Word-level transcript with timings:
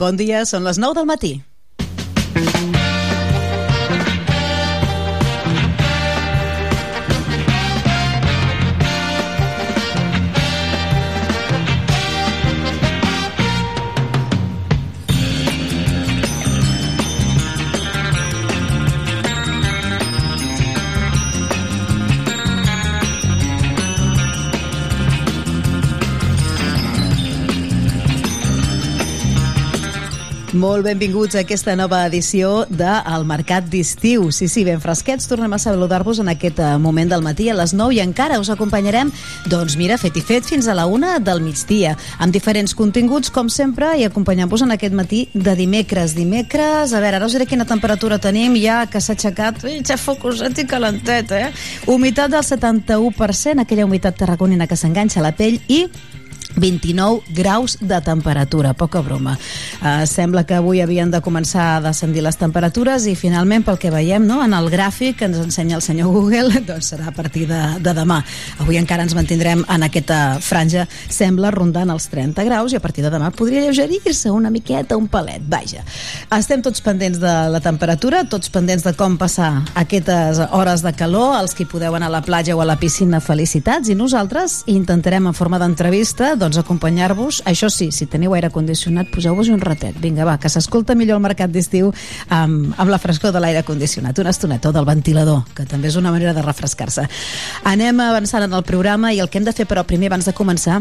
Bon 0.00 0.16
dia, 0.16 0.46
són 0.48 0.64
les 0.64 0.78
9 0.80 0.96
del 0.96 1.08
matí. 1.10 1.34
Molt 30.60 30.84
benvinguts 30.84 31.38
a 31.38 31.40
aquesta 31.40 31.72
nova 31.72 32.02
edició 32.04 32.66
de 32.68 32.88
El 33.08 33.22
Mercat 33.24 33.70
d'Estiu. 33.72 34.26
Sí, 34.34 34.44
sí, 34.50 34.60
ben 34.66 34.82
fresquets. 34.82 35.24
Tornem 35.30 35.54
a 35.56 35.58
saludar-vos 35.62 36.18
en 36.20 36.28
aquest 36.28 36.60
eh, 36.60 36.74
moment 36.76 37.08
del 37.08 37.24
matí 37.24 37.46
a 37.48 37.54
les 37.56 37.72
9 37.72 37.96
i 37.96 38.02
encara 38.02 38.36
us 38.42 38.50
acompanyarem, 38.52 39.08
doncs 39.48 39.78
mira, 39.80 39.96
fet 39.96 40.18
i 40.20 40.24
fet, 40.26 40.44
fins 40.44 40.68
a 40.68 40.76
la 40.76 40.84
1 40.84 41.14
del 41.24 41.40
migdia, 41.40 41.94
amb 42.20 42.36
diferents 42.36 42.76
continguts, 42.76 43.32
com 43.32 43.48
sempre, 43.48 43.94
i 43.96 44.04
acompanyant-vos 44.04 44.66
en 44.66 44.76
aquest 44.76 44.92
matí 44.92 45.22
de 45.32 45.56
dimecres. 45.56 46.12
Dimecres, 46.18 46.92
a 46.92 47.00
veure, 47.00 47.22
ara 47.22 47.30
us 47.30 47.38
diré 47.38 47.48
quina 47.48 47.64
temperatura 47.64 48.20
tenim, 48.20 48.60
ja 48.60 48.82
que 48.90 49.00
s'ha 49.00 49.16
aixecat, 49.16 49.64
ja 49.64 49.96
focuset 49.96 50.60
i 50.60 50.68
calentet, 50.68 51.32
eh? 51.32 51.48
Humitat 51.88 52.36
del 52.36 52.44
71%, 52.44 53.64
aquella 53.64 53.88
humitat 53.88 54.20
tarragonina 54.20 54.68
que 54.68 54.76
s'enganxa 54.76 55.24
a 55.24 55.30
la 55.30 55.36
pell, 55.40 55.62
i 55.72 55.86
29 56.56 57.22
graus 57.34 57.76
de 57.80 58.00
temperatura, 58.00 58.74
poca 58.74 59.00
broma. 59.00 59.36
Uh, 59.80 60.06
sembla 60.06 60.44
que 60.44 60.56
avui 60.58 60.80
havien 60.82 61.10
de 61.10 61.20
començar 61.22 61.76
a 61.76 61.80
descendir 61.84 62.22
les 62.24 62.38
temperatures 62.40 63.06
i 63.06 63.14
finalment, 63.18 63.64
pel 63.66 63.78
que 63.80 63.92
veiem 63.92 64.26
no, 64.26 64.40
en 64.44 64.54
el 64.56 64.70
gràfic 64.72 65.20
que 65.20 65.28
ens 65.30 65.40
ensenya 65.40 65.76
el 65.78 65.84
senyor 65.84 66.10
Google, 66.14 66.60
doncs 66.68 66.92
serà 66.92 67.10
a 67.10 67.14
partir 67.16 67.46
de, 67.50 67.60
de 67.80 67.94
demà. 67.96 68.20
Avui 68.62 68.80
encara 68.80 69.06
ens 69.06 69.14
mantindrem 69.16 69.64
en 69.68 69.86
aquesta 69.86 70.40
franja, 70.44 70.86
sembla 71.08 71.52
rondant 71.54 71.90
els 71.92 72.08
30 72.12 72.44
graus 72.48 72.74
i 72.74 72.80
a 72.80 72.82
partir 72.82 73.04
de 73.04 73.12
demà 73.12 73.30
podria 73.34 73.62
lleugerir-se 73.64 74.30
una 74.30 74.50
miqueta, 74.50 74.98
un 74.98 75.08
palet, 75.08 75.42
vaja. 75.48 75.84
Estem 76.36 76.62
tots 76.64 76.82
pendents 76.84 77.20
de 77.20 77.34
la 77.52 77.60
temperatura, 77.64 78.24
tots 78.28 78.50
pendents 78.52 78.84
de 78.86 78.94
com 78.98 79.16
passar 79.20 79.50
aquestes 79.78 80.40
hores 80.50 80.84
de 80.84 80.92
calor, 80.96 81.36
els 81.40 81.54
que 81.56 81.68
podeu 81.68 81.94
anar 81.96 82.10
a 82.10 82.16
la 82.18 82.22
platja 82.26 82.56
o 82.56 82.60
a 82.62 82.68
la 82.68 82.78
piscina, 82.80 83.20
felicitats, 83.20 83.90
i 83.90 83.96
nosaltres 83.98 84.62
intentarem 84.70 85.30
en 85.30 85.36
forma 85.36 85.60
d'entrevista 85.60 86.34
doncs 86.40 86.58
acompanyar-vos. 86.60 87.42
Això 87.48 87.70
sí, 87.70 87.90
si 87.94 88.08
teniu 88.10 88.34
aire 88.34 88.50
condicionat, 88.50 89.10
poseu-vos 89.12 89.50
un 89.52 89.60
ratet. 89.62 89.98
Vinga, 90.00 90.26
va, 90.26 90.38
que 90.40 90.50
s'escolta 90.52 90.96
millor 90.98 91.20
el 91.20 91.24
mercat 91.24 91.52
d'estiu 91.52 91.92
amb, 92.28 92.72
amb 92.76 92.90
la 92.90 92.98
frescor 92.98 93.34
de 93.34 93.42
l'aire 93.42 93.62
condicionat. 93.66 94.18
Una 94.18 94.32
estoneta, 94.34 94.72
del 94.72 94.88
ventilador, 94.88 95.44
que 95.54 95.66
també 95.68 95.88
és 95.92 95.98
una 96.00 96.12
manera 96.14 96.34
de 96.34 96.44
refrescar-se. 96.44 97.06
Anem 97.68 98.00
avançant 98.04 98.46
en 98.46 98.56
el 98.56 98.64
programa 98.64 99.12
i 99.12 99.20
el 99.20 99.30
que 99.30 99.38
hem 99.38 99.46
de 99.46 99.54
fer, 99.56 99.68
però, 99.68 99.84
primer, 99.86 100.10
abans 100.10 100.28
de 100.28 100.36
començar, 100.36 100.80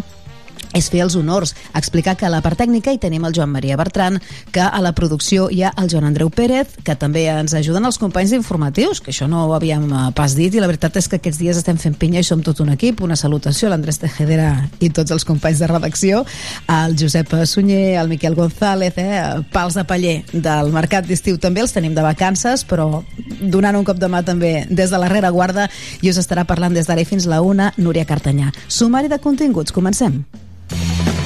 és 0.73 0.89
fer 0.91 1.01
els 1.03 1.15
honors, 1.17 1.55
explicar 1.75 2.15
que 2.17 2.27
a 2.27 2.31
la 2.31 2.41
part 2.45 2.59
tècnica 2.59 2.93
hi 2.93 2.99
tenim 3.01 3.25
el 3.25 3.33
Joan 3.35 3.51
Maria 3.51 3.77
Bertran, 3.79 4.19
que 4.53 4.61
a 4.61 4.81
la 4.83 4.93
producció 4.93 5.49
hi 5.49 5.63
ha 5.63 5.73
el 5.81 5.89
Joan 5.89 6.05
Andreu 6.09 6.29
Pérez, 6.29 6.75
que 6.85 6.95
també 6.99 7.25
ens 7.31 7.55
ajuden 7.57 7.85
els 7.89 7.97
companys 8.01 8.33
d'informatius, 8.33 9.01
que 9.01 9.13
això 9.13 9.27
no 9.29 9.45
ho 9.47 9.53
havíem 9.57 9.87
eh, 9.89 10.03
pas 10.15 10.35
dit, 10.37 10.53
i 10.53 10.61
la 10.61 10.69
veritat 10.69 10.99
és 11.01 11.09
que 11.09 11.19
aquests 11.19 11.41
dies 11.41 11.59
estem 11.59 11.79
fent 11.81 11.97
pinya 11.99 12.21
i 12.21 12.27
som 12.27 12.43
tot 12.45 12.61
un 12.63 12.73
equip. 12.75 13.01
Una 13.05 13.17
salutació 13.19 13.67
a 13.69 13.73
l'Andrés 13.73 14.01
Tejedera 14.01 14.51
i 14.79 14.91
tots 14.93 15.11
els 15.15 15.25
companys 15.25 15.63
de 15.63 15.69
redacció, 15.71 16.23
al 16.67 16.95
Josep 16.99 17.33
Sunyer, 17.49 17.97
al 17.97 18.11
Miquel 18.11 18.37
González, 18.37 18.97
eh, 18.97 19.21
pals 19.53 19.77
de 19.79 19.85
paller 19.89 20.17
del 20.33 20.73
Mercat 20.75 21.07
d'Estiu 21.09 21.39
també, 21.41 21.63
els 21.65 21.73
tenim 21.73 21.95
de 21.97 22.05
vacances, 22.05 22.65
però 22.67 23.03
donant 23.39 23.79
un 23.79 23.87
cop 23.87 23.97
de 23.99 24.09
mà 24.11 24.23
també 24.25 24.67
des 24.69 24.91
de 24.91 25.01
la 25.01 25.09
rereguarda 25.09 25.69
i 26.01 26.11
us 26.11 26.19
estarà 26.21 26.45
parlant 26.45 26.75
des 26.75 26.87
d'ara 26.87 27.05
fins 27.05 27.25
la 27.29 27.41
una, 27.41 27.73
Núria 27.77 28.05
Cartanyà. 28.05 28.51
Sumari 28.67 29.07
de 29.07 29.19
continguts, 29.23 29.71
comencem. 29.71 30.23
you 30.71 31.18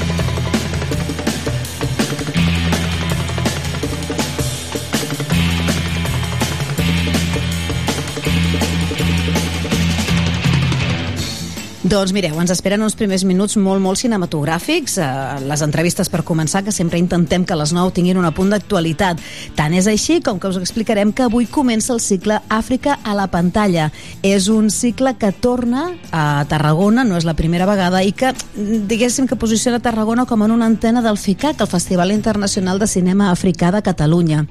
Doncs 11.94 12.10
mireu, 12.10 12.34
ens 12.42 12.50
esperen 12.50 12.82
uns 12.82 12.96
primers 12.98 13.22
minuts 13.22 13.54
molt, 13.62 13.78
molt 13.78 14.00
cinematogràfics, 14.02 14.96
eh, 14.98 15.10
les 15.46 15.62
entrevistes 15.62 16.10
per 16.10 16.24
començar, 16.26 16.64
que 16.66 16.72
sempre 16.74 16.98
intentem 16.98 17.46
que 17.46 17.54
les 17.56 17.70
9 17.72 17.92
tinguin 17.94 18.18
un 18.18 18.26
punt 18.34 18.50
d'actualitat. 18.50 19.22
Tant 19.54 19.76
és 19.78 19.86
així 19.86 20.20
com 20.20 20.40
que 20.40 20.48
us 20.48 20.58
explicarem 20.58 21.12
que 21.14 21.22
avui 21.22 21.46
comença 21.46 21.94
el 21.94 22.00
cicle 22.00 22.40
Àfrica 22.50 22.98
a 23.04 23.14
la 23.14 23.28
pantalla. 23.28 23.92
És 24.24 24.48
un 24.48 24.72
cicle 24.72 25.14
que 25.20 25.32
torna 25.32 25.92
a 26.12 26.44
Tarragona, 26.50 27.04
no 27.04 27.16
és 27.16 27.26
la 27.26 27.36
primera 27.36 27.68
vegada, 27.68 28.02
i 28.02 28.12
que, 28.12 28.34
diguéssim, 28.56 29.28
que 29.28 29.36
posiciona 29.36 29.80
Tarragona 29.80 30.26
com 30.26 30.42
en 30.42 30.50
una 30.50 30.66
antena 30.66 31.04
del 31.04 31.20
FICAC, 31.20 31.62
el 31.62 31.68
Festival 31.68 32.12
Internacional 32.12 32.80
de 32.80 32.88
Cinema 32.88 33.30
Africà 33.30 33.72
de 33.72 33.84
Catalunya 33.84 34.48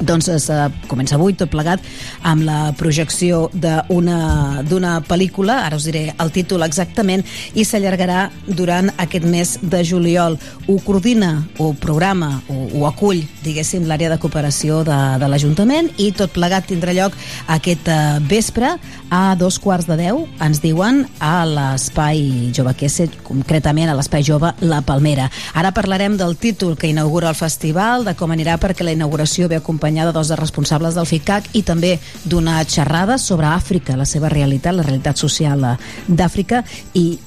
doncs 0.00 0.28
es 0.32 0.48
uh, 0.50 0.68
comença 0.88 1.16
avui 1.16 1.34
tot 1.36 1.50
plegat 1.52 1.84
amb 2.26 2.44
la 2.46 2.72
projecció 2.76 3.48
d'una 3.52 4.92
pel·lícula, 5.06 5.60
ara 5.66 5.76
us 5.76 5.86
diré 5.88 6.14
el 6.20 6.32
títol 6.32 6.64
exactament, 6.64 7.24
i 7.54 7.64
s'allargarà 7.68 8.28
durant 8.46 8.90
aquest 8.96 9.26
mes 9.28 9.56
de 9.62 9.82
juliol. 9.84 10.38
Ho 10.68 10.78
coordina, 10.84 11.32
o 11.58 11.72
programa, 11.74 12.32
o, 12.48 12.66
ho 12.78 12.86
acull, 12.88 13.22
diguéssim, 13.44 13.86
l'àrea 13.88 14.10
de 14.12 14.20
cooperació 14.22 14.82
de, 14.86 14.98
de 15.20 15.30
l'Ajuntament 15.30 15.90
i 16.00 16.10
tot 16.16 16.32
plegat 16.34 16.68
tindrà 16.70 16.94
lloc 16.96 17.16
aquest 17.52 17.90
uh, 17.92 18.18
vespre 18.30 18.72
a 19.10 19.34
dos 19.38 19.58
quarts 19.60 19.88
de 19.90 19.98
deu, 20.00 20.24
ens 20.40 20.62
diuen, 20.62 21.04
a 21.20 21.44
l'Espai 21.48 22.50
Jove 22.56 22.74
Quesse, 22.78 23.08
concretament 23.26 23.90
a 23.90 23.98
l'Espai 23.98 24.24
Jove 24.26 24.54
La 24.64 24.80
Palmera. 24.86 25.28
Ara 25.54 25.74
parlarem 25.76 26.16
del 26.16 26.36
títol 26.40 26.76
que 26.78 26.88
inaugura 26.88 27.30
el 27.30 27.38
festival, 27.38 28.06
de 28.06 28.14
com 28.16 28.32
anirà 28.32 28.56
perquè 28.60 28.86
la 28.86 28.94
inauguració 28.96 29.48
ve 29.50 29.58
acompanyada 29.60 29.89
acompanyada 29.90 30.12
dos 30.12 30.28
dels 30.28 30.38
responsables 30.38 30.94
del 30.94 31.06
FICAC 31.06 31.50
i 31.58 31.62
també 31.62 31.98
d'una 32.24 32.62
xerrada 32.64 33.18
sobre 33.18 33.46
Àfrica, 33.46 33.96
la 33.96 34.06
seva 34.06 34.28
realitat, 34.28 34.74
la 34.74 34.84
realitat 34.86 35.18
social 35.18 35.64
eh, 35.64 35.76
d'Àfrica 36.06 36.62
i 36.94 37.18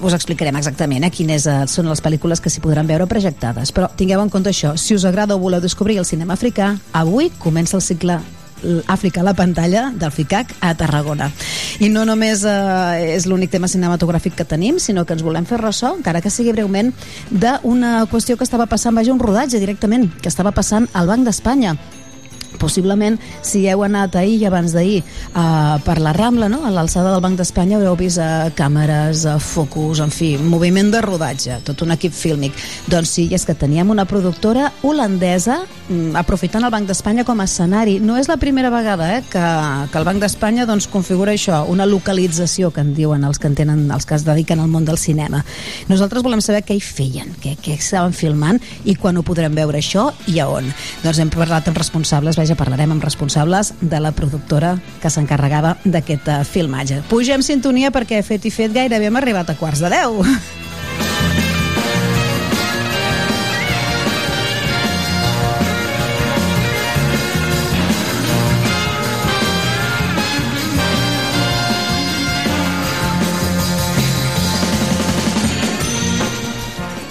us 0.00 0.14
explicarem 0.14 0.56
exactament 0.56 1.04
eh, 1.04 1.10
quines 1.10 1.46
eh, 1.46 1.66
són 1.68 1.90
les 1.90 2.00
pel·lícules 2.00 2.40
que 2.40 2.50
s'hi 2.50 2.62
podran 2.64 2.88
veure 2.88 3.06
projectades. 3.06 3.72
Però 3.72 3.90
tingueu 3.96 4.22
en 4.22 4.30
compte 4.32 4.48
això, 4.48 4.76
si 4.76 4.96
us 4.96 5.04
agrada 5.04 5.36
o 5.36 5.42
voleu 5.42 5.60
descobrir 5.60 5.98
el 5.98 6.08
cinema 6.08 6.34
africà, 6.34 6.76
avui 6.92 7.30
comença 7.38 7.76
el 7.76 7.84
cicle 7.84 8.18
Àfrica 8.88 9.20
a 9.20 9.24
la 9.24 9.34
pantalla 9.34 9.90
del 9.94 10.10
FICAC 10.10 10.54
a 10.64 10.72
Tarragona. 10.74 11.28
I 11.80 11.90
no 11.92 12.06
només 12.08 12.44
eh, 12.48 13.12
és 13.14 13.26
l'únic 13.28 13.52
tema 13.52 13.68
cinematogràfic 13.68 14.34
que 14.38 14.48
tenim, 14.48 14.80
sinó 14.80 15.04
que 15.04 15.12
ens 15.16 15.24
volem 15.26 15.46
fer 15.46 15.60
ressò, 15.60 15.92
encara 15.98 16.22
que 16.24 16.32
sigui 16.32 16.54
breument, 16.56 16.92
d'una 17.30 18.06
qüestió 18.10 18.38
que 18.38 18.48
estava 18.48 18.66
passant, 18.70 18.96
vaja, 18.96 19.12
un 19.12 19.20
rodatge 19.22 19.60
directament, 19.60 20.08
que 20.22 20.32
estava 20.32 20.54
passant 20.56 20.88
al 20.94 21.12
Banc 21.12 21.28
d'Espanya 21.28 21.76
possiblement 22.60 23.18
si 23.42 23.64
heu 23.70 23.84
anat 23.86 24.16
ahir 24.20 24.40
i 24.40 24.46
abans 24.48 24.74
d'ahir 24.74 25.02
uh, 25.02 25.76
per 25.84 25.98
la 26.02 26.12
Rambla, 26.16 26.48
no? 26.52 26.64
a 26.66 26.72
l'alçada 26.74 27.12
del 27.12 27.22
Banc 27.24 27.38
d'Espanya 27.38 27.78
haureu 27.78 27.96
vist 27.98 28.20
uh, 28.22 28.48
càmeres, 28.56 29.26
uh, 29.28 29.38
focus, 29.42 30.00
en 30.04 30.12
fi, 30.14 30.34
moviment 30.40 30.90
de 30.92 31.02
rodatge, 31.04 31.60
tot 31.66 31.84
un 31.86 31.94
equip 31.94 32.14
fílmic. 32.16 32.56
Doncs 32.90 33.16
sí, 33.18 33.26
és 33.34 33.46
que 33.46 33.56
teníem 33.56 33.90
una 33.92 34.06
productora 34.08 34.70
holandesa 34.86 35.60
mm, 35.88 36.16
aprofitant 36.18 36.64
el 36.66 36.72
Banc 36.74 36.88
d'Espanya 36.88 37.24
com 37.28 37.40
a 37.40 37.46
escenari. 37.48 37.98
No 38.00 38.18
és 38.20 38.30
la 38.30 38.38
primera 38.40 38.70
vegada 38.72 39.12
eh, 39.16 39.22
que, 39.30 39.44
que 39.92 40.00
el 40.00 40.08
Banc 40.08 40.22
d'Espanya 40.22 40.66
doncs, 40.68 40.88
configura 40.92 41.34
això, 41.36 41.62
una 41.70 41.86
localització 41.86 42.72
que 42.74 42.84
en 42.84 42.94
diuen 42.96 43.24
els 43.26 43.40
que, 43.40 43.50
en 43.50 43.56
tenen, 43.58 43.86
els 43.92 44.06
que 44.06 44.16
es 44.18 44.26
dediquen 44.26 44.62
al 44.62 44.72
món 44.72 44.86
del 44.88 44.98
cinema. 45.00 45.42
Nosaltres 45.90 46.24
volem 46.26 46.42
saber 46.44 46.64
què 46.66 46.76
hi 46.76 46.82
feien, 46.82 47.34
què, 47.42 47.56
què 47.62 47.76
estaven 47.76 48.16
filmant 48.16 48.60
i 48.84 48.96
quan 48.98 49.16
ho 49.16 49.24
podrem 49.26 49.54
veure 49.56 49.80
això 49.80 50.08
i 50.30 50.40
a 50.42 50.48
on. 50.50 50.68
Doncs 51.04 51.20
hem 51.22 51.32
parlat 51.32 51.70
amb 51.70 51.78
responsables, 51.78 52.38
ja 52.48 52.58
parlarem 52.58 52.94
amb 52.94 53.04
responsables 53.04 53.74
de 53.80 54.00
la 54.00 54.12
productora 54.16 54.76
que 55.02 55.10
s'encarregava 55.12 55.76
d'aquest 55.84 56.30
uh, 56.32 56.40
filmatge. 56.46 57.02
Pugem 57.10 57.44
sintonia 57.44 57.92
perquè 57.94 58.22
fet 58.26 58.46
i 58.46 58.54
fet 58.54 58.74
gairebé 58.76 59.10
hem 59.10 59.20
arribat 59.22 59.50
a 59.52 59.58
quarts 59.58 59.84
de 59.84 59.92
deu. 59.92 60.22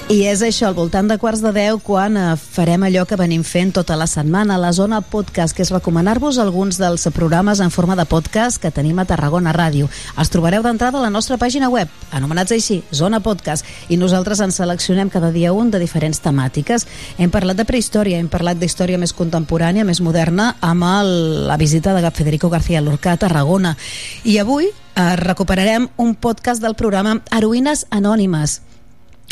I 0.06 0.19
és 0.30 0.44
això, 0.46 0.68
al 0.69 0.75
voltant 0.78 1.07
de 1.10 1.16
quarts 1.18 1.40
de 1.42 1.50
deu, 1.50 1.80
quan 1.81 2.13
eh, 2.13 2.25
farem 2.38 2.84
allò 2.86 3.07
que 3.10 3.18
venim 3.18 3.42
fent 3.42 3.72
tota 3.74 3.96
la 3.98 4.06
setmana, 4.06 4.54
la 4.62 4.69
Zona 4.69 5.00
Podcast, 5.02 5.56
que 5.57 5.63
és 5.66 5.72
recomanar-vos 5.74 6.38
alguns 6.38 6.78
dels 6.78 7.07
programes 7.10 7.57
en 7.57 7.72
forma 7.74 7.96
de 7.98 8.06
podcast 8.06 8.62
que 8.62 8.69
tenim 8.69 9.02
a 9.02 9.07
Tarragona 9.10 9.50
Ràdio. 9.50 9.90
Els 10.22 10.30
trobareu 10.30 10.62
d'entrada 10.62 11.00
a 11.00 11.07
la 11.07 11.10
nostra 11.10 11.40
pàgina 11.42 11.72
web, 11.74 11.90
anomenats 12.13 12.54
així, 12.54 12.84
Zona 12.94 13.18
Podcast, 13.25 13.66
i 13.90 13.98
nosaltres 13.98 14.44
ens 14.46 14.62
seleccionem 14.62 15.10
cada 15.10 15.31
dia 15.34 15.56
un 15.57 15.74
de 15.74 15.81
diferents 15.81 16.22
temàtiques. 16.22 16.86
Hem 17.18 17.34
parlat 17.34 17.57
de 17.57 17.66
prehistòria, 17.66 18.22
hem 18.22 18.30
parlat 18.30 18.62
d'història 18.62 19.02
més 19.02 19.16
contemporània, 19.18 19.88
més 19.90 20.04
moderna, 20.06 20.52
amb 20.62 20.86
el, 20.86 21.12
la 21.50 21.57
visita 21.57 21.98
de 21.98 22.13
Federico 22.13 22.54
García 22.54 22.86
Lorca 22.86 23.18
a 23.18 23.24
Tarragona. 23.25 23.74
I 24.22 24.38
avui 24.38 24.69
eh, 24.69 25.16
recuperarem 25.18 25.90
un 25.98 26.13
podcast 26.13 26.62
del 26.62 26.78
programa 26.78 27.24
Heroïnes 27.34 27.88
Anònimes, 27.90 28.60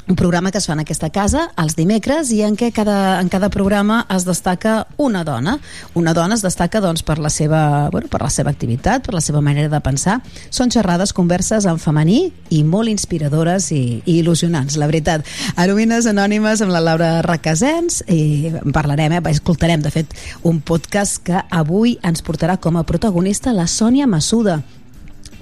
un 0.05 0.15
programa 0.15 0.51
que 0.51 0.57
es 0.57 0.65
fa 0.67 0.73
en 0.75 0.81
aquesta 0.83 1.07
casa 1.15 1.45
els 1.59 1.77
dimecres 1.77 2.31
i 2.35 2.41
en 2.43 2.57
què 2.59 2.73
cada, 2.75 3.21
en 3.21 3.29
cada 3.31 3.47
programa 3.53 4.01
es 4.11 4.25
destaca 4.27 4.87
una 4.97 5.23
dona. 5.23 5.57
Una 5.95 6.13
dona 6.13 6.35
es 6.35 6.43
destaca 6.43 6.81
doncs, 6.83 7.03
per, 7.07 7.19
la 7.23 7.31
seva, 7.31 7.89
bueno, 7.91 8.09
per 8.11 8.21
la 8.21 8.29
seva 8.33 8.51
activitat, 8.51 9.05
per 9.05 9.15
la 9.15 9.23
seva 9.23 9.39
manera 9.41 9.71
de 9.71 9.79
pensar. 9.83 10.19
Són 10.51 10.73
xerrades, 10.75 11.15
converses 11.15 11.67
en 11.69 11.79
femení 11.79 12.33
i 12.51 12.63
molt 12.67 12.91
inspiradores 12.91 13.71
i, 13.71 14.01
i 14.03 14.19
il·lusionants, 14.19 14.75
la 14.77 14.91
veritat. 14.91 15.23
Heroïnes 15.55 16.09
anònimes 16.11 16.61
amb 16.65 16.75
la 16.75 16.83
Laura 16.83 17.11
Requesens 17.23 18.03
i 18.11 18.51
parlarem, 18.75 19.15
eh, 19.15 19.23
escoltarem 19.31 19.81
de 19.81 19.93
fet 19.93 20.13
un 20.43 20.59
podcast 20.59 21.23
que 21.23 21.47
avui 21.49 21.97
ens 22.03 22.25
portarà 22.25 22.59
com 22.59 22.75
a 22.77 22.83
protagonista 22.83 23.55
la 23.55 23.69
Sònia 23.71 24.09
Massuda 24.09 24.59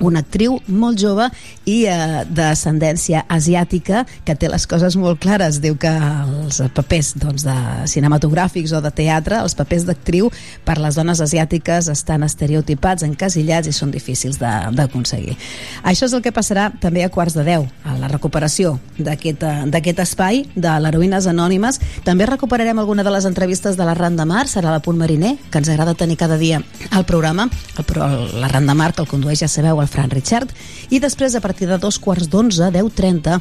una 0.02 0.22
actriu 0.26 0.58
molt 0.68 1.00
jove 1.02 1.28
i 1.70 1.86
eh, 1.90 2.24
d'ascendència 2.30 3.26
asiàtica 3.32 4.04
que 4.26 4.36
té 4.36 4.50
les 4.52 4.66
coses 4.68 4.98
molt 5.00 5.22
clares. 5.22 5.62
Diu 5.64 5.78
que 5.80 5.92
els 5.92 6.62
papers 6.76 7.14
doncs, 7.22 7.46
de 7.46 7.56
cinematogràfics 7.92 8.74
o 8.76 8.82
de 8.84 8.92
teatre, 8.96 9.40
els 9.42 9.56
papers 9.58 9.86
d'actriu 9.88 10.32
per 10.66 10.78
les 10.82 10.98
dones 10.98 11.22
asiàtiques 11.24 11.90
estan 11.92 12.26
estereotipats, 12.28 13.06
encasillats 13.08 13.70
i 13.70 13.76
són 13.76 13.94
difícils 13.94 14.40
d'aconseguir. 14.42 15.38
Això 15.84 16.08
és 16.10 16.16
el 16.18 16.24
que 16.26 16.34
passarà 16.36 16.70
també 16.82 17.06
a 17.06 17.12
quarts 17.14 17.38
de 17.38 17.46
deu, 17.48 17.68
a 17.86 17.98
la 18.00 18.10
recuperació 18.12 18.78
d'aquest 18.98 20.02
espai 20.04 20.46
de 20.56 20.76
l'Heroïnes 20.82 21.28
Anònimes. 21.30 21.80
També 22.08 22.26
recuperarem 22.30 22.80
alguna 22.80 23.06
de 23.06 23.14
les 23.14 23.28
entrevistes 23.30 23.78
de 23.78 23.86
la 23.88 23.96
Randa 23.98 24.26
Mar, 24.26 24.48
serà 24.50 24.72
la 24.74 24.82
Punt 24.84 25.00
Mariner, 25.00 25.36
que 25.52 25.62
ens 25.62 25.70
agrada 25.70 25.96
tenir 25.98 26.18
cada 26.18 26.38
dia 26.38 26.62
al 26.90 27.06
programa. 27.06 27.50
El, 27.78 28.42
la 28.42 28.48
Randa 28.48 28.74
Mar, 28.74 28.94
que 28.94 29.04
el 29.06 29.10
condueix, 29.12 29.42
ja 29.44 29.50
sabeu, 29.52 29.82
el 29.82 29.91
Fran 29.92 30.14
Richard, 30.14 30.54
i 30.90 31.02
després, 31.04 31.36
a 31.36 31.44
partir 31.44 31.68
de 31.70 31.80
dos 31.82 32.00
quarts 32.00 32.32
d'onze, 32.32 32.72
10.30, 32.72 33.40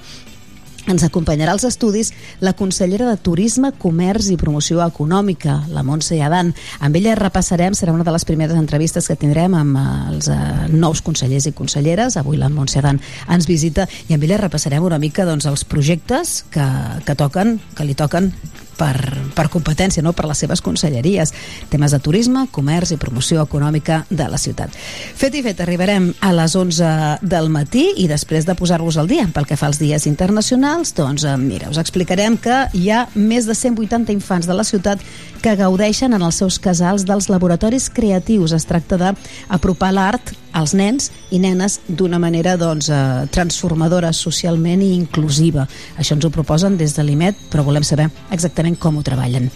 ens 0.88 1.04
acompanyarà 1.04 1.52
als 1.52 1.66
estudis 1.68 2.10
la 2.40 2.54
consellera 2.56 3.08
de 3.10 3.18
Turisme, 3.20 3.70
Comerç 3.78 4.30
i 4.32 4.38
Promoció 4.40 4.80
Econòmica, 4.82 5.60
la 5.70 5.84
Montse 5.86 6.16
Adan. 6.24 6.54
Amb 6.80 6.96
ella 6.96 7.14
repassarem, 7.18 7.76
serà 7.76 7.92
una 7.94 8.06
de 8.06 8.14
les 8.14 8.24
primeres 8.24 8.56
entrevistes 8.58 9.06
que 9.06 9.18
tindrem 9.20 9.54
amb 9.58 9.76
eh, 9.76 9.84
els 10.14 10.30
uh, 10.32 10.38
nous 10.72 11.02
consellers 11.04 11.50
i 11.50 11.54
conselleres. 11.56 12.16
Avui 12.16 12.40
la 12.40 12.48
Montse 12.50 12.80
Adan 12.80 13.00
ens 13.28 13.48
visita 13.50 13.86
i 14.08 14.16
amb 14.16 14.24
ella 14.24 14.40
repassarem 14.40 14.86
una 14.86 14.98
mica 14.98 15.28
doncs, 15.28 15.46
els 15.50 15.66
projectes 15.68 16.40
que, 16.50 16.66
que 17.06 17.18
toquen, 17.18 17.58
que 17.76 17.86
li 17.86 17.94
toquen 17.98 18.32
per, 18.80 18.96
per 19.36 19.48
competència, 19.52 20.02
no? 20.04 20.14
per 20.16 20.26
les 20.30 20.40
seves 20.40 20.62
conselleries. 20.64 21.34
Temes 21.72 21.92
de 21.94 22.00
turisme, 22.02 22.46
comerç 22.54 22.94
i 22.94 23.00
promoció 23.00 23.44
econòmica 23.44 24.04
de 24.08 24.28
la 24.30 24.40
ciutat. 24.40 24.74
Fet 25.20 25.36
i 25.36 25.44
fet, 25.44 25.60
arribarem 25.60 26.10
a 26.24 26.32
les 26.36 26.56
11 26.56 27.20
del 27.20 27.50
matí 27.52 27.86
i 28.00 28.08
després 28.10 28.48
de 28.48 28.56
posar-vos 28.58 28.98
al 29.00 29.10
dia 29.10 29.28
pel 29.34 29.48
que 29.48 29.58
fa 29.60 29.68
als 29.68 29.80
dies 29.82 30.06
internacionals, 30.08 30.94
doncs 30.96 31.26
eh, 31.28 31.36
mira, 31.40 31.70
us 31.70 31.80
explicarem 31.82 32.38
que 32.40 32.62
hi 32.74 32.88
ha 32.90 33.04
més 33.14 33.48
de 33.48 33.56
180 33.56 34.14
infants 34.16 34.48
de 34.48 34.56
la 34.56 34.66
ciutat 34.66 35.02
que 35.40 35.56
gaudeixen 35.56 36.16
en 36.16 36.24
els 36.24 36.40
seus 36.40 36.58
casals 36.62 37.06
dels 37.08 37.30
laboratoris 37.32 37.90
creatius. 37.92 38.56
Es 38.56 38.68
tracta 38.68 38.98
d'apropar 39.00 39.92
l'art 39.96 40.34
als 40.52 40.74
nens 40.74 41.10
i 41.30 41.38
nenes 41.38 41.80
d'una 41.88 42.18
manera 42.18 42.56
doncs, 42.56 42.88
eh, 42.88 43.26
transformadora 43.30 44.12
socialment 44.12 44.82
i 44.82 44.94
inclusiva. 44.94 45.66
Això 45.96 46.14
ens 46.14 46.24
ho 46.24 46.30
proposen 46.30 46.76
des 46.76 46.94
de 46.96 47.04
l'IMET, 47.04 47.36
però 47.50 47.64
volem 47.64 47.82
saber 47.82 48.10
exactament 48.30 48.78
com 48.78 48.96
ho 48.96 49.02
treballen. 49.02 49.50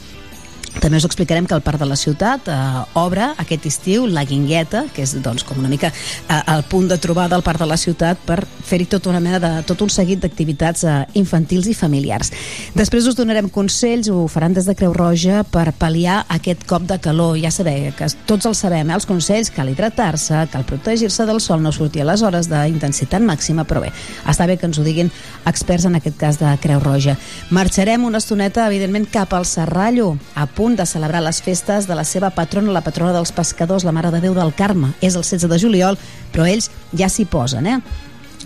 També 0.81 0.99
us 0.99 1.07
explicarem 1.07 1.47
que 1.47 1.55
el 1.55 1.63
Parc 1.65 1.81
de 1.81 1.87
la 1.89 1.97
Ciutat 1.97 2.49
eh, 2.51 2.55
obre 2.99 3.31
aquest 3.41 3.67
estiu 3.71 4.09
la 4.11 4.25
Guingueta, 4.27 4.85
que 4.95 5.05
és 5.05 5.15
doncs, 5.23 5.45
com 5.47 5.61
una 5.61 5.71
mica 5.71 5.91
eh, 5.91 6.41
el 6.55 6.65
punt 6.69 6.89
de 6.91 6.99
trobada 6.99 7.37
del 7.37 7.45
Parc 7.47 7.63
de 7.63 7.69
la 7.71 7.79
Ciutat 7.81 8.21
per 8.27 8.41
fer-hi 8.45 8.89
tota 8.91 9.11
una 9.13 9.21
mena 9.23 9.39
de 9.41 9.53
tot 9.69 9.81
un 9.85 9.93
seguit 9.93 10.21
d'activitats 10.23 10.85
eh, 10.85 10.97
infantils 11.21 11.69
i 11.71 11.77
familiars. 11.79 12.33
Després 12.75 13.09
us 13.09 13.17
donarem 13.19 13.49
consells, 13.53 14.11
ho 14.11 14.27
faran 14.29 14.57
des 14.57 14.67
de 14.69 14.75
Creu 14.77 14.93
Roja 14.97 15.45
per 15.47 15.71
pal·liar 15.79 16.25
aquest 16.35 16.67
cop 16.69 16.89
de 16.91 16.99
calor. 17.01 17.39
Ja 17.41 17.53
sabeu 17.55 17.93
que 17.97 18.11
tots 18.29 18.51
els 18.51 18.65
sabem, 18.67 18.91
eh, 18.91 18.99
els 18.99 19.09
consells, 19.09 19.53
cal 19.55 19.71
hidratar-se, 19.71 20.45
cal 20.53 20.67
protegir-se 20.69 21.29
del 21.29 21.41
sol, 21.41 21.63
no 21.63 21.73
sortir 21.73 22.03
a 22.03 22.11
les 22.11 22.23
hores 22.23 22.51
d'intensitat 22.51 23.23
màxima, 23.23 23.65
però 23.65 23.85
bé, 23.87 23.93
està 24.27 24.49
bé 24.51 24.59
que 24.59 24.69
ens 24.69 24.79
ho 24.79 24.85
diguin 24.87 25.13
experts 25.47 25.87
en 25.89 25.97
aquest 26.01 26.19
cas 26.21 26.43
de 26.43 26.51
Creu 26.61 26.83
Roja. 26.83 27.17
Marxarem 27.55 28.05
una 28.05 28.21
estoneta, 28.21 28.67
evidentment, 28.67 29.09
cap 29.11 29.33
al 29.33 29.47
Serrallo, 29.49 30.17
a 30.35 30.47
punt 30.47 30.64
punt 30.65 30.79
de 30.81 30.87
celebrar 30.89 31.21
les 31.21 31.43
festes 31.45 31.85
de 31.85 31.95
la 31.95 32.07
seva 32.09 32.31
patrona, 32.33 32.73
la 32.73 32.81
patrona 32.81 33.13
dels 33.13 33.35
pescadors, 33.37 33.85
la 33.85 33.93
Mare 33.93 34.09
de 34.15 34.23
Déu 34.25 34.33
del 34.33 34.55
Carme. 34.57 34.95
És 35.05 35.13
el 35.13 35.21
16 35.21 35.51
de 35.53 35.59
juliol, 35.61 35.99
però 36.33 36.47
ells 36.49 36.71
ja 36.97 37.11
s'hi 37.13 37.27
posen, 37.29 37.69
eh? 37.69 37.77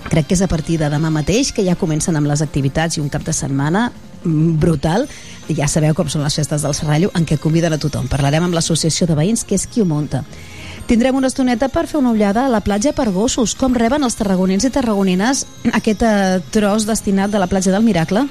Crec 0.08 0.26
que 0.26 0.34
és 0.34 0.42
a 0.42 0.50
partir 0.50 0.80
de 0.80 0.88
demà 0.90 1.12
mateix 1.14 1.52
que 1.54 1.62
ja 1.62 1.78
comencen 1.78 2.18
amb 2.18 2.26
les 2.26 2.42
activitats 2.42 2.98
i 2.98 3.04
un 3.04 3.10
cap 3.12 3.22
de 3.22 3.34
setmana 3.36 3.92
brutal. 4.24 5.06
Ja 5.54 5.70
sabeu 5.70 5.94
com 5.94 6.10
són 6.10 6.26
les 6.26 6.34
festes 6.40 6.66
del 6.66 6.74
Serrallo, 6.74 7.12
en 7.14 7.26
què 7.26 7.38
conviden 7.38 7.78
a 7.78 7.78
tothom. 7.78 8.10
Parlarem 8.10 8.48
amb 8.48 8.58
l'associació 8.58 9.06
de 9.06 9.14
veïns, 9.14 9.46
que 9.46 9.54
és 9.54 9.68
qui 9.70 9.84
ho 9.84 9.86
munta. 9.86 10.24
Tindrem 10.90 11.14
una 11.14 11.30
estoneta 11.30 11.68
per 11.70 11.86
fer 11.86 12.00
una 12.00 12.10
ullada 12.10 12.46
a 12.46 12.50
la 12.50 12.64
platja 12.66 12.94
per 12.98 13.12
gossos. 13.14 13.54
Com 13.54 13.78
reben 13.78 14.02
els 14.02 14.18
tarragonins 14.18 14.66
i 14.66 14.74
tarragonines 14.74 15.46
aquest 15.70 16.02
eh, 16.02 16.38
tros 16.50 16.88
destinat 16.88 17.30
de 17.30 17.38
la 17.38 17.46
platja 17.46 17.70
del 17.70 17.86
Miracle, 17.86 18.26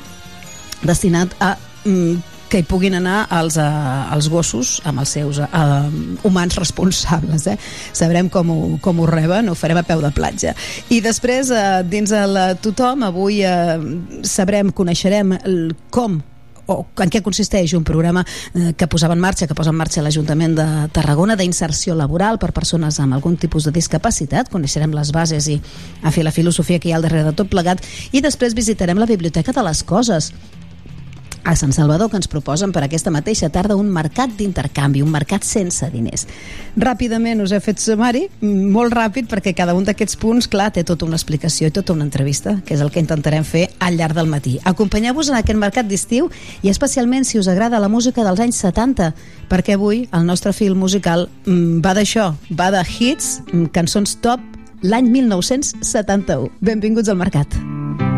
destinat 0.84 1.38
a 1.40 1.56
mm, 1.86 2.37
que 2.50 2.62
hi 2.62 2.66
puguin 2.68 2.98
anar 3.00 3.26
els, 3.40 3.58
uh, 3.62 4.08
els 4.16 4.30
gossos 4.32 4.78
amb 4.88 5.04
els 5.04 5.16
seus 5.18 5.42
uh, 5.44 5.50
humans 6.28 6.58
responsables. 6.60 7.48
Eh? 7.52 7.58
Sabrem 7.96 8.32
com 8.34 8.54
ho, 8.54 8.62
com 8.84 9.02
ho 9.02 9.10
reben, 9.10 9.50
ho 9.50 9.58
farem 9.58 9.82
a 9.82 9.86
peu 9.88 10.02
de 10.04 10.14
platja. 10.16 10.56
I 10.94 11.02
després, 11.06 11.52
uh, 11.52 11.84
dins 11.88 12.14
el 12.16 12.40
tothom, 12.64 13.06
avui 13.08 13.44
uh, 13.46 13.78
sabrem, 14.28 14.72
coneixerem 14.76 15.38
el, 15.44 15.62
com 15.92 16.20
o 16.68 16.84
en 17.04 17.12
què 17.12 17.22
consisteix 17.24 17.74
un 17.78 17.86
programa 17.88 18.24
eh, 18.28 18.74
que 18.78 18.88
posava 18.92 19.16
en 19.16 19.22
marxa, 19.24 19.48
que 19.48 19.56
posa 19.58 19.72
en 19.72 19.80
marxa 19.80 20.04
l'Ajuntament 20.04 20.58
de 20.58 20.68
Tarragona 20.96 21.38
d'inserció 21.40 21.96
laboral 21.96 22.40
per 22.42 22.52
persones 22.56 23.00
amb 23.00 23.16
algun 23.16 23.38
tipus 23.40 23.68
de 23.68 23.74
discapacitat. 23.76 24.52
Coneixerem 24.54 24.94
les 24.96 25.14
bases 25.16 25.48
i, 25.48 25.58
a 26.04 26.12
fi, 26.12 26.26
la 26.28 26.36
filosofia 26.36 26.80
que 26.80 26.92
hi 26.92 26.96
ha 26.96 27.00
al 27.00 27.08
darrere 27.08 27.32
de 27.32 27.36
tot 27.40 27.50
plegat. 27.52 27.84
I 28.12 28.22
després 28.26 28.58
visitarem 28.58 29.00
la 29.00 29.10
Biblioteca 29.10 29.56
de 29.56 29.64
les 29.64 29.84
Coses, 29.88 30.34
a 31.48 31.56
Sant 31.56 31.72
Salvador 31.72 32.10
que 32.12 32.20
ens 32.20 32.28
proposen 32.28 32.74
per 32.76 32.84
aquesta 32.84 33.12
mateixa 33.14 33.48
tarda 33.50 33.78
un 33.80 33.88
mercat 33.94 34.34
d'intercanvi, 34.36 35.02
un 35.02 35.14
mercat 35.14 35.46
sense 35.48 35.88
diners. 35.94 36.26
Ràpidament 36.76 37.40
us 37.46 37.54
he 37.56 37.62
fet 37.64 37.80
sumari, 37.80 38.26
molt 38.44 38.92
ràpid, 38.92 39.30
perquè 39.32 39.56
cada 39.56 39.76
un 39.78 39.88
d'aquests 39.88 40.20
punts, 40.20 40.50
clar, 40.52 40.74
té 40.76 40.84
tota 40.84 41.08
una 41.08 41.16
explicació 41.16 41.70
i 41.72 41.76
tota 41.76 41.96
una 41.96 42.04
entrevista, 42.04 42.58
que 42.68 42.76
és 42.76 42.84
el 42.84 42.92
que 42.92 43.00
intentarem 43.00 43.48
fer 43.48 43.70
al 43.80 43.96
llarg 43.96 44.18
del 44.18 44.28
matí. 44.28 44.58
Acompanyeu-vos 44.68 45.32
en 45.32 45.40
aquest 45.40 45.62
mercat 45.62 45.88
d'estiu 45.88 46.28
i 46.62 46.74
especialment 46.74 47.24
si 47.24 47.40
us 47.40 47.48
agrada 47.48 47.80
la 47.80 47.90
música 47.90 48.28
dels 48.28 48.44
anys 48.44 48.60
70, 48.68 49.14
perquè 49.48 49.80
avui 49.80 50.04
el 50.12 50.28
nostre 50.28 50.52
film 50.52 50.84
musical 50.84 51.30
mm, 51.46 51.80
va 51.86 51.96
d'això, 51.96 52.34
va 52.52 52.70
de 52.76 52.84
hits, 52.84 53.38
mm, 53.54 53.72
cançons 53.72 54.20
top, 54.20 54.44
l'any 54.84 55.08
1971. 55.16 56.52
Benvinguts 56.60 57.10
al 57.10 57.24
Mercat. 57.24 57.56
to 57.58 58.17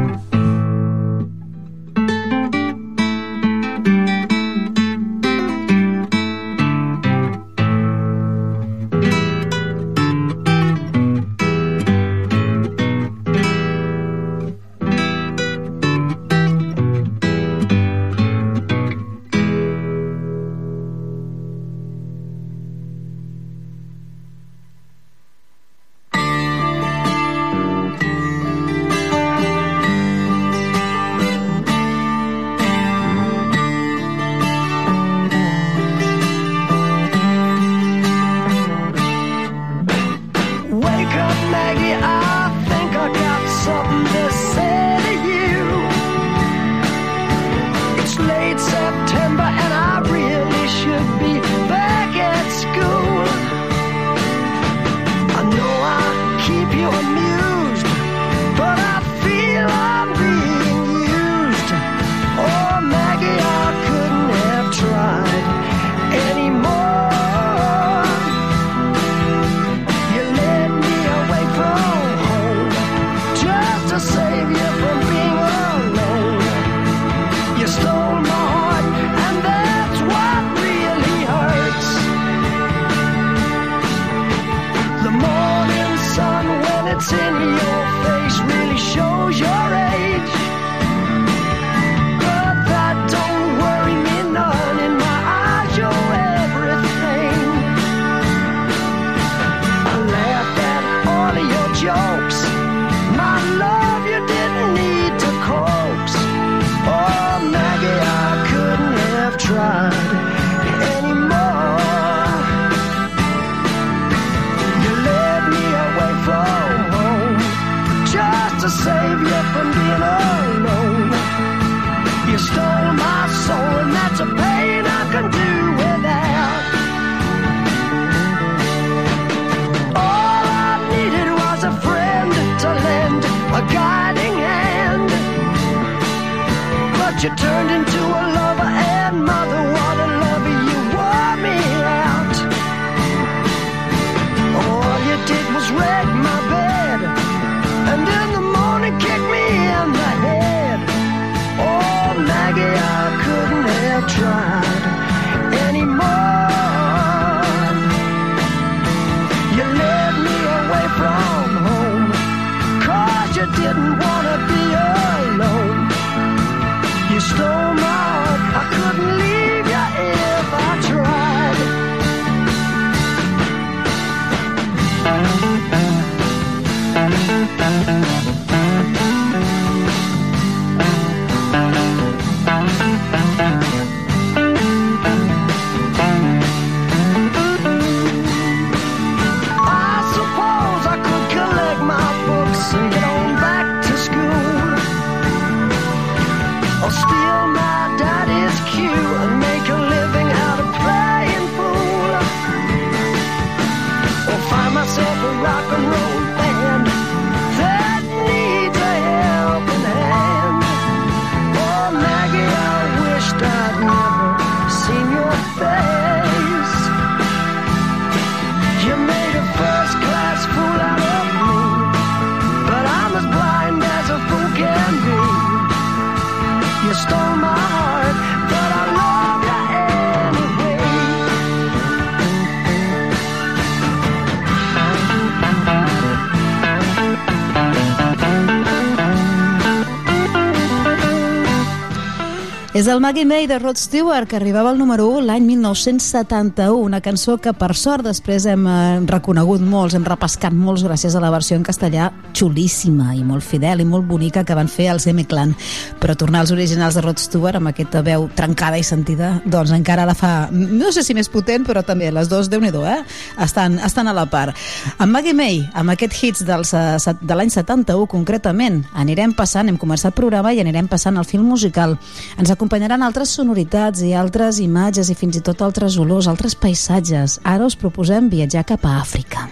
el 242.92 243.02
Maggie 243.02 243.26
May 243.26 243.46
de 243.46 243.60
Rod 243.60 243.76
Stewart, 243.76 244.26
que 244.26 244.38
arribava 244.38 244.70
al 244.72 244.78
número 244.80 245.10
1 245.10 245.22
l'any 245.28 245.44
1971, 245.44 246.74
una 246.74 247.02
cançó 247.02 247.36
que 247.38 247.52
per 247.54 247.76
sort 247.78 248.06
després 248.08 248.48
hem 248.50 248.64
eh, 248.66 249.02
reconegut 249.06 249.62
molts, 249.62 249.94
hem 249.94 250.06
repescat 250.08 250.56
molts 250.56 250.86
gràcies 250.88 251.14
a 251.14 251.22
la 251.22 251.30
versió 251.30 251.58
en 251.60 251.66
castellà 251.68 252.08
xulíssima 252.34 253.12
i 253.14 253.22
molt 253.28 253.44
fidel 253.46 253.84
i 253.84 253.86
molt 253.86 254.08
bonica 254.08 254.46
que 254.48 254.56
van 254.58 254.72
fer 254.72 254.88
els 254.94 255.06
M-Clan. 255.12 255.52
Però 256.00 256.16
tornar 256.18 256.42
als 256.42 256.54
originals 256.56 256.96
de 256.96 257.04
Rod 257.04 257.20
Stewart 257.22 257.60
amb 257.60 257.70
aquesta 257.70 258.02
veu 258.06 258.30
trencada 258.38 258.80
i 258.80 258.88
sentida, 258.88 259.36
doncs 259.46 259.76
encara 259.76 260.08
la 260.08 260.16
fa, 260.18 260.48
no 260.50 260.94
sé 260.96 261.04
si 261.04 261.14
més 261.14 261.30
potent, 261.30 261.68
però 261.68 261.84
també 261.86 262.10
les 262.16 262.32
dues, 262.32 262.50
déu 262.50 262.64
nhi 262.64 262.72
eh? 262.72 262.98
Estan, 263.44 263.78
estan 263.86 264.08
a 264.08 264.16
la 264.16 264.26
part. 264.32 264.56
Amb 264.98 265.12
Maggie 265.12 265.36
May, 265.36 265.62
amb 265.74 265.94
aquest 265.94 266.24
hits 266.24 266.46
dels, 266.48 266.74
de 266.74 267.36
l'any 267.36 267.52
71 267.54 268.08
concretament, 268.08 268.82
anirem 268.96 269.36
passant, 269.36 269.68
hem 269.68 269.78
començat 269.78 270.14
el 270.14 270.18
programa 270.24 270.54
i 270.54 270.64
anirem 270.64 270.88
passant 270.88 271.18
al 271.18 271.28
film 271.28 271.46
musical. 271.54 272.00
Ens 272.40 272.50
acompanyaran 272.80 273.04
altres 273.04 273.34
sonoritats 273.36 274.04
i 274.08 274.14
altres 274.16 274.62
imatges 274.64 275.10
i 275.12 275.16
fins 275.18 275.36
i 275.36 275.44
tot 275.44 275.60
altres 275.66 275.98
olors, 276.00 276.30
altres 276.32 276.56
paisatges. 276.56 277.40
Ara 277.44 277.68
us 277.68 277.76
proposem 277.76 278.32
viatjar 278.32 278.64
cap 278.64 278.86
a 278.88 279.02
Àfrica. 279.02 279.50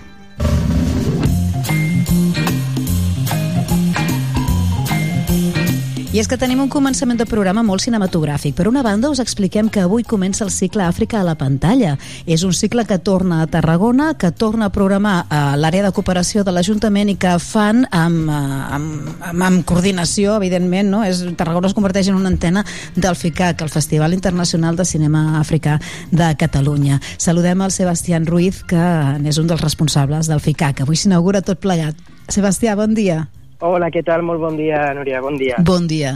I 6.17 6.19
és 6.24 6.25
que 6.25 6.38
tenim 6.41 6.57
un 6.63 6.69
començament 6.74 7.19
de 7.19 7.27
programa 7.29 7.62
molt 7.62 7.83
cinematogràfic. 7.83 8.55
Per 8.57 8.65
una 8.65 8.81
banda, 8.81 9.12
us 9.13 9.19
expliquem 9.21 9.67
que 9.69 9.83
avui 9.86 10.01
comença 10.01 10.41
el 10.41 10.50
cicle 10.50 10.81
Àfrica 10.81 11.19
a 11.19 11.27
la 11.27 11.36
pantalla. 11.38 11.91
És 12.25 12.41
un 12.41 12.55
cicle 12.57 12.88
que 12.89 12.97
torna 12.97 13.43
a 13.43 13.50
Tarragona, 13.53 14.15
que 14.17 14.31
torna 14.31 14.71
a 14.71 14.74
programar 14.74 15.27
a 15.29 15.53
l'àrea 15.62 15.86
de 15.86 15.93
cooperació 15.93 16.41
de 16.41 16.55
l'Ajuntament 16.55 17.13
i 17.13 17.17
que 17.21 17.36
fan 17.38 17.86
amb, 17.91 18.33
eh, 18.33 18.39
amb, 18.79 19.13
amb, 19.29 19.45
amb 19.51 19.63
coordinació, 19.69 20.33
evidentment, 20.41 20.89
no? 20.89 21.03
És, 21.05 21.21
Tarragona 21.38 21.69
es 21.69 21.77
converteix 21.77 22.09
en 22.09 22.17
una 22.17 22.33
antena 22.33 22.65
del 22.95 23.13
FICAC, 23.13 23.62
el 23.62 23.69
Festival 23.77 24.17
Internacional 24.17 24.75
de 24.75 24.89
Cinema 24.89 25.38
Africà 25.38 25.79
de 26.09 26.33
Catalunya. 26.36 27.00
Saludem 27.17 27.62
al 27.62 27.71
Sebastián 27.71 28.25
Ruiz, 28.25 28.63
que 28.63 28.83
és 29.21 29.38
un 29.38 29.45
dels 29.45 29.62
responsables 29.62 30.25
del 30.25 30.41
FICAC. 30.41 30.81
Avui 30.81 30.97
s'inaugura 30.97 31.45
tot 31.45 31.62
plegat. 31.62 31.93
Sebastià, 32.27 32.74
bon 32.74 32.97
dia. 32.97 33.27
Hola, 33.60 33.90
què 33.90 34.04
tal? 34.06 34.22
Molt 34.22 34.38
bon 34.38 34.58
dia, 34.58 34.84
Núria, 34.94 35.22
bon 35.22 35.38
dia. 35.38 35.56
Bon 35.66 35.88
dia. 35.90 36.12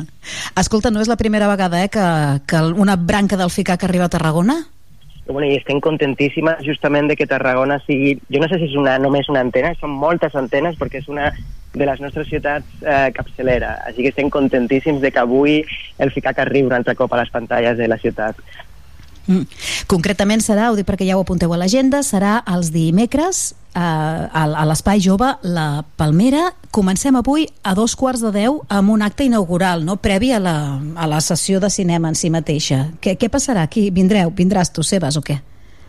Escolta, 0.59 0.91
no 0.93 1.01
és 1.01 1.09
la 1.09 1.17
primera 1.17 1.47
vegada 1.49 1.79
eh, 1.81 1.89
que, 1.89 2.03
que 2.45 2.59
una 2.77 2.95
branca 2.95 3.37
del 3.39 3.49
FICAC 3.49 3.87
arriba 3.87 4.05
a 4.05 4.13
Tarragona? 4.13 4.59
Bueno, 5.25 5.47
i 5.47 5.55
estem 5.57 5.79
contentíssimes 5.81 6.61
justament 6.65 7.09
de 7.09 7.15
que 7.17 7.25
Tarragona 7.25 7.79
sigui... 7.87 8.13
Jo 8.29 8.43
no 8.43 8.49
sé 8.51 8.59
si 8.61 8.69
és 8.69 8.77
una, 8.77 8.99
només 9.01 9.29
una 9.31 9.41
antena, 9.41 9.73
són 9.79 9.89
moltes 9.89 10.37
antenes 10.37 10.77
perquè 10.77 11.01
és 11.01 11.09
una 11.09 11.31
de 11.73 11.87
les 11.87 12.01
nostres 12.03 12.29
ciutats 12.29 12.83
eh, 12.83 13.09
capçalera. 13.15 13.77
Així 13.89 14.05
que 14.05 14.11
estem 14.13 14.29
contentíssims 14.29 15.01
de 15.01 15.09
que 15.09 15.23
avui 15.23 15.61
el 15.97 16.13
FICAC 16.13 16.43
arribi 16.43 16.69
un 16.69 16.77
altre 16.77 16.93
cop 16.99 17.13
a 17.15 17.23
les 17.23 17.33
pantalles 17.33 17.79
de 17.79 17.89
la 17.89 17.97
ciutat. 17.97 18.37
Mm. 19.31 19.47
Concretament 19.91 20.43
serà, 20.43 20.69
ho 20.71 20.77
dic 20.77 20.87
perquè 20.89 21.07
ja 21.07 21.17
ho 21.17 21.23
apunteu 21.23 21.53
a 21.55 21.59
l'agenda, 21.59 22.01
serà 22.03 22.41
els 22.51 22.71
dimecres 22.73 23.51
eh, 23.75 23.79
a, 23.79 24.65
l'Espai 24.67 24.99
Jove 25.03 25.29
La 25.43 25.83
Palmera. 25.97 26.49
Comencem 26.71 27.15
avui 27.19 27.47
a 27.63 27.75
dos 27.77 27.95
quarts 27.95 28.23
de 28.25 28.33
deu 28.35 28.61
amb 28.69 28.91
un 28.91 29.05
acte 29.05 29.27
inaugural, 29.27 29.85
no? 29.87 29.97
previ 30.03 30.31
a 30.35 30.41
la, 30.43 30.57
a 30.95 31.07
la 31.07 31.21
sessió 31.23 31.59
de 31.63 31.71
cinema 31.71 32.11
en 32.11 32.19
si 32.19 32.31
mateixa. 32.33 32.89
Què, 33.01 33.15
què 33.19 33.31
passarà 33.31 33.63
aquí? 33.67 33.89
Vindreu? 33.91 34.33
Vindràs 34.35 34.73
tu, 34.75 34.83
Sebas, 34.83 35.17
o 35.19 35.23
què? 35.25 35.39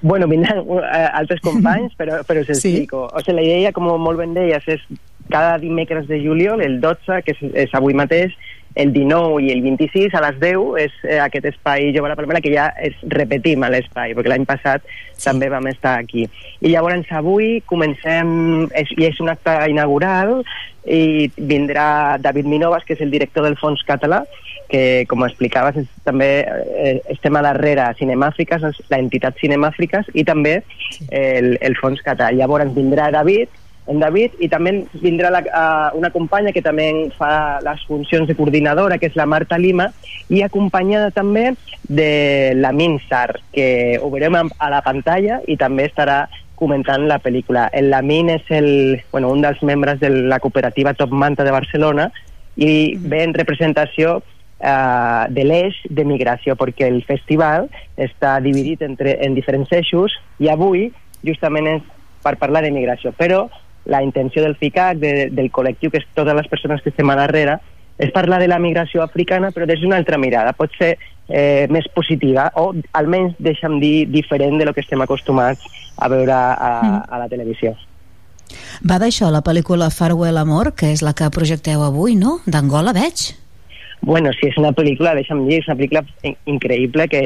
Bueno, 0.02 0.26
vindran 0.26 0.64
eh, 0.66 1.06
altres 1.14 1.42
companys, 1.46 1.94
però, 1.98 2.22
però 2.26 2.42
us 2.42 2.50
explico. 2.50 3.06
Sí? 3.08 3.16
O 3.18 3.24
sigui, 3.24 3.38
la 3.38 3.46
idea, 3.46 3.74
com 3.74 3.90
molt 3.90 4.22
ben 4.22 4.34
deies, 4.38 4.66
és 4.66 4.82
cada 5.30 5.58
dimecres 5.62 6.08
de 6.08 6.18
juliol, 6.22 6.62
el 6.62 6.80
12, 6.82 7.22
que 7.26 7.36
és, 7.36 7.44
és 7.66 7.74
avui 7.78 7.94
mateix, 7.94 8.34
el 8.74 8.92
19 8.92 9.42
i 9.42 9.50
el 9.52 9.62
26 9.62 10.14
a 10.14 10.22
les 10.24 10.38
10 10.40 10.78
és 10.80 10.94
eh, 11.04 11.18
aquest 11.20 11.48
espai 11.52 11.90
Jove 11.94 12.08
a 12.08 12.12
la 12.12 12.18
Palmera 12.18 12.40
que 12.40 12.52
ja 12.54 12.70
es 12.80 12.96
repetim 13.12 13.64
a 13.64 13.70
l'espai, 13.72 14.14
perquè 14.16 14.32
l'any 14.32 14.46
passat 14.48 14.84
sí. 14.86 15.26
també 15.26 15.50
vam 15.52 15.68
estar 15.70 15.98
aquí. 16.00 16.26
I 16.60 16.72
llavors 16.72 17.10
avui 17.12 17.60
comencem, 17.68 18.68
és, 18.78 18.92
i 18.96 19.08
és 19.10 19.20
un 19.20 19.32
acte 19.32 19.54
inaugural, 19.70 20.40
i 20.82 21.28
vindrà 21.36 22.18
David 22.18 22.48
Minovas, 22.50 22.86
que 22.86 22.96
és 22.96 23.04
el 23.04 23.12
director 23.12 23.46
del 23.46 23.58
Fons 23.60 23.84
Català, 23.86 24.24
que, 24.72 25.04
com 25.08 25.22
explicaves, 25.26 25.76
és, 25.84 25.88
també 26.06 26.30
eh, 26.42 26.96
estem 27.12 27.36
a 27.36 27.44
darrere 27.44 27.90
Cinemàfriques, 27.98 28.64
l'entitat 28.90 29.36
Cinemàfriques, 29.42 30.08
i 30.16 30.24
també 30.24 30.62
el, 31.10 31.58
el 31.60 31.76
Fons 31.78 32.00
Català. 32.02 32.32
Llavors 32.34 32.72
vindrà 32.74 33.10
David, 33.14 33.52
en 33.86 33.98
David, 33.98 34.36
i 34.38 34.48
també 34.48 34.74
vindrà 35.02 35.30
la, 35.32 35.40
uh, 35.42 35.98
una 35.98 36.12
companya 36.14 36.52
que 36.54 36.62
també 36.62 36.88
fa 37.16 37.58
les 37.64 37.82
funcions 37.88 38.28
de 38.28 38.36
coordinadora, 38.38 38.98
que 38.98 39.10
és 39.10 39.16
la 39.18 39.26
Marta 39.26 39.58
Lima, 39.58 39.88
i 40.30 40.42
acompanyada 40.42 41.10
també 41.10 41.52
de 41.88 42.54
la 42.56 42.70
Minsar, 42.72 43.40
que 43.52 43.98
ho 43.98 44.10
veurem 44.12 44.38
a 44.38 44.70
la 44.70 44.82
pantalla 44.86 45.40
i 45.50 45.58
també 45.58 45.88
estarà 45.90 46.26
comentant 46.62 47.08
la 47.10 47.18
pel·lícula. 47.18 47.66
El 47.74 47.90
Lamin 47.90 48.30
és 48.36 48.50
el, 48.54 49.00
bueno, 49.10 49.32
un 49.34 49.42
dels 49.42 49.62
membres 49.66 49.98
de 50.00 50.12
la 50.30 50.38
cooperativa 50.38 50.94
Top 50.94 51.10
Manta 51.10 51.42
de 51.42 51.50
Barcelona 51.50 52.12
i 52.54 52.94
ve 53.02 53.24
en 53.24 53.34
representació 53.34 54.20
uh, 54.20 55.24
de 55.28 55.46
l'eix 55.48 55.80
de 55.90 56.04
migració, 56.06 56.54
perquè 56.54 56.86
el 56.86 57.02
festival 57.08 57.66
està 57.96 58.36
dividit 58.44 58.84
entre, 58.86 59.16
en 59.26 59.34
diferents 59.34 59.74
eixos 59.74 60.14
i 60.38 60.52
avui 60.52 60.92
justament 61.26 61.66
és 61.74 61.90
per 62.22 62.36
parlar 62.38 62.62
de 62.62 62.70
migració, 62.70 63.10
però 63.18 63.48
la 63.84 64.02
intenció 64.02 64.42
del 64.42 64.56
FICAC, 64.56 64.98
de, 64.98 65.12
del 65.30 65.50
col·lectiu, 65.50 65.90
que 65.90 66.02
és 66.02 66.08
totes 66.14 66.36
les 66.38 66.48
persones 66.48 66.82
que 66.82 66.92
estem 66.92 67.10
a 67.10 67.18
darrere, 67.18 67.58
és 67.98 68.12
parlar 68.14 68.40
de 68.40 68.48
la 68.48 68.58
migració 68.62 69.02
africana, 69.02 69.52
però 69.52 69.66
des 69.68 69.82
d'una 69.82 69.98
altra 70.00 70.18
mirada. 70.18 70.54
Pot 70.56 70.72
ser 70.78 70.96
eh, 71.28 71.66
més 71.70 71.86
positiva, 71.94 72.48
o 72.58 72.72
almenys, 72.98 73.36
deixa'm 73.38 73.78
dir, 73.82 74.08
diferent 74.10 74.58
de 74.58 74.66
lo 74.66 74.74
que 74.74 74.82
estem 74.84 75.02
acostumats 75.04 75.66
a 75.98 76.08
veure 76.08 76.34
a, 76.34 76.72
a 77.08 77.20
la 77.20 77.28
televisió. 77.30 77.74
Va 78.84 78.98
d'això 79.00 79.30
la 79.32 79.42
pel·lícula 79.44 79.90
Farewell 79.92 80.40
Amor, 80.40 80.72
que 80.76 80.90
és 80.92 81.02
la 81.04 81.14
que 81.16 81.30
projecteu 81.32 81.84
avui, 81.84 82.16
no? 82.18 82.40
D'Angola, 82.46 82.92
veig? 82.96 83.30
Bueno, 84.02 84.32
sí, 84.34 84.48
és 84.50 84.58
una 84.58 84.72
pel·lícula, 84.74 85.14
deixa'm 85.14 85.44
dir, 85.46 85.60
és 85.62 85.68
una 85.68 85.78
pel·lícula 85.78 86.02
increïble 86.50 87.06
que, 87.08 87.22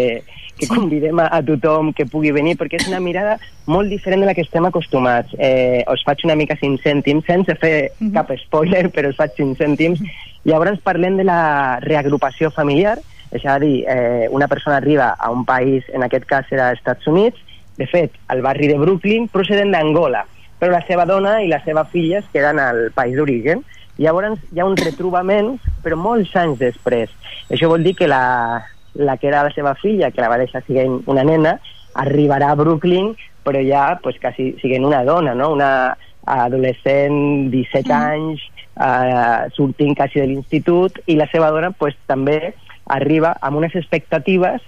que 0.56 0.66
sí. 0.66 0.72
convidem 0.72 1.18
a, 1.20 1.28
a 1.28 1.42
tothom 1.44 1.92
que 1.92 2.06
pugui 2.08 2.32
venir, 2.32 2.56
perquè 2.56 2.80
és 2.80 2.88
una 2.88 3.00
mirada 3.00 3.36
molt 3.66 3.92
diferent 3.92 4.24
de 4.24 4.30
la 4.30 4.34
que 4.34 4.44
estem 4.46 4.64
acostumats. 4.68 5.34
Eh, 5.38 5.84
us 5.92 6.04
faig 6.06 6.24
una 6.24 6.36
mica 6.38 6.56
5 6.60 6.82
cèntims, 6.84 7.26
sense 7.26 7.54
fer 7.60 7.90
uh 7.90 8.04
mhm. 8.04 8.08
-huh. 8.08 8.14
cap 8.14 8.32
spoiler, 8.44 8.90
però 8.90 9.10
us 9.10 9.16
faig 9.16 9.36
5 9.36 9.56
cèntims. 9.56 10.00
Llavors 10.44 10.80
parlem 10.80 11.16
de 11.16 11.24
la 11.24 11.80
reagrupació 11.80 12.50
familiar, 12.50 12.98
és 13.32 13.44
a 13.44 13.58
dir, 13.58 13.84
eh, 13.88 14.28
una 14.30 14.48
persona 14.48 14.76
arriba 14.76 15.16
a 15.18 15.30
un 15.30 15.44
país, 15.44 15.84
en 15.92 16.02
aquest 16.02 16.24
cas 16.24 16.46
serà 16.48 16.68
als 16.68 16.78
Estats 16.78 17.06
Units, 17.06 17.38
de 17.76 17.86
fet, 17.86 18.12
al 18.28 18.40
barri 18.42 18.68
de 18.68 18.78
Brooklyn, 18.78 19.28
procedent 19.28 19.72
d'Angola, 19.72 20.24
però 20.58 20.72
la 20.72 20.84
seva 20.86 21.04
dona 21.04 21.42
i 21.42 21.48
la 21.48 21.62
seva 21.64 21.84
filla 21.84 22.18
es 22.18 22.28
queden 22.32 22.58
al 22.58 22.90
país 22.94 23.16
d'origen. 23.16 23.64
Llavors 23.98 24.38
hi 24.52 24.60
ha 24.60 24.64
un 24.68 24.76
retrobament, 24.76 25.58
però 25.82 25.96
molts 25.96 26.34
anys 26.36 26.58
després. 26.58 27.10
Això 27.50 27.68
vol 27.68 27.82
dir 27.82 27.94
que 27.96 28.08
la, 28.08 28.64
la 28.98 29.16
que 29.16 29.28
era 29.28 29.44
la 29.44 29.52
seva 29.54 29.74
filla, 29.78 30.10
que 30.10 30.22
la 30.22 30.30
va 30.32 30.40
deixar 30.40 30.62
siguent 30.66 31.00
una 31.10 31.24
nena, 31.24 31.56
arribarà 31.96 32.50
a 32.52 32.58
Brooklyn, 32.58 33.14
però 33.46 33.62
ja 33.62 33.86
pues, 34.02 34.18
quasi 34.20 34.54
siguent 34.60 34.84
una 34.84 35.04
dona, 35.04 35.34
no? 35.34 35.52
una 35.54 35.96
adolescent, 36.26 37.50
17 37.52 37.86
mm. 37.86 37.92
anys, 37.96 38.42
eh, 38.74 39.50
sortint 39.54 39.94
quasi 39.96 40.20
de 40.20 40.26
l'institut, 40.32 40.98
i 41.06 41.16
la 41.16 41.28
seva 41.32 41.52
dona 41.54 41.70
pues, 41.70 41.96
també 42.10 42.54
arriba 42.86 43.36
amb 43.42 43.62
unes 43.62 43.74
expectatives 43.78 44.62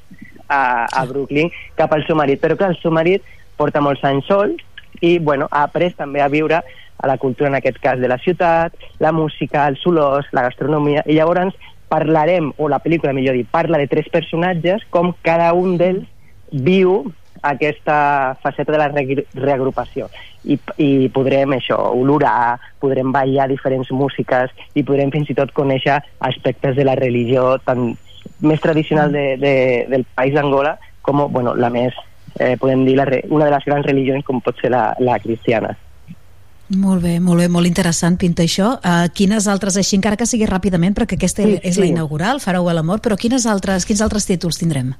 a, 0.48 0.86
a 0.86 1.04
Brooklyn 1.06 1.50
cap 1.78 1.92
al 1.92 2.06
seu 2.06 2.18
marit. 2.18 2.40
Però 2.42 2.56
clar, 2.58 2.72
el 2.74 2.80
seu 2.82 2.94
marit 2.94 3.26
porta 3.58 3.82
molts 3.82 4.04
anys 4.06 4.28
sol, 4.30 4.54
i 5.02 5.18
bueno, 5.18 5.46
ha 5.50 5.64
après 5.66 5.94
també 5.98 6.22
a 6.22 6.30
viure 6.30 6.62
a 6.98 7.06
la 7.06 7.18
cultura, 7.18 7.48
en 7.50 7.58
aquest 7.58 7.78
cas, 7.78 7.98
de 7.98 8.08
la 8.10 8.18
ciutat, 8.18 8.74
la 8.98 9.12
música, 9.14 9.68
els 9.70 9.84
olors, 9.86 10.26
la 10.34 10.48
gastronomia, 10.48 11.04
i 11.06 11.14
llavors 11.14 11.54
parlarem, 11.88 12.52
o 12.58 12.68
la 12.68 12.80
pel·lícula, 12.84 13.14
millor 13.16 13.36
dit, 13.38 13.48
parla 13.50 13.80
de 13.80 13.88
tres 13.90 14.08
personatges, 14.12 14.84
com 14.90 15.14
cada 15.24 15.52
un 15.56 15.76
d'ells 15.80 16.06
viu 16.52 17.02
aquesta 17.42 18.36
faceta 18.42 18.72
de 18.72 18.78
la 18.78 18.88
re 18.88 19.24
reagrupació 19.34 20.08
I, 20.42 20.58
i 20.82 21.08
podrem 21.14 21.54
això, 21.54 21.76
olorar, 21.94 22.58
podrem 22.82 23.12
ballar 23.14 23.48
diferents 23.50 23.90
músiques 23.94 24.50
i 24.74 24.82
podrem 24.82 25.12
fins 25.14 25.30
i 25.30 25.36
tot 25.38 25.52
conèixer 25.54 26.00
aspectes 26.18 26.76
de 26.76 26.86
la 26.88 26.96
religió 26.98 27.58
tan 27.64 27.92
més 28.42 28.60
tradicional 28.60 29.12
de, 29.12 29.36
de, 29.38 29.54
del 29.90 30.06
país 30.14 30.34
d'Angola 30.34 30.76
com 31.02 31.24
bueno, 31.32 31.54
la 31.54 31.70
més 31.70 31.94
eh, 32.38 32.56
podem 32.58 32.84
dir, 32.86 32.96
la, 32.98 33.06
una 33.30 33.46
de 33.46 33.54
les 33.54 33.66
grans 33.66 33.86
religions 33.86 34.26
com 34.26 34.42
pot 34.44 34.58
ser 34.60 34.72
la, 34.74 34.90
la 34.98 35.18
cristiana. 35.22 35.76
Molt 36.68 37.00
bé, 37.00 37.14
molt 37.20 37.40
bé, 37.40 37.46
molt 37.48 37.64
interessant 37.64 38.18
pinta 38.20 38.44
això. 38.44 38.74
Uh, 38.84 39.06
quines 39.16 39.46
altres, 39.48 39.78
així 39.80 39.96
encara 39.96 40.18
que 40.20 40.26
sigui 40.28 40.44
ràpidament, 40.48 40.92
perquè 40.98 41.16
aquesta 41.16 41.46
sí, 41.46 41.56
és 41.62 41.78
sí. 41.78 41.80
la 41.80 41.88
inaugural, 41.88 42.42
Fareu 42.44 42.68
a 42.68 42.74
l'amor, 42.76 43.00
però 43.00 43.16
quines 43.16 43.46
altres, 43.48 43.86
quins 43.88 44.02
altres 44.04 44.28
títols 44.28 44.60
tindrem? 44.60 44.92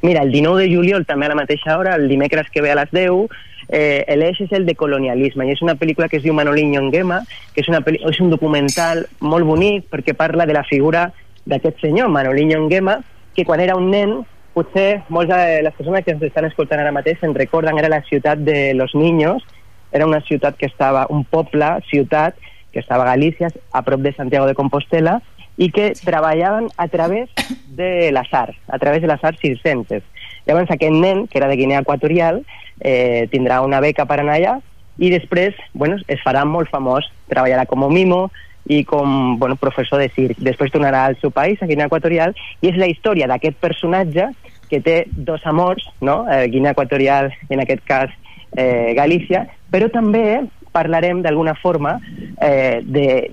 Mira, 0.00 0.22
el 0.24 0.32
19 0.32 0.62
de 0.62 0.70
juliol, 0.72 1.04
també 1.04 1.28
a 1.28 1.34
la 1.34 1.36
mateixa 1.36 1.76
hora, 1.76 1.98
el 2.00 2.08
dimecres 2.08 2.48
que 2.48 2.62
ve 2.64 2.72
a 2.72 2.78
les 2.78 2.88
10, 2.96 3.28
eh, 3.68 4.16
l'eix 4.16 4.40
és 4.40 4.56
el 4.56 4.64
de 4.64 4.74
colonialisme, 4.74 5.44
i 5.44 5.52
és 5.52 5.60
una 5.60 5.76
pel·lícula 5.76 6.08
que 6.08 6.16
es 6.16 6.24
diu 6.24 6.32
Manoliño 6.32 6.80
Nguema, 6.88 7.20
que 7.52 7.60
és, 7.60 7.68
una 7.68 7.82
és 7.84 8.20
un 8.24 8.32
documental 8.32 9.04
molt 9.20 9.44
bonic 9.44 9.90
perquè 9.92 10.16
parla 10.16 10.48
de 10.48 10.56
la 10.56 10.64
figura 10.64 11.10
d'aquest 11.44 11.84
senyor, 11.84 12.08
Manoliño 12.08 12.64
Nguema, 12.64 12.96
que 13.36 13.44
quan 13.44 13.60
era 13.60 13.76
un 13.76 13.90
nen 13.92 14.22
potser 14.54 15.02
moltes 15.08 15.36
de 15.36 15.62
les 15.68 15.74
persones 15.76 16.04
que 16.04 16.16
ens 16.16 16.24
estan 16.26 16.48
escoltant 16.48 16.80
ara 16.80 16.96
mateix 16.96 17.20
se'n 17.20 17.36
recorden, 17.36 17.78
era 17.78 17.92
la 17.92 18.02
ciutat 18.08 18.40
de 18.40 18.72
Los 18.74 18.96
Niños, 18.96 19.44
era 19.92 20.06
una 20.06 20.20
ciutat 20.22 20.56
que 20.56 20.66
estava, 20.66 21.06
un 21.10 21.24
poble, 21.24 21.68
ciutat, 21.90 22.36
que 22.72 22.80
estava 22.80 23.04
a 23.04 23.12
Galícia, 23.12 23.50
a 23.72 23.82
prop 23.82 24.00
de 24.00 24.14
Santiago 24.14 24.46
de 24.46 24.54
Compostela, 24.54 25.20
i 25.60 25.68
que 25.74 25.92
treballaven 25.98 26.70
a 26.76 26.88
través 26.88 27.28
de 27.76 28.10
les 28.14 28.34
arts, 28.34 28.56
a 28.68 28.78
través 28.78 29.02
de 29.02 29.08
les 29.10 29.24
arts 29.24 29.40
circenses. 29.42 30.02
Llavors 30.46 30.70
aquest 30.70 30.94
nen, 30.94 31.26
que 31.26 31.38
era 31.38 31.48
de 31.50 31.58
Guinea 31.58 31.82
Equatorial, 31.84 32.44
eh, 32.80 33.28
tindrà 33.30 33.60
una 33.60 33.80
beca 33.80 34.06
per 34.08 34.22
anar 34.22 34.38
allà 34.38 34.54
i 35.00 35.10
després 35.12 35.56
bueno, 35.72 35.98
es 36.08 36.20
farà 36.24 36.46
molt 36.48 36.70
famós, 36.72 37.08
treballarà 37.28 37.66
com 37.68 37.84
a 37.84 37.90
mimo, 37.92 38.28
i 38.70 38.84
com 38.84 39.38
bueno, 39.38 39.56
professor 39.56 39.98
de 39.98 40.08
circ. 40.14 40.38
Després 40.38 40.72
tornarà 40.72 41.06
al 41.08 41.16
seu 41.20 41.32
país, 41.34 41.60
a 41.60 41.66
Guinea 41.66 41.88
Equatorial, 41.88 42.34
i 42.60 42.70
és 42.70 42.78
la 42.78 42.88
història 42.90 43.28
d'aquest 43.30 43.56
personatge 43.60 44.28
que 44.70 44.80
té 44.84 45.04
dos 45.10 45.44
amors, 45.48 45.86
no? 46.00 46.22
eh, 46.30 46.46
Guinea 46.52 46.76
Equatorial 46.76 47.32
en 47.48 47.64
aquest 47.64 47.82
cas 47.88 48.12
eh, 48.56 48.92
Galícia, 48.94 49.48
però 49.70 49.88
també 49.92 50.42
parlarem 50.72 51.22
d'alguna 51.22 51.54
forma 51.58 51.98
eh, 52.40 52.80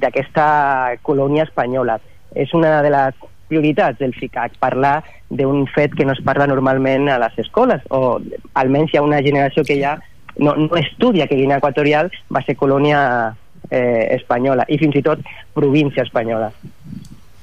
d'aquesta 0.02 0.98
colònia 1.06 1.46
espanyola. 1.46 2.00
És 2.36 2.54
una 2.54 2.82
de 2.82 2.92
les 2.94 3.16
prioritats 3.48 4.00
del 4.00 4.14
FICAC, 4.14 4.58
parlar 4.60 5.04
d'un 5.30 5.66
fet 5.72 5.94
que 5.96 6.06
no 6.06 6.14
es 6.14 6.22
parla 6.26 6.48
normalment 6.48 7.08
a 7.10 7.20
les 7.22 7.38
escoles, 7.46 7.84
o 7.90 8.20
almenys 8.60 8.94
hi 8.94 9.00
ha 9.00 9.06
una 9.06 9.22
generació 9.24 9.64
que 9.64 9.80
ja 9.80 9.98
no, 10.38 10.56
no 10.56 10.76
estudia 10.78 11.28
que 11.28 11.36
Guinea 11.36 11.62
Equatorial 11.62 12.12
va 12.34 12.44
ser 12.46 12.58
colònia 12.58 13.00
eh, 13.70 14.16
espanyola 14.18 14.68
i 14.70 14.78
fins 14.82 14.98
i 15.00 15.04
tot 15.06 15.24
província 15.54 16.04
espanyola. 16.04 16.52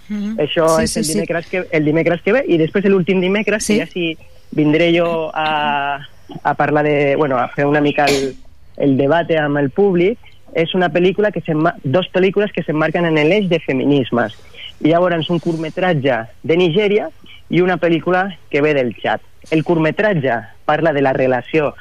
Mm 0.08 0.16
-hmm. 0.16 0.36
Això 0.44 0.68
sí, 0.76 0.82
és 0.84 0.92
sí, 0.92 1.00
el, 1.00 1.06
dimecres 1.06 1.44
sí. 1.46 1.50
que, 1.50 1.66
el 1.70 1.84
dimecres 1.84 2.22
que 2.22 2.32
ve 2.32 2.44
i 2.46 2.58
després 2.58 2.84
l'últim 2.84 3.20
dimecres 3.20 3.64
sí? 3.64 3.78
que 3.78 3.86
ja 3.86 3.90
sí 3.90 4.18
vindré 4.50 4.92
jo 4.98 5.30
a, 5.34 5.98
a 6.42 6.54
parlar 6.54 6.84
de... 6.84 7.16
Bueno, 7.16 7.38
a 7.38 7.48
fer 7.48 7.66
una 7.66 7.80
mica 7.80 8.04
el, 8.04 8.36
el 8.76 8.96
debate 8.96 9.38
amb 9.38 9.60
el 9.60 9.70
públic 9.70 10.18
és 10.54 10.74
una 10.74 10.88
pel·lícula 10.92 11.32
que 11.34 11.42
dos 11.82 12.08
pel·lícules 12.14 12.52
que 12.54 12.62
s'emmarquen 12.62 13.06
en 13.08 13.18
l'eix 13.18 13.48
de 13.50 13.58
feminismes. 13.60 14.36
I 14.80 14.92
llavors 14.92 15.30
un 15.30 15.40
curtmetratge 15.42 16.20
de 16.42 16.56
Nigèria 16.56 17.08
i 17.50 17.60
una 17.60 17.78
pel·lícula 17.78 18.28
que 18.50 18.62
ve 18.62 18.74
del 18.74 18.94
Txad. 18.94 19.20
El 19.50 19.64
curtmetratge 19.64 20.38
parla 20.64 20.92
de 20.92 21.02
la 21.02 21.12
relació 21.12 21.74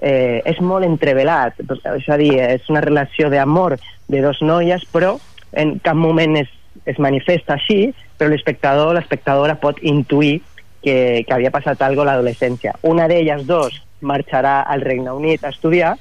eh, 0.00 0.40
és 0.46 0.60
molt 0.60 0.86
entrevelat, 0.86 1.58
és 1.60 2.08
a 2.08 2.16
dir, 2.16 2.32
és 2.40 2.70
una 2.70 2.80
relació 2.80 3.30
d'amor 3.30 3.76
de 4.08 4.22
dos 4.22 4.40
noies, 4.42 4.86
però 4.92 5.18
en 5.52 5.78
cap 5.84 5.98
moment 5.98 6.38
es, 6.40 6.48
es 6.86 6.98
manifesta 6.98 7.58
així, 7.58 7.92
però 8.18 8.30
l'espectador, 8.30 8.94
l'espectadora 8.96 9.58
pot 9.60 9.80
intuir 9.82 10.40
que, 10.82 11.24
que 11.26 11.34
havia 11.34 11.52
passat 11.52 11.82
alguna 11.82 12.14
a 12.14 12.16
l'adolescència. 12.16 12.76
Una 12.82 13.08
d'elles 13.10 13.46
dos 13.46 13.82
marxarà 14.00 14.62
al 14.62 14.80
Regne 14.80 15.12
Unit 15.12 15.44
a 15.44 15.52
estudiar 15.52 15.96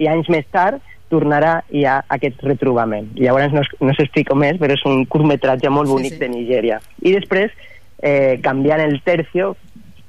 i 0.00 0.08
anys 0.10 0.30
més 0.32 0.46
tard 0.52 0.82
tornarà 1.12 1.58
i 1.70 1.82
hi 1.82 1.84
ha 1.86 2.00
aquest 2.16 2.42
retrobament. 2.46 3.10
Llavors 3.18 3.52
no, 3.54 3.62
no 3.62 3.94
s'explico 3.94 4.36
més, 4.38 4.58
però 4.60 4.74
és 4.74 4.84
un 4.88 5.04
curtmetratge 5.10 5.70
molt 5.70 5.92
bonic 5.92 6.16
sí, 6.16 6.18
sí. 6.18 6.22
de 6.24 6.30
Nigèria. 6.32 6.80
I 7.04 7.14
després, 7.14 7.52
eh, 8.02 8.40
canviant 8.42 8.82
el 8.82 8.98
tercio, 9.04 9.54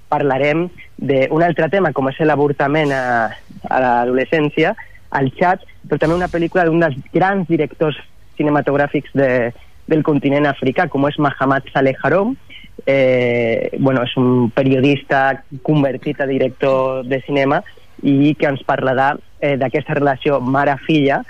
parlarem 0.10 0.68
d'un 0.98 1.44
altre 1.44 1.70
tema, 1.74 1.92
com 1.94 2.10
és 2.10 2.20
l'avortament 2.24 2.94
a, 2.96 3.06
a 3.70 3.80
l'adolescència, 3.84 4.74
al 5.16 5.32
xat, 5.38 5.64
però 5.86 6.00
també 6.02 6.18
una 6.18 6.32
pel·lícula 6.32 6.66
d'un 6.68 6.82
dels 6.84 6.98
grans 7.14 7.48
directors 7.50 8.00
cinematogràfics 8.40 9.14
de, 9.16 9.30
del 9.88 10.04
continent 10.04 10.48
africà, 10.50 10.88
com 10.92 11.08
és 11.10 11.20
Mahamat 11.22 11.70
Saleh 11.74 11.96
Harom, 12.02 12.36
eh, 12.86 13.72
bueno, 13.80 14.04
és 14.04 14.16
un 14.20 14.50
periodista 14.56 15.44
convertit 15.64 16.22
a 16.22 16.30
director 16.30 17.06
de 17.08 17.22
cinema 17.26 17.62
i 18.04 18.34
que 18.36 18.50
ens 18.50 18.64
parlarà 18.68 19.14
eh, 19.40 19.56
d'aquesta 19.58 19.98
relació 19.98 20.40
mare-filla, 20.42 21.22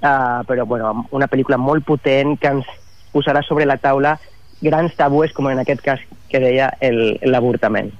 eh, 0.00 0.40
però 0.48 0.66
bueno, 0.66 1.06
una 1.10 1.28
pel·lícula 1.28 1.58
molt 1.60 1.84
potent 1.86 2.36
que 2.40 2.52
ens 2.58 2.70
posarà 3.14 3.42
sobre 3.46 3.66
la 3.66 3.78
taula 3.78 4.18
grans 4.64 4.94
tabúes, 4.96 5.32
com 5.32 5.50
en 5.50 5.60
aquest 5.60 5.82
cas 5.84 6.00
que 6.30 6.40
deia 6.40 6.72
l'avortament. 6.80 7.92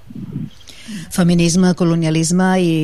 Feminisme, 1.13 1.73
colonialisme 1.79 2.49
i, 2.61 2.75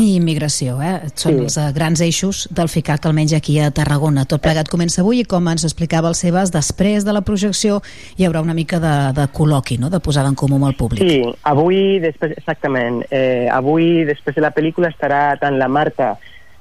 i 0.00 0.08
immigració, 0.16 0.78
eh? 0.80 1.10
Són 1.14 1.36
sí. 1.36 1.44
els 1.44 1.58
uh, 1.60 1.68
grans 1.76 2.00
eixos 2.04 2.46
del 2.54 2.70
FICAC, 2.72 3.06
almenys 3.10 3.34
aquí 3.36 3.58
a 3.60 3.70
Tarragona. 3.74 4.26
Tot 4.30 4.42
plegat 4.44 4.70
comença 4.72 5.02
avui 5.04 5.22
i 5.22 5.28
com 5.28 5.48
ens 5.52 5.66
explicava 5.68 6.10
el 6.10 6.16
Sebas, 6.18 6.52
després 6.54 7.06
de 7.06 7.14
la 7.16 7.24
projecció 7.26 7.80
hi 8.16 8.26
haurà 8.28 8.42
una 8.44 8.56
mica 8.56 8.80
de, 8.82 8.94
de 9.16 9.28
col·loqui, 9.36 9.78
no? 9.80 9.90
de 9.92 10.00
posada 10.00 10.32
en 10.32 10.38
comú 10.38 10.58
amb 10.60 10.70
el 10.70 10.76
públic. 10.80 11.04
Sí, 11.04 11.22
avui, 11.48 12.00
després, 12.02 12.34
exactament, 12.38 13.02
eh, 13.10 13.48
avui 13.52 14.04
després 14.08 14.36
de 14.36 14.44
la 14.44 14.54
pel·lícula 14.56 14.90
estarà 14.92 15.22
tant 15.40 15.58
la 15.60 15.68
Marta 15.68 16.14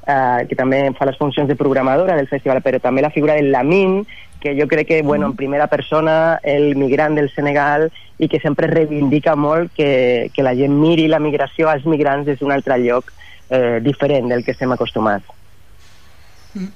eh, 0.10 0.48
que 0.50 0.58
també 0.58 0.82
fa 0.98 1.08
les 1.10 1.18
funcions 1.18 1.48
de 1.50 1.58
programadora 1.60 2.18
del 2.18 2.30
festival, 2.32 2.64
però 2.66 2.82
també 2.82 3.04
la 3.06 3.14
figura 3.14 3.38
del 3.38 3.52
Lamin, 3.54 4.02
que 4.40 4.56
jo 4.56 4.68
crec 4.72 4.88
que, 4.88 5.02
bueno, 5.04 5.28
en 5.28 5.36
primera 5.36 5.68
persona, 5.68 6.40
el 6.44 6.76
migrant 6.80 7.16
del 7.16 7.30
Senegal 7.30 7.90
i 8.18 8.30
que 8.32 8.40
sempre 8.40 8.70
reivindica 8.72 9.36
molt 9.36 9.74
que, 9.76 10.32
que 10.34 10.46
la 10.46 10.56
gent 10.56 10.78
miri 10.80 11.10
la 11.12 11.20
migració 11.20 11.70
als 11.70 11.86
migrants 11.86 12.28
des 12.28 12.40
d'un 12.40 12.56
altre 12.56 12.80
lloc 12.80 13.12
eh, 13.50 13.80
diferent 13.84 14.32
del 14.32 14.46
que 14.46 14.56
estem 14.56 14.72
acostumats. 14.72 15.28
Mm. 16.56 16.72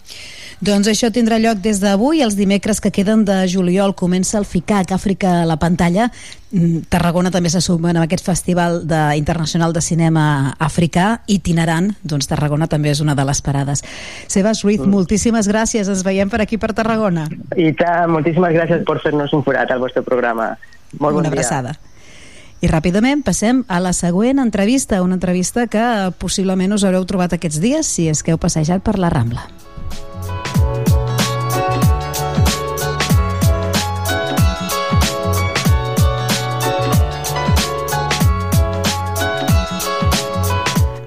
Doncs 0.64 0.88
això 0.88 1.10
tindrà 1.12 1.42
lloc 1.44 1.58
des 1.60 1.82
d'avui. 1.84 2.22
Els 2.24 2.38
dimecres 2.40 2.80
que 2.80 2.92
queden 2.94 3.26
de 3.28 3.42
juliol 3.52 3.92
comença 4.00 4.38
el 4.40 4.46
FICAC, 4.48 4.94
Àfrica 4.96 5.42
a 5.42 5.48
la 5.50 5.58
pantalla. 5.60 6.06
Mm, 6.54 6.86
Tarragona 6.94 7.32
també 7.34 7.50
se 7.52 7.60
suma 7.60 7.90
en 7.92 7.98
aquest 8.00 8.24
festival 8.24 8.86
de, 8.88 9.02
internacional 9.20 9.74
de 9.76 9.82
cinema 9.84 10.54
africà 10.64 11.20
itinerant, 11.28 11.90
doncs 12.08 12.30
Tarragona 12.32 12.70
també 12.72 12.94
és 12.94 13.02
una 13.04 13.16
de 13.16 13.26
les 13.28 13.42
parades. 13.44 13.84
Sebas 14.32 14.62
Ruiz, 14.64 14.80
mm. 14.80 14.88
moltíssimes 14.94 15.50
gràcies, 15.52 15.90
ens 15.90 16.04
veiem 16.08 16.32
per 16.32 16.40
aquí 16.46 16.56
per 16.62 16.72
Tarragona. 16.72 17.26
I 17.60 17.74
tant, 17.76 18.14
moltíssimes 18.14 18.56
gràcies 18.56 18.86
per 18.88 19.02
fer-nos 19.04 19.36
un 19.36 19.44
forat 19.44 19.74
al 19.74 19.84
vostre 19.84 20.06
programa. 20.06 20.54
Molt 20.94 21.20
una 21.20 21.26
bon 21.26 21.34
abraçada. 21.34 21.76
I 22.64 22.72
ràpidament 22.72 23.26
passem 23.28 23.66
a 23.68 23.82
la 23.84 23.92
següent 23.92 24.40
entrevista, 24.40 25.02
una 25.04 25.20
entrevista 25.20 25.68
que 25.68 25.84
possiblement 26.24 26.72
us 26.72 26.88
haureu 26.88 27.04
trobat 27.04 27.36
aquests 27.36 27.60
dies 27.60 27.92
si 27.98 28.08
és 28.08 28.24
que 28.24 28.32
heu 28.32 28.40
passejat 28.40 28.80
per 28.80 28.96
la 28.96 29.12
Rambla. 29.12 29.63
Thank 29.94 30.58
you 30.58 30.73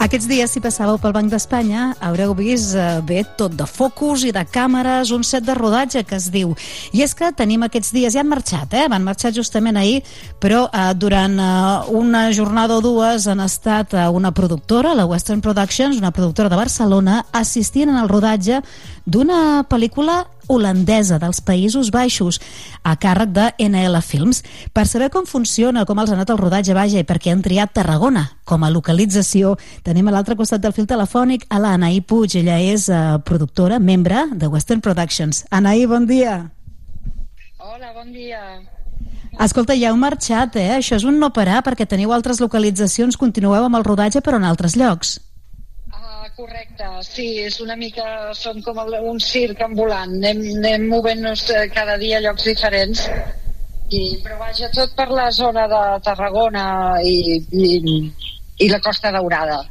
Aquests 0.07 0.29
dies, 0.31 0.53
si 0.55 0.61
passàveu 0.63 1.01
pel 1.03 1.11
Banc 1.17 1.33
d'Espanya, 1.33 1.89
haureu 2.07 2.31
vist 2.39 2.77
eh, 2.79 3.01
bé 3.03 3.25
tot 3.41 3.57
de 3.59 3.65
focus 3.67 4.23
i 4.29 4.31
de 4.31 4.45
càmeres, 4.55 5.11
un 5.11 5.25
set 5.27 5.43
de 5.43 5.57
rodatge 5.59 6.05
que 6.07 6.15
es 6.15 6.29
diu. 6.31 6.53
I 6.95 7.03
és 7.03 7.15
que 7.19 7.33
tenim 7.35 7.65
aquests 7.67 7.91
dies, 7.91 8.15
ja 8.15 8.23
han 8.23 8.31
marxat, 8.31 8.71
eh? 8.79 8.85
van 8.93 9.03
marxar 9.03 9.33
justament 9.35 9.75
ahir, 9.81 10.05
però 10.39 10.69
eh, 10.69 10.93
durant 10.95 11.35
eh, 11.43 11.91
una 11.99 12.23
jornada 12.31 12.79
o 12.79 12.85
dues 12.85 13.27
han 13.27 13.43
estat 13.43 13.97
eh, 13.99 14.07
una 14.07 14.31
productora, 14.31 14.95
la 14.95 15.09
Western 15.11 15.43
Productions, 15.43 15.99
una 15.99 16.15
productora 16.15 16.55
de 16.55 16.63
Barcelona, 16.63 17.25
assistint 17.35 17.91
en 17.91 17.99
el 17.99 18.13
rodatge 18.13 18.63
d'una 19.11 19.65
pel·lícula 19.67 20.21
holandesa 20.49 21.19
dels 21.23 21.41
Països 21.45 21.91
Baixos 21.95 22.41
a 22.83 22.95
càrrec 23.01 23.33
de 23.35 23.49
NL 23.67 24.01
Films 24.03 24.43
per 24.73 24.87
saber 24.87 25.11
com 25.15 25.27
funciona, 25.27 25.85
com 25.85 25.99
els 25.99 26.13
ha 26.13 26.17
anat 26.19 26.31
el 26.35 26.41
rodatge 26.41 26.77
vaja 26.77 27.03
i 27.03 27.07
per 27.09 27.19
què 27.23 27.33
han 27.35 27.43
triat 27.45 27.75
Tarragona 27.77 28.27
com 28.45 28.65
a 28.65 28.71
localització. 28.71 29.57
Tenim 29.87 30.09
a 30.09 30.15
l'altre 30.15 30.37
costat 30.39 30.63
del 30.63 30.75
fil 30.77 30.87
telefònic 30.87 31.47
a 31.51 31.61
l'Anaí 31.63 32.01
Puig, 32.01 32.39
ella 32.39 32.61
és 32.63 32.89
uh, 32.89 33.19
productora, 33.27 33.79
membre 33.79 34.27
de 34.35 34.49
Western 34.49 34.81
Productions. 34.81 35.45
Anaí, 35.51 35.87
bon 35.91 36.07
dia. 36.07 36.39
Hola, 37.59 37.93
bon 37.97 38.13
dia. 38.15 38.41
Escolta, 39.43 39.75
ja 39.77 39.91
heu 39.91 39.99
marxat, 40.01 40.57
eh? 40.57 40.79
Això 40.79 40.97
és 40.97 41.05
un 41.05 41.19
no 41.21 41.29
parar 41.35 41.61
perquè 41.67 41.85
teniu 41.85 42.15
altres 42.15 42.41
localitzacions, 42.41 43.19
continueu 43.21 43.67
amb 43.67 43.77
el 43.77 43.85
rodatge 43.85 44.23
però 44.25 44.41
en 44.41 44.47
altres 44.49 44.79
llocs. 44.81 45.19
Correcte, 46.37 46.85
sí, 47.01 47.27
és 47.41 47.55
una 47.65 47.75
mica, 47.81 48.05
som 48.37 48.59
com 48.61 48.77
un 48.85 49.21
circ 49.25 49.63
ambulant, 49.65 50.11
anem, 50.19 50.43
anem 50.59 50.83
movent-nos 50.91 51.47
eh, 51.49 51.63
cada 51.73 51.95
dia 51.97 52.19
a 52.19 52.25
llocs 52.27 52.45
diferents, 52.45 53.07
i, 53.89 54.03
però 54.21 54.37
vaja, 54.43 54.69
tot 54.75 54.93
per 54.99 55.07
la 55.17 55.31
zona 55.33 55.65
de 55.73 55.81
Tarragona 56.05 56.67
i, 57.01 57.39
i, 57.41 57.73
i 58.61 58.69
la 58.69 58.83
Costa 58.85 59.15
Daurada. 59.17 59.63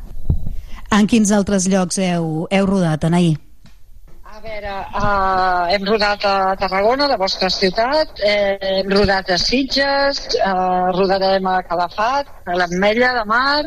En 0.89 1.05
quins 1.05 1.35
altres 1.37 1.69
llocs 1.69 2.01
heu, 2.01 2.27
heu 2.49 2.69
rodat, 2.73 3.05
Anaí? 3.05 3.35
A 4.25 4.41
veure, 4.41 4.75
uh, 4.97 5.69
hem 5.69 5.85
rodat 5.85 6.25
a 6.25 6.35
Tarragona, 6.65 7.13
la 7.13 7.21
vostra 7.21 7.53
ciutat, 7.53 8.17
eh, 8.25 8.57
hem 8.79 8.89
rodat 8.89 9.29
a 9.29 9.37
Sitges, 9.37 10.31
uh, 10.41 10.89
rodarem 10.97 11.45
a 11.45 11.59
Calafat, 11.69 12.39
a 12.49 12.57
l'Ametlla 12.57 13.19
de 13.21 13.29
Mar, 13.29 13.65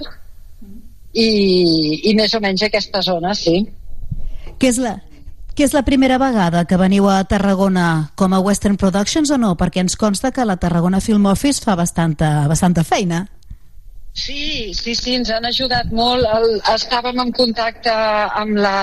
i, 1.18 2.00
i 2.10 2.14
més 2.18 2.34
o 2.34 2.40
menys 2.44 2.64
aquesta 2.66 3.02
zona, 3.04 3.34
sí. 3.34 3.60
Què 4.58 4.70
és 4.70 4.78
la, 4.82 4.96
que 5.58 5.66
és 5.66 5.74
la 5.74 5.82
primera 5.86 6.20
vegada 6.22 6.64
que 6.70 6.78
veniu 6.78 7.08
a 7.10 7.22
Tarragona 7.26 8.12
com 8.18 8.34
a 8.34 8.38
Western 8.38 8.78
Productions 8.78 9.32
o 9.34 9.38
no? 9.42 9.56
Perquè 9.58 9.82
ens 9.82 9.98
consta 9.98 10.30
que 10.34 10.46
la 10.46 10.58
Tarragona 10.62 11.02
Film 11.02 11.26
Office 11.26 11.64
fa 11.64 11.74
bastanta, 11.78 12.46
bastanta 12.50 12.84
feina. 12.86 13.24
Sí, 14.18 14.74
sí, 14.74 14.94
sí, 14.98 15.14
ens 15.14 15.30
han 15.30 15.46
ajudat 15.46 15.92
molt. 15.94 16.26
El, 16.26 16.56
estàvem 16.72 17.18
en 17.22 17.30
contacte 17.34 17.92
amb 18.40 18.58
la, 18.58 18.78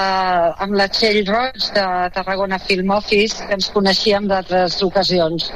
amb 0.63 0.75
la 0.79 0.87
Txell 0.91 1.25
Roig 1.27 1.71
de 1.75 1.85
Tarragona 2.15 2.59
Film 2.59 2.91
Office, 2.95 3.43
que 3.47 3.57
ens 3.57 3.71
coneixíem 3.73 4.29
d'altres 4.31 4.77
ocasions. 4.85 5.49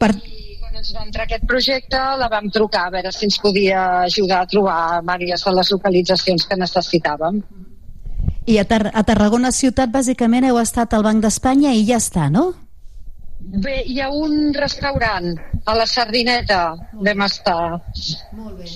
Per, 0.00 0.12
ens 0.88 0.96
va 0.96 1.04
entrar 1.04 1.26
aquest 1.26 1.44
projecte, 1.44 1.98
la 2.16 2.28
vam 2.32 2.48
trucar 2.52 2.86
a 2.86 2.92
veure 2.94 3.10
si 3.12 3.26
ens 3.28 3.36
podia 3.42 3.80
ajudar 4.06 4.40
a 4.40 4.48
trobar 4.48 4.78
diverses 5.20 5.44
de 5.44 5.52
les 5.58 5.72
localitzacions 5.74 6.46
que 6.48 6.56
necessitàvem. 6.56 7.42
I 8.48 8.56
a, 8.56 8.64
Tar 8.64 8.88
a 8.94 9.02
Tarragona 9.04 9.52
ciutat, 9.52 9.92
bàsicament, 9.92 10.46
heu 10.48 10.56
estat 10.62 10.94
al 10.96 11.04
Banc 11.04 11.20
d'Espanya 11.20 11.74
i 11.76 11.84
ja 11.84 12.00
està, 12.00 12.30
no? 12.32 12.54
Bé, 13.38 13.82
hi 13.84 14.00
ha 14.00 14.08
un 14.08 14.54
restaurant 14.56 15.34
a 15.66 15.76
la 15.76 15.84
Sardineta, 15.86 16.62
vam 17.04 17.24
estar. 17.26 17.60
Molt 18.32 18.56
bé. 18.56 18.72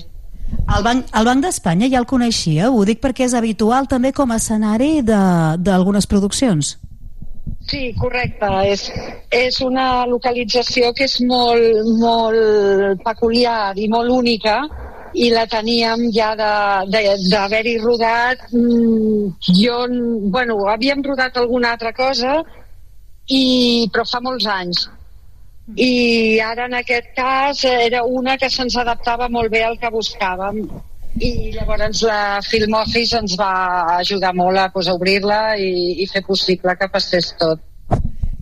El 0.77 0.85
Banc, 0.85 1.09
el 1.17 1.25
Banc 1.25 1.41
d'Espanya 1.47 1.89
ja 1.89 1.97
el 1.97 2.05
coneixia, 2.05 2.69
ho 2.69 2.85
dic 2.85 3.01
perquè 3.01 3.25
és 3.25 3.33
habitual 3.33 3.89
també 3.89 4.13
com 4.13 4.31
a 4.31 4.37
escenari 4.37 4.99
d'algunes 5.01 6.05
produccions. 6.05 6.77
Sí, 7.67 7.93
correcte. 7.99 8.49
És, 8.67 8.87
és 9.31 9.59
una 9.63 10.05
localització 10.09 10.91
que 10.95 11.07
és 11.07 11.19
molt, 11.27 11.83
molt 12.01 13.03
peculiar 13.05 13.73
i 13.79 13.87
molt 13.91 14.11
única 14.11 14.57
i 15.13 15.29
la 15.29 15.45
teníem 15.47 16.07
ja 16.15 16.33
d'haver-hi 16.35 17.77
rodat. 17.83 18.47
Mm, 18.51 19.29
jo, 19.61 19.77
bueno, 20.33 20.57
havíem 20.73 21.03
rodat 21.05 21.37
alguna 21.37 21.73
altra 21.75 21.93
cosa, 21.93 22.41
i, 23.29 23.87
però 23.93 24.05
fa 24.09 24.21
molts 24.23 24.47
anys. 24.49 24.87
I 25.79 26.39
ara 26.43 26.65
en 26.67 26.73
aquest 26.81 27.13
cas 27.15 27.63
era 27.69 28.03
una 28.03 28.35
que 28.37 28.49
se'ns 28.51 28.75
adaptava 28.81 29.29
molt 29.31 29.53
bé 29.53 29.63
al 29.63 29.77
que 29.79 29.93
buscàvem 29.93 30.65
i 31.19 31.51
llavors 31.53 32.01
la 32.07 32.39
Film 32.45 32.73
Office 32.79 33.17
ens 33.17 33.35
va 33.39 33.97
ajudar 33.99 34.33
molt 34.33 34.57
a, 34.57 34.69
pues, 34.73 34.87
a 34.87 34.95
obrir-la 34.97 35.55
i, 35.61 36.01
i 36.01 36.07
fer 36.09 36.23
possible 36.25 36.75
que 36.79 36.89
passés 36.89 37.33
tot. 37.39 37.61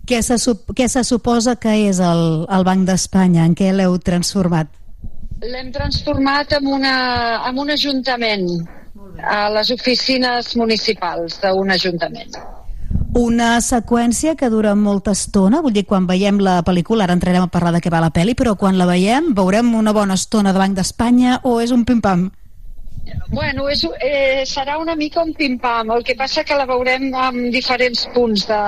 Què 0.08 0.20
se, 0.24 0.36
què 0.74 0.88
se 0.90 1.04
suposa 1.06 1.56
que 1.60 1.74
és 1.86 2.00
el, 2.02 2.46
el 2.50 2.64
Banc 2.66 2.88
d'Espanya? 2.88 3.44
En 3.46 3.54
què 3.58 3.70
l'heu 3.72 3.98
transformat? 4.02 4.70
L'hem 5.42 5.70
transformat 5.74 6.56
en, 6.58 6.66
una, 6.70 6.96
en 7.48 7.58
un 7.58 7.70
ajuntament, 7.74 8.48
a 9.22 9.48
les 9.52 9.70
oficines 9.70 10.56
municipals 10.56 11.38
d'un 11.42 11.70
ajuntament. 11.70 12.34
Una 13.18 13.58
seqüència 13.60 14.34
que 14.40 14.48
dura 14.48 14.74
molta 14.74 15.12
estona, 15.12 15.60
vull 15.60 15.74
dir, 15.76 15.84
quan 15.84 16.06
veiem 16.08 16.38
la 16.40 16.62
pel·lícula, 16.64 17.04
ara 17.04 17.16
entrarem 17.18 17.44
a 17.44 17.50
parlar 17.52 17.74
de 17.76 17.82
què 17.84 17.92
va 17.92 18.00
la 18.00 18.12
pel·li, 18.14 18.34
però 18.38 18.54
quan 18.56 18.78
la 18.80 18.88
veiem 18.88 19.34
veurem 19.36 19.74
una 19.76 19.92
bona 19.92 20.16
estona 20.16 20.54
de 20.54 20.62
Banc 20.62 20.78
d'Espanya 20.78 21.42
o 21.44 21.58
és 21.60 21.74
un 21.76 21.84
pim-pam? 21.84 22.30
Bueno, 23.32 23.68
és, 23.72 23.82
eh, 24.00 24.42
serà 24.46 24.76
una 24.78 24.94
mica 24.94 25.22
un 25.22 25.32
pim-pam. 25.34 25.90
El 25.96 26.04
que 26.04 26.14
passa 26.14 26.44
que 26.44 26.56
la 26.58 26.66
veurem 26.68 27.06
en 27.14 27.50
diferents 27.54 28.06
punts 28.14 28.46
de, 28.50 28.60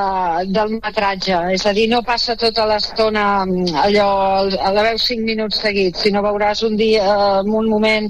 del 0.56 0.76
metratge. 0.78 1.40
És 1.56 1.66
a 1.66 1.74
dir, 1.76 1.88
no 1.92 2.02
passa 2.02 2.36
tota 2.40 2.66
l'estona 2.70 3.44
mm, 3.44 3.76
allò, 3.84 4.08
la 4.48 4.86
veus 4.90 5.08
5 5.12 5.28
minuts 5.30 5.60
seguits, 5.66 6.06
sinó 6.06 6.24
veuràs 6.24 6.64
un 6.68 6.76
dia, 6.80 7.04
en 7.40 7.52
un 7.62 7.68
moment, 7.68 8.08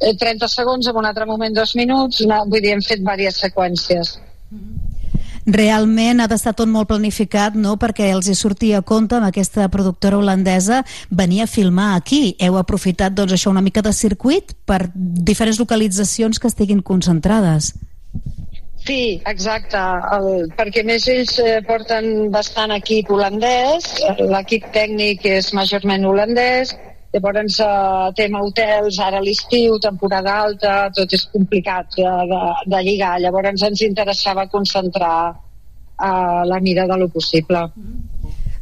30 0.00 0.46
eh, 0.46 0.52
segons, 0.54 0.86
en 0.86 1.02
un 1.02 1.10
altre 1.10 1.26
moment 1.26 1.62
2 1.62 1.74
minuts. 1.82 2.22
Una, 2.26 2.44
vull 2.44 2.62
dir, 2.62 2.76
hem 2.76 2.84
fet 2.92 3.02
diverses 3.02 3.42
seqüències. 3.48 4.18
Mm 4.50 4.60
-hmm 4.60 4.87
realment 5.48 6.20
ha 6.20 6.28
d'estar 6.28 6.54
tot 6.56 6.68
molt 6.68 6.88
planificat, 6.90 7.56
no?, 7.56 7.76
perquè 7.80 8.10
els 8.12 8.28
hi 8.28 8.36
sortia 8.36 8.82
a 8.82 8.86
compte 8.86 9.16
amb 9.16 9.28
aquesta 9.28 9.68
productora 9.72 10.18
holandesa 10.20 10.82
venir 11.10 11.42
a 11.42 11.50
filmar 11.50 11.94
aquí. 11.96 12.36
Heu 12.38 12.58
aprofitat, 12.60 13.16
doncs, 13.16 13.34
això 13.34 13.50
una 13.50 13.64
mica 13.64 13.82
de 13.82 13.92
circuit 13.92 14.54
per 14.68 14.86
diferents 14.94 15.60
localitzacions 15.60 16.38
que 16.38 16.50
estiguin 16.52 16.82
concentrades. 16.82 17.72
Sí, 18.88 19.20
exacte, 19.26 19.80
el, 20.16 20.46
perquè 20.56 20.84
més 20.86 21.08
ells 21.10 21.34
eh, 21.42 21.58
porten 21.66 22.30
bastant 22.32 22.70
equip 22.76 23.10
holandès, 23.12 23.88
l'equip 24.20 24.68
tècnic 24.72 25.26
és 25.28 25.50
majorment 25.56 26.06
holandès, 26.08 26.72
llavors 27.14 27.58
eh, 27.64 28.12
tema 28.16 28.42
hotels, 28.44 28.98
ara 29.00 29.20
l'estiu, 29.24 29.78
temporada 29.80 30.34
alta, 30.44 30.74
tot 30.94 31.12
és 31.12 31.24
complicat 31.32 31.96
de, 31.96 32.14
de, 32.32 32.40
de 32.74 32.82
lligar, 32.84 33.16
llavors 33.22 33.64
ens 33.68 33.82
interessava 33.86 34.48
concentrar 34.52 35.32
eh, 35.32 36.42
la 36.50 36.60
mira 36.60 36.86
de 36.86 37.00
lo 37.00 37.08
possible. 37.08 37.64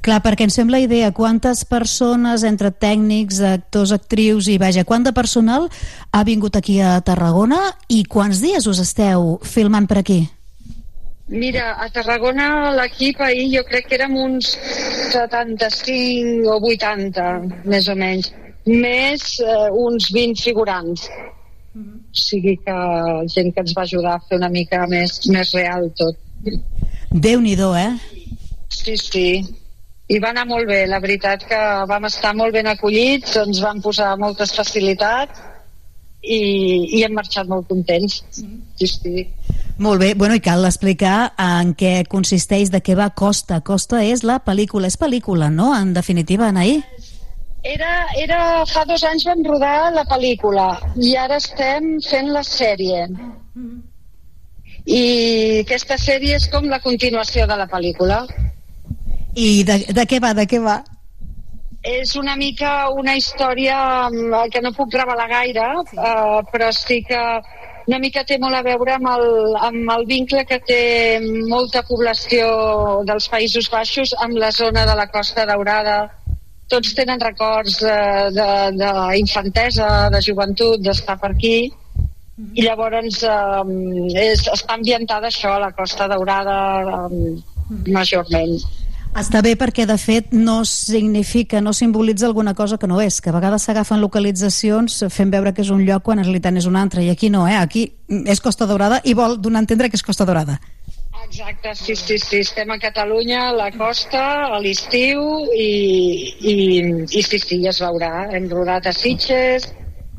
Clar, 0.07 0.21
perquè 0.23 0.47
em 0.47 0.53
sembla 0.55 0.79
idea 0.79 1.11
quantes 1.11 1.65
persones, 1.67 2.45
entre 2.47 2.71
tècnics, 2.71 3.41
actors, 3.43 3.91
actrius 3.91 4.47
i 4.47 4.55
vaja, 4.63 4.85
quant 4.87 5.03
de 5.03 5.11
personal 5.11 5.67
ha 6.15 6.23
vingut 6.23 6.55
aquí 6.55 6.79
a 6.79 7.01
Tarragona 7.03 7.73
i 7.91 8.05
quants 8.07 8.39
dies 8.45 8.69
us 8.71 8.79
esteu 8.85 9.41
filmant 9.43 9.91
per 9.91 9.99
aquí? 10.05 10.21
Mira, 11.29 11.73
a 11.83 11.89
Tarragona 11.91 12.71
l'equip 12.77 13.21
ahir 13.21 13.49
jo 13.57 13.62
crec 13.67 13.89
que 13.91 13.97
érem 13.97 14.15
uns 14.23 14.53
75 15.11 16.47
o 16.53 16.59
80, 16.62 17.25
més 17.67 17.89
o 17.91 17.97
menys, 17.99 18.31
més 18.67 19.25
eh, 19.43 19.67
uns 19.75 20.12
20 20.15 20.45
figurants. 20.47 21.09
O 21.77 21.83
sigui 22.17 22.55
que 22.62 22.77
gent 23.35 23.51
que 23.53 23.65
ens 23.65 23.75
va 23.77 23.83
ajudar 23.83 24.15
a 24.17 24.23
fer 24.29 24.39
una 24.39 24.53
mica 24.55 24.87
més, 24.87 25.19
més 25.27 25.51
real 25.59 25.91
tot. 25.99 26.17
Déu-n'hi-do, 27.11 27.73
eh? 27.75 27.91
Sí, 28.71 28.95
sí. 28.97 29.29
I 30.07 30.21
va 30.23 30.31
anar 30.31 30.47
molt 30.47 30.71
bé, 30.71 30.85
la 30.87 31.03
veritat 31.03 31.43
que 31.51 31.59
vam 31.91 32.07
estar 32.07 32.37
molt 32.39 32.55
ben 32.55 32.71
acollits, 32.71 33.35
ens 33.43 33.59
van 33.65 33.83
posar 33.83 34.15
moltes 34.23 34.55
facilitats 34.55 35.43
i, 36.27 36.41
i 36.99 37.03
hem 37.07 37.15
marxat 37.17 37.49
molt 37.49 37.69
contents. 37.71 38.21
Sí, 38.35 38.89
sí. 38.91 39.27
Molt 39.79 40.01
bé, 40.01 40.15
bueno, 40.15 40.35
i 40.35 40.41
cal 40.41 40.65
explicar 40.65 41.33
en 41.41 41.75
què 41.79 42.07
consisteix, 42.09 42.71
de 42.73 42.81
què 42.83 42.97
va 42.99 43.11
Costa. 43.15 43.61
Costa 43.61 44.03
és 44.05 44.25
la 44.25 44.39
pel·lícula, 44.45 44.89
és 44.89 44.97
pel·lícula, 45.01 45.51
no?, 45.53 45.73
en 45.77 45.93
definitiva, 45.97 46.49
Anaí? 46.49 46.81
Era, 47.67 48.07
era, 48.17 48.41
fa 48.71 48.85
dos 48.87 49.03
anys 49.05 49.27
vam 49.27 49.43
rodar 49.45 49.91
la 49.93 50.05
pel·lícula 50.07 50.69
i 51.03 51.17
ara 51.19 51.41
estem 51.43 51.97
fent 52.05 52.31
la 52.31 52.45
sèrie. 52.47 53.03
I 54.87 55.01
aquesta 55.65 55.99
sèrie 55.99 56.37
és 56.39 56.47
com 56.53 56.69
la 56.71 56.79
continuació 56.85 57.47
de 57.51 57.57
la 57.59 57.67
pel·lícula. 57.67 58.21
I 59.35 59.65
de, 59.67 59.81
de 59.93 60.05
què 60.09 60.23
va, 60.23 60.31
de 60.39 60.47
què 60.49 60.62
va? 60.62 60.79
És 61.87 62.16
una 62.18 62.35
mica 62.35 62.88
una 62.90 63.14
història 63.14 63.79
mm, 64.11 64.51
que 64.51 64.62
no 64.64 64.75
puc 64.75 64.94
revelar 64.94 65.29
gaire, 65.31 65.66
uh, 65.79 66.42
però 66.51 66.72
sí 66.75 67.03
que 67.07 67.20
una 67.87 68.01
mica 68.03 68.25
té 68.27 68.38
molt 68.42 68.59
a 68.59 68.64
veure 68.66 68.96
amb 68.96 69.07
el, 69.12 69.27
amb 69.68 69.90
el 69.94 70.07
vincle 70.09 70.42
que 70.49 70.59
té 70.66 70.83
molta 71.46 71.85
població 71.87 72.46
dels 73.07 73.29
Països 73.31 73.70
Baixos 73.70 74.14
amb 74.27 74.40
la 74.42 74.51
zona 74.51 74.83
de 74.88 74.96
la 74.99 75.07
Costa 75.12 75.46
Daurada. 75.46 75.99
Tots 76.66 76.96
tenen 76.99 77.22
records 77.22 77.79
d'infantesa, 78.35 79.87
de, 79.87 80.01
de, 80.11 80.16
de 80.16 80.22
joventut, 80.27 80.83
d'estar 80.83 81.14
per 81.22 81.31
aquí. 81.37 81.59
I 82.59 82.66
llavors 82.66 83.22
eh, 83.22 83.62
és, 84.25 84.42
està 84.53 84.75
ambientada 84.75 85.31
això 85.31 85.55
a 85.55 85.62
la 85.62 85.70
Costa 85.79 86.11
Daurada 86.11 86.57
eh, 87.07 87.37
majorment. 87.94 88.59
Està 89.17 89.41
bé 89.41 89.55
perquè, 89.57 89.87
de 89.89 89.95
fet, 89.97 90.33
no 90.37 90.59
significa, 90.69 91.63
no 91.65 91.73
simbolitza 91.73 92.27
alguna 92.29 92.53
cosa 92.55 92.77
que 92.77 92.89
no 92.91 92.99
és, 93.01 93.23
que 93.25 93.31
a 93.33 93.35
vegades 93.37 93.65
s'agafen 93.65 94.03
localitzacions 94.03 94.99
fent 95.09 95.31
veure 95.33 95.55
que 95.57 95.65
és 95.65 95.71
un 95.73 95.87
lloc 95.87 96.05
quan 96.05 96.21
en 96.21 96.27
realitat 96.27 96.59
és 96.61 96.67
un 96.69 96.77
altre, 96.77 97.01
i 97.01 97.09
aquí 97.09 97.31
no, 97.33 97.47
eh? 97.49 97.57
Aquí 97.57 97.87
és 98.29 98.43
Costa 98.45 98.69
Daurada 98.69 99.01
i 99.09 99.15
vol 99.17 99.39
donar 99.41 99.63
a 99.63 99.65
entendre 99.65 99.89
que 99.89 99.97
és 99.97 100.05
Costa 100.05 100.27
Daurada. 100.29 100.59
Exacte, 101.25 101.73
sí, 101.75 101.97
sí, 101.97 102.19
sí, 102.21 102.43
estem 102.45 102.71
a 102.71 102.77
Catalunya, 102.79 103.47
a 103.49 103.55
la 103.57 103.71
costa, 103.73 104.27
a 104.53 104.61
l'estiu 104.61 105.25
i, 105.57 105.71
i, 106.53 106.57
i 107.09 107.23
sí, 107.25 107.41
sí, 107.41 107.63
ja 107.65 107.73
es 107.73 107.81
veurà. 107.81 108.29
Hem 108.37 108.51
rodat 108.53 108.91
a 108.91 108.93
Sitges, 108.93 109.65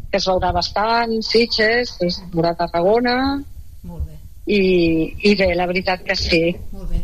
que 0.10 0.18
es 0.18 0.26
veurà 0.26 0.50
bastant, 0.58 1.14
Sitges, 1.22 1.94
es 2.02 2.18
veurà 2.34 2.56
a 2.56 2.60
Tarragona, 2.66 3.18
Molt 3.88 4.04
bé. 4.04 4.17
I, 4.48 5.14
i 5.28 5.34
bé, 5.36 5.50
la 5.60 5.68
veritat 5.68 6.04
que 6.08 6.16
sí. 6.16 6.40
Molt 6.72 6.90
bé. 6.90 7.02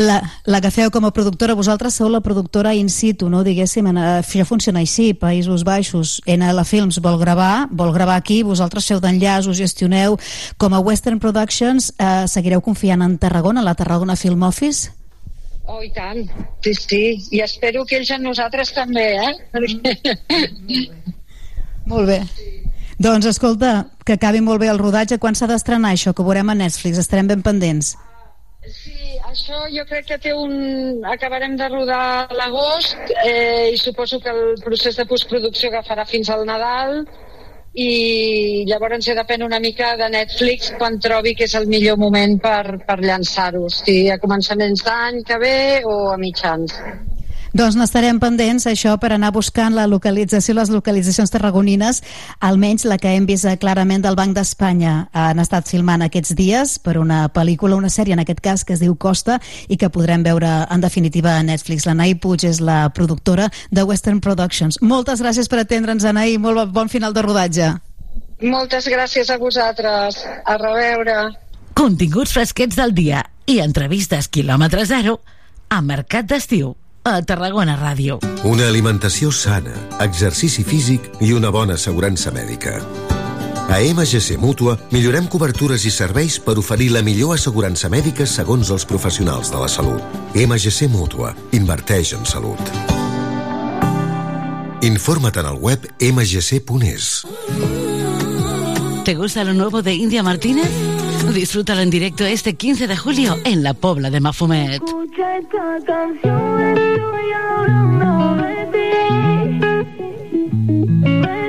La, 0.00 0.16
la 0.48 0.60
que 0.64 0.70
feu 0.72 0.88
com 0.92 1.04
a 1.04 1.12
productora, 1.12 1.56
vosaltres 1.58 1.98
sou 2.00 2.08
la 2.08 2.22
productora 2.24 2.72
in 2.74 2.88
situ, 2.88 3.28
no? 3.28 3.42
Diguéssim, 3.44 3.90
en, 3.90 3.98
eh, 4.00 4.22
això 4.22 4.46
funciona 4.48 4.80
així, 4.80 5.10
Països 5.12 5.64
Baixos, 5.66 6.18
NL 6.24 6.64
Films 6.64 7.00
vol 7.04 7.18
gravar, 7.20 7.68
vol 7.70 7.92
gravar 7.92 8.16
aquí, 8.16 8.40
vosaltres 8.46 8.88
feu 8.88 9.02
d'enllaç, 9.02 9.50
us 9.50 9.60
gestioneu. 9.60 10.16
Com 10.56 10.72
a 10.74 10.80
Western 10.80 11.20
Productions, 11.20 11.92
eh, 11.98 12.24
seguireu 12.32 12.64
confiant 12.64 13.04
en 13.04 13.18
Tarragona, 13.18 13.62
la 13.62 13.76
Tarragona 13.76 14.16
Film 14.16 14.48
Office? 14.48 14.90
Oh, 15.68 15.82
i 15.84 15.92
tant, 15.94 16.24
sí, 16.64 16.72
sí, 16.74 17.02
i 17.36 17.44
espero 17.44 17.84
que 17.86 18.00
ells 18.00 18.10
en 18.10 18.24
nosaltres 18.24 18.72
també, 18.74 19.04
eh? 19.20 19.36
Molt 21.90 22.08
bé. 22.08 22.22
Doncs 23.00 23.24
escolta, 23.30 23.86
que 24.04 24.18
acabi 24.18 24.42
molt 24.44 24.60
bé 24.60 24.68
el 24.68 24.78
rodatge. 24.78 25.16
Quan 25.18 25.36
s'ha 25.38 25.48
d'estrenar 25.48 25.94
això, 25.94 26.12
que 26.12 26.24
veurem 26.26 26.52
a 26.52 26.56
Netflix? 26.58 27.00
Estarem 27.00 27.30
ben 27.30 27.40
pendents. 27.40 27.94
Sí, 28.68 29.16
això 29.24 29.62
jo 29.72 29.86
crec 29.88 30.04
que 30.10 30.18
té 30.20 30.34
un... 30.36 31.00
acabarem 31.08 31.56
de 31.56 31.68
rodar 31.72 32.02
a 32.26 32.36
l'agost 32.36 33.14
eh, 33.24 33.72
i 33.72 33.78
suposo 33.80 34.20
que 34.20 34.28
el 34.28 34.60
procés 34.60 35.00
de 35.00 35.06
postproducció 35.08 35.70
agafarà 35.70 36.04
fins 36.04 36.28
al 36.28 36.44
Nadal 36.44 37.00
i 37.72 38.66
llavors 38.68 39.08
he 39.08 39.14
depèn 39.16 39.46
una 39.46 39.62
mica 39.64 39.94
de 39.96 40.10
Netflix 40.12 40.74
quan 40.76 41.00
trobi 41.00 41.32
que 41.38 41.48
és 41.48 41.54
el 41.56 41.70
millor 41.72 41.96
moment 41.96 42.36
per, 42.42 42.82
per 42.84 42.98
llançar-ho, 43.00 43.64
si 43.72 44.10
a 44.10 44.18
començaments 44.20 44.84
d'any 44.84 45.22
que 45.24 45.40
ve 45.40 45.56
o 45.88 45.96
a 46.12 46.18
mitjans. 46.20 46.76
Doncs 47.50 47.74
n'estarem 47.74 48.20
pendents, 48.22 48.62
això, 48.70 48.92
per 49.02 49.08
anar 49.10 49.32
buscant 49.34 49.74
la 49.74 49.88
localització, 49.90 50.54
les 50.54 50.70
localitzacions 50.70 51.32
tarragonines, 51.34 51.98
almenys 52.46 52.84
la 52.86 52.98
que 53.00 53.10
hem 53.10 53.26
vist 53.26 53.48
eh, 53.48 53.56
clarament 53.58 54.04
del 54.04 54.14
Banc 54.14 54.36
d'Espanya. 54.36 55.08
Han 55.10 55.42
estat 55.42 55.66
filmant 55.66 56.04
aquests 56.06 56.36
dies 56.38 56.76
per 56.78 56.94
una 57.00 57.24
pel·lícula, 57.34 57.74
una 57.74 57.90
sèrie 57.90 58.14
en 58.14 58.22
aquest 58.22 58.38
cas, 58.44 58.62
que 58.62 58.76
es 58.76 58.82
diu 58.82 58.94
Costa, 58.94 59.40
i 59.66 59.76
que 59.80 59.90
podrem 59.90 60.22
veure 60.22 60.50
en 60.70 60.84
definitiva 60.84 61.34
a 61.34 61.42
Netflix. 61.42 61.88
La 61.90 61.96
Nai 61.98 62.14
Puig 62.14 62.44
és 62.46 62.60
la 62.62 62.84
productora 62.94 63.48
de 63.74 63.82
Western 63.82 64.20
Productions. 64.22 64.78
Moltes 64.80 65.18
gràcies 65.18 65.50
per 65.50 65.64
atendre'ns, 65.64 66.06
Anai, 66.06 66.36
molt 66.38 66.70
bon 66.70 66.88
final 66.88 67.16
de 67.16 67.24
rodatge. 67.26 67.72
Moltes 68.46 68.86
gràcies 68.86 69.26
a 69.26 69.38
vosaltres. 69.42 70.22
A 70.46 70.54
reveure. 70.54 71.16
Continguts 71.74 72.30
fresquets 72.36 72.78
del 72.78 72.94
dia 72.94 73.24
i 73.50 73.58
entrevistes 73.58 74.30
quilòmetre 74.30 74.86
zero 74.86 75.18
a 75.70 75.80
Mercat 75.82 76.30
d'Estiu 76.30 76.76
a 77.16 77.22
Tarragona 77.22 77.76
Ràdio. 77.78 78.18
Una 78.44 78.68
alimentació 78.68 79.30
sana, 79.32 79.72
exercici 80.00 80.64
físic 80.64 81.10
i 81.20 81.32
una 81.32 81.50
bona 81.50 81.74
assegurança 81.78 82.32
mèdica. 82.34 82.78
A 83.70 83.78
MGC 83.78 84.34
Mútua 84.42 84.76
millorem 84.90 85.28
cobertures 85.30 85.84
i 85.86 85.92
serveis 85.94 86.40
per 86.42 86.56
oferir 86.58 86.88
la 86.90 87.04
millor 87.06 87.36
assegurança 87.36 87.90
mèdica 87.92 88.26
segons 88.26 88.70
els 88.74 88.84
professionals 88.84 89.52
de 89.52 89.60
la 89.62 89.68
salut. 89.70 90.02
MGC 90.34 90.88
Mútua. 90.90 91.34
Inverteix 91.54 92.14
en 92.18 92.26
salut. 92.26 92.58
Informa't 94.82 95.38
en 95.38 95.46
el 95.52 95.60
web 95.60 95.86
mgc.es. 96.00 97.26
¿Te 99.04 99.14
gusta 99.14 99.44
lo 99.44 99.54
nuevo 99.54 99.82
de 99.82 99.94
India 99.94 100.22
Martínez? 100.22 100.99
Disfrútalo 101.28 101.80
en 101.80 101.90
directo 101.90 102.24
este 102.24 102.54
15 102.54 102.86
de 102.86 102.96
julio 102.96 103.36
en 103.44 103.62
la 103.62 103.74
Pobla 103.74 104.10
de 104.10 104.20
Mafumet. 104.20 104.82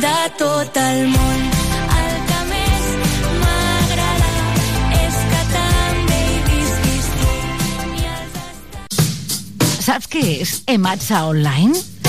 De 0.00 0.18
tot 0.38 0.76
el 0.80 1.00
món. 1.12 1.40
El 2.00 2.14
que 2.28 2.38
més 2.48 2.86
m'agrada 3.42 4.30
és 4.96 5.18
que 5.32 5.42
també 5.52 6.20
hi 6.24 6.38
visquis 6.46 7.10
tu. 7.18 7.28
Els 9.66 9.76
Saps 9.84 10.08
què 10.14 10.24
és 10.46 10.54
Ematsa 10.76 11.18
Online? 11.28 11.76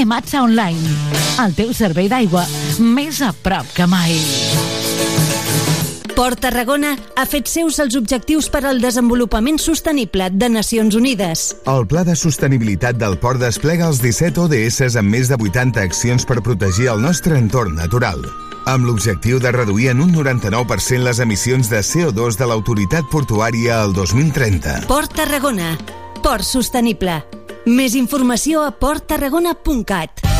Ematsa 0.00 0.40
Online, 0.40 0.80
el 1.44 1.52
teu 1.52 1.74
servei 1.76 2.06
d'aigua 2.08 2.46
més 2.80 3.18
a 3.20 3.34
prop 3.36 3.68
que 3.76 3.84
mai. 3.84 4.14
Port 6.16 6.40
Tarragona 6.40 6.94
ha 7.20 7.26
fet 7.28 7.48
seus 7.52 7.76
els 7.84 7.98
objectius 8.00 8.48
per 8.52 8.62
al 8.68 8.80
desenvolupament 8.80 9.60
sostenible 9.60 10.30
de 10.32 10.48
Nacions 10.52 10.96
Unides. 10.96 11.42
El 11.68 11.84
Pla 11.88 12.04
de 12.08 12.16
Sostenibilitat 12.16 12.96
del 13.00 13.18
Port 13.20 13.44
desplega 13.44 13.90
els 13.92 14.00
17 14.00 14.40
ODS 14.46 14.96
amb 15.00 15.12
més 15.16 15.28
de 15.28 15.36
80 15.36 15.84
accions 15.84 16.24
per 16.24 16.40
protegir 16.40 16.88
el 16.94 17.04
nostre 17.04 17.36
entorn 17.36 17.76
natural 17.76 18.24
amb 18.70 18.84
l'objectiu 18.86 19.40
de 19.40 19.50
reduir 19.56 19.88
en 19.90 20.02
un 20.04 20.12
99% 20.14 21.00
les 21.02 21.18
emissions 21.24 21.70
de 21.72 21.80
CO2 21.80 22.36
de 22.38 22.46
l'autoritat 22.46 23.08
portuària 23.10 23.80
al 23.82 23.96
2030. 23.96 24.84
Port 24.86 25.16
Tarragona. 25.16 25.74
Port 26.22 26.44
sostenible. 26.44 27.22
Més 27.68 27.92
informació 27.98 28.62
a 28.64 28.70
porttarragona.cat. 28.72 30.39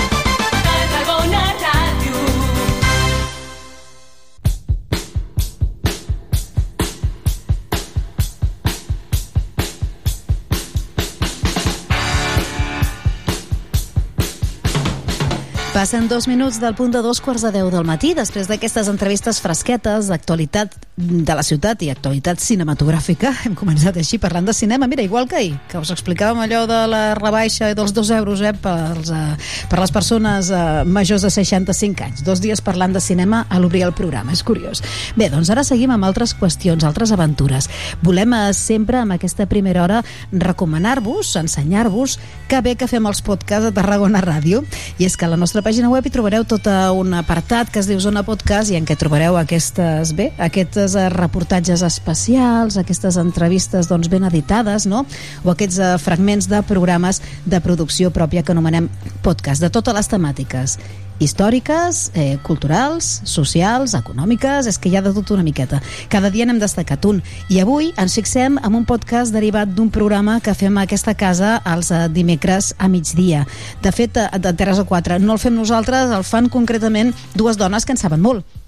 Passen 15.71 16.09
dos 16.09 16.27
minuts 16.27 16.59
del 16.59 16.75
punt 16.75 16.91
de 16.91 16.99
dos 16.99 17.21
quarts 17.23 17.45
de 17.45 17.49
deu 17.55 17.69
del 17.71 17.85
matí, 17.87 18.09
després 18.11 18.49
d'aquestes 18.49 18.89
entrevistes 18.91 19.37
fresquetes 19.39 20.09
d'actualitat 20.11 20.73
de 21.01 21.35
la 21.35 21.43
ciutat 21.47 21.79
i 21.85 21.87
actualitat 21.89 22.41
cinematogràfica. 22.43 23.31
Hem 23.47 23.55
començat 23.55 23.95
així 23.95 24.19
parlant 24.19 24.49
de 24.49 24.53
cinema. 24.53 24.89
Mira, 24.91 25.05
igual 25.07 25.29
que 25.31 25.37
ahir, 25.39 25.53
que 25.71 25.79
us 25.79 25.93
explicàvem 25.95 26.41
allò 26.43 26.65
de 26.67 26.79
la 26.91 27.01
rebaixa 27.15 27.71
dels 27.77 27.93
dos 27.95 28.11
euros 28.11 28.43
eh, 28.43 28.51
pels, 28.51 29.13
eh, 29.15 29.37
per 29.71 29.79
les 29.79 29.95
persones 29.95 30.51
eh, 30.51 30.83
majors 30.83 31.23
de 31.23 31.31
65 31.31 32.03
anys. 32.03 32.25
Dos 32.27 32.43
dies 32.43 32.59
parlant 32.59 32.91
de 32.91 32.99
cinema 32.99 33.45
a 33.47 33.59
l'obrir 33.63 33.85
el 33.87 33.95
programa. 33.95 34.35
És 34.35 34.43
curiós. 34.43 34.83
Bé, 35.15 35.29
doncs 35.31 35.53
ara 35.55 35.63
seguim 35.63 35.95
amb 35.95 36.03
altres 36.03 36.35
qüestions, 36.35 36.83
altres 36.83 37.15
aventures. 37.15 37.69
Volem 38.03 38.35
eh, 38.35 38.43
sempre, 38.57 38.99
amb 38.99 39.15
aquesta 39.15 39.47
primera 39.47 39.85
hora, 39.87 40.03
recomanar-vos, 40.35 41.31
ensenyar-vos 41.39 42.19
que 42.51 42.59
bé 42.59 42.75
que 42.75 42.91
fem 42.91 43.07
els 43.07 43.23
podcasts 43.23 43.71
a 43.71 43.75
Tarragona 43.75 44.19
Ràdio. 44.19 44.65
I 44.99 45.07
és 45.07 45.15
que 45.15 45.31
la 45.31 45.39
nostra 45.39 45.60
pàgina 45.61 45.89
web 45.91 46.05
hi 46.05 46.11
trobareu 46.13 46.43
tot 46.47 46.65
un 46.97 47.13
apartat 47.17 47.69
que 47.71 47.79
es 47.81 47.87
diu 47.89 47.99
Zona 48.01 48.23
Podcast 48.25 48.71
i 48.71 48.77
en 48.79 48.85
què 48.87 48.95
trobareu 48.99 49.37
aquestes, 49.39 50.13
bé, 50.17 50.29
aquests 50.41 50.95
eh, 50.95 51.05
reportatges 51.13 51.83
especials, 51.85 52.77
aquestes 52.79 53.17
entrevistes 53.21 53.89
doncs, 53.89 54.09
ben 54.11 54.25
editades, 54.27 54.87
no? 54.89 55.05
o 55.43 55.53
aquests 55.53 55.79
eh, 55.79 55.93
fragments 56.01 56.49
de 56.51 56.63
programes 56.67 57.21
de 57.45 57.61
producció 57.61 58.11
pròpia 58.15 58.43
que 58.43 58.55
anomenem 58.55 58.89
podcast, 59.21 59.61
de 59.61 59.69
totes 59.73 59.97
les 59.97 60.11
temàtiques 60.11 60.77
històriques, 61.21 62.11
eh, 62.13 62.37
culturals, 62.43 63.21
socials, 63.23 63.93
econòmiques, 63.97 64.67
és 64.67 64.77
que 64.77 64.89
hi 64.89 64.97
ha 64.97 65.03
de 65.05 65.13
tot 65.13 65.31
una 65.31 65.45
miqueta. 65.45 65.81
Cada 66.09 66.29
dia 66.29 66.45
n'hem 66.45 66.59
destacat 66.59 67.05
un. 67.05 67.21
I 67.49 67.61
avui 67.61 67.93
ens 67.97 68.17
fixem 68.17 68.57
en 68.57 68.75
un 68.75 68.85
podcast 68.85 69.33
derivat 69.33 69.69
d'un 69.69 69.89
programa 69.89 70.39
que 70.41 70.55
fem 70.57 70.77
a 70.77 70.87
aquesta 70.87 71.13
casa 71.15 71.61
els 71.65 71.91
eh, 71.91 72.07
dimecres 72.09 72.73
a 72.77 72.87
migdia. 72.87 73.45
De 73.81 73.91
fet, 73.91 74.17
eh, 74.17 74.29
de 74.39 74.53
3 74.53 74.79
a 74.79 74.83
4. 74.83 75.19
No 75.19 75.37
el 75.37 75.39
fem 75.39 75.55
nosaltres, 75.55 76.11
el 76.11 76.23
fan 76.23 76.49
concretament 76.49 77.13
dues 77.35 77.57
dones 77.57 77.85
que 77.85 77.93
en 77.93 78.01
saben 78.01 78.21
molt 78.21 78.60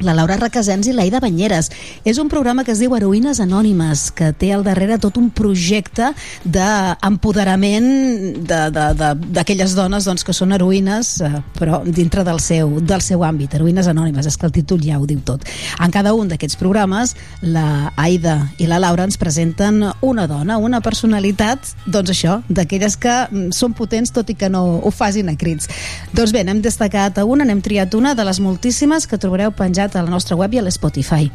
la 0.00 0.14
Laura 0.14 0.36
Requesens 0.40 0.88
i 0.88 0.94
l'Aida 0.96 1.20
Banyeres. 1.20 1.70
És 2.04 2.18
un 2.18 2.28
programa 2.32 2.64
que 2.64 2.72
es 2.72 2.80
diu 2.82 2.94
Heroïnes 2.96 3.40
Anònimes, 3.42 4.10
que 4.16 4.32
té 4.32 4.52
al 4.54 4.64
darrere 4.64 4.98
tot 5.02 5.18
un 5.20 5.30
projecte 5.30 6.12
d'empoderament 6.44 7.88
d'aquelles 8.48 9.76
dones 9.76 10.08
doncs, 10.08 10.24
que 10.24 10.34
són 10.36 10.52
heroïnes, 10.52 11.14
eh, 11.20 11.42
però 11.58 11.82
dintre 11.84 12.24
del 12.24 12.40
seu, 12.40 12.78
del 12.80 13.02
seu 13.04 13.24
àmbit. 13.26 13.54
Heroïnes 13.54 13.88
Anònimes, 13.90 14.26
és 14.26 14.36
que 14.36 14.46
el 14.46 14.54
títol 14.54 14.82
ja 14.84 14.98
ho 14.98 15.06
diu 15.06 15.20
tot. 15.24 15.44
En 15.80 15.90
cada 15.90 16.14
un 16.14 16.28
d'aquests 16.28 16.58
programes, 16.60 17.16
la 17.42 17.92
Aida 17.96 18.38
i 18.58 18.66
la 18.70 18.80
Laura 18.82 19.04
ens 19.04 19.18
presenten 19.18 19.84
una 20.00 20.26
dona, 20.26 20.58
una 20.58 20.80
personalitat, 20.80 21.74
doncs 21.86 22.10
això, 22.14 22.40
d'aquelles 22.48 22.96
que 22.96 23.14
mm, 23.28 23.50
són 23.54 23.74
potents 23.76 24.12
tot 24.14 24.30
i 24.30 24.36
que 24.38 24.50
no 24.52 24.64
ho 24.82 24.90
facin 24.90 25.30
a 25.30 25.36
crits. 25.38 25.68
Doncs 26.12 26.32
bé, 26.34 26.44
n'hem 26.44 26.62
destacat 26.64 27.18
una, 27.22 27.44
n'hem 27.44 27.62
triat 27.64 27.94
una 27.94 28.14
de 28.14 28.24
les 28.26 28.40
moltíssimes 28.42 29.06
que 29.06 29.18
trobareu 29.20 29.52
penjat 29.82 29.96
a 29.98 30.04
la 30.04 30.10
nostra 30.10 30.36
web 30.36 30.52
i 30.54 30.58
a 30.58 30.62
l'Spotify. 30.62 31.30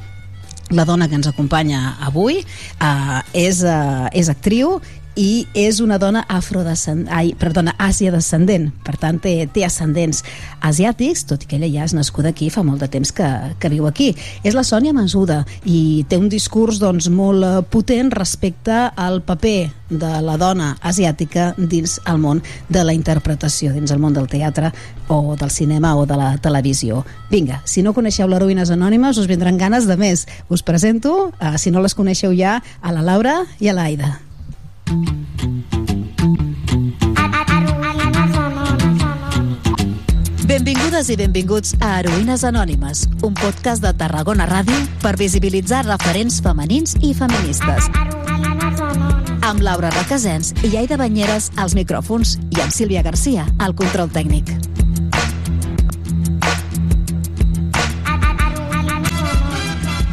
La 0.71 0.85
dona 0.85 1.07
que 1.07 1.15
ens 1.15 1.27
acompanya 1.27 1.97
avui 2.03 2.39
uh, 2.39 3.19
és, 3.33 3.63
uh, 3.63 4.07
és 4.11 4.29
actriu 4.29 4.79
i 5.17 5.47
és 5.57 5.81
una 5.81 5.97
dona 5.97 6.21
afrodescendent, 6.29 7.09
ai, 7.13 7.33
perdona, 7.37 7.73
àsia 7.81 8.13
descendent, 8.13 8.69
per 8.85 8.95
tant 9.01 9.17
té, 9.21 9.33
té 9.53 9.65
ascendents 9.65 10.21
asiàtics, 10.61 11.25
tot 11.27 11.43
i 11.43 11.49
que 11.49 11.57
ella 11.57 11.71
ja 11.73 11.87
és 11.87 11.95
nascuda 11.97 12.29
aquí, 12.29 12.51
fa 12.53 12.63
molt 12.63 12.83
de 12.85 12.89
temps 12.93 13.11
que, 13.17 13.27
que 13.59 13.71
viu 13.73 13.87
aquí. 13.89 14.11
És 14.45 14.55
la 14.55 14.65
Sònia 14.67 14.93
Masuda 14.95 15.41
i 15.65 16.05
té 16.09 16.19
un 16.21 16.29
discurs 16.29 16.79
doncs, 16.81 17.09
molt 17.09 17.43
eh, 17.43 17.55
potent 17.73 18.13
respecte 18.13 18.77
al 18.93 19.23
paper 19.25 19.71
de 19.89 20.11
la 20.21 20.35
dona 20.37 20.73
asiàtica 20.85 21.53
dins 21.57 21.97
el 22.05 22.21
món 22.21 22.43
de 22.69 22.83
la 22.85 22.93
interpretació, 22.93 23.71
dins 23.73 23.91
el 23.95 24.01
món 24.03 24.13
del 24.13 24.29
teatre 24.29 24.73
o 25.07 25.35
del 25.39 25.51
cinema 25.51 25.95
o 25.97 26.05
de 26.05 26.19
la 26.19 26.35
televisió. 26.43 27.03
Vinga, 27.31 27.61
si 27.65 27.81
no 27.81 27.95
coneixeu 27.97 28.29
l'Heroïnes 28.29 28.71
Anònimes 28.75 29.17
us 29.17 29.31
vindran 29.31 29.57
ganes 29.57 29.87
de 29.87 29.97
més. 29.97 30.27
Us 30.49 30.63
presento, 30.63 31.31
eh, 31.39 31.57
si 31.57 31.71
no 31.71 31.81
les 31.81 31.95
coneixeu 31.95 32.35
ja, 32.37 32.61
a 32.81 32.93
la 32.93 33.01
Laura 33.01 33.41
i 33.59 33.71
a 33.71 33.77
l'Aida. 33.77 34.26
Benvingudes 40.47 41.09
i 41.11 41.17
benvinguts 41.19 41.73
a 41.83 41.97
Heroïnes 41.99 42.45
Anònimes, 42.47 43.01
un 43.27 43.35
podcast 43.35 43.83
de 43.83 43.91
Tarragona 43.99 44.47
Ràdio 44.47 44.77
per 45.03 45.17
visibilitzar 45.19 45.83
referents 45.89 46.39
femenins 46.39 46.95
i 47.03 47.11
feministes. 47.17 47.91
Amb 49.43 49.59
Laura 49.59 49.91
Requesens 49.91 50.55
i 50.63 50.71
Aida 50.79 50.95
Banyeres 50.95 51.51
als 51.59 51.75
micròfons 51.75 52.37
i 52.55 52.63
amb 52.63 52.71
Sílvia 52.71 53.03
Garcia 53.03 53.43
al 53.59 53.75
control 53.75 54.07
tècnic. 54.15 54.76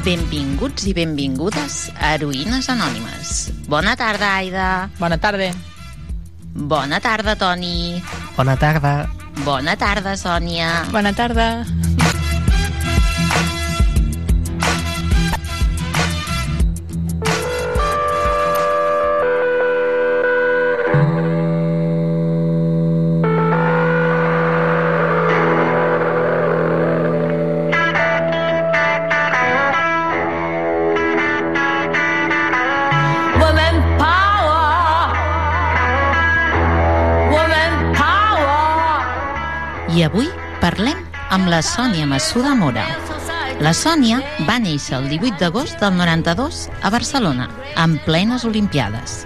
Benvinguts 0.04 0.84
i 0.84 0.92
benvingudes 0.92 1.86
a 1.96 2.10
Heroïnes 2.12 2.66
Anònimes. 2.68 3.30
Bona 3.72 3.94
tarda, 3.96 4.34
Aida. 4.36 4.90
Bona 4.98 5.16
tarda. 5.16 5.48
Bona 6.52 7.00
tarda, 7.00 7.32
Toni. 7.40 8.02
Bona 8.36 8.58
tarda. 8.60 8.92
Bona 9.46 9.78
tarda, 9.80 10.12
Sònia. 10.20 10.68
Bona 10.92 11.14
tarda. 11.16 11.64
I 39.94 40.02
avui 40.02 40.26
Parlem 40.58 40.98
amb 41.30 41.46
la 41.46 41.60
Sònia 41.62 42.06
Massuda 42.10 42.54
Mora. 42.58 42.82
La 43.62 43.70
Sònia 43.78 44.16
va 44.48 44.56
néixer 44.58 44.96
el 44.98 45.06
18 45.12 45.38
d'agost 45.38 45.78
del 45.78 45.94
92 45.94 46.64
a 46.82 46.90
Barcelona, 46.90 47.46
en 47.78 47.94
plenes 48.02 48.42
Olimpiades. 48.48 49.20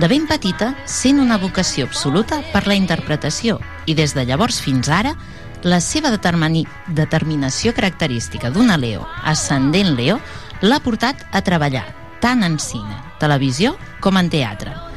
De 0.00 0.08
ben 0.08 0.24
petita, 0.30 0.70
sent 0.88 1.20
una 1.20 1.36
vocació 1.36 1.84
absoluta 1.90 2.40
per 2.54 2.64
la 2.70 2.78
interpretació 2.78 3.58
i 3.84 3.98
des 3.98 4.16
de 4.16 4.24
llavors 4.24 4.62
fins 4.64 4.88
ara, 4.88 5.12
la 5.60 5.82
seva 5.84 6.14
determinació 6.14 7.76
característica 7.76 8.48
d'una 8.48 8.80
Leo, 8.80 9.04
ascendent 9.28 9.92
Leo, 9.98 10.22
l'ha 10.62 10.80
portat 10.80 11.26
a 11.32 11.44
treballar 11.44 11.84
tant 12.24 12.46
en 12.46 12.56
cine, 12.56 12.96
televisió 13.20 13.76
com 14.00 14.16
en 14.16 14.32
teatre. 14.32 14.87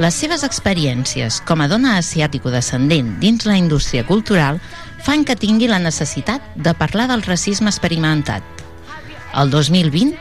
Les 0.00 0.14
seves 0.16 0.40
experiències 0.40 1.42
com 1.44 1.60
a 1.60 1.66
dona 1.68 1.98
asiàtico-descendent 1.98 3.18
dins 3.20 3.44
la 3.44 3.58
indústria 3.60 4.06
cultural 4.08 4.56
fan 5.04 5.20
que 5.28 5.36
tingui 5.36 5.68
la 5.68 5.82
necessitat 5.84 6.54
de 6.56 6.72
parlar 6.72 7.10
del 7.10 7.20
racisme 7.26 7.68
experimentat. 7.68 8.40
El 9.36 9.50
2020 9.52 10.16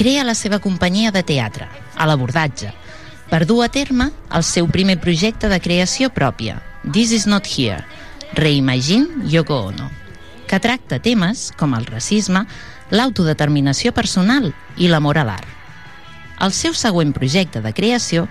crea 0.00 0.24
la 0.24 0.32
seva 0.34 0.58
companyia 0.58 1.12
de 1.12 1.20
teatre, 1.20 1.68
a 1.96 2.08
l'abordatge, 2.08 2.72
per 3.28 3.44
dur 3.44 3.60
a 3.66 3.68
terme 3.68 4.08
el 4.32 4.42
seu 4.42 4.66
primer 4.72 4.96
projecte 5.04 5.52
de 5.52 5.60
creació 5.60 6.08
pròpia, 6.08 6.62
This 6.90 7.12
is 7.12 7.26
not 7.28 7.44
here, 7.44 7.84
Reimagine 8.32 9.28
Yoko 9.28 9.66
Ono, 9.68 9.90
que 10.48 10.58
tracta 10.64 10.96
temes 10.98 11.50
com 11.60 11.76
el 11.76 11.84
racisme, 11.84 12.46
l'autodeterminació 12.88 13.92
personal 13.92 14.54
i 14.78 14.88
l'amor 14.88 15.20
a 15.20 15.28
l'art. 15.28 15.56
El 16.40 16.56
seu 16.56 16.72
següent 16.72 17.12
projecte 17.12 17.60
de 17.60 17.74
creació 17.76 18.24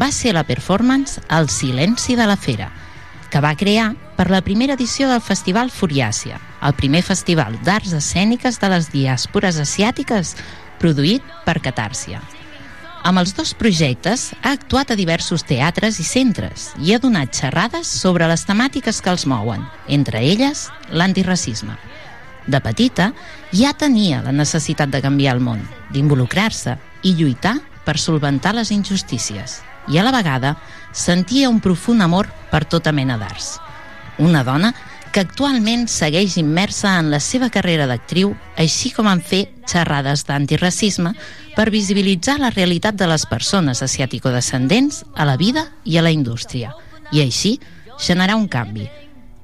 va 0.00 0.10
ser 0.10 0.34
la 0.34 0.44
performance 0.44 1.20
El 1.28 1.48
silenci 1.48 2.16
de 2.16 2.26
la 2.26 2.36
fera, 2.36 2.70
que 3.30 3.40
va 3.40 3.54
crear 3.56 3.94
per 4.16 4.30
la 4.30 4.42
primera 4.42 4.74
edició 4.74 5.08
del 5.10 5.22
Festival 5.22 5.70
Furiàcia, 5.70 6.38
el 6.62 6.74
primer 6.74 7.02
festival 7.02 7.56
d'arts 7.66 7.94
escèniques 7.94 8.60
de 8.60 8.70
les 8.70 8.90
diàspores 8.92 9.58
asiàtiques 9.62 10.34
produït 10.82 11.22
per 11.46 11.60
Catàrsia. 11.62 12.22
Amb 13.04 13.20
els 13.20 13.34
dos 13.36 13.52
projectes 13.54 14.30
ha 14.40 14.54
actuat 14.54 14.90
a 14.90 14.96
diversos 14.96 15.44
teatres 15.44 15.98
i 16.00 16.06
centres 16.08 16.70
i 16.80 16.94
ha 16.94 17.00
donat 17.02 17.34
xerrades 17.36 17.90
sobre 17.90 18.28
les 18.30 18.46
temàtiques 18.48 19.02
que 19.02 19.12
els 19.12 19.26
mouen, 19.26 19.66
entre 19.88 20.22
elles 20.24 20.70
l'antiracisme. 20.90 21.76
De 22.46 22.60
petita 22.64 23.12
ja 23.52 23.74
tenia 23.76 24.22
la 24.24 24.32
necessitat 24.32 24.88
de 24.90 25.02
canviar 25.04 25.36
el 25.36 25.44
món, 25.44 25.60
d'involucrar-se 25.92 26.78
i 27.02 27.14
lluitar 27.18 27.58
per 27.84 27.98
solventar 28.00 28.54
les 28.56 28.72
injustícies 28.72 29.60
i 29.88 29.98
a 29.98 30.04
la 30.04 30.12
vegada 30.14 30.56
sentia 30.92 31.50
un 31.50 31.60
profund 31.60 32.02
amor 32.02 32.28
per 32.50 32.64
tota 32.64 32.92
mena 32.92 33.18
d'arts. 33.18 33.58
Una 34.18 34.44
dona 34.44 34.72
que 35.14 35.22
actualment 35.22 35.86
segueix 35.86 36.34
immersa 36.40 36.96
en 36.98 37.12
la 37.12 37.20
seva 37.22 37.46
carrera 37.54 37.86
d'actriu, 37.86 38.32
així 38.58 38.90
com 38.90 39.06
en 39.06 39.20
fer 39.22 39.44
xerrades 39.70 40.24
d'antiracisme 40.26 41.12
per 41.54 41.70
visibilitzar 41.70 42.40
la 42.42 42.50
realitat 42.50 42.98
de 42.98 43.06
les 43.06 43.26
persones 43.30 43.82
asiàtico-descendents 43.86 45.04
a 45.14 45.26
la 45.28 45.36
vida 45.38 45.68
i 45.84 45.98
a 45.98 46.02
la 46.02 46.10
indústria, 46.10 46.74
i 47.14 47.22
així 47.22 47.60
generar 48.02 48.34
un 48.34 48.48
canvi. 48.50 48.88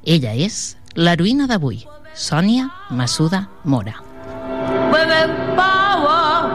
Ella 0.02 0.34
és 0.34 0.74
l'heroïna 0.98 1.46
d'avui, 1.46 1.84
Sònia 2.18 2.66
Massuda 2.90 3.46
Mora. 3.62 3.94
Women 4.90 5.54
power 5.54 6.50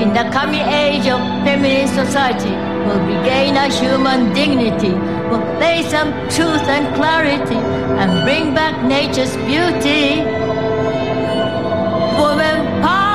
in 0.00 0.16
the 0.16 0.24
coming 0.32 0.64
age 0.64 1.12
of 1.12 1.20
feminist 1.44 1.92
society 1.92 2.73
will 2.86 3.02
regain 3.12 3.56
our 3.56 3.70
human 3.70 4.32
dignity, 4.32 4.92
will 5.30 5.44
lay 5.58 5.82
some 5.94 6.10
truth 6.34 6.66
and 6.76 6.94
clarity, 6.94 7.60
and 8.00 8.10
bring 8.24 8.54
back 8.54 8.74
nature's 8.84 9.34
beauty. 9.48 10.22
Women 12.20 12.58
power, 12.82 13.13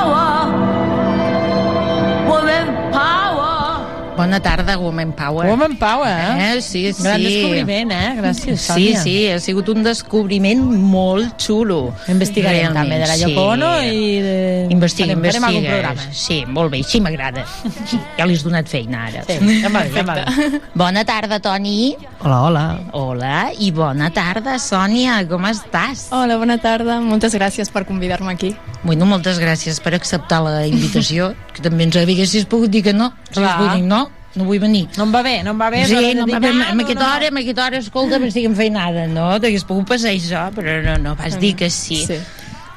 Bona 4.20 4.39
tarda, 4.43 4.76
Woman 4.78 5.13
Power. 5.15 5.47
Woman 5.47 5.78
Power, 5.80 6.09
eh? 6.11 6.57
eh? 6.57 6.61
Sí, 6.61 6.82
sí. 6.91 7.03
Gran 7.03 7.24
descobriment, 7.24 7.91
eh? 7.95 8.09
Gràcies, 8.20 8.59
Sí, 8.59 8.89
Sònia. 8.91 9.01
sí, 9.03 9.13
ha 9.32 9.39
sigut 9.39 9.70
un 9.72 9.84
descobriment 9.86 10.59
molt 10.91 11.38
xulo. 11.39 11.93
Investigarem 12.11 12.74
Realment, 12.74 12.82
també 12.82 12.97
de 12.99 13.07
la 13.07 13.15
Yoko 13.22 13.45
Ono 13.53 13.70
i 13.82 14.20
de... 14.26 14.67
Investiga, 14.76 15.15
farem, 15.15 15.24
farem 15.24 15.47
algun 15.47 15.63
investiga. 15.63 15.93
programa. 15.93 16.13
Sí, 16.20 16.39
molt 16.45 16.72
bé, 16.74 16.82
així 16.84 16.99
m'agrada. 17.05 17.45
Sí, 17.88 17.99
ja 18.17 18.28
li 18.28 18.36
has 18.36 18.43
donat 18.43 18.67
feina, 18.67 19.05
ara. 19.07 19.24
Sí, 19.24 19.39
ja 19.63 19.72
bé, 19.72 19.86
ja. 19.95 20.59
Bona 20.76 21.05
tarda, 21.07 21.39
Toni. 21.39 21.95
Hola, 22.20 22.41
hola. 22.49 22.65
Hola, 22.91 23.38
i 23.57 23.72
bona 23.72 24.11
tarda, 24.11 24.57
Sònia, 24.59 25.22
com 25.32 25.47
estàs? 25.47 26.09
Hola, 26.11 26.36
bona 26.43 26.59
tarda. 26.59 26.99
Moltes 26.99 27.34
gràcies 27.39 27.72
per 27.72 27.86
convidar-me 27.88 28.36
aquí. 28.36 28.51
Bueno, 28.84 29.05
moltes 29.07 29.39
gràcies 29.39 29.80
per 29.84 29.95
acceptar 29.95 30.43
la 30.43 30.65
invitació, 30.67 31.34
que 31.55 31.63
també 31.63 31.88
ens 31.88 31.95
haguessis 31.99 32.45
pogut 32.47 32.72
dir 32.72 32.84
que 32.84 32.93
no. 32.93 33.13
Si 33.30 33.39
Clar. 33.39 33.57
pogut 33.57 33.76
dir 33.80 33.84
no, 33.88 34.09
no 34.40 34.48
vull 34.48 34.60
venir. 34.64 34.86
No 34.98 35.06
em 35.06 35.14
va 35.14 35.22
bé, 35.26 35.36
no 35.44 35.52
em 35.54 35.60
va 35.62 35.70
bé. 35.74 35.84
Sí, 35.90 35.94
no, 36.16 36.26
dir, 36.26 36.34
va 36.34 36.40
bé, 36.40 36.48
"Ah, 36.48 36.72
en 36.72 36.78
no, 36.80 36.84
aquesta 36.86 37.04
no". 37.06 37.14
hora, 37.16 37.28
en 37.28 37.38
aquesta 37.44 37.66
hora, 37.68 37.78
escolta, 37.84 38.20
m'estic 38.24 38.46
enfeinada, 38.48 39.06
no? 39.12 39.28
T'hagués 39.44 39.66
pogut 39.68 39.88
passar 39.88 40.12
això, 40.16 40.48
però 40.56 40.80
no, 40.84 40.98
no, 41.04 41.16
vas 41.20 41.38
dir 41.40 41.56
que 41.56 41.70
sí. 41.70 42.02
Sí. 42.08 42.18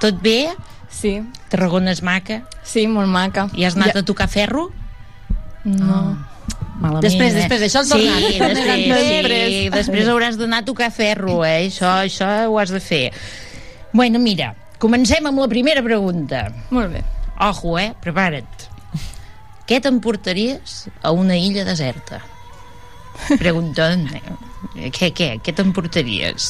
Tot 0.02 0.20
bé? 0.20 0.48
Sí. 0.90 1.20
Tarragona 1.48 1.92
és 1.94 2.02
maca? 2.02 2.42
Sí, 2.62 2.86
molt 2.86 3.08
maca. 3.08 3.48
I 3.54 3.64
has 3.64 3.76
anat 3.76 3.94
Ja- 3.94 4.00
a 4.00 4.02
tocar 4.04 4.28
ferro? 4.28 4.70
No. 5.64 6.18
Malament, 6.82 7.04
Després, 7.04 7.32
eh? 7.32 7.36
després, 7.46 7.60
d'això 7.62 7.80
el 7.80 7.86
sí, 7.86 7.90
tornat. 7.92 8.22
després, 8.22 8.58
Després. 8.88 9.48
sí, 9.48 9.68
després 9.70 10.08
hauràs 10.10 10.36
d'anar 10.40 10.62
a 10.62 10.64
tocar 10.66 10.90
ferro, 10.90 11.44
eh? 11.44 11.68
Això, 11.68 11.86
això 12.02 12.48
ho 12.50 12.58
has 12.58 12.70
de 12.74 12.80
fer. 12.80 13.12
Bueno, 13.92 14.18
mira, 14.18 14.54
comencem 14.82 15.24
amb 15.26 15.38
la 15.38 15.46
primera 15.48 15.82
pregunta. 15.82 16.48
Molt 16.70 16.90
bé. 16.92 17.04
Ojo, 17.38 17.78
eh? 17.78 17.92
Prepara't. 18.02 18.68
Què 19.72 19.78
t'emportaries 19.80 20.72
a 21.00 21.14
una 21.16 21.32
illa 21.40 21.62
deserta? 21.64 22.18
Preguntant, 23.40 24.02
eh? 24.12 24.90
Què, 24.92 25.08
què? 25.16 25.28
Què 25.40 25.54
t'emportaries? 25.56 26.48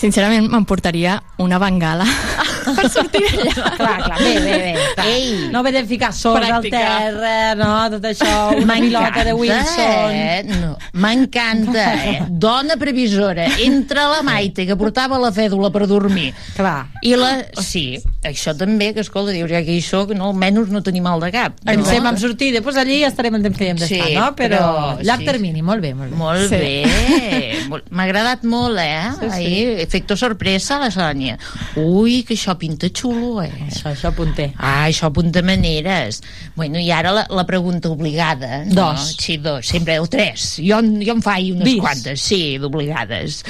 Sincerament, 0.00 0.48
m'emportaria 0.50 1.20
una 1.44 1.60
bengala 1.62 2.02
per 2.80 2.88
sortir 2.90 3.22
d'allà. 3.28 3.70
Clar, 3.76 3.94
clar, 4.08 4.18
bé, 4.18 4.32
bé, 4.42 4.56
bé. 4.58 4.88
Clar. 4.96 5.06
Ei. 5.06 5.30
No 5.54 5.62
haver 5.62 5.74
de 5.76 5.84
ficar 5.86 6.10
sorra 6.16 6.50
al 6.56 6.66
terra, 6.66 7.54
no, 7.60 7.70
tot 7.94 8.10
això, 8.10 8.34
una 8.58 8.80
pilota 8.82 9.26
de 9.30 9.38
Wilson. 9.44 10.10
Eh? 10.10 10.42
No, 10.50 10.74
M'encanta, 11.06 11.84
eh? 12.10 12.16
Dona 12.26 12.74
previsora. 12.80 13.46
Entre 13.62 14.10
la 14.16 14.24
Maite, 14.26 14.66
que 14.66 14.74
portava 14.80 15.22
la 15.22 15.30
fèdula 15.36 15.70
per 15.70 15.86
dormir, 15.86 16.32
Clar. 16.58 16.88
i 17.06 17.14
la... 17.14 17.36
Sí, 17.62 18.00
això 18.22 18.52
també, 18.56 18.90
que 18.92 19.00
escolta, 19.00 19.32
dius, 19.32 19.48
ja 19.48 19.62
que 19.64 19.72
hi 19.72 19.80
soc, 19.80 20.10
no, 20.12 20.26
almenys 20.28 20.68
no 20.68 20.82
tenim 20.84 21.06
mal 21.08 21.20
de 21.22 21.30
cap. 21.32 21.54
Ens 21.64 21.86
no? 21.86 21.92
hem 21.94 22.06
amb 22.10 22.18
sortir, 22.20 22.50
després 22.52 22.76
allí 22.76 22.98
ja 23.00 23.08
estarem 23.08 23.34
el 23.38 23.42
temps 23.46 23.56
que 23.56 23.64
hi 23.64 23.70
hem 23.72 23.78
d'estar, 23.80 24.08
Sí, 24.10 24.14
no? 24.18 24.26
Però, 24.36 24.58
però- 24.60 24.98
llarg 25.06 25.22
sí. 25.24 25.28
termini, 25.30 25.62
molt 25.64 25.80
bé, 25.80 25.94
molt 25.96 26.10
bé. 26.12 26.16
Molt 26.20 26.48
Sí. 26.50 26.60
bé. 26.60 27.80
M'ha 27.90 28.04
agradat 28.04 28.44
molt, 28.44 28.78
eh? 28.78 29.08
Sí, 29.14 29.24
sí. 29.30 29.30
Ahir, 29.38 29.68
efecto 29.80 30.16
sorpresa, 30.20 30.78
la 30.78 30.90
Sònia. 30.90 31.38
Ui, 31.76 32.22
que 32.28 32.34
això 32.34 32.58
pinta 32.58 32.88
xulo, 32.92 33.42
eh? 33.42 33.52
Això, 33.70 33.88
això 33.94 34.08
apunté. 34.12 34.52
Ah, 34.58 34.86
això 34.88 35.06
apunta 35.08 35.40
maneres. 35.42 36.20
Bueno, 36.56 36.78
i 36.78 36.90
ara 36.90 37.12
la, 37.12 37.26
la 37.30 37.46
pregunta 37.46 37.88
obligada. 37.88 38.64
No? 38.66 38.90
Dos. 38.92 39.16
Sí, 39.18 39.38
dos, 39.38 39.66
sempre, 39.66 39.98
o 39.98 40.06
tres. 40.06 40.56
Jo, 40.60 40.82
jo 40.82 41.12
en 41.16 41.22
faig 41.22 41.52
unes 41.54 41.64
Vis. 41.64 41.80
quantes, 41.80 42.20
sí, 42.20 42.58
d'obligades. 42.58 43.44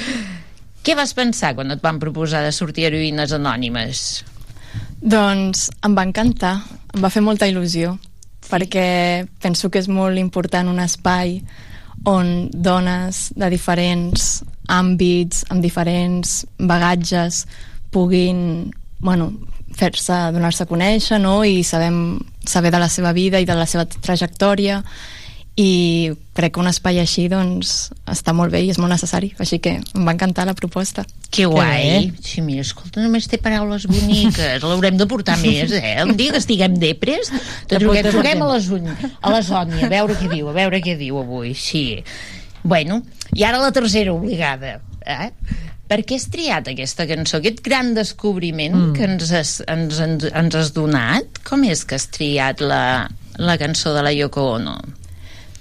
Què 0.81 0.95
vas 0.97 1.11
pensar 1.13 1.53
quan 1.53 1.69
et 1.75 1.81
van 1.83 1.99
proposar 2.01 2.41
de 2.41 2.51
sortir 2.55 2.87
heroïnes 2.87 3.33
anònimes? 3.35 4.23
Doncs 5.01 5.69
em 5.81 5.95
va 5.97 6.05
encantar, 6.05 6.59
em 6.93 7.01
va 7.01 7.09
fer 7.09 7.23
molta 7.25 7.47
il·lusió, 7.49 7.95
perquè 8.45 9.25
penso 9.41 9.71
que 9.73 9.81
és 9.81 9.89
molt 9.89 10.21
important 10.21 10.69
un 10.69 10.79
espai 10.83 11.39
on 12.05 12.49
dones 12.53 13.29
de 13.37 13.49
diferents 13.49 14.43
àmbits, 14.69 15.45
amb 15.49 15.65
diferents 15.65 16.45
bagatges, 16.57 17.45
puguin 17.91 18.71
bueno, 19.01 19.31
fer-se, 19.73 20.13
donar-se 20.35 20.63
a 20.63 20.69
conèixer 20.69 21.19
no? 21.19 21.41
i 21.43 21.63
sabem, 21.65 22.19
saber 22.45 22.71
de 22.71 22.79
la 22.81 22.89
seva 22.89 23.13
vida 23.13 23.41
i 23.41 23.47
de 23.49 23.57
la 23.57 23.65
seva 23.65 23.87
trajectòria 23.89 24.83
i 25.59 26.11
crec 26.33 26.53
que 26.55 26.61
un 26.61 26.69
espai 26.69 27.01
així 27.01 27.25
doncs, 27.31 27.89
està 28.09 28.31
molt 28.33 28.53
bé 28.53 28.61
i 28.63 28.69
és 28.71 28.79
molt 28.79 28.93
necessari 28.93 29.33
així 29.43 29.59
que 29.59 29.73
em 29.81 30.05
va 30.07 30.13
encantar 30.15 30.45
la 30.47 30.55
proposta 30.55 31.03
Que 31.31 31.45
guai. 31.47 32.11
Sí, 32.23 32.41
mira, 32.43 32.63
escolta, 32.63 32.99
només 33.03 33.27
té 33.31 33.37
paraules 33.39 33.85
boniques. 33.87 34.63
L'haurem 34.63 34.97
de 34.99 35.07
portar 35.07 35.37
més, 35.39 35.71
eh? 35.71 35.95
Un 36.03 36.17
dia 36.19 36.33
que 36.35 36.41
estiguem 36.41 36.75
depres, 36.79 37.31
truquem, 37.71 38.09
truquem 38.11 38.43
a, 38.43 38.49
les, 38.51 38.67
uny- 38.75 38.91
a 38.91 39.31
la 39.31 39.39
Sònia, 39.47 39.85
a 39.87 39.91
veure 39.91 40.17
què 40.19 40.27
diu, 40.31 40.49
a 40.51 40.55
veure 40.55 40.81
què 40.83 40.97
diu 40.99 41.21
avui, 41.21 41.53
sí. 41.55 42.03
Bueno, 42.63 43.01
i 43.31 43.45
ara 43.47 43.61
la 43.63 43.71
tercera 43.71 44.11
obligada, 44.11 44.81
eh? 45.07 45.31
Per 45.91 46.01
què 46.07 46.19
has 46.19 46.27
triat 46.31 46.67
aquesta 46.71 47.07
cançó, 47.07 47.39
aquest 47.39 47.63
gran 47.63 47.93
descobriment 47.95 48.75
mm. 48.77 48.93
que 48.95 49.07
ens 49.07 49.31
has, 49.35 49.57
ens, 49.71 49.99
ens, 50.03 50.27
ens 50.31 50.55
has 50.55 50.71
donat? 50.75 51.41
Com 51.47 51.63
és 51.67 51.83
que 51.87 51.95
has 51.99 52.07
triat 52.11 52.63
la, 52.63 53.09
la 53.39 53.57
cançó 53.59 53.95
de 53.95 54.03
la 54.03 54.11
Yoko 54.15 54.51
Ono? 54.57 54.77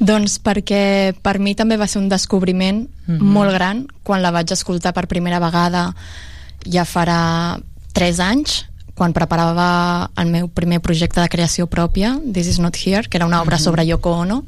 Doncs 0.01 0.38
perquè 0.40 1.12
per 1.22 1.38
mi 1.38 1.55
també 1.55 1.76
va 1.76 1.86
ser 1.86 2.01
un 2.01 2.09
descobriment 2.09 2.88
mm. 2.88 3.14
-hmm. 3.14 3.20
molt 3.20 3.53
gran 3.53 3.86
quan 4.03 4.22
la 4.22 4.30
vaig 4.30 4.51
escoltar 4.53 4.92
per 4.92 5.07
primera 5.07 5.38
vegada 5.38 5.94
ja 6.64 6.84
farà 6.84 7.61
3 7.92 8.20
anys 8.20 8.64
quan 8.94 9.14
preparava 9.16 10.11
el 10.20 10.28
meu 10.28 10.48
primer 10.48 10.80
projecte 10.80 11.22
de 11.22 11.28
creació 11.28 11.66
pròpia, 11.66 12.20
This 12.20 12.46
is 12.46 12.59
not 12.59 12.76
here, 12.76 13.09
que 13.09 13.16
era 13.16 13.24
una 13.24 13.40
obra 13.40 13.57
Mhm. 13.57 13.62
sobre 13.62 13.86
Yoko 13.86 14.11
Ono. 14.11 14.44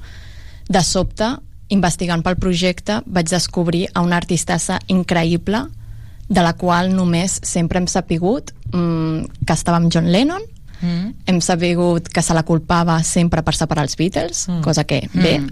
De 0.69 0.83
sobte, 0.83 1.25
investigant 1.69 2.23
pel 2.23 2.37
projecte, 2.37 3.01
vaig 3.07 3.29
descobrir 3.31 3.89
a 3.95 4.03
una 4.03 4.17
artistessa 4.17 4.79
increïble 4.89 5.69
de 6.29 6.43
la 6.43 6.53
qual 6.53 6.95
només 6.95 7.41
sempre 7.43 7.79
hem 7.79 7.87
sapigut 7.87 8.53
mm, 8.73 9.45
que 9.47 9.53
estava 9.53 9.79
amb 9.79 9.91
John 9.93 10.13
Lennon, 10.13 10.43
Mm. 10.83 11.13
hem 11.27 11.41
sabut 11.41 12.09
que 12.09 12.23
se 12.23 12.35
la 12.35 12.43
culpava 12.43 13.03
sempre 13.05 13.43
per 13.43 13.55
separar 13.55 13.85
els 13.85 13.97
Beatles, 13.97 14.49
mm. 14.49 14.61
cosa 14.63 14.85
que, 14.85 15.09
bé, 15.15 15.39
Mm. 15.39 15.49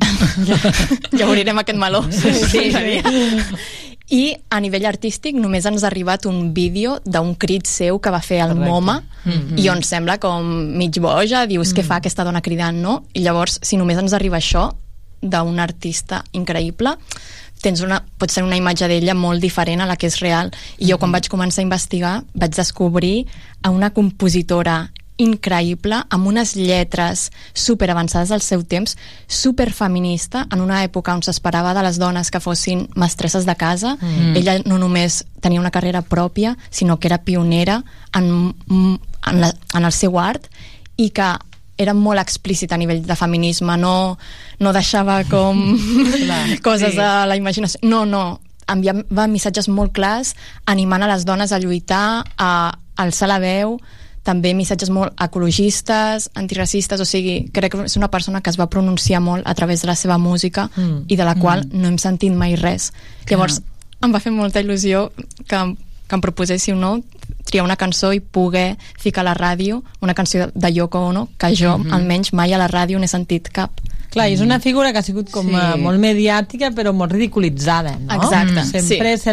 ja 1.18 1.28
obrirem 1.28 1.58
aquest 1.58 1.78
meló. 1.78 2.02
Sí, 2.10 2.32
sí. 2.34 2.70
I 4.10 4.34
a 4.50 4.58
nivell 4.58 4.88
artístic 4.90 5.36
només 5.38 5.66
ens 5.70 5.84
ha 5.84 5.86
arribat 5.86 6.24
un 6.26 6.48
vídeo 6.52 6.96
d'un 7.06 7.36
crit 7.38 7.68
seu 7.70 8.00
que 8.02 8.10
va 8.10 8.18
fer 8.20 8.40
al 8.42 8.56
Correcte. 8.56 8.70
MoMA 8.70 9.02
Mhm. 9.24 9.58
i 9.60 9.68
on 9.70 9.82
sembla 9.86 10.18
com 10.18 10.42
mig 10.76 10.98
boja, 10.98 11.46
dius 11.46 11.72
què 11.74 11.84
fa 11.84 12.00
aquesta 12.00 12.24
dona 12.24 12.40
cridant, 12.42 12.76
no? 12.82 13.04
I 13.14 13.20
llavors, 13.22 13.60
si 13.62 13.76
només 13.76 13.98
ens 13.98 14.12
arriba 14.12 14.38
això 14.38 14.72
d'un 15.22 15.60
artista 15.60 16.24
increïble, 16.32 16.96
tens 17.60 17.82
una, 17.82 18.02
pot 18.18 18.30
ser 18.32 18.42
una 18.42 18.56
imatge 18.56 18.88
d'ella 18.88 19.14
molt 19.14 19.40
diferent 19.40 19.82
a 19.82 19.86
la 19.86 19.94
que 19.96 20.06
és 20.08 20.18
real. 20.20 20.50
I 20.78 20.88
jo 20.90 20.96
quan 20.98 21.12
vaig 21.12 21.28
començar 21.28 21.60
a 21.60 21.62
investigar 21.68 22.24
vaig 22.34 22.50
descobrir 22.56 23.26
a 23.62 23.70
una 23.70 23.90
compositora 23.90 24.90
increïble, 25.20 26.00
amb 26.08 26.30
unes 26.30 26.54
lletres 26.56 27.28
super 27.52 27.90
avançades 27.92 28.32
al 28.32 28.40
seu 28.40 28.62
temps, 28.64 28.96
super 29.28 29.68
feminista, 29.76 30.46
en 30.52 30.62
una 30.64 30.80
època 30.86 31.14
on 31.14 31.22
s'esperava 31.22 31.74
de 31.76 31.84
les 31.84 32.00
dones 32.00 32.32
que 32.32 32.40
fossin 32.40 32.86
mestresses 32.96 33.46
de 33.46 33.56
casa. 33.60 33.96
Mm. 34.00 34.32
Ella 34.40 34.56
no 34.64 34.80
només 34.80 35.24
tenia 35.44 35.60
una 35.60 35.72
carrera 35.74 36.02
pròpia, 36.02 36.56
sinó 36.70 36.98
que 36.98 37.08
era 37.08 37.22
pionera 37.24 37.82
en, 38.16 38.54
en, 38.70 39.40
la, 39.40 39.52
en 39.74 39.84
el 39.84 39.92
seu 39.92 40.18
art 40.18 40.48
i 40.96 41.10
que 41.12 41.30
era 41.80 41.94
molt 41.96 42.20
explícit 42.20 42.72
a 42.72 42.78
nivell 42.80 43.00
de 43.06 43.16
feminisme, 43.16 43.76
no, 43.80 44.18
no 44.60 44.72
deixava 44.76 45.22
com 45.28 45.62
Clar, 46.16 46.44
coses 46.66 46.96
sí. 46.96 47.00
a 47.00 47.24
la 47.28 47.36
imaginació. 47.40 47.80
No, 47.88 48.04
no, 48.08 48.40
enviava 48.70 49.28
missatges 49.28 49.68
molt 49.68 49.94
clars 49.96 50.34
animant 50.70 51.04
a 51.04 51.08
les 51.12 51.24
dones 51.28 51.52
a 51.52 51.60
lluitar, 51.60 52.24
a 52.36 52.50
alçar 53.00 53.30
la 53.30 53.40
veu, 53.40 53.78
també 54.22 54.52
missatges 54.54 54.90
molt 54.90 55.12
ecologistes, 55.20 56.30
antiracistes, 56.34 57.00
o 57.00 57.04
sigui, 57.04 57.48
crec 57.52 57.72
que 57.72 57.84
és 57.84 57.96
una 57.96 58.08
persona 58.10 58.40
que 58.40 58.50
es 58.50 58.58
va 58.60 58.68
pronunciar 58.70 59.20
molt 59.20 59.46
a 59.46 59.54
través 59.54 59.82
de 59.82 59.88
la 59.88 59.96
seva 59.96 60.18
música 60.18 60.70
Mm. 60.76 61.04
i 61.08 61.16
de 61.16 61.24
la 61.24 61.34
qual 61.34 61.66
Mm. 61.66 61.80
no 61.80 61.88
hem 61.88 61.98
sentit 61.98 62.32
mai 62.32 62.56
res. 62.56 62.92
Llavors, 63.28 63.62
em 64.02 64.12
va 64.12 64.20
fer 64.20 64.32
molta 64.32 64.60
il·lusió 64.60 65.10
que, 65.48 65.76
que 66.08 66.14
em 66.14 66.20
proposéssiu 66.20 66.76
no, 66.76 67.00
triar 67.44 67.64
una 67.64 67.76
cançó 67.76 68.12
i 68.12 68.20
poder 68.20 68.76
ficar 68.98 69.22
a 69.22 69.24
la 69.24 69.34
ràdio 69.34 69.82
una 70.00 70.14
cançó 70.14 70.50
de 70.54 70.72
Yoko 70.72 70.98
Ono 71.00 71.28
que 71.38 71.54
jo, 71.56 71.78
Mhm. 71.78 71.92
almenys, 71.92 72.32
mai 72.32 72.52
a 72.52 72.58
la 72.58 72.68
ràdio 72.68 72.98
n'he 72.98 73.08
sentit 73.08 73.48
cap. 73.48 73.70
Clar, 74.10 74.26
és 74.32 74.40
una 74.42 74.58
figura 74.58 74.90
que 74.92 74.98
ha 74.98 75.02
sigut 75.06 75.30
com 75.30 75.46
Sí. 75.46 75.54
sí. 75.54 75.80
molt 75.80 76.00
mediàtica 76.02 76.72
però 76.74 76.92
molt 76.92 77.12
ridiculitzada, 77.12 77.92
no? 77.98 78.14
Exacte, 78.16 78.64
Sempre 78.82 79.16
sí. 79.16 79.22
se 79.22 79.32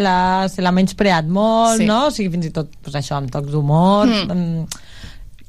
l'ha 0.61 0.71
menyspreat 0.71 1.25
molt, 1.25 1.79
Sí. 1.81 1.85
no? 1.89 2.07
O 2.07 2.11
sigui, 2.11 2.29
fins 2.35 2.45
i 2.45 2.51
tot 2.51 2.69
pues, 2.81 2.95
això, 2.95 3.17
amb 3.17 3.31
tocs 3.31 3.49
d'humor... 3.51 4.07
Mm. 4.07 4.31
Mm. 4.31 4.67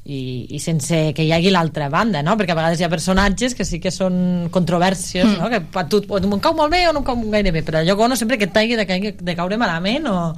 I, 0.09 0.47
i 0.55 0.59
sense 0.59 1.11
que 1.13 1.21
hi 1.21 1.29
hagi 1.35 1.51
l'altra 1.53 1.85
banda, 1.93 2.23
no? 2.25 2.33
Perquè 2.35 2.55
a 2.55 2.57
vegades 2.57 2.79
hi 2.79 2.83
ha 2.83 2.89
personatges 2.89 3.53
que 3.53 3.61
sí 3.67 3.77
que 3.79 3.91
són 3.93 4.47
controvèrsies, 4.49 5.25
Mm. 5.27 5.37
no? 5.37 5.49
Que 5.51 5.59
a 5.77 5.83
tu 5.87 5.99
o 6.07 6.17
em 6.17 6.39
cau 6.41 6.55
molt 6.57 6.71
bé 6.71 6.87
o 6.89 6.93
no 6.93 7.03
em 7.03 7.05
cau 7.05 7.15
gaire 7.29 7.51
bé, 7.51 7.61
però 7.61 7.77
allò 7.83 8.07
no 8.09 8.15
sempre 8.15 8.39
que 8.39 8.45
et 8.45 8.53
taigui 8.53 8.75
de, 8.75 8.85
de 9.21 9.35
caure 9.35 9.57
malament 9.57 10.07
o... 10.07 10.33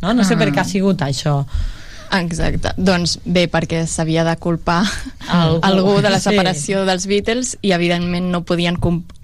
No, 0.00 0.14
no 0.14 0.24
sé 0.24 0.34
Ah. 0.34 0.38
per 0.38 0.48
què 0.54 0.60
ha 0.60 0.64
sigut 0.64 1.02
això. 1.04 1.44
Exacte. 2.12 2.72
Doncs 2.76 3.18
bé, 3.24 3.46
perquè 3.50 3.84
s'havia 3.86 4.24
de 4.24 4.36
culpar 4.36 4.82
Algú. 5.28 5.60
algú, 5.62 6.00
de 6.02 6.10
la 6.10 6.18
Sí. 6.18 6.30
separació 6.30 6.84
dels 6.84 7.06
Beatles 7.06 7.56
i 7.62 7.70
evidentment 7.72 8.30
no 8.32 8.42
podien 8.44 8.76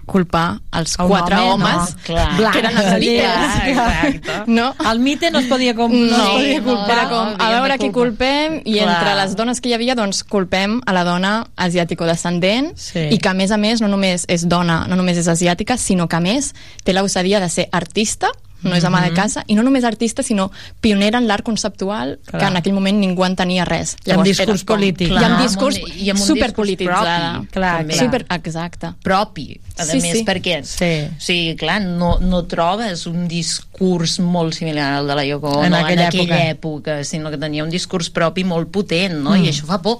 culpar 0.07 0.61
els 0.71 0.95
un 0.99 1.09
quatre 1.09 1.35
home, 1.35 1.65
no, 1.65 1.67
homes 1.69 1.95
clar. 2.05 2.51
que 2.53 2.59
eren 2.59 2.77
els 2.77 2.99
Beatles. 2.99 3.55
exacte. 3.67 4.31
No? 4.47 4.73
El 4.89 4.99
mite 4.99 5.29
no 5.31 5.39
es 5.39 5.47
podia, 5.47 5.75
com, 5.75 5.91
no, 5.91 6.15
no, 6.17 6.23
es 6.23 6.29
podia 6.31 6.61
culpar. 6.63 6.91
era 6.91 7.09
com, 7.09 7.33
a 7.37 7.49
veure 7.51 7.77
qui 7.77 7.91
culpem 7.91 8.61
i 8.63 8.77
Clar. 8.79 8.87
entre 8.95 9.15
les 9.15 9.35
dones 9.35 9.59
que 9.59 9.67
hi 9.67 9.73
havia 9.73 9.95
doncs 9.95 10.23
culpem 10.23 10.79
a 10.85 10.93
la 10.93 11.03
dona 11.03 11.47
asiàtico-descendent 11.57 12.71
Sí. 12.77 12.99
i 13.11 13.17
que 13.17 13.27
a 13.29 13.33
més 13.33 13.51
a 13.51 13.57
més 13.57 13.81
no 13.81 13.89
només 13.89 14.23
és 14.29 14.47
dona, 14.47 14.85
no 14.87 14.95
només 14.95 15.17
és 15.17 15.27
asiàtica 15.27 15.75
sinó 15.77 16.07
que 16.07 16.15
a 16.15 16.21
més 16.21 16.53
té 16.85 16.93
l'osadia 16.93 17.41
de 17.41 17.49
ser 17.49 17.67
artista 17.73 18.29
no 18.63 18.75
és 18.75 18.83
ama 18.83 19.01
de 19.01 19.09
Mhm. 19.11 19.15
casa, 19.15 19.43
i 19.47 19.55
no 19.55 19.63
només 19.63 19.83
artista, 19.83 20.23
sinó 20.23 20.51
pionera 20.81 21.17
en 21.19 21.27
l'art 21.27 21.43
conceptual, 21.43 22.19
Clar. 22.25 22.41
que 22.41 22.47
en 22.47 22.57
aquell 22.57 22.73
moment 22.73 22.97
ningú 22.99 23.23
en 23.25 23.35
tenia 23.35 23.65
res. 23.65 23.95
I 24.05 24.11
amb 24.11 24.23
discurs 24.23 24.63
com- 24.63 24.75
polític. 24.77 25.07
I 25.07 25.11
Clar, 25.11 25.23
amb 25.31 25.41
discurs 25.41 25.75
amb 25.77 25.85
un- 25.85 25.97
i 25.99 26.09
amb 26.09 26.19
un 26.19 26.25
superpolititzada. 26.27 27.17
discurs 27.17 27.37
propi, 27.37 27.51
clar, 27.51 27.85
clar. 27.85 27.97
Super, 27.97 28.25
exacte. 28.29 28.93
propi, 29.03 29.59
a 29.77 29.85
Sí, 29.85 29.99
més, 30.01 30.17
sí. 30.17 30.25
perquè 30.25 30.63
sí. 30.63 31.07
o 31.15 31.21
sigui, 31.21 31.55
clar, 31.55 31.81
no, 31.81 32.19
no 32.19 32.43
trobes 32.45 33.05
un 33.05 33.27
discurs 33.27 34.19
molt 34.19 34.53
similar 34.53 34.93
al 34.93 35.07
de 35.07 35.15
la 35.15 35.25
Yoko 35.25 35.49
Ono 35.49 35.63
En 35.65 35.73
en 35.73 35.85
aquella 35.85 36.07
aquella, 36.07 36.49
època. 36.51 36.97
època. 36.97 37.03
sinó 37.03 37.29
que 37.29 37.37
tenia 37.37 37.63
un 37.63 37.69
discurs 37.69 38.09
propi 38.09 38.43
molt 38.43 38.69
potent, 38.69 39.13
no? 39.21 39.31
Mm. 39.31 39.45
I 39.45 39.49
això 39.49 39.65
fa 39.65 39.81
por. 39.81 39.99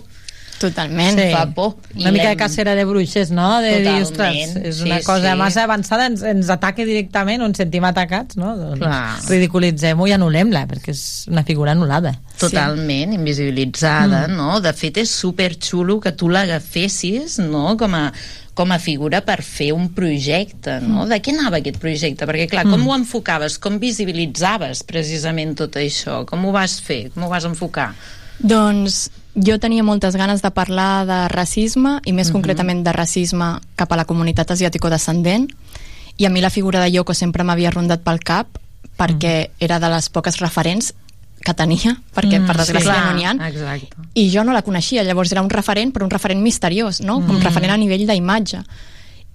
Totalment. 0.60 1.20
Fa 1.32 1.46
por. 1.54 1.76
Una 1.96 2.10
I 2.10 2.14
mica 2.14 2.30
de 2.30 2.38
cacera 2.38 2.74
de 2.76 2.84
bruixes, 2.86 3.30
no? 3.32 3.60
De 3.62 3.76
dir, 3.84 4.02
ostres, 4.02 4.56
és 4.58 4.80
una 4.82 4.98
sí, 5.00 5.06
cosa 5.06 5.32
sí. 5.34 5.38
massa 5.38 5.64
avançada, 5.68 6.08
ens, 6.10 6.24
ens 6.26 6.50
ataca 6.50 6.86
directament, 6.86 7.42
o 7.42 7.46
ens 7.52 7.58
sentim 7.62 7.86
atacats, 7.86 8.38
no? 8.38 8.56
Doncs 8.58 8.80
Clar. 8.82 9.20
ridiculitzem-ho 9.30 10.08
i 10.10 10.16
anul·lem-la, 10.18 10.66
perquè 10.68 10.90
és 10.96 11.04
una 11.30 11.44
figura 11.44 11.76
anul·lada. 11.78 12.16
Totalment, 12.40 13.14
invisibilitzada, 13.14 14.28
Mm. 14.28 14.36
no? 14.36 14.60
De 14.62 14.74
fet, 14.74 14.98
és 14.98 15.10
superxulo 15.10 16.00
que 16.00 16.12
tu 16.12 16.30
l'agafessis, 16.30 17.38
no?, 17.40 17.76
com 17.78 17.94
a, 17.96 18.12
com 18.58 18.72
a 18.72 18.80
figura 18.80 19.22
per 19.22 19.44
fer 19.44 19.72
un 19.74 19.90
projecte, 19.94 20.80
no? 20.82 21.06
Mm. 21.06 21.10
De 21.10 21.22
què 21.22 21.34
anava 21.38 21.58
aquest 21.62 21.78
projecte? 21.78 22.26
Perquè, 22.26 22.48
clar, 22.50 22.64
com 22.66 22.80
Mm. 22.82 22.88
ho 22.88 22.96
enfocaves? 22.96 23.60
Com 23.60 23.78
visibilitzaves 23.80 24.82
precisament 24.84 25.56
tot 25.56 25.76
això? 25.78 26.26
Com 26.26 26.46
ho 26.46 26.52
vas 26.52 26.80
fer? 26.82 27.12
Com 27.14 27.24
ho 27.24 27.30
vas 27.30 27.46
enfocar? 27.46 27.94
Doncs 28.40 29.10
jo 29.36 29.60
tenia 29.60 29.84
moltes 29.84 30.16
ganes 30.16 30.42
de 30.42 30.52
parlar 30.52 31.06
de 31.06 31.28
racisme 31.30 32.00
i 32.06 32.14
més 32.14 32.28
Mhm. 32.30 32.34
concretament 32.34 32.84
de 32.86 32.92
racisme 32.94 33.60
cap 33.76 33.92
a 33.92 33.96
la 33.96 34.06
comunitat 34.06 34.50
asiàtico-descendent 34.52 35.50
i 36.18 36.26
a 36.26 36.30
mi 36.30 36.42
la 36.42 36.50
figura 36.50 36.80
de 36.82 36.92
Yoko 36.92 37.14
sempre 37.14 37.44
m'havia 37.44 37.70
rondat 37.72 38.02
pel 38.02 38.20
cap 38.20 38.48
perquè 38.98 39.50
era 39.60 39.80
de 39.80 39.90
les 39.90 40.10
poques 40.10 40.40
referents 40.40 40.94
que 41.46 41.54
tenia, 41.54 42.02
perquè 42.16 42.44
per 42.46 42.56
Mm, 42.56 42.60
desgràcia 42.60 42.94
sí, 42.94 43.00
no 43.06 43.14
n'hi 43.14 43.26
ha 43.26 43.48
Exacte. 43.48 43.96
i 44.16 44.30
jo 44.32 44.44
no 44.44 44.54
la 44.54 44.64
coneixia, 44.64 45.04
llavors 45.04 45.32
era 45.32 45.42
un 45.42 45.50
referent 45.52 45.94
però 45.94 46.04
un 46.04 46.10
referent 46.10 46.42
misteriós, 46.42 47.00
no? 47.02 47.22
com 47.26 47.38
Mm. 47.38 47.44
referent 47.44 47.72
a 47.74 47.78
nivell 47.78 48.08
d'imatge 48.08 48.64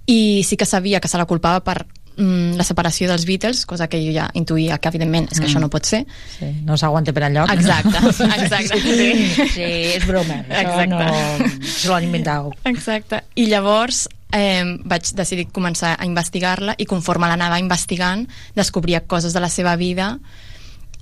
i 0.07 0.43
sí 0.43 0.57
que 0.57 0.67
sabia 0.67 0.99
que 1.01 1.07
se 1.09 1.17
la 1.17 1.27
culpava 1.27 1.61
per 1.63 1.87
mm, 2.17 2.57
la 2.57 2.65
separació 2.65 3.09
dels 3.09 3.25
Beatles, 3.27 3.65
cosa 3.67 3.89
que 3.89 3.99
jo 4.05 4.13
ja 4.13 4.29
intuïa 4.35 4.79
que 4.79 4.89
evidentment 4.89 5.29
és 5.33 5.39
que 5.41 5.47
Mm. 5.47 5.51
això 5.51 5.61
no 5.61 5.69
pot 5.71 5.85
ser 5.87 6.05
Sí, 6.39 6.47
no 6.65 6.77
s'aguanta 6.77 7.13
per 7.13 7.23
enlloc. 7.25 7.51
Exacte, 7.51 7.97
exacte. 8.43 8.81
Sí, 8.81 9.49
sí, 9.55 9.63
és 9.97 10.07
broma. 10.07 10.41
Exacte. 10.49 10.87
no... 10.87 11.67
Se 11.67 11.89
l'han 11.89 12.05
inventat. 12.05 12.53
Exacte. 12.65 13.23
I 13.37 13.47
llavors 13.47 14.09
eh, 14.33 14.65
vaig 14.85 15.13
decidir 15.15 15.49
començar 15.53 15.97
a 15.99 16.07
investigar-la 16.07 16.75
i 16.79 16.87
conforme 16.87 17.27
l'anava 17.29 17.59
investigant 17.59 18.27
descobria 18.55 19.01
coses 19.07 19.33
de 19.33 19.41
la 19.41 19.49
seva 19.49 19.77
vida 19.77 20.19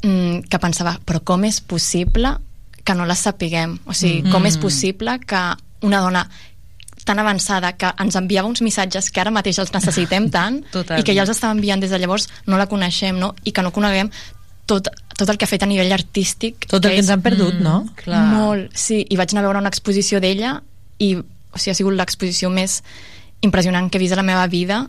mm, 0.03 0.49
que 0.49 0.59
pensava, 0.59 0.99
però 1.05 1.21
com 1.25 1.45
és 1.45 1.61
possible 1.61 2.37
que 2.85 2.95
no 2.97 3.05
les 3.07 3.19
sapiguem? 3.19 3.79
O 3.87 3.93
sigui, 3.95 4.23
Mm. 4.23 4.33
com 4.33 4.47
és 4.47 4.57
possible 4.59 5.19
que 5.21 5.41
una 5.83 6.01
dona 6.01 6.29
tan 7.05 7.19
avançada 7.19 7.73
que 7.79 7.91
ens 8.03 8.17
enviava 8.19 8.49
uns 8.49 8.63
missatges 8.65 9.11
que 9.11 9.21
ara 9.23 9.33
mateix 9.35 9.59
els 9.63 9.73
necessitem 9.75 10.29
tant 10.37 10.61
Totalment. 10.71 11.01
i 11.01 11.07
que 11.07 11.15
ja 11.17 11.25
els 11.25 11.33
estava 11.35 11.55
enviant 11.57 11.83
des 11.83 11.93
de 11.93 11.99
llavors 11.99 12.29
no 12.47 12.61
la 12.61 12.69
coneixem 12.71 13.19
no? 13.19 13.35
i 13.45 13.53
que 13.53 13.65
no 13.65 13.73
coneguem 13.75 14.11
tot, 14.71 14.91
tot 15.17 15.29
el 15.29 15.39
que 15.39 15.49
ha 15.49 15.51
fet 15.51 15.65
a 15.67 15.71
nivell 15.71 15.93
artístic 15.93 16.69
Tot 16.69 16.85
el 16.85 16.93
que 16.93 16.99
és 16.99 17.05
ens 17.05 17.15
han 17.17 17.25
perdut, 17.25 17.59
no? 17.65 17.83
Clar. 17.99 18.27
molt, 18.35 18.77
sí, 18.79 19.03
i 19.03 19.19
vaig 19.19 19.35
anar 19.35 19.45
a 19.45 19.49
veure 19.49 19.63
una 19.65 19.73
exposició 19.73 20.21
d'ella 20.23 20.61
i 20.99 21.15
o 21.17 21.59
sigui, 21.59 21.73
ha 21.73 21.79
sigut 21.79 21.97
l'exposició 21.99 22.51
més 22.53 22.81
impressionant 23.43 23.89
que 23.91 23.99
he 23.99 24.05
vist 24.05 24.15
a 24.15 24.21
la 24.21 24.27
meva 24.27 24.47
vida 24.53 24.85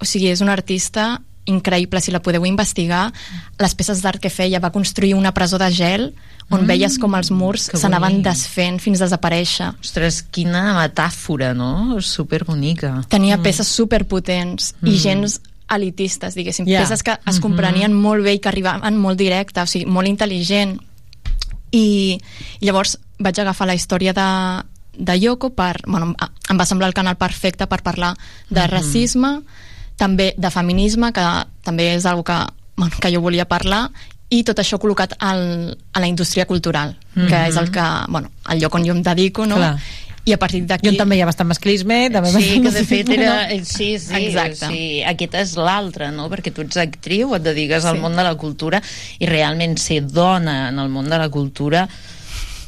o 0.00 0.08
sigui, 0.08 0.32
és 0.32 0.42
una 0.42 0.56
artista 0.56 1.20
increïble, 1.46 2.00
si 2.00 2.10
la 2.10 2.22
podeu 2.22 2.44
investigar 2.46 3.12
les 3.58 3.74
peces 3.74 4.00
d'art 4.02 4.20
que 4.20 4.30
feia, 4.30 4.60
va 4.60 4.70
construir 4.72 5.14
una 5.14 5.34
presó 5.34 5.58
de 5.58 5.70
gel 5.70 6.14
on 6.50 6.62
Mm, 6.62 6.66
veies 6.66 6.98
com 6.98 7.14
els 7.14 7.30
murs 7.30 7.70
s'anaven 7.72 8.22
desfent 8.22 8.78
fins 8.80 9.00
a 9.00 9.04
desaparèixer 9.06 9.70
Ostres, 9.80 10.22
quina 10.22 10.74
metàfora, 10.76 11.54
no? 11.54 12.00
Superbonica. 12.00 13.02
tenia 13.08 13.38
peces 13.42 13.68
superpotents 13.68 14.74
i 14.82 14.90
Mm. 14.90 14.96
gens 14.96 15.40
elitistes, 15.70 16.34
diguéssim, 16.34 16.66
Ja. 16.68 16.80
peces 16.82 17.02
que 17.02 17.12
es 17.26 17.36
Mhm. 17.36 17.40
comprenien 17.40 17.92
molt 17.94 18.22
bé 18.22 18.34
i 18.34 18.38
que 18.40 18.48
arribaven 18.48 18.96
molt 18.98 19.18
directe, 19.18 19.60
o 19.62 19.66
sigui, 19.66 19.86
molt 19.86 20.06
intel·ligent. 20.06 20.78
I, 21.70 22.20
i 22.60 22.66
llavors 22.66 22.98
vaig 23.18 23.38
agafar 23.40 23.66
la 23.66 23.74
història 23.74 24.12
de, 24.12 24.64
de 24.98 25.18
Yoko 25.20 25.50
per, 25.54 25.80
bueno, 25.86 26.14
em 26.50 26.58
va 26.58 26.66
semblar 26.66 26.88
el 26.88 26.94
canal 26.94 27.16
perfecte 27.16 27.66
per 27.66 27.82
parlar 27.82 28.14
de 28.50 28.60
Mhm. 28.60 28.70
racisme, 28.70 29.42
també 29.96 30.34
de 30.36 30.50
feminisme, 30.50 31.12
que 31.12 31.24
també 31.62 31.94
és 31.94 32.04
una 32.04 32.22
que, 32.24 32.38
bueno, 32.76 32.94
que 33.00 33.12
jo 33.14 33.20
volia 33.20 33.44
parlar, 33.46 33.90
i 34.30 34.42
tot 34.42 34.58
això 34.58 34.78
col·locat 34.82 35.14
al, 35.20 35.76
a 35.92 36.00
la 36.00 36.06
indústria 36.08 36.46
cultural, 36.46 36.96
que 37.14 37.20
Mhm. 37.20 37.48
és 37.48 37.56
el 37.56 37.70
que, 37.70 37.84
bueno, 38.08 38.30
el 38.50 38.58
lloc 38.60 38.74
on 38.74 38.84
jo 38.84 38.92
em 38.92 39.02
dedico, 39.02 39.46
no? 39.46 39.56
Clar. 39.56 39.78
I 40.26 40.32
a 40.32 40.38
partir 40.38 40.64
d'aquí... 40.64 40.88
Jo 40.88 40.96
també 40.96 41.18
hi 41.18 41.20
ha 41.20 41.26
bastant 41.26 41.46
masclisme, 41.46 42.08
també 42.10 42.30
Sí, 42.32 42.60
que 42.62 42.70
de 42.70 42.84
fet 42.84 43.08
era... 43.10 43.46
no? 43.50 43.64
Sí, 43.64 43.98
sí, 43.98 44.14
Exacte. 44.14 44.66
sí, 44.70 45.02
aquest 45.04 45.34
és 45.34 45.52
l'altre, 45.56 46.10
no? 46.10 46.30
Perquè 46.30 46.50
tu 46.50 46.62
ets 46.62 46.78
actriu, 46.80 47.34
et 47.36 47.42
dediques 47.44 47.84
al 47.84 47.96
Sí. 47.96 48.00
món 48.00 48.16
de 48.16 48.24
la 48.24 48.34
cultura 48.34 48.80
i 49.18 49.26
realment 49.26 49.76
ser 49.78 50.00
dona 50.06 50.70
en 50.70 50.78
el 50.78 50.88
món 50.88 51.10
de 51.10 51.18
la 51.18 51.28
cultura 51.28 51.86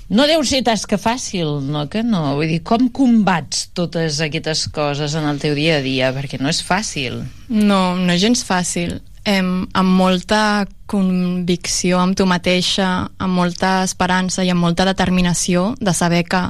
no 0.08 0.26
deu 0.30 0.44
ser 0.46 0.62
tasca 0.66 0.98
fàcil, 1.00 1.58
no 1.66 1.86
que 1.90 2.04
no? 2.06 2.36
Vull 2.38 2.52
dir, 2.54 2.60
com 2.66 2.88
combats 2.94 3.66
totes 3.74 4.20
aquestes 4.22 4.66
coses 4.74 5.16
en 5.18 5.26
el 5.26 5.40
teu 5.42 5.56
dia 5.58 5.80
a 5.80 5.84
dia? 5.84 6.12
Perquè 6.14 6.38
no 6.38 6.50
és 6.52 6.62
fàcil. 6.62 7.24
No, 7.48 7.96
no 7.98 8.14
és 8.14 8.22
gens 8.22 8.44
fàcil. 8.46 9.00
Em, 9.26 9.66
amb 9.74 9.96
molta 9.98 10.66
convicció 10.86 11.98
amb 11.98 12.14
tu 12.14 12.28
mateixa, 12.30 13.08
amb 13.18 13.34
molta 13.34 13.80
esperança 13.82 14.44
i 14.46 14.52
amb 14.52 14.62
molta 14.62 14.86
determinació 14.86 15.72
de 15.80 15.94
saber 15.96 16.22
que 16.30 16.44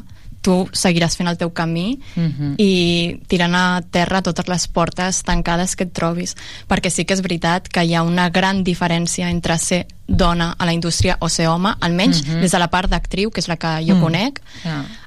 tu 0.46 0.68
seguiràs 0.70 1.16
fent 1.18 1.26
el 1.26 1.38
teu 1.40 1.50
camí 1.50 1.98
Mhm. 2.14 2.54
i 2.62 3.18
tirant 3.26 3.54
a 3.58 3.82
terra 3.90 4.22
totes 4.22 4.46
les 4.46 4.68
portes 4.68 5.22
tancades 5.26 5.74
que 5.74 5.84
et 5.88 5.92
trobis. 5.92 6.36
Perquè 6.70 6.90
sí 6.90 7.04
que 7.04 7.14
és 7.14 7.22
veritat 7.24 7.66
que 7.68 7.82
hi 7.84 7.94
ha 7.96 8.04
una 8.06 8.28
gran 8.30 8.62
diferència 8.64 9.28
entre 9.30 9.58
ser 9.58 9.86
dona 10.06 10.52
a 10.56 10.64
la 10.68 10.72
indústria 10.72 11.16
o 11.20 11.28
ser 11.28 11.48
home, 11.48 11.74
almenys 11.80 12.22
Mhm. 12.22 12.40
des 12.42 12.52
de 12.52 12.58
la 12.60 12.68
part 12.70 12.88
d'actriu, 12.88 13.30
que 13.32 13.40
és 13.40 13.48
la 13.48 13.56
que 13.56 13.74
jo 13.84 13.96
Mm. 13.96 14.00
conec, 14.00 14.40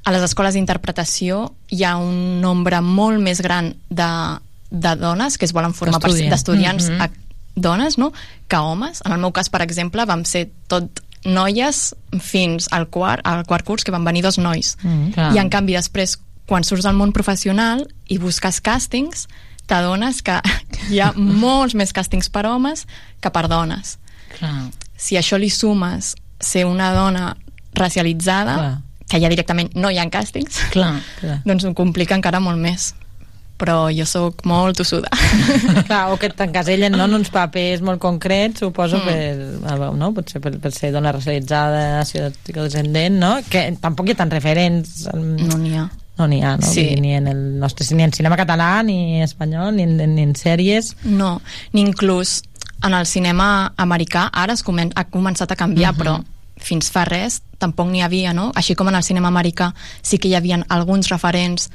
a 0.03 0.11
les 0.11 0.21
escoles 0.23 0.53
d'interpretació 0.55 1.53
hi 1.69 1.83
ha 1.85 1.95
un 1.97 2.41
nombre 2.41 2.81
molt 2.81 3.19
més 3.21 3.39
gran 3.41 3.75
de, 3.89 4.39
de 4.71 4.95
dones 4.97 5.37
que 5.37 5.45
es 5.45 5.53
volen 5.53 5.73
formar 5.73 5.99
d'estudiants 6.01 6.89
Mhm. 6.89 7.01
ac- 7.01 7.17
dones, 7.55 7.97
no?, 7.97 8.11
que 8.47 8.55
homes. 8.57 9.01
En 9.05 9.11
el 9.11 9.19
meu 9.19 9.31
cas, 9.31 9.49
per 9.49 9.61
exemple, 9.61 10.05
vam 10.05 10.23
ser 10.25 10.49
tot 10.67 11.01
noies 11.25 11.93
fins 12.21 12.69
al 12.71 12.87
quart, 12.87 13.25
al 13.27 13.45
quart 13.45 13.65
curs, 13.67 13.83
que 13.83 13.91
van 13.91 14.05
venir 14.07 14.23
dos 14.23 14.37
nois. 14.39 14.75
Mm, 14.83 15.11
clar. 15.15 15.29
I 15.35 15.41
en 15.41 15.49
canvi 15.51 15.75
després, 15.75 16.17
quan 16.49 16.63
surts 16.63 16.87
al 16.89 16.97
món 16.97 17.13
professional 17.13 17.85
i 18.07 18.17
busques 18.21 18.61
càstings, 18.63 19.27
t'adones 19.69 20.23
que 20.25 20.39
hi 20.91 21.01
ha 21.03 21.11
molts 21.15 21.75
més 21.77 21.93
càstings 21.93 22.31
per 22.33 22.45
homes 22.49 22.85
que 23.21 23.31
per 23.33 23.47
dones. 23.51 23.97
Clar. 24.37 24.69
Si 24.97 25.17
a 25.17 25.23
això 25.23 25.39
li 25.39 25.49
sumes 25.53 26.15
ser 26.39 26.65
una 26.65 26.93
dona 26.95 27.33
racialitzada, 27.75 28.55
Clar. 28.55 28.77
que 29.09 29.19
ja 29.21 29.29
directament 29.31 29.73
no 29.75 29.91
hi 29.91 29.99
ha 29.99 30.07
càstings, 30.09 30.63
Clar. 30.73 30.95
Clar. 31.19 31.41
doncs 31.49 31.67
ho 31.67 31.73
complica 31.77 32.17
encara 32.17 32.41
molt 32.43 32.59
més. 32.61 32.93
Però 33.59 33.89
jo 33.91 34.05
sóc 34.07 34.45
molt 34.47 34.77
tossuda. 34.79 35.09
Clar, 35.89 36.13
o 36.13 36.17
que 36.17 36.29
t'encasellen 36.31 36.93
no, 36.95 37.03
en 37.09 37.17
uns 37.19 37.29
papers 37.33 37.81
molt 37.83 37.99
concrets, 37.99 38.61
suposo, 38.63 38.97
Mm. 38.99 39.63
per, 39.67 39.89
no? 39.99 40.13
potser 40.15 40.39
per, 40.41 40.53
per 40.63 40.71
ser 40.71 40.93
dona 40.95 41.11
racialitzada, 41.11 42.03
descendent, 42.47 43.17
no? 43.19 43.33
Que 43.49 43.65
tampoc 43.81 44.07
hi 44.07 44.15
ha 44.15 44.19
tants 44.21 44.33
referents. 44.37 44.93
No 45.13 45.57
n'hi 45.59 45.75
ha. 45.75 45.89
No 46.19 46.27
n'hi 46.27 46.41
ha, 46.43 46.55
no? 46.59 46.65
Sí. 46.67 46.95
Ni 46.99 47.13
en 47.15 47.27
el 47.31 47.59
nostre 47.59 47.85
ni 47.95 48.03
en 48.03 48.11
cinema 48.15 48.35
català, 48.39 48.81
ni 48.83 49.21
espanyol, 49.23 49.75
ni 49.75 49.83
en, 49.83 49.97
ni 50.15 50.23
en 50.23 50.33
sèries. 50.35 50.93
No, 51.03 51.41
ni 51.73 51.81
inclús 51.81 52.41
en 52.83 52.93
el 52.95 53.05
cinema 53.05 53.73
americà 53.77 54.29
ara 54.31 54.53
es 54.55 54.63
comen 54.63 54.91
ha 54.95 55.05
començat 55.11 55.51
a 55.51 55.55
canviar, 55.59 55.93
Mhm. 55.93 55.99
però 55.99 56.17
fins 56.59 56.89
fa 56.91 57.05
res 57.05 57.41
tampoc 57.57 57.87
n'hi 57.87 58.01
havia, 58.01 58.33
no? 58.33 58.51
Així 58.55 58.75
com 58.75 58.87
en 58.87 58.95
el 58.95 59.03
cinema 59.03 59.27
americà 59.29 59.73
sí 60.01 60.17
que 60.17 60.27
hi 60.29 60.35
havia 60.35 60.63
alguns 60.69 61.07
referents 61.09 61.69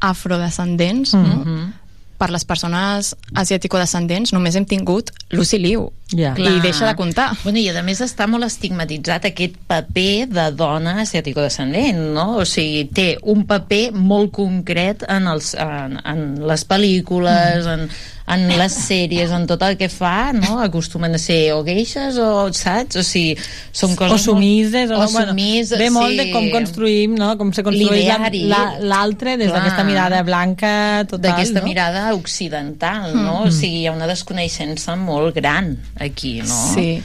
afrodescendents, 0.00 1.14
no? 1.14 1.42
Mhm. 1.44 1.72
Per 2.16 2.30
les 2.32 2.46
persones 2.48 3.10
asiàtico-descendents 3.36 4.32
només 4.32 4.54
hem 4.56 4.64
tingut 4.64 5.10
Lucy 5.36 5.58
Liu. 5.58 5.92
Ja. 6.16 6.30
I 6.38 6.60
deixa 6.62 6.86
de 6.86 6.94
comptar. 6.96 7.36
Bueno, 7.42 7.58
I 7.58 7.68
a 7.68 7.82
més 7.82 8.00
està 8.00 8.26
molt 8.26 8.46
estigmatitzat 8.46 9.26
aquest 9.26 9.58
paper 9.68 10.26
de 10.32 10.46
dona 10.56 11.02
asiàtico-descendent, 11.02 12.14
no? 12.14 12.38
O 12.38 12.46
sigui, 12.48 12.86
té 12.88 13.18
un 13.20 13.44
paper 13.44 13.92
molt 13.92 14.32
concret 14.32 15.04
en, 15.08 15.26
els, 15.26 15.52
en, 15.60 16.00
en 16.04 16.46
les 16.48 16.64
pel·lícules, 16.64 17.66
en, 17.66 17.90
en 18.28 18.48
les 18.58 18.74
sèries, 18.74 19.30
en 19.30 19.44
tot 19.46 19.60
el 19.62 19.76
que 19.78 19.86
fa, 19.88 20.32
no? 20.34 20.56
Acostumen 20.58 21.14
a 21.14 21.18
ser 21.22 21.52
o 21.54 21.60
geixes 21.62 22.16
o, 22.18 22.48
saps? 22.52 22.96
O 22.98 23.04
sigui, 23.06 23.36
són 23.70 23.92
O 23.94 23.96
coses... 24.00 24.24
sumises, 24.26 24.90
o, 24.90 24.96
molt, 24.98 25.14
o 25.14 25.26
sumises, 25.28 25.78
ve 25.78 25.90
molt 25.94 26.10
sí. 26.10 26.16
de 26.18 26.24
com 26.32 26.48
construïm, 26.50 27.14
no? 27.20 27.36
Com 27.38 27.52
se 27.54 27.62
construeix 27.62 28.08
la- 28.08 28.16
L'ideari. 28.26 28.42
la- 28.50 28.78
l'altre 28.82 29.36
des 29.38 29.52
d'aquesta 29.54 29.84
mirada 29.86 30.24
blanca 30.26 31.04
total, 31.06 31.20
d'aquesta 31.30 31.60
no? 31.62 31.66
mirada 31.68 32.06
occidental, 32.18 33.14
no? 33.14 33.44
Mm. 33.44 33.46
O 33.46 33.50
sigui, 33.54 33.84
hi 33.84 33.86
ha 33.86 33.92
una 33.94 34.08
desconeixença 34.10 34.96
molt 34.98 35.34
gran 35.38 35.76
aquí, 36.00 36.40
no? 36.42 36.62
Sí. 36.74 37.00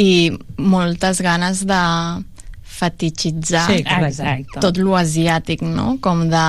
I 0.00 0.32
moltes 0.56 1.20
ganes 1.20 1.66
de 1.68 1.82
fetitxitzar 2.74 3.66
Sí. 3.70 3.84
Exacte. 3.86 4.60
tot 4.60 4.76
lo 4.78 4.96
asiàtic, 4.98 5.62
no? 5.62 5.98
Com 6.00 6.24
de... 6.30 6.46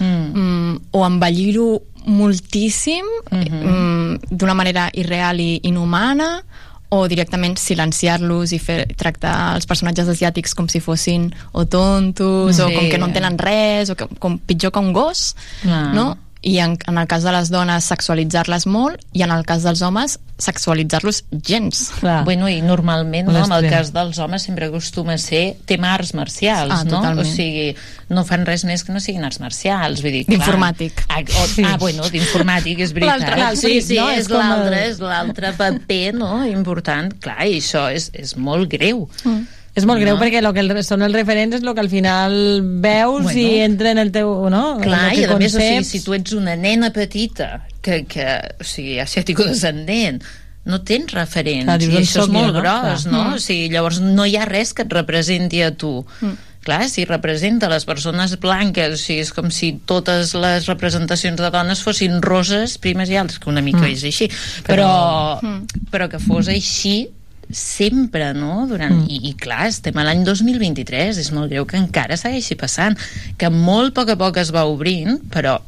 Mm. 0.00 0.26
Mm, 0.34 0.76
o 0.92 1.06
embellir-ho 1.06 1.82
moltíssim 2.06 3.04
Mhm. 3.30 3.62
mm, 3.64 4.18
d'una 4.30 4.54
manera 4.54 4.90
irreal 4.92 5.40
i 5.40 5.60
inhumana 5.64 6.42
o 6.88 7.08
directament 7.08 7.56
silenciar-los 7.56 8.52
i 8.52 8.58
fer, 8.58 8.86
tractar 8.96 9.54
els 9.56 9.64
personatges 9.66 10.08
asiàtics 10.12 10.52
com 10.54 10.68
si 10.68 10.78
fossin 10.80 11.30
o 11.52 11.64
tontos 11.64 12.58
o 12.60 12.68
Sí. 12.68 12.74
com 12.74 12.88
que 12.90 12.98
no 12.98 13.06
en 13.06 13.12
tenen 13.14 13.38
res 13.38 13.88
o 13.90 13.96
que, 13.96 14.06
com 14.18 14.38
pitjor 14.38 14.72
que 14.72 14.78
un 14.78 14.92
gos 14.92 15.34
Clar. 15.62 15.94
no? 15.94 16.18
I 16.42 16.58
en, 16.58 16.76
en 16.90 16.98
el 16.98 17.06
cas 17.06 17.22
de 17.22 17.30
les 17.30 17.50
dones 17.54 17.84
sexualitzar-les 17.86 18.66
molt 18.66 18.98
i 19.14 19.22
en 19.22 19.30
el 19.30 19.44
cas 19.46 19.62
dels 19.62 19.80
homes 19.86 20.18
sexualitzar-los 20.42 21.20
gens 21.46 21.92
Clar. 22.00 22.24
Bueno, 22.26 22.48
i 22.50 22.60
normalment, 22.62 23.28
no, 23.30 23.44
en 23.44 23.52
el 23.54 23.68
cas 23.70 23.92
dels 23.94 24.18
homes 24.18 24.42
sempre 24.42 24.66
acostuma 24.66 25.14
a 25.14 25.18
ser 25.22 25.56
tema 25.70 25.92
arts 25.94 26.14
marcials, 26.18 26.72
Ah, 26.74 26.82
no? 26.84 26.96
totalment. 26.96 27.28
O 27.28 27.30
sigui, 27.30 27.76
no 28.10 28.24
fan 28.26 28.42
res 28.44 28.64
més 28.66 28.82
que 28.82 28.92
no 28.92 28.98
siguin 29.00 29.22
arts 29.24 29.38
marcials, 29.38 30.02
vull 30.02 30.10
dir, 30.18 30.24
clar. 30.26 30.40
D'informàtic. 30.40 31.04
Ah, 31.08 31.20
o, 31.22 31.46
Sí. 31.46 31.62
ah, 31.64 31.76
bueno, 31.78 32.02
d'informàtic, 32.10 32.80
és 32.80 32.92
veritat. 32.92 33.20
L'altre, 33.22 33.56
sí, 33.56 33.80
sí, 33.80 33.96
no? 34.02 34.10
és 34.10 34.24
És 34.26 34.28
l'altre, 34.30 34.84
el- 34.84 34.90
és 34.92 34.98
l'altre 35.00 35.52
paper, 35.52 36.14
no?, 36.14 36.44
important. 36.46 37.14
Clar, 37.20 37.46
i 37.46 37.58
això 37.60 37.86
és, 37.94 38.10
és 38.12 38.36
molt 38.36 38.68
greu. 38.68 39.08
Mm. 39.24 39.46
És 39.74 39.86
molt 39.88 40.02
greu 40.02 40.16
No? 40.18 40.20
perquè 40.20 40.42
el 40.42 40.52
que 40.52 40.60
el- 40.60 40.84
són 40.84 41.00
els 41.02 41.14
referents 41.14 41.56
és 41.56 41.62
el 41.62 41.72
que 41.74 41.80
al 41.80 41.88
final 41.88 42.34
veus 42.82 43.22
Bueno. 43.22 43.38
i 43.40 43.60
entra 43.64 43.90
en 43.92 43.98
el 43.98 44.10
teu... 44.12 44.50
No? 44.52 44.78
Clar, 44.82 45.12
el 45.14 45.20
i 45.20 45.24
a 45.24 45.36
més, 45.40 45.54
o 45.54 45.60
sigui, 45.60 45.84
si 45.88 46.00
tu 46.04 46.12
ets 46.12 46.32
una 46.36 46.56
nena 46.56 46.90
petita 46.92 47.62
que, 47.80 48.04
que 48.04 48.26
o 48.60 48.64
sigui, 48.64 48.98
asiàtico-descendent, 49.00 50.22
no 50.64 50.82
tens 50.86 51.10
referents, 51.16 51.64
Clar, 51.64 51.78
dius, 51.80 51.92
i 51.94 51.96
això 52.02 52.20
és 52.22 52.26
jo, 52.28 52.32
molt 52.32 52.52
no? 52.54 52.60
gros, 52.60 53.02
Clar. 53.06 53.12
no? 53.12 53.24
Mm. 53.30 53.34
O 53.34 53.38
sigui, 53.42 53.68
llavors 53.72 54.00
no 54.04 54.26
hi 54.28 54.36
ha 54.36 54.44
res 54.44 54.74
que 54.76 54.84
et 54.84 54.92
representi 54.92 55.62
a 55.64 55.72
tu. 55.74 56.04
Mm. 56.20 56.36
Clar, 56.62 56.84
si 56.88 57.02
representa 57.08 57.66
les 57.72 57.84
persones 57.88 58.36
blanques, 58.38 58.92
o 58.94 58.96
sigui, 59.00 59.24
és 59.24 59.32
com 59.34 59.48
si 59.50 59.72
totes 59.88 60.34
les 60.38 60.68
representacions 60.70 61.40
de 61.40 61.48
dones 61.50 61.80
fossin 61.82 62.20
roses, 62.22 62.76
primes 62.78 63.10
i 63.10 63.16
altres, 63.18 63.40
que 63.42 63.50
una 63.50 63.64
mica 63.64 63.80
Mm. 63.82 63.90
és 63.96 64.04
així, 64.04 64.28
però, 64.62 65.40
Mm. 65.42 65.66
però 65.90 66.08
que 66.12 66.20
fos 66.20 66.46
així 66.46 67.08
sempre, 67.52 68.32
no? 68.34 68.66
Durant, 68.66 68.92
Mm. 68.92 69.06
i, 69.08 69.20
I 69.30 69.34
clar, 69.34 69.66
estem 69.68 69.96
a 69.98 70.04
l'any 70.04 70.24
2023, 70.24 71.18
és 71.18 71.30
molt 71.32 71.50
greu 71.50 71.66
que 71.66 71.76
encara 71.76 72.16
segueixi 72.16 72.56
passant, 72.56 72.96
que 73.38 73.50
molt 73.50 73.92
a 73.92 74.00
poc 74.00 74.10
a 74.10 74.16
poc 74.16 74.36
es 74.38 74.50
va 74.54 74.64
obrint, 74.64 75.20
però 75.30 75.60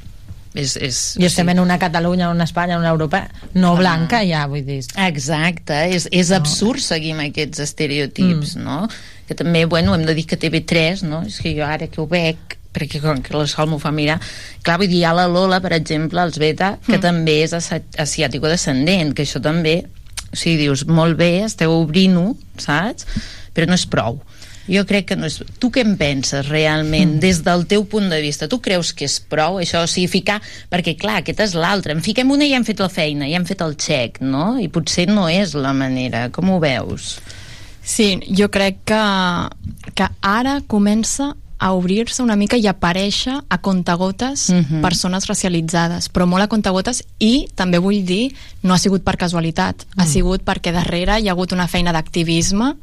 és... 0.55 0.77
és 0.77 1.17
I 1.19 1.25
estem 1.27 1.49
en 1.51 1.61
una 1.61 1.79
Catalunya, 1.79 2.31
una 2.31 2.45
Espanya, 2.45 2.79
una 2.79 2.91
Europa 2.91 3.29
no 3.55 3.73
Ah. 3.75 3.79
blanca 3.79 4.23
ja, 4.25 4.47
vull 4.47 4.65
dir. 4.65 4.85
Exacte, 4.97 5.95
és, 5.95 6.09
és 6.13 6.31
absurd 6.31 6.81
seguir 6.81 7.13
amb 7.13 7.21
aquests 7.29 7.59
estereotips, 7.61 8.57
Mm. 8.57 8.63
no? 8.65 8.89
Que 9.27 9.35
també, 9.35 9.65
bueno, 9.67 9.95
hem 9.95 10.05
de 10.05 10.15
dir 10.15 10.27
que 10.27 10.37
TV3, 10.39 11.03
no? 11.03 11.23
És 11.23 11.41
que 11.41 11.55
jo 11.57 11.65
ara 11.65 11.87
que 11.89 12.01
ho 12.01 12.07
veig, 12.07 12.37
perquè 12.75 13.01
com 13.01 13.21
que 13.23 13.37
la 13.37 13.47
Sol 13.47 13.69
m'ho 13.71 13.79
fa 13.79 13.91
mirar, 13.93 14.21
clar, 14.63 14.79
vull 14.79 14.89
dir, 14.89 14.99
hi 14.99 15.05
ha 15.05 15.13
la 15.15 15.27
Lola, 15.29 15.61
per 15.61 15.73
exemple, 15.73 16.21
els 16.21 16.39
Beta, 16.39 16.79
que 16.87 16.99
Mm. 16.99 17.01
també 17.01 17.43
és 17.45 17.53
asi- 17.53 17.81
asiàtico-descendent, 17.97 19.15
que 19.15 19.23
això 19.23 19.41
també, 19.41 19.87
o 20.35 20.39
sigui, 20.39 20.67
dius, 20.67 20.85
molt 20.91 21.19
bé, 21.21 21.45
esteu 21.47 21.73
obrint-ho, 21.79 22.33
saps? 22.61 23.07
Però 23.55 23.71
no 23.71 23.79
és 23.79 23.87
prou. 23.89 24.19
Jo 24.65 24.87
crec 24.89 25.11
que 25.11 25.17
no 25.21 25.29
és... 25.29 25.37
Tu 25.61 25.69
què 25.73 25.83
en 25.85 25.95
penses 26.01 26.47
realment, 26.49 27.17
mm. 27.17 27.21
des 27.21 27.43
del 27.45 27.67
teu 27.69 27.85
punt 27.89 28.09
de 28.09 28.21
vista? 28.25 28.49
Tu 28.49 28.59
creus 28.65 28.95
que 28.97 29.05
és 29.09 29.19
prou 29.31 29.61
això? 29.61 29.85
O 29.85 29.91
sigui, 29.91 30.09
ficar... 30.09 30.39
Perquè, 30.73 30.97
clar, 31.01 31.21
aquest 31.21 31.43
és 31.45 31.57
l'altre. 31.59 31.93
En 31.93 32.03
fiquem 32.05 32.33
una 32.33 32.47
i 32.47 32.53
ja 32.55 32.61
hem 32.61 32.67
fet 32.67 32.81
la 32.81 32.89
feina, 32.93 33.29
ja 33.29 33.39
hem 33.41 33.47
fet 33.49 33.65
el 33.65 33.77
xec, 33.77 34.23
no? 34.25 34.55
I 34.61 34.71
potser 34.73 35.07
no 35.13 35.29
és 35.29 35.53
la 35.59 35.75
manera. 35.77 36.27
Com 36.33 36.55
ho 36.55 36.59
veus? 36.65 37.19
Sí, 37.85 38.15
jo 38.33 38.49
crec 38.49 38.81
que, 38.89 39.03
que 39.93 40.09
ara 40.25 40.63
comença 40.73 41.35
a 41.65 41.71
obrir-se 41.73 42.21
una 42.23 42.37
mica 42.37 42.59
i 42.61 42.67
aparèixer 42.69 43.39
a 43.49 43.57
contagotes 43.65 44.51
Mhm. 44.53 44.83
persones 44.85 45.25
racialitzades, 45.27 46.11
però 46.13 46.27
molt 46.29 46.45
a 46.45 46.49
contagotes 46.49 47.03
i 47.19 47.49
també 47.55 47.79
vull 47.81 48.05
dir, 48.05 48.35
no 48.63 48.75
ha 48.75 48.79
sigut 48.79 49.03
per 49.03 49.17
casualitat, 49.17 49.87
ha 49.97 50.05
sigut 50.07 50.45
perquè 50.45 50.73
darrere 50.73 51.21
hi 51.21 51.29
ha 51.29 51.33
hagut 51.33 51.53
una 51.53 51.67
feina 51.67 51.91
d'activisme 51.93 52.75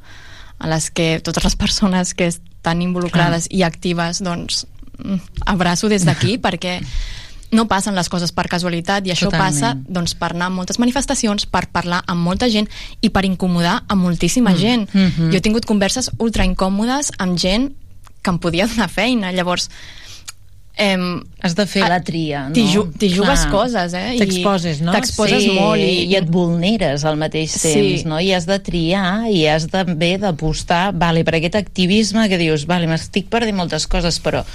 a 0.58 0.68
les 0.68 0.90
que 0.90 1.20
totes 1.22 1.44
les 1.44 1.56
persones 1.56 2.14
que 2.16 2.26
estan 2.34 2.82
involucrades 2.82 3.46
i 3.52 3.62
actives 3.62 4.18
doncs 4.24 4.66
mm, 4.98 5.20
abraço 5.46 5.88
des 5.90 6.04
d'aquí 6.06 6.38
perquè 6.46 6.82
no 7.52 7.68
passen 7.68 7.94
les 7.96 8.08
coses 8.10 8.32
per 8.32 8.48
casualitat 8.48 9.06
i 9.06 9.12
això 9.12 9.28
Totalment. 9.30 9.54
passa 9.54 9.78
doncs, 9.88 10.16
per 10.16 10.32
anar 10.32 10.46
a 10.48 10.50
moltes 10.50 10.80
manifestacions, 10.80 11.46
per 11.46 11.68
parlar 11.68 12.02
amb 12.08 12.22
molta 12.24 12.48
gent 12.50 12.68
i 13.02 13.10
per 13.10 13.26
incomodar 13.26 13.84
a 13.88 13.94
moltíssima 13.96 14.52
Mm. 14.52 14.58
gent. 14.58 14.90
Mhm. 14.94 15.30
Jo 15.32 15.38
he 15.38 15.42
tingut 15.42 15.66
converses 15.66 16.10
ultra 16.18 16.46
incòmodes 16.46 17.12
amb 17.20 17.38
gent 17.38 17.74
que 18.22 18.30
em 18.30 18.38
podia 18.41 18.67
donar 18.69 18.88
feina, 18.89 19.32
llavors 19.34 19.69
em, 20.82 21.22
Has 21.43 21.53
de 21.53 21.65
fer 21.67 21.84
la 21.89 21.99
tria, 22.01 22.45
no? 22.47 22.55
T'hi 22.55 22.63
ju 22.72 22.86
jugues 23.13 23.43
coses, 23.51 23.93
eh? 23.93 24.15
T'exposes, 24.17 24.80
no? 24.82 24.93
T'exposes 24.95 25.43
sí, 25.43 25.51
molt 25.53 25.82
i, 25.84 26.05
i 26.07 26.15
et 26.17 26.30
vulneres 26.32 27.03
al 27.05 27.19
mateix 27.19 27.51
Sí. 27.59 27.74
temps, 27.76 28.05
no? 28.07 28.22
I 28.24 28.32
has 28.34 28.47
de 28.49 28.57
triar 28.63 29.28
i 29.30 29.43
has 29.51 29.67
també 29.69 30.15
d'apostar, 30.22 30.93
vale, 30.95 31.26
per 31.28 31.36
aquest 31.38 31.59
activisme 31.59 32.28
que 32.32 32.39
dius, 32.41 32.65
vale, 32.69 32.88
m'estic 32.89 33.28
perdent 33.30 33.57
moltes 33.59 33.86
coses, 33.86 34.17
però 34.24 34.45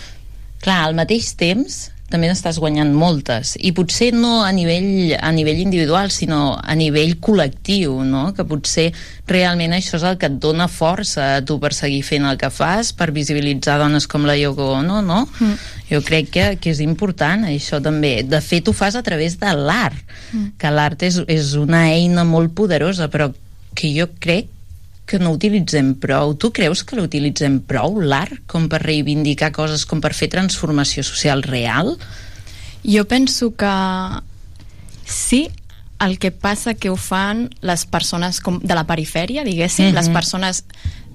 clar, 0.64 0.80
al 0.88 0.96
mateix 0.98 1.34
temps 1.36 1.90
també 2.10 2.28
n'estàs 2.30 2.60
guanyant 2.62 2.92
moltes 2.94 3.56
i 3.58 3.72
potser 3.74 4.12
no 4.14 4.44
a 4.44 4.52
nivell, 4.54 5.16
a 5.18 5.32
nivell 5.34 5.58
individual 5.64 6.12
sinó 6.14 6.56
a 6.62 6.76
nivell 6.78 7.16
col·lectiu 7.18 7.96
no? 8.06 8.28
que 8.36 8.46
potser 8.46 8.92
realment 9.26 9.74
això 9.74 9.98
és 9.98 10.06
el 10.06 10.18
que 10.20 10.30
et 10.30 10.38
dona 10.42 10.68
força 10.70 11.36
a 11.36 11.42
tu 11.42 11.58
per 11.62 11.72
seguir 11.74 12.02
fent 12.06 12.28
el 12.28 12.38
que 12.38 12.50
fas 12.54 12.92
per 12.94 13.10
visibilitzar 13.16 13.78
dones 13.82 14.06
com 14.06 14.26
la 14.28 14.36
Yoko 14.38 14.70
Ono 14.78 15.00
no? 15.02 15.24
Mm. 15.40 15.56
jo 15.90 16.02
crec 16.06 16.30
que, 16.30 16.46
que 16.62 16.70
és 16.70 16.82
important 16.84 17.46
això 17.50 17.82
també, 17.82 18.20
de 18.22 18.40
fet 18.40 18.68
ho 18.68 18.76
fas 18.76 18.94
a 18.94 19.02
través 19.06 19.38
de 19.42 19.52
l'art 19.58 20.02
Mm. 20.32 20.56
que 20.58 20.70
l'art 20.74 21.02
és, 21.06 21.20
és 21.30 21.52
una 21.54 21.84
eina 21.92 22.24
molt 22.26 22.50
poderosa 22.58 23.06
però 23.12 23.28
que 23.78 23.92
jo 23.94 24.08
crec 24.18 24.48
que 25.06 25.18
no 25.22 25.30
utilitzem 25.36 25.94
prou. 26.02 26.34
Tu 26.34 26.50
creus 26.52 26.82
que 26.84 26.96
l'utilitzem 26.98 27.60
prou, 27.62 28.00
l'art, 28.02 28.40
com 28.50 28.66
per 28.68 28.82
reivindicar 28.82 29.52
coses, 29.54 29.86
com 29.86 30.00
per 30.02 30.12
fer 30.18 30.28
transformació 30.32 31.04
social 31.06 31.44
real? 31.46 31.94
Jo 32.82 33.04
penso 33.06 33.52
que 33.54 33.70
sí, 35.06 35.48
el 36.00 36.18
que 36.18 36.30
passa 36.30 36.74
que 36.74 36.90
ho 36.90 36.96
fan 36.96 37.46
les 37.62 37.86
persones 37.86 38.40
com 38.44 38.58
de 38.60 38.74
la 38.74 38.84
perifèria, 38.86 39.44
diguéssim, 39.44 39.88
Mhm. 39.88 39.94
les 39.94 40.08
persones 40.10 40.64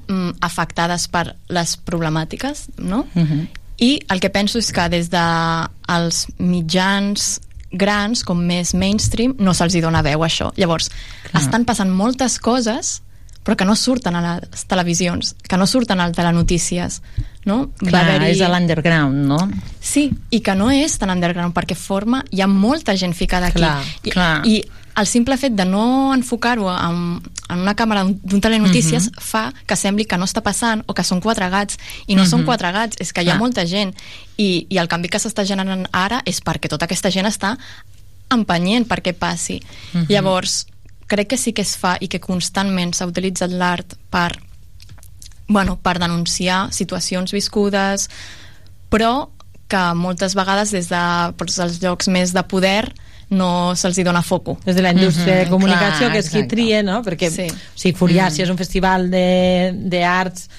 mm, 0.07 0.31
afectades 0.41 1.07
per 1.07 1.35
les 1.47 1.77
problemàtiques, 1.85 2.69
no? 2.77 3.05
Uh 3.15 3.21
-huh. 3.21 3.47
I 3.77 4.01
el 4.09 4.19
que 4.19 4.29
penso 4.29 4.57
és 4.57 4.71
que 4.71 4.89
des 4.89 5.09
de 5.09 5.67
els 5.87 6.27
mitjans 6.37 7.39
grans, 7.71 8.23
com 8.23 8.37
més 8.37 8.73
mainstream, 8.73 9.35
no 9.39 9.53
se'ls 9.53 9.75
hi 9.75 9.81
dona 9.81 10.01
veu 10.01 10.19
això. 10.19 10.51
Llavors, 10.57 10.89
Clar. 11.31 11.43
estan 11.43 11.65
passant 11.65 11.89
moltes 11.89 12.39
coses 12.39 13.01
però 13.43 13.55
que 13.57 13.65
no 13.65 13.75
surten 13.75 14.15
a 14.15 14.21
les 14.39 14.65
televisions, 14.67 15.35
que 15.47 15.57
no 15.57 15.65
surten 15.65 15.99
a 15.99 16.11
telenotícies, 16.11 17.01
no? 17.45 17.71
Clar, 17.79 18.03
haver-hi- 18.05 18.31
és 18.35 18.41
a 18.41 18.49
l'underground, 18.49 19.25
no? 19.27 19.49
Sí, 19.79 20.11
i 20.29 20.41
que 20.41 20.53
no 20.55 20.69
és 20.69 20.97
tan 20.99 21.09
underground 21.09 21.53
perquè 21.55 21.75
forma, 21.75 22.23
hi 22.29 22.41
ha 22.41 22.47
molta 22.47 22.95
gent 22.95 23.13
ficada 23.15 23.47
aquí. 23.47 23.57
Clar, 23.57 23.81
I, 24.03 24.09
clar. 24.11 24.45
I 24.45 24.63
el 24.95 25.07
simple 25.07 25.37
fet 25.37 25.53
de 25.55 25.65
no 25.65 26.13
enfocar-ho 26.13 26.67
en, 26.69 27.21
en 27.49 27.59
una 27.59 27.73
càmera 27.75 28.03
d'un 28.05 28.41
telenotícies 28.41 29.09
Mhm. 29.09 29.21
fa 29.21 29.53
que 29.65 29.75
sembli 29.75 30.05
que 30.05 30.17
no 30.17 30.25
està 30.25 30.41
passant 30.43 30.83
o 30.85 30.93
que 30.93 31.03
són 31.03 31.19
quatre 31.21 31.49
gats, 31.49 31.79
i 32.07 32.13
no 32.15 32.23
Mhm. 32.23 32.29
són 32.29 32.43
quatre 32.45 32.71
gats, 32.71 32.97
és 32.99 33.11
que 33.13 33.21
hi 33.23 33.29
ha 33.29 33.33
Clar. 33.33 33.39
molta 33.39 33.65
gent. 33.65 33.95
I, 34.37 34.67
I 34.69 34.77
el 34.77 34.87
canvi 34.87 35.09
que 35.09 35.17
s'està 35.17 35.45
generant 35.45 35.87
ara 35.91 36.21
és 36.25 36.43
perquè 36.43 36.67
tota 36.69 36.85
aquesta 36.85 37.09
gent 37.09 37.25
està 37.25 37.57
empenyent 38.29 38.87
perquè 38.87 39.13
passi. 39.13 39.61
Mhm. 39.93 40.05
Llavors, 40.09 40.67
crec 41.11 41.33
que 41.33 41.37
sí 41.39 41.51
que 41.53 41.65
es 41.65 41.75
fa 41.77 41.97
i 41.99 42.07
que 42.07 42.21
constantment 42.23 42.95
s'ha 42.95 43.09
utilitzat 43.09 43.51
l'art 43.51 43.97
per 44.09 44.31
bueno, 45.51 45.75
per 45.83 45.97
denunciar 45.99 46.69
situacions 46.71 47.33
viscudes, 47.35 48.05
però 48.89 49.29
que 49.67 49.81
moltes 49.99 50.35
vegades 50.35 50.71
des 50.71 50.87
de 50.91 51.01
doncs, 51.35 51.57
els 51.59 51.81
llocs 51.83 52.07
més 52.11 52.31
de 52.35 52.43
poder 52.47 52.93
no 53.31 53.73
se'ls 53.79 53.97
hi 53.99 54.03
dona 54.03 54.21
foco. 54.23 54.57
Des 54.65 54.75
de 54.75 54.81
la 54.83 54.91
indústria 54.91 55.35
de 55.37 55.45
Mhm, 55.45 55.51
comunicació, 55.51 56.07
clar, 56.07 56.11
que 56.11 56.19
és 56.19 56.29
qui 56.29 56.37
exacte. 56.39 56.55
tria, 56.55 56.81
no? 56.83 57.01
Perquè 57.03 57.29
Sí. 57.31 57.47
o 57.51 57.77
sigui, 57.79 57.97
Furiàcia 57.97 58.43
Mm. 58.43 58.47
és 58.47 58.49
un 58.49 58.57
festival 58.57 59.09
de- 59.11 59.71
d'arts 59.75 60.49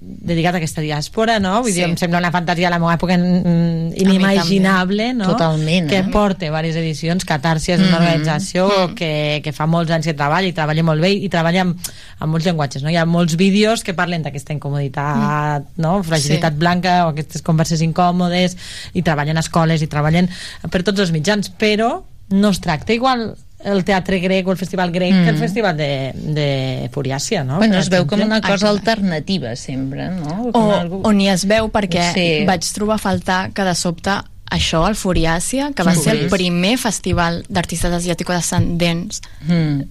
dedicat 0.00 0.54
a 0.54 0.58
aquesta 0.60 0.80
diàspora, 0.80 1.40
no? 1.42 1.56
Vull 1.62 1.72
Sí. 1.72 1.80
dir, 1.80 1.88
em 1.88 1.96
sembla 1.98 2.20
una 2.20 2.30
fantasia 2.30 2.68
a 2.68 2.70
la 2.70 2.78
meva 2.78 2.94
època 2.94 3.16
mm, 3.18 3.96
inimaginable, 3.98 5.12
no? 5.14 5.26
Totalment, 5.32 5.88
Que 5.90 5.98
eh? 5.98 6.04
porta 6.04 6.44
diverses 6.46 6.76
edicions. 6.76 7.24
Catàrsia 7.26 7.74
és 7.74 7.80
una 7.80 7.98
Mhm. 7.98 8.06
organització 8.06 8.94
que, 8.94 9.40
que 9.42 9.52
fa 9.52 9.66
molts 9.66 9.90
anys 9.90 10.06
que 10.06 10.14
treballa 10.14 10.46
i 10.46 10.52
treballa 10.52 10.84
molt 10.84 11.00
bé 11.02 11.10
i 11.10 11.28
treballa 11.28 11.62
amb, 11.62 11.76
amb 12.20 12.30
molts 12.30 12.46
llenguatges, 12.46 12.82
no? 12.84 12.90
Hi 12.90 12.96
ha 12.96 13.04
molts 13.06 13.34
vídeos 13.36 13.82
que 13.82 13.92
parlen 13.92 14.22
d'aquesta 14.22 14.52
incomoditat, 14.52 15.64
no? 15.76 16.02
Fragilitat 16.04 16.52
Sí. 16.52 16.58
blanca 16.58 17.06
o 17.06 17.08
aquestes 17.10 17.42
converses 17.42 17.82
incòmodes 17.82 18.56
i 18.94 19.02
treballen 19.02 19.36
a 19.36 19.40
escoles 19.40 19.82
i 19.82 19.88
treballen 19.88 20.28
per 20.70 20.84
tots 20.84 21.00
els 21.00 21.10
mitjans, 21.10 21.50
però 21.50 22.04
no 22.30 22.48
es 22.50 22.60
tracta 22.60 22.92
igual 22.92 23.34
el 23.64 23.84
teatre 23.84 24.20
grec 24.20 24.46
o 24.46 24.52
el 24.52 24.56
festival 24.58 24.92
grec 24.92 25.12
Mm. 25.12 25.24
que 25.24 25.30
el 25.30 25.38
festival 25.38 25.76
de, 25.76 26.12
de 26.14 26.90
Furiàcia, 26.94 27.44
no? 27.44 27.56
Bueno, 27.58 27.78
es 27.78 27.88
veu 27.90 28.06
com 28.06 28.20
una 28.22 28.40
cosa 28.40 28.54
Exacte. 28.54 28.90
alternativa 28.90 29.56
sempre, 29.56 30.08
no? 30.10 30.44
O, 30.48 30.52
Com 30.52 31.00
o 31.04 31.12
ni 31.12 31.28
es 31.28 31.44
veu 31.44 31.68
perquè 31.70 32.12
Sí. 32.14 32.44
vaig 32.46 32.62
trobar 32.72 32.94
a 32.96 32.98
faltar 32.98 33.50
que 33.52 33.64
de 33.64 33.74
sobte 33.74 34.10
això, 34.50 34.86
el 34.88 34.94
Furiàcia, 34.94 35.72
que 35.74 35.82
va 35.82 35.94
Sí. 35.94 36.02
ser 36.04 36.16
el 36.16 36.28
primer 36.30 36.78
festival 36.78 37.44
d'artistes 37.48 37.92
asiàtico-descendents 37.92 39.20
Mm. 39.48 39.82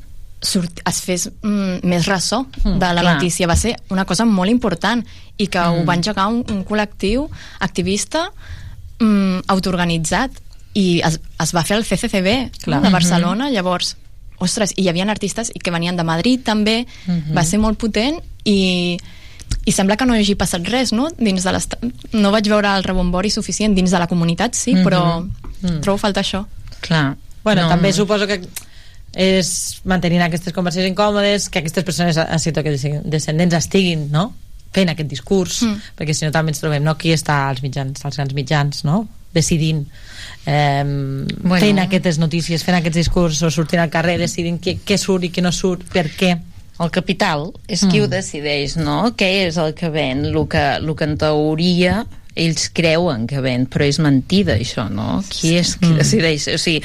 surt, 0.41 0.79
es 0.87 1.01
fes 1.01 1.29
mm, 1.41 1.79
més 1.83 2.05
ressò 2.07 2.45
de 2.63 2.79
la 2.93 3.01
clar. 3.01 3.15
notícia. 3.15 3.47
Va 3.47 3.55
ser 3.55 3.75
una 3.89 4.05
cosa 4.05 4.23
molt 4.23 4.49
important 4.49 5.03
i 5.37 5.47
que 5.47 5.59
ho 5.59 5.81
Mm. 5.83 5.85
va 5.89 5.95
engegar 5.95 6.27
un, 6.27 6.45
un 6.49 6.63
col·lectiu 6.65 7.27
activista 7.59 8.31
mm, 8.99 9.39
autoorganitzat 9.47 10.31
i 10.73 11.01
es, 11.05 11.19
es 11.39 11.53
va 11.55 11.63
fer 11.63 11.77
el 11.77 11.85
CCCB 11.85 12.63
Clar. 12.63 12.81
de 12.81 12.89
Barcelona, 12.89 13.49
llavors 13.49 13.95
ostres, 14.39 14.73
i 14.75 14.83
hi 14.83 14.89
havia 14.89 15.05
artistes 15.09 15.51
que 15.63 15.71
venien 15.71 15.95
de 15.97 16.03
Madrid 16.03 16.43
també, 16.45 16.85
Mhm. 17.07 17.33
va 17.35 17.43
ser 17.43 17.57
molt 17.59 17.79
potent 17.79 18.19
i, 18.45 18.97
i 19.65 19.71
sembla 19.71 19.97
que 19.97 20.05
no 20.05 20.15
hi 20.15 20.21
hagi 20.21 20.35
passat 20.35 20.67
res, 20.67 20.93
no? 20.93 21.09
Dins 21.17 21.43
de 21.43 21.51
no 22.13 22.31
vaig 22.31 22.47
veure 22.47 22.75
el 22.77 22.83
rebombori 22.83 23.29
suficient 23.31 23.73
dins 23.75 23.91
de 23.91 23.99
la 23.99 24.07
comunitat, 24.07 24.53
sí, 24.53 24.75
Mhm. 24.75 24.83
però 24.83 25.27
Mm. 25.61 25.79
trobo 25.81 25.95
a 25.95 25.97
faltar 25.97 26.23
això. 26.23 26.45
Clar. 26.81 27.17
Bueno, 27.43 27.63
No, 27.63 27.69
també 27.69 27.91
suposo 27.93 28.27
que 28.27 28.41
és 29.13 29.79
mantenint 29.85 30.21
aquestes 30.21 30.53
conversacions 30.53 30.91
incòmodes, 30.93 31.49
que 31.49 31.59
aquestes 31.59 31.83
persones 31.83 32.15
descendents 33.05 33.55
estiguin, 33.55 34.11
no?, 34.11 34.33
fent 34.71 34.89
aquest 34.89 35.09
discurs, 35.09 35.63
mm. 35.63 35.81
perquè 35.97 36.13
si 36.13 36.25
no 36.25 36.31
també 36.31 36.51
ens 36.51 36.59
trobem, 36.59 36.83
no?, 36.83 36.95
qui 36.97 37.09
està 37.15 37.47
als 37.49 37.63
mitjans, 37.63 38.03
als 38.05 38.17
grans 38.17 38.33
mitjans, 38.33 38.83
no?, 38.83 39.07
decidint 39.33 39.87
eh, 40.47 40.83
Bueno. 41.43 41.59
fent 41.59 41.79
aquestes 41.83 42.17
notícies, 42.23 42.63
fent 42.63 42.77
aquests 42.79 42.95
discursos, 43.03 43.53
sortint 43.53 43.81
al 43.83 43.89
carrer, 43.91 44.17
decidint 44.21 44.61
què, 44.63 44.77
què 44.87 44.97
surt 44.97 45.27
i 45.27 45.31
què 45.35 45.43
no 45.43 45.51
surt, 45.51 45.83
per 45.91 46.07
què. 46.15 46.37
El 46.79 46.91
capital 46.93 47.51
és 47.67 47.81
qui 47.89 47.99
Mm. 47.99 48.03
ho 48.03 48.07
decideix, 48.07 48.77
no? 48.77 48.97
Què 49.17 49.47
és 49.47 49.57
el 49.57 49.73
que 49.73 49.89
ven? 49.89 50.25
El 50.25 50.47
que, 50.47 50.75
el 50.77 50.95
que 50.95 51.03
en 51.03 51.17
teoria 51.17 52.05
ells 52.35 52.69
creuen 52.69 53.25
que 53.27 53.41
ven, 53.41 53.65
però 53.67 53.83
és 53.83 53.97
mentida 53.99 54.55
això, 54.55 54.87
no? 54.89 55.23
Qui 55.27 55.55
és 55.57 55.75
qui 55.75 55.87
Mm. 55.89 55.97
decideix? 55.97 56.47
O 56.53 56.57
sigui, 56.61 56.83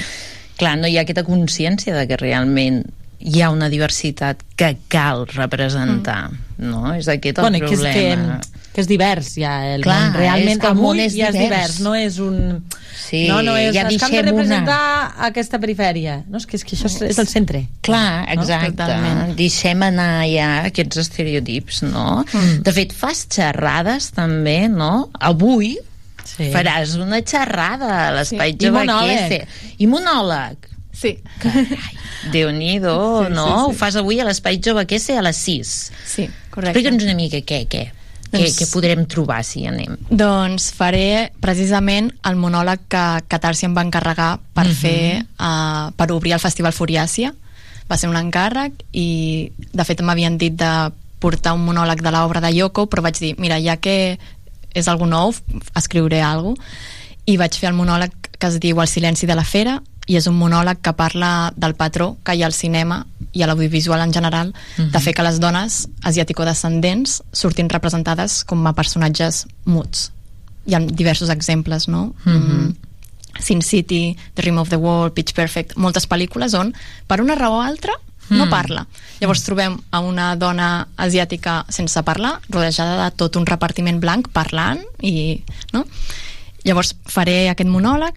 clar, 0.57 0.77
no 0.79 0.87
hi 0.87 0.97
ha 0.97 1.01
aquesta 1.01 1.23
consciència 1.23 1.93
de 1.93 2.07
que 2.07 2.17
realment 2.17 2.83
hi 3.19 3.41
ha 3.41 3.51
una 3.51 3.69
diversitat 3.69 4.41
que 4.57 4.77
cal 4.89 5.27
representar, 5.27 6.31
no? 6.57 6.93
És 6.95 7.07
aquest 7.07 7.37
el 7.37 7.43
bueno, 7.43 7.57
i 7.57 7.61
que 7.61 7.65
és, 7.67 7.79
problema. 7.79 8.39
que, 8.41 8.47
que 8.73 8.81
és 8.81 8.87
divers 8.89 9.35
ja 9.37 9.53
el 9.75 9.83
Clar, 9.85 9.99
món, 10.09 10.17
realment 10.17 10.55
és 10.55 10.61
que 10.63 10.67
el 10.71 10.75
món 10.79 10.99
és 10.99 11.13
ja 11.13 11.27
és 11.29 11.35
divers. 11.37 11.77
divers 11.77 11.79
no 11.85 11.93
és 11.95 12.17
un 12.19 12.63
Sí, 13.03 13.27
no, 13.27 13.41
no 13.45 13.53
és, 13.57 13.73
ja 13.75 13.83
és 13.85 13.87
que 13.87 13.89
hem 13.89 13.89
de 13.91 13.97
deixem 13.99 14.13
una. 14.15 14.31
representar 14.31 15.13
aquesta 15.27 15.59
perifèria 15.61 16.23
no, 16.27 16.37
és 16.41 16.45
que, 16.49 16.57
és 16.57 16.63
que 16.65 16.75
això 16.77 16.89
és, 16.89 16.99
és 17.13 17.19
el 17.21 17.27
centre 17.29 17.63
Clar, 17.85 18.25
No? 18.35 18.41
exacte. 18.41 18.71
Totalment. 18.81 19.35
Deixem 19.37 19.81
anar 19.85 20.25
ja 20.31 20.49
aquests 20.71 20.97
estereotips, 21.03 21.83
no? 21.85 22.23
Mm. 22.33 22.61
De 22.65 22.73
fet, 22.73 22.93
fas 22.97 23.25
xerrades 23.29 24.09
també, 24.15 24.67
no? 24.69 25.09
Avui 25.19 25.75
sí. 26.25 26.49
faràs 26.53 26.95
una 26.97 27.21
xerrada 27.21 28.07
a 28.07 28.11
l'Espai 28.17 28.55
Sí. 28.57 28.57
sí. 28.59 28.71
Jove. 28.71 29.47
I 29.77 29.87
monòleg. 29.87 30.69
Sí. 30.93 31.17
Déu-n'hi-do, 32.31 32.95
Sí, 33.21 33.27
sí, 33.27 33.33
no? 33.33 33.45
sí. 33.47 33.65
Ho 33.67 33.73
fas 33.77 33.95
avui 33.99 34.19
a 34.19 34.25
l'Espai 34.25 34.59
Jove 34.63 34.85
a 34.85 35.21
les 35.21 35.37
6. 35.37 35.91
Sí, 36.05 36.29
correcte. 36.49 36.79
Explica'ns 36.79 37.03
una 37.03 37.15
mica 37.15 37.37
què, 37.41 37.67
què. 37.67 37.91
Què, 38.33 38.39
Doncs- 38.47 38.57
què 38.57 38.65
podrem 38.73 39.03
trobar 39.05 39.43
si 39.45 39.61
hi 39.61 39.67
anem? 39.69 39.93
Doncs 40.09 40.71
faré 40.73 41.31
precisament 41.39 42.09
el 42.25 42.35
monòleg 42.41 42.87
que 42.89 43.03
Catàrsia 43.29 43.67
em 43.69 43.75
va 43.77 43.83
encarregar 43.85 44.39
per 44.57 44.65
Mhm. 44.65 44.73
fer, 44.73 45.25
uh, 45.39 45.91
per 45.95 46.11
obrir 46.11 46.33
el 46.33 46.39
Festival 46.41 46.73
Furiàcia. 46.73 47.33
Va 47.87 47.97
ser 47.97 48.09
un 48.09 48.15
encàrrec 48.17 48.73
i, 48.91 49.51
de 49.71 49.83
fet, 49.85 50.01
m'havien 50.01 50.37
dit 50.37 50.53
de 50.55 50.91
portar 51.19 51.53
un 51.53 51.63
monòleg 51.65 52.01
de 52.01 52.11
l'obra 52.11 52.41
de 52.41 52.51
Yoko, 52.55 52.87
però 52.89 53.01
vaig 53.03 53.19
dir, 53.19 53.35
mira, 53.37 53.59
ja 53.61 53.77
que 53.77 54.17
és 54.73 54.87
algú 54.87 55.05
nou, 55.05 55.33
escriuré 55.75 56.21
alguna 56.21 56.55
cosa. 56.55 56.71
I 57.25 57.37
vaig 57.37 57.53
fer 57.55 57.69
el 57.69 57.75
monòleg 57.75 58.11
que 58.39 58.47
es 58.47 58.59
diu 58.59 58.81
El 58.81 58.87
silenci 58.87 59.25
de 59.25 59.35
la 59.35 59.45
fera, 59.45 59.81
i 60.07 60.17
és 60.17 60.27
un 60.27 60.35
monòleg 60.37 60.81
que 60.81 60.93
parla 60.93 61.53
del 61.55 61.75
patró 61.75 62.17
que 62.23 62.35
hi 62.35 62.43
ha 62.43 62.45
al 62.47 62.53
cinema 62.53 63.05
i 63.31 63.41
a 63.41 63.47
l'audiovisual 63.47 64.01
en 64.01 64.13
general, 64.13 64.53
Mhm. 64.77 64.91
de 64.91 64.99
fer 64.99 65.13
que 65.13 65.23
les 65.23 65.39
dones 65.39 65.87
asiàtico-descendents 66.03 67.23
surtin 67.31 67.69
representades 67.69 68.43
com 68.43 68.65
a 68.67 68.73
personatges 68.73 69.47
muts. 69.65 70.11
hi 70.65 70.75
ha 70.75 70.79
diversos 70.79 71.29
exemples, 71.29 71.89
no? 71.89 72.13
Mhm. 72.23 72.75
Sin 73.39 73.61
City, 73.61 74.15
The 74.35 74.43
Rim 74.43 74.59
of 74.59 74.69
the 74.69 74.77
World, 74.77 75.13
Pitch 75.13 75.33
Perfect, 75.33 75.75
moltes 75.75 76.07
pel·lícules 76.07 76.53
on, 76.57 76.73
per 77.05 77.19
una 77.19 77.35
raó 77.35 77.57
o 77.57 77.61
altra, 77.61 77.91
no 78.29 78.45
Mm. 78.45 78.49
parla. 78.49 78.87
Llavors 79.19 79.43
trobem 79.43 79.77
a 79.91 79.99
una 79.99 80.37
dona 80.37 80.87
asiàtica 80.95 81.65
sense 81.67 82.01
parlar, 82.03 82.39
rodejada 82.47 83.03
de 83.03 83.11
tot 83.15 83.35
un 83.35 83.45
repartiment 83.45 83.99
blanc 83.99 84.29
parlant 84.29 84.79
i, 85.01 85.43
no? 85.73 85.85
Llavors 86.63 86.95
faré 87.05 87.49
aquest 87.49 87.69
monòleg 87.69 88.13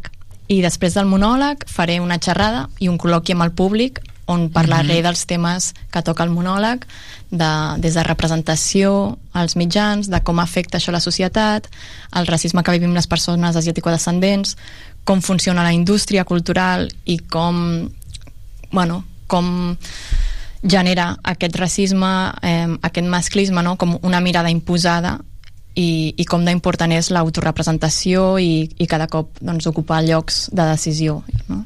i 0.49 0.61
després 0.63 0.95
del 0.95 1.09
monòleg 1.11 1.65
faré 1.67 2.01
una 2.01 2.19
xerrada 2.23 2.69
i 2.79 2.89
un 2.89 2.99
col·loqui 2.99 3.35
amb 3.35 3.43
el 3.43 3.53
públic 3.53 4.01
on 4.27 4.49
parlaré 4.51 4.99
Mhm. 4.99 5.03
dels 5.03 5.27
temes 5.27 5.75
que 5.91 6.03
toca 6.03 6.25
el 6.25 6.31
monòleg, 6.31 6.85
de, 7.31 7.79
des 7.79 7.95
de 7.95 8.03
representació 8.03 9.19
als 9.33 9.55
mitjans, 9.57 10.09
de 10.09 10.21
com 10.21 10.39
afecta 10.41 10.79
això 10.79 10.91
la 10.93 11.01
societat, 11.01 11.69
el 12.15 12.27
racisme 12.27 12.63
que 12.63 12.73
vivim 12.73 12.93
les 12.95 13.07
persones 13.07 13.57
asiàtico-descendents, 13.57 14.57
com 15.05 15.23
funciona 15.23 15.63
la 15.63 15.73
indústria 15.73 16.25
cultural 16.25 16.93
i 17.05 17.19
com, 17.19 17.89
bueno, 18.73 19.05
com 19.29 19.77
genera 20.63 21.17
aquest 21.23 21.57
racisme, 21.57 22.33
eh, 22.43 22.67
aquest 22.83 23.07
masclisme, 23.07 23.63
no? 23.63 23.77
com 23.77 23.99
una 24.03 24.21
mirada 24.21 24.51
imposada 24.51 25.21
i, 25.77 26.15
i 26.17 26.25
com 26.29 26.45
d'important 26.47 26.93
és 26.97 27.13
l'autorepresentació 27.13 28.35
i, 28.41 28.67
i 28.81 28.89
cada 28.91 29.09
cop 29.13 29.37
doncs, 29.41 29.69
ocupar 29.69 30.03
llocs 30.07 30.47
de 30.53 30.65
decisió. 30.73 31.21
No? 31.51 31.63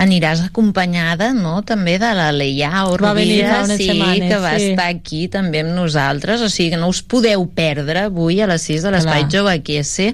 Aniràs 0.00 0.40
acompanyada, 0.46 1.30
no?, 1.36 1.58
també 1.68 1.98
de 2.00 2.12
la 2.16 2.30
Leia 2.32 2.70
Va 2.72 3.12
venir 3.16 3.42
fa 3.44 3.58
Orvira, 3.58 3.58
unes 3.66 3.80
sí, 3.80 3.88
setmanes, 3.90 4.28
que 4.30 4.38
va 4.40 4.54
sí. 4.56 4.70
estar 4.72 4.88
aquí 4.88 5.26
també 5.32 5.62
amb 5.64 5.74
nosaltres, 5.76 6.40
o 6.40 6.48
sigui 6.52 6.72
que 6.72 6.80
no 6.80 6.88
us 6.92 7.02
podeu 7.04 7.44
perdre 7.52 8.06
avui 8.08 8.40
a 8.40 8.48
les 8.50 8.64
6 8.70 8.88
de 8.88 8.94
l'Espai. 8.94 9.26
Jove 9.32 9.58
QS, 9.66 10.12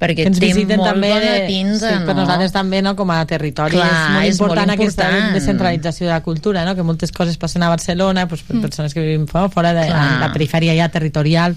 perquè 0.00 0.24
ens 0.30 0.38
té 0.40 0.46
visiten 0.48 0.80
molt 0.80 0.88
també 0.94 1.10
bona 1.12 1.32
pinta, 1.46 1.90
sí, 1.90 1.98
no? 2.00 2.06
per 2.08 2.14
nosaltres 2.16 2.52
també 2.54 2.80
no, 2.82 2.94
com 2.96 3.10
a 3.12 3.18
territori 3.28 3.76
Clar, 3.76 3.86
és 3.86 4.00
molt 4.00 4.24
és 4.30 4.40
molt 4.40 4.50
important 4.50 4.70
aquesta 4.74 5.08
important. 5.10 5.34
descentralització 5.36 6.06
de 6.08 6.12
la 6.14 6.22
cultura 6.24 6.64
no? 6.64 6.74
que 6.74 6.82
moltes 6.86 7.12
coses 7.12 7.36
passen 7.36 7.62
a 7.62 7.68
Barcelona 7.68 8.24
doncs, 8.26 8.42
per 8.48 8.56
Mm. 8.56 8.62
persones 8.64 8.94
que 8.94 9.00
vivim 9.04 9.26
fora, 9.28 9.48
fora 9.52 9.72
de 9.76 9.86
Clar. 9.86 10.20
la 10.20 10.32
perifèria 10.32 10.74
ja 10.74 10.88
territorial 10.88 11.54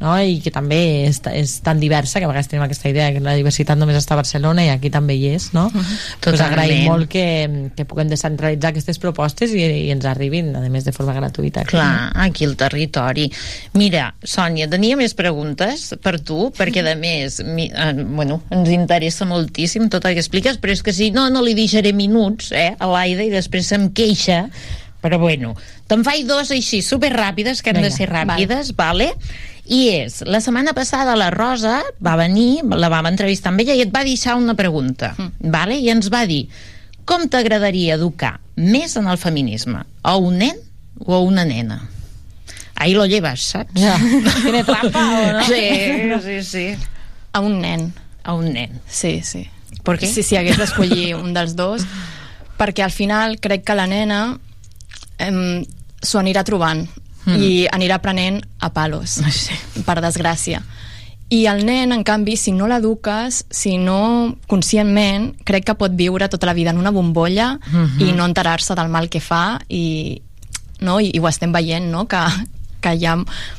no? 0.00 0.18
i 0.20 0.40
que 0.42 0.50
també 0.50 1.06
és, 1.06 1.20
és 1.32 1.60
tan 1.64 1.78
diversa 1.80 2.18
que 2.18 2.26
a 2.26 2.28
vegades 2.28 2.48
tenim 2.50 2.64
aquesta 2.66 2.88
idea 2.90 3.12
que 3.14 3.20
la 3.24 3.34
diversitat 3.38 3.78
només 3.78 3.96
està 3.96 4.12
a 4.18 4.20
Barcelona 4.20 4.64
i 4.66 4.68
aquí 4.74 4.90
també 4.90 5.14
hi 5.14 5.28
és 5.36 5.52
no? 5.54 5.68
pues 5.70 5.86
Totalment. 6.20 6.50
agraïm 6.50 6.84
molt 6.90 7.08
que, 7.08 7.70
que 7.76 7.86
puguem 7.88 8.10
descentralitzar 8.10 8.72
aquestes 8.74 8.98
propostes 8.98 9.54
i, 9.54 9.62
i 9.86 9.90
ens 9.94 10.04
arribin 10.04 10.50
a 10.56 10.64
més 10.68 10.84
de 10.84 10.92
forma 10.92 11.14
gratuïta 11.14 11.62
aquí, 11.62 11.76
Clar, 11.78 12.10
aquí 12.26 12.44
al 12.44 12.56
territori. 12.58 13.30
Mira, 13.78 14.10
Sònia, 14.24 14.66
tenia 14.70 14.96
més 14.98 15.14
preguntes 15.14 15.94
per 16.02 16.18
tu, 16.20 16.50
perquè 16.56 16.82
a 16.84 16.94
més, 16.98 17.40
mi, 17.44 17.70
eh, 17.90 18.04
bueno, 18.04 18.40
ens 18.50 18.68
interessa 18.72 19.26
moltíssim 19.28 19.88
tot 19.92 20.04
el 20.08 20.14
que 20.16 20.22
expliques, 20.24 20.58
però 20.60 20.72
és 20.72 20.82
que 20.82 20.92
si 20.92 21.10
no, 21.14 21.28
no 21.30 21.42
li 21.44 21.54
deixaré 21.54 21.92
minuts 21.92 22.52
eh, 22.52 22.72
a 22.78 22.86
l'Aida 22.90 23.24
i 23.26 23.30
després 23.32 23.66
se'm 23.70 23.90
queixa 23.96 24.48
però 25.04 25.18
bueno, 25.20 25.50
te'n 25.86 26.00
faig 26.00 26.22
dos 26.24 26.48
així 26.54 26.78
superràpides, 26.80 27.60
que 27.60 27.70
han 27.74 27.76
de 27.82 27.90
Vinga, 27.90 27.96
ser 27.96 28.06
ràpides, 28.08 28.70
vale. 28.74 29.10
I 29.68 29.82
és, 30.00 30.22
la 30.24 30.40
setmana 30.40 30.72
passada 30.72 31.12
la 31.16 31.26
Rosa 31.30 31.82
va 32.00 32.14
venir, 32.16 32.62
la 32.72 32.88
vam 32.88 33.10
entrevistar 33.10 33.52
amb 33.52 33.60
ella 33.60 33.76
i 33.76 33.82
et 33.84 33.92
va 33.92 34.00
deixar 34.04 34.36
una 34.40 34.54
pregunta, 34.56 35.12
Mm. 35.18 35.50
vale? 35.52 35.76
i 35.76 35.90
ens 35.92 36.08
va 36.12 36.24
dir, 36.26 36.46
com 37.04 37.28
t'agradaria 37.28 37.98
educar 38.00 38.38
més 38.56 38.96
en 38.96 39.06
el 39.12 39.18
feminisme? 39.20 39.84
A 40.02 40.16
un 40.16 40.38
nen 40.40 40.56
o 41.04 41.12
a 41.12 41.20
una 41.20 41.44
nena? 41.44 41.82
Ahí 42.76 42.94
lo 42.94 43.04
llevas, 43.04 43.40
saps? 43.40 43.76
Ja. 43.76 43.98
Tiene 44.42 44.64
trampa 44.64 45.04
o 45.20 45.32
no? 45.32 45.44
Sí, 45.44 45.60
sí, 46.24 46.42
sí. 46.42 46.66
A 47.34 47.40
un 47.44 47.58
nen. 47.60 47.90
A 48.24 48.32
un 48.38 48.52
nen. 48.54 48.80
Sí, 48.88 49.18
sí. 49.26 49.44
Per 49.84 49.98
què? 50.00 50.08
Si, 50.08 50.22
si 50.24 50.38
hagués 50.40 50.56
d'escollir 50.56 51.12
un 51.20 51.34
dels 51.36 51.52
dos, 51.58 51.84
perquè 52.56 52.84
al 52.86 52.94
final 52.94 53.36
crec 53.42 53.64
que 53.66 53.74
la 53.76 53.86
nena 53.90 54.38
em, 55.18 55.64
s'ho 56.02 56.20
anirà 56.22 56.44
trobant 56.46 56.86
Mm. 57.24 57.38
i 57.40 57.52
anirà 57.72 57.94
aprenent 57.96 58.42
a 58.60 58.68
palos, 58.76 59.14
per 59.86 59.94
desgràcia. 60.04 60.58
I 61.32 61.46
el 61.48 61.62
nen, 61.64 61.94
en 61.96 62.02
canvi, 62.04 62.34
si 62.36 62.52
no 62.52 62.66
l'eduques, 62.68 63.46
si 63.48 63.78
no 63.80 64.36
conscientment, 64.46 65.30
crec 65.48 65.64
que 65.70 65.74
pot 65.80 65.94
viure 65.96 66.28
tota 66.28 66.44
la 66.50 66.52
vida 66.52 66.68
en 66.74 66.76
una 66.82 66.90
bombolla 66.92 67.54
Mhm. 67.72 67.96
i 68.04 68.12
no 68.12 68.26
enterar-se 68.28 68.74
del 68.76 68.90
mal 68.92 69.08
que 69.08 69.20
fa 69.24 69.58
i, 69.70 70.20
no? 70.80 71.00
I, 71.00 71.12
i 71.14 71.18
ho 71.18 71.26
estem 71.26 71.50
veient, 71.50 71.88
no? 71.90 72.04
que, 72.06 72.20
que 72.84 72.92
hi 73.00 73.06
ha 73.08 73.16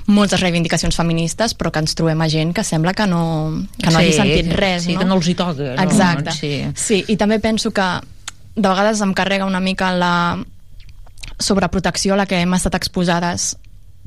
moltes 0.07 0.39
reivindicacions 0.43 0.95
feministes 0.95 1.55
però 1.57 1.71
que 1.73 1.82
ens 1.84 1.95
trobem 1.97 2.21
a 2.21 2.30
gent 2.30 2.53
que 2.55 2.63
sembla 2.63 2.93
que 2.93 3.07
no, 3.09 3.21
que 3.82 3.89
no 3.89 3.97
Sí, 3.99 4.05
hagi 4.05 4.13
sentit 4.19 4.53
res. 4.53 4.84
sí, 4.86 4.93
no? 4.93 4.99
que 5.01 5.05
no 5.09 5.15
els 5.17 5.28
hi 5.28 5.36
toca, 5.36 5.71
no? 5.76 5.82
Exacte. 5.84 6.32
Sí. 6.38 6.53
sí, 6.76 7.03
i 7.07 7.17
també 7.17 7.39
penso 7.43 7.71
que 7.73 7.88
de 8.55 8.69
vegades 8.69 9.01
em 9.03 9.13
carrega 9.17 9.45
una 9.49 9.59
mica 9.59 9.89
la 9.91 10.13
sobreprotecció 11.39 12.13
a 12.13 12.17
la 12.17 12.26
que 12.26 12.39
hem 12.41 12.53
estat 12.55 12.76
exposades 12.78 13.57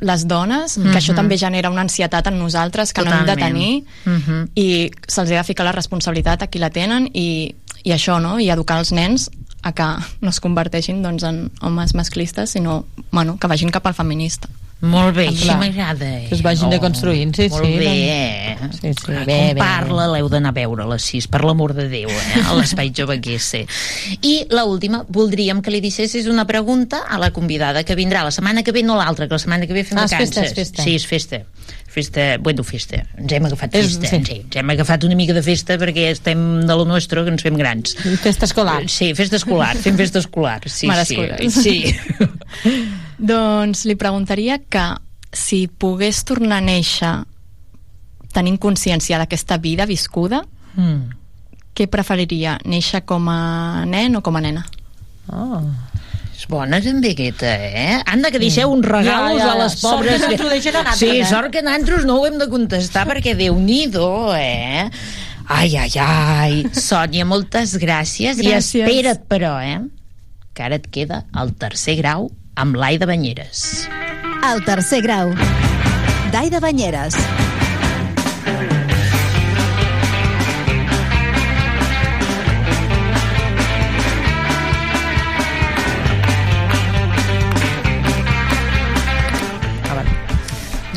les 0.01 0.27
dones, 0.31 0.79
mm 0.79 0.83
-hmm. 0.85 0.93
que 0.93 0.99
això 0.99 1.11
Mhm. 1.13 1.17
també 1.17 1.37
genera 1.39 1.71
una 1.71 1.81
ansietat 1.83 2.27
en 2.29 2.39
nosaltres 2.39 2.93
que 2.93 3.03
no 3.03 3.11
hem 3.13 3.27
de 3.27 3.33
Totalment. 3.35 3.55
tenir 3.55 3.85
Mhm. 4.07 4.49
i 4.55 4.91
se'ls 5.09 5.31
ha 5.33 5.35
de 5.43 5.45
ficar 5.45 5.65
la 5.65 5.73
responsabilitat 5.73 6.43
a 6.43 6.47
qui 6.47 6.59
la 6.59 6.71
tenen 6.71 7.11
i, 7.13 7.55
i 7.83 7.91
això, 7.91 8.21
no? 8.23 8.39
I 8.39 8.49
educar 8.51 8.79
els 8.79 8.93
nens 8.93 9.31
a 9.63 9.73
que 9.73 9.85
no 10.21 10.31
es 10.31 10.41
converteixin 10.41 11.03
doncs, 11.03 11.25
en 11.25 11.51
homes 11.61 11.95
masclistes, 11.95 12.51
sinó 12.51 12.85
bueno, 13.11 13.37
que 13.41 13.49
vagin 13.49 13.71
cap 13.71 13.85
al 13.87 13.95
feminista. 13.95 14.49
Molt 14.81 15.17
bé, 15.17 15.25
així 15.27 15.49
m'agrada. 15.59 16.07
Eh? 16.07 16.27
Que 16.29 16.37
es 16.37 16.43
vagin 16.47 16.71
deconstruint, 16.71 17.33
sí, 17.35 17.49
molt 17.51 17.65
sí, 17.67 17.73
bé, 17.81 17.89
doncs. 17.89 18.77
eh? 18.77 18.79
Sí, 18.79 18.93
sí, 18.95 19.11
bé, 19.11 19.17
com 19.17 19.27
bé, 19.27 19.39
parla, 19.59 20.05
l'heu 20.13 20.29
d'anar 20.31 20.53
a 20.53 20.55
veure 20.55 20.85
a 20.85 20.87
les 20.93 21.03
6, 21.03 21.27
per 21.33 21.41
l'amor 21.43 21.75
de 21.75 21.89
Déu, 21.91 22.13
eh? 22.15 22.45
a 22.47 22.55
l'Espai 22.55 22.93
Jove 22.95 23.17
QS. 23.21 23.65
I 24.23 24.35
la 24.55 24.63
última, 24.71 25.01
voldríem 25.09 25.63
que 25.67 25.75
li 25.75 25.81
deixessis 25.83 26.29
una 26.31 26.47
pregunta 26.47 27.03
a 27.11 27.19
la 27.19 27.33
convidada 27.35 27.83
que 27.83 27.97
vindrà 27.99 28.23
la 28.23 28.31
setmana 28.31 28.63
que 28.63 28.71
ve, 28.71 28.85
no 28.87 28.95
l'altra, 29.01 29.27
que 29.27 29.35
la 29.35 29.43
setmana 29.43 29.67
que 29.67 29.75
ve 29.75 29.83
fem 29.83 29.99
Ah, 29.99 30.07
vacances. 30.07 30.39
festa, 30.47 30.55
festa. 30.63 30.83
Sí, 30.87 30.95
és 30.95 31.07
festa. 31.11 31.43
Festa, 31.89 32.37
bueno, 32.39 32.63
festa. 32.63 33.03
Ens 33.19 33.33
hem 33.33 33.45
agafat 33.49 33.75
És- 33.75 33.97
festa, 33.99 34.07
sí. 34.15 34.23
sí. 34.25 34.41
Ens 34.45 34.57
hem 34.63 34.71
agafat 34.71 35.03
una 35.09 35.17
mica 35.19 35.35
de 35.35 35.43
festa 35.43 35.75
perquè 35.81 36.13
estem 36.13 36.61
de 36.69 36.75
lo 36.79 36.85
nostre, 36.87 37.25
que 37.25 37.31
ens 37.35 37.43
fem 37.43 37.57
grans. 37.59 37.97
Festa 38.23 38.47
escolar. 38.47 38.85
Sí, 38.89 39.11
festa 39.19 39.37
escolar, 39.43 39.75
fem 39.77 39.97
festa 39.99 40.21
escolar. 40.23 40.61
Sí, 40.71 40.87
Merescudes. 40.87 41.53
sí. 41.53 41.83
sí. 41.83 42.27
Doncs 43.19 43.85
li 43.89 43.97
preguntaria 43.99 44.59
que 44.59 44.85
si 45.33 45.67
pogués 45.69 46.23
tornar 46.25 46.59
a 46.63 46.65
néixer 46.65 47.13
tenint 48.33 48.59
consciència 48.61 49.19
d'aquesta 49.19 49.59
vida 49.59 49.87
viscuda, 49.87 50.45
Mm. 50.79 51.09
què 51.75 51.89
preferiria? 51.91 52.59
Néixer 52.65 53.01
com 53.09 53.25
a 53.33 53.85
nen 53.89 54.15
o 54.17 54.21
com 54.23 54.37
a 54.37 54.41
nena? 54.45 54.65
Oh. 55.33 55.59
És 56.39 56.45
bona 56.47 56.79
també 56.81 57.11
aquesta, 57.17 57.51
eh? 57.51 57.97
Anda, 58.07 58.31
que 58.31 58.39
deixeu 58.39 58.71
uns 58.71 58.87
regalos 58.87 59.41
Ja, 59.41 59.47
ja, 59.49 59.53
a 59.55 59.59
les 59.65 59.75
sort 59.81 59.97
pobres... 60.05 60.23
que 60.23 60.37
no 60.39 60.47
ho 60.47 60.53
deixen 60.53 60.77
a 60.77 60.83
nosaltres, 60.85 60.99
Sí, 61.01 61.19
eh? 61.19 61.27
sort 61.27 61.51
que 61.51 61.63
nosaltres 61.67 62.05
no 62.07 62.21
ho 62.21 62.27
hem 62.29 62.39
de 62.39 62.47
contestar 62.49 63.09
perquè 63.09 63.35
Déu-n'hi-do, 63.35 64.07
eh? 64.37 64.87
Ai, 65.49 65.75
ai, 65.81 65.91
ai. 65.99 66.63
Sònia, 66.77 67.25
moltes 67.27 67.75
gràcies. 67.81 68.39
I 68.39 68.53
Gràcies. 68.53 68.85
espera't, 68.87 69.25
però, 69.27 69.57
eh? 69.65 69.81
Que 70.59 70.65
ara 70.67 70.79
et 70.81 70.87
queda 70.91 71.21
el 71.39 71.53
tercer 71.55 71.95
grau 72.01 72.25
amb 72.59 72.75
l'Ai 72.75 72.99
de 72.99 73.07
Banyeres. 73.07 73.61
El 74.49 74.65
tercer 74.67 74.99
grau. 75.07 75.31
D'Aida 76.35 76.59
Banyeres. 76.59 77.15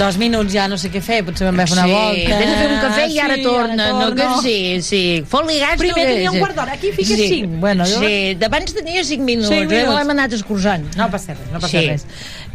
Dos 0.02 0.18
minuts 0.18 0.52
ja 0.54 0.68
no 0.68 0.78
sé 0.82 0.90
què 0.90 1.00
fer, 1.06 1.20
potser 1.28 1.46
vam 1.46 1.60
fer 1.62 1.76
una 1.76 1.84
sí, 1.86 1.92
volta. 1.94 2.38
vés 2.40 2.50
a 2.50 2.56
fer 2.58 2.70
un 2.72 2.80
cafè 2.82 3.04
i 3.14 3.20
ara 3.22 3.36
Sí, 3.36 3.44
torna. 3.46 3.86
ara 3.90 3.94
No, 4.00 4.16
que 4.16 4.28
sí, 4.42 4.82
sí. 4.82 5.02
Fot-li 5.30 5.60
gas. 5.60 5.78
Primer 5.78 5.96
que- 5.96 6.14
tenia 6.16 6.32
un 6.32 6.40
quart 6.40 6.56
d'hora, 6.56 6.74
aquí 6.74 6.92
fiques 6.92 7.08
sí. 7.18 7.28
cinc. 7.30 7.60
Bueno, 7.60 7.86
jo- 7.86 8.00
Sí, 8.02 8.34
d'abans 8.40 8.74
tenia 8.74 9.04
cinc 9.04 9.22
minuts. 9.22 9.48
Cinc 9.50 9.72
eh? 9.72 9.84
minuts. 9.84 9.98
L'hem 10.00 10.10
anat 10.10 10.34
escurçant. 10.34 10.96
No 10.98 11.10
passa 11.12 11.34
res, 11.36 11.52
no 11.54 11.60
passa 11.60 11.80
Sí. 11.80 11.86
res. 11.88 12.06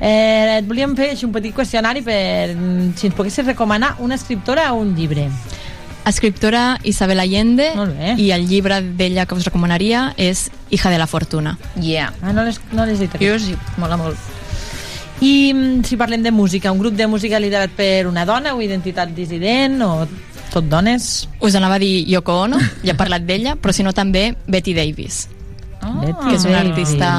Eh, 0.00 0.58
et 0.58 0.66
volíem 0.66 0.96
fer 0.96 1.10
així 1.12 1.24
un 1.24 1.32
petit 1.32 1.54
qüestionari 1.54 2.02
per 2.02 2.54
mm, 2.56 2.96
si 2.96 3.06
ens 3.06 3.14
poguessis 3.16 3.46
recomanar 3.46 3.94
una 4.00 4.14
escriptora 4.16 4.72
o 4.72 4.76
un 4.80 4.94
llibre. 4.96 5.28
Escriptora 6.04 6.78
Isabel 6.84 7.18
Allende 7.18 7.72
i 8.16 8.30
el 8.30 8.46
llibre 8.46 8.80
d'ella 8.80 9.26
que 9.26 9.34
us 9.34 9.44
recomanaria 9.44 10.14
és 10.16 10.50
Hija 10.70 10.90
de 10.90 10.98
la 10.98 11.06
Fortuna. 11.08 11.58
Yeah. 11.80 12.12
Ah, 12.22 12.32
no 12.32 12.44
l'has 12.44 12.60
no 12.72 12.86
dit. 12.86 13.10
Jo 13.20 13.38
sí, 13.40 13.56
mola 13.76 13.96
molt. 13.96 14.16
I 15.20 15.52
mm, 15.54 15.84
si 15.84 15.96
parlem 15.96 16.22
de 16.22 16.30
música, 16.30 16.72
un 16.72 16.78
grup 16.78 16.94
de 16.94 17.06
música 17.06 17.40
liderat 17.40 17.72
per 17.72 18.06
una 18.06 18.26
dona 18.28 18.54
o 18.54 18.60
identitat 18.60 19.14
dissident 19.16 19.80
o 19.82 20.06
tot 20.52 20.66
dones? 20.68 21.28
Us 21.40 21.56
anava 21.56 21.78
a 21.78 21.82
dir 21.82 22.04
Yoko 22.08 22.34
Ono, 22.44 22.60
ja 22.84 22.92
he 22.92 22.98
parlat 22.98 23.24
d'ella, 23.24 23.56
però 23.56 23.72
si 23.72 23.86
no 23.86 23.94
també 23.96 24.34
Betty 24.46 24.74
Davis, 24.76 25.26
Betty 25.80 26.28
que 26.28 26.34
és 26.36 26.44
una 26.44 26.60
artista 26.60 27.12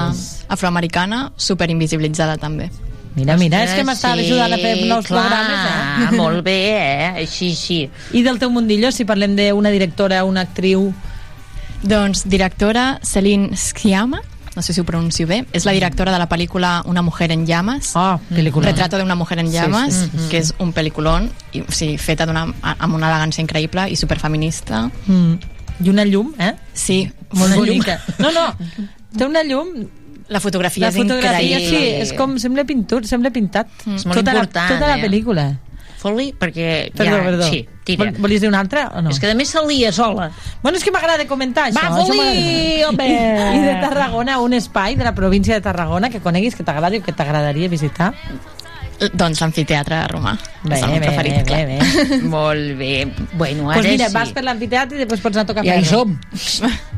afroamericana 0.47 1.31
super 1.35 1.69
invisibilitzada 1.73 2.37
també. 2.37 2.69
Mira, 3.17 3.33
mira, 3.35 3.63
és 3.65 3.73
que 3.73 3.81
m'estava 3.81 4.19
sí, 4.21 4.27
ajudant 4.27 4.53
a 4.53 4.57
fer 4.61 4.75
nous 4.85 5.07
clar, 5.09 5.23
programes, 5.25 5.61
eh? 6.05 6.17
molt 6.19 6.43
bé, 6.45 6.57
eh? 6.69 7.07
Així, 7.23 7.55
sí. 7.57 7.79
I 8.13 8.21
del 8.21 8.37
teu 8.37 8.51
mundillo, 8.53 8.91
si 8.93 9.07
parlem 9.09 9.33
d'una 9.39 9.73
directora, 9.73 10.23
una 10.25 10.45
actriu... 10.45 10.91
Doncs 11.77 12.23
directora 12.25 12.99
Celine 13.05 13.53
Sciamma, 13.53 14.17
no 14.57 14.63
sé 14.65 14.73
si 14.73 14.81
ho 14.81 14.85
pronuncio 14.89 15.27
bé, 15.29 15.43
és 15.53 15.63
la 15.69 15.71
directora 15.77 16.11
de 16.11 16.17
la 16.17 16.27
pel·lícula 16.27 16.81
Una 16.89 17.03
mujer 17.05 17.31
en 17.31 17.45
llamas. 17.45 17.91
Oh, 17.95 18.17
pel·lículon. 18.33 18.65
Retrato 18.65 18.97
de 18.97 19.03
una 19.05 19.15
mujer 19.15 19.37
en 19.39 19.51
llamas, 19.53 19.93
Sí, 19.93 20.09
sí, 20.11 20.17
sí. 20.17 20.29
que 20.31 20.37
és 20.41 20.49
un 20.59 20.73
pel·lículon 20.73 21.29
i, 21.53 21.61
o 21.61 21.71
sigui, 21.71 21.99
feta 22.01 22.25
d'una- 22.25 22.47
amb 22.61 22.95
una 22.97 23.07
elegància 23.13 23.41
increïble 23.45 23.85
i 23.89 23.95
superfeminista. 23.95 24.89
Mm. 25.05 25.33
I 25.85 25.89
una 25.93 26.03
llum, 26.09 26.33
eh? 26.39 26.55
Sí, 26.73 27.03
Molt 27.31 27.51
una 27.53 27.55
bonica. 27.61 27.99
No, 28.17 28.31
no, 28.31 28.47
té 29.17 29.25
una 29.29 29.43
llum... 29.43 29.87
La 30.27 30.41
fotografia 30.43 30.81
La 30.81 30.89
és 30.89 30.97
fotografia, 30.97 31.59
increïble. 31.59 31.69
sí, 31.69 32.01
és 32.01 32.09
com, 32.17 32.33
sembla 32.41 32.65
pintur, 32.67 33.05
sembla 33.07 33.29
pintat. 33.31 33.69
És 33.95 34.03
molt 34.09 34.17
tota 34.19 34.33
important, 34.33 34.65
la, 34.67 34.75
tota 34.75 34.87
la 34.89 34.97
eh? 34.97 35.03
pel·lícula. 35.05 35.45
Foli, 35.97 36.27
perquè... 36.37 36.91
Perdó, 36.93 37.15
ja, 37.17 37.23
perdó. 37.25 37.47
Sí, 37.49 37.63
tira. 37.83 38.05
Vol, 38.05 38.21
volies 38.27 38.41
dir 38.43 38.49
una 38.51 38.59
altra 38.61 38.87
o 38.93 39.01
no? 39.01 39.09
És 39.09 39.17
que 39.19 39.31
a 39.31 39.35
més 39.37 39.49
se 39.49 39.63
lia 39.65 39.91
sola. 39.91 40.29
Bueno, 40.61 40.77
és 40.77 40.83
que 40.85 40.91
m'agrada 40.93 41.25
comentar 41.29 41.71
això. 41.71 41.81
Va, 41.81 41.89
m'agrada. 41.89 42.89
home! 42.91 43.07
I 43.57 43.63
de 43.65 43.73
Tarragona, 43.81 44.37
un 44.45 44.53
espai 44.53 44.95
de 44.95 45.07
la 45.07 45.15
província 45.17 45.57
de 45.57 45.61
Tarragona 45.65 46.11
que 46.13 46.21
coneguis, 46.21 46.55
que 46.55 46.63
t'agradi 46.67 47.01
o 47.01 47.03
que 47.03 47.15
t'agradaria 47.17 47.67
visitar. 47.69 48.11
Doncs 49.13 49.41
l'amfiteatre 49.43 49.99
romà. 50.09 50.31
Bé, 50.63 50.73
és 50.77 50.83
el 50.83 50.89
meu 50.95 50.99
bé, 50.99 51.05
preferit, 51.09 51.35
bé, 51.35 51.43
clar. 51.45 51.65
bé, 51.65 51.77
bé. 51.77 52.21
Molt 52.35 52.71
bé. 52.79 52.93
Bueno, 53.37 53.69
ara 53.69 53.81
Doncs 53.81 53.91
mira, 53.93 54.07
sí. 54.09 54.15
vas 54.15 54.31
per 54.33 54.43
l'amfiteatre 54.45 54.97
i 54.97 55.03
després 55.03 55.21
pots 55.21 55.37
anar 55.37 55.45
a 55.45 55.51
tocar 55.51 55.65
Ja 55.67 55.75
hi 55.77 55.85
ferro. 55.85 56.05
som. 56.05 56.79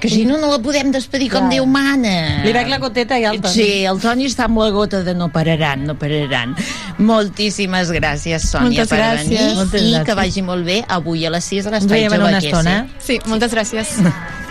Que 0.00 0.08
si 0.10 0.24
no, 0.28 0.36
no 0.36 0.50
la 0.50 0.58
podem 0.60 0.90
despedir 0.92 1.30
com. 1.32 1.48
Déu 1.48 1.64
mana. 1.66 2.42
Li 2.44 2.52
veig 2.52 2.68
la 2.68 2.78
goteta 2.82 3.16
i 3.18 3.24
el 3.24 3.40
Toni. 3.40 3.54
Sí, 3.54 3.68
el 3.88 4.00
Toni 4.02 4.26
està 4.28 4.44
amb 4.50 4.58
la 4.60 4.68
gota 4.74 5.02
de 5.06 5.14
no 5.16 5.30
pararan, 5.32 5.86
no 5.88 5.94
pararan. 5.98 6.52
Moltíssimes 6.98 7.90
gràcies, 7.94 8.48
Sònia, 8.52 8.68
Moltes 8.84 8.88
per 8.92 8.98
gràcies. 9.00 9.28
venir 9.28 9.56
Moltes 9.56 9.80
i 9.80 9.84
gràcies. 9.92 10.04
que 10.04 10.14
vagi 10.14 10.42
molt 10.42 10.64
bé 10.66 10.84
avui 10.88 11.24
a 11.26 11.30
les 11.30 11.44
6 11.44 11.66
a 11.66 11.70
Ens 11.70 11.84
l'Espai 11.84 11.98
veiem 12.00 12.12
en 12.12 12.20
Jove 12.20 12.28
una 12.28 12.38
estona. 12.38 12.76
Sí, 12.98 13.20
moltes 13.26 13.52
gràcies. 13.54 13.96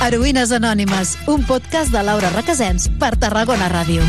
Heroïnes 0.00 0.48
Anònimes, 0.56 1.10
un 1.28 1.42
podcast 1.44 1.92
de 1.92 2.00
Laura 2.00 2.30
Requesens 2.32 2.86
per 2.98 3.12
Tarragona 3.20 3.66
Ràdio. 3.68 4.00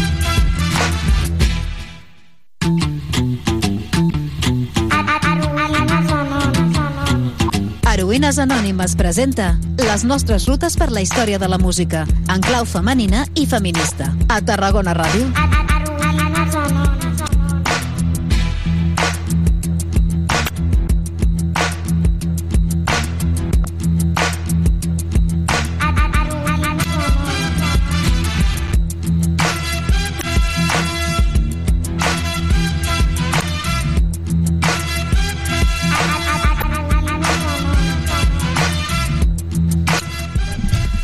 Heroïnes 7.92 8.40
Anònimes 8.40 8.96
presenta 8.96 9.52
les 9.84 10.08
nostres 10.08 10.48
rutes 10.48 10.80
per 10.80 10.88
la 10.96 11.04
història 11.04 11.38
de 11.38 11.52
la 11.52 11.60
música, 11.60 12.06
en 12.32 12.40
clau 12.40 12.64
femenina 12.64 13.26
i 13.36 13.44
feminista. 13.46 14.14
A 14.32 14.40
Tarragona 14.40 14.96
Ràdio. 14.96 15.28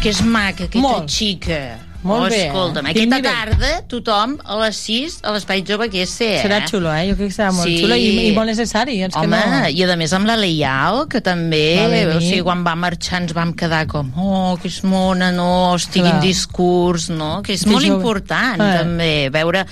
Que 0.07 0.13
és 0.15 0.21
maca, 0.23 0.63
aquesta 0.69 0.79
Molt. 0.79 1.09
xica. 1.11 1.55
Molt 2.07 2.21
oh, 2.21 2.27
bé, 2.31 2.37
Escolta'm, 2.47 2.85
aquesta 2.87 3.17
nivell. 3.17 3.25
tarda 3.27 3.71
tothom 3.91 4.37
a 4.39 4.55
les 4.61 4.77
6 4.85 5.17
a 5.27 5.33
l'Espai 5.35 5.65
Jove 5.67 5.89
QS, 5.91 6.13
eh? 6.23 6.37
Serà 6.45 6.61
xulo, 6.69 6.93
eh? 6.95 7.09
Jo 7.09 7.17
crec 7.17 7.27
que 7.33 7.35
serà 7.35 7.49
molt 7.51 7.67
Sí. 7.67 7.73
xulo 7.81 7.97
i, 7.99 8.05
i 8.29 8.31
molt 8.31 8.47
necessari. 8.47 8.95
És 9.03 9.17
Home, 9.19 9.35
que 9.35 9.49
no... 9.51 9.59
i 9.67 9.83
a 9.83 9.97
més 9.99 10.13
amb 10.15 10.29
la 10.31 10.37
Leial, 10.39 11.01
que 11.11 11.19
també, 11.19 11.75
Va 11.81 11.89
venir. 11.91 12.15
o 12.15 12.21
sigui, 12.23 12.39
quan 12.47 12.63
va 12.63 12.77
marxar 12.79 13.19
ens 13.25 13.33
vam 13.35 13.51
quedar 13.51 13.83
com, 13.91 14.13
oh, 14.15 14.55
que 14.61 14.69
és 14.71 14.79
mona, 14.87 15.33
no, 15.35 15.73
hosti, 15.73 15.99
Clar. 15.99 16.13
quin 16.21 16.29
discurs, 16.29 17.09
no? 17.09 17.41
Que 17.43 17.57
és 17.59 17.65
Que 17.65 17.69
molt 17.75 17.83
jove. 17.83 17.97
important, 17.99 18.61
Eh. 18.63 18.77
també, 18.79 19.29
veure 19.29 19.65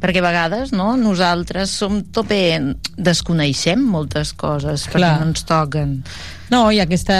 perquè 0.00 0.22
a 0.22 0.28
vegades 0.30 0.70
no, 0.72 0.94
nosaltres 0.96 1.68
som 1.68 1.98
tope 2.14 2.76
desconeixem 2.96 3.82
moltes 3.82 4.32
coses 4.32 4.86
perquè 4.86 5.02
Clar. 5.02 5.18
no 5.18 5.26
ens 5.32 5.42
toquen 5.44 6.04
No, 6.48 6.70
i 6.70 6.78
aquesta... 6.80 7.18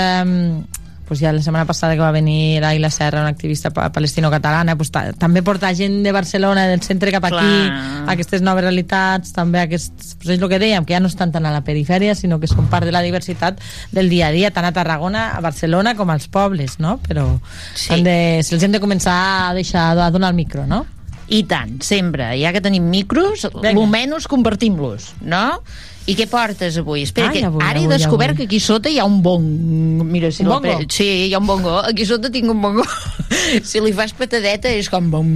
Pues 1.11 1.18
ja 1.18 1.32
la 1.34 1.42
setmana 1.42 1.64
passada 1.66 1.96
que 1.98 2.04
va 2.04 2.12
venir 2.14 2.61
l'Aila 2.62 2.88
Serra, 2.88 3.18
una 3.24 3.32
activista 3.32 3.72
pa- 3.74 3.88
palestino-catalana, 3.90 4.76
pues, 4.78 4.92
ta 4.94 5.08
també 5.18 5.42
portar 5.42 5.72
gent 5.74 6.04
de 6.04 6.12
Barcelona, 6.14 6.68
del 6.70 6.82
centre 6.86 7.11
cap 7.11 7.24
aquí, 7.24 7.34
Clar. 7.34 8.04
aquestes 8.12 8.42
noves 8.46 8.62
realitats, 8.62 9.32
també 9.34 9.58
aquests, 9.58 10.14
pues 10.20 10.36
és 10.36 10.38
el 10.40 10.48
que 10.48 10.61
dèiem, 10.62 10.84
que 10.86 10.94
ja 10.94 11.00
no 11.02 11.08
estan 11.11 11.32
tant 11.34 11.44
a 11.46 11.50
la 11.50 11.64
perifèria, 11.66 12.14
sinó 12.14 12.38
que 12.38 12.46
són 12.46 12.68
part 12.70 12.86
de 12.86 12.92
la 12.94 13.02
diversitat 13.02 13.58
del 13.90 14.08
dia 14.08 14.28
a 14.28 14.30
dia, 14.30 14.52
tant 14.54 14.64
a 14.64 14.70
Tarragona, 14.70 15.32
a 15.34 15.40
Barcelona, 15.40 15.96
com 15.98 16.08
als 16.14 16.28
pobles, 16.28 16.78
no? 16.78 17.00
Però 17.02 17.40
Sí. 17.74 17.88
se'ls 17.90 18.62
hem 18.62 18.70
de 18.70 18.80
començar 18.80 19.48
a 19.50 19.52
deixar 19.54 19.98
a 19.98 20.11
donar 20.12 20.30
el 20.30 20.36
micro, 20.36 20.64
no? 20.64 20.86
I 21.26 21.42
tant, 21.42 21.80
sempre. 21.82 22.40
Ja 22.40 22.52
que 22.52 22.61
tenim 22.61 22.88
micros, 22.88 23.48
almenys 23.52 24.28
compartim-los, 24.28 25.14
no? 25.22 25.61
I 26.09 26.14
què 26.16 26.24
portes 26.26 26.78
avui? 26.80 27.03
Espera, 27.05 27.28
Ai, 27.28 27.38
que 27.38 27.44
avui, 27.46 27.61
ara 27.62 27.78
he 27.78 27.84
avui, 27.84 27.92
descobert 27.92 28.30
avui. 28.32 28.38
que 28.40 28.48
aquí 28.48 28.59
sota 28.61 28.88
hi 28.90 28.98
ha 28.98 29.05
un 29.05 29.20
bong. 29.22 30.03
Mira, 30.11 30.30
si 30.32 30.42
Un 30.42 30.48
bongo? 30.48 30.78
Sí, 30.88 31.07
hi 31.28 31.34
ha 31.34 31.38
un 31.38 31.46
bongo. 31.46 31.76
Aquí 31.84 32.07
sota 32.09 32.30
tinc 32.32 32.48
un 32.51 32.61
bongo. 32.62 32.84
si 33.62 33.80
li 33.84 33.92
fas 33.92 34.12
patadeta 34.16 34.70
és 34.72 34.88
com 34.90 35.11
bom, 35.12 35.28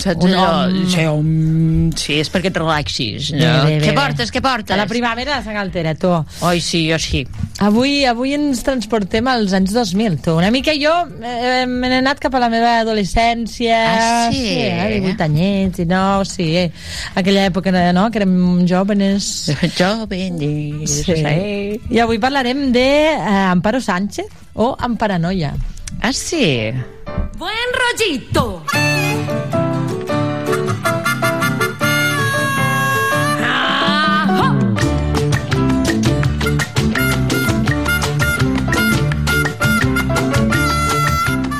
saps 0.00 0.24
Un 0.24 0.32
allò? 0.34 0.66
om. 0.66 0.88
Sí, 0.90 1.04
om. 1.06 1.90
sí, 1.94 2.16
és 2.22 2.30
perquè 2.32 2.50
et 2.50 2.56
relaxis. 2.58 3.30
No? 3.36 3.38
Bé, 3.38 3.52
bé, 3.68 3.76
bé, 3.78 3.86
què 3.86 3.94
portes, 3.94 4.32
què 4.34 4.42
portes? 4.42 4.74
A 4.74 4.80
la 4.80 4.86
primavera 4.90 5.36
a 5.38 5.42
Sant 5.44 5.54
Galtera, 5.58 5.94
tu. 5.94 6.10
Oi, 6.48 6.60
sí, 6.64 6.86
jo 6.90 6.98
sí. 6.98 7.22
Avui, 7.62 8.04
avui 8.08 8.32
ens 8.34 8.62
transportem 8.66 9.26
als 9.30 9.52
anys 9.56 9.72
2000, 9.76 10.18
tu. 10.24 10.34
Una 10.38 10.50
mica 10.54 10.72
jo 10.78 10.94
eh, 11.22 11.66
me 11.68 11.88
n'he 11.92 12.00
anat 12.02 12.18
cap 12.22 12.34
a 12.34 12.42
la 12.42 12.48
meva 12.50 12.78
adolescència. 12.80 13.78
Ah, 13.92 14.28
sí? 14.32 14.42
Sí, 14.42 14.58
eh, 14.66 14.98
18 15.04 15.24
anyets 15.28 15.84
i 15.84 15.86
no, 15.90 16.24
sí. 16.28 16.48
Eh. 16.64 16.68
Aquella 17.18 17.46
època, 17.52 17.70
no?, 17.92 18.08
que 18.10 18.22
érem 18.22 18.66
jóvenes. 18.66 19.28
Jóvenes, 20.08 21.04
Sí. 21.04 21.14
sí. 21.14 21.80
I 21.90 21.98
avui 22.00 22.18
parlarem 22.18 22.72
de 22.72 23.12
eh, 23.12 23.50
Amparo 23.52 23.80
Sánchez 23.80 24.26
o 24.54 24.74
Amparanoia. 24.78 25.54
Ah, 26.00 26.12
sí? 26.12 26.72
Buen 27.36 27.70
rollito. 27.76 28.62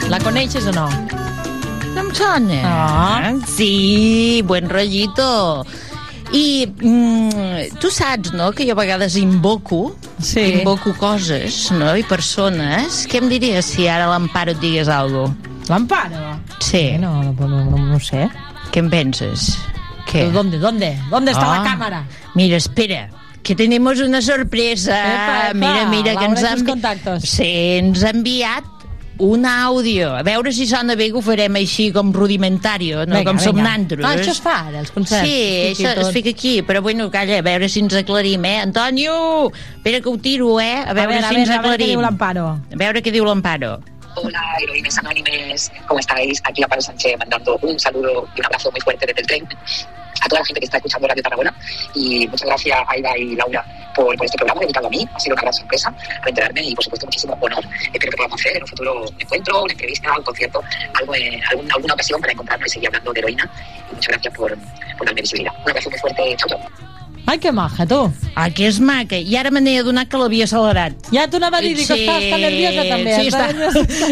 La 0.08 0.18
coneixes 0.20 0.66
o 0.66 0.72
no? 0.72 0.88
No 1.94 2.00
em 2.06 2.14
sona. 2.14 2.60
Ah. 2.64 3.32
Sí, 3.46 4.42
buen 4.46 4.68
rollito. 4.70 5.66
I 6.32 6.66
mm, 6.68 7.78
tu 7.80 7.90
saps, 7.90 8.32
no?, 8.36 8.50
que 8.52 8.66
jo 8.66 8.72
a 8.72 8.80
vegades 8.80 9.16
invoco, 9.16 9.96
Sí. 10.20 10.40
invoco 10.60 10.92
coses, 10.98 11.70
no?, 11.72 11.94
i 11.96 12.02
persones. 12.04 13.06
Què 13.08 13.22
em 13.22 13.28
diries 13.30 13.64
si 13.64 13.88
ara 13.88 14.06
l'Amparo 14.10 14.52
et 14.52 14.60
digués 14.60 14.88
alguna 14.88 15.30
cosa? 15.32 15.54
L'Amparo? 15.68 16.40
Sí. 16.60 16.96
No, 16.98 17.22
no, 17.22 17.32
no, 17.46 17.64
no, 17.64 17.78
no 17.94 18.00
sé. 18.00 18.28
Què 18.72 18.80
en 18.80 18.90
penses? 18.90 19.58
Què? 20.10 20.30
¿Dónde, 20.32 20.58
dónde? 20.58 20.96
¿Dónde 21.10 21.32
está 21.32 21.52
Ah. 21.54 21.58
la 21.58 21.64
cámara? 21.64 22.04
Mira, 22.34 22.56
espera, 22.56 23.10
que 23.42 23.54
tenemos 23.54 23.98
una 24.00 24.20
sorpresa. 24.22 24.96
Epa, 24.98 25.50
epa, 25.50 25.54
mira, 25.54 25.86
mira, 25.88 26.16
que 26.16 26.24
ens 26.24 26.40
i 26.40 26.44
ha, 26.44 26.50
sus 26.52 26.62
envi- 26.62 26.66
contactos. 26.70 27.22
sí, 27.24 27.78
ens 27.78 28.02
ha 28.04 28.10
enviat 28.10 28.64
un 29.18 29.44
àudio. 29.46 30.12
A 30.14 30.22
veure 30.22 30.52
si 30.54 30.66
sona 30.70 30.94
bé 30.94 31.08
que 31.10 31.18
ho 31.18 31.22
farem 31.22 31.56
així 31.58 31.90
com 31.92 32.12
rudimentario, 32.14 33.04
no 33.06 33.18
Vinga, 33.18 33.24
com 33.32 33.38
som 33.42 33.56
vinga. 33.56 33.68
nantros. 33.68 34.04
Ah, 34.06 34.14
això 34.14 34.30
es 34.30 34.40
fa 34.40 34.54
ara, 34.68 34.78
els 34.80 34.90
concerts. 34.94 35.26
Sí, 35.26 35.72
això 35.72 35.94
tot. 35.94 36.06
es 36.06 36.12
fica 36.14 36.30
aquí, 36.30 36.62
però 36.62 36.80
bueno, 36.82 37.10
calla, 37.10 37.38
a 37.38 37.42
veure 37.42 37.68
si 37.68 37.80
ens 37.80 37.94
aclarim, 37.98 38.44
eh? 38.44 38.60
Antonio, 38.60 39.50
espera 39.76 40.00
que 40.00 40.08
ho 40.08 40.16
tiro, 40.18 40.60
eh? 40.60 40.84
A 40.86 40.92
veure, 40.94 41.18
a 41.18 41.18
veure, 41.18 41.28
si 41.28 41.34
a 41.34 41.38
ens 41.38 41.48
veure, 41.48 41.58
a 41.58 41.62
veure 41.62 41.68
què 41.68 41.74
aclarim. 41.74 41.94
diu 41.96 42.00
l'Amparo. 42.00 42.46
A 42.48 42.76
veure 42.76 43.02
què 43.02 43.12
diu 43.12 43.24
l'Amparo. 43.24 43.78
Hola, 44.20 44.42
heroínas 44.60 44.98
anónimes, 44.98 45.70
¿cómo 45.86 46.00
estáis? 46.00 46.40
Aquí 46.44 46.62
Amparo 46.62 46.82
Sánchez 46.82 47.16
mandando 47.18 47.56
un 47.62 47.78
saludo 47.78 48.26
y 48.34 48.40
un 48.40 48.46
abrazo 48.46 48.70
muy 48.72 48.80
fuerte 48.80 49.06
desde 49.06 49.20
el 49.20 49.26
tren 49.26 49.48
a 50.20 50.26
toda 50.28 50.40
la 50.40 50.46
gente 50.46 50.58
que 50.60 50.64
está 50.64 50.78
escuchando 50.78 51.06
Radio 51.06 51.22
Tarragona 51.22 51.54
y 51.94 52.26
muchas 52.26 52.48
gracias 52.48 52.78
Aida 52.88 53.16
y 53.16 53.36
Laura 53.36 53.64
por, 53.94 54.16
por 54.16 54.24
este 54.26 54.36
programa 54.36 54.60
dedicado 54.62 54.86
a 54.88 54.90
mí. 54.90 55.08
Ha 55.14 55.20
sido 55.20 55.34
una 55.34 55.42
gran 55.42 55.54
sorpresa 55.54 55.94
al 56.22 56.28
enterarme 56.28 56.62
y, 56.64 56.74
por 56.74 56.82
supuesto, 56.84 57.06
muchísimo 57.06 57.38
honor. 57.40 57.64
Espero 57.92 58.10
que 58.10 58.16
podamos 58.16 58.40
hacer 58.40 58.56
en 58.56 58.62
un 58.62 58.68
futuro 58.68 59.04
encuentro, 59.18 59.62
una 59.62 59.72
entrevista, 59.72 60.16
un 60.18 60.24
concierto, 60.24 60.62
algo, 60.94 61.14
eh, 61.14 61.40
algún- 61.50 61.70
alguna 61.72 61.94
ocasión 61.94 62.20
para 62.20 62.32
encontrarnos 62.32 62.66
y 62.68 62.70
seguir 62.70 62.88
hablando 62.88 63.12
de 63.12 63.20
heroína. 63.20 63.50
Y 63.90 63.94
muchas 63.94 64.08
gracias 64.08 64.34
por, 64.34 64.56
por 64.96 65.06
darme 65.06 65.20
visibilidad. 65.20 65.52
Un 65.64 65.70
abrazo 65.70 65.90
muy 65.90 65.98
fuerte. 66.00 66.36
Chao, 66.36 66.48
chao. 66.48 66.87
Ai, 67.28 67.36
que 67.38 67.50
maja, 67.52 67.84
tu. 67.84 68.10
Ah, 68.34 68.48
que 68.48 68.64
és 68.70 68.78
maca. 68.80 69.18
I 69.20 69.34
ara 69.36 69.50
me 69.52 69.60
n'he 69.60 69.74
adonat 69.82 70.08
que 70.08 70.16
l'havia 70.16 70.46
accelerat. 70.46 70.94
Ja 71.12 71.26
t'ho 71.28 71.36
anava 71.36 71.58
a 71.58 71.60
dir, 71.60 71.74
dic, 71.76 71.84
està, 71.84 72.14
està 72.22 72.38
nerviosa 72.40 72.84
també. 72.88 73.16
Sí, 73.18 73.26
està, 73.28 73.48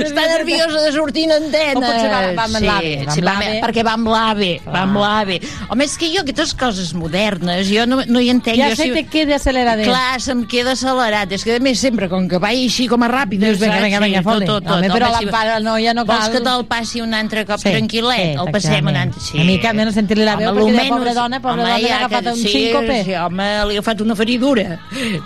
està 0.04 0.24
nerviosa 0.34 0.82
de 0.82 0.90
sortir 0.92 1.24
en 1.24 1.32
antena. 1.38 1.78
O 1.78 1.80
potser 1.80 2.10
va- 2.12 2.34
va 2.36 2.44
amb 2.44 2.58
sí, 2.58 2.64
l'AVE, 2.66 2.90
va 3.06 3.14
sí, 3.14 3.22
va 3.24 3.34
perquè 3.62 3.84
va 3.86 3.94
amb 3.96 4.10
l'AVE, 4.12 4.50
va 4.66 4.82
amb 4.82 4.98
l'AVE. 5.00 5.38
Home, 5.70 5.84
és 5.88 5.94
que 5.96 6.10
jo 6.12 6.20
aquestes 6.26 6.52
coses 6.60 6.92
modernes, 6.92 7.70
jo 7.72 7.86
no, 7.88 8.02
no 8.04 8.20
hi 8.20 8.28
entenc. 8.34 8.58
Ja 8.60 8.68
jo, 8.74 8.76
sé, 8.82 8.90
te 8.92 9.06
queda 9.08 9.38
acceleradet. 9.40 9.86
Clar, 9.88 10.20
se'm 10.20 10.44
queda 10.50 10.74
accelerat. 10.76 11.32
És 11.32 11.46
que 11.46 11.56
a 11.56 11.64
més 11.64 11.80
sempre, 11.80 12.10
com 12.12 12.28
que 12.28 12.36
vaig 12.42 12.66
així 12.66 12.86
com 12.92 13.00
a 13.02 13.08
ràpid, 13.08 13.40
Dius, 13.46 13.56
vinga, 13.62 13.80
vinga, 13.80 14.02
vinga, 14.04 14.20
tot, 14.20 14.28
fot-li. 14.28 14.46
tot, 14.52 14.64
tot. 14.68 14.76
Home, 14.76 14.92
però 14.92 15.08
Home, 15.08 15.24
l'empara 15.24 15.56
no, 15.64 15.78
ja 15.80 15.94
no 15.96 16.04
cal. 16.04 16.20
Vols 16.20 16.36
que 16.36 16.44
te'l 16.44 16.66
passi 16.68 17.00
un 17.00 17.14
altre 17.16 17.46
cop 17.48 17.64
Sí, 17.64 17.72
tranquil·let? 17.72 18.34
sí, 18.34 18.44
el 18.44 18.52
passem 18.52 18.84
un 18.84 18.96
altre... 18.96 19.16
exactament. 19.16 19.40
Una 19.40 19.50
mica 19.54 19.72
menys 19.72 19.94
sentir-li 19.94 20.28
la 20.28 20.36
veu, 20.36 20.52
perquè 20.52 20.76
de 20.82 20.88
pobra 20.92 21.14
dona, 21.16 21.40
pobra 21.40 21.62
dona, 21.64 21.80
ha 21.80 21.98
agafat 22.04 22.32
un 22.34 22.36
sí, 22.36 22.52
síncope. 22.52 23.05
Sí, 23.06 23.14
home, 23.14 23.44
li 23.68 23.76
ha 23.76 23.78
agafat 23.78 24.00
una 24.02 24.16
feridura. 24.18 24.80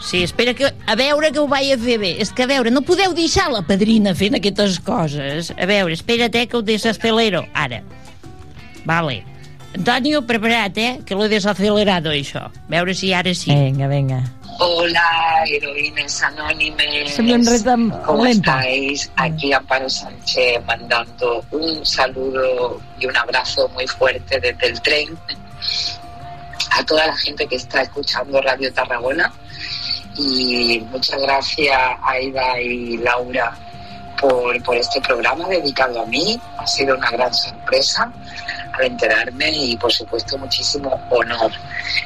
Sí, 0.05 0.23
espera 0.27 0.53
que... 0.53 0.69
A 0.69 0.97
veure 1.01 1.31
que 1.33 1.41
ho 1.41 1.47
vaig 1.49 1.71
a 1.73 1.79
fer 1.81 1.97
bé. 2.03 2.11
És 2.21 2.29
que, 2.29 2.45
a 2.45 2.51
veure, 2.51 2.69
no 2.75 2.83
podeu 2.85 3.15
deixar 3.17 3.47
la 3.49 3.63
padrina 3.65 4.13
fent 4.19 4.37
aquestes 4.37 4.77
coses. 4.85 5.49
A 5.57 5.69
veure, 5.71 5.97
espera't, 5.97 6.37
eh, 6.37 6.45
que 6.51 6.59
ho 6.59 6.61
desacelero. 6.61 7.47
Ara. 7.57 7.81
Vale. 8.85 9.23
Antonio, 9.79 10.21
preparat, 10.29 10.77
eh, 10.77 10.91
que 11.07 11.17
lo 11.17 11.25
he 11.25 11.31
desacelerado, 11.33 12.13
això. 12.13 12.51
A 12.51 12.75
veure 12.75 12.93
si 12.93 13.15
ara 13.17 13.33
sí. 13.33 13.55
Venga, 13.55 13.89
venga. 13.89 14.21
Hola, 14.59 15.45
heroínas 15.49 16.21
anónimes. 16.23 17.17
¿Cómo 18.05 18.27
estáis? 18.27 19.11
Aquí 19.17 19.55
Amparo 19.55 19.89
Sánchez 19.89 20.61
mandando 20.67 21.43
un 21.53 21.87
saludo 21.87 22.79
y 22.99 23.07
un 23.07 23.17
abrazo 23.17 23.71
muy 23.71 23.87
fuerte 23.87 24.39
desde 24.39 24.67
el 24.67 24.83
tren 24.83 25.19
a 26.71 26.85
toda 26.85 27.07
la 27.07 27.17
gente 27.17 27.47
que 27.47 27.57
está 27.57 27.83
escuchando 27.83 28.41
Radio 28.41 28.73
Tarragona 28.73 29.33
y 30.17 30.81
muchas 30.91 31.21
gracias 31.21 31.79
Aida 32.03 32.61
y 32.61 32.97
Laura 32.99 33.57
por, 34.21 34.77
este 34.77 35.01
programa 35.01 35.49
dedicado 35.49 36.03
a 36.03 36.07
mí. 36.07 36.39
Ha 36.59 36.67
sido 36.67 36.97
una 36.97 37.11
gran 37.11 37.33
sorpresa 37.33 38.13
al 38.73 38.85
enterarme 38.85 39.51
y 39.51 39.77
por 39.77 39.93
supuesto 39.93 40.37
muchísimo 40.37 41.01
honor. 41.11 41.51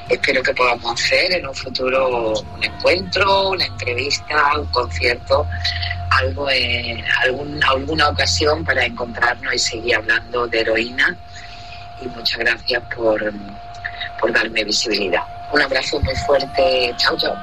Espero 0.09 0.43
que 0.43 0.55
podamos 0.55 0.93
hacer 0.93 1.33
en 1.33 1.49
un 1.49 1.55
futuro 1.55 2.33
un 2.55 2.65
encuentro, 2.65 3.51
una 3.51 3.65
entrevista, 3.65 4.59
un 4.59 4.67
concierto, 4.67 5.47
algo 6.11 6.49
en 6.51 7.05
alguna 7.69 8.09
ocasión 8.09 8.65
para 8.65 8.85
encontrarnos 8.85 9.55
y 9.55 9.59
seguir 9.59 9.97
hablando 9.97 10.47
de 10.47 10.61
heroína. 10.61 11.17
Y 12.01 12.09
muchas 12.09 12.39
gracias 12.39 12.83
por, 12.95 13.33
por 14.25 14.33
darme 14.33 14.65
visibilidad. 14.65 15.21
Un 15.53 15.61
abrazo 15.61 16.01
muy 16.01 16.15
fuerte. 16.27 16.95
Chao, 16.97 17.15
chao. 17.19 17.35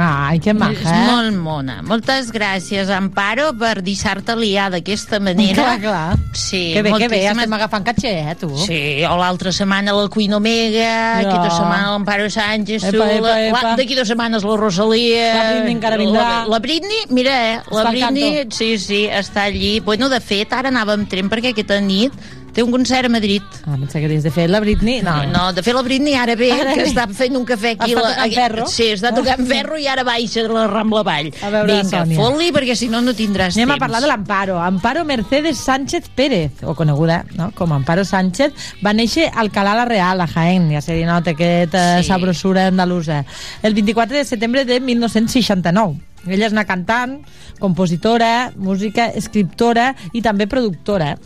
Ai, 0.00 0.38
que 0.38 0.50
És 0.50 0.54
maja, 0.56 0.92
eh? 0.94 1.06
molt 1.10 1.36
mona. 1.42 1.78
Moltes 1.82 2.28
gràcies, 2.30 2.86
Amparo, 2.94 3.48
per 3.58 3.80
deixar-te 3.82 4.36
liar 4.36 4.68
d'aquesta 4.70 5.18
manera. 5.18 5.64
Clar, 5.64 5.80
clar. 5.80 6.18
Sí, 6.34 6.70
Que 6.74 6.82
bé, 6.82 6.92
que 6.92 7.08
bé, 7.08 7.22
ja 7.24 7.32
moltíssimes- 7.32 7.38
estem 7.42 7.52
agafant 7.56 7.84
caché, 7.88 8.12
eh, 8.30 8.34
tu? 8.38 8.50
Sí, 8.58 9.02
o 9.08 9.16
l'altra 9.16 9.50
setmana 9.50 9.92
la 9.96 10.08
Queen 10.08 10.34
Omega, 10.34 11.22
No. 11.22 11.28
aquesta 11.30 11.50
setmana 11.56 11.90
l'Amparo 11.90 12.28
Sánchez, 12.30 12.82
tu, 12.92 12.96
Epa, 13.02 13.10
epa, 13.12 13.26
la- 13.26 13.48
epa. 13.48 13.74
d'aquí 13.74 13.94
dues 13.96 14.06
setmanes 14.06 14.44
la 14.44 14.56
Rosalia... 14.56 15.34
La 15.34 15.50
Britney 15.50 15.72
encara 15.72 15.96
vindrà. 15.96 16.20
La, 16.22 16.46
la 16.46 16.58
Britney, 16.60 17.02
mira, 17.08 17.54
eh, 17.54 17.60
la 17.72 17.82
Està 17.82 17.90
Britney, 17.90 18.36
canto. 18.36 18.56
sí, 18.56 18.78
sí, 18.78 19.08
està 19.10 19.44
allí. 19.50 19.80
Bueno, 19.80 20.08
de 20.08 20.20
fet, 20.20 20.52
ara 20.52 20.68
anava 20.68 20.92
amb 20.92 21.08
tren 21.08 21.28
perquè 21.28 21.50
aquesta 21.56 21.80
nit 21.80 22.12
té 22.58 22.62
un 22.66 22.72
concert 22.74 23.06
a 23.06 23.08
Madrid. 23.12 23.42
Ah, 23.68 23.76
pensava 23.78 24.00
que 24.02 24.08
dius 24.10 24.24
de 24.26 24.32
fet 24.34 24.50
la 24.50 24.58
Britney. 24.58 25.00
No, 25.06 25.14
No, 25.30 25.52
de 25.54 25.62
fet 25.62 25.74
la 25.76 25.82
Britney 25.86 26.14
ara 26.18 26.34
ve, 26.34 26.50
Ara 26.50 26.72
que 26.74 26.82
ve. 26.82 26.88
està 26.90 27.04
fent 27.14 27.36
un 27.38 27.44
cafè 27.46 27.76
aquí. 27.76 27.92
Està 27.94 28.02
la- 28.02 28.14
tocant 28.16 28.34
ferro. 28.34 28.66
Sí, 28.66 28.88
està 28.96 29.12
tocant 29.14 29.46
ferro 29.46 29.78
i 29.78 29.86
ara 29.86 30.02
baixa 30.02 30.42
la 30.48 30.66
Rambla 30.66 31.02
Vall. 31.06 31.30
A 31.42 31.50
veure, 31.50 31.76
Vinga, 31.82 32.04
fot-li 32.18 32.50
perquè 32.52 32.74
si 32.74 32.88
no 32.88 33.00
no 33.00 33.12
tindràs 33.14 33.54
Anem 33.54 33.70
a 33.70 33.74
temps. 33.74 33.80
parlar 33.80 34.00
de 34.02 34.08
l'Amparo. 34.08 34.58
Amparo 34.60 35.04
Mercedes 35.04 35.58
Sánchez 35.58 36.08
Pérez, 36.14 36.50
o 36.64 36.74
coneguda 36.74 37.24
no? 37.36 37.52
com 37.54 37.72
Amparo 37.72 38.04
Sánchez, 38.04 38.52
va 38.84 38.92
néixer 38.92 39.30
al 39.34 39.48
Alcalá 39.48 39.74
la 39.76 39.84
Real, 39.86 40.20
a 40.20 40.26
Jaén, 40.26 40.70
ja 40.72 40.80
se 40.80 40.94
li 40.96 41.04
nota 41.04 41.30
aquesta 41.30 42.02
Sí. 42.02 42.08
sabrosura 42.08 42.66
andalusa, 42.66 43.24
el 43.62 43.72
24 43.74 44.16
de 44.16 44.24
setembre 44.24 44.64
de 44.64 44.80
1969. 44.80 46.00
Ella 46.26 46.46
és 46.46 46.52
una 46.52 46.64
cantant, 46.66 47.22
compositora, 47.60 48.52
música, 48.56 49.06
escriptora 49.06 49.94
i 50.12 50.20
també 50.20 50.46
productora 50.46 51.16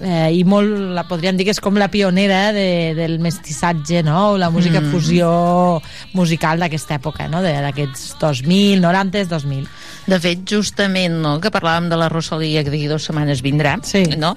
eh, 0.00 0.30
i 0.32 0.44
molt, 0.44 0.70
la 0.96 1.04
podríem 1.08 1.36
dir 1.36 1.44
que 1.44 1.50
és 1.54 1.60
com 1.60 1.76
la 1.76 1.88
pionera 1.92 2.52
de, 2.52 2.94
del 2.96 3.18
mestissatge, 3.20 4.02
no? 4.02 4.36
la 4.38 4.50
música 4.50 4.80
Mm. 4.80 4.90
fusió 4.90 5.82
musical 6.14 6.58
d'aquesta 6.58 6.96
època, 6.98 7.28
no? 7.28 7.42
De- 7.42 7.52
d'aquests 7.60 8.16
2000, 8.18 8.80
90, 8.80 9.24
2000. 9.28 9.68
De 10.06 10.18
fet, 10.20 10.40
justament, 10.48 11.20
no?, 11.20 11.38
que 11.40 11.50
parlàvem 11.52 11.88
de 11.90 11.96
la 12.00 12.08
Rosalia, 12.08 12.64
que 12.64 12.70
d'aquí 12.70 12.86
dues 12.88 13.04
setmanes 13.04 13.42
vindrà, 13.42 13.78
Sí. 13.82 14.04
no? 14.18 14.36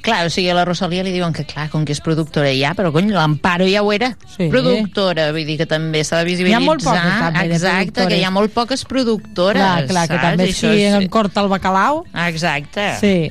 Clar, 0.00 0.24
o 0.24 0.30
sigui, 0.30 0.48
a 0.48 0.54
la 0.56 0.64
Rosalia 0.64 1.02
li 1.04 1.10
diuen 1.12 1.34
que, 1.36 1.44
clar, 1.44 1.68
com 1.68 1.84
que 1.84 1.92
és 1.92 2.00
productora 2.00 2.48
ja, 2.56 2.70
però, 2.72 2.88
cony, 2.90 3.10
l'Amparo 3.12 3.66
ja 3.68 3.82
ho 3.82 3.92
era. 3.92 4.14
Sí. 4.34 4.46
Productora, 4.48 5.26
vull 5.30 5.44
dir 5.44 5.58
que 5.58 5.66
també 5.68 6.00
s'ha 6.04 6.16
de 6.22 6.24
visibilitzar. 6.24 6.62
Hi 6.62 6.64
ha 6.64 6.66
molt 6.66 6.82
poques, 6.82 7.18
també, 7.20 7.48
de 7.50 7.54
Exacte, 7.58 8.06
que 8.08 8.16
hi 8.16 8.24
ha 8.24 8.30
molt 8.30 8.50
poques 8.54 8.86
productores, 8.86 9.60
Clar, 9.60 9.86
clar, 9.90 10.06
que 10.08 10.14
saps? 10.16 10.22
també 10.30 10.44
Això 10.48 10.72
si 10.72 10.82
és- 10.86 10.94
en 10.94 11.08
corta 11.08 11.42
el 11.42 11.48
bacalao. 11.48 12.06
Exacte. 12.28 12.94
Sí. 12.98 13.30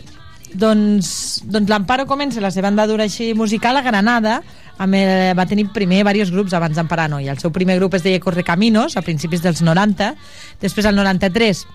Doncs, 0.53 1.09
doncs 1.45 1.69
l'Amparo 1.69 2.07
comença 2.09 2.41
la 2.41 2.49
seva 2.51 2.71
andadura 2.71 3.05
així 3.05 3.33
musical 3.37 3.77
a 3.77 3.83
Granada, 3.85 4.39
amb 4.79 4.97
el, 4.97 5.33
va 5.37 5.45
tenir 5.45 5.67
primer 5.75 6.01
diversos 6.01 6.33
grups 6.33 6.55
abans 6.57 6.79
d'Amparar 6.79 7.09
Noi. 7.11 7.29
El 7.29 7.37
seu 7.41 7.53
primer 7.53 7.77
grup 7.77 7.97
es 7.97 8.05
deia 8.05 8.21
Correcaminos, 8.23 8.97
a 8.97 9.05
principis 9.05 9.43
dels 9.45 9.61
90, 9.61 10.15
després 10.63 10.89
al 10.89 10.97
93 10.97 11.65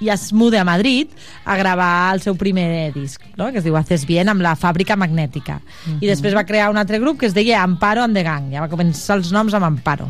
i 0.00 0.10
es 0.10 0.32
muda 0.32 0.60
a 0.60 0.64
Madrid 0.64 1.10
a 1.44 1.56
gravar 1.58 2.14
el 2.14 2.22
seu 2.22 2.36
primer 2.38 2.92
disc, 2.94 3.22
no? 3.36 3.50
que 3.50 3.58
es 3.58 3.66
diu 3.66 3.76
Haces 3.76 4.06
Bien, 4.06 4.28
amb 4.30 4.42
la 4.44 4.54
Fàbrica 4.54 4.96
Magnètica. 4.96 5.58
I 5.98 6.06
després 6.06 6.36
va 6.36 6.46
crear 6.46 6.70
un 6.70 6.78
altre 6.78 7.00
grup 7.02 7.18
que 7.18 7.26
es 7.26 7.34
deia 7.34 7.62
Amparo 7.62 8.04
and 8.06 8.14
the 8.14 8.22
Gang. 8.22 8.52
Ja 8.54 8.62
va 8.62 8.70
començar 8.70 9.18
els 9.18 9.32
noms 9.34 9.54
amb 9.58 9.66
Amparo. 9.66 10.08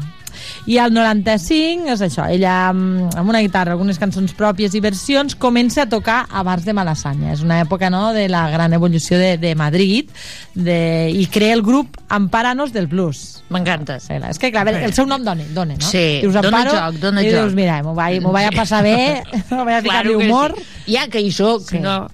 I 0.67 0.79
al 0.79 0.93
95, 0.95 1.89
és 1.95 2.03
això, 2.05 2.27
ella 2.31 2.69
amb, 2.71 3.09
amb 3.17 3.29
una 3.31 3.41
guitarra, 3.45 3.73
algunes 3.73 3.99
cançons 3.99 4.35
pròpies 4.37 4.75
i 4.75 4.81
versions, 4.85 5.35
comença 5.37 5.83
a 5.85 5.89
tocar 5.89 6.27
a 6.31 6.43
bars 6.47 6.65
de 6.67 6.75
Malassanya. 6.77 7.33
És 7.33 7.43
una 7.43 7.61
època 7.63 7.91
no, 7.91 8.13
de 8.13 8.29
la 8.29 8.47
gran 8.51 8.73
evolució 8.77 9.19
de, 9.19 9.37
de 9.39 9.55
Madrid 9.55 10.11
de, 10.55 11.11
i 11.15 11.27
crea 11.27 11.55
el 11.55 11.63
grup 11.63 11.97
Amparanos 12.09 12.73
del 12.73 12.87
Blues. 12.87 13.43
M'encanta. 13.49 13.99
Sí, 14.01 14.13
és 14.19 14.39
que, 14.39 14.51
clar, 14.53 14.67
el 14.69 14.93
seu 14.93 15.07
nom 15.09 15.23
dona, 15.25 15.45
dona 15.57 15.77
no? 15.79 15.85
Sí, 15.89 16.21
dius 16.23 16.35
dona 16.37 16.49
Amparo, 16.51 16.75
joc, 16.77 17.01
dona 17.01 17.23
i 17.25 17.31
joc. 17.31 17.39
dius, 17.41 17.55
mira, 17.57 17.79
m'ho 17.83 17.95
vaig, 17.97 18.21
vaig 18.25 18.51
a 18.51 18.55
passar 18.57 18.83
bé, 18.85 19.23
m'ho 19.51 19.65
vaig 19.65 19.79
a 19.79 19.83
ficar-li 19.87 20.15
Claro 20.15 20.19
humor. 20.21 20.55
sí. 20.59 20.93
Ja 20.95 21.07
que 21.09 21.21
hi 21.25 21.33
soc, 21.33 21.69
Sí. 21.71 21.79
no? 21.81 22.07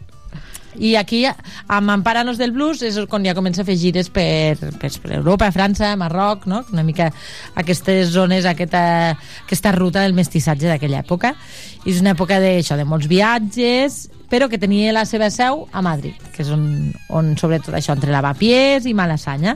I 0.78 0.94
aquí, 0.96 1.24
amb 1.26 1.90
Amparanos 1.90 2.38
del 2.38 2.52
Blues, 2.54 2.82
és 2.82 2.98
quan 3.10 3.24
ja 3.26 3.34
comença 3.36 3.62
a 3.62 3.68
fer 3.68 3.76
gires 3.78 4.10
per, 4.12 4.56
per, 4.80 4.90
per 5.02 5.12
Europa, 5.16 5.50
França, 5.54 5.92
Marroc, 6.00 6.48
no? 6.50 6.64
una 6.72 6.82
mica 6.86 7.10
aquestes 7.54 8.10
zones, 8.14 8.46
aquesta, 8.48 9.14
aquesta 9.44 9.72
ruta 9.76 10.02
del 10.02 10.16
mestissatge 10.16 10.68
d'aquella 10.70 11.02
època. 11.04 11.34
I 11.84 11.92
és 11.92 12.00
una 12.02 12.14
època 12.14 12.40
de, 12.42 12.56
això, 12.62 12.78
de 12.80 12.86
molts 12.88 13.08
viatges, 13.10 14.04
però 14.30 14.48
que 14.50 14.58
tenia 14.58 14.94
la 14.94 15.04
seva 15.06 15.30
seu 15.30 15.66
a 15.70 15.82
Madrid, 15.84 16.18
que 16.34 16.42
és 16.42 16.50
on, 16.54 16.64
on 17.14 17.34
sobretot 17.38 17.76
això, 17.76 17.94
entre 17.94 18.14
Lavapiés 18.14 18.88
i 18.88 18.96
Malassanya, 18.96 19.54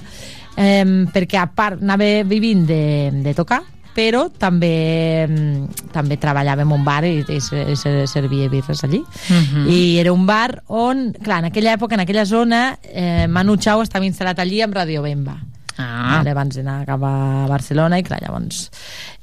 eh, 0.55 0.85
perquè 1.15 1.41
a 1.41 1.49
part 1.51 1.83
anava 1.83 2.11
vivint 2.29 2.67
de, 2.69 2.85
de 3.25 3.35
tocar, 3.35 3.63
però 3.99 4.29
també, 4.31 5.27
mm, 5.27 5.91
també 5.91 6.19
treballava 6.23 6.63
en 6.63 6.71
un 6.77 6.85
bar 6.87 7.03
i, 7.09 7.19
i, 7.27 7.41
i 7.43 7.77
se 7.77 7.93
servia 8.07 8.49
birres 8.53 8.85
allí. 8.87 9.03
Mhm. 9.29 9.67
I 9.67 9.99
era 9.99 10.15
un 10.15 10.27
bar 10.29 10.63
on, 10.69 11.09
clar, 11.19 11.41
en 11.43 11.51
aquella 11.51 11.75
època, 11.75 11.99
en 11.99 12.07
aquella 12.07 12.27
zona, 12.27 12.79
eh, 12.85 13.27
Manu 13.29 13.57
Chao 13.59 13.83
estava 13.83 14.07
instal·lat 14.07 14.39
allí 14.39 14.63
amb 14.63 14.75
Radio 14.79 15.03
Bemba. 15.03 15.41
Ah. 15.79 16.17
Vale, 16.19 16.33
abans 16.35 16.57
d'anar 16.59 16.81
cap 16.89 17.03
a 17.07 17.47
Barcelona 17.47 18.01
i 18.01 18.03
clar, 18.03 18.19
llavors 18.19 18.65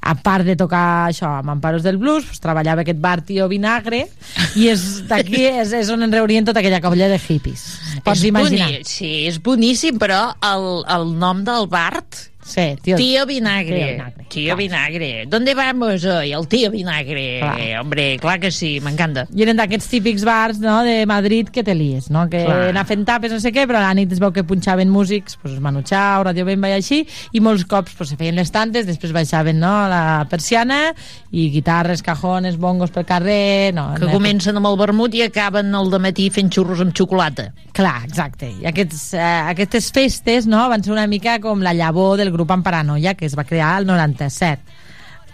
a 0.00 0.14
part 0.14 0.46
de 0.46 0.54
tocar 0.56 1.08
això 1.10 1.28
amb 1.42 1.50
Amparos 1.52 1.82
del 1.84 1.98
Blues 2.00 2.24
pues, 2.24 2.40
treballava 2.40 2.80
aquest 2.80 3.00
bar 3.02 3.20
Tio 3.28 3.44
Vinagre 3.50 4.06
i 4.56 4.70
és 4.72 5.02
d'aquí 5.08 5.42
és, 5.60 5.74
és 5.76 5.90
on 5.92 6.06
en 6.06 6.14
reunien 6.14 6.46
tota 6.48 6.62
aquella 6.62 6.80
colla 6.80 7.10
de 7.12 7.18
hippies 7.20 7.66
pots 8.06 8.22
És 8.22 8.24
imaginar 8.30 8.70
boni- 8.70 8.88
sí, 8.88 9.10
és 9.28 9.36
boníssim, 9.42 9.98
però 10.00 10.30
el, 10.48 10.66
el 10.96 11.12
nom 11.20 11.44
del 11.44 11.68
Bart 11.68 12.22
Sí, 12.46 12.76
tío. 12.80 12.96
Tío 12.96 13.26
Vinagre. 13.26 13.76
Tío 13.76 13.86
Vinagre. 13.90 14.24
Tío 14.28 14.56
Vinagre. 14.56 15.24
¿Dónde 15.26 15.54
vamos 15.54 16.04
hoy? 16.04 16.32
El 16.32 16.46
tío 16.46 16.70
Vinagre. 16.70 17.40
Clar. 17.40 17.80
Hombre, 17.80 18.18
clar 18.20 18.38
que 18.38 18.52
sí, 18.52 18.78
m'encanta. 18.80 19.26
I 19.34 19.42
eren 19.42 19.58
d'aquests 19.58 19.88
típics 19.90 20.22
bars 20.24 20.60
no, 20.62 20.76
de 20.86 21.00
Madrid 21.10 21.50
que 21.50 21.64
te 21.66 21.74
lies, 21.74 22.06
no? 22.08 22.28
que 22.30 22.44
Clar. 22.46 22.68
anar 22.70 22.86
fent 22.86 23.02
tapes, 23.08 23.34
no 23.34 23.40
sé 23.42 23.50
què, 23.50 23.66
però 23.66 23.80
a 23.82 23.88
la 23.88 23.96
nit 23.98 24.14
es 24.14 24.22
veu 24.22 24.30
que 24.32 24.46
punxaven 24.46 24.88
músics, 24.92 25.34
pues, 25.42 25.58
Manu 25.60 25.82
Chao, 25.82 26.22
Radio 26.22 26.46
Bemba 26.46 26.70
i 26.70 26.76
així, 26.78 27.00
i 27.34 27.42
molts 27.42 27.66
cops 27.66 27.98
pues, 27.98 28.12
se 28.14 28.20
feien 28.20 28.38
les 28.38 28.54
tantes, 28.54 28.86
després 28.86 29.14
baixaven 29.16 29.58
no, 29.58 29.74
la 29.90 30.22
persiana, 30.30 30.92
i 31.34 31.48
guitarres, 31.50 32.04
cajones, 32.06 32.60
bongos 32.62 32.94
pel 32.94 33.08
carrer... 33.10 33.74
No, 33.74 33.88
Que 33.98 34.06
en 34.06 34.14
comencen 34.14 34.56
amb 34.56 34.70
el 34.70 34.78
vermut 34.78 35.18
i 35.18 35.26
acaben 35.26 35.74
al 35.74 35.90
matí 36.00 36.30
fent 36.30 36.52
xurros 36.54 36.80
amb 36.84 36.94
xocolata. 36.94 37.50
Clar, 37.76 38.06
exacte. 38.06 38.48
I 38.62 38.70
aquests, 38.70 39.02
eh, 39.18 39.26
aquestes 39.50 39.90
festes 39.92 40.46
no, 40.46 40.62
van 40.70 40.84
ser 40.84 40.94
una 40.94 41.06
mica 41.10 41.40
com 41.42 41.60
la 41.64 41.74
llavor 41.76 42.16
del 42.20 42.32
grup 42.36 42.50
Amparanoia, 42.54 43.14
que 43.14 43.26
es 43.26 43.36
va 43.38 43.44
crear 43.44 43.74
al 43.80 43.86
97. 43.88 44.62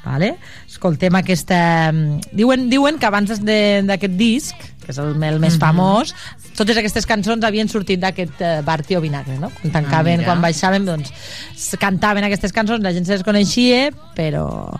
Vale? 0.04 0.32
Escoltem 0.66 1.14
aquesta... 1.14 1.92
mm, 1.92 2.32
Diuen, 2.34 2.64
diuen 2.70 2.96
que 2.98 3.06
abans 3.06 3.36
de- 3.44 3.84
d'aquest 3.86 4.16
disc, 4.18 4.56
que 4.82 4.90
és 4.90 4.98
el, 4.98 5.12
el 5.22 5.38
més 5.38 5.54
Mhm. 5.54 5.60
famós, 5.62 6.10
totes 6.58 6.76
aquestes 6.76 7.06
cançons 7.06 7.44
havien 7.46 7.68
sortit 7.70 8.00
d'aquest 8.02 8.40
eh, 8.42 8.62
bar 8.66 8.82
Tio 8.82 9.00
Vinagre, 9.00 9.36
no? 9.38 9.52
Quan 9.60 9.70
tancaven, 9.76 10.18
mira. 10.18 10.26
quan 10.26 10.42
baixaven, 10.42 10.84
doncs, 10.84 11.12
cantaven 11.78 12.24
aquestes 12.26 12.50
cançons, 12.52 12.82
la 12.82 12.90
gent 12.92 13.06
se 13.06 13.12
les 13.14 13.22
coneixia, 13.22 13.92
però, 14.16 14.74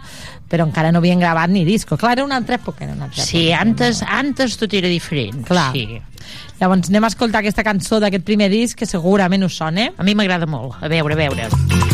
però 0.50 0.66
encara 0.66 0.90
no 0.90 0.98
havien 0.98 1.20
gravat 1.22 1.50
ni 1.54 1.62
disco. 1.64 1.96
Clar, 1.96 2.16
era 2.18 2.24
una 2.26 2.36
altra 2.42 2.56
època, 2.58 2.82
era 2.82 2.92
una 2.98 3.04
altra 3.04 3.22
Sí, 3.22 3.46
època. 3.52 3.60
antes, 3.62 4.02
antes 4.02 4.56
tot 4.58 4.74
era 4.74 4.88
diferent. 4.90 5.46
Clar. 5.46 5.70
Sí. 5.72 5.86
Llavors 6.58 6.90
anem 6.90 7.04
a 7.04 7.14
escoltar 7.14 7.40
aquesta 7.46 7.62
cançó 7.62 8.00
d'aquest 8.02 8.24
primer 8.26 8.50
disc, 8.50 8.76
que 8.76 8.86
segurament 8.86 9.44
us 9.46 9.54
sona. 9.54 9.92
A 9.96 10.02
mi 10.02 10.16
m'agrada 10.18 10.46
molt. 10.50 10.82
A 10.82 10.88
veure, 10.88 11.14
a 11.14 11.16
veure. 11.16 11.46
El 11.46 11.91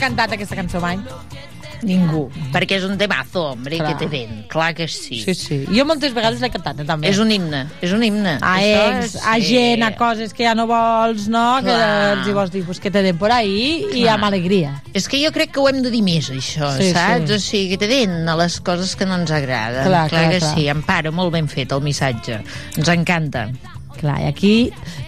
cantat 0.00 0.32
aquesta 0.32 0.56
cançó 0.58 0.80
mai? 0.82 0.98
Ningú. 1.80 2.26
Perquè 2.52 2.76
és 2.76 2.82
un 2.84 2.98
temazo, 3.00 3.54
hombre, 3.54 3.78
Clar. 3.78 3.94
que 3.96 4.04
te 4.04 4.08
den. 4.12 4.42
Clar 4.52 4.74
que 4.76 4.84
sí. 4.86 5.22
Sí, 5.24 5.32
sí. 5.32 5.56
Jo 5.72 5.86
moltes 5.88 6.12
vegades 6.12 6.42
l'he 6.42 6.50
cantat, 6.52 6.78
eh, 6.82 6.84
també. 6.84 7.08
És 7.08 7.16
un 7.22 7.30
himne, 7.32 7.62
és 7.80 7.94
un 7.96 8.02
himne. 8.04 8.34
a 8.36 8.50
Això 8.58 8.82
ex, 8.98 9.14
és- 9.14 9.22
a 9.24 9.36
sí. 9.36 9.46
gent, 9.48 9.82
a 9.86 9.96
coses 9.96 10.34
que 10.34 10.44
ja 10.44 10.54
no 10.54 10.66
vols, 10.68 11.26
no? 11.32 11.56
Que 11.62 11.70
Clar. 11.72 12.18
els 12.18 12.28
hi 12.28 12.32
vols 12.36 12.50
dir, 12.52 12.64
pues, 12.66 12.80
que 12.80 12.90
te 12.90 13.00
den 13.02 13.16
por 13.16 13.32
ahí 13.32 13.86
i 13.94 14.02
Clar. 14.02 14.16
amb 14.16 14.24
alegria. 14.24 14.82
És 14.92 15.08
que 15.08 15.24
jo 15.24 15.32
crec 15.32 15.52
que 15.52 15.60
ho 15.60 15.70
hem 15.70 15.80
de 15.80 15.90
dir 15.90 16.02
més, 16.02 16.28
això, 16.30 16.68
Sí, 16.76 16.92
saps? 16.92 17.26
sí. 17.30 17.32
O 17.32 17.38
sigui, 17.38 17.70
que 17.70 17.78
te 17.78 17.86
den 17.88 18.28
a 18.28 18.36
les 18.36 18.60
coses 18.60 18.94
que 18.94 19.06
no 19.06 19.14
ens 19.14 19.30
agraden. 19.30 19.86
Clar, 19.86 20.10
clar, 20.10 20.30
que 20.32 20.38
clar. 20.38 20.54
sí, 20.54 20.68
Amparo, 20.68 21.12
molt 21.12 21.32
ben 21.32 21.48
fet 21.48 21.72
el 21.72 21.80
missatge. 21.80 22.42
Ens 22.76 22.88
encanta. 22.88 23.48
Clar, 23.98 24.20
i 24.22 24.26
aquí 24.30 24.52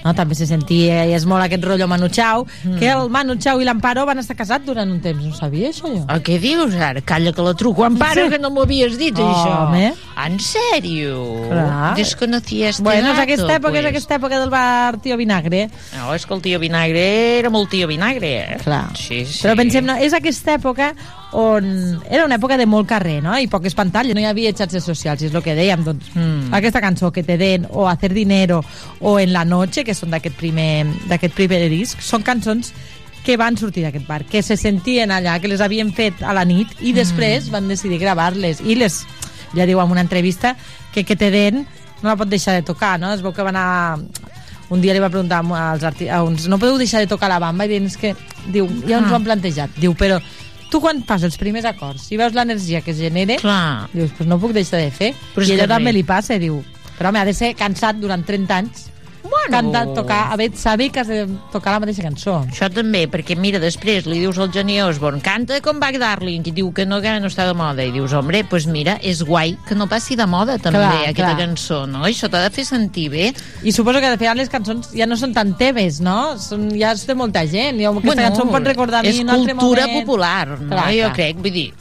no, 0.03 0.13
també 0.17 0.35
se 0.37 0.47
sentia, 0.49 1.05
i 1.09 1.15
és 1.17 1.25
molt 1.29 1.45
aquest 1.45 1.65
rotllo 1.65 1.87
Manu 1.89 2.09
Chao, 2.13 2.45
mm. 2.45 2.79
que 2.81 2.91
el 2.93 3.09
Manu 3.13 3.37
Chao 3.41 3.61
i 3.63 3.65
l'Amparo 3.69 4.05
van 4.09 4.19
estar 4.21 4.37
casats 4.37 4.67
durant 4.67 4.91
un 4.91 5.01
temps, 5.01 5.23
no 5.25 5.33
sabia 5.37 5.71
això 5.71 5.89
jo? 5.89 6.03
El 6.13 6.23
què 6.27 6.39
dius 6.43 6.75
ara? 6.75 7.01
Calla 7.01 7.33
que 7.33 7.47
la 7.47 7.55
truco. 7.55 7.85
Amparo, 7.87 8.27
Sí. 8.27 8.31
que 8.35 8.39
no 8.43 8.51
m'ho 8.51 8.67
havies 8.67 8.99
dit, 8.99 9.15
això. 9.15 9.69
Home. 9.69 9.95
En 10.17 10.39
sèrio? 10.41 11.49
Clar. 11.49 11.95
Desconocía 11.97 12.69
este 12.69 12.83
Bueno, 12.83 13.11
és 13.11 13.17
dato, 13.17 13.23
aquesta 13.23 13.57
època, 13.57 13.79
és 13.79 13.85
pues. 13.85 13.91
aquesta 13.93 14.19
època 14.19 14.39
del 14.41 14.51
bar 14.53 15.01
Tio 15.03 15.17
Vinagre. 15.17 15.69
No, 15.97 16.13
és 16.15 16.27
que 16.27 16.35
el 16.35 16.43
tio 16.45 16.61
Vinagre 16.63 17.07
era 17.41 17.51
molt 17.51 17.71
tio 17.73 17.89
Vinagre. 17.89 18.59
Clar. 18.63 18.91
Sí, 18.97 19.25
sí. 19.25 19.43
Però 19.47 19.57
pensem, 19.59 19.87
no, 19.89 19.97
és 19.97 20.15
aquesta 20.17 20.57
època 20.59 20.93
on 21.33 22.03
era 22.11 22.27
una 22.27 22.37
època 22.37 22.59
de 22.61 22.67
molt 22.69 22.89
carrer, 22.89 23.23
no? 23.25 23.35
I 23.41 23.49
poques 23.49 23.75
pantalles, 23.75 24.15
no 24.15 24.21
hi 24.21 24.29
havia 24.29 24.53
xarxes 24.53 24.85
socials, 24.85 25.25
és 25.25 25.35
el 25.35 25.43
que 25.45 25.57
dèiem, 25.57 25.85
doncs, 25.85 26.13
mm. 26.15 26.53
aquesta 26.55 26.83
cançó 26.85 27.11
que 27.11 27.25
te 27.25 27.39
den, 27.41 27.67
o 27.71 27.89
Hacer 27.89 28.13
Dinero, 28.13 28.63
o 29.01 29.19
En 29.19 29.33
la 29.33 29.47
Noche, 29.49 29.85
que 29.85 29.97
són 29.97 30.13
d'aquest 30.13 30.37
primer, 30.37 30.85
primer 31.35 31.65
disc, 31.73 32.05
són 32.05 32.23
cançons 32.23 32.75
que 33.25 33.37
van 33.39 33.57
sortir 33.57 33.85
d'aquest 33.87 34.07
bar, 34.07 34.25
que 34.27 34.43
se 34.43 34.57
sentien 34.59 35.13
allà, 35.15 35.39
que 35.41 35.49
les 35.49 35.63
havien 35.63 35.93
fet 35.95 36.23
a 36.23 36.35
la 36.35 36.45
nit, 36.45 36.69
i 36.83 36.93
després 36.93 37.49
van 37.55 37.71
decidir 37.71 38.01
gravar-les, 38.03 38.61
i 38.67 38.77
les, 38.77 39.03
ja 39.57 39.67
diu 39.69 39.81
en 39.83 39.91
una 39.91 40.05
entrevista, 40.05 40.57
que 40.93 41.05
que 41.05 41.17
te 41.17 41.31
den 41.31 41.67
no 42.03 42.11
la 42.11 42.17
pot 42.19 42.29
deixar 42.29 42.55
de 42.55 42.67
tocar, 42.67 42.99
no? 43.01 43.13
Es 43.15 43.23
veu 43.23 43.33
que 43.33 43.45
va 43.47 43.53
anar 43.55 43.99
un 44.73 44.81
dia 44.81 44.95
li 44.95 45.03
va 45.03 45.11
preguntar 45.13 45.43
als 45.45 45.85
a 45.85 46.23
uns, 46.25 46.49
no 46.49 46.59
podeu 46.59 46.79
deixar 46.81 47.03
de 47.03 47.11
tocar 47.11 47.29
la 47.29 47.39
bamba? 47.39 47.67
I 47.67 47.75
diuen, 47.75 47.87
és 47.91 47.99
que, 48.01 48.15
diu, 48.51 48.67
ja 48.89 48.99
ens 48.99 49.11
ho 49.11 49.19
han 49.19 49.27
plantejat. 49.27 49.75
Diu, 49.77 49.95
però 49.99 50.19
tu 50.73 50.81
quan 50.81 51.03
fas 51.05 51.27
els 51.29 51.37
primers 51.37 51.67
acords 51.69 52.07
i 52.11 52.17
veus 52.17 52.33
l'energia 52.33 52.81
que 52.81 52.95
es 52.95 53.01
genera 53.01 53.37
Clar. 53.43 53.91
dius, 53.93 54.15
pues 54.17 54.29
no 54.29 54.41
puc 54.41 54.55
deixar 54.57 54.81
de 54.81 54.91
fer. 54.91 55.13
Però 55.35 55.45
i 55.45 55.59
que 55.61 55.69
també 55.69 55.93
li 55.93 56.05
passa, 56.09 56.41
diu 56.41 56.63
però 56.97 57.11
home, 57.11 57.21
ha 57.21 57.29
de 57.29 57.35
ser 57.37 57.53
cansat 57.59 58.01
durant 58.01 58.25
30 58.25 58.57
anys 58.57 58.89
bueno. 59.33 59.51
cantar, 59.57 59.85
tocar, 59.97 60.21
haver, 60.33 60.51
saber 60.57 60.91
que 60.93 61.01
has 61.01 61.09
de 61.09 61.25
tocar 61.53 61.75
la 61.75 61.81
mateixa 61.83 62.05
cançó 62.05 62.37
Això 62.47 62.69
també, 62.73 63.07
perquè 63.11 63.37
mira, 63.39 63.61
després 63.63 64.07
li 64.07 64.21
dius 64.21 64.39
al 64.39 64.53
Johnny 64.55 64.79
Osborne, 64.85 65.23
canta 65.25 65.61
com 65.65 65.81
Back 65.83 65.99
Darling, 66.03 66.45
i 66.47 66.55
diu 66.55 66.71
que 66.77 66.87
no, 66.87 67.01
que 67.03 67.13
no 67.21 67.31
està 67.31 67.47
de 67.49 67.55
moda, 67.59 67.85
i 67.85 67.93
dius, 67.95 68.13
hombre, 68.19 68.45
pues 68.49 68.67
mira, 68.71 68.99
és 69.03 69.23
guai 69.27 69.57
que 69.69 69.77
no 69.79 69.89
passi 69.91 70.17
de 70.19 70.27
moda 70.29 70.59
també 70.63 70.83
Clar, 70.83 71.09
aquesta 71.11 71.33
clar. 71.33 71.39
cançó, 71.47 71.83
no? 71.91 72.05
Això 72.09 72.31
t'ha 72.33 72.45
de 72.45 72.51
fer 72.55 72.65
sentir 72.69 73.09
bé. 73.13 73.33
i 73.63 73.73
suposo 73.73 74.01
que 74.01 74.11
al 74.13 74.19
final 74.21 74.37
les 74.37 74.51
cançons 74.53 74.93
ja 74.95 75.07
no 75.07 75.17
són 75.17 75.33
tan 75.35 75.55
teves, 75.59 76.01
no? 76.05 76.37
Són, 76.39 76.69
ja 76.79 76.93
és 76.93 77.07
de 77.09 77.15
molta 77.19 77.47
gent. 77.47 77.81
Jo, 77.81 77.95
aquesta 77.97 78.29
cançó 78.29 78.45
em 78.47 78.53
pot 78.53 78.69
recordar 78.69 79.01
a 79.01 79.07
mi 79.07 79.15
és 79.15 79.23
un 79.23 79.31
altre 79.31 79.55
cultura 79.55 79.87
moment. 79.87 80.05
popular, 80.05 80.49
no? 80.59 80.69
Clar, 80.69 80.91
jo 80.93 81.09
clar. 81.09 81.15
crec, 81.17 81.41
vull 81.43 81.53
dir, 81.55 81.73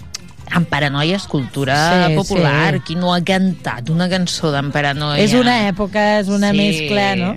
en 0.55 0.65
Paranoia 0.65 1.15
és 1.15 1.27
cultura 1.27 2.07
Sí, 2.07 2.15
popular. 2.15 2.73
sí. 2.75 2.79
Qui 2.87 2.95
no 2.95 3.13
ha 3.13 3.21
cantat 3.23 3.89
una 3.89 4.09
cançó 4.09 4.51
d'en 4.51 4.71
Paranoia? 4.71 5.21
És 5.23 5.33
una 5.33 5.67
època, 5.69 6.19
és 6.19 6.27
una 6.27 6.51
Sí. 6.51 6.57
mescla, 6.57 7.15
no? 7.15 7.35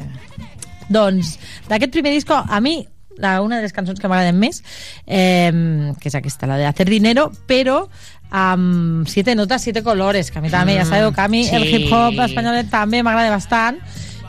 Doncs, 0.89 1.39
d'aquest 1.69 1.93
primer 1.93 2.13
disco, 2.13 2.35
a 2.35 2.61
mi, 2.61 2.87
la, 3.17 3.41
una 3.41 3.57
de 3.57 3.63
les 3.63 3.73
cançons 3.73 3.99
que 4.01 4.09
m'agraden 4.09 4.39
més, 4.39 4.63
eh, 5.07 5.53
que 6.01 6.09
és 6.09 6.15
aquesta, 6.15 6.47
la 6.47 6.57
de 6.59 6.67
Hacer 6.67 6.89
Dinero, 6.91 7.31
però 7.47 7.89
amb 8.31 9.07
siete 9.07 9.35
notas, 9.37 9.63
siete 9.63 9.83
colores, 9.85 10.31
que 10.31 10.39
a 10.39 10.43
mi 10.43 10.51
també, 10.51 10.75
Mm, 10.75 10.79
ja 10.79 10.85
sabeu 10.85 11.13
que 11.13 11.21
a 11.21 11.29
mi 11.29 11.47
el 11.49 11.63
sí. 11.63 11.77
hip-hop 11.77 12.19
espanyol 12.25 12.69
també 12.69 13.03
m'agrada 13.03 13.31
bastant, 13.31 13.79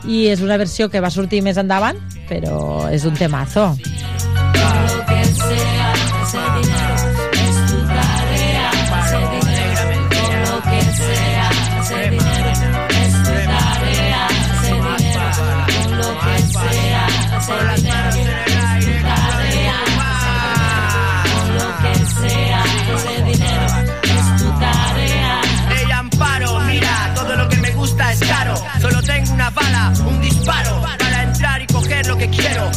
i 0.06 0.28
és 0.28 0.40
una 0.40 0.56
versió 0.56 0.88
que 0.88 1.00
va 1.00 1.10
sortir 1.10 1.42
més 1.42 1.56
endavant, 1.56 1.96
però 2.28 2.88
és 2.92 3.04
un 3.04 3.14
temazo. 3.14 3.76
Lo 3.76 4.96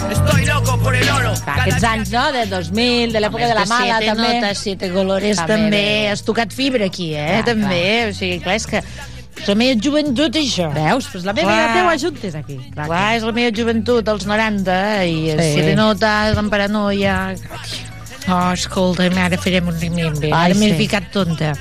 Estoy 0.10 0.46
loco 0.46 0.78
por 0.80 0.96
el 0.96 1.08
oro. 1.10 1.34
Clar, 1.44 1.60
aquests 1.60 1.84
anys, 1.84 2.12
no?, 2.14 2.24
de 2.32 2.46
2000, 2.50 3.12
de 3.14 3.20
l'època 3.22 3.48
de 3.50 3.56
la 3.58 3.66
mala, 3.70 3.98
siete 4.00 4.12
també. 4.14 4.28
notes, 4.40 4.58
siete 4.64 4.90
colores, 4.94 5.38
També 5.38 5.54
també. 5.56 5.70
bé. 5.84 6.10
Has 6.14 6.24
tocat 6.26 6.54
fibra 6.56 6.86
aquí, 6.90 7.12
eh? 7.16 7.28
Clar, 7.42 7.46
també. 7.52 7.84
O 8.10 8.14
sigui, 8.16 8.40
clar, 8.44 8.56
és 8.60 8.68
que 8.70 8.82
és 9.40 9.48
la 9.48 9.56
meva 9.60 9.80
joventut, 9.82 10.36
això. 10.40 10.70
Veus? 10.76 11.08
Pues 11.12 11.24
la 11.28 11.34
meva 11.34 11.56
la 11.56 11.74
teua 11.76 11.98
juntes 12.02 12.36
aquí. 12.36 12.58
Clar, 12.74 12.88
clar, 12.88 13.06
és 13.20 13.24
la 13.28 13.32
meva 13.36 13.52
joventut, 13.56 14.08
als 14.12 14.26
90, 14.30 14.80
i 15.06 15.18
Sí. 15.32 15.38
sí. 15.38 15.52
siete 15.60 15.76
notes, 15.80 16.38
en 16.38 16.50
paranoia... 16.50 17.36
Oh, 18.30 18.52
escolta, 18.54 19.08
ara 19.10 19.38
farem 19.42 19.68
un 19.72 19.80
remember. 19.80 20.30
Ai, 20.34 20.52
Ara 20.52 20.56
m'he 20.60 20.72
sí. 20.74 20.78
ficat 20.84 21.08
tonta. 21.12 21.54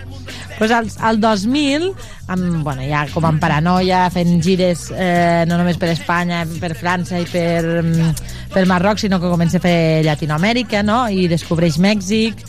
Pues 0.58 0.72
al, 0.74 0.90
al 1.00 1.20
2000, 1.20 1.92
amb, 2.26 2.62
bueno, 2.64 2.82
ja 2.82 3.04
com 3.12 3.24
amb 3.28 3.40
paranoia, 3.40 4.02
fent 4.10 4.40
gires 4.42 4.88
eh, 4.90 5.44
no 5.48 5.58
només 5.60 5.78
per 5.78 5.92
Espanya, 5.94 6.42
per 6.58 6.74
França 6.76 7.20
i 7.22 7.26
per, 7.30 7.62
mm, 7.84 8.24
per 8.52 8.64
Marroc, 8.66 8.98
sinó 8.98 9.20
que 9.22 9.30
comença 9.30 9.60
a 9.60 9.64
fer 9.64 10.02
Llatinoamèrica, 10.04 10.82
no? 10.82 11.04
I 11.08 11.28
descobreix 11.30 11.78
Mèxic, 11.78 12.42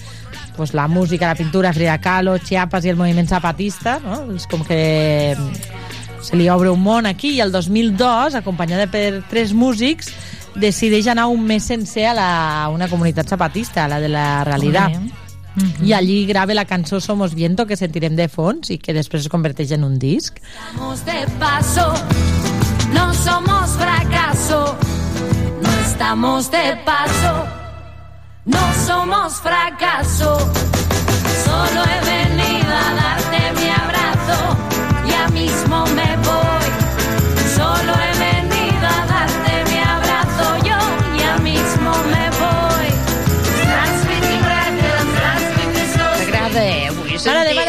pues, 0.57 0.73
la 0.73 0.87
música, 0.87 1.29
la 1.29 1.37
pintura, 1.37 1.73
Frida 1.73 1.99
Kahlo, 2.01 2.39
Chiapas 2.39 2.83
i 2.85 2.91
el 2.91 2.97
moviment 2.97 3.29
zapatista, 3.29 3.99
no? 4.03 4.23
És 4.35 4.49
com 4.49 4.65
que 4.65 5.35
mm, 5.37 5.79
se 6.25 6.35
li 6.35 6.49
obre 6.49 6.73
un 6.73 6.81
món 6.83 7.05
aquí 7.05 7.35
i 7.37 7.43
el 7.45 7.53
2002, 7.53 8.35
acompanyada 8.41 8.89
per 8.91 9.21
tres 9.29 9.53
músics, 9.53 10.09
decideix 10.59 11.07
anar 11.07 11.29
un 11.29 11.45
mes 11.45 11.63
sencer 11.63 12.09
a, 12.09 12.13
la, 12.17 12.31
una 12.73 12.89
comunitat 12.89 13.29
zapatista, 13.29 13.85
a 13.85 13.87
la 13.93 14.01
de 14.01 14.09
la 14.09 14.43
Realidad. 15.55 15.85
I 15.85 15.93
allí 15.93 16.25
grava 16.25 16.53
la 16.53 16.65
cançó 16.65 16.99
Somos 16.99 17.33
Viento, 17.33 17.65
que 17.65 17.77
sentirem 17.77 18.15
de 18.15 18.27
fons 18.29 18.69
i 18.69 18.77
que 18.77 18.93
després 18.93 19.25
es 19.25 19.29
converteix 19.29 19.71
en 19.71 19.83
un 19.83 19.97
disc. 19.99 20.37
Estamos 20.39 21.05
de 21.05 21.25
paso, 21.39 21.93
no 22.93 23.13
somos 23.13 23.77
fracaso. 23.77 24.77
No 25.61 25.69
estamos 25.85 26.51
de 26.51 26.77
paso, 26.85 27.45
no 28.45 28.73
somos 28.85 29.33
fracaso. 29.41 30.37
Solo 31.45 31.83
he 31.83 31.99
venido 32.05 32.73
a 32.73 32.93
darte 32.95 33.61
mi 33.61 33.69
abrazo, 33.69 34.57
ya 35.07 35.27
mismo 35.29 35.85
me 35.87 36.17
voy. 36.17 36.58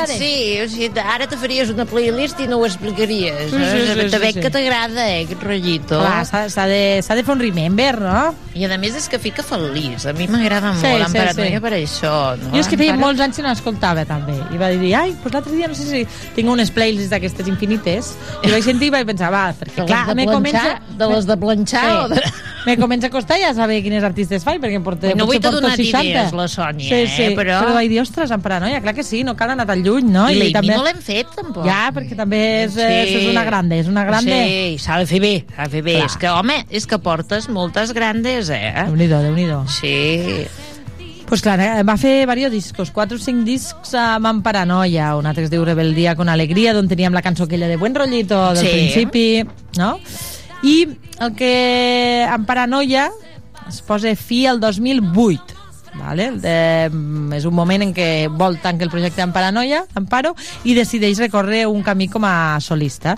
M'agrada. 0.01 0.19
Sí, 0.19 0.59
o 0.65 0.69
sigui, 0.69 0.91
ara 1.01 1.27
te 1.31 1.37
faries 1.41 1.71
una 1.71 1.85
playlist 1.87 2.41
i 2.41 2.47
no 2.51 2.59
ho 2.59 2.67
explicaries. 2.67 3.51
Sí, 3.51 3.57
no? 3.57 3.65
sí, 3.71 3.81
sí, 3.87 3.95
Te 4.01 4.09
sí, 4.11 4.19
veig 4.25 4.35
sí. 4.35 4.41
que 4.41 4.51
t'agrada, 4.51 5.09
eh, 5.11 5.25
aquest 5.25 5.43
rotllito. 5.43 5.99
Clar, 6.01 6.25
s'ha 6.27 6.67
de, 6.67 6.83
de 7.03 7.25
fer 7.25 7.35
un 7.35 7.41
remember, 7.41 8.01
no? 8.01 8.35
I 8.55 8.65
a 8.67 8.79
més 8.83 8.97
és 8.99 9.07
que 9.09 9.19
fica 9.23 9.43
feliç. 9.47 10.07
A 10.11 10.13
mi 10.17 10.27
m'agrada 10.29 10.73
Sí, 10.75 10.87
molt, 10.87 11.07
sí, 11.07 11.07
en 11.07 11.13
paranoia 11.21 11.57
sí. 11.59 11.63
per 11.65 11.73
això. 11.79 12.15
No? 12.41 12.51
Jo 12.55 12.61
és 12.65 12.69
que 12.69 12.77
feia 12.81 12.97
molts 12.99 13.21
anys 13.23 13.37
que 13.39 13.43
no 13.47 13.53
l'escoltava 13.53 14.05
també 14.09 14.37
i 14.55 14.59
va 14.61 14.71
dir, 14.75 14.95
ai, 14.99 15.15
pues 15.23 15.35
l'altre 15.35 15.53
dia 15.55 15.69
no 15.71 15.75
sé 15.79 15.87
si 15.87 16.05
tinc 16.37 16.49
unes 16.51 16.71
playlists 16.75 17.11
d'aquestes 17.15 17.47
infinites 17.51 18.15
i 18.43 18.51
vaig 18.51 18.65
sentir 18.65 18.89
i 18.91 18.95
vaig 18.95 19.07
pensar, 19.07 19.31
va, 19.33 19.51
perquè 19.57 19.85
De 19.85 19.87
clar, 19.91 20.15
me 20.19 20.27
comença... 20.27 20.79
De 21.01 21.07
les 21.09 21.27
de 21.27 21.37
planxar 21.41 21.87
o 22.05 22.09
de- 22.13 22.23
Me 22.67 22.75
comença 22.77 23.07
a 23.07 23.11
costar 23.11 23.39
ja 23.41 23.55
saber 23.57 23.79
quines 23.83 24.05
artistes 24.05 24.45
faig, 24.45 24.59
perquè 24.61 24.77
em 24.77 24.83
porta, 24.85 25.15
No 25.17 25.25
vull 25.25 25.39
porto 25.41 25.63
donar 25.63 25.71
60. 25.79 26.03
idees, 26.05 26.33
la 26.37 26.45
Sònia, 26.45 26.91
sí, 26.91 27.07
sí, 27.09 27.23
eh, 27.31 27.37
però- 27.37 27.63
Però 27.63 27.73
vaig 27.73 27.89
dir, 27.89 28.03
ostres, 28.03 28.29
paranoia, 28.43 28.83
clar 28.85 28.93
que 28.95 29.03
sí, 29.03 29.23
no 29.25 29.33
cal 29.35 29.49
anar 29.55 29.65
tan 29.67 29.81
lluny, 29.81 29.90
no? 29.99 30.29
I 30.31 30.53
l'Amy 30.53 30.71
no 30.71 30.85
l'hem 30.87 31.01
fet, 31.03 31.27
tampoc. 31.35 31.67
Ja, 31.67 31.91
perquè 31.95 32.15
també 32.17 32.41
és, 32.65 32.73
sí. 32.79 32.81
és 33.21 33.29
una 33.33 33.43
grande, 33.45 33.81
és 33.83 33.89
una 33.91 34.05
grande... 34.07 34.39
Sí, 34.47 34.79
s'ha 34.85 34.99
de 35.03 35.07
fer 35.11 35.21
bé, 35.21 35.33
s'ha 35.57 35.67
de 35.67 35.71
fer 35.75 35.83
bé. 35.83 35.97
Clar. 35.99 36.07
És 36.11 36.17
que, 36.23 36.31
home, 36.31 36.59
és 36.71 36.87
que 36.87 36.99
portes 37.03 37.49
moltes 37.51 37.93
grandes, 37.97 38.51
eh? 38.55 38.73
Déu-n'hi-do, 38.87 39.23
déu-n'hi-do. 39.27 39.63
Sí. 39.69 40.47
Pues 41.31 41.43
clar, 41.43 41.61
eh, 41.63 41.83
va 41.87 41.95
fer 42.01 42.25
diversos 42.25 42.51
discos, 42.51 42.91
4 42.91 43.15
o 43.17 43.23
5 43.23 43.45
discs 43.47 43.93
amb 43.95 44.27
en 44.27 44.41
Paranoia, 44.43 45.13
un 45.15 45.27
altre 45.31 45.45
que 45.45 45.47
es 45.47 45.53
diu 45.53 45.63
Rebeldia 45.65 46.17
con 46.19 46.29
Alegria, 46.29 46.73
d'on 46.75 46.89
teníem 46.91 47.15
la 47.15 47.23
cançó 47.23 47.45
aquella 47.47 47.69
de 47.71 47.77
Buen 47.79 47.95
Rollito 47.95 48.41
del 48.55 48.65
Sí. 48.67 48.73
principi, 48.73 49.45
no? 49.79 49.93
I 50.67 50.89
el 51.21 51.35
que 51.39 52.25
en 52.27 52.45
Paranoia 52.47 53.11
es 53.69 53.81
posa 53.87 54.11
fi 54.19 54.47
al 54.47 54.59
2008, 54.59 55.55
Vale? 55.95 56.31
De, 56.39 56.89
mm, 56.93 57.33
és 57.35 57.45
un 57.45 57.55
moment 57.55 57.83
en 57.83 57.93
què 57.95 58.29
vol 58.31 58.59
tancar 58.63 58.87
el 58.87 58.93
projecte 58.93 59.23
en 59.23 59.33
Paranoia, 59.33 59.85
Amparo, 59.99 60.35
i 60.65 60.75
decideix 60.75 61.19
recórrer 61.19 61.67
un 61.67 61.83
camí 61.83 62.09
com 62.09 62.25
a 62.25 62.61
solista. 62.61 63.17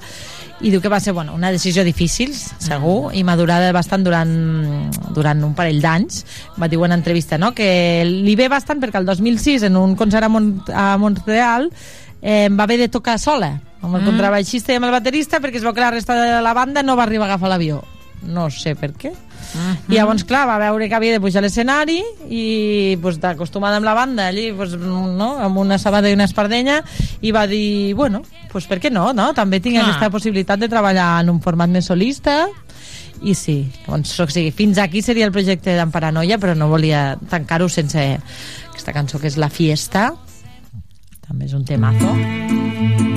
I 0.62 0.70
diu 0.70 0.80
que 0.80 0.88
va 0.88 1.00
ser 1.00 1.12
bueno, 1.12 1.34
una 1.34 1.50
decisió 1.50 1.84
difícil, 1.84 2.32
segur, 2.34 3.12
i 3.14 3.24
madurada 3.24 3.72
bastant 3.72 4.04
durant, 4.04 4.90
durant 5.12 5.42
un 5.44 5.54
parell 5.58 5.82
d'anys. 5.82 6.24
Va 6.60 6.68
dir 6.68 6.78
en 6.78 6.92
entrevista 6.92 7.36
no? 7.36 7.52
que 7.52 8.04
li 8.06 8.36
ve 8.36 8.48
bastant 8.48 8.80
perquè 8.80 8.98
el 8.98 9.06
2006, 9.06 9.64
en 9.64 9.76
un 9.76 9.96
concert 9.96 10.24
a, 10.24 10.28
Mont 10.28 10.62
a 10.72 10.96
Montreal, 10.98 11.70
eh, 12.22 12.48
va 12.48 12.64
haver 12.64 12.78
de 12.78 12.88
tocar 12.88 13.18
sola, 13.18 13.60
amb 13.82 13.96
el 13.96 14.02
Mm. 14.02 14.06
contrabaixista 14.06 14.72
i 14.72 14.76
amb 14.76 14.86
el 14.86 14.92
baterista, 14.92 15.40
perquè 15.40 15.56
es 15.56 15.64
veu 15.64 15.74
que 15.74 15.80
la 15.80 15.90
resta 15.90 16.14
de 16.14 16.40
la 16.40 16.54
banda 16.54 16.82
no 16.82 16.96
va 16.96 17.02
arribar 17.02 17.26
a 17.28 17.34
agafar 17.34 17.50
l'avió. 17.50 17.82
No 18.22 18.48
sé 18.50 18.76
per 18.76 18.92
què. 18.94 19.12
I 19.88 19.96
llavors, 19.96 20.24
clar, 20.28 20.44
va 20.48 20.58
veure 20.62 20.88
que 20.88 20.96
havia 20.96 21.16
de 21.16 21.20
pujar 21.20 21.42
a 21.42 21.46
l'escenari 21.46 21.98
i 22.28 22.96
pues, 23.02 23.18
d'acostumada 23.20 23.78
amb 23.80 23.86
la 23.86 23.94
banda 23.96 24.28
allí, 24.30 24.50
pues, 24.56 24.76
no? 24.78 25.34
amb 25.42 25.60
una 25.60 25.78
sabata 25.78 26.10
i 26.10 26.16
una 26.16 26.28
espardenya 26.28 26.80
i 27.20 27.32
va 27.34 27.46
dir, 27.46 27.94
bueno, 27.98 28.22
pues, 28.52 28.66
per 28.70 28.80
què 28.80 28.90
no, 28.92 29.10
no? 29.12 29.32
També 29.36 29.60
tinc 29.60 29.76
Clar. 29.78 29.88
aquesta 29.88 30.10
possibilitat 30.14 30.62
de 30.62 30.70
treballar 30.72 31.14
en 31.22 31.32
un 31.34 31.40
format 31.44 31.70
més 31.70 31.90
solista 31.90 32.46
i 33.22 33.36
sí, 33.38 33.60
doncs, 33.86 34.16
o 34.18 34.26
sigui, 34.26 34.50
fins 34.56 34.80
aquí 34.82 35.02
seria 35.02 35.28
el 35.28 35.34
projecte 35.34 35.76
d'en 35.78 35.92
Paranoia, 35.94 36.40
però 36.42 36.56
no 36.58 36.70
volia 36.72 37.12
tancar-ho 37.30 37.68
sense 37.70 38.08
aquesta 38.72 38.96
cançó 38.96 39.22
que 39.22 39.30
és 39.30 39.38
La 39.38 39.52
Fiesta 39.52 40.10
també 41.22 41.46
és 41.46 41.54
un 41.54 41.64
temazo 41.64 43.11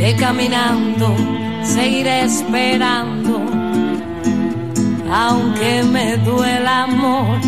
Seguiré 0.00 0.18
caminando, 0.18 1.14
seguiré 1.62 2.22
esperando, 2.22 3.38
aunque 5.12 5.82
me 5.82 6.16
duela 6.16 6.84
amor, 6.84 7.38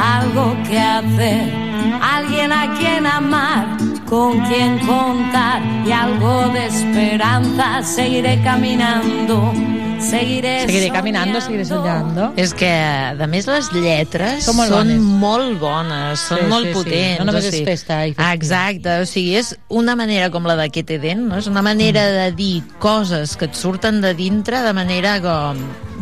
algo 0.00 0.56
que 0.66 0.78
hacer, 0.78 1.52
alguien 2.00 2.50
a 2.50 2.72
quien 2.78 3.06
amar, 3.06 3.76
con 4.08 4.40
quien 4.46 4.78
contar 4.86 5.62
y 5.86 5.92
algo 5.92 6.48
de 6.50 6.66
esperanza. 6.66 7.82
Seguiré 7.82 8.40
caminando, 8.42 9.52
seguiré, 10.00 10.60
Seguiré 10.66 10.90
caminando, 10.90 11.40
seguiré 11.40 11.64
soñando. 11.64 12.32
És 12.36 12.52
que, 12.54 12.68
a 12.70 13.26
més, 13.26 13.46
les 13.50 13.70
lletres 13.72 14.44
Són 14.44 14.56
molt 14.56 14.70
són 14.70 14.88
bones. 14.88 15.00
molt 15.00 15.58
bones, 15.60 16.20
són 16.28 16.38
Sí, 16.38 16.46
molt 16.50 16.66
sí, 16.66 16.72
sí. 16.72 16.74
potents. 16.78 17.18
No 17.18 17.24
només 17.30 17.44
o 17.44 17.48
és 17.48 17.54
sigui, 17.54 17.64
festa 17.66 18.06
i 18.06 18.14
festiu. 18.14 18.32
Exacte, 18.34 18.98
o 19.00 19.06
sigui, 19.06 19.34
és 19.40 19.56
una 19.68 19.96
manera 19.96 20.30
com 20.30 20.44
la 20.46 20.56
de 20.56 20.68
que 20.70 20.84
te 20.84 20.98
den, 20.98 21.26
no? 21.28 21.38
és 21.38 21.46
una 21.46 21.62
manera 21.62 22.02
Mm. 22.06 22.14
de 22.20 22.32
dir 22.32 22.62
coses 22.78 23.36
que 23.36 23.46
et 23.46 23.54
surten 23.54 24.00
de 24.00 24.14
dintre 24.14 24.62
de 24.62 24.72
manera 24.72 25.20
com... 25.20 25.56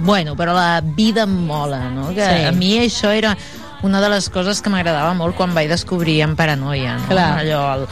Bueno, 0.05 0.35
però 0.36 0.52
la 0.52 0.81
vida 0.82 1.22
em 1.22 1.47
mola, 1.47 1.89
no? 1.90 2.09
Que 2.14 2.24
Sí. 2.24 2.44
A 2.48 2.52
mi 2.52 2.78
això 2.81 3.10
era 3.14 3.36
una 3.83 4.01
de 4.01 4.09
les 4.09 4.29
coses 4.31 4.63
que 4.63 4.71
m'agradava 4.73 5.13
molt 5.15 5.37
quan 5.37 5.55
vaig 5.55 5.69
descobrir 5.69 6.21
en 6.23 6.37
Paranoia, 6.37 6.97
no? 6.99 7.09
Clar. 7.11 7.29
Allò, 7.43 7.63
el, 7.75 7.87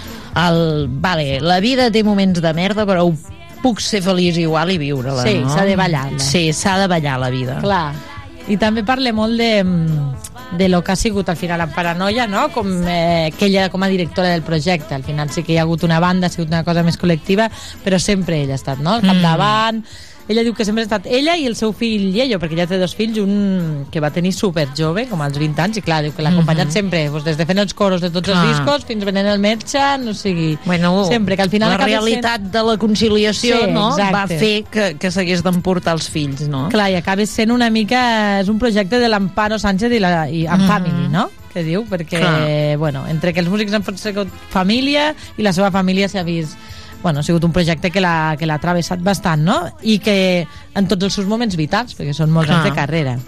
el, 0.47 0.89
vale, 1.03 1.41
la 1.41 1.61
vida 1.61 1.91
té 1.93 2.05
moments 2.05 2.41
de 2.41 2.53
merda, 2.55 2.87
però 2.89 3.05
ho 3.09 3.15
puc 3.63 3.81
ser 3.81 4.01
feliç 4.03 4.39
igual 4.43 4.73
i 4.75 4.79
viure-la, 4.79 5.23
Sí, 5.27 5.37
no? 5.43 5.53
s'ha 5.53 5.65
de 5.69 5.77
ballar-la. 5.77 6.19
Sí, 6.19 6.53
s'ha 6.53 6.79
de 6.81 6.89
ballar 6.91 7.19
la 7.21 7.31
vida. 7.31 7.61
Clar. 7.63 7.93
I 8.51 8.57
també 8.59 8.83
parla 8.83 9.13
molt 9.15 9.39
de, 9.39 9.63
mm, 9.63 10.57
de 10.59 10.69
lo 10.69 10.83
que 10.83 10.93
ha 10.93 10.97
sigut 10.97 11.29
al 11.31 11.37
final 11.37 11.61
en 11.61 11.71
Paranoia, 11.71 12.27
no? 12.27 12.49
Com, 12.51 12.73
eh, 12.89 13.33
que 13.39 13.47
ella 13.47 13.69
com 13.71 13.83
a 13.85 13.89
directora 13.89 14.31
del 14.31 14.43
projecte. 14.43 14.97
Al 14.97 15.05
final 15.05 15.31
sí 15.31 15.45
que 15.45 15.53
hi 15.53 15.59
ha 15.59 15.63
hagut 15.63 15.85
una 15.85 16.01
banda, 16.01 16.27
ha 16.27 16.31
sigut 16.31 16.49
una 16.49 16.65
cosa 16.65 16.83
més 16.83 16.99
col·lectiva, 16.99 17.49
però 17.85 18.01
sempre 18.03 18.41
ella 18.43 18.55
ha 18.55 18.61
estat, 18.61 18.79
no? 18.79 18.95
Al 18.95 19.03
capdavant... 19.03 19.85
Ella 20.29 20.43
diu 20.47 20.55
que 20.55 20.65
sempre 20.65 20.83
ha 20.83 20.87
estat 20.87 21.07
ella 21.11 21.35
i 21.37 21.47
el 21.47 21.57
seu 21.59 21.73
fill 21.75 22.13
Yello, 22.15 22.39
perquè 22.39 22.57
ja 22.61 22.67
té 22.71 22.79
dos 22.79 22.95
fills, 22.95 23.19
un 23.19 23.87
que 23.91 24.01
va 24.01 24.11
tenir 24.15 24.33
super 24.33 24.69
jove, 24.77 25.07
com 25.11 25.21
als 25.21 25.37
20 25.39 25.59
anys, 25.61 25.81
i 25.81 25.83
clar, 25.83 26.03
diu 26.05 26.13
que 26.15 26.23
l'ha 26.23 26.31
acompanyat 26.31 26.69
Mhm. 26.69 26.73
sempre, 26.73 27.09
doncs, 27.11 27.25
des 27.25 27.37
de 27.37 27.47
fent 27.47 27.59
els 27.59 27.75
coros 27.75 28.01
de 28.01 28.11
tots 28.11 28.29
Clar. 28.29 28.45
els 28.47 28.57
discos 28.57 28.85
fins 28.85 29.05
venent 29.05 29.27
el 29.27 29.39
metge, 29.41 29.81
no 29.99 30.15
sigui... 30.15 30.57
Bueno, 30.65 31.05
sempre, 31.07 31.37
que 31.37 31.43
al 31.43 31.51
final 31.51 31.71
la 31.71 31.85
realitat 31.85 32.41
de 32.41 32.63
la 32.63 32.77
conciliació 32.79 33.57
Sí, 33.67 33.71
no, 33.73 33.91
va 33.97 34.09
exacte. 34.25 34.39
fer 34.39 34.65
que, 34.71 34.97
que 34.99 35.11
s'hagués 35.11 35.43
d'emportar 35.43 35.95
els 35.95 36.09
fills, 36.09 36.47
no? 36.49 36.69
Clar, 36.69 36.91
i 36.93 36.95
acaba 36.95 37.27
sent 37.27 37.51
una 37.51 37.69
mica... 37.71 38.41
És 38.41 38.49
un 38.49 38.59
projecte 38.59 38.99
de 39.01 39.09
l'Amparo 39.09 39.59
Sánchez 39.59 39.93
i, 39.93 39.99
la, 39.99 40.29
i 40.31 40.47
en 40.47 40.61
Mhm. 40.61 40.67
Family, 40.69 41.09
no? 41.09 41.31
Que 41.53 41.63
diu, 41.63 41.85
perquè, 41.85 42.19
Clar. 42.19 42.79
bueno, 42.79 43.07
entre 43.09 43.35
que 43.35 43.41
els 43.41 43.49
músics 43.51 43.75
han 43.75 43.83
fet 43.83 43.99
família 44.49 45.15
i 45.37 45.43
la 45.43 45.53
seva 45.53 45.71
família 45.71 46.09
s'ha 46.09 46.23
vist 46.23 46.57
bueno, 47.03 47.21
ha 47.21 47.23
sigut 47.23 47.45
un 47.45 47.53
projecte 47.53 47.91
que 47.91 48.01
l'ha 48.01 48.37
que 48.39 48.47
l'ha 48.47 48.59
travessat 48.59 49.01
bastant, 49.03 49.43
no? 49.43 49.61
I 49.83 49.99
que 49.99 50.47
en 50.75 50.89
tots 50.89 51.05
els 51.05 51.15
seus 51.15 51.27
moments 51.27 51.57
vitals, 51.57 51.97
perquè 51.99 52.13
són 52.15 52.31
molts 52.31 52.49
Clar. 52.49 52.61
anys 52.61 52.71
de 52.71 52.77
carrera. 52.77 53.19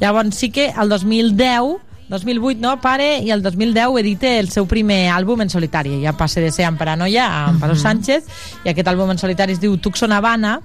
Llavors 0.00 0.36
sí 0.36 0.50
que 0.50 0.68
el 0.70 0.88
2010 0.88 1.76
2008, 2.08 2.58
no, 2.62 2.80
pare, 2.80 3.18
i 3.20 3.30
el 3.30 3.42
2010 3.42 3.98
edita 4.00 4.30
el 4.38 4.48
seu 4.48 4.64
primer 4.66 5.10
àlbum 5.12 5.42
en 5.44 5.50
solitari. 5.52 5.98
Ja 6.02 6.14
passa 6.16 6.40
de 6.40 6.48
ser 6.50 6.64
en 6.64 6.78
Paranoia 6.78 7.26
a 7.26 7.46
Amparo 7.50 7.74
Mhm. 7.74 7.80
Sánchez, 7.82 8.24
i 8.64 8.70
aquest 8.70 8.88
àlbum 8.88 9.10
en 9.10 9.18
solitari 9.18 9.52
es 9.52 9.60
diu 9.60 9.76
Tucson 9.76 10.12
Habana, 10.12 10.60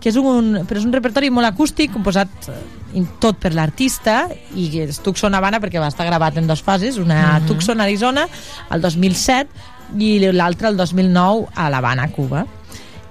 que 0.00 0.08
és 0.08 0.16
un, 0.16 0.66
però 0.66 0.78
és 0.78 0.84
un 0.84 0.92
repertori 0.92 1.30
molt 1.30 1.46
acústic, 1.46 1.92
composat 1.92 2.26
eh, 2.48 3.04
tot 3.20 3.36
per 3.38 3.54
l'artista, 3.54 4.26
i 4.56 4.80
és 4.80 4.98
Tucson 4.98 5.32
Habana 5.32 5.60
perquè 5.60 5.78
va 5.78 5.86
estar 5.86 6.04
gravat 6.04 6.36
en 6.38 6.48
dues 6.48 6.60
fases, 6.62 6.98
una 6.98 7.36
a 7.36 7.38
Mhm. 7.38 7.46
Tucson, 7.46 7.80
Arizona, 7.80 8.26
el 8.72 8.80
2007, 8.80 9.48
i 9.98 10.18
l'altra 10.32 10.68
el 10.68 10.76
2009 10.76 11.48
a 11.54 11.68
l'Havana, 11.70 12.08
Cuba. 12.10 12.46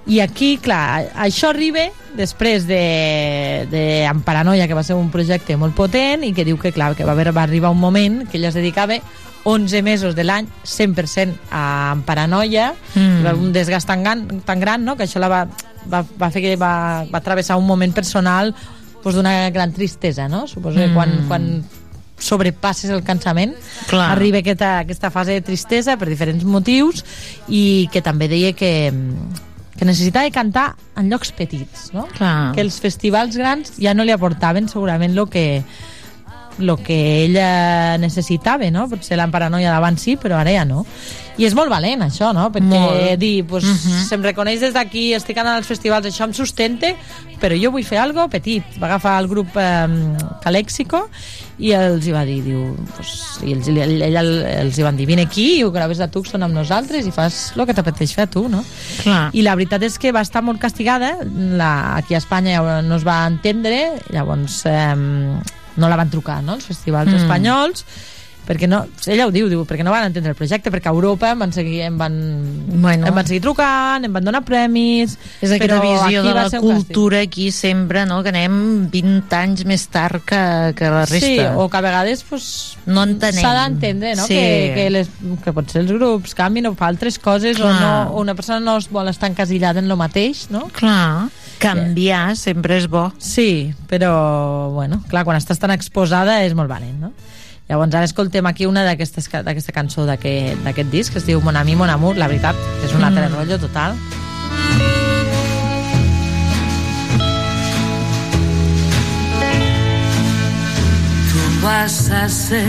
I 0.06 0.18
aquí, 0.18 0.56
clar, 0.58 1.06
això 1.14 1.50
arriba 1.52 1.84
després 2.16 2.66
de, 2.66 3.66
de 3.70 3.82
En 4.04 4.20
Paranoia, 4.26 4.66
que 4.66 4.74
va 4.74 4.82
ser 4.82 4.96
un 4.98 5.10
projecte 5.14 5.54
molt 5.56 5.76
potent 5.78 6.24
i 6.26 6.32
que 6.34 6.44
diu 6.44 6.58
que, 6.58 6.72
clar, 6.74 6.96
que 6.98 7.04
va, 7.06 7.12
haver, 7.14 7.30
va 7.36 7.44
arribar 7.44 7.70
un 7.70 7.78
moment 7.78 8.24
que 8.28 8.38
ella 8.38 8.48
es 8.50 8.54
dedicava 8.58 8.98
11 9.44 9.82
mesos 9.82 10.14
de 10.14 10.24
l'any 10.24 10.46
100% 10.64 11.34
a 11.50 11.92
En 11.94 12.02
Paranoia 12.02 12.74
Mm. 12.94 13.26
un 13.38 13.52
desgast 13.52 13.86
tan 13.86 14.02
gran, 14.02 14.26
tan 14.42 14.60
gran 14.60 14.84
no? 14.84 14.96
que 14.96 15.04
això 15.04 15.18
la 15.18 15.28
va, 15.28 15.46
va, 15.90 16.04
va 16.20 16.30
fer 16.30 16.42
que 16.42 16.56
va, 16.56 17.04
va 17.06 17.20
travessar 17.20 17.56
un 17.56 17.66
moment 17.66 17.94
personal 17.94 18.54
pues, 19.02 19.14
d'una 19.14 19.50
gran 19.50 19.72
tristesa 19.72 20.28
no? 20.28 20.46
suposo 20.46 20.78
que 20.78 20.88
Mm. 20.88 20.94
quan, 20.94 21.10
quan 21.28 21.64
sobrepasses 22.22 22.92
el 22.94 23.02
cansament 23.06 23.56
Clar. 23.90 24.10
arriba 24.14 24.42
aquesta, 24.42 24.78
aquesta 24.86 25.10
fase 25.10 25.34
de 25.36 25.44
tristesa 25.44 25.98
per 25.98 26.08
diferents 26.10 26.44
motius 26.46 27.02
i 27.48 27.88
que 27.92 28.04
també 28.04 28.30
deia 28.30 28.54
que 28.56 28.72
que 29.72 29.86
necessitava 29.88 30.30
cantar 30.30 30.76
en 31.00 31.08
llocs 31.10 31.32
petits, 31.34 31.88
no? 31.96 32.04
Clar. 32.14 32.52
Que 32.54 32.62
els 32.62 32.76
festivals 32.78 33.34
grans 33.34 33.72
ja 33.82 33.96
no 33.96 34.04
li 34.06 34.12
aportaven 34.14 34.68
segurament 34.70 35.16
el 35.16 35.26
que 35.32 35.64
lo 36.58 36.76
que 36.76 37.24
ella 37.24 37.96
necessitava, 37.98 38.70
no? 38.70 38.88
Potser 38.88 39.16
la 39.16 39.28
paranoia 39.32 39.72
d'abans 39.72 40.00
sí, 40.00 40.16
però 40.16 40.36
ara 40.38 40.52
ja 40.52 40.64
no. 40.64 40.84
I 41.40 41.46
és 41.48 41.54
molt 41.56 41.70
valent, 41.72 42.02
això, 42.04 42.34
no? 42.36 42.50
Perquè 42.52 42.68
Molt. 42.68 43.18
dir, 43.18 43.46
pues, 43.48 43.64
Mhm. 43.64 44.02
se'm 44.06 44.22
reconeix 44.22 44.60
des 44.60 44.74
d'aquí, 44.74 45.14
estic 45.14 45.38
anant 45.38 45.56
als 45.56 45.66
festivals, 45.66 46.04
això 46.06 46.24
em 46.24 46.34
sustenta, 46.34 46.88
però 47.40 47.56
jo 47.58 47.70
vull 47.72 47.84
fer 47.84 47.96
algo 47.98 48.28
petit. 48.28 48.62
Va 48.78 48.86
agafar 48.86 49.18
el 49.22 49.28
grup 49.28 49.48
eh, 49.56 49.86
Calexico 50.42 51.08
i 51.58 51.72
els 51.72 52.06
hi 52.06 52.12
va 52.12 52.26
dir, 52.26 52.42
diu, 52.44 52.76
pues, 52.96 53.38
i 53.46 53.52
ells, 53.54 53.66
ella, 53.68 54.20
els 54.60 54.76
hi 54.78 54.82
van 54.82 54.96
dir, 54.96 55.06
vine 55.06 55.22
aquí 55.22 55.58
i 55.58 55.62
ho 55.64 55.70
graves 55.72 56.00
a 56.00 56.08
Tucson 56.08 56.42
amb 56.42 56.52
nosaltres 56.54 57.06
i 57.06 57.10
fas 57.10 57.54
el 57.56 57.64
que 57.64 57.74
t'apeteix 57.74 58.12
fer 58.12 58.24
a 58.24 58.30
tu, 58.30 58.46
no? 58.50 58.62
Clar. 59.02 59.30
I 59.32 59.40
la 59.40 59.54
veritat 59.54 59.82
és 59.84 59.98
que 59.98 60.12
va 60.12 60.20
estar 60.20 60.42
molt 60.42 60.60
castigada, 60.60 61.16
la, 61.24 61.96
aquí 61.96 62.14
a 62.14 62.18
Espanya 62.18 62.60
no 62.82 62.96
es 62.96 63.06
va 63.06 63.26
entendre, 63.26 63.94
llavors 64.10 64.66
eh, 64.66 65.40
no 65.76 65.88
la 65.88 65.96
van 65.96 66.10
trucar, 66.10 66.42
no?, 66.42 66.54
els 66.54 66.66
festivals 66.66 67.08
Mm. 67.08 67.14
mm. 67.14 67.22
espanyols, 67.22 67.84
perquè 68.46 68.66
no, 68.66 68.80
ella 69.06 69.28
ho 69.28 69.30
diu, 69.34 69.46
diu, 69.48 69.62
perquè 69.68 69.84
no 69.86 69.92
van 69.94 70.08
entendre 70.08 70.32
el 70.32 70.38
projecte, 70.38 70.70
perquè 70.74 70.90
a 70.90 70.94
Europa 70.94 71.30
em 71.30 71.38
van 71.44 71.52
seguir, 71.54 71.80
em 71.86 71.98
van, 71.98 72.16
Bueno. 72.82 73.06
em 73.06 73.14
van 73.14 73.26
seguir 73.26 73.40
trucant, 73.44 74.04
em 74.04 74.12
van 74.12 74.24
donar 74.26 74.42
premis... 74.44 75.16
És 75.40 75.52
aquesta 75.54 75.78
visió 75.80 76.24
de 76.24 76.34
la 76.34 76.46
càstig. 76.48 76.60
cultura 76.60 77.20
aquí 77.22 77.50
sempre, 77.54 78.04
no? 78.06 78.22
que 78.24 78.32
anem 78.34 78.88
20 78.90 79.36
anys 79.38 79.64
més 79.68 79.86
tard 79.92 80.24
que, 80.26 80.40
que 80.78 80.90
la 80.90 81.04
resta. 81.06 81.26
Sí, 81.26 81.38
o 81.54 81.68
que 81.70 81.78
a 81.78 81.84
vegades 81.84 82.24
pues, 82.28 82.46
no 82.86 83.06
s'ha 83.06 83.54
d'entendre 83.60 84.16
no? 84.18 84.26
Sí. 84.26 84.34
que, 84.34 84.72
que, 84.74 84.88
les, 84.90 85.12
que 85.44 85.54
potser 85.54 85.84
els 85.84 85.92
grups 85.94 86.34
canvin 86.34 86.66
o 86.66 86.74
fa 86.74 86.90
altres 86.90 87.18
coses 87.22 87.60
o, 87.60 87.68
Clar. 87.68 87.78
no, 87.80 87.92
o 88.16 88.20
una 88.20 88.34
persona 88.34 88.58
no 88.60 88.76
es 88.82 88.90
vol 88.90 89.08
estar 89.08 89.30
encasillada 89.30 89.78
en 89.78 89.88
lo 89.88 89.96
mateix, 89.96 90.48
no? 90.50 90.66
Clar, 90.74 91.28
canviar 91.62 92.34
sempre 92.36 92.76
és 92.80 92.88
bo. 92.90 93.12
Sí, 93.22 93.72
però, 93.88 94.70
bueno, 94.74 95.02
clar, 95.08 95.22
quan 95.24 95.38
estàs 95.38 95.60
tan 95.62 95.70
exposada 95.74 96.40
és 96.46 96.56
molt 96.58 96.70
valent, 96.70 96.98
no? 97.06 97.12
Llavors 97.68 97.94
ara 97.94 98.04
escoltem 98.04 98.46
aquí 98.46 98.66
una 98.66 98.82
d'aquesta 98.84 99.72
cançó 99.72 100.04
d'aquest 100.06 100.60
d'aquest 100.64 100.90
disc 100.90 101.12
que 101.12 101.18
es 101.22 101.26
diu 101.26 101.40
Mon 101.40 101.56
ami, 101.56 101.76
mon 101.76 101.88
amour, 101.90 102.16
la 102.16 102.28
veritat, 102.28 102.56
és 102.84 102.92
un 102.94 103.04
altre 103.04 103.28
Mm. 103.28 103.34
rotllo 103.34 103.58
total. 103.58 103.96
Tú 111.30 111.66
vas 111.66 112.10
a 112.10 112.28
ser 112.28 112.66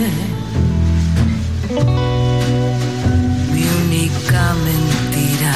mi 3.52 3.64
única 3.84 4.54
mentira. 4.68 5.54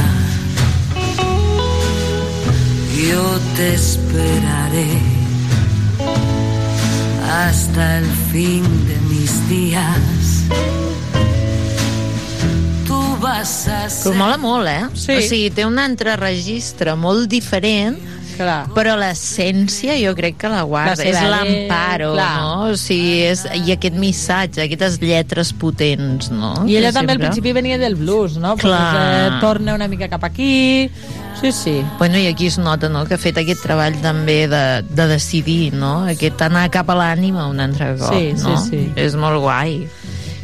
Yo 3.09 3.23
te 3.57 3.75
esperaré 3.75 5.18
hasta 7.29 7.99
el 7.99 8.07
fin 8.33 8.63
de 8.89 8.97
mis 9.09 9.49
días. 9.49 10.45
Tú 12.87 13.17
vas 13.21 13.69
a 13.69 13.85
Però 13.87 13.91
ser. 13.91 14.15
mola 14.17 14.39
molt, 14.39 14.67
eh? 14.69 14.87
Sí. 14.95 15.13
O 15.19 15.21
sigui, 15.23 15.51
té 15.51 15.67
un 15.67 15.79
altre 15.79 16.17
registre 16.17 16.95
molt 16.97 17.29
diferent, 17.29 17.99
Clar. 18.39 18.69
però 18.75 18.95
l'essència 18.97 19.97
jo 19.99 20.15
crec 20.17 20.37
que 20.39 20.49
la 20.49 20.63
guarda. 20.63 20.95
La 21.03 21.11
és 21.11 21.19
l'amparo, 21.33 22.13
no? 22.15 22.71
O 22.71 22.77
sigui, 22.79 23.25
és, 23.29 23.45
i 23.67 23.73
aquest 23.75 23.97
missatge, 23.99 24.63
aquestes 24.65 25.01
lletres 25.03 25.53
potents, 25.53 26.31
no? 26.31 26.55
I 26.67 26.77
ella 26.79 26.93
també 26.95 27.13
al 27.13 27.19
sempre- 27.19 27.29
principi 27.29 27.53
venia 27.57 27.79
del 27.79 27.97
blues, 27.99 28.37
no? 28.39 28.55
Clar. 28.57 28.83
eh, 28.97 29.31
torna 29.41 29.75
una 29.75 29.89
mica 29.89 30.09
cap 30.09 30.25
aquí... 30.25 30.91
Sí, 31.39 31.53
sí. 31.53 31.85
Bueno, 32.01 32.19
i 32.19 32.27
aquí 32.27 32.49
es 32.49 32.57
nota 32.59 32.89
no, 32.89 33.05
que 33.07 33.15
ha 33.15 33.19
fet 33.23 33.37
aquest 33.39 33.63
treball 33.63 33.95
també 34.03 34.49
de, 34.51 34.83
de 34.83 35.05
decidir, 35.07 35.73
no? 35.73 36.01
Aquest 36.11 36.41
anar 36.43 36.65
cap 36.75 36.89
a 36.91 36.97
l'ànima 36.99 37.45
un 37.47 37.61
altre 37.63 37.93
cop, 37.97 38.11
Sí, 38.11 38.33
sí, 38.35 38.43
no? 38.49 38.57
sí. 38.65 38.81
És 38.99 39.15
molt 39.15 39.39
guai. 39.45 39.85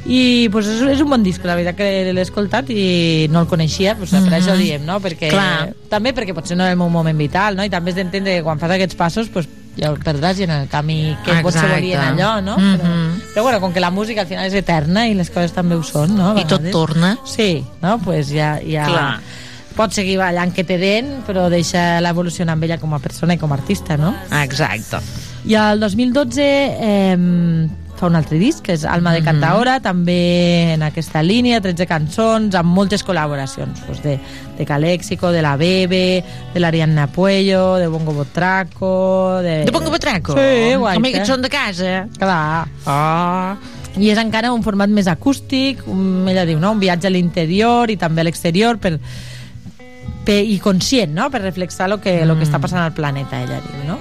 I 0.06 0.48
pues, 0.52 0.66
és, 0.68 0.82
és 0.92 1.00
un 1.00 1.08
bon 1.08 1.22
disc, 1.24 1.42
la 1.48 1.54
veritat 1.56 1.76
que 1.78 2.12
l'he 2.12 2.20
escoltat 2.20 2.68
i 2.70 3.26
no 3.32 3.40
el 3.40 3.46
coneixia, 3.48 3.94
pues, 3.96 4.10
per 4.10 4.20
Mhm. 4.20 4.32
això 4.36 4.56
diem, 4.56 4.84
no? 4.84 5.00
Perquè, 5.00 5.30
Clar. 5.30 5.72
També 5.88 6.12
perquè 6.14 6.34
potser 6.34 6.56
no 6.56 6.64
era 6.64 6.72
el 6.72 6.78
meu 6.78 6.90
moment 6.90 7.16
vital, 7.16 7.56
no? 7.56 7.64
I 7.64 7.70
també 7.70 7.90
has 7.90 7.96
d'entendre 7.96 8.34
que 8.36 8.42
quan 8.42 8.58
fas 8.58 8.70
aquests 8.70 8.94
passos, 8.96 9.28
pues, 9.28 9.48
ja 9.78 9.88
el 9.88 9.98
perdràs 9.98 10.38
i 10.38 10.42
en 10.44 10.50
el 10.50 10.68
camí 10.68 11.16
que 11.24 11.32
potser 11.42 11.62
Exacte. 11.64 11.74
volien 11.80 12.00
allò, 12.00 12.42
no? 12.42 12.58
Mhm. 12.58 12.76
Però, 12.78 13.32
però 13.34 13.42
bueno, 13.42 13.60
com 13.60 13.72
que 13.72 13.80
la 13.80 13.90
música 13.90 14.20
al 14.20 14.26
final 14.26 14.44
és 14.46 14.54
eterna 14.54 15.08
i 15.08 15.14
les 15.14 15.30
coses 15.30 15.52
també 15.52 15.74
ho 15.74 15.82
són, 15.82 16.14
no? 16.16 16.38
I 16.38 16.44
tot 16.44 16.62
torna. 16.70 17.18
Sí, 17.24 17.64
no? 17.80 17.98
Pues 17.98 18.28
ja, 18.28 18.60
ja 18.60 18.84
Clar. 18.86 19.20
pots 19.74 19.94
seguir 19.96 20.18
ballant 20.18 20.52
que 20.54 20.64
te 20.64 20.76
den, 20.78 21.22
però 21.26 21.48
deixa 21.48 22.00
l'evolucionar 22.00 22.52
amb 22.52 22.62
ella 22.64 22.78
com 22.78 22.92
a 22.94 22.98
persona 22.98 23.34
i 23.34 23.38
com 23.38 23.50
a 23.50 23.54
artista, 23.56 23.96
no? 23.96 24.14
Exacte. 24.42 24.98
I 25.46 25.54
el 25.54 25.80
2012 25.80 26.42
eh, 26.80 27.16
fa 27.98 28.08
un 28.10 28.16
altre 28.18 28.38
disc, 28.40 28.62
que 28.64 28.74
és 28.74 28.84
Alma 28.88 29.12
de 29.14 29.22
Cantaora, 29.24 29.78
també 29.82 30.74
en 30.74 30.82
aquesta 30.86 31.22
línia, 31.22 31.60
13 31.62 31.86
cançons, 31.90 32.56
amb 32.58 32.74
moltes 32.74 33.04
col·laboracions, 33.06 33.84
doncs 33.86 34.02
de, 34.04 34.16
de 34.58 34.66
Calexico, 34.66 35.30
de 35.34 35.42
la 35.44 35.54
Bebe, 35.60 36.24
de 36.54 36.62
l'Ariadna 36.62 37.06
Puello, 37.12 37.76
de 37.80 37.86
Bongo 37.88 38.14
Botraco... 38.16 39.40
De, 39.44 39.62
De 39.68 39.74
Bongo 39.74 39.94
Botraco? 39.94 40.34
Sí, 40.38 40.74
guai. 40.80 40.98
Home, 40.98 41.14
que 41.14 41.24
són 41.28 41.44
de 41.44 41.52
casa. 41.52 42.04
Clar. 42.18 42.66
Oh. 42.86 43.54
I 43.94 44.10
és 44.10 44.18
encara 44.18 44.50
un 44.52 44.64
format 44.66 44.90
més 44.90 45.06
acústic, 45.10 45.84
un, 45.90 46.26
ella 46.30 46.46
diu, 46.48 46.58
no? 46.58 46.72
un 46.74 46.82
viatge 46.82 47.06
a 47.08 47.14
l'interior 47.14 47.92
i 47.94 47.98
també 48.00 48.24
a 48.24 48.26
l'exterior 48.26 48.80
per, 48.82 48.96
per, 50.26 50.40
i 50.42 50.58
conscient, 50.62 51.14
no? 51.14 51.30
per 51.30 51.44
reflexar 51.44 51.92
el 51.92 52.00
que, 52.00 52.18
mm. 52.22 52.28
lo 52.28 52.38
que 52.40 52.48
està 52.48 52.58
passant 52.62 52.82
al 52.82 52.96
planeta, 52.96 53.44
ella 53.44 53.62
diu, 53.62 53.86
no? 53.92 54.00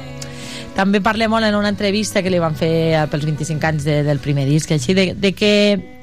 També 0.73 1.03
parla 1.05 1.27
molt 1.29 1.45
en 1.45 1.55
una 1.55 1.69
entrevista 1.69 2.23
que 2.25 2.31
li 2.33 2.39
van 2.41 2.55
fer 2.57 2.73
eh, 2.97 3.01
pels 3.11 3.25
25 3.29 3.67
anys 3.69 3.83
de, 3.85 3.99
del 4.07 4.21
primer 4.23 4.47
disc, 4.49 4.71
així 4.73 4.95
de, 4.97 5.11
de 5.13 5.31
que, 5.37 5.51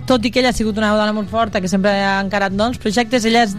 tot 0.07 0.25
i 0.25 0.31
que 0.31 0.43
ella 0.43 0.53
ha 0.55 0.57
sigut 0.57 0.79
una 0.79 0.93
dona 0.95 1.15
molt 1.17 1.31
forta, 1.31 1.61
que 1.61 1.71
sempre 1.71 1.91
ha 2.07 2.21
encarat 2.23 2.55
no, 2.55 2.69
els 2.71 2.79
projectes, 2.79 3.27
ella 3.27 3.43
és, 3.49 3.57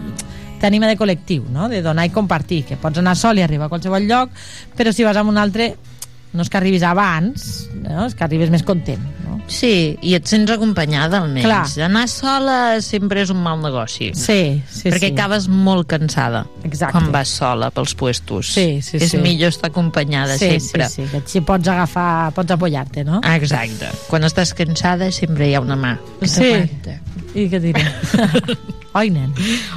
t'anima 0.62 0.88
de 0.88 0.96
col·lectiu, 0.96 1.44
no? 1.52 1.68
de 1.68 1.82
donar 1.84 2.06
i 2.08 2.14
compartir, 2.14 2.62
que 2.64 2.78
pots 2.80 3.02
anar 3.02 3.16
sol 3.18 3.40
i 3.40 3.44
arribar 3.44 3.68
a 3.68 3.72
qualsevol 3.72 4.08
lloc, 4.08 4.32
però 4.78 4.94
si 4.94 5.04
vas 5.04 5.18
amb 5.20 5.34
un 5.34 5.40
altre, 5.42 5.74
no 6.32 6.46
és 6.46 6.48
que 6.48 6.60
arribis 6.60 6.86
abans, 6.86 7.50
no? 7.82 8.06
és 8.06 8.16
que 8.16 8.24
arribes 8.24 8.52
més 8.54 8.64
content. 8.64 9.04
Sí, 9.52 9.96
i 10.00 10.14
et 10.16 10.26
sents 10.30 10.50
acompanyada 10.54 11.20
almenys. 11.20 11.44
Clar. 11.44 11.86
Anar 11.86 12.06
sola 12.10 12.56
sempre 12.84 13.20
és 13.22 13.30
un 13.34 13.38
mal 13.44 13.60
negoci. 13.62 14.10
Sí, 14.16 14.62
sí, 14.66 14.88
Perquè 14.88 15.10
sí. 15.10 15.12
acabes 15.12 15.48
molt 15.52 15.86
cansada 15.90 16.46
Exacte. 16.64 16.92
quan 16.96 17.10
vas 17.12 17.28
sola 17.28 17.68
pels 17.74 17.94
puestos. 17.98 18.52
Sí, 18.54 18.80
sí, 18.82 18.96
és 18.96 19.10
sí. 19.12 19.18
millor 19.22 19.52
estar 19.52 19.70
acompanyada 19.70 20.38
sí, 20.38 20.48
sempre. 20.58 20.88
Sí, 20.88 21.02
sí, 21.04 21.08
que 21.12 21.20
així 21.22 21.44
pots 21.46 21.68
agafar, 21.68 22.32
pots 22.36 22.50
apoyar-te, 22.56 23.04
no? 23.04 23.20
Exacte. 23.34 23.92
Quan 24.08 24.24
estàs 24.24 24.54
cansada 24.56 25.10
sempre 25.12 25.50
hi 25.50 25.54
ha 25.54 25.60
una 25.60 25.76
mà 25.76 25.96
que 26.20 26.28
Sí. 26.28 26.40
t'aguanta. 26.52 27.00
I 27.32 27.46
què 27.48 27.58
diré? 27.62 27.82
Oi, 28.92 29.08
nen. 29.14 29.30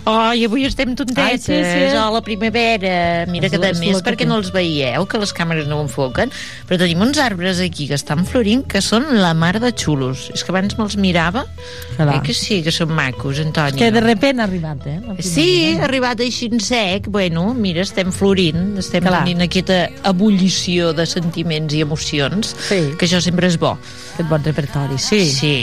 Ai, 0.09 0.43
avui 0.43 0.65
estem 0.67 0.91
tontetes. 0.97 1.23
Ai, 1.23 1.37
sí, 1.39 1.55
sí. 1.55 1.95
Oh, 1.95 2.09
la 2.11 2.21
primavera. 2.23 3.23
Mira 3.31 3.47
És 3.47 3.53
que 3.53 3.59
de 3.61 3.69
és 3.71 3.79
més, 3.79 4.01
perquè 4.03 4.27
no 4.27 4.41
els 4.41 4.51
veieu, 4.51 5.05
que 5.07 5.21
les 5.21 5.31
càmeres 5.35 5.69
no 5.71 5.79
ho 5.79 5.85
enfoquen, 5.85 6.33
però 6.67 6.79
tenim 6.81 7.05
uns 7.05 7.19
arbres 7.23 7.61
aquí 7.63 7.87
que 7.87 7.95
estan 7.95 8.25
florint 8.27 8.65
que 8.67 8.81
són 8.83 9.07
la 9.21 9.31
mar 9.37 9.53
de 9.63 9.71
xulos. 9.71 10.27
És 10.35 10.43
que 10.43 10.51
abans 10.51 10.75
me'ls 10.79 10.97
mirava. 10.99 11.45
Clar. 11.95 12.17
Eh 12.17 12.23
que 12.25 12.35
sí, 12.35 12.59
que 12.65 12.73
són 12.75 12.91
macos, 12.97 13.39
Antoni. 13.43 13.79
Que 13.79 13.91
de 13.93 14.01
repent 14.03 14.41
ha 14.41 14.49
arribat, 14.49 14.87
eh? 14.89 14.97
Sí, 15.23 15.47
ha 15.77 15.85
arribat 15.87 16.23
així 16.25 16.49
en 16.51 16.63
sec. 16.63 17.07
Bueno, 17.13 17.47
mira, 17.53 17.85
estem 17.85 18.11
florint, 18.15 18.75
estem 18.81 19.05
Clar. 19.05 19.21
tenint 19.23 19.45
aquesta 19.45 19.85
ebullició 20.11 20.91
de 20.97 21.07
sentiments 21.07 21.77
i 21.77 21.85
emocions, 21.85 22.55
sí. 22.67 22.81
que 22.99 23.07
això 23.07 23.23
sempre 23.23 23.47
és 23.51 23.59
bo. 23.61 23.77
Aquest 24.15 24.29
bon 24.31 24.43
repertori, 24.43 24.99
sí. 24.99 25.23
Sí. 25.31 25.55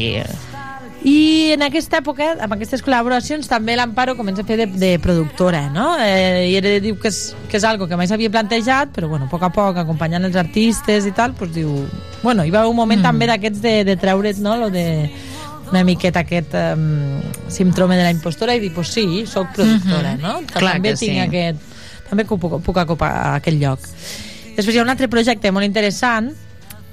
I 1.05 1.51
en 1.57 1.65
aquesta 1.67 1.99
època, 1.99 2.29
amb 2.45 2.55
aquestes 2.55 2.83
col·laboracions, 2.85 3.49
també 3.51 3.75
l'Amparo 3.75 4.15
comença 4.15 4.45
a 4.45 4.47
fer 4.47 4.57
de, 4.61 4.67
de 4.79 4.91
productora, 5.03 5.65
no? 5.75 5.97
Eh, 5.99 6.53
I 6.53 6.57
ella 6.61 6.77
diu 6.85 6.95
que 7.03 7.11
és, 7.11 7.35
que 7.51 7.59
és 7.59 7.67
algo 7.67 7.89
que 7.91 7.99
mai 7.99 8.07
s'havia 8.07 8.31
plantejat, 8.31 8.93
però 8.95 9.09
bueno, 9.11 9.27
a 9.27 9.33
poc 9.33 9.43
a 9.43 9.51
poc, 9.51 9.81
acompanyant 9.83 10.29
els 10.29 10.39
artistes 10.39 11.09
i 11.11 11.13
tal, 11.17 11.35
doncs 11.35 11.57
diu... 11.57 11.73
Bueno, 12.23 12.47
hi 12.47 12.55
va 12.55 12.69
un 12.71 12.79
moment 12.79 13.01
mm. 13.01 13.09
també 13.09 13.27
d'aquests 13.33 13.63
de, 13.65 13.75
de 13.89 13.97
treure't, 13.99 14.39
no?, 14.45 14.55
lo 14.61 14.71
de 14.71 14.87
una 15.73 15.83
miqueta 15.89 16.21
aquest 16.23 16.55
um, 16.55 17.19
síndrome 17.51 17.97
de 17.97 18.05
la 18.05 18.13
impostora 18.13 18.55
i 18.55 18.61
dir, 18.61 18.71
pues 18.77 18.93
sí, 18.93 19.25
sóc 19.27 19.55
productora, 19.57 20.15
Mhm. 20.15 20.23
no? 20.23 20.35
Clar 20.53 20.75
també 20.77 20.93
que 20.93 21.01
sí. 21.01 21.09
tinc 21.09 21.27
aquest 21.27 21.69
també 22.11 22.27
puc, 22.29 22.61
puc 22.63 22.77
ocupar 22.77 23.11
aquest 23.41 23.57
lloc. 23.59 23.81
Després 24.55 24.75
hi 24.77 24.79
ha 24.79 24.85
un 24.85 24.93
altre 24.93 25.09
projecte 25.09 25.51
molt 25.51 25.65
interessant 25.65 26.29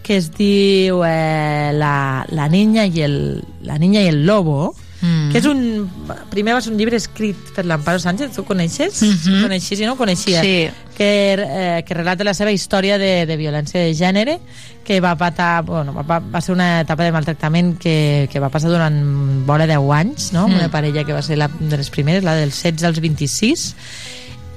que 0.10 0.18
es 0.18 0.32
diu 0.34 1.04
eh, 1.06 1.70
la, 1.78 2.26
la, 2.34 2.50
niña 2.50 2.88
i 2.90 3.04
el, 3.06 3.44
la 3.62 3.78
niña 3.78 4.02
i 4.02 4.10
el 4.10 4.24
lobo, 4.26 4.74
Mm. 5.00 5.30
que 5.32 5.40
és 5.40 5.46
un... 5.48 5.88
Primer 6.28 6.58
va 6.58 6.60
ser 6.60 6.74
un 6.74 6.80
llibre 6.80 6.98
escrit 7.00 7.54
per 7.56 7.64
l'Amparo 7.64 8.02
Sánchez, 8.04 8.34
tu 8.36 8.44
coneixes? 8.44 8.98
Mhm. 9.06 9.46
Coneixies 9.46 9.80
i 9.80 9.88
no 9.88 9.96
coneixia? 9.96 10.42
Sí. 10.44 10.68
Que, 10.98 11.12
eh, 11.40 11.84
que 11.88 11.96
relata 11.96 12.26
la 12.28 12.34
seva 12.36 12.52
història 12.52 12.98
de, 13.00 13.24
de 13.30 13.38
violència 13.40 13.80
de 13.80 13.94
gènere, 13.96 14.40
que 14.84 15.00
va 15.00 15.14
patar, 15.16 15.64
bueno, 15.64 15.94
va, 15.96 16.20
va 16.20 16.42
ser 16.44 16.52
una 16.52 16.82
etapa 16.82 17.08
de 17.08 17.14
maltractament 17.16 17.78
que, 17.80 18.28
que 18.28 18.42
va 18.44 18.52
passar 18.52 18.74
durant 18.74 19.00
vora 19.48 19.70
10 19.70 19.88
anys, 19.96 20.34
no? 20.36 20.50
Mm. 20.50 20.60
Una 20.60 20.72
parella 20.74 21.06
que 21.08 21.16
va 21.16 21.24
ser 21.24 21.40
la, 21.40 21.48
de 21.48 21.80
les 21.80 21.94
primeres, 21.96 22.28
la 22.28 22.36
dels 22.36 22.60
16 22.60 22.84
als 22.92 23.00
26, 23.00 23.70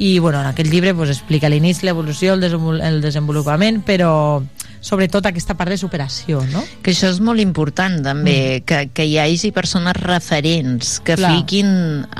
i 0.03 0.19
bueno, 0.19 0.41
en 0.41 0.49
aquest 0.51 0.73
llibre 0.73 0.97
pues, 0.99 1.15
explica 1.15 1.53
l'inici, 1.53 1.87
l'evolució, 1.87 2.35
el, 2.35 2.43
desenvol 2.43 2.83
el 2.83 2.99
desenvolupament, 3.05 3.85
però 3.87 4.43
sobretot 4.83 5.25
aquesta 5.31 5.55
part 5.57 5.71
de 5.71 5.79
superació, 5.79 6.43
no? 6.51 6.65
Que 6.83 6.91
això 6.93 7.09
és 7.13 7.21
molt 7.23 7.41
important, 7.41 8.01
també, 8.03 8.35
mm. 8.59 8.65
que, 8.67 8.81
que 8.97 9.07
hi 9.07 9.17
hagi 9.23 9.53
persones 9.55 9.97
referents, 10.03 10.97
que 11.07 11.15
Clar. 11.21 11.31
fiquin, 11.37 11.71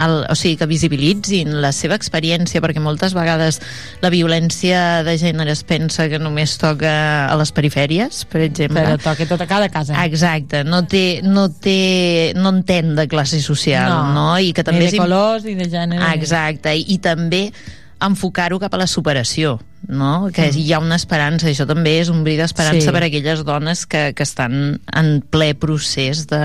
el, 0.07 0.17
o 0.31 0.37
sigui, 0.39 0.57
que 0.61 0.69
visibilitzin 0.71 1.57
la 1.65 1.73
seva 1.75 1.99
experiència, 1.99 2.63
perquè 2.63 2.81
moltes 2.83 3.17
vegades 3.19 3.59
la 4.05 4.13
violència 4.15 5.03
de 5.07 5.17
gènere 5.21 5.53
es 5.53 5.65
pensa 5.67 6.07
que 6.09 6.23
només 6.23 6.55
toca 6.63 6.95
a 7.27 7.37
les 7.41 7.53
perifèries, 7.53 8.23
per 8.31 8.45
exemple. 8.47 8.79
Però 8.79 9.03
toca 9.11 9.27
tot 9.29 9.43
a 9.43 9.51
cada 9.51 9.69
casa. 9.75 9.99
Exacte, 10.07 10.63
no 10.63 10.85
té, 10.87 11.21
no 11.27 11.49
té, 11.51 12.33
no 12.39 12.55
entén 12.55 12.95
de 12.95 13.09
classe 13.11 13.43
social, 13.43 13.91
no, 13.91 14.03
no? 14.15 14.27
I 14.39 14.55
que 14.55 14.65
també 14.67 14.87
ni 14.87 14.95
de 14.95 15.03
colors, 15.03 15.45
ni 15.49 15.59
de 15.59 15.71
gènere. 15.73 16.15
Exacte, 16.15 16.79
i, 16.79 16.87
i 16.95 17.03
també 17.03 17.49
enfocar-ho 18.07 18.59
cap 18.61 18.75
a 18.75 18.79
la 18.81 18.87
superació, 18.91 19.59
no? 19.89 20.29
Que 20.35 20.49
mm. 20.51 20.59
hi 20.59 20.73
ha 20.73 20.79
una 20.83 20.97
esperança, 20.99 21.49
això 21.51 21.67
també 21.67 21.99
és 22.01 22.09
un 22.13 22.23
bri 22.25 22.37
d'esperança 22.39 22.89
Sí. 22.89 22.93
per 22.95 23.03
a 23.03 23.07
aquelles 23.07 23.45
dones 23.45 23.87
que, 23.87 24.13
que 24.15 24.23
estan 24.23 24.81
en 24.95 25.11
ple 25.31 25.55
procés 25.55 26.27
de, 26.31 26.41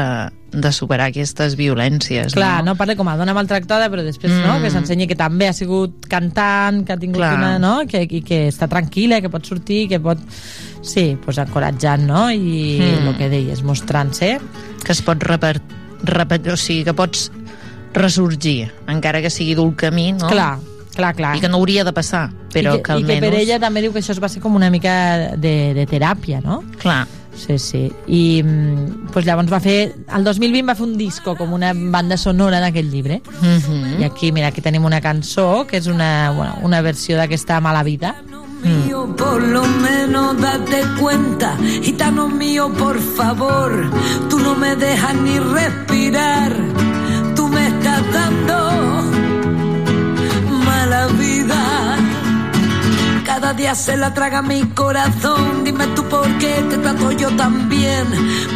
de 0.51 0.71
superar 0.71 1.09
aquestes 1.11 1.55
violències, 1.59 2.33
Clar, 2.33 2.63
no? 2.63 2.71
no 2.73 2.77
parla 2.79 2.95
com 2.95 3.07
a 3.09 3.17
dona 3.17 3.33
maltractada, 3.37 3.89
però 3.89 4.03
després 4.05 4.31
Mm. 4.33 4.45
no, 4.47 4.61
que 4.61 4.71
s'ensenyi 4.73 5.07
que 5.07 5.15
també 5.19 5.47
ha 5.49 5.53
sigut 5.53 6.05
cantant, 6.07 6.83
que 6.85 6.93
ha 6.93 6.97
tingut 7.01 7.21
Clar. 7.21 7.33
una... 7.37 7.57
No? 7.59 7.73
Que, 7.87 8.03
i 8.09 8.21
que 8.21 8.47
està 8.47 8.67
tranquil·la, 8.71 9.21
que 9.21 9.29
pot 9.33 9.45
sortir, 9.45 9.87
que 9.89 9.99
pot... 9.99 10.17
Sí, 10.87 11.17
pues 11.23 11.37
encoratjant, 11.41 12.05
no? 12.07 12.29
I 12.31 12.79
Mm. 12.79 13.07
el 13.09 13.17
que 13.17 13.29
deies, 13.29 13.63
mostrant-se. 13.63 14.37
Que 14.85 14.91
es 14.93 15.01
pot 15.01 15.21
repetir, 15.23 15.61
repetir, 16.03 16.51
o 16.53 16.57
sigui, 16.57 16.83
que 16.85 16.93
pots 16.93 17.31
ressorgir, 17.93 18.71
encara 18.87 19.21
que 19.21 19.29
sigui 19.33 19.53
el 19.57 19.75
camí, 19.75 20.11
no? 20.13 20.27
Clar, 20.29 20.59
clar, 20.97 21.13
clar. 21.17 21.35
I 21.37 21.43
que 21.43 21.51
no 21.51 21.61
hauria 21.61 21.85
de 21.87 21.93
passar, 21.95 22.27
però 22.53 22.75
I 22.75 22.81
que, 22.81 22.83
que, 22.83 22.97
i 22.99 23.05
que 23.05 23.13
almenys... 23.13 23.23
per 23.27 23.39
ella 23.43 23.61
també 23.63 23.85
diu 23.85 23.93
que 23.95 24.01
això 24.03 24.15
es 24.15 24.23
va 24.23 24.29
ser 24.33 24.41
com 24.43 24.57
una 24.57 24.71
mica 24.73 25.37
de, 25.37 25.55
de 25.77 25.87
teràpia, 25.89 26.41
no? 26.43 26.63
Clar. 26.81 27.05
Sí, 27.37 27.59
sí. 27.61 27.83
I 28.09 28.41
mm, 28.41 29.11
pues 29.13 29.27
llavors 29.27 29.51
va 29.53 29.59
fer... 29.61 29.93
El 30.17 30.25
2020 30.25 30.65
va 30.65 30.75
fer 30.75 30.87
un 30.87 30.95
disco 30.97 31.35
com 31.37 31.53
una 31.53 31.69
banda 31.75 32.17
sonora 32.17 32.59
d'aquest 32.63 32.89
llibre. 32.89 33.21
Mm 33.41 33.59
-hmm. 33.61 34.01
I 34.01 34.03
aquí, 34.09 34.31
mira, 34.31 34.47
aquí 34.47 34.61
tenim 34.61 34.85
una 34.85 35.01
cançó 35.01 35.67
que 35.67 35.77
és 35.77 35.87
una, 35.87 36.31
bueno, 36.31 36.57
una 36.63 36.81
versió 36.81 37.15
d'aquesta 37.15 37.61
Mala 37.61 37.83
Vida. 37.83 38.15
mío, 38.63 39.15
por 39.15 39.41
lo 39.41 39.63
menos 39.65 40.39
date 40.41 40.81
cuenta. 40.99 41.57
Gitano 41.83 42.27
mío, 42.27 42.71
por 42.73 42.99
favor, 42.99 43.89
tú 44.29 44.39
no 44.39 44.55
me 44.55 44.75
dejas 44.75 45.15
ni 45.15 45.39
respirar. 45.39 46.53
Tú 47.35 47.47
me 47.47 47.67
estás 47.67 48.01
dando 48.13 48.66
mala 50.87 51.07
vida. 51.07 52.26
Cada 53.27 53.53
día 53.53 53.75
se 53.75 53.97
la 53.97 54.13
traga 54.13 54.41
mi 54.41 54.61
corazón. 54.69 55.63
Dime 55.65 55.85
tú 55.87 56.03
por 56.05 56.25
qué 56.39 56.63
te 56.69 56.77
trato 56.77 57.11
yo 57.11 57.29
tan 57.35 57.67
bien. 57.69 58.05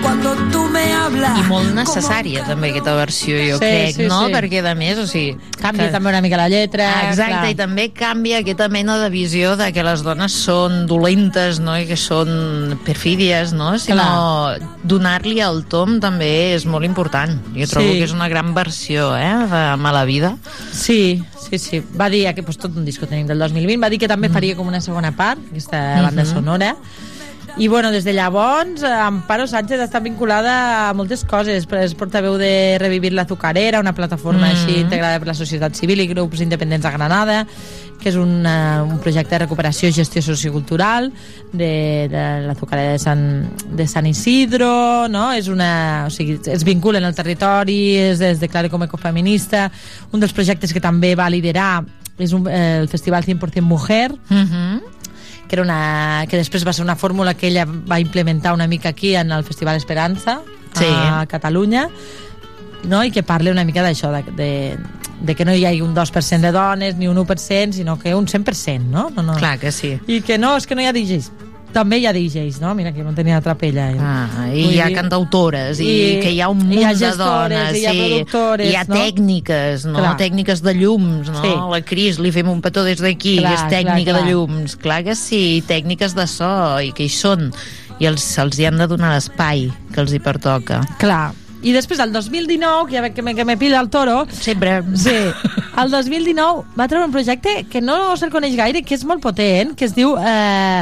Cuando 0.01 0.33
tú 0.51 0.63
me 0.71 0.93
hablas. 0.93 1.37
I 1.37 1.43
molt 1.49 1.73
necessària, 1.75 2.45
també, 2.47 2.71
aquesta 2.71 2.93
versió, 2.95 3.35
jo 3.43 3.57
Sí, 3.59 3.65
crec, 3.65 3.95
sí, 3.97 4.07
no? 4.07 4.25
sí. 4.27 4.33
Perquè, 4.33 4.61
a 4.65 4.73
més, 4.79 4.97
o 4.97 5.05
sigui... 5.09 5.35
Canvia 5.61 5.91
també 5.93 6.09
una 6.09 6.21
mica 6.23 6.39
la 6.39 6.47
lletra. 6.49 6.87
Exacte, 7.09 7.35
clar. 7.35 7.51
i 7.51 7.57
també 7.59 7.89
canvia 7.93 8.39
aquesta 8.41 8.69
mena 8.71 8.95
de 8.97 9.09
visió 9.13 9.57
de 9.59 9.67
que 9.75 9.83
les 9.85 10.01
dones 10.07 10.31
són 10.47 10.87
dolentes, 10.89 11.59
no?, 11.61 11.75
i 11.77 11.85
que 11.85 11.99
són 11.99 12.79
perfídies, 12.87 13.51
no?, 13.53 13.75
sinó 13.77 14.55
donar-li 14.87 15.41
el 15.43 15.65
tom 15.69 15.99
també 16.01 16.55
és 16.55 16.65
molt 16.65 16.87
important. 16.87 17.35
Jo 17.53 17.67
trobo 17.69 17.91
Sí. 17.91 17.99
que 17.99 18.07
és 18.07 18.15
una 18.15 18.29
gran 18.31 18.55
versió, 18.55 19.11
eh?, 19.19 19.35
de 19.51 19.61
Mala 19.77 20.05
Vida. 20.05 20.37
Sí, 20.71 21.21
sí, 21.37 21.59
sí. 21.59 21.83
Va 21.99 22.09
dir, 22.09 22.23
que 22.33 22.41
pues, 22.41 22.57
tot 22.57 22.75
un 22.75 22.85
disco 22.85 23.05
tenim 23.05 23.27
del 23.27 23.37
2020, 23.39 23.77
va 23.83 23.89
dir 23.91 23.99
que 23.99 24.07
també 24.09 24.29
faria 24.31 24.55
com 24.61 24.69
una 24.69 24.81
segona 24.81 25.11
part, 25.17 25.41
aquesta 25.49 26.01
banda 26.05 26.23
Mhm. 26.23 26.29
sonora. 26.29 26.75
I 27.57 27.67
bueno, 27.67 27.91
des 27.91 28.05
de 28.05 28.13
llavors, 28.13 28.81
eh, 28.81 28.87
Amparo 28.87 29.45
Sánchez 29.45 29.81
està 29.81 29.99
vinculada 30.01 30.87
a 30.89 30.93
moltes 30.93 31.25
coses. 31.25 31.67
És 31.69 31.95
portaveu 31.95 32.37
de 32.37 32.77
Revivir 32.79 33.11
la 33.11 33.23
Azucarera, 33.23 33.81
una 33.81 33.93
plataforma 33.93 34.47
Mhm. 34.47 34.51
així 34.55 34.79
integrada 34.79 35.19
per 35.19 35.27
la 35.27 35.33
societat 35.33 35.73
civil 35.75 35.99
i 35.99 36.07
grups 36.07 36.39
independents 36.39 36.85
a 36.85 36.91
Granada, 36.91 37.45
que 37.99 38.09
és 38.09 38.15
un, 38.15 38.45
uh, 38.45 38.83
un 38.87 38.99
projecte 38.99 39.35
de 39.35 39.39
recuperació 39.39 39.89
i 39.89 39.91
gestió 39.91 40.21
sociocultural 40.21 41.11
de, 41.51 42.07
de 42.09 42.47
l'Azucarera 42.47 42.93
de 42.93 42.99
Sant, 42.99 43.51
de 43.75 43.87
Sant 43.87 44.07
Isidro, 44.07 45.07
no? 45.09 45.33
És 45.33 45.49
una, 45.49 46.05
o 46.07 46.09
sigui, 46.09 46.39
es 46.45 46.63
vincula 46.63 46.99
en 46.99 47.05
el 47.05 47.13
territori, 47.13 47.97
es, 47.97 48.21
es 48.21 48.39
declara 48.39 48.69
com 48.69 48.81
ecofeminista. 48.83 49.69
Un 50.13 50.19
dels 50.21 50.31
projectes 50.33 50.71
que 50.73 50.79
també 50.79 51.15
va 51.15 51.29
liderar 51.29 51.83
és 52.17 52.33
un, 52.33 52.47
eh, 52.47 52.79
el 52.81 52.87
Festival 52.89 53.23
100% 53.23 53.61
Mujer, 53.61 54.11
Mm 54.29 54.35
-hmm. 54.45 54.81
que, 55.47 55.55
era 55.55 55.63
una, 55.63 56.25
que 56.29 56.37
després 56.37 56.65
va 56.65 56.71
ser 56.73 56.83
una 56.83 56.95
fórmula 56.95 57.33
que 57.33 57.47
ella 57.47 57.65
va 57.65 57.99
implementar 57.99 58.53
una 58.53 58.67
mica 58.67 58.89
aquí 58.89 59.15
en 59.15 59.31
el 59.31 59.43
Festival 59.43 59.75
Esperança 59.75 60.41
Sí. 60.73 60.85
a 60.87 61.25
Catalunya 61.27 61.89
no? 62.85 63.03
i 63.03 63.11
que 63.11 63.21
parla 63.23 63.51
una 63.51 63.65
mica 63.65 63.83
d'això 63.83 64.11
de, 64.11 64.23
de, 64.31 64.77
de 65.21 65.35
que 65.35 65.43
no 65.43 65.53
hi 65.53 65.65
hagi 65.65 65.81
un 65.81 65.93
2% 65.93 66.39
de 66.39 66.51
dones 66.51 66.95
ni 66.95 67.07
un 67.07 67.17
1%, 67.17 67.73
sinó 67.73 67.99
que 67.99 68.15
un 68.15 68.25
100% 68.27 68.79
no? 68.85 69.09
No, 69.09 69.21
no. 69.21 69.35
Clar 69.35 69.59
que 69.59 69.71
sí. 69.71 69.99
i 70.07 70.21
que 70.21 70.37
no, 70.37 70.55
és 70.55 70.65
que 70.65 70.73
no 70.75 70.81
hi 70.81 70.85
ha 70.85 70.93
DJs 70.93 71.31
també 71.73 71.97
hi 72.01 72.05
ha 72.05 72.13
DJs, 72.13 72.59
no? 72.61 72.73
Mira, 72.75 72.91
que 72.93 73.03
no 73.03 73.13
tenia 73.17 73.39
trapella. 73.41 73.89
Ah, 73.99 74.47
i 74.53 74.63
Vull 74.63 74.73
hi 74.75 74.79
ha 74.83 74.87
dir- 74.89 74.95
cantautores, 74.99 75.79
i, 75.79 75.87
i- 75.89 76.19
que 76.21 76.31
hi 76.35 76.39
ha 76.41 76.49
un 76.51 76.61
i 76.61 76.63
munt 76.69 76.79
hi 76.79 76.83
ha 76.85 76.93
de 76.93 76.99
gestores, 76.99 77.17
dones, 77.57 77.75
i 77.77 77.81
hi 77.81 77.85
ha 77.87 77.93
productores, 77.97 78.71
hi 78.71 78.75
ha 78.75 78.83
no? 78.87 78.95
tècniques, 78.95 79.85
no? 79.89 79.97
Clar. 79.99 80.15
Tècniques 80.21 80.61
de 80.63 80.73
llums, 80.75 81.29
no? 81.29 81.41
Sí. 81.43 81.53
La 81.73 81.81
Cris, 81.81 82.19
li 82.19 82.31
fem 82.31 82.49
un 82.49 82.61
petó 82.61 82.83
des 82.87 83.01
d'aquí, 83.03 83.37
és 83.39 83.65
tècnica 83.71 84.11
clar, 84.11 84.21
clar. 84.21 84.25
de 84.25 84.31
llums. 84.31 84.75
Clar 84.81 85.03
que 85.07 85.15
sí, 85.15 85.41
i 85.57 85.61
tècniques 85.67 86.15
de 86.15 86.27
so, 86.27 86.51
i 86.81 86.91
que 86.95 87.03
hi 87.07 87.09
són. 87.13 87.51
I 88.01 88.07
els, 88.09 88.23
els 88.41 88.57
hi 88.57 88.65
han 88.65 88.77
de 88.81 88.87
donar 88.89 89.11
l'espai 89.13 89.67
que 89.93 90.01
els 90.01 90.13
hi 90.13 90.19
pertoca. 90.19 90.81
Clar. 90.99 91.31
I 91.61 91.69
després, 91.75 91.99
el 92.01 92.09
2019, 92.11 92.87
que 92.89 92.95
ja 92.95 93.01
veig 93.03 93.13
que 93.13 93.21
me, 93.21 93.35
que 93.37 93.43
me 93.45 93.53
pila 93.55 93.77
el 93.83 93.89
toro... 93.93 94.23
Sempre. 94.33 94.79
Sí. 94.97 95.13
El 95.77 95.91
2019 95.93 96.63
va 96.73 96.87
treure 96.89 97.05
un 97.05 97.13
projecte 97.13 97.67
que 97.69 97.79
no 97.85 98.15
se'l 98.17 98.31
coneix 98.33 98.55
gaire, 98.57 98.81
que 98.81 98.95
és 98.97 99.03
molt 99.05 99.21
potent, 99.21 99.75
que 99.77 99.85
es 99.85 99.93
diu 99.93 100.15
eh, 100.17 100.81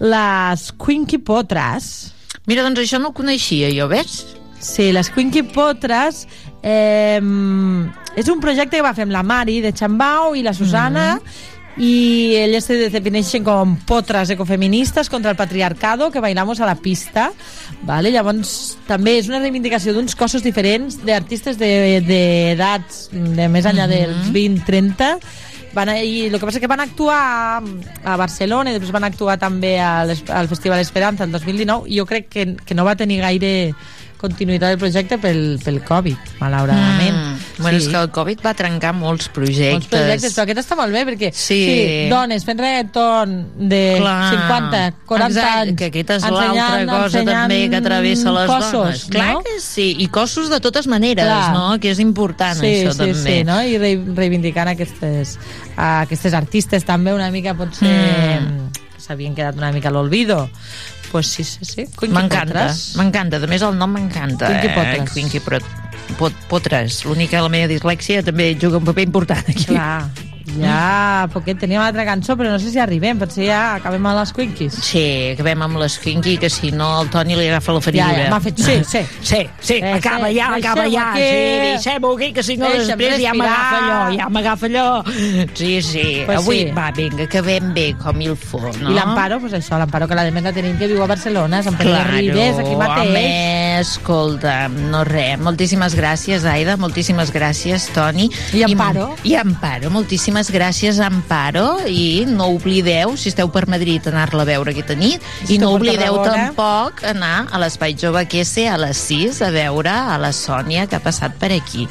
Les 0.00 0.70
Quinky 0.76 1.18
Potres. 1.24 2.12
Mira, 2.46 2.62
doncs 2.66 2.84
això 2.84 3.00
no 3.00 3.10
ho 3.10 3.16
coneixia 3.16 3.70
jo, 3.74 3.88
ves? 3.90 4.22
Sí, 4.60 4.90
les 4.92 5.10
Quinky 5.12 5.42
Potres 5.54 6.24
eh, 6.62 7.20
és 8.16 8.30
un 8.32 8.40
projecte 8.40 8.76
que 8.76 8.84
va 8.84 8.94
fer 8.96 9.06
amb 9.06 9.14
la 9.14 9.24
Mari 9.26 9.60
de 9.64 9.74
Xambau 9.76 10.36
i 10.36 10.44
la 10.44 10.54
Susana 10.56 11.14
i 11.76 12.32
elles 12.40 12.64
se 12.64 12.76
defineixen 12.88 13.44
com 13.44 13.74
potres 13.84 14.30
ecofeministes 14.32 15.10
contra 15.12 15.30
el 15.30 15.36
patriarcado 15.36 16.10
que 16.10 16.20
bailamos 16.24 16.60
a 16.60 16.66
la 16.66 16.74
pista 16.74 17.30
vale? 17.84 18.10
llavors 18.14 18.78
també 18.88 19.18
és 19.20 19.28
una 19.28 19.42
reivindicació 19.42 19.92
d'uns 19.92 20.16
cossos 20.16 20.44
diferents 20.44 20.96
d'artistes 21.04 21.60
d'edats 21.60 23.02
de, 23.12 23.26
de 23.36 23.48
més 23.52 23.68
enllà 23.68 23.84
dels 23.92 24.32
20-30 24.32 25.12
van, 25.76 25.92
i 26.00 26.26
el 26.30 26.38
que 26.38 26.46
passa 26.48 26.58
és 26.58 26.64
que 26.64 26.70
van 26.72 26.82
actuar 26.84 27.20
a, 27.60 28.16
Barcelona 28.16 28.72
i 28.72 28.78
després 28.78 28.94
van 28.96 29.06
actuar 29.08 29.36
també 29.38 29.76
a 29.80 30.04
l'Es- 30.08 30.24
al 30.32 30.48
Festival 30.50 30.80
Esperança 30.82 31.28
el 31.28 31.32
2019 31.36 31.86
i 31.92 32.00
jo 32.00 32.08
crec 32.08 32.28
que, 32.32 32.48
que 32.64 32.74
no 32.74 32.84
va 32.88 32.96
tenir 32.96 33.20
gaire 33.22 33.52
continuïtat 34.16 34.72
del 34.72 34.78
projecte 34.80 35.18
pel, 35.20 35.58
pel 35.60 35.82
Covid, 35.84 36.16
malauradament. 36.40 37.12
Mm. 37.12 37.60
Bueno, 37.60 37.76
és 37.76 37.84
que 37.92 37.98
el 38.00 38.08
Covid 38.10 38.40
va 38.46 38.54
trencar 38.56 38.94
molts 38.96 39.28
projectes. 39.28 39.74
Molts 39.76 39.90
projectes, 39.92 40.32
però 40.32 40.46
aquest 40.46 40.60
està 40.62 40.78
molt 40.78 40.96
bé 40.96 41.02
perquè 41.04 41.28
Sí. 41.36 41.58
dones 42.08 42.46
fent 42.48 42.58
reggaeton 42.64 43.34
de 43.68 43.82
Clar. 44.00 44.30
50, 44.32 44.80
40 45.04 45.26
Exacte, 45.28 45.60
anys 45.66 45.76
que 45.76 45.90
aquesta 45.92 46.16
és 46.16 46.22
l'altra 46.32 46.86
cosa 46.88 47.24
també 47.28 47.60
que 47.70 47.80
travessa 47.84 48.32
les 48.38 48.46
cossos, 48.50 48.72
dones. 48.72 49.04
Clar 49.12 49.32
no? 49.34 49.42
que 49.44 49.60
sí, 49.60 49.94
i 50.00 50.08
cossos 50.08 50.48
de 50.48 50.60
totes 50.64 50.88
maneres, 50.88 51.24
Clar. 51.28 51.52
no? 51.52 51.78
Que 51.78 51.90
és 51.92 52.00
important, 52.00 52.56
sí, 52.58 52.72
això 52.72 52.92
sí, 52.96 52.98
també. 53.04 53.20
Sí, 53.20 53.44
no? 53.44 53.60
I 53.62 53.76
re 53.76 53.92
reivindicant 54.16 54.72
aquestes, 54.72 55.36
a 55.76 56.00
aquestes 56.02 56.34
artistes 56.34 56.84
també 56.84 57.14
una 57.14 57.30
mica 57.30 57.54
potser 57.54 58.40
Mm. 58.40 58.70
s'havien 58.98 59.34
quedat 59.34 59.56
una 59.56 59.70
mica 59.72 59.88
a 59.88 59.92
l'olvido. 59.92 60.48
Pues 61.12 61.28
sí, 61.28 61.44
sí, 61.44 61.64
sí. 61.64 61.84
M'encanta, 62.08 62.66
m'encanta. 62.96 63.36
A 63.38 63.46
més, 63.46 63.62
el 63.62 63.76
nom 63.78 63.92
m'encanta. 63.92 64.48
Quinky 64.48 64.66
eh? 64.66 64.74
Potres. 64.74 65.12
Quinky 65.14 65.40
Pot, 65.40 65.62
pot, 66.18 66.32
Potres. 66.48 67.04
L'únic 67.06 67.30
que 67.30 67.40
la 67.40 67.48
meva 67.48 67.68
dislèxia 67.70 68.24
també 68.26 68.56
juga 68.60 68.78
un 68.78 68.84
paper 68.84 69.06
important 69.06 69.44
aquí. 69.46 69.68
Clar. 69.70 70.10
Ja, 70.60 71.28
poquet, 71.32 71.58
teníem 71.58 71.82
altra 71.82 72.04
cançó, 72.06 72.36
però 72.38 72.52
no 72.52 72.58
sé 72.62 72.70
si 72.70 72.78
arribem, 72.78 73.18
potser 73.18 73.48
ja 73.48 73.60
acabem 73.80 74.04
amb 74.06 74.18
les 74.20 74.32
Quinkies. 74.32 74.76
Sí, 74.86 75.02
acabem 75.34 75.62
amb 75.66 75.76
les 75.80 75.98
Quinky, 75.98 76.36
que 76.38 76.48
si 76.50 76.70
no 76.70 77.02
el 77.02 77.10
Toni 77.10 77.34
li 77.36 77.48
agafa 77.48 77.72
la 77.74 77.80
feriura. 77.82 78.06
Ja, 78.12 78.22
ja, 78.24 78.30
m'ha 78.30 78.40
fet- 78.40 78.62
sí, 78.62 78.76
sí. 78.92 79.00
Sí, 79.22 79.40
sí, 79.60 79.74
Eh, 79.82 79.92
acaba 79.94 80.28
sí, 80.28 80.36
ja, 80.38 80.52
acaba 80.54 80.84
ja. 80.88 81.10
aquí. 81.12 81.20
Sí, 81.20 81.66
deixem-ho 81.72 82.12
aquí, 82.16 82.32
que 82.32 82.42
si 82.42 82.56
no 82.56 82.68
Deixa'm 82.70 82.86
després 82.98 83.20
ja 83.22 83.34
m'agafa 83.34 83.70
respirar. 83.74 84.06
allò, 84.06 84.16
ja 84.20 84.28
m'agafa 84.28 84.66
allò. 84.66 84.86
Sí, 85.54 85.82
sí, 85.82 86.22
Pues 86.26 86.38
avui, 86.38 86.58
sí. 86.66 86.70
va, 86.76 86.90
vinga, 86.92 87.24
acabem 87.24 87.72
bé, 87.74 87.86
com 88.02 88.20
il 88.22 88.36
fo, 88.36 88.60
no? 88.80 88.90
I 88.90 88.94
l'Amparo, 88.94 89.40
pues 89.40 89.52
això, 89.52 89.78
l'Amparo 89.78 90.06
que 90.08 90.14
la 90.14 90.24
demanda 90.24 90.52
tenim 90.52 90.78
que 90.78 90.86
viu 90.86 91.02
a 91.02 91.06
Barcelona, 91.06 91.62
Sant 91.62 91.76
Pere 91.76 91.90
Claro, 91.90 92.12
Ribes, 92.12 92.58
aquí 92.58 92.76
mateix. 92.76 93.08
home, 93.10 93.80
escolta, 93.80 94.68
no 94.68 95.02
res. 95.04 95.38
Moltíssimes 95.40 95.94
gràcies, 95.96 96.44
Aida, 96.44 96.76
moltíssimes 96.76 97.32
gràcies, 97.34 97.88
Toni. 97.92 98.30
I 98.54 98.62
Amparo. 98.62 99.14
I, 99.24 99.32
I 99.32 99.36
Amparo, 99.42 99.90
moltíssimes 99.90 100.35
gràcies, 100.52 100.98
Amparo. 101.00 101.78
I 101.88 102.26
no 102.28 102.50
oblideu, 102.52 103.14
si 103.16 103.30
esteu 103.32 103.48
per 103.48 103.64
Madrid, 103.72 104.04
anar-la 104.10 104.44
a 104.44 104.48
veure 104.48 104.74
aquesta 104.74 104.96
nit. 104.98 105.24
I 105.48 105.56
no 105.62 105.70
oblideu 105.72 106.18
tampoc 106.20 107.00
anar 107.08 107.46
a 107.48 107.60
l'Espai 107.62 107.96
Jove 107.96 108.26
Quese 108.28 108.66
a 108.68 108.76
les 108.80 109.00
6 109.08 109.40
a 109.46 109.50
veure 109.54 109.94
a 109.96 110.18
la 110.20 110.34
Sònia 110.36 110.84
que 110.90 110.98
ha 110.98 111.04
passat 111.04 111.38
per 111.40 111.54
aquí. 111.56 111.86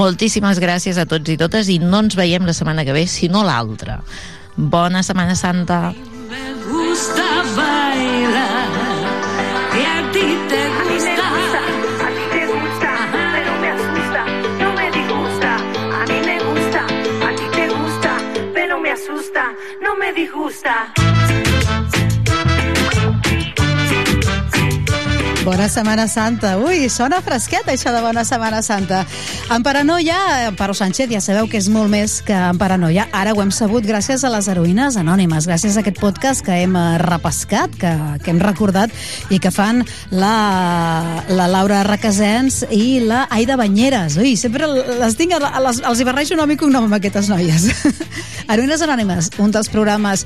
Moltíssimes 0.00 0.62
gràcies 0.62 0.96
a 0.96 1.04
tots 1.04 1.28
i 1.28 1.36
totes 1.36 1.68
i 1.68 1.76
no 1.82 2.00
ens 2.06 2.16
veiem 2.16 2.48
la 2.48 2.56
setmana 2.56 2.86
que 2.88 2.96
ve, 2.96 3.04
sinó 3.04 3.44
l'altra. 3.44 4.00
Bona 4.56 5.04
Setmana 5.04 5.36
Santa. 5.36 5.92
gusta 6.64 7.31
no 19.80 19.96
me 19.96 20.12
disgusta. 20.12 20.92
Bona 25.44 25.68
Setmana 25.68 26.06
Santa. 26.06 26.52
Ui, 26.62 26.86
sona 26.86 27.18
fresquet 27.18 27.66
això 27.66 27.90
de 27.90 27.98
Bona 28.04 28.22
Setmana 28.22 28.60
Santa. 28.62 29.00
En 29.50 29.64
Paranoia, 29.66 30.46
Amparo 30.52 30.74
Sánchez, 30.74 31.10
ja 31.10 31.18
sabeu 31.24 31.48
que 31.50 31.58
és 31.58 31.66
molt 31.72 31.90
més 31.90 32.20
que 32.22 32.36
en 32.36 32.60
Paranoia. 32.60 33.08
Ara 33.10 33.32
ho 33.34 33.42
hem 33.42 33.50
sabut 33.50 33.82
gràcies 33.82 34.22
a 34.22 34.30
les 34.30 34.46
heroïnes 34.46 34.94
anònimes, 35.00 35.48
gràcies 35.50 35.74
a 35.74 35.82
aquest 35.82 35.98
podcast 35.98 36.44
que 36.46 36.60
hem 36.62 36.76
eh, 36.78 36.84
repescat, 37.02 37.74
que, 37.74 37.90
que 38.22 38.30
hem 38.30 38.38
recordat 38.44 38.94
i 39.34 39.40
que 39.42 39.50
fan 39.50 39.82
la, 40.14 40.36
la 41.26 41.48
Laura 41.50 41.82
Requesens 41.90 42.62
i 42.70 43.02
la 43.02 43.24
Aida 43.34 43.58
Banyeres. 43.58 44.20
Ui, 44.22 44.36
sempre 44.38 44.70
les 44.70 45.18
tinc, 45.18 45.34
les, 45.42 45.82
els 45.82 45.98
hi 45.98 46.06
barrejo 46.06 46.38
nom 46.38 46.54
i 46.54 46.60
cognom 46.60 46.86
amb 46.86 47.00
aquestes 47.00 47.32
noies. 47.32 47.66
heroïnes 48.52 48.86
anònimes, 48.86 49.34
un 49.42 49.50
dels 49.50 49.74
programes 49.74 50.22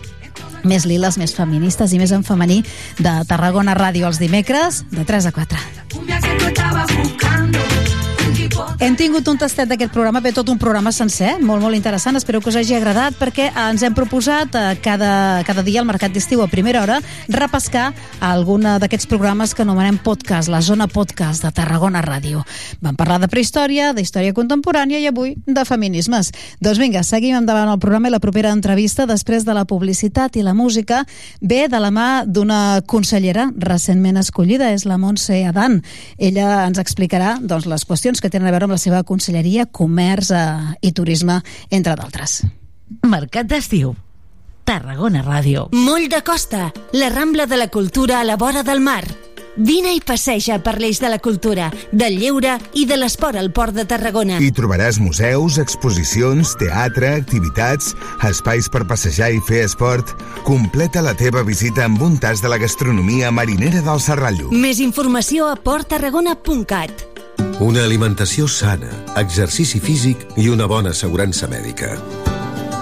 més 0.66 0.86
liles, 0.86 1.18
més 1.18 1.34
feministes 1.36 1.94
i 1.94 2.01
més 2.02 2.12
en 2.12 2.26
femení 2.26 2.62
de 2.98 3.14
Tarragona 3.28 3.76
Ràdio 3.78 4.06
els 4.10 4.20
dimecres 4.22 4.84
de 4.93 5.06
3 5.06 5.30
a 5.30 5.32
4. 5.32 5.64
Cumbia 5.94 6.20
que 6.20 6.36
tú 6.38 6.47
estabas 6.47 6.97
buscando. 6.97 7.76
Hem 8.57 8.95
tingut 8.97 9.27
un 9.28 9.37
tastet 9.37 9.69
d'aquest 9.69 9.93
programa, 9.93 10.20
bé, 10.24 10.31
tot 10.33 10.49
un 10.49 10.59
programa 10.61 10.89
sencer, 10.93 11.35
molt, 11.45 11.61
molt 11.61 11.77
interessant. 11.77 12.16
Espero 12.16 12.41
que 12.41 12.49
us 12.49 12.57
hagi 12.57 12.73
agradat 12.77 13.16
perquè 13.19 13.51
ens 13.53 13.83
hem 13.85 13.93
proposat 13.97 14.55
eh, 14.57 14.62
cada, 14.85 15.43
cada 15.45 15.65
dia 15.66 15.83
al 15.83 15.89
Mercat 15.89 16.15
d'Estiu 16.15 16.41
a 16.41 16.49
primera 16.49 16.81
hora 16.81 16.97
repescar 17.28 17.91
algun 18.24 18.65
d'aquests 18.81 19.09
programes 19.11 19.53
que 19.53 19.65
anomenem 19.65 19.99
podcast, 20.05 20.49
la 20.53 20.62
zona 20.65 20.87
podcast 20.89 21.45
de 21.45 21.51
Tarragona 21.57 22.01
Ràdio. 22.05 22.45
Vam 22.81 22.97
parlar 22.97 23.19
de 23.20 23.28
prehistòria, 23.33 23.91
d'història 23.97 24.37
contemporània 24.37 25.03
i 25.05 25.11
avui 25.11 25.35
de 25.45 25.66
feminismes. 25.69 26.33
Doncs 26.65 26.81
vinga, 26.81 27.05
seguim 27.05 27.37
endavant 27.37 27.73
el 27.73 27.81
programa 27.83 28.09
i 28.09 28.15
la 28.15 28.23
propera 28.24 28.55
entrevista 28.57 29.05
després 29.09 29.45
de 29.45 29.57
la 29.57 29.66
publicitat 29.69 30.37
i 30.37 30.47
la 30.47 30.57
música 30.57 31.03
ve 31.41 31.66
de 31.69 31.83
la 31.83 31.93
mà 31.93 32.09
d'una 32.24 32.81
consellera 32.89 33.51
recentment 33.57 34.16
escollida, 34.20 34.73
és 34.73 34.89
la 34.89 34.97
Montse 34.97 35.43
Adan. 35.45 35.83
Ella 36.16 36.65
ens 36.65 36.81
explicarà 36.81 37.37
doncs, 37.41 37.69
les 37.69 37.85
qüestions 37.85 38.20
que 38.20 38.33
tenen 38.33 38.45
a 38.47 38.55
veure 38.55 38.68
amb 38.68 38.77
la 38.77 38.81
seva 38.82 39.02
conselleria, 39.05 39.66
comerç 39.66 40.32
eh, 40.32 40.43
i 40.86 40.93
turisme, 40.97 41.40
entre 41.70 41.97
d'altres. 41.98 42.43
Mercat 43.06 43.48
d'estiu. 43.51 43.94
Tarragona 44.66 45.23
Ràdio. 45.23 45.68
Moll 45.73 46.09
de 46.10 46.24
Costa, 46.27 46.73
la 46.93 47.12
Rambla 47.12 47.47
de 47.47 47.60
la 47.60 47.68
Cultura 47.68 48.20
a 48.20 48.27
la 48.27 48.36
vora 48.36 48.64
del 48.66 48.81
mar. 48.82 49.05
Vine 49.56 49.94
i 49.97 50.02
passeja 50.05 50.59
per 50.60 50.74
l'eix 50.77 50.98
de 51.01 51.09
la 51.09 51.18
cultura, 51.23 51.70
del 51.89 52.18
lleure 52.20 52.59
i 52.77 52.85
de 52.85 52.98
l'esport 52.98 53.39
al 53.40 53.48
Port 53.56 53.73
de 53.73 53.86
Tarragona. 53.89 54.36
Hi 54.36 54.51
trobaràs 54.52 54.98
museus, 55.01 55.56
exposicions, 55.62 56.52
teatre, 56.60 57.14
activitats, 57.23 57.94
espais 58.28 58.68
per 58.68 58.85
passejar 58.90 59.31
i 59.32 59.40
fer 59.40 59.64
esport. 59.64 60.12
Completa 60.44 61.01
la 61.01 61.16
teva 61.16 61.47
visita 61.47 61.86
amb 61.89 62.02
un 62.05 62.20
tas 62.20 62.44
de 62.44 62.52
la 62.52 62.60
gastronomia 62.60 63.32
marinera 63.32 63.81
del 63.81 64.02
Serrallo. 64.05 64.52
Més 64.52 64.82
informació 64.85 65.48
a 65.48 65.56
porttarragona.cat. 65.56 67.15
Una 67.60 67.84
alimentació 67.84 68.46
sana, 68.48 68.90
exercici 69.16 69.80
físic 69.80 70.26
i 70.36 70.50
una 70.52 70.66
bona 70.68 70.92
assegurança 70.92 71.48
mèdica. 71.48 71.94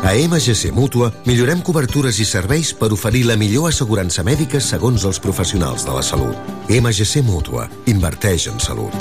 A 0.05 0.12
MGC 0.12 0.68
Mútua 0.76 1.09
millorem 1.24 1.62
cobertures 1.64 2.18
i 2.20 2.26
serveis 2.28 2.74
per 2.76 2.90
oferir 2.93 3.22
la 3.24 3.39
millor 3.40 3.70
assegurança 3.70 4.20
mèdica 4.26 4.60
segons 4.60 5.06
els 5.09 5.20
professionals 5.22 5.86
de 5.86 5.94
la 5.97 6.02
salut. 6.05 6.36
MGC 6.68 7.22
Mútua. 7.24 7.70
Inverteix 7.89 8.51
en 8.52 8.60
salut. 8.60 8.93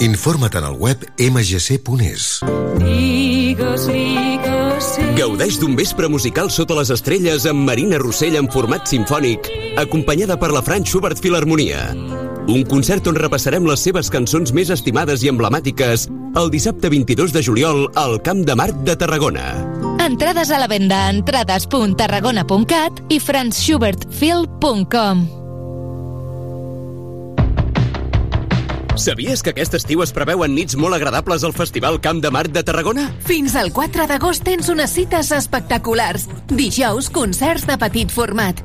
Informa't 0.00 0.56
en 0.56 0.64
el 0.70 0.78
web 0.78 1.04
mgc.es. 1.18 2.28
Digues, 2.78 3.86
digues, 3.90 4.88
sí. 4.94 5.04
Gaudeix 5.18 5.58
d'un 5.58 5.76
vespre 5.76 6.08
musical 6.08 6.48
sota 6.54 6.78
les 6.78 6.94
estrelles 6.94 7.44
amb 7.50 7.66
Marina 7.66 7.98
Rossell 7.98 8.38
en 8.38 8.48
format 8.48 8.88
sinfònic, 8.88 9.52
acompanyada 9.76 10.38
per 10.38 10.54
la 10.54 10.62
Franz 10.62 10.88
Schubert 10.88 11.20
Filharmonia. 11.20 11.90
Un 12.48 12.62
concert 12.64 13.04
on 13.10 13.16
repassarem 13.20 13.66
les 13.68 13.82
seves 13.84 14.08
cançons 14.08 14.54
més 14.56 14.70
estimades 14.72 15.20
i 15.20 15.28
emblemàtiques 15.28 16.06
el 16.08 16.48
dissabte 16.48 16.88
22 16.88 17.28
de 17.34 17.42
juliol 17.44 17.82
al 18.00 18.16
Camp 18.24 18.40
de 18.48 18.54
Marc 18.56 18.78
de 18.88 18.94
Tarragona. 18.96 19.50
Entrades 20.00 20.48
a 20.48 20.56
la 20.62 20.68
venda 20.70 21.02
a 21.04 21.10
entrades.tarragona.cat 21.12 23.02
i 23.12 23.20
franzschubertfil.com. 23.20 25.26
Sabies 28.98 29.44
que 29.44 29.52
aquest 29.52 29.76
estiu 29.76 30.00
es 30.02 30.10
preveuen 30.16 30.56
nits 30.56 30.74
molt 30.80 30.96
agradables 30.96 31.44
al 31.44 31.52
Festival 31.52 32.00
Camp 32.00 32.24
de 32.24 32.32
Marc 32.32 32.48
de 32.56 32.64
Tarragona? 32.64 33.12
Fins 33.28 33.60
al 33.60 33.76
4 33.76 34.08
d'agost 34.08 34.40
tens 34.48 34.72
unes 34.72 34.96
cites 34.96 35.36
espectaculars. 35.36 36.24
Dijous, 36.48 37.12
concerts 37.12 37.68
de 37.68 37.76
petit 37.76 38.08
format. 38.08 38.64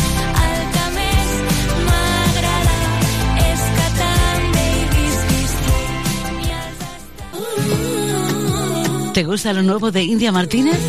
¿Te 9.13 9.23
gusta 9.25 9.51
lo 9.51 9.61
nuevo 9.61 9.91
de 9.91 10.03
India 10.03 10.31
Martínez? 10.31 10.79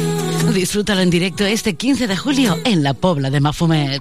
Disfrútalo 0.55 1.01
en 1.01 1.11
directo 1.11 1.45
este 1.45 1.75
15 1.75 2.07
de 2.07 2.17
julio 2.17 2.57
en 2.65 2.85
la 2.85 2.95
Pobla 2.95 3.31
de 3.31 3.41
Mafumet. 3.41 4.01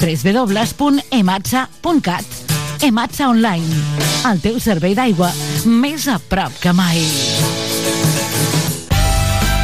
www.ematsa.cat 0.00 2.24
Ematsa 2.86 3.28
Online, 3.32 3.66
el 4.28 4.40
teu 4.44 4.60
servei 4.60 4.94
d'aigua 4.98 5.30
més 5.64 6.04
a 6.12 6.18
prop 6.20 6.52
que 6.60 6.72
mai. 6.76 7.00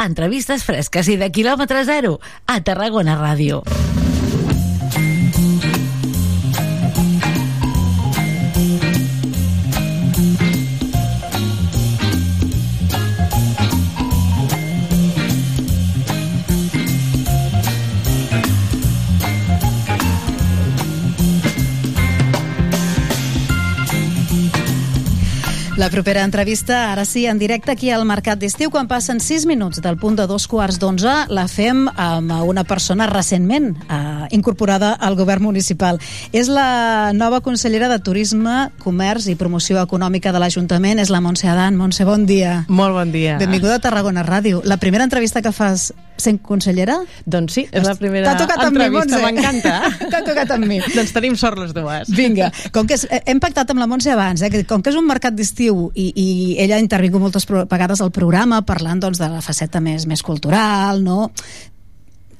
Entrevistes 0.00 0.64
fresques 0.64 1.08
i 1.12 1.18
de 1.20 1.28
quilòmetre 1.34 1.84
zero 1.88 2.18
a 2.46 2.60
Tarragona 2.64 3.18
Ràdio. 3.20 3.62
La 25.82 25.90
propera 25.90 26.22
entrevista, 26.22 26.92
ara 26.92 27.04
sí, 27.04 27.26
en 27.26 27.40
directe 27.40 27.72
aquí 27.72 27.88
al 27.90 28.04
Mercat 28.06 28.38
d'Estiu, 28.38 28.70
quan 28.70 28.86
passen 28.86 29.18
6 29.18 29.48
minuts 29.50 29.80
del 29.82 29.96
punt 29.98 30.14
de 30.14 30.28
dos 30.30 30.44
quarts 30.46 30.78
d'onze, 30.78 31.10
la 31.26 31.48
fem 31.50 31.88
amb 31.90 32.30
una 32.46 32.62
persona 32.62 33.08
recentment 33.10 33.72
eh, 33.90 34.28
incorporada 34.30 34.92
al 34.94 35.18
govern 35.18 35.42
municipal. 35.42 35.98
És 36.30 36.46
la 36.46 37.10
nova 37.18 37.40
consellera 37.42 37.88
de 37.90 37.98
Turisme, 37.98 38.68
Comerç 38.78 39.26
i 39.26 39.34
Promoció 39.34 39.82
Econòmica 39.82 40.30
de 40.30 40.44
l'Ajuntament, 40.44 41.02
és 41.02 41.10
la 41.10 41.18
Montse 41.18 41.50
Adan. 41.50 41.74
Montse, 41.74 42.06
bon 42.06 42.28
dia. 42.30 42.60
Molt 42.68 42.94
bon 42.94 43.10
dia. 43.10 43.40
Benvinguda 43.42 43.80
a 43.80 43.82
Tarragona 43.82 44.22
Ràdio. 44.22 44.62
La 44.62 44.78
primera 44.78 45.02
entrevista 45.02 45.42
que 45.42 45.50
fas 45.50 45.90
sent 46.22 46.40
consellera? 46.46 46.98
Doncs 47.26 47.56
sí, 47.58 47.64
és 47.70 47.86
la 47.86 47.94
primera 47.98 48.32
T'ha 48.32 48.44
tocat 48.44 48.64
amb 48.64 48.76
mi, 48.76 48.84
entrevista, 48.86 49.18
Montse. 49.18 49.24
m'encanta. 49.26 49.74
T'ha 50.12 50.22
tocat 50.26 50.54
amb 50.56 50.68
mi. 50.70 50.78
doncs 50.94 51.12
tenim 51.16 51.36
sort 51.40 51.60
les 51.60 51.74
dues. 51.76 52.12
Vinga, 52.16 52.52
com 52.74 52.86
que 52.88 52.98
és, 52.98 53.06
eh, 53.10 53.22
hem 53.32 53.42
pactat 53.42 53.74
amb 53.74 53.82
la 53.82 53.88
Montse 53.90 54.12
abans, 54.14 54.42
eh, 54.42 54.52
que 54.52 54.64
com 54.68 54.82
que 54.82 54.92
és 54.94 54.98
un 54.98 55.08
mercat 55.08 55.36
d'estiu 55.36 55.90
i, 55.94 56.08
i 56.14 56.28
ella 56.62 56.78
ha 56.78 56.84
intervingut 56.84 57.22
moltes 57.22 57.48
vegades 57.50 58.00
al 58.00 58.14
programa 58.14 58.62
parlant 58.66 59.02
doncs, 59.02 59.20
de 59.22 59.28
la 59.32 59.42
faceta 59.44 59.82
més, 59.82 60.06
més 60.06 60.22
cultural, 60.22 61.02
no? 61.04 61.30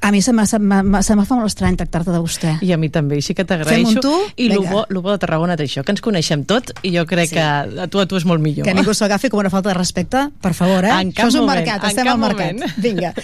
A 0.03 0.11
mi 0.11 0.21
se 0.21 0.33
me, 0.33 0.45
se 0.47 0.59
fa 0.59 1.35
molt 1.37 1.47
estrany 1.47 1.77
tractar-te 1.79 2.11
de 2.11 2.19
vostè. 2.19 2.57
I 2.67 2.73
a 2.75 2.77
mi 2.77 2.89
també, 2.91 3.17
així 3.21 3.35
que 3.39 3.45
Fem 3.45 3.63
t'agraeixo. 3.63 3.89
un 3.89 4.01
tu? 4.03 4.13
I 4.37 4.49
el 4.51 4.59
bo, 4.67 4.85
lo 4.91 5.01
bo 5.01 5.13
de 5.13 5.19
Tarragona 5.23 5.55
és 5.55 5.61
això, 5.71 5.85
que 5.87 5.93
ens 5.95 6.01
coneixem 6.03 6.43
tot, 6.45 6.73
i 6.83 6.91
jo 6.97 7.05
crec 7.07 7.29
Sí. 7.31 7.37
que 7.37 7.41
a 7.41 7.87
tu 7.87 8.01
a 8.01 8.07
tu 8.07 8.17
és 8.17 8.25
molt 8.27 8.43
millor. 8.43 8.67
Que 8.67 8.75
ningú 8.75 8.95
s'ho 8.95 9.05
agafi 9.05 9.31
com 9.31 9.39
una 9.41 9.51
falta 9.51 9.69
de 9.71 9.75
respecte, 9.79 10.25
per 10.41 10.55
favor, 10.55 10.85
eh? 10.85 10.91
En 10.91 11.13
cap 11.13 11.27
Això 11.27 11.29
és 11.29 11.35
un 11.37 11.47
moment, 11.47 11.65
mercat, 11.65 11.85
estem 11.89 12.09
al 12.09 12.19
mercat. 12.19 12.53
moment. 12.53 12.73
Vinga. 12.83 13.15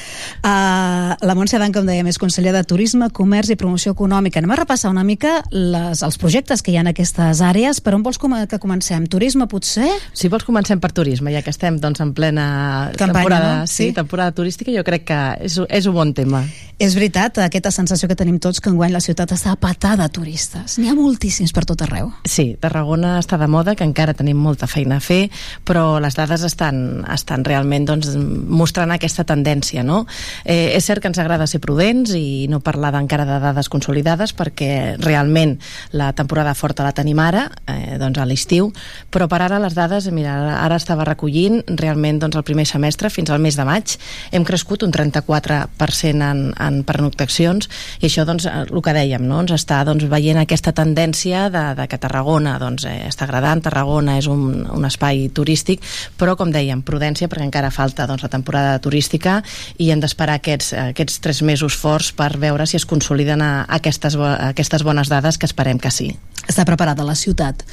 Uh, 0.45 1.17
la 1.27 1.35
Montse 1.35 1.59
Dan, 1.59 1.73
com 1.75 1.85
dèiem, 1.85 2.07
és 2.07 2.19
conseller 2.19 2.53
de 2.55 2.63
Turisme, 2.63 3.11
Comerç 3.11 3.51
i 3.51 3.57
Promoció 3.57 3.93
Econòmica. 3.97 4.39
Anem 4.39 4.55
a 4.55 4.61
repassar 4.63 4.91
una 4.93 5.03
mica 5.05 5.43
les, 5.51 6.03
els 6.07 6.17
projectes 6.17 6.63
que 6.63 6.71
hi 6.71 6.77
ha 6.79 6.85
en 6.87 6.93
aquestes 6.93 7.43
àrees. 7.43 7.81
Per 7.83 7.95
on 7.99 8.03
vols 8.07 8.19
com 8.23 8.37
que 8.47 8.59
comencem? 8.63 9.07
Turisme, 9.11 9.49
potser? 9.51 9.91
Si 10.13 10.29
vols 10.29 10.45
comencem 10.47 10.79
per 10.79 10.93
turisme, 10.93 11.33
ja 11.35 11.43
que 11.43 11.51
estem 11.51 11.81
doncs, 11.81 12.01
en 12.05 12.15
plena 12.15 12.93
Campanya, 12.97 13.13
temporada, 13.19 13.53
no? 13.61 13.67
sí, 13.67 13.89
Sí. 13.89 13.93
temporada 13.93 14.33
turística, 14.33 14.71
jo 14.71 14.85
crec 14.85 15.05
que 15.09 15.21
és, 15.49 15.59
és 15.69 15.87
un 15.87 15.95
bon 15.95 16.15
tema. 16.15 16.45
És 16.79 16.95
veritat, 16.95 17.41
aquesta 17.43 17.73
sensació 17.75 18.07
que 18.07 18.15
tenim 18.15 18.37
tots 18.39 18.61
que 18.63 18.71
enguany 18.71 18.93
la 18.95 19.01
ciutat 19.03 19.33
està 19.35 19.57
patada 19.59 20.05
de 20.05 20.13
turistes. 20.15 20.77
N'hi 20.79 20.87
ha 20.87 20.95
moltíssims 20.95 21.51
per 21.51 21.65
tot 21.67 21.81
arreu. 21.83 22.13
Sí, 22.23 22.53
Tarragona 22.63 23.17
està 23.19 23.35
de 23.41 23.49
moda, 23.51 23.75
que 23.75 23.83
encara 23.83 24.15
tenim 24.15 24.39
molta 24.39 24.69
feina 24.71 25.01
a 25.01 25.03
fer, 25.03 25.25
però 25.67 25.99
les 25.99 26.15
dades 26.15 26.45
estan, 26.47 27.03
estan 27.11 27.43
realment 27.43 27.89
doncs, 27.89 28.13
mostrant 28.15 28.95
aquesta 28.95 29.25
tendència. 29.27 29.83
No? 29.83 30.05
Eh, 30.45 30.77
és 30.77 30.87
cert 30.87 31.03
que 31.03 31.11
ens 31.11 31.19
agrada 31.19 31.49
ser 31.51 31.59
prudents 31.59 32.13
i 32.15 32.47
no 32.47 32.63
parlar 32.63 32.93
encara 32.95 33.27
de 33.27 33.41
dades 33.43 33.67
consolidades 33.67 34.31
perquè 34.39 34.95
realment 35.03 35.57
la 35.91 36.13
temporada 36.15 36.55
forta 36.55 36.87
la 36.87 36.95
tenim 36.95 37.19
ara, 37.19 37.49
eh, 37.67 37.99
doncs 37.99 38.23
a 38.23 38.29
l'estiu, 38.31 38.71
però 39.11 39.27
per 39.27 39.43
ara 39.49 39.59
les 39.59 39.75
dades, 39.75 40.07
mira, 40.15 40.37
ara 40.63 40.79
estava 40.79 41.09
recollint 41.11 41.59
realment 41.75 42.23
doncs, 42.23 42.39
el 42.39 42.47
primer 42.47 42.71
semestre 42.71 43.11
fins 43.11 43.35
al 43.35 43.43
mes 43.43 43.59
de 43.59 43.67
maig 43.67 43.99
hem 44.31 44.47
crescut 44.47 44.87
un 44.87 44.95
34% 44.95 46.31
en, 46.31 46.47
en 46.55 46.68
pernoctacions 46.86 47.69
i 48.01 48.09
això 48.09 48.24
doncs, 48.28 48.47
eh, 48.49 48.65
el 48.66 48.82
que 48.85 48.95
dèiem, 48.97 49.24
no? 49.28 49.40
ens 49.45 49.55
està 49.57 49.81
doncs, 49.89 50.07
veient 50.11 50.40
aquesta 50.40 50.74
tendència 50.77 51.47
de, 51.53 51.65
de 51.78 51.89
que 51.90 52.01
Tarragona 52.01 52.57
doncs, 52.62 52.86
eh, 52.89 53.09
està 53.09 53.27
agradant, 53.28 53.62
Tarragona 53.65 54.19
és 54.20 54.28
un, 54.31 54.65
un 54.74 54.89
espai 54.89 55.28
turístic, 55.35 55.85
però 56.20 56.36
com 56.39 56.53
dèiem, 56.55 56.82
prudència 56.86 57.28
perquè 57.28 57.47
encara 57.49 57.73
falta 57.74 58.09
doncs, 58.11 58.24
la 58.27 58.32
temporada 58.32 58.78
turística 58.82 59.40
i 59.78 59.90
hem 59.93 60.03
d'esperar 60.03 60.39
aquests, 60.39 60.73
aquests 60.89 61.23
tres 61.24 61.43
mesos 61.43 61.77
forts 61.78 62.12
per 62.16 62.35
veure 62.39 62.66
si 62.66 62.78
es 62.78 62.86
consoliden 62.89 63.43
a, 63.45 63.53
a 63.65 63.81
aquestes, 63.81 64.19
a 64.19 64.53
aquestes 64.53 64.85
bones 64.86 65.11
dades 65.12 65.39
que 65.39 65.49
esperem 65.49 65.81
que 65.82 65.93
sí. 65.95 66.12
Està 66.49 66.65
preparada 66.65 67.05
la 67.05 67.16
ciutat 67.19 67.65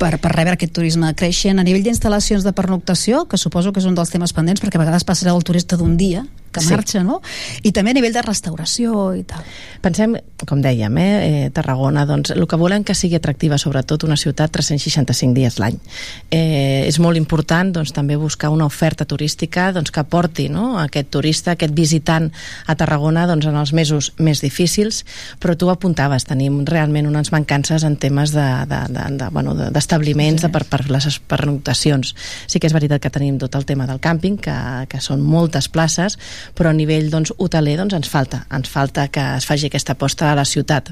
per, 0.00 0.16
per 0.22 0.32
rebre 0.32 0.56
aquest 0.56 0.72
turisme 0.76 1.12
creixent 1.18 1.60
a 1.60 1.66
nivell 1.66 1.84
d'instal·lacions 1.84 2.46
de 2.46 2.54
pernoctació, 2.56 3.26
que 3.28 3.40
suposo 3.40 3.74
que 3.74 3.82
és 3.82 3.88
un 3.88 3.98
dels 3.98 4.12
temes 4.12 4.32
pendents, 4.36 4.62
perquè 4.62 4.80
a 4.80 4.84
vegades 4.86 5.04
passarà 5.06 5.36
el 5.36 5.44
turista 5.44 5.76
d'un 5.80 5.98
dia 6.00 6.24
que 6.50 6.60
Sí. 6.60 6.70
marxa, 6.70 7.02
no? 7.04 7.20
I 7.62 7.70
també 7.72 7.92
a 7.92 7.94
nivell 7.94 8.12
de 8.12 8.22
restauració 8.22 9.14
i 9.14 9.22
tal. 9.22 9.44
Pensem, 9.80 10.16
com 10.46 10.60
dèiem, 10.60 10.98
eh, 10.98 11.46
eh, 11.46 11.50
Tarragona, 11.50 12.04
doncs, 12.06 12.30
el 12.30 12.46
que 12.46 12.56
volem 12.56 12.82
que 12.82 12.94
sigui 12.94 13.14
atractiva, 13.14 13.56
sobretot 13.56 14.02
una 14.04 14.16
ciutat 14.16 14.50
365 14.50 15.32
dies 15.34 15.58
l'any. 15.58 15.78
Eh, 16.30 16.86
és 16.88 16.98
molt 16.98 17.16
important 17.16 17.72
doncs, 17.72 17.92
també 17.92 18.16
buscar 18.16 18.50
una 18.50 18.66
oferta 18.66 19.04
turística 19.04 19.72
doncs, 19.72 19.90
que 19.90 20.02
porti 20.04 20.48
no, 20.48 20.78
aquest 20.80 21.10
turista, 21.10 21.52
aquest 21.52 21.72
visitant 21.72 22.32
a 22.66 22.74
Tarragona 22.74 23.26
doncs, 23.26 23.46
en 23.46 23.56
els 23.56 23.72
mesos 23.72 24.12
més 24.18 24.40
difícils, 24.40 25.04
però 25.38 25.56
tu 25.56 25.70
apuntaves, 25.70 26.24
tenim 26.24 26.64
realment 26.66 27.06
unes 27.06 27.30
mancances 27.30 27.84
en 27.84 27.96
temes 27.96 28.32
d'establiments, 28.32 28.88
de, 28.90 29.16
de, 29.16 29.16
de, 29.24 29.30
bueno, 29.30 29.54
de, 29.54 29.70
d'establiments, 29.90 30.42
de, 30.42 30.50
per, 30.54 30.64
per 30.70 30.84
les 30.90 31.18
pernoctacions. 31.26 32.14
Sí 32.46 32.60
que 32.60 32.68
és 32.68 32.74
veritat 32.74 33.02
que 33.02 33.10
tenim 33.10 33.38
tot 33.42 33.56
el 33.58 33.66
tema 33.66 33.86
del 33.90 33.98
càmping, 33.98 34.38
que, 34.38 34.56
que 34.90 35.00
són 35.02 35.20
moltes 35.20 35.68
places, 35.68 36.16
però 36.54 36.70
a 36.70 36.76
nivell 36.76 37.10
doncs, 37.10 37.34
hoteler 37.38 37.76
doncs, 37.80 37.96
ens 37.98 38.08
falta 38.08 38.44
ens 38.50 38.68
falta 38.70 39.08
que 39.08 39.22
es 39.36 39.46
faci 39.46 39.66
aquesta 39.66 39.94
aposta 39.96 40.30
a 40.30 40.36
la 40.38 40.44
ciutat. 40.44 40.90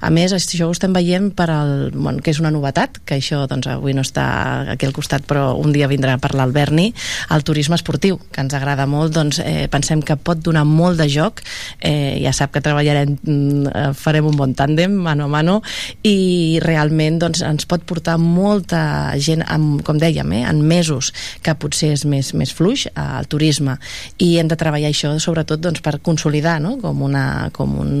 A 0.00 0.10
més 0.10 0.32
això 0.34 0.68
ho 0.68 0.74
estem 0.74 0.92
veient 0.94 1.30
per 1.36 1.48
al, 1.52 1.90
bueno, 1.94 2.22
que 2.22 2.32
és 2.32 2.40
una 2.42 2.50
novetat 2.50 3.00
que 3.06 3.18
això 3.20 3.44
doncs, 3.50 3.68
avui 3.70 3.94
no 3.94 4.02
està 4.02 4.26
aquí 4.74 4.88
al 4.88 4.94
costat 4.96 5.26
però 5.28 5.52
un 5.58 5.74
dia 5.74 5.88
vindrà 5.90 6.16
per 6.18 6.32
l'Alberni 6.34 6.90
el 7.30 7.44
turisme 7.46 7.78
esportiu, 7.78 8.18
que 8.32 8.42
ens 8.42 8.54
agrada 8.56 8.86
molt 8.90 9.14
doncs, 9.14 9.40
eh, 9.44 9.68
pensem 9.70 10.02
que 10.02 10.16
pot 10.16 10.40
donar 10.42 10.64
molt 10.66 10.98
de 11.00 11.06
joc. 11.10 11.42
Eh, 11.80 12.18
ja 12.24 12.32
sap 12.36 12.54
que 12.54 12.62
treballarem 12.64 13.16
mm, 13.16 13.70
eh, 13.70 13.86
farem 13.94 14.26
un 14.26 14.38
bon 14.38 14.54
tàndem 14.56 14.94
mano 14.94 15.28
a 15.28 15.30
mano 15.30 15.60
i 16.06 16.58
realment 16.62 17.20
doncs, 17.20 17.44
ens 17.46 17.68
pot 17.70 17.84
portar 17.86 18.16
molta 18.40 18.80
gent 19.20 19.44
amb, 19.46 19.80
com 19.86 20.00
dèiem, 20.00 20.32
eh, 20.38 20.42
en 20.48 20.62
mesos 20.66 21.12
que 21.44 21.54
potser 21.60 21.92
és 21.96 22.04
més, 22.08 22.32
més 22.34 22.52
fluix 22.56 22.86
eh, 22.88 22.92
al 22.96 23.28
turisme 23.30 23.76
i 24.18 24.32
hem 24.40 24.50
de 24.50 24.58
treballar 24.60 24.90
això 24.90 25.12
sobretot 25.20 25.60
doncs, 25.60 25.82
per 25.84 25.98
consolidar 26.04 26.58
no? 26.62 26.76
com, 26.80 27.02
una, 27.06 27.50
com 27.56 27.76
un, 27.82 27.92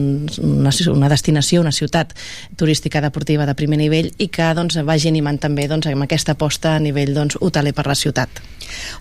una, 0.42 0.72
una 0.94 1.10
destinació, 1.12 1.60
una 1.64 1.74
ciutat 1.74 2.14
turística 2.56 3.02
deportiva 3.04 3.46
de 3.46 3.56
primer 3.58 3.80
nivell 3.80 4.12
i 4.18 4.30
que 4.32 4.52
doncs, 4.56 4.80
vagi 4.86 5.10
animant 5.12 5.40
també 5.42 5.68
doncs, 5.70 5.90
amb 5.90 6.08
aquesta 6.08 6.36
aposta 6.38 6.76
a 6.76 6.82
nivell 6.82 7.14
doncs, 7.14 7.38
hoteler 7.40 7.74
per 7.76 7.86
la 7.90 7.98
ciutat. 7.98 8.40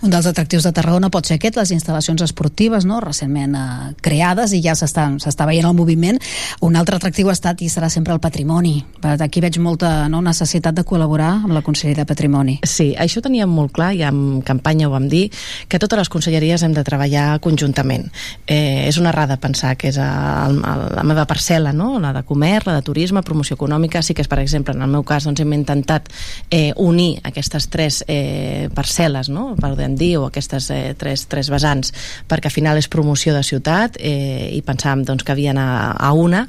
Un 0.02 0.10
dels 0.10 0.26
atractius 0.26 0.66
de 0.66 0.72
Tarragona 0.74 1.12
pot 1.14 1.28
ser 1.28 1.38
aquest, 1.38 1.58
les 1.60 1.74
instal·lacions 1.76 2.24
esportives, 2.26 2.88
no?, 2.90 3.00
recentment 3.04 3.56
eh, 3.56 3.66
creades 4.02 4.54
i 4.58 4.62
ja 4.66 4.76
s'està 4.78 5.48
veient 5.50 5.68
el 5.70 5.78
moviment. 5.78 6.20
Un 6.66 6.78
altre 6.80 6.98
atractiu 6.98 7.30
ha 7.30 7.38
estat 7.38 7.62
i 7.62 7.70
serà 7.70 7.90
sempre 7.94 8.16
el 8.16 8.24
patrimoni. 8.24 8.80
Aquí 9.20 9.44
veig 9.44 9.60
molta 9.62 10.08
no, 10.12 10.24
necessitat 10.26 10.78
de 10.78 10.86
col·laborar 10.88 11.29
amb 11.38 11.54
la 11.56 11.64
Conselleria 11.66 12.04
de 12.04 12.10
Patrimoni. 12.10 12.58
Sí, 12.64 12.92
això 12.98 13.22
teníem 13.26 13.50
molt 13.50 13.74
clar, 13.76 13.92
i 13.98 14.04
en 14.08 14.42
campanya 14.46 14.88
ho 14.88 14.94
vam 14.94 15.08
dir, 15.12 15.28
que 15.68 15.80
totes 15.82 16.00
les 16.00 16.12
conselleries 16.12 16.64
hem 16.66 16.74
de 16.76 16.84
treballar 16.88 17.40
conjuntament. 17.44 18.08
Eh, 18.48 18.88
és 18.88 18.98
una 19.02 19.14
errada 19.14 19.40
pensar 19.42 19.76
que 19.78 19.90
és 19.92 20.00
el, 20.02 20.60
el, 20.60 20.84
la 20.98 21.06
meva 21.08 21.26
parcel·la, 21.30 21.74
no? 21.76 21.98
la 22.00 22.14
de 22.16 22.24
comerç, 22.28 22.68
la 22.68 22.78
de 22.80 22.86
turisme, 22.86 23.24
promoció 23.26 23.58
econòmica, 23.58 24.02
sí 24.06 24.16
que 24.16 24.24
és, 24.26 24.32
per 24.32 24.42
exemple, 24.44 24.76
en 24.76 24.86
el 24.86 24.92
meu 24.92 25.06
cas 25.08 25.28
doncs, 25.28 25.42
hem 25.44 25.54
intentat 25.58 26.10
eh, 26.50 26.72
unir 26.78 27.20
aquestes 27.28 27.70
tres 27.72 28.02
eh, 28.08 28.70
parcel·les, 28.76 29.32
no? 29.34 29.54
podem 29.60 29.96
dir, 30.00 30.16
o 30.20 30.28
aquestes 30.30 30.70
eh, 30.74 30.96
tres, 31.00 31.28
tres 31.32 31.50
vessants, 31.52 31.94
perquè 32.30 32.50
al 32.50 32.56
final 32.56 32.80
és 32.80 32.90
promoció 32.92 33.34
de 33.36 33.44
ciutat 33.46 34.00
eh, 34.00 34.50
i 34.56 34.62
pensàvem 34.66 35.06
doncs, 35.08 35.26
que 35.26 35.36
havien 35.36 35.60
a, 35.62 35.94
a 35.94 36.12
una, 36.14 36.46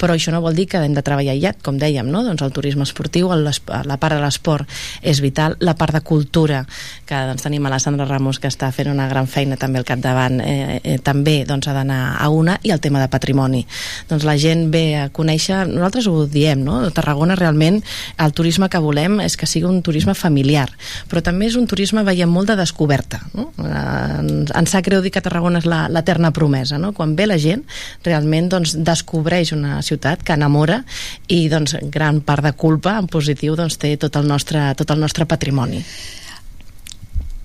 però 0.00 0.16
això 0.16 0.34
no 0.34 0.42
vol 0.44 0.56
dir 0.56 0.66
que 0.70 0.82
hem 0.82 0.96
de 0.96 1.04
treballar 1.06 1.36
ja, 1.40 1.54
com 1.64 1.78
dèiem, 1.80 2.08
no? 2.10 2.24
doncs 2.26 2.42
el 2.44 2.54
turisme 2.54 2.86
esportiu, 2.86 3.30
el, 3.34 3.46
la 3.46 3.98
part 4.00 4.13
de 4.14 4.22
l'esport 4.22 4.68
és 5.02 5.20
vital, 5.24 5.56
la 5.60 5.74
part 5.78 5.94
de 5.94 6.02
cultura, 6.06 6.62
que 7.06 7.18
doncs, 7.28 7.44
tenim 7.44 7.66
a 7.66 7.72
la 7.72 7.80
Sandra 7.82 8.06
Ramos 8.08 8.40
que 8.40 8.48
està 8.50 8.70
fent 8.74 8.90
una 8.92 9.08
gran 9.10 9.28
feina 9.30 9.58
també 9.60 9.80
al 9.80 9.88
capdavant, 9.88 10.40
eh, 10.40 10.80
eh, 10.82 10.98
també 11.04 11.42
doncs, 11.48 11.68
ha 11.68 11.76
d'anar 11.76 12.16
a 12.20 12.28
una, 12.32 12.58
i 12.62 12.72
el 12.74 12.80
tema 12.80 13.02
de 13.02 13.10
patrimoni. 13.12 13.64
Doncs 14.08 14.24
la 14.26 14.36
gent 14.40 14.68
ve 14.72 14.84
a 14.98 15.08
conèixer, 15.14 15.64
nosaltres 15.68 16.08
ho 16.08 16.24
diem, 16.30 16.64
no? 16.64 16.80
Tarragona 16.94 17.36
realment 17.38 17.80
el 18.18 18.34
turisme 18.36 18.68
que 18.70 18.80
volem 18.82 19.20
és 19.24 19.36
que 19.36 19.48
sigui 19.50 19.68
un 19.68 19.82
turisme 19.84 20.14
familiar, 20.14 20.68
però 21.10 21.22
també 21.24 21.48
és 21.50 21.58
un 21.60 21.68
turisme, 21.70 22.04
veiem, 22.06 22.30
molt 22.30 22.52
de 22.52 22.58
descoberta. 22.60 23.20
No? 23.34 23.50
Eh, 23.58 24.44
ens 24.54 24.74
sap 24.74 24.84
greu 24.86 25.02
dir 25.04 25.12
que 25.14 25.22
Tarragona 25.24 25.60
és 25.62 25.68
l'eterna 25.68 26.32
promesa, 26.34 26.78
no? 26.78 26.92
Quan 26.96 27.14
ve 27.16 27.28
la 27.28 27.38
gent, 27.40 27.64
realment 28.04 28.50
doncs, 28.52 28.76
descobreix 28.84 29.54
una 29.56 29.80
ciutat 29.82 30.22
que 30.24 30.36
enamora 30.36 30.82
i 31.28 31.46
doncs, 31.52 31.76
gran 31.94 32.20
part 32.24 32.44
de 32.44 32.52
culpa 32.58 32.98
en 33.00 33.08
positiu 33.10 33.56
doncs, 33.58 33.78
té 33.80 33.94
tot 34.04 34.20
el 34.20 34.28
nostre, 34.28 34.68
tot 34.78 34.92
el 34.94 35.02
nostre 35.02 35.26
patrimoni. 35.26 35.82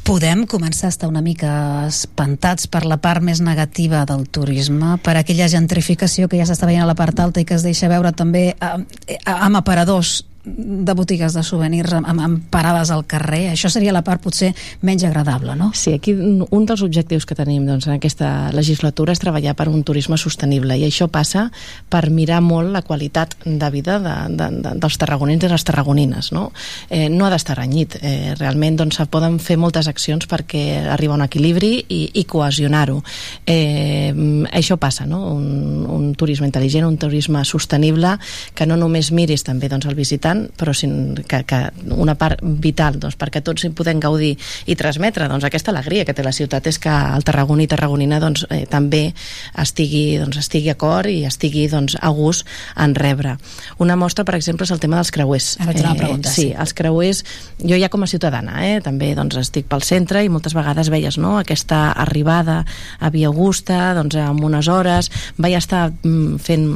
Podem 0.09 0.47
començar 0.49 0.87
a 0.87 0.93
estar 0.93 1.09
una 1.09 1.21
mica 1.21 1.51
espantats 1.85 2.65
per 2.71 2.81
la 2.89 2.97
part 2.97 3.21
més 3.21 3.43
negativa 3.45 4.05
del 4.09 4.23
turisme, 4.25 4.95
per 5.05 5.13
aquella 5.19 5.49
gentrificació 5.51 6.25
que 6.27 6.39
ja 6.39 6.47
s'està 6.49 6.65
veient 6.65 6.81
a 6.81 6.89
la 6.89 6.97
part 6.97 7.19
alta 7.21 7.43
i 7.43 7.45
que 7.45 7.53
es 7.53 7.65
deixa 7.65 7.91
veure 7.91 8.09
també 8.17 8.47
eh, 8.55 9.19
amb 9.29 9.59
aparadors 9.59 10.23
de 10.45 10.93
botigues 10.93 11.33
de 11.35 11.43
souvenirs 11.43 11.91
amb, 11.93 12.07
amb 12.07 12.43
parades 12.51 12.91
al 12.93 13.03
carrer, 13.09 13.49
això 13.51 13.69
seria 13.71 13.91
la 13.91 14.03
part 14.07 14.21
potser 14.23 14.53
menys 14.87 15.03
agradable, 15.03 15.55
no? 15.59 15.71
Sí, 15.75 15.91
aquí 15.93 16.13
un 16.15 16.65
dels 16.65 16.83
objectius 16.85 17.25
que 17.27 17.35
tenim 17.35 17.65
doncs, 17.67 17.89
en 17.89 17.97
aquesta 17.97 18.49
legislatura 18.55 19.11
és 19.11 19.19
treballar 19.19 19.55
per 19.59 19.67
un 19.67 19.83
turisme 19.83 20.17
sostenible 20.17 20.77
i 20.79 20.85
això 20.87 21.09
passa 21.11 21.49
per 21.91 22.05
mirar 22.15 22.39
molt 22.45 22.71
la 22.71 22.83
qualitat 22.87 23.35
de 23.43 23.69
vida 23.73 23.97
de, 23.99 24.15
de, 24.37 24.49
de, 24.63 24.73
dels 24.79 24.99
tarragonins 25.01 25.43
i 25.43 25.51
les 25.51 25.67
tarragonines, 25.67 26.31
no? 26.35 26.49
Eh, 26.87 27.09
no 27.11 27.27
ha 27.27 27.33
d'estar 27.33 27.59
renyit, 27.59 27.99
eh, 27.99 28.33
realment 28.39 28.79
doncs, 28.79 29.01
poden 29.11 29.39
fer 29.43 29.59
moltes 29.59 29.91
accions 29.91 30.27
perquè 30.29 30.85
arriba 30.95 31.17
un 31.17 31.25
equilibri 31.25 31.73
i, 31.89 32.01
i 32.21 32.25
cohesionar-ho. 32.29 33.01
Eh, 33.43 34.13
això 34.55 34.79
passa, 34.79 35.05
no? 35.09 35.25
Un, 35.35 35.83
un 35.89 36.09
turisme 36.15 36.47
intel·ligent, 36.47 36.87
un 36.87 36.97
turisme 37.01 37.43
sostenible, 37.43 38.15
que 38.55 38.67
no 38.69 38.79
només 38.79 39.11
miris 39.11 39.43
també 39.43 39.67
doncs, 39.71 39.89
el 39.89 39.99
visitant 39.99 40.28
important, 40.29 40.49
però 40.57 40.73
sin, 40.73 41.15
que, 41.27 41.43
que 41.45 41.59
una 41.95 42.15
part 42.15 42.39
vital 42.41 42.99
doncs, 42.99 43.17
perquè 43.19 43.41
tots 43.45 43.65
hi 43.65 43.71
podem 43.75 43.99
gaudir 43.99 44.35
i 44.67 44.75
transmetre 44.75 45.27
doncs, 45.29 45.45
aquesta 45.45 45.71
alegria 45.71 46.05
que 46.05 46.13
té 46.13 46.23
la 46.23 46.33
ciutat 46.35 46.67
és 46.67 46.79
que 46.79 46.89
el 46.89 47.23
tarragoní 47.23 47.65
i 47.65 47.71
tarragonina 47.71 48.19
doncs, 48.19 48.45
eh, 48.49 48.65
també 48.69 49.13
estigui, 49.57 50.19
doncs, 50.19 50.39
estigui 50.41 50.69
a 50.69 50.77
cor 50.79 51.07
i 51.09 51.23
estigui 51.27 51.67
doncs, 51.69 51.97
a 51.99 52.09
gust 52.09 52.47
en 52.77 52.95
rebre. 52.95 53.37
Una 53.79 53.95
mostra, 53.95 54.25
per 54.25 54.35
exemple, 54.35 54.65
és 54.65 54.71
el 54.71 54.79
tema 54.79 54.99
dels 54.99 55.11
creuers. 55.11 55.51
Ara 55.63 55.73
eh, 55.73 55.95
pregunta, 55.97 56.29
sí, 56.29 56.49
sí, 56.49 56.53
els 56.53 56.73
creuers, 56.73 57.23
jo 57.63 57.79
ja 57.79 57.89
com 57.89 58.03
a 58.03 58.09
ciutadana, 58.09 58.63
eh, 58.67 58.79
també 58.85 59.13
doncs, 59.17 59.39
estic 59.39 59.69
pel 59.69 59.83
centre 59.85 60.23
i 60.23 60.29
moltes 60.29 60.55
vegades 60.57 60.91
veies 60.91 61.17
no, 61.19 61.37
aquesta 61.39 61.89
arribada 61.91 62.63
a 62.99 63.09
Via 63.13 63.29
Augusta, 63.31 63.93
doncs, 63.97 64.17
amb 64.19 64.43
unes 64.45 64.69
hores, 64.69 65.11
vaig 65.37 65.57
estar 65.57 65.89
mm, 65.91 66.39
fent 66.43 66.67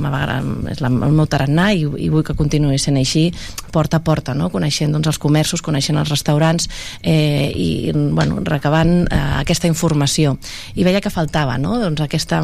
és 0.72 0.82
la, 0.84 0.90
el 0.90 1.16
meu 1.16 1.28
tarannà 1.30 1.72
i, 1.76 1.86
i 2.06 2.10
vull 2.12 2.24
que 2.26 2.36
continuï 2.38 2.80
sent 2.82 2.98
així 3.00 3.28
porta 3.74 3.98
a 3.98 4.04
porta, 4.06 4.36
no? 4.38 4.52
coneixent 4.54 4.94
doncs, 4.94 5.10
els 5.10 5.20
comerços, 5.20 5.64
coneixent 5.66 5.98
els 5.98 6.12
restaurants 6.14 6.70
eh, 7.02 7.50
i 7.50 7.92
bueno, 7.92 8.40
recabant 8.46 9.08
eh, 9.08 9.22
aquesta 9.42 9.68
informació. 9.68 10.38
I 10.78 10.86
veia 10.86 11.02
que 11.02 11.12
faltava 11.12 11.58
no? 11.58 11.80
doncs, 11.82 12.04
aquesta, 12.06 12.44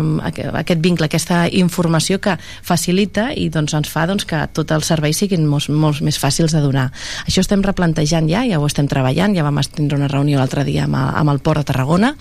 aquest 0.64 0.82
vincle, 0.82 1.06
aquesta 1.06 1.44
informació 1.54 2.18
que 2.24 2.36
facilita 2.42 3.30
i 3.38 3.48
doncs, 3.54 3.78
ens 3.78 3.92
fa 3.94 4.08
doncs, 4.10 4.26
que 4.26 4.42
tots 4.58 4.76
els 4.76 4.90
serveis 4.90 5.22
siguin 5.22 5.46
molts, 5.48 5.70
molts 5.70 6.02
més 6.06 6.18
fàcils 6.20 6.56
de 6.56 6.64
donar. 6.66 6.90
Això 7.28 7.46
estem 7.46 7.64
replantejant 7.66 8.28
ja, 8.32 8.42
ja 8.50 8.60
ho 8.60 8.66
estem 8.68 8.90
treballant, 8.90 9.38
ja 9.38 9.46
vam 9.46 9.62
tindre 9.70 10.00
una 10.00 10.10
reunió 10.10 10.40
l'altre 10.40 10.66
dia 10.66 10.88
amb, 10.88 10.98
amb 10.98 11.36
el 11.36 11.44
Port 11.46 11.62
de 11.62 11.70
Tarragona 11.70 12.14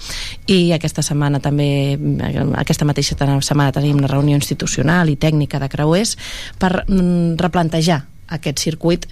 i 0.51 0.75
aquesta 0.77 1.05
setmana 1.07 1.41
també, 1.41 1.97
aquesta 2.61 2.87
mateixa 2.89 3.17
setmana 3.17 3.73
tenim 3.73 4.03
una 4.03 4.11
reunió 4.11 4.37
institucional 4.37 5.09
i 5.09 5.17
tècnica 5.17 5.63
de 5.63 5.71
creuers 5.73 6.17
per 6.61 6.85
mm, 6.85 7.39
replantejar 7.41 8.03
aquest 8.29 8.59
circuit 8.59 9.07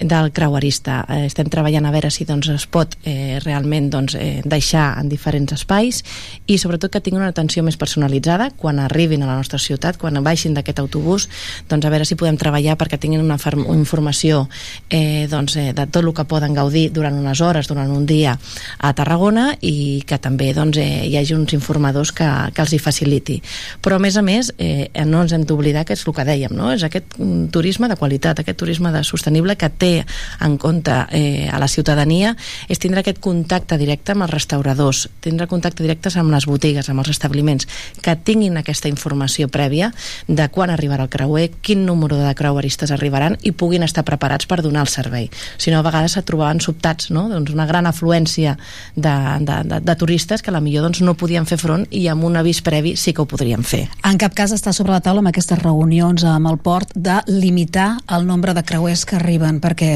del 0.00 0.32
creuerista. 0.32 1.02
Eh, 1.08 1.26
estem 1.26 1.50
treballant 1.52 1.86
a 1.86 1.92
veure 1.94 2.10
si 2.10 2.26
doncs, 2.28 2.48
es 2.52 2.66
pot 2.66 2.96
eh, 3.04 3.38
realment 3.44 3.90
doncs, 3.92 4.16
eh, 4.18 4.40
deixar 4.44 4.98
en 5.00 5.08
diferents 5.12 5.52
espais 5.52 6.02
i 6.46 6.58
sobretot 6.58 6.92
que 6.92 7.00
tinguin 7.00 7.22
una 7.22 7.32
atenció 7.32 7.62
més 7.62 7.78
personalitzada 7.80 8.50
quan 8.56 8.80
arribin 8.82 9.22
a 9.22 9.30
la 9.30 9.36
nostra 9.36 9.60
ciutat, 9.62 9.98
quan 10.00 10.18
baixin 10.22 10.54
d'aquest 10.54 10.80
autobús, 10.82 11.28
doncs 11.68 11.86
a 11.86 11.92
veure 11.92 12.06
si 12.08 12.16
podem 12.18 12.38
treballar 12.40 12.76
perquè 12.80 12.98
tinguin 13.00 13.22
una, 13.24 13.38
informació 13.74 14.46
eh, 14.90 15.26
doncs, 15.30 15.56
eh, 15.56 15.72
de 15.72 15.86
tot 15.86 16.02
el 16.02 16.12
que 16.14 16.26
poden 16.28 16.54
gaudir 16.54 16.90
durant 16.92 17.16
unes 17.18 17.40
hores, 17.40 17.68
durant 17.68 17.90
un 17.90 18.06
dia 18.06 18.36
a 18.78 18.92
Tarragona 18.96 19.52
i 19.60 20.02
que 20.06 20.18
també 20.22 20.52
doncs, 20.56 20.78
eh, 20.78 21.06
hi 21.08 21.16
hagi 21.18 21.36
uns 21.36 21.52
informadors 21.56 22.12
que, 22.12 22.28
que 22.54 22.62
els 22.64 22.72
hi 22.72 22.80
faciliti. 22.82 23.40
Però 23.82 23.98
a 23.98 24.02
més 24.02 24.16
a 24.16 24.24
més 24.24 24.52
eh, 24.58 24.88
no 25.06 25.22
ens 25.22 25.34
hem 25.34 25.46
d'oblidar 25.48 25.84
que 25.88 25.96
és 25.96 26.06
el 26.06 26.16
que 26.16 26.26
dèiem, 26.28 26.54
no? 26.56 26.72
és 26.72 26.84
aquest 26.86 27.18
mm, 27.18 27.50
turisme 27.54 27.88
de 27.90 27.98
qualitat, 28.00 28.40
aquest 28.40 28.61
turisme 28.62 28.92
de 28.94 29.02
sostenible 29.04 29.58
que 29.58 29.68
té 29.68 29.92
en 30.40 30.56
compte 30.62 30.94
eh, 31.10 31.50
a 31.50 31.58
la 31.58 31.68
ciutadania 31.68 32.36
és 32.70 32.80
tindre 32.82 33.02
aquest 33.02 33.20
contacte 33.22 33.78
directe 33.80 34.14
amb 34.14 34.26
els 34.28 34.34
restauradors, 34.34 35.08
tindre 35.24 35.48
contacte 35.50 35.82
directe 35.82 36.12
amb 36.18 36.30
les 36.32 36.46
botigues, 36.46 36.88
amb 36.88 37.02
els 37.02 37.10
establiments, 37.12 37.66
que 38.02 38.14
tinguin 38.16 38.58
aquesta 38.60 38.90
informació 38.90 39.48
prèvia 39.52 39.90
de 40.28 40.48
quan 40.52 40.70
arribarà 40.70 41.06
el 41.06 41.12
creuer, 41.12 41.48
quin 41.62 41.84
número 41.86 42.18
de 42.20 42.32
creueristes 42.38 42.92
arribaran 42.94 43.36
i 43.42 43.52
puguin 43.52 43.82
estar 43.82 44.04
preparats 44.06 44.46
per 44.46 44.60
donar 44.62 44.86
el 44.86 44.92
servei. 44.92 45.28
Si 45.58 45.72
no, 45.72 45.80
a 45.80 45.86
vegades 45.86 46.16
se 46.16 46.22
trobaven 46.26 46.60
sobtats, 46.60 47.10
no? 47.10 47.28
doncs 47.32 47.52
una 47.54 47.66
gran 47.66 47.88
afluència 47.88 48.56
de, 48.94 49.14
de, 49.40 49.58
de, 49.68 49.80
de 49.80 49.96
turistes 49.98 50.42
que 50.42 50.52
a 50.52 50.56
la 50.56 50.62
millor 50.62 50.86
doncs, 50.86 51.02
no 51.02 51.16
podien 51.18 51.46
fer 51.48 51.58
front 51.60 51.86
i 51.90 52.06
amb 52.12 52.26
un 52.28 52.38
avís 52.40 52.62
previ 52.64 52.94
sí 53.00 53.14
que 53.14 53.24
ho 53.24 53.28
podrien 53.28 53.64
fer. 53.66 53.86
En 54.06 54.20
cap 54.20 54.36
cas 54.36 54.54
està 54.54 54.74
sobre 54.76 54.94
la 54.94 55.02
taula 55.04 55.22
amb 55.24 55.32
aquestes 55.32 55.60
reunions 55.62 56.24
amb 56.28 56.50
el 56.50 56.58
port 56.62 56.92
de 56.94 57.20
limitar 57.30 57.96
el 58.12 58.26
nombre 58.28 58.51
de 58.54 58.64
creuers 58.66 59.04
que 59.08 59.16
arriben, 59.18 59.60
perquè, 59.62 59.90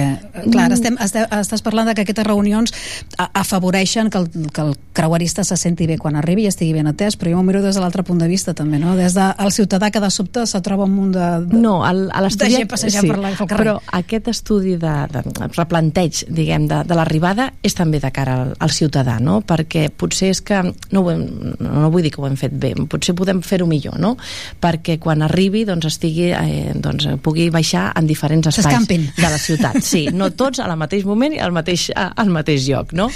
clar, 0.50 0.68
mm. 0.68 0.76
estem, 0.76 0.98
estem, 1.02 1.26
estàs 1.40 1.64
parlant 1.64 1.90
de 1.90 1.96
que 1.96 2.06
aquestes 2.06 2.26
reunions 2.26 2.74
afavoreixen 3.16 4.10
que 4.10 4.22
el, 4.22 4.28
que 4.52 4.64
el 4.64 4.74
creuerista 4.96 5.44
se 5.44 5.56
senti 5.60 5.86
bé 5.86 5.98
quan 6.00 6.16
arribi 6.16 6.46
i 6.46 6.50
estigui 6.50 6.74
ben 6.76 6.88
atès, 6.88 7.18
però 7.20 7.32
jo 7.32 7.40
m'ho 7.40 7.46
miro 7.46 7.62
des 7.64 7.76
de 7.76 7.82
l'altre 7.82 8.04
punt 8.06 8.20
de 8.22 8.28
vista 8.30 8.54
també, 8.56 8.80
no? 8.80 8.94
Des 8.96 9.14
del 9.16 9.34
de, 9.36 9.52
ciutadà 9.52 9.90
que 9.92 10.00
de 10.00 10.10
sobte 10.10 10.46
se 10.48 10.60
troba 10.64 10.86
un 10.88 10.94
munt 10.96 11.12
de, 11.14 11.26
de, 11.46 11.60
no, 11.60 11.78
el, 11.88 12.06
a 12.12 12.22
de 12.24 12.50
gent 12.52 12.68
passejant 12.70 13.04
sí, 13.04 13.10
per, 13.12 13.18
la, 13.20 13.32
pel 13.36 13.50
carrer. 13.50 13.58
Però 13.62 13.74
aquest 14.00 14.30
estudi 14.32 14.76
de, 14.80 14.94
de 15.12 15.22
replanteig, 15.56 16.24
diguem, 16.32 16.66
de, 16.70 16.82
de 16.88 16.98
l'arribada 16.98 17.50
és 17.62 17.76
també 17.76 18.00
de 18.02 18.10
cara 18.14 18.38
al, 18.42 18.54
al 18.62 18.72
ciutadà, 18.74 19.18
no? 19.22 19.40
Perquè 19.46 19.88
potser 19.90 20.32
és 20.34 20.42
que, 20.44 20.62
no, 20.64 21.02
ho 21.02 21.12
hem, 21.12 21.26
no 21.60 21.90
vull 21.92 22.06
dir 22.06 22.14
que 22.14 22.22
ho 22.22 22.28
hem 22.28 22.38
fet 22.40 22.56
bé, 22.56 22.72
potser 22.88 23.16
podem 23.18 23.42
fer-ho 23.44 23.68
millor, 23.68 23.98
no? 24.00 24.14
Perquè 24.62 24.98
quan 25.02 25.24
arribi, 25.26 25.64
doncs, 25.68 25.88
estigui, 25.92 26.30
eh, 26.32 26.72
doncs, 26.74 27.08
pugui 27.24 27.48
baixar 27.54 27.90
en 27.96 28.08
diferents 28.08 28.45
espais 28.46 28.86
de 28.88 29.28
la 29.30 29.38
ciutat. 29.38 29.80
Sí, 29.86 30.06
no 30.12 30.30
tots 30.34 30.60
al 30.62 30.72
mateix 30.78 31.04
moment 31.06 31.34
i 31.34 31.40
al 31.42 31.52
mateix, 31.54 31.88
al 31.94 32.30
mateix 32.32 32.66
lloc, 32.68 32.92
no? 32.96 33.08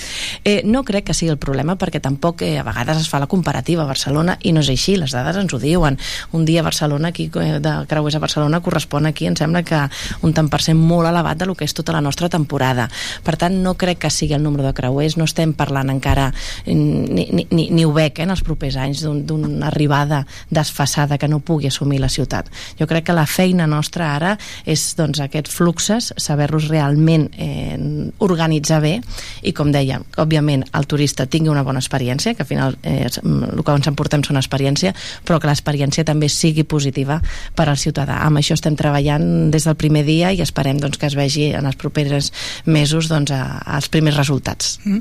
Eh, 0.44 0.61
no 0.65 0.82
crec 0.86 1.11
que 1.11 1.16
sigui 1.16 1.32
el 1.32 1.40
problema 1.43 1.77
perquè 1.81 2.01
tampoc 2.02 2.43
eh, 2.47 2.59
a 2.61 2.65
vegades 2.66 3.02
es 3.02 3.09
fa 3.11 3.20
la 3.23 3.28
comparativa 3.31 3.85
a 3.85 3.89
Barcelona 3.89 4.36
i 4.43 4.55
no 4.55 4.65
és 4.65 4.70
així, 4.73 4.97
les 5.01 5.15
dades 5.15 5.36
ens 5.40 5.55
ho 5.55 5.61
diuen. 5.62 5.98
Un 6.36 6.44
dia 6.48 6.61
a 6.61 6.66
Barcelona, 6.66 7.11
aquí 7.11 7.31
eh, 7.40 7.59
de 7.62 7.74
creuers 7.90 8.16
a 8.16 8.23
Barcelona 8.23 8.62
correspon 8.65 9.07
aquí, 9.07 9.27
em 9.27 9.36
sembla 9.39 9.62
que 9.66 9.82
un 10.23 10.35
tant 10.36 10.51
per 10.52 10.62
cent 10.65 10.78
molt 10.78 11.09
elevat 11.09 11.40
de 11.40 11.48
lo 11.48 11.57
que 11.57 11.66
és 11.69 11.74
tota 11.77 11.94
la 11.97 12.02
nostra 12.05 12.28
temporada. 12.28 12.89
Per 13.24 13.36
tant, 13.40 13.61
no 13.62 13.77
crec 13.81 14.05
que 14.07 14.11
sigui 14.11 14.35
el 14.36 14.43
número 14.43 14.66
de 14.66 14.74
creuers, 14.77 15.16
no 15.20 15.28
estem 15.28 15.55
parlant 15.57 15.90
encara 15.93 16.31
ni, 16.66 17.27
ni, 17.31 17.47
ni, 17.51 17.69
ni 17.70 17.85
ho 17.85 17.93
veig 17.94 18.19
eh, 18.19 18.27
en 18.27 18.35
els 18.35 18.44
propers 18.47 18.77
anys 18.81 19.05
d'una 19.05 19.48
un, 19.48 19.62
arribada 19.66 20.24
desfassada 20.51 21.19
que 21.19 21.28
no 21.28 21.40
pugui 21.40 21.69
assumir 21.69 22.01
la 22.01 22.09
ciutat. 22.09 22.51
Jo 22.78 22.86
crec 22.90 23.09
que 23.09 23.16
la 23.16 23.27
feina 23.27 23.66
nostra 23.70 24.15
ara 24.16 24.36
és 24.65 24.90
doncs, 24.98 25.19
doncs, 25.20 25.28
aquests 25.28 25.55
fluxes, 25.55 26.12
saber-los 26.16 26.68
realment 26.68 27.28
eh, 27.36 27.76
organitzar 28.18 28.80
bé 28.80 29.01
i, 29.42 29.52
com 29.52 29.70
dèiem, 29.72 30.05
que, 30.10 30.22
òbviament 30.22 30.64
el 30.74 30.86
turista 30.86 31.26
tingui 31.26 31.51
una 31.51 31.62
bona 31.62 31.80
experiència, 31.80 32.34
que 32.34 32.42
al 32.42 32.48
final 32.48 32.76
eh, 32.82 33.09
mm, 33.22 33.56
el 33.56 33.64
que 33.64 33.72
ens 33.72 33.88
emportem 33.90 34.22
una 34.30 34.40
experiència, 34.40 34.92
però 35.24 35.40
que 35.40 35.48
l'experiència 35.48 36.05
també 36.05 36.28
sigui 36.28 36.64
positiva 36.64 37.20
per 37.56 37.68
al 37.68 37.78
ciutadà. 37.80 38.20
Amb 38.26 38.38
això 38.38 38.55
estem 38.55 38.76
treballant 38.76 39.51
des 39.51 39.64
del 39.66 39.76
primer 39.76 40.05
dia 40.05 40.32
i 40.32 40.42
esperem 40.42 40.78
doncs, 40.80 40.98
que 40.98 41.09
es 41.09 41.16
vegi 41.16 41.51
en 41.56 41.66
els 41.66 41.76
propers 41.76 42.30
mesos 42.66 43.09
doncs, 43.09 43.32
a, 43.32 43.60
als 43.76 43.88
primers 43.88 44.18
resultats. 44.20 44.78
Mm. 44.84 45.01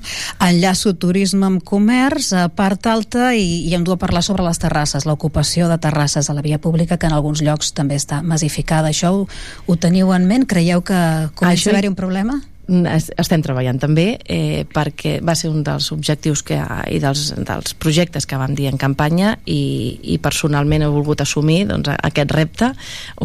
Enllaço 0.50 0.96
turisme 0.96 1.46
amb 1.46 1.64
comerç, 1.64 2.32
a 2.34 2.48
part 2.50 2.88
alta, 2.88 3.34
i, 3.36 3.68
i 3.68 3.76
hem 3.76 3.84
dut 3.84 4.00
a 4.00 4.06
parlar 4.06 4.24
sobre 4.26 4.46
les 4.48 4.60
terrasses, 4.62 5.06
l'ocupació 5.06 5.70
de 5.70 5.78
terrasses 5.82 6.30
a 6.30 6.38
la 6.38 6.46
via 6.46 6.60
pública, 6.62 6.98
que 6.98 7.10
en 7.10 7.18
alguns 7.18 7.44
llocs 7.46 7.74
també 7.76 8.00
està 8.00 8.24
massificada. 8.26 8.90
Això 8.90 9.12
ho, 9.14 9.28
ho 9.68 9.78
teniu 10.00 10.14
en 10.16 10.26
ment? 10.28 10.46
Creieu 10.48 10.82
que 10.82 10.96
comença 11.36 11.56
Això- 11.60 11.72
a 11.72 11.74
haver-hi 11.76 11.90
un 11.90 11.96
problema? 11.96 12.42
Es- 12.70 13.10
estem 13.18 13.42
treballant 13.42 13.80
també 13.82 14.20
eh, 14.30 14.66
perquè 14.70 15.16
va 15.26 15.34
ser 15.36 15.50
un 15.50 15.64
dels 15.66 15.88
objectius 15.96 16.44
que, 16.46 16.58
i 16.94 17.00
dels, 17.02 17.32
dels 17.48 17.74
projectes 17.82 18.28
que 18.30 18.38
vam 18.38 18.54
dir 18.54 18.68
en 18.70 18.78
campanya 18.78 19.32
i, 19.50 19.98
i 20.14 20.20
personalment 20.22 20.86
he 20.86 20.90
volgut 20.94 21.24
assumir 21.26 21.64
doncs, 21.70 21.90
aquest 21.90 22.32
repte, 22.36 22.70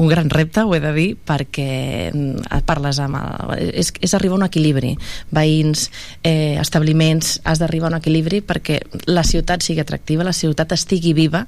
un 0.01 0.09
gran 0.09 0.31
repte 0.33 0.65
ho 0.65 0.73
he 0.75 0.81
de 0.81 0.95
dir, 0.97 1.07
perquè 1.29 1.69
mm, 2.15 2.65
parles 2.65 2.99
amb 3.05 3.21
el, 3.21 3.55
és, 3.75 3.93
és 4.01 4.17
arribar 4.17 4.39
a 4.39 4.43
un 4.43 4.47
equilibri. 4.49 4.95
Veïns, 5.35 5.91
eh, 6.25 6.57
establiments 6.61 7.37
has 7.45 7.61
d'arribar 7.61 7.91
a 7.91 7.95
un 7.95 8.01
equilibri 8.01 8.41
perquè 8.41 8.81
la 9.13 9.27
ciutat 9.29 9.63
sigui 9.63 9.85
atractiva, 9.85 10.25
la 10.25 10.33
ciutat 10.33 10.73
estigui 10.73 11.13
viva 11.13 11.45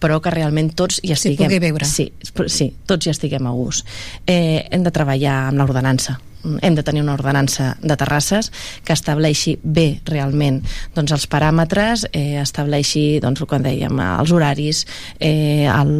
però 0.00 0.20
que 0.22 0.30
realment 0.30 0.70
tots 0.78 1.00
hi 1.02 1.10
estiguem. 1.18 1.50
sí, 1.90 2.10
sí, 2.46 2.70
tots 2.86 3.06
hi 3.06 3.10
estiguem 3.10 3.46
a 3.50 3.54
gust. 3.58 3.86
Eh, 4.26 4.68
hem 4.70 4.86
de 4.86 4.94
treballar 4.94 5.48
amb 5.50 5.58
l'ordenança 5.58 6.20
hem 6.62 6.74
de 6.74 6.82
tenir 6.82 7.02
una 7.02 7.14
ordenança 7.14 7.76
de 7.82 7.96
terrasses 7.96 8.50
que 8.84 8.94
estableixi 8.96 9.58
bé 9.62 10.00
realment 10.06 10.60
doncs, 10.94 11.12
els 11.12 11.26
paràmetres, 11.30 12.06
eh, 12.12 12.40
estableixi 12.40 13.20
doncs, 13.22 13.40
el 13.40 13.48
que 13.50 13.60
dèiem, 13.64 14.00
els 14.20 14.32
horaris 14.32 14.84
eh, 15.18 15.66
el, 15.70 15.92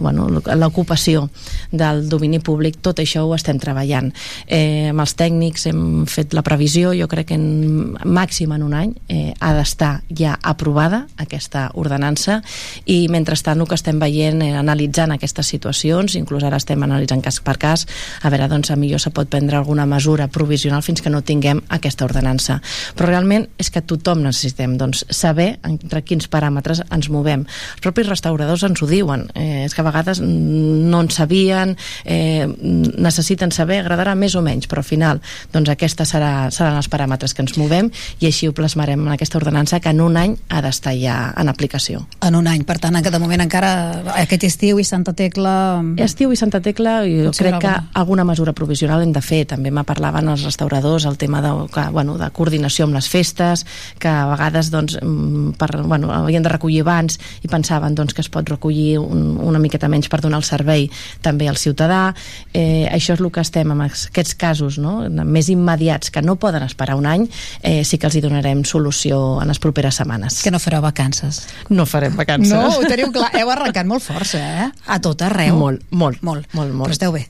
bueno, 0.00 0.28
l'ocupació 0.30 1.28
del 1.70 2.08
domini 2.08 2.40
públic, 2.40 2.80
tot 2.82 3.00
això 3.02 3.24
ho 3.26 3.34
estem 3.36 3.58
treballant. 3.62 4.12
Eh, 4.46 4.90
amb 4.90 5.02
els 5.04 5.16
tècnics 5.18 5.68
hem 5.70 6.06
fet 6.10 6.34
la 6.36 6.44
previsió, 6.46 6.92
jo 6.96 7.08
crec 7.10 7.30
que 7.30 7.38
en 7.38 7.96
màxim 8.04 8.52
en 8.54 8.62
un 8.62 8.74
any 8.76 8.94
eh, 9.08 9.34
ha 9.40 9.52
d'estar 9.56 10.00
ja 10.16 10.36
aprovada 10.42 11.04
aquesta 11.22 11.68
ordenança 11.74 12.40
i 12.86 13.06
mentrestant 13.12 13.60
el 13.60 13.68
que 13.68 13.78
estem 13.78 14.00
veient 14.02 14.42
eh, 14.44 14.52
analitzant 14.56 15.14
aquestes 15.14 15.52
situacions, 15.52 16.16
inclús 16.18 16.46
ara 16.46 16.60
estem 16.60 16.82
analitzant 16.86 17.22
cas 17.24 17.40
per 17.44 17.56
cas, 17.60 17.86
a 18.22 18.32
veure 18.32 18.48
doncs 18.50 18.70
a 18.70 18.78
millor 18.80 19.02
se 19.02 19.12
pot 19.14 19.28
prendre 19.30 19.58
alguna 19.58 19.75
mesura 19.84 20.28
provisional 20.32 20.80
fins 20.82 21.02
que 21.04 21.10
no 21.12 21.20
tinguem 21.20 21.60
aquesta 21.68 22.06
ordenança. 22.06 22.62
Però 22.96 23.10
realment 23.10 23.48
és 23.60 23.68
que 23.70 23.82
tothom 23.84 24.22
necessitem 24.24 24.78
doncs, 24.80 25.04
saber 25.10 25.58
entre 25.66 26.00
quins 26.06 26.30
paràmetres 26.32 26.80
ens 26.88 27.10
movem. 27.12 27.44
Els 27.44 27.84
propis 27.84 28.08
restauradors 28.08 28.64
ens 28.64 28.80
ho 28.80 28.88
diuen, 28.88 29.26
eh, 29.34 29.66
és 29.66 29.74
que 29.74 29.82
a 29.82 29.88
vegades 29.90 30.22
no 30.22 31.00
en 31.00 31.10
sabien, 31.10 31.76
eh, 32.04 32.46
necessiten 32.56 33.52
saber, 33.52 33.82
agradarà 33.82 34.14
més 34.14 34.34
o 34.34 34.42
menys, 34.42 34.68
però 34.70 34.80
al 34.80 34.88
final 34.88 35.20
doncs 35.52 35.68
aquests 35.68 36.06
serà, 36.06 36.50
seran 36.50 36.76
els 36.76 36.88
paràmetres 36.88 37.34
que 37.34 37.42
ens 37.42 37.56
movem 37.58 37.90
i 38.20 38.26
així 38.30 38.48
ho 38.48 38.54
plasmarem 38.56 39.00
en 39.06 39.12
aquesta 39.12 39.38
ordenança 39.38 39.80
que 39.80 39.90
en 39.90 40.00
un 40.00 40.16
any 40.16 40.36
ha 40.48 40.62
d'estar 40.62 40.94
ja 40.96 41.32
en 41.36 41.48
aplicació. 41.48 42.06
En 42.22 42.34
un 42.38 42.46
any, 42.46 42.64
per 42.64 42.78
tant, 42.78 42.96
que 43.02 43.10
de 43.10 43.18
moment 43.20 43.42
encara 43.44 43.70
aquest 44.16 44.46
estiu 44.48 44.80
i 44.80 44.84
Santa 44.84 45.12
Tecla... 45.16 45.82
Estiu 46.06 46.32
i 46.32 46.38
Santa 46.38 46.60
Tecla, 46.62 47.00
jo 47.04 47.32
crec 47.36 47.58
que 47.60 47.68
alguna. 47.68 47.90
alguna 47.94 48.24
mesura 48.24 48.52
provisional 48.52 49.02
hem 49.02 49.12
de 49.12 49.22
fer. 49.24 49.44
També 49.50 49.65
me 49.70 49.84
parlaven 49.86 50.28
els 50.32 50.44
restauradors 50.46 51.06
el 51.06 51.18
tema 51.18 51.40
de, 51.42 51.52
que, 51.72 51.84
bueno, 51.92 52.16
de 52.18 52.28
coordinació 52.34 52.86
amb 52.86 52.96
les 52.96 53.08
festes, 53.10 53.64
que 54.02 54.08
a 54.08 54.26
vegades 54.30 54.70
doncs, 54.72 54.98
mm, 55.00 55.56
per, 55.60 55.82
bueno, 55.82 56.12
havien 56.14 56.44
de 56.44 56.52
recollir 56.52 56.82
abans 56.84 57.18
i 57.42 57.50
pensaven 57.52 57.94
doncs, 57.94 58.14
que 58.14 58.24
es 58.24 58.30
pot 58.32 58.48
recollir 58.48 58.98
un, 59.00 59.36
una 59.42 59.60
miqueta 59.62 59.88
menys 59.88 60.10
per 60.12 60.20
donar 60.24 60.40
el 60.42 60.46
servei 60.48 60.88
també 61.22 61.48
al 61.48 61.58
ciutadà. 61.60 62.14
Eh, 62.52 62.88
això 62.92 63.14
és 63.16 63.20
el 63.20 63.30
que 63.32 63.44
estem 63.44 63.72
amb 63.72 63.86
aquests 63.86 64.34
casos 64.38 64.78
no? 64.82 64.98
més 65.24 65.50
immediats 65.52 66.10
que 66.10 66.22
no 66.22 66.36
poden 66.40 66.64
esperar 66.66 66.96
un 66.96 67.06
any, 67.06 67.26
eh, 67.62 67.82
sí 67.84 67.98
que 67.98 68.08
els 68.08 68.16
hi 68.16 68.24
donarem 68.24 68.64
solució 68.64 69.40
en 69.42 69.48
les 69.48 69.60
properes 69.62 70.00
setmanes. 70.00 70.42
Que 70.42 70.52
no 70.54 70.60
fareu 70.62 70.82
vacances. 70.84 71.44
No 71.68 71.86
farem 71.86 72.16
vacances. 72.16 72.52
No, 72.52 72.78
ho 72.78 72.88
teniu 72.88 73.12
clar. 73.14 73.30
Heu 73.36 73.50
arrencat 73.52 73.88
molt 73.88 74.04
força, 74.04 74.40
eh? 74.40 74.70
A 74.86 75.00
tot 75.02 75.22
arreu. 75.26 75.56
Molt, 75.58 75.86
molt. 75.90 76.22
Molt. 76.22 76.48
molt, 76.54 76.72
molt. 76.72 76.90
Però 76.90 76.96
esteu 76.96 77.14
bé. 77.14 77.26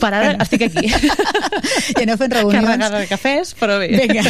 Per 0.00 0.10
ara 0.12 0.34
estic 0.42 0.66
aquí. 0.68 0.88
I 1.96 2.02
aneu 2.04 2.18
fent 2.20 2.34
reunions. 2.34 2.66
Carregada 2.66 3.00
de 3.02 3.08
cafès, 3.10 3.52
però 3.58 3.78
bé. 3.82 3.90
Vinga, 3.98 4.24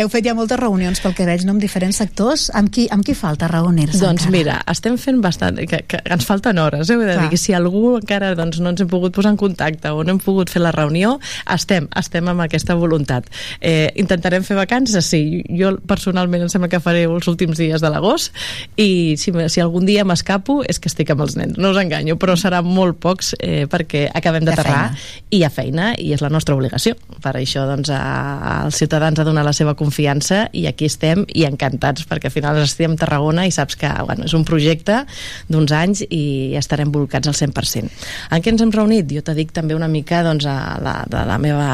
heu 0.00 0.10
fet 0.12 0.26
ja 0.26 0.34
moltes 0.38 0.58
reunions 0.60 1.00
pel 1.02 1.14
que 1.16 1.26
veig, 1.28 1.44
no? 1.46 1.54
amb 1.56 1.62
diferents 1.62 1.98
sectors. 2.00 2.48
Amb 2.58 2.72
qui, 2.72 2.86
amb 2.92 3.04
qui 3.06 3.14
falta 3.18 3.48
reunir-se 3.50 4.00
Doncs 4.00 4.26
encara? 4.26 4.36
mira, 4.36 4.58
estem 4.72 4.96
fent 5.00 5.20
bastant, 5.24 5.60
que, 5.68 5.82
que 5.88 6.00
ens 6.04 6.26
falten 6.28 6.58
hores, 6.62 6.88
eh? 6.90 6.98
Dir 7.02 7.12
Clar. 7.12 7.28
que 7.32 7.40
si 7.40 7.54
algú 7.56 7.96
encara 7.98 8.32
doncs, 8.38 8.60
no 8.62 8.72
ens 8.72 8.82
hem 8.84 8.90
pogut 8.90 9.14
posar 9.14 9.34
en 9.34 9.40
contacte 9.40 9.92
o 9.92 10.04
no 10.04 10.14
hem 10.14 10.20
pogut 10.22 10.50
fer 10.52 10.62
la 10.62 10.72
reunió, 10.74 11.18
estem, 11.52 11.88
estem 11.98 12.28
amb 12.32 12.44
aquesta 12.44 12.76
voluntat. 12.78 13.28
Eh, 13.60 13.90
intentarem 14.00 14.44
fer 14.46 14.56
vacances, 14.58 15.06
sí. 15.12 15.42
Jo 15.58 15.74
personalment 15.88 16.46
em 16.46 16.52
sembla 16.52 16.70
que 16.72 16.80
faré 16.82 17.04
els 17.08 17.28
últims 17.30 17.58
dies 17.60 17.82
de 17.82 17.90
l'agost 17.92 18.32
i 18.80 19.16
si, 19.20 19.32
si 19.52 19.60
algun 19.62 19.86
dia 19.88 20.04
m'escapo 20.08 20.60
és 20.68 20.80
que 20.80 20.90
estic 20.90 21.10
amb 21.12 21.24
els 21.26 21.36
nens, 21.38 21.58
no 21.60 21.72
us 21.74 21.80
enganyo, 21.80 22.16
però 22.20 22.36
serà 22.38 22.62
molt 22.64 22.98
pocs 23.02 23.34
eh, 23.38 23.64
perquè 23.70 24.06
acabem 24.14 24.46
d'aterrar 24.46 24.92
i 25.30 25.42
hi 25.42 25.44
ha 25.44 25.50
feina 25.50 25.92
i 25.98 26.12
és 26.14 26.22
la 26.22 26.30
nostra 26.32 26.54
obligació. 26.62 26.96
Per 27.22 27.34
això 27.36 27.66
doncs, 27.68 27.90
a, 27.92 28.62
als 28.62 28.78
ciutadans 28.80 29.18
a 29.18 29.26
donar 29.26 29.44
la 29.44 29.54
seva 29.56 29.74
confiança 29.78 30.46
i 30.56 30.64
aquí 30.70 30.86
estem 30.88 31.26
i 31.34 31.44
encantats 31.48 32.06
perquè 32.08 32.30
al 32.30 32.34
final 32.34 32.60
estem 32.62 32.94
a 32.96 33.00
Tarragona 33.02 33.46
i 33.46 33.52
saps 33.54 33.76
que 33.78 33.90
bueno, 34.06 34.26
és 34.28 34.34
un 34.38 34.46
projecte 34.48 35.02
d'uns 35.50 35.74
anys 35.74 36.04
i 36.08 36.54
estarem 36.58 36.92
volcats 36.94 37.28
al 37.28 37.36
100%. 37.36 37.90
En 38.32 38.42
què 38.42 38.52
ens 38.52 38.62
hem 38.62 38.72
reunit? 38.74 39.10
Jo 39.12 39.24
te 39.26 39.34
dic 39.36 39.52
també 39.54 39.76
una 39.76 39.90
mica 39.90 40.22
doncs, 40.24 40.46
a 40.46 40.78
la, 40.82 40.94
de 41.10 41.24
la 41.28 41.38
meva 41.42 41.68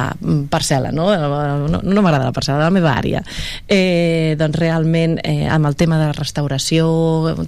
parcel·la, 0.50 0.92
no, 0.94 1.10
no, 1.68 1.82
no 1.82 2.04
m'agrada 2.04 2.30
la 2.30 2.34
parcel·la, 2.36 2.62
de 2.62 2.68
la 2.68 2.74
meva 2.74 2.94
àrea. 2.96 3.22
Eh, 3.68 4.34
doncs 4.40 4.58
realment 4.58 5.18
eh, 5.22 5.46
amb 5.50 5.68
el 5.68 5.76
tema 5.78 5.98
de 6.00 6.08
la 6.10 6.16
restauració, 6.16 6.88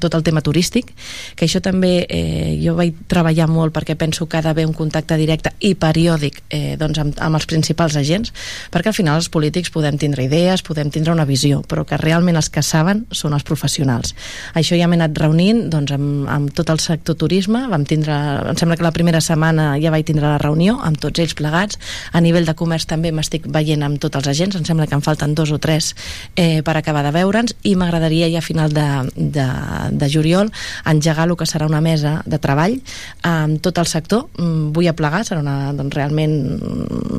tot 0.03 0.17
el 0.19 0.27
tema 0.27 0.45
turístic, 0.45 0.93
que 1.37 1.47
això 1.49 1.63
també 1.65 2.05
eh, 2.09 2.59
jo 2.63 2.77
vaig 2.79 2.97
treballar 3.11 3.49
molt 3.51 3.75
perquè 3.75 3.97
penso 3.99 4.29
que 4.29 4.39
ha 4.39 4.45
d'haver 4.45 4.67
un 4.69 4.77
contacte 4.77 5.17
directe 5.21 5.55
i 5.67 5.75
periòdic 5.79 6.43
eh, 6.49 6.77
doncs 6.81 7.01
amb, 7.03 7.19
amb 7.21 7.30
els 7.37 7.47
principals 7.51 7.97
agents, 7.97 8.33
perquè 8.73 8.91
al 8.91 8.97
final 8.97 9.21
els 9.21 9.29
polítics 9.33 9.71
podem 9.71 9.99
tindre 10.01 10.25
idees, 10.27 10.63
podem 10.67 10.91
tindre 10.91 11.13
una 11.13 11.27
visió, 11.29 11.61
però 11.69 11.85
que 11.87 11.99
realment 12.01 12.39
els 12.41 12.51
que 12.51 12.63
saben 12.67 13.05
són 13.11 13.35
els 13.37 13.47
professionals. 13.47 14.15
Això 14.59 14.79
ja 14.79 14.89
m'he 14.89 14.99
anat 14.99 15.19
reunint 15.21 15.69
doncs, 15.73 15.93
amb, 15.97 16.29
amb 16.31 16.55
tot 16.57 16.73
el 16.73 16.81
sector 16.83 17.19
turisme, 17.21 17.67
vam 17.71 17.85
tindre, 17.89 18.17
em 18.51 18.59
sembla 18.59 18.79
que 18.79 18.87
la 18.87 18.95
primera 18.97 19.21
setmana 19.25 19.75
ja 19.83 19.93
vaig 19.93 20.09
tindre 20.09 20.27
la 20.27 20.41
reunió 20.43 20.79
amb 20.83 20.99
tots 21.01 21.23
ells 21.23 21.37
plegats, 21.39 21.79
a 22.13 22.21
nivell 22.25 22.49
de 22.49 22.57
comerç 22.59 22.89
també 22.91 23.13
m'estic 23.15 23.47
veient 23.53 23.85
amb 23.87 24.01
tots 24.03 24.19
els 24.21 24.31
agents, 24.33 24.57
em 24.57 24.67
sembla 24.67 24.89
que 24.91 24.99
em 24.99 25.05
falten 25.05 25.35
dos 25.39 25.53
o 25.55 25.61
tres 25.63 25.95
eh, 26.37 26.63
per 26.67 26.77
acabar 26.77 27.05
de 27.07 27.15
veure'ns. 27.15 27.55
I 27.63 27.77
m'agradaria 27.79 28.31
ja 28.33 28.41
a 28.41 28.47
final 28.47 28.73
de, 28.75 28.89
de, 29.15 29.47
de 29.93 30.11
juliol 30.11 30.51
engegar 30.89 31.29
el 31.29 31.37
que 31.39 31.47
serà 31.47 31.69
una 31.69 31.83
mesa 31.85 32.21
de 32.27 32.41
treball 32.43 32.79
amb 33.27 33.61
tot 33.63 33.79
el 33.79 33.87
sector, 33.87 34.27
Mm, 34.41 34.71
vull 34.75 34.89
aplegar 34.89 35.21
serà 35.27 35.43
una, 35.43 35.73
doncs 35.77 35.97
realment 35.97 36.35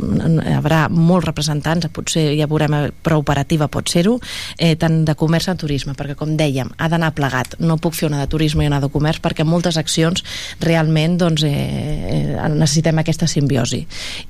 hi 0.02 0.56
haurà 0.57 0.84
molts 0.91 1.28
representants 1.30 1.88
potser 1.94 2.32
ja 2.38 2.48
veurem, 2.49 2.73
eh, 2.78 2.91
però 3.03 3.19
operativa 3.22 3.68
pot 3.72 3.90
ser-ho 3.90 4.18
eh, 4.57 4.76
tant 4.80 5.02
de 5.06 5.15
comerç 5.15 5.49
a 5.52 5.56
turisme 5.60 5.95
perquè 5.98 6.15
com 6.19 6.36
dèiem, 6.38 6.72
ha 6.78 6.90
d'anar 6.91 7.14
plegat. 7.18 7.57
No 7.60 7.78
puc 7.82 7.95
fer 7.98 8.10
una 8.10 8.22
de 8.22 8.30
turisme 8.32 8.65
i 8.65 8.69
una 8.69 8.82
de 8.82 8.90
comerç 8.91 9.22
perquè 9.23 9.45
moltes 9.48 9.78
accions 9.78 10.23
realment 10.61 11.18
doncs, 11.22 11.44
eh, 11.48 12.36
eh, 12.36 12.49
necessitem 12.52 13.02
aquesta 13.02 13.28
simbiosi. 13.28 13.86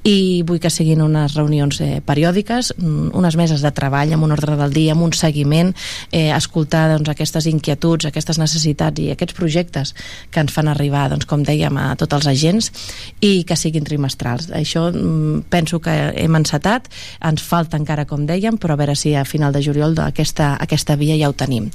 I 0.07 0.43
vull 0.47 0.61
que 0.61 0.69
siguin 0.69 1.01
unes 1.01 1.35
reunions 1.37 1.81
eh, 1.81 2.01
periòdiques, 2.05 2.73
mm, 2.77 3.11
unes 3.17 3.37
meses 3.39 3.61
de 3.65 3.71
treball 3.75 4.13
amb 4.13 4.27
un 4.27 4.35
ordre 4.35 4.57
del 4.59 4.73
dia, 4.73 4.93
amb 4.93 5.07
un 5.07 5.13
seguiment 5.13 5.73
eh, 6.11 6.29
escoltar 6.35 6.87
doncs, 6.91 7.09
aquestes 7.09 7.47
inquietuds 7.49 8.05
aquestes 8.11 8.39
necessitats 8.41 9.01
i 9.01 9.09
aquests 9.13 9.35
projectes 9.37 9.95
que 10.31 10.43
ens 10.43 10.53
fan 10.53 10.69
arribar, 10.71 11.07
doncs, 11.11 11.27
com 11.29 11.43
dèiem 11.47 11.77
a 11.79 11.91
tots 11.99 12.19
els 12.19 12.29
agents 12.31 12.71
i 13.23 13.43
que 13.47 13.57
siguin 13.59 13.87
trimestrals. 13.87 14.49
Això 14.55 14.87
mm, 14.91 15.47
penso 15.51 15.81
que 15.83 15.91
hem 16.15 16.35
encetat. 16.39 16.87
Ens 17.27 17.43
falta 17.43 17.77
encara 17.79 18.07
com 18.09 18.25
dèiem 18.25 18.57
però 18.61 18.75
a 18.75 18.79
veure 18.79 18.95
si 18.95 19.13
a 19.15 19.25
final 19.27 19.53
de 19.53 19.61
juliol 19.63 19.97
aquesta, 20.01 20.55
aquesta 20.61 20.95
via 20.95 21.17
ja 21.19 21.29
ho 21.29 21.35
tenim. 21.37 21.69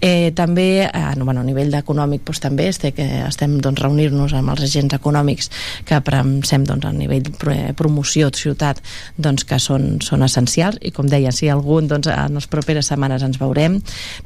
Eh, 0.00 0.32
també 0.36 0.84
eh, 0.84 1.02
no, 1.16 1.24
bueno, 1.24 1.42
a 1.42 1.48
nivell 1.48 1.72
econòmic 1.74 2.26
doncs, 2.26 2.42
també 2.44 2.68
estem, 2.70 2.94
que 2.96 3.06
estem 3.26 3.58
doncs, 3.62 3.80
reunir-nos 3.82 4.34
amb 4.36 4.52
els 4.54 4.64
agents 4.68 4.94
econòmics 4.98 5.50
que 5.88 6.00
pensem 6.04 6.66
doncs, 6.68 6.86
a 6.86 6.92
nivell 6.92 7.32
pro 7.38 7.56
promoció 7.78 8.28
de 8.30 8.38
ciutat 8.38 8.80
doncs, 9.16 9.46
que 9.48 9.58
són, 9.62 10.00
són 10.04 10.22
essencials. 10.26 10.78
I 10.82 10.92
com 10.94 11.08
deia, 11.08 11.32
si 11.32 11.48
algun 11.48 11.88
doncs, 11.90 12.10
en 12.12 12.36
les 12.36 12.48
properes 12.50 12.90
setmanes 12.90 13.24
ens 13.24 13.40
veurem. 13.40 13.78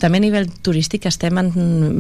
També 0.03 0.19
a 0.19 0.25
nivell 0.25 0.51
turístic 0.67 1.07
estem 1.07 1.39
en, 1.41 1.53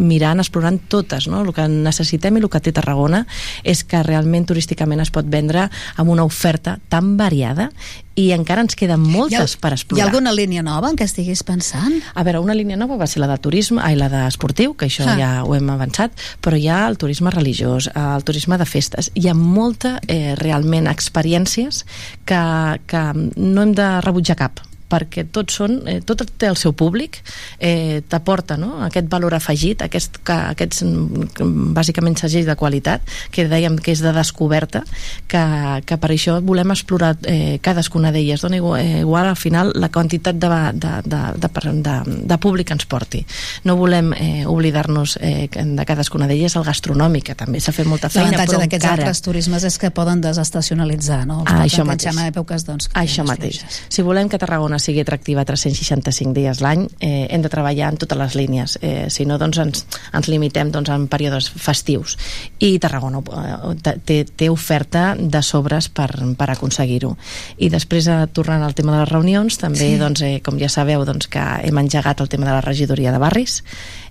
mirant, 0.06 0.40
explorant 0.42 0.80
totes 0.90 1.28
no? 1.30 1.42
el 1.44 1.52
que 1.54 1.66
necessitem 1.70 2.36
i 2.36 2.42
el 2.42 2.50
que 2.52 2.62
té 2.62 2.72
Tarragona 2.76 3.24
és 3.64 3.84
que 3.86 4.02
realment 4.06 4.46
turísticament 4.48 5.02
es 5.04 5.12
pot 5.14 5.28
vendre 5.30 5.68
amb 5.96 6.12
una 6.12 6.24
oferta 6.26 6.78
tan 6.88 6.95
variada 7.02 7.70
i 8.16 8.30
encara 8.32 8.62
ens 8.64 8.74
queden 8.74 9.00
moltes 9.00 9.56
per 9.60 9.70
Hi 9.72 9.74
explorar. 9.76 10.04
ha 10.04 10.08
alguna 10.08 10.32
línia 10.32 10.62
nova 10.62 10.88
en 10.88 10.96
què 10.96 11.04
estiguis 11.04 11.42
pensant? 11.44 11.98
A 12.14 12.22
veure, 12.24 12.40
una 12.40 12.54
línia 12.54 12.76
nova 12.76 12.96
va 12.96 13.06
ser 13.06 13.20
la 13.20 13.26
de 13.28 13.36
turisme, 13.38 13.82
ai, 13.84 13.96
la 13.96 14.08
d'esportiu, 14.08 14.74
que 14.74 14.86
això 14.86 15.04
Ah. 15.06 15.16
ja 15.18 15.44
ho 15.44 15.54
hem 15.54 15.68
avançat, 15.70 16.12
però 16.40 16.56
hi 16.56 16.68
ha 16.68 16.86
el 16.88 16.96
turisme 16.96 17.30
religiós, 17.30 17.90
el 17.94 18.24
turisme 18.24 18.56
de 18.58 18.64
festes. 18.64 19.10
Hi 19.14 19.28
ha 19.28 19.34
molta, 19.34 20.00
eh, 20.08 20.34
realment, 20.36 20.86
experiències 20.88 21.84
que, 22.24 22.80
que 22.86 23.02
no 23.36 23.62
hem 23.62 23.74
de 23.74 24.00
rebutjar 24.00 24.36
cap 24.36 24.60
perquè 24.88 25.24
tots 25.32 25.56
són, 25.60 25.80
eh, 25.88 26.00
tot 26.06 26.22
té 26.38 26.46
el 26.50 26.56
seu 26.56 26.72
públic 26.76 27.18
eh, 27.58 28.02
t'aporta 28.08 28.56
no? 28.60 28.82
aquest 28.86 29.08
valor 29.10 29.34
afegit 29.34 29.82
aquest, 29.82 30.20
que, 30.26 30.36
aquests 30.54 30.82
mm, 30.86 31.72
bàsicament 31.76 32.16
segells 32.20 32.46
de 32.46 32.56
qualitat 32.56 33.02
que 33.34 33.46
dèiem 33.50 33.78
que 33.82 33.92
és 33.96 34.02
de 34.04 34.12
descoberta 34.14 34.84
que, 35.26 35.42
que 35.86 35.98
per 35.98 36.10
això 36.14 36.38
volem 36.44 36.70
explorar 36.74 37.16
eh, 37.26 37.58
cadascuna 37.62 38.12
d'elles 38.14 38.42
dona 38.44 38.60
igual, 38.60 38.80
eh, 38.80 39.00
igual 39.00 39.26
al 39.32 39.36
final 39.36 39.72
la 39.74 39.90
quantitat 39.90 40.38
de, 40.38 40.50
de, 40.74 40.94
de, 41.04 41.22
de, 41.42 41.50
de, 41.82 41.96
de 42.30 42.38
públic 42.38 42.68
que 42.70 42.76
ens 42.78 42.86
porti 42.86 43.24
no 43.64 43.76
volem 43.76 44.12
eh, 44.14 44.44
oblidar-nos 44.46 45.18
eh, 45.20 45.48
de 45.50 45.84
cadascuna 45.88 46.26
d'elles 46.30 46.56
el 46.56 46.64
gastronòmic 46.66 47.30
que 47.32 47.34
també 47.38 47.60
s'ha 47.60 47.74
fet 47.74 47.86
molta 47.90 48.08
feina 48.12 48.30
L'avantatge 48.36 48.60
d'aquests 48.62 48.90
altres 48.90 49.22
turismes 49.24 49.64
és 49.66 49.76
que 49.78 49.90
poden 49.94 50.20
desestacionalitzar, 50.24 51.24
no? 51.26 51.40
Els 51.42 51.50
Ah, 51.52 51.64
això 51.64 51.84
mateix. 51.86 52.16
èpoques, 52.26 52.64
doncs, 52.66 52.88
això 52.94 53.24
mateix. 53.26 53.60
Si 53.88 54.02
volem 54.02 54.28
que 54.28 54.38
Tarragona 54.38 54.75
sigui 54.82 55.00
atractiva 55.00 55.44
365 55.44 56.34
dies 56.36 56.60
l'any, 56.64 56.86
eh, 57.00 57.26
hem 57.30 57.42
de 57.42 57.50
treballar 57.52 57.90
en 57.92 57.98
totes 58.00 58.18
les 58.18 58.34
línies. 58.34 58.78
Eh, 58.82 59.06
si 59.10 59.26
no, 59.26 59.38
doncs 59.38 59.58
ens, 59.58 59.84
ens 60.12 60.28
limitem 60.28 60.70
doncs, 60.72 60.90
en 60.90 61.06
períodes 61.08 61.50
festius. 61.50 62.16
I 62.58 62.78
Tarragona 62.82 63.20
eh, 63.20 63.96
té, 64.04 64.24
té 64.24 64.50
oferta 64.50 65.14
de 65.18 65.42
sobres 65.42 65.88
per, 65.88 66.10
per 66.36 66.50
aconseguir-ho. 66.52 67.16
I 67.58 67.70
després, 67.72 68.08
eh, 68.08 68.26
tornant 68.32 68.62
al 68.62 68.74
tema 68.74 68.92
de 68.94 69.04
les 69.04 69.12
reunions, 69.12 69.58
també, 69.58 69.78
Sí. 69.78 69.96
doncs, 70.00 70.22
eh, 70.22 70.40
com 70.44 70.58
ja 70.58 70.68
sabeu, 70.68 71.04
doncs, 71.04 71.28
que 71.28 71.40
hem 71.40 71.78
engegat 71.78 72.20
el 72.20 72.28
tema 72.28 72.46
de 72.46 72.52
la 72.52 72.60
regidoria 72.64 73.12
de 73.12 73.18
barris. 73.18 73.62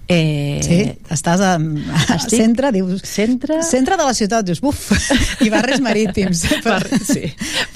Eh, 0.08 0.60
Sí, 0.66 0.78
estàs 1.12 1.42
a, 1.42 1.56
a 1.58 2.16
Estic- 2.16 2.38
centre, 2.38 2.70
dius... 2.74 3.02
Centre... 3.06 3.60
Centre 3.66 3.98
de 3.98 4.06
la 4.06 4.14
ciutat, 4.18 4.46
dius, 4.46 4.60
buf, 4.62 4.92
i 5.46 5.50
barris 5.54 5.82
marítims. 5.84 6.44
per, 6.64 6.80
sí, 7.06 7.24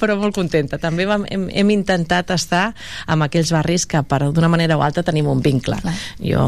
però 0.00 0.16
molt 0.18 0.34
contenta. 0.34 0.78
També 0.82 1.06
vam, 1.08 1.24
hem, 1.30 1.48
hem 1.50 1.70
intentat 1.74 2.30
estar 2.34 2.68
amb 3.10 3.26
aquells 3.26 3.50
barris 3.54 3.86
que 3.90 4.02
per 4.06 4.20
d'una 4.30 4.48
manera 4.50 4.78
o 4.78 4.82
altra 4.86 5.02
tenim 5.06 5.28
un 5.30 5.42
vincle. 5.44 5.78
Clar. 5.82 5.94
Jo 6.22 6.46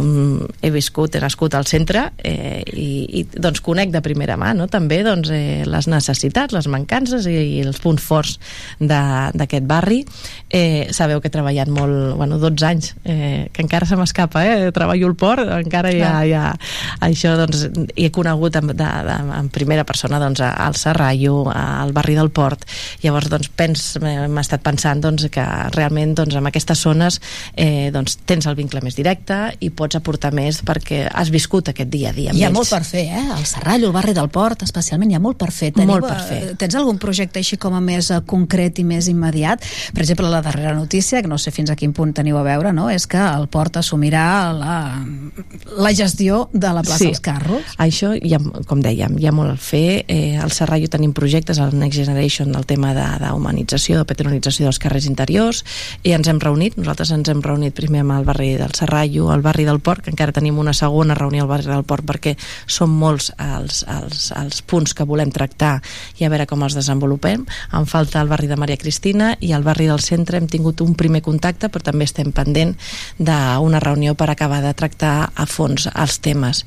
he 0.62 0.70
viscut, 0.74 1.14
he 1.18 1.22
nascut 1.22 1.54
al 1.58 1.66
centre 1.70 2.08
eh, 2.22 2.62
i, 2.72 2.88
i 3.20 3.24
doncs 3.34 3.62
conec 3.64 3.92
de 3.94 4.02
primera 4.04 4.36
mà 4.40 4.52
no? 4.56 4.66
també 4.72 5.02
doncs, 5.06 5.30
eh, 5.34 5.62
les 5.68 5.88
necessitats, 5.90 6.54
les 6.56 6.66
mancances 6.70 7.26
i, 7.30 7.36
i 7.58 7.60
els 7.66 7.78
punts 7.82 8.02
forts 8.02 8.38
de- 8.80 9.30
d'aquest 9.38 9.66
barri. 9.68 10.02
Eh, 10.50 10.88
sabeu 10.94 11.20
que 11.20 11.30
he 11.30 11.34
treballat 11.34 11.70
molt, 11.72 12.14
bueno, 12.18 12.38
12 12.42 12.66
anys, 12.70 12.94
eh, 13.04 13.48
que 13.52 13.62
encara 13.66 13.86
se 13.88 13.96
m'escapa, 13.98 14.42
eh? 14.46 14.70
treballo 14.74 15.10
al 15.10 15.16
port, 15.18 15.46
encara 15.72 15.92
hi 16.26 16.34
ha 16.36 16.52
això 17.00 17.34
doncs, 17.40 17.64
he 17.96 18.10
conegut 18.12 18.56
en, 18.60 18.72
de, 18.76 18.88
de, 19.08 19.16
en 19.38 19.48
primera 19.52 19.86
persona 19.88 20.20
doncs, 20.20 20.42
al 20.44 20.76
Serrallo, 20.76 21.46
al 21.48 21.94
barri 21.96 22.16
del 22.18 22.30
Port 22.34 22.66
llavors 23.02 23.30
doncs, 23.32 23.48
pens, 23.56 23.86
m'he 24.02 24.42
estat 24.42 24.62
pensant 24.64 25.00
doncs, 25.02 25.26
que 25.32 25.44
realment 25.76 26.14
doncs, 26.18 26.36
en 26.36 26.48
aquestes 26.50 26.82
zones 26.84 27.20
eh, 27.56 27.90
doncs, 27.94 28.18
tens 28.28 28.46
el 28.50 28.58
vincle 28.58 28.82
més 28.84 28.96
directe 28.98 29.38
i 29.60 29.72
pots 29.72 29.96
aportar 29.98 30.32
més 30.36 30.60
perquè 30.66 31.06
has 31.08 31.32
viscut 31.32 31.72
aquest 31.72 31.90
dia 31.92 32.12
a 32.12 32.16
dia 32.16 32.32
Hi 32.32 32.44
ha 32.44 32.50
ells. 32.50 32.58
molt 32.58 32.72
per 32.72 32.82
fer, 32.86 33.06
eh? 33.08 33.24
El 33.38 33.46
Serrallo, 33.48 33.88
el 33.88 33.96
barri 33.96 34.14
del 34.16 34.28
Port, 34.32 34.64
especialment, 34.66 35.12
hi 35.12 35.18
ha 35.18 35.22
molt 35.22 35.38
per 35.40 35.50
fer. 35.54 35.72
Molt 35.86 36.06
per 36.06 36.18
eh, 36.18 36.26
fer. 36.28 36.40
Tens 36.60 36.76
algun 36.78 37.00
projecte 37.02 37.40
així 37.40 37.58
com 37.60 37.76
a 37.76 37.82
més 37.84 38.10
eh, 38.12 38.20
concret 38.28 38.80
i 38.82 38.86
més 38.86 39.08
immediat? 39.12 39.64
Per 39.94 40.04
exemple, 40.04 40.28
la 40.32 40.42
darrera 40.44 40.74
notícia, 40.76 41.22
que 41.22 41.30
no 41.30 41.38
sé 41.40 41.52
fins 41.54 41.72
a 41.72 41.76
quin 41.78 41.94
punt 41.96 42.14
teniu 42.16 42.38
a 42.40 42.44
veure, 42.46 42.72
no? 42.76 42.88
és 42.92 43.06
que 43.08 43.20
el 43.20 43.48
Port 43.52 43.78
assumirà 43.80 44.26
la, 44.56 44.76
la 45.78 45.92
gestió 45.94 46.48
de 46.52 46.68
la 46.72 46.82
plaça 46.82 46.98
Sí. 46.98 47.04
dels 47.06 47.20
Carros. 47.20 47.62
Això, 47.78 48.12
ha, 48.14 48.64
com 48.66 48.80
dèiem, 48.82 49.18
hi 49.18 49.26
ha 49.26 49.32
molt 49.32 49.50
a 49.52 49.56
fer. 49.56 50.04
Eh, 50.08 50.36
al 50.36 50.50
Serrallo 50.52 50.88
tenim 50.88 51.12
projectes, 51.12 51.58
al 51.58 51.76
Next 51.78 51.96
Generation, 51.98 52.52
del 52.52 52.66
tema 52.66 52.92
de- 52.94 53.18
d'humanització, 53.24 53.94
de, 53.96 53.98
de 54.02 54.04
petronització 54.04 54.66
dels 54.66 54.78
carrers 54.78 55.06
interiors, 55.06 55.64
i 56.02 56.12
ens 56.12 56.28
hem 56.28 56.38
reunit, 56.40 56.76
nosaltres 56.76 57.10
ens 57.10 57.28
hem 57.28 57.40
reunit 57.42 57.74
primer 57.74 58.00
amb 58.00 58.12
el 58.18 58.24
barri 58.24 58.54
del 58.56 58.72
Serrallo, 58.74 59.30
al 59.30 59.42
barri 59.42 59.64
del 59.64 59.80
Port, 59.80 60.02
que 60.04 60.10
encara 60.10 60.32
tenim 60.32 60.58
una 60.58 60.72
segona 60.74 61.14
reunió 61.14 61.42
al 61.42 61.48
barri 61.48 61.66
del 61.70 61.84
Port, 61.84 62.04
perquè 62.04 62.36
són 62.66 62.90
molts 62.90 63.32
els, 63.38 63.84
els, 63.88 64.32
els 64.36 64.62
punts 64.62 64.94
que 64.94 65.04
volem 65.04 65.30
tractar 65.30 65.80
i 66.18 66.24
a 66.24 66.28
veure 66.28 66.46
com 66.46 66.62
els 66.62 66.74
desenvolupem. 66.74 67.46
Em 67.72 67.86
falta 67.86 68.20
el 68.20 68.28
barri 68.28 68.46
de 68.46 68.56
Maria 68.56 68.76
Cristina 68.76 69.36
i 69.40 69.52
al 69.52 69.62
barri 69.62 69.86
del 69.86 70.00
centre 70.00 70.38
hem 70.38 70.46
tingut 70.48 70.80
un 70.80 70.94
primer 70.94 71.22
contacte, 71.22 71.68
però 71.68 71.82
també 71.82 72.04
estem 72.04 72.32
pendent 72.32 72.76
d'una 73.18 73.80
reunió 73.80 74.14
per 74.14 74.30
acabar 74.30 74.60
de 74.62 74.74
tractar 74.74 75.30
a 75.34 75.46
fons 75.52 75.88
els 75.92 76.18
temes. 76.24 76.62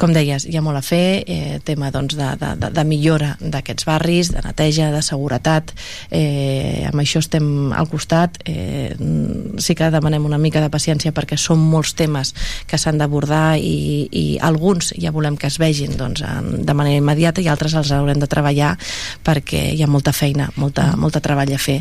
Com 0.00 0.14
deies, 0.16 0.46
hi 0.48 0.56
ha 0.58 0.64
molt 0.64 0.80
a 0.80 0.84
fer, 0.84 1.22
eh, 1.26 1.58
tema 1.64 1.90
doncs, 1.94 2.16
de, 2.18 2.30
de, 2.40 2.70
de, 2.70 2.84
millora 2.88 3.34
d'aquests 3.40 3.86
barris, 3.88 4.32
de 4.34 4.42
neteja, 4.44 4.90
de 4.94 5.02
seguretat, 5.04 5.74
eh, 6.10 6.86
amb 6.88 7.02
això 7.02 7.22
estem 7.22 7.72
al 7.76 7.88
costat, 7.90 8.40
eh, 8.48 8.94
sí 9.60 9.76
que 9.76 9.90
demanem 9.92 10.26
una 10.26 10.40
mica 10.40 10.62
de 10.62 10.70
paciència 10.72 11.14
perquè 11.16 11.38
són 11.38 11.60
molts 11.60 11.94
temes 11.98 12.32
que 12.66 12.78
s'han 12.80 12.98
d'abordar 13.00 13.58
i, 13.58 14.08
i 14.10 14.24
alguns 14.42 14.94
ja 14.98 15.12
volem 15.14 15.36
que 15.36 15.50
es 15.50 15.58
vegin 15.60 15.96
doncs, 15.98 16.24
de 16.24 16.74
manera 16.74 17.00
immediata 17.00 17.42
i 17.42 17.48
altres 17.50 17.74
els 17.78 17.92
haurem 17.94 18.20
de 18.20 18.28
treballar 18.30 18.74
perquè 19.26 19.70
hi 19.74 19.84
ha 19.84 19.90
molta 19.90 20.14
feina, 20.16 20.50
molta, 20.56 20.90
molta 20.96 21.22
treball 21.24 21.52
a 21.54 21.60
fer. 21.60 21.80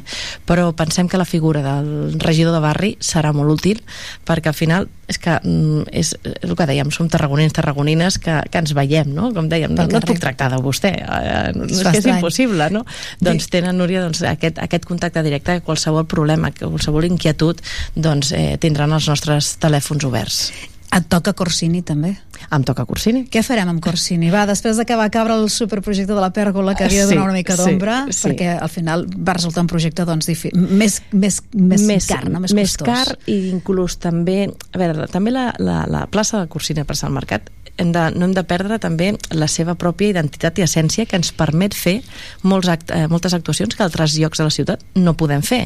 Però 0.49 0.71
pensem 0.77 1.09
que 1.09 1.19
la 1.19 1.27
figura 1.27 1.63
del 1.65 2.19
regidor 2.19 2.55
de 2.55 2.63
barri 2.63 2.95
serà 2.99 3.33
molt 3.35 3.59
útil 3.59 3.83
perquè 4.27 4.51
al 4.51 4.57
final 4.57 4.89
és 5.09 5.17
que 5.21 5.35
mm, 5.41 5.89
és 6.01 6.13
el 6.23 6.55
que 6.57 6.67
dèiem, 6.69 6.91
som 6.93 7.09
tarragonins, 7.11 7.55
tarragonines 7.57 8.19
que, 8.21 8.35
que 8.51 8.61
ens 8.61 8.73
veiem, 8.77 9.09
no? 9.15 9.31
Com 9.35 9.49
dèiem, 9.51 9.73
no, 9.75 9.87
no 9.89 10.01
et 10.01 10.07
puc 10.07 10.21
tractar 10.21 10.51
de 10.53 10.61
vostè, 10.63 10.93
eh, 11.01 11.51
no, 11.57 11.67
és 11.67 11.81
que 11.83 11.97
és 11.97 12.09
impossible, 12.13 12.69
no? 12.73 12.85
Doncs 13.23 13.49
tenen, 13.51 13.79
Núria, 13.79 14.03
doncs, 14.05 14.21
aquest, 14.27 14.59
aquest 14.61 14.85
contacte 14.89 15.23
directe, 15.25 15.59
que 15.59 15.65
qualsevol 15.65 16.05
problema, 16.09 16.51
qualsevol 16.55 17.07
inquietud, 17.09 17.63
doncs 17.95 18.33
eh, 18.37 18.57
tindran 18.61 18.93
els 18.95 19.09
nostres 19.09 19.55
telèfons 19.61 20.05
oberts. 20.05 20.43
Et 20.89 21.05
toca 21.09 21.35
Corsini, 21.37 21.83
també? 21.85 22.15
Em 22.51 22.63
toca 22.63 22.85
Corsini. 22.89 23.25
Què 23.31 23.43
farem 23.45 23.69
amb 23.71 23.81
Corsini? 23.83 24.29
Va, 24.33 24.45
després 24.49 24.77
de 24.79 24.85
que 24.87 24.95
va 24.99 25.09
cabre 25.13 25.35
el 25.37 25.49
superprojecte 25.53 26.13
de 26.15 26.21
la 26.23 26.31
pèrgola 26.35 26.75
que 26.75 26.85
havia 26.87 27.03
de 27.05 27.09
Sí, 27.11 27.15
donar 27.15 27.29
una 27.29 27.37
mica 27.37 27.55
sí, 27.57 27.63
d'ombra, 27.63 27.97
sí. 28.11 28.27
perquè 28.27 28.57
al 28.59 28.69
final 28.69 29.05
va 29.15 29.33
resultar 29.37 29.63
un 29.65 29.71
projecte 29.71 30.05
doncs, 30.05 30.27
difi- 30.29 30.53
més, 30.55 31.01
més, 31.11 31.41
més, 31.53 31.81
més 31.83 32.07
car, 32.07 32.23
no? 32.29 32.39
més, 32.39 32.53
més 32.53 32.77
costós. 32.77 32.87
car 33.13 33.17
i 33.27 33.49
inclús 33.49 33.97
també 33.99 34.47
a 34.49 34.77
veure, 34.77 35.07
també 35.11 35.31
la, 35.35 35.53
la, 35.59 35.83
la 35.89 36.05
plaça 36.07 36.39
de 36.43 36.47
Corsina 36.47 36.85
per 36.85 36.95
Sant 36.95 37.13
Mercat 37.13 37.49
hem 37.79 37.93
de, 37.95 38.01
no 38.11 38.25
hem 38.27 38.33
de 38.35 38.43
perdre 38.43 38.75
també 38.79 39.13
la 39.31 39.47
seva 39.47 39.73
pròpia 39.79 40.09
identitat 40.11 40.57
i 40.59 40.65
essència 40.65 41.05
que 41.07 41.15
ens 41.15 41.31
permet 41.31 41.73
fer 41.73 42.01
molts 42.43 42.67
act, 42.67 42.91
eh, 42.91 43.07
moltes 43.07 43.33
actuacions 43.33 43.73
que 43.75 43.83
altres 43.85 44.17
llocs 44.19 44.37
de 44.37 44.43
la 44.43 44.51
ciutat 44.51 44.83
no 44.99 45.13
podem 45.15 45.41
fer 45.41 45.61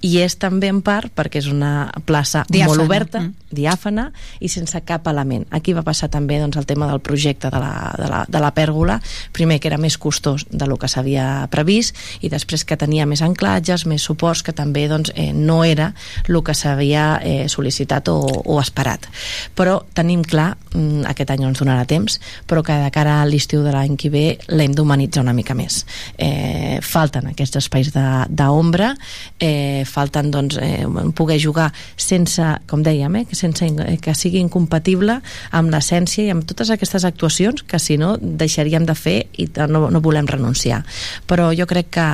i 0.00 0.14
és 0.24 0.38
també 0.40 0.70
en 0.72 0.80
part 0.80 1.12
perquè 1.14 1.42
és 1.42 1.46
una 1.52 1.90
plaça 2.08 2.44
Diàfana, 2.48 2.68
molt 2.72 2.84
oberta 2.86 3.20
mm. 3.20 3.34
diàfana 3.52 4.06
i 4.40 4.48
sense 4.48 4.80
cap 4.88 5.06
element 5.12 5.44
aquí 5.50 5.72
va 5.76 5.82
passar 5.84 6.08
també 6.08 6.17
doncs, 6.26 6.56
el 6.56 6.66
tema 6.66 6.88
del 6.90 7.00
projecte 7.00 7.50
de 7.50 7.58
la, 7.58 7.94
de 7.98 8.08
la, 8.08 8.24
de 8.28 8.40
la 8.40 8.50
pèrgola 8.54 8.98
primer 9.32 9.60
que 9.60 9.68
era 9.68 9.78
més 9.78 9.98
costós 9.98 10.46
de 10.50 10.66
lo 10.66 10.76
que 10.76 10.88
s'havia 10.88 11.46
previst 11.50 11.96
i 12.22 12.28
després 12.28 12.64
que 12.64 12.76
tenia 12.76 13.06
més 13.06 13.22
anclatges, 13.22 13.86
més 13.86 14.02
suports 14.02 14.42
que 14.42 14.52
també 14.52 14.88
doncs, 14.88 15.12
eh, 15.14 15.32
no 15.32 15.62
era 15.64 15.92
el 16.28 16.40
que 16.42 16.54
s'havia 16.54 17.20
eh, 17.22 17.46
sol·licitat 17.48 18.08
o, 18.08 18.18
o 18.44 18.58
esperat. 18.60 19.06
Però 19.54 19.82
tenim 19.94 20.22
clar, 20.24 20.56
mm, 20.74 21.04
aquest 21.10 21.30
any 21.30 21.42
no 21.42 21.52
ens 21.52 21.62
donarà 21.62 21.86
temps 21.88 22.18
però 22.46 22.62
que 22.64 22.72
de 22.72 22.90
cara 22.94 23.20
a 23.22 23.26
l'estiu 23.28 23.62
de 23.64 23.72
l'any 23.74 23.96
que 24.00 24.10
ve 24.10 24.24
l'hem 24.48 24.74
d'humanitzar 24.74 25.22
una 25.22 25.34
mica 25.36 25.54
més. 25.58 25.84
Eh, 26.16 26.78
falten 26.82 27.30
aquests 27.32 27.60
espais 27.60 27.90
d'ombra 27.92 28.94
eh, 29.38 29.84
falten 29.88 30.30
doncs, 30.30 30.58
eh, 30.62 30.86
poder 31.14 31.38
jugar 31.42 31.72
sense, 31.96 32.44
com 32.66 32.82
dèiem, 32.82 33.20
eh, 33.20 33.26
sense, 33.32 33.64
eh, 33.64 33.98
que 34.00 34.14
sigui 34.14 34.40
incompatible 34.40 35.20
amb 35.50 35.70
l'essència 35.70 36.07
i 36.18 36.28
amb 36.32 36.46
totes 36.48 36.70
aquestes 36.72 37.04
actuacions 37.04 37.62
que 37.68 37.78
si 37.78 37.98
no 38.00 38.14
deixaríem 38.18 38.86
de 38.88 38.94
fer 38.96 39.18
i 39.38 39.48
no, 39.68 39.88
no 39.92 40.00
volem 40.04 40.26
renunciar. 40.26 40.82
Però 41.28 41.50
jo 41.56 41.66
crec 41.68 41.90
que 41.98 42.06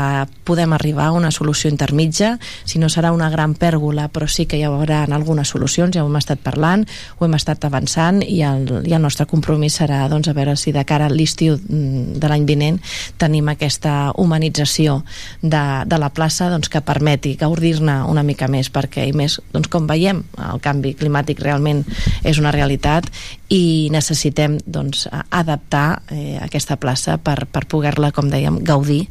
podem 0.45 0.75
arribar 0.75 1.11
a 1.11 1.17
una 1.17 1.31
solució 1.31 1.71
intermitja. 1.71 2.35
Si 2.65 2.81
no 2.83 2.91
serà 2.93 3.13
una 3.15 3.31
gran 3.31 3.55
pèrgola 3.55 4.09
però 4.13 4.29
sí 4.29 4.47
que 4.47 4.59
hi 4.59 4.65
haurà 4.67 5.05
algunes 5.07 5.49
solucions. 5.55 5.95
Ja 5.95 6.05
ho 6.05 6.11
hem 6.11 6.19
estat 6.21 6.43
parlant, 6.45 6.87
ho 7.19 7.27
hem 7.27 7.37
estat 7.39 7.65
avançant 7.65 8.23
i 8.27 8.41
el, 8.47 8.67
i 8.89 8.95
el 8.95 9.03
nostre 9.03 9.27
compromís 9.31 9.79
serà 9.81 10.05
doncs, 10.11 10.29
a 10.29 10.37
veure 10.37 10.57
si 10.57 10.73
de 10.75 10.85
cara 10.89 11.09
a 11.09 11.13
l'estiu 11.13 11.57
mm, 11.57 12.19
de 12.21 12.31
l'any 12.31 12.47
vinent 12.49 12.81
tenim 13.21 13.49
aquesta 13.53 14.13
humanització 14.21 15.01
de, 15.43 15.65
de 15.87 16.01
la 16.01 16.11
plaça 16.15 16.51
doncs, 16.53 16.71
que 16.73 16.83
permeti 16.85 17.35
gaudir-ne 17.41 18.01
una 18.11 18.25
mica 18.27 18.49
més 18.51 18.71
perquè 18.73 19.09
i 19.09 19.15
més, 19.17 19.39
doncs, 19.53 19.71
com 19.73 19.89
veiem 19.91 20.23
el 20.51 20.63
canvi 20.65 20.95
climàtic 20.99 21.43
realment 21.45 21.85
és 22.25 22.41
una 22.43 22.55
realitat 22.55 23.11
i 23.53 23.91
necessitem 23.93 24.57
doncs, 24.67 25.05
adaptar 25.31 26.03
eh, 26.11 26.39
aquesta 26.41 26.79
plaça 26.81 27.19
per, 27.21 27.45
per 27.51 27.65
poder-la, 27.69 28.11
com 28.15 28.31
dèiem, 28.33 28.61
gaudir 28.65 29.03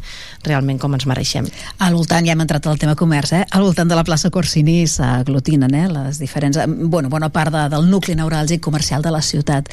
realment 0.48 0.80
com 0.82 0.96
ens 0.98 1.06
mereixem. 1.10 1.48
Al 1.84 1.94
voltant, 1.94 2.26
ja 2.26 2.34
hem 2.34 2.42
entrat 2.46 2.66
al 2.68 2.82
tema 2.82 2.98
comerç, 3.00 3.36
eh? 3.38 3.44
al 3.52 3.66
voltant 3.68 3.90
de 3.92 4.00
la 4.00 4.06
plaça 4.08 4.32
Corsini 4.34 4.84
s'aglutinen 4.90 5.78
eh? 5.78 5.86
les 5.92 6.20
diferents... 6.22 6.58
eh, 6.58 6.68
Bueno, 6.68 7.10
bona 7.10 7.30
part 7.30 7.54
de, 7.54 7.68
del 7.70 7.90
nucli 7.90 8.16
neuràlgic 8.18 8.62
comercial 8.64 9.06
de 9.06 9.14
la 9.14 9.22
ciutat. 9.22 9.70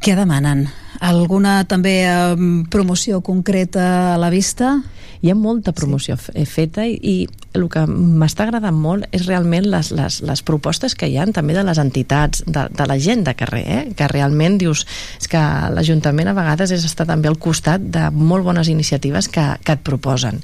Què 0.00 0.14
demanen? 0.16 0.68
Alguna 1.00 1.64
també 1.64 2.02
eh, 2.04 2.34
promoció 2.70 3.20
concreta 3.24 4.14
a 4.14 4.18
la 4.20 4.30
vista? 4.30 4.78
Hi 5.20 5.28
ha 5.28 5.34
molta 5.36 5.72
promoció 5.76 6.14
sí. 6.16 6.32
feta 6.48 6.86
i, 6.88 6.94
i 6.96 7.14
el 7.58 7.66
que 7.68 7.82
m'està 7.90 8.44
agradant 8.46 8.76
molt 8.78 9.04
és 9.12 9.24
realment 9.26 9.66
les, 9.68 9.90
les, 9.92 10.20
les 10.24 10.40
propostes 10.46 10.94
que 10.96 11.08
hi 11.10 11.16
han 11.20 11.32
també 11.36 11.52
de 11.52 11.64
les 11.66 11.80
entitats, 11.82 12.44
de, 12.46 12.62
de 12.70 12.86
la 12.88 12.96
gent 13.02 13.24
de 13.26 13.34
carrer, 13.36 13.62
eh? 13.68 13.82
que 13.98 14.06
realment 14.08 14.56
dius 14.60 14.84
és 15.18 15.28
que 15.28 15.40
l'Ajuntament 15.74 16.30
a 16.30 16.34
vegades 16.36 16.72
és 16.72 16.86
estar 16.86 17.04
també 17.10 17.28
al 17.28 17.36
costat 17.42 17.82
de 17.92 18.06
molt 18.14 18.46
bones 18.46 18.70
iniciatives 18.72 19.28
que, 19.28 19.44
que 19.66 19.74
et 19.76 19.82
proposen. 19.84 20.38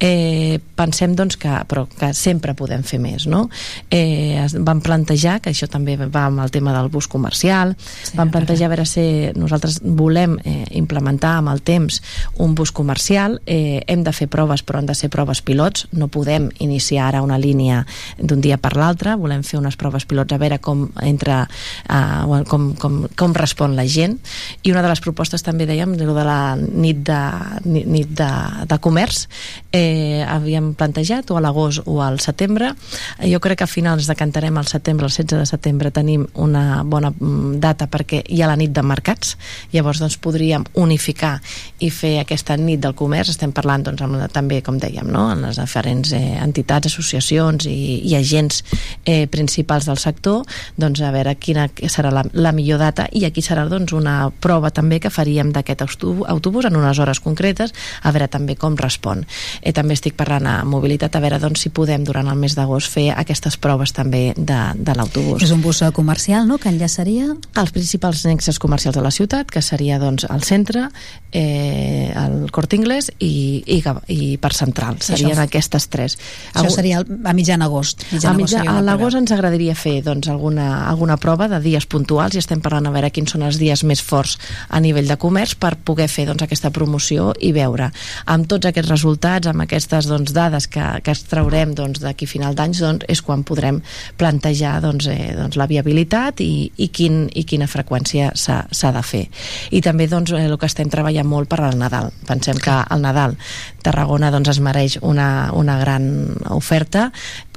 Eh, 0.00 0.58
pensem 0.80 1.14
doncs 1.14 1.36
que, 1.38 1.52
però 1.68 1.84
que 1.92 2.10
sempre 2.16 2.56
podem 2.58 2.82
fer 2.88 2.98
més, 3.04 3.28
no? 3.30 3.44
Eh, 3.90 4.40
es- 4.42 4.56
vam 4.58 4.80
plantejar, 4.82 5.38
que 5.44 5.52
això 5.52 5.68
també 5.70 5.94
va 6.00 6.24
amb 6.30 6.42
el 6.42 6.50
tema 6.50 6.74
del 6.74 6.88
bus 6.90 7.06
comercial, 7.06 7.76
sí, 7.78 8.16
vam 8.18 8.32
plantejar 8.34 8.66
a 8.66 8.74
veure 8.74 8.88
si 8.90 9.06
nosaltres 9.38 9.78
volem 9.96 10.36
eh, 10.44 10.64
implementar 10.78 11.36
amb 11.40 11.52
el 11.52 11.62
temps 11.66 12.00
un 12.42 12.54
bus 12.54 12.72
comercial, 12.72 13.40
eh, 13.46 13.82
hem 13.86 14.04
de 14.04 14.12
fer 14.12 14.28
proves 14.28 14.62
però 14.66 14.80
han 14.80 14.90
de 14.90 14.94
ser 14.94 15.10
proves 15.12 15.42
pilots, 15.42 15.86
no 15.92 16.08
podem 16.12 16.50
iniciar 16.60 17.08
ara 17.08 17.22
una 17.22 17.38
línia 17.38 17.84
d'un 18.18 18.40
dia 18.40 18.58
per 18.58 18.74
l'altre, 18.76 19.16
volem 19.16 19.42
fer 19.46 19.58
unes 19.60 19.76
proves 19.76 20.06
pilots 20.06 20.34
a 20.34 20.40
veure 20.40 20.58
com 20.62 20.86
entra 21.02 21.44
uh, 21.46 22.42
com, 22.48 22.72
com, 22.78 22.98
com 23.16 23.34
respon 23.36 23.76
la 23.76 23.86
gent. 23.86 24.18
I 24.62 24.72
una 24.72 24.82
de 24.84 24.90
les 24.90 25.02
propostes 25.04 25.44
també 25.46 25.66
dèiem 25.68 25.96
de, 25.96 26.06
la 26.06 26.56
nit 26.56 27.02
de, 27.06 27.20
nit, 27.64 28.12
de, 28.16 28.30
de 28.68 28.78
comerç 28.82 29.26
eh, 29.72 30.24
havíem 30.26 30.72
plantejat 30.74 31.30
o 31.30 31.38
a 31.38 31.42
l'agost 31.44 31.86
o 31.86 32.00
al 32.02 32.20
setembre. 32.20 32.72
Eh, 33.18 33.30
jo 33.32 33.40
crec 33.40 33.60
que 33.60 33.64
a 33.64 33.70
finals 33.70 34.08
decantarem 34.10 34.56
al 34.58 34.66
setembre, 34.66 35.06
el 35.06 35.12
16 35.12 35.40
de 35.40 35.46
setembre 35.46 35.90
tenim 35.90 36.26
una 36.34 36.82
bona 36.84 37.12
mm, 37.12 37.58
data 37.62 37.88
perquè 37.90 38.22
hi 38.28 38.42
ha 38.42 38.50
la 38.50 38.58
nit 38.58 38.74
de 38.74 38.82
mercats. 38.82 39.36
Llavors 39.72 39.85
doncs 40.02 40.18
podríem 40.18 40.64
unificar 40.74 41.36
i 41.78 41.90
fer 41.94 42.16
aquesta 42.20 42.56
nit 42.58 42.82
del 42.82 42.96
comerç. 42.98 43.30
Estem 43.34 43.52
parlant 43.54 43.86
doncs, 43.86 44.02
amb 44.02 44.18
també 44.34 44.60
com 44.66 44.80
dèiem 44.82 45.06
no? 45.12 45.28
en 45.32 45.44
les 45.46 45.60
diferents 45.60 46.12
eh, 46.16 46.36
entitats, 46.42 46.90
associacions 46.90 47.68
i, 47.70 48.02
i 48.10 48.16
agents 48.18 48.62
eh, 49.04 49.26
principals 49.30 49.86
del 49.86 50.00
sector. 50.02 50.42
Doncs 50.76 51.00
a 51.00 51.12
veure 51.14 51.36
quina 51.38 51.68
serà 51.92 52.10
la, 52.10 52.24
la 52.34 52.52
millor 52.56 52.82
data. 52.82 53.06
I 53.12 53.26
aquí 53.28 53.44
serà 53.44 53.66
doncs 53.70 53.94
una 53.96 54.30
prova 54.30 54.72
també 54.74 55.00
que 55.00 55.12
faríem 55.12 55.52
d'aquest 55.54 55.86
autobús 55.86 56.66
en 56.66 56.76
unes 56.76 56.98
hores 56.98 57.20
concretes 57.22 57.74
a 58.02 58.12
veure 58.12 58.28
també 58.28 58.56
com 58.58 58.76
respon. 58.76 59.24
Eh, 59.62 59.72
també 59.76 59.96
estic 59.96 60.16
parlant 60.18 60.46
a 60.50 60.56
mobilitat 60.66 61.16
a 61.16 61.22
veure 61.22 61.40
doncs 61.42 61.62
si 61.66 61.70
podem 61.70 62.04
durant 62.04 62.28
el 62.28 62.38
mes 62.40 62.56
d'agost 62.56 62.90
fer 62.92 63.08
aquestes 63.14 63.56
proves 63.60 63.92
també 63.96 64.32
de, 64.36 64.60
de 64.76 64.96
l'autobús. 64.96 65.42
És 65.44 65.52
un 65.54 65.62
bus 65.64 65.82
eh, 65.82 65.92
comercial, 65.94 66.46
no?, 66.48 66.58
que 66.58 66.70
enllaçaria... 66.72 67.30
els 67.56 67.72
principals 67.74 68.24
nexes 68.26 68.58
comercials 68.62 68.96
de 68.96 69.04
la 69.04 69.12
ciutat, 69.14 69.50
que 69.50 69.62
seria 69.76 69.98
doncs, 70.00 70.24
el 70.32 70.42
centre, 70.42 70.88
eh, 71.32 72.12
el 72.16 72.50
Cort 72.50 72.72
Inglés 72.72 73.10
i, 73.18 73.62
i, 73.66 73.82
i 74.12 74.36
per 74.40 74.52
central. 74.56 74.96
Això 74.96 75.12
Serien 75.12 75.34
f- 75.36 75.44
aquestes 75.44 75.88
tres. 75.92 76.16
Això 76.54 76.70
seria 76.72 77.02
el- 77.02 77.20
a 77.28 77.34
mitjan 77.36 77.62
agost. 77.62 78.04
Mitjan 78.10 78.32
a, 78.32 78.34
agost 78.34 78.40
mitjà, 78.54 78.58
seria 78.62 78.76
a 78.78 78.82
l'agost 78.86 79.16
ens 79.20 79.32
agradaria 79.36 79.74
fer 79.76 79.98
doncs, 80.06 80.28
alguna, 80.32 80.86
alguna 80.88 81.16
prova 81.20 81.48
de 81.52 81.60
dies 81.60 81.86
puntuals 81.86 82.34
i 82.34 82.40
estem 82.40 82.60
parlant 82.64 82.86
a 82.88 82.94
veure 82.94 83.10
quins 83.12 83.30
són 83.36 83.42
els 83.46 83.58
dies 83.60 83.84
més 83.84 84.00
forts 84.02 84.38
a 84.70 84.80
nivell 84.80 85.06
de 85.10 85.16
comerç 85.20 85.56
per 85.60 85.74
poder 85.76 86.08
fer 86.08 86.26
doncs, 86.30 86.42
aquesta 86.46 86.70
promoció 86.70 87.32
i 87.40 87.52
veure 87.52 87.90
amb 88.26 88.46
tots 88.48 88.66
aquests 88.70 88.90
resultats, 88.90 89.46
amb 89.50 89.66
aquestes 89.66 90.06
doncs, 90.08 90.32
dades 90.32 90.66
que, 90.72 90.84
que 91.04 91.12
es 91.12 91.24
traurem 91.28 91.74
doncs, 91.76 92.00
d'aquí 92.00 92.24
a 92.24 92.28
final 92.32 92.54
d'anys 92.56 92.80
doncs, 92.80 93.04
és 93.12 93.20
quan 93.22 93.44
podrem 93.46 93.82
plantejar 94.16 94.80
doncs, 94.80 95.06
eh, 95.12 95.34
doncs, 95.36 95.56
la 95.60 95.66
viabilitat 95.68 96.40
i, 96.40 96.70
i, 96.76 96.88
quin, 96.88 97.26
i 97.34 97.44
quina 97.44 97.66
freqüència 97.68 98.32
s'ha 98.36 98.92
de 98.94 99.02
fer. 99.02 99.24
I 99.70 99.82
també 99.84 100.08
doncs, 100.10 100.32
eh, 100.32 100.44
el 100.46 100.58
que 100.58 100.68
estem 100.70 100.90
treballant 100.92 101.28
molt 101.28 101.50
per 101.50 101.60
al 101.62 101.78
Nadal. 101.78 102.12
Pensem 102.28 102.60
que 102.62 102.72
al 102.72 103.02
Nadal 103.02 103.36
Tarragona 103.82 104.32
doncs, 104.34 104.50
es 104.56 104.60
mereix 104.60 104.98
una, 105.02 105.50
una 105.54 105.78
gran 105.78 106.08
oferta 106.50 107.10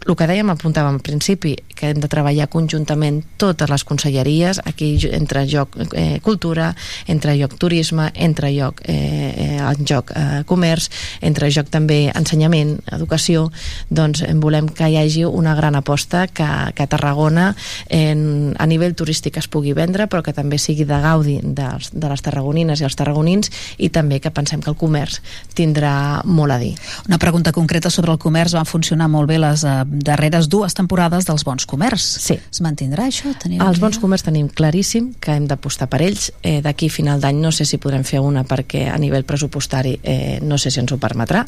el 0.07 0.15
que 0.17 0.27
dèiem, 0.29 0.49
apuntàvem 0.51 0.97
al 0.97 1.03
principi, 1.03 1.53
que 1.75 1.91
hem 1.91 1.99
de 2.01 2.09
treballar 2.11 2.47
conjuntament 2.51 3.19
totes 3.41 3.69
les 3.71 3.83
conselleries, 3.87 4.61
aquí 4.65 4.91
entre 5.11 5.45
joc 5.49 5.75
eh, 5.93 6.19
cultura, 6.23 6.71
entre 7.07 7.35
joc 7.39 7.57
turisme, 7.59 8.09
entre 8.15 8.51
joc, 8.55 8.81
eh, 8.87 8.95
eh, 8.95 9.57
en 9.59 9.85
joc 9.87 10.13
eh, 10.15 10.41
comerç, 10.49 10.89
entre 11.21 11.51
joc 11.53 11.69
també 11.71 11.99
ensenyament, 12.15 12.77
educació, 12.95 13.49
doncs 13.89 14.23
em 14.25 14.39
volem 14.41 14.69
que 14.71 14.89
hi 14.89 14.97
hagi 15.01 15.25
una 15.27 15.55
gran 15.55 15.77
aposta 15.79 16.27
que, 16.27 16.49
que 16.75 16.87
Tarragona 16.89 17.51
en, 17.89 18.55
a 18.57 18.67
nivell 18.69 18.95
turístic 18.97 19.37
es 19.39 19.49
pugui 19.51 19.75
vendre, 19.77 20.07
però 20.07 20.23
que 20.25 20.35
també 20.35 20.57
sigui 20.57 20.87
de 20.89 20.99
gaudi 21.03 21.39
dels, 21.43 21.88
de 21.93 22.09
les 22.09 22.21
tarragonines 22.21 22.81
i 22.81 22.87
els 22.87 22.95
tarragonins 22.99 23.51
i 23.77 23.89
també 23.93 24.19
que 24.19 24.31
pensem 24.31 24.61
que 24.61 24.71
el 24.71 24.77
comerç 24.79 25.19
tindrà 25.55 26.21
molt 26.25 26.53
a 26.55 26.59
dir. 26.61 26.73
Una 27.07 27.19
pregunta 27.21 27.51
concreta 27.51 27.89
sobre 27.89 28.11
el 28.11 28.19
comerç. 28.19 28.53
Van 28.57 28.65
funcionar 28.65 29.09
molt 29.09 29.29
bé 29.29 29.39
les 29.39 29.63
eh, 29.63 29.83
darreres 29.85 30.49
dues 30.49 30.75
temporades 30.77 31.25
dels 31.27 31.45
bons 31.45 31.65
comerç. 31.69 32.03
Sí. 32.19 32.39
Es 32.39 32.61
mantindrà 32.65 33.07
això? 33.09 33.33
Teniu 33.41 33.63
Els 33.65 33.79
bons 33.81 33.99
comerç 34.01 34.25
tenim 34.27 34.49
claríssim 34.49 35.13
que 35.19 35.35
hem 35.35 35.47
d'apostar 35.49 35.89
per 35.89 36.01
ells. 36.05 36.29
Eh, 36.43 36.59
D'aquí 36.63 36.89
final 36.89 37.21
d'any 37.21 37.39
no 37.41 37.51
sé 37.55 37.65
si 37.65 37.79
podrem 37.81 38.03
fer 38.03 38.19
una 38.23 38.43
perquè 38.47 38.87
a 38.91 38.97
nivell 39.01 39.25
pressupostari 39.25 39.97
eh, 40.03 40.39
no 40.41 40.57
sé 40.57 40.71
si 40.71 40.81
ens 40.81 40.91
ho 40.91 40.99
permetrà, 41.01 41.45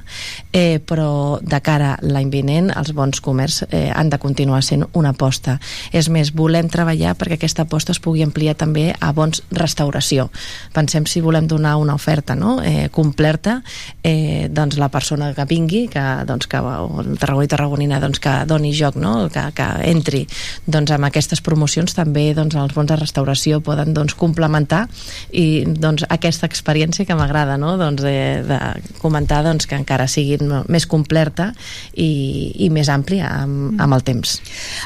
eh, 0.53 0.79
però 0.79 1.39
de 1.41 1.61
cara 1.61 1.93
a 1.95 1.99
l'any 2.01 2.31
vinent 2.31 2.71
els 2.75 2.93
bons 2.97 3.21
comerç 3.21 3.61
eh, 3.69 3.89
han 3.93 4.09
de 4.09 4.19
continuar 4.21 4.63
sent 4.63 4.85
una 4.97 5.13
aposta. 5.15 5.59
És 5.91 6.09
més, 6.09 6.33
volem 6.33 6.69
treballar 6.71 7.15
perquè 7.19 7.37
aquesta 7.37 7.67
aposta 7.67 7.93
es 7.95 8.01
pugui 8.01 8.23
ampliar 8.25 8.55
també 8.57 8.91
a 8.99 9.11
bons 9.13 9.43
restauració. 9.51 10.30
Pensem 10.73 11.05
si 11.09 11.21
volem 11.21 11.47
donar 11.47 11.75
una 11.81 11.95
oferta 11.95 12.35
no? 12.35 12.59
eh, 12.63 12.89
completa, 12.91 13.61
eh, 14.03 14.47
doncs 14.51 14.77
la 14.81 14.89
persona 14.89 15.31
que 15.35 15.45
vingui, 15.49 15.87
que, 15.91 16.03
doncs, 16.27 16.47
que 16.51 16.61
o 16.61 17.01
el 17.01 17.17
tarragoní 17.19 17.47
tarragonina 17.51 17.99
doncs, 18.01 18.19
que 18.21 18.33
doni 18.47 18.73
joc, 18.75 18.97
no? 19.01 19.29
que, 19.31 19.43
que 19.55 19.67
entri 19.89 20.25
doncs, 20.65 20.91
amb 20.95 21.07
aquestes 21.09 21.41
promocions 21.41 21.95
també 21.97 22.31
doncs, 22.37 22.55
els 22.55 22.75
bons 22.75 22.89
de 22.89 22.97
restauració 22.99 23.61
poden 23.65 23.93
doncs, 23.93 24.15
complementar 24.17 24.85
i 25.31 25.63
doncs, 25.65 26.05
aquesta 26.09 26.47
experiència 26.49 27.05
que 27.05 27.17
m'agrada 27.17 27.57
no? 27.61 27.75
doncs, 27.81 28.03
de, 28.03 28.43
de 28.47 28.59
comentar 29.01 29.41
doncs, 29.45 29.67
que 29.67 29.77
encara 29.79 30.07
sigui 30.11 30.39
més 30.71 30.87
completa 30.89 31.51
i, 31.93 32.53
i 32.65 32.69
més 32.73 32.89
àmplia 32.91 33.29
amb, 33.43 33.79
amb 33.81 33.97
el 33.97 34.05
temps. 34.07 34.37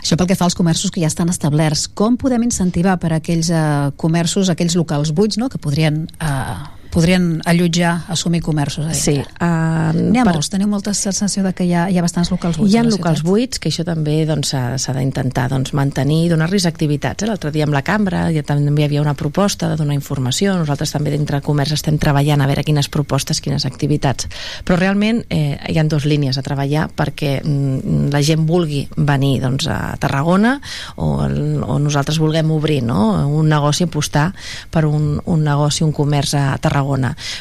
Això 0.02 0.18
pel 0.18 0.30
que 0.30 0.38
fa 0.38 0.48
als 0.48 0.58
comerços 0.58 0.92
que 0.92 1.02
ja 1.04 1.10
estan 1.12 1.32
establerts. 1.32 1.88
Com 1.98 2.18
podem 2.20 2.46
incentivar 2.48 2.98
per 3.02 3.14
a 3.14 3.20
aquells 3.22 3.52
eh, 3.54 3.92
comerços, 4.02 4.52
aquells 4.52 4.78
locals 4.78 5.14
buits, 5.16 5.35
no?, 5.38 5.50
que 5.50 5.58
podrien... 5.58 6.08
Eh, 6.20 6.85
podrien 6.96 7.42
allotjar, 7.46 8.06
assumir 8.10 8.40
comerços. 8.46 8.88
Sí. 8.98 9.18
Uh, 9.20 9.92
N'hi 9.96 10.22
ha 10.22 10.26
molts, 10.26 10.48
teniu 10.54 10.70
molta 10.72 10.94
sensació 10.96 11.44
de 11.44 11.52
que 11.54 11.66
hi 11.68 11.74
ha, 11.76 11.86
hi 11.92 11.98
ha 12.00 12.04
bastants 12.06 12.32
locals 12.32 12.58
buits 12.62 12.74
Hi 12.74 12.80
ha 12.80 12.84
locals 12.88 13.20
ciutat? 13.20 13.28
buits, 13.30 13.60
que 13.60 13.70
això 13.70 13.84
també 13.88 14.22
doncs, 14.30 14.54
s'ha 14.54 14.78
s'ha 14.82 14.94
d'intentar 14.96 15.50
doncs, 15.52 15.74
mantenir 15.76 16.22
i 16.26 16.30
donar-los 16.32 16.66
activitats. 16.70 17.24
Eh? 17.24 17.28
L'altre 17.30 17.52
dia 17.52 17.66
amb 17.68 17.76
la 17.76 17.84
cambra 17.86 18.30
ja 18.34 18.44
també 18.48 18.82
hi 18.82 18.86
havia 18.88 19.02
una 19.04 19.14
proposta 19.20 19.68
de 19.70 19.76
donar 19.80 19.94
informació. 19.98 20.56
Nosaltres 20.58 20.94
també 20.96 21.12
dintre 21.12 21.36
del 21.40 21.44
comerç 21.46 21.76
estem 21.76 21.98
treballant 22.00 22.42
a 22.42 22.48
veure 22.48 22.64
quines 22.64 22.88
propostes, 22.90 23.42
quines 23.44 23.66
activitats. 23.68 24.30
Però 24.64 24.78
realment 24.80 25.24
eh, 25.30 25.58
hi 25.68 25.78
ha 25.80 25.84
dues 25.84 26.06
línies 26.08 26.38
a 26.40 26.44
treballar 26.46 26.88
perquè 26.96 27.42
mm, 27.44 28.08
la 28.16 28.22
gent 28.24 28.46
vulgui 28.48 28.86
venir 28.96 29.42
doncs, 29.44 29.68
a 29.68 29.98
Tarragona 30.00 30.56
o, 30.96 31.26
el- 31.26 31.60
o 31.66 31.78
nosaltres 31.80 32.20
vulguem 32.24 32.52
obrir 32.56 32.82
no? 32.84 33.28
un 33.28 33.50
negoci, 33.52 33.84
apostar 33.90 34.30
per 34.72 34.86
un, 34.88 35.20
un 35.26 35.44
negoci, 35.44 35.84
un 35.84 35.92
comerç 35.92 36.34
a 36.40 36.46
Tarragona. 36.58 36.85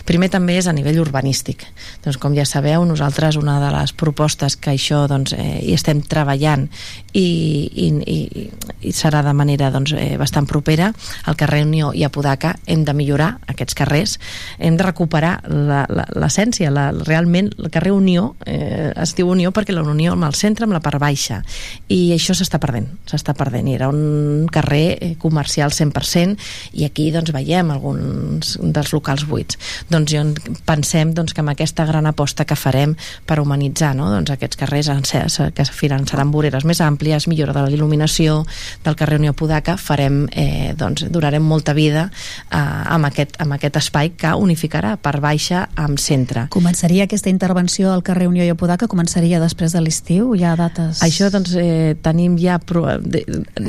Primer 0.09 0.31
també 0.33 0.59
és 0.59 0.69
a 0.69 0.75
nivell 0.77 1.01
urbanístic. 1.03 1.67
Doncs, 2.05 2.19
com 2.23 2.35
ja 2.37 2.47
sabeu, 2.49 2.85
nosaltres 2.89 3.39
una 3.41 3.59
de 3.63 3.71
les 3.75 3.93
propostes 3.93 4.57
que 4.57 4.73
això 4.75 5.05
doncs, 5.11 5.35
eh, 5.37 5.61
hi 5.65 5.75
estem 5.77 6.03
treballant 6.03 6.67
i, 7.13 7.25
i, 7.25 7.89
i, 8.11 8.49
i 8.89 8.93
serà 8.93 9.23
de 9.27 9.35
manera 9.37 9.71
doncs, 9.75 9.95
eh, 9.99 10.17
bastant 10.21 10.49
propera 10.51 10.91
al 11.25 11.39
carrer 11.41 11.65
Unió 11.65 11.93
i 11.95 12.05
a 12.05 12.11
Podaca 12.13 12.55
hem 12.67 12.85
de 12.85 12.95
millorar 12.97 13.31
aquests 13.51 13.77
carrers 13.79 14.17
hem 14.59 14.77
de 14.79 14.87
recuperar 14.87 15.37
l'essència 15.47 16.73
realment 17.05 17.53
el 17.59 17.71
carrer 17.75 17.95
Unió 17.95 18.35
eh, 18.47 18.93
es 18.97 19.15
diu 19.17 19.31
Unió 19.31 19.53
perquè 19.55 19.75
la 19.75 19.85
Unió 19.87 20.15
amb 20.15 20.27
el 20.27 20.35
centre 20.39 20.67
amb 20.67 20.75
la 20.75 20.83
part 20.85 21.01
baixa. 21.01 21.41
I 21.93 22.15
això 22.15 22.35
s'està 22.37 22.61
perdent 22.63 22.89
s'està 23.11 23.35
perdent. 23.37 23.69
Era 23.69 23.89
un 23.89 24.47
carrer 24.53 24.99
eh, 25.01 25.13
comercial 25.21 25.73
100% 25.75 26.39
i 26.81 26.87
aquí 26.87 27.11
doncs 27.15 27.33
veiem 27.35 27.71
alguns 27.75 28.57
dels 28.61 28.93
locals 28.95 29.24
buits 29.29 29.45
buits. 29.45 29.59
Doncs 29.91 30.13
jo 30.13 30.23
pensem 30.67 31.13
doncs, 31.15 31.35
que 31.35 31.43
amb 31.43 31.53
aquesta 31.53 31.87
gran 31.87 32.07
aposta 32.07 32.45
que 32.45 32.57
farem 32.57 32.95
per 33.27 33.41
humanitzar 33.41 33.95
no? 33.97 34.11
doncs 34.13 34.33
aquests 34.35 34.59
carrers 34.61 34.91
que 35.55 35.65
seran 35.65 36.31
voreres 36.33 36.65
més 36.65 36.81
àmplies, 36.81 37.29
millora 37.29 37.55
de 37.57 37.65
la 37.65 37.73
il·luminació 37.73 38.43
del 38.85 38.97
carrer 38.97 39.19
Unió 39.19 39.35
Podaca, 39.35 39.77
farem, 39.77 40.25
eh, 40.33 40.75
doncs, 40.79 41.07
durarem 41.13 41.43
molta 41.43 41.75
vida 41.75 42.09
eh, 42.51 42.59
amb, 42.59 43.09
aquest, 43.11 43.37
amb 43.43 43.57
aquest 43.57 43.79
espai 43.81 44.13
que 44.19 44.35
unificarà 44.35 44.97
per 44.97 45.19
baixa 45.21 45.69
amb 45.77 45.99
centre. 45.99 46.47
Començaria 46.55 47.07
aquesta 47.09 47.31
intervenció 47.33 47.93
al 47.93 48.05
carrer 48.07 48.29
Unió 48.31 48.45
i 48.45 48.53
Apodaca, 48.53 48.89
començaria 48.91 49.41
després 49.43 49.75
de 49.75 49.83
l'estiu? 49.85 50.35
Hi 50.35 50.45
ha 50.45 50.55
dates... 50.59 51.03
Això 51.05 51.31
doncs 51.35 51.55
eh, 51.61 51.95
tenim 52.03 52.39
ja... 52.41 52.59
Pro... 52.65 52.87
De... 53.01 53.25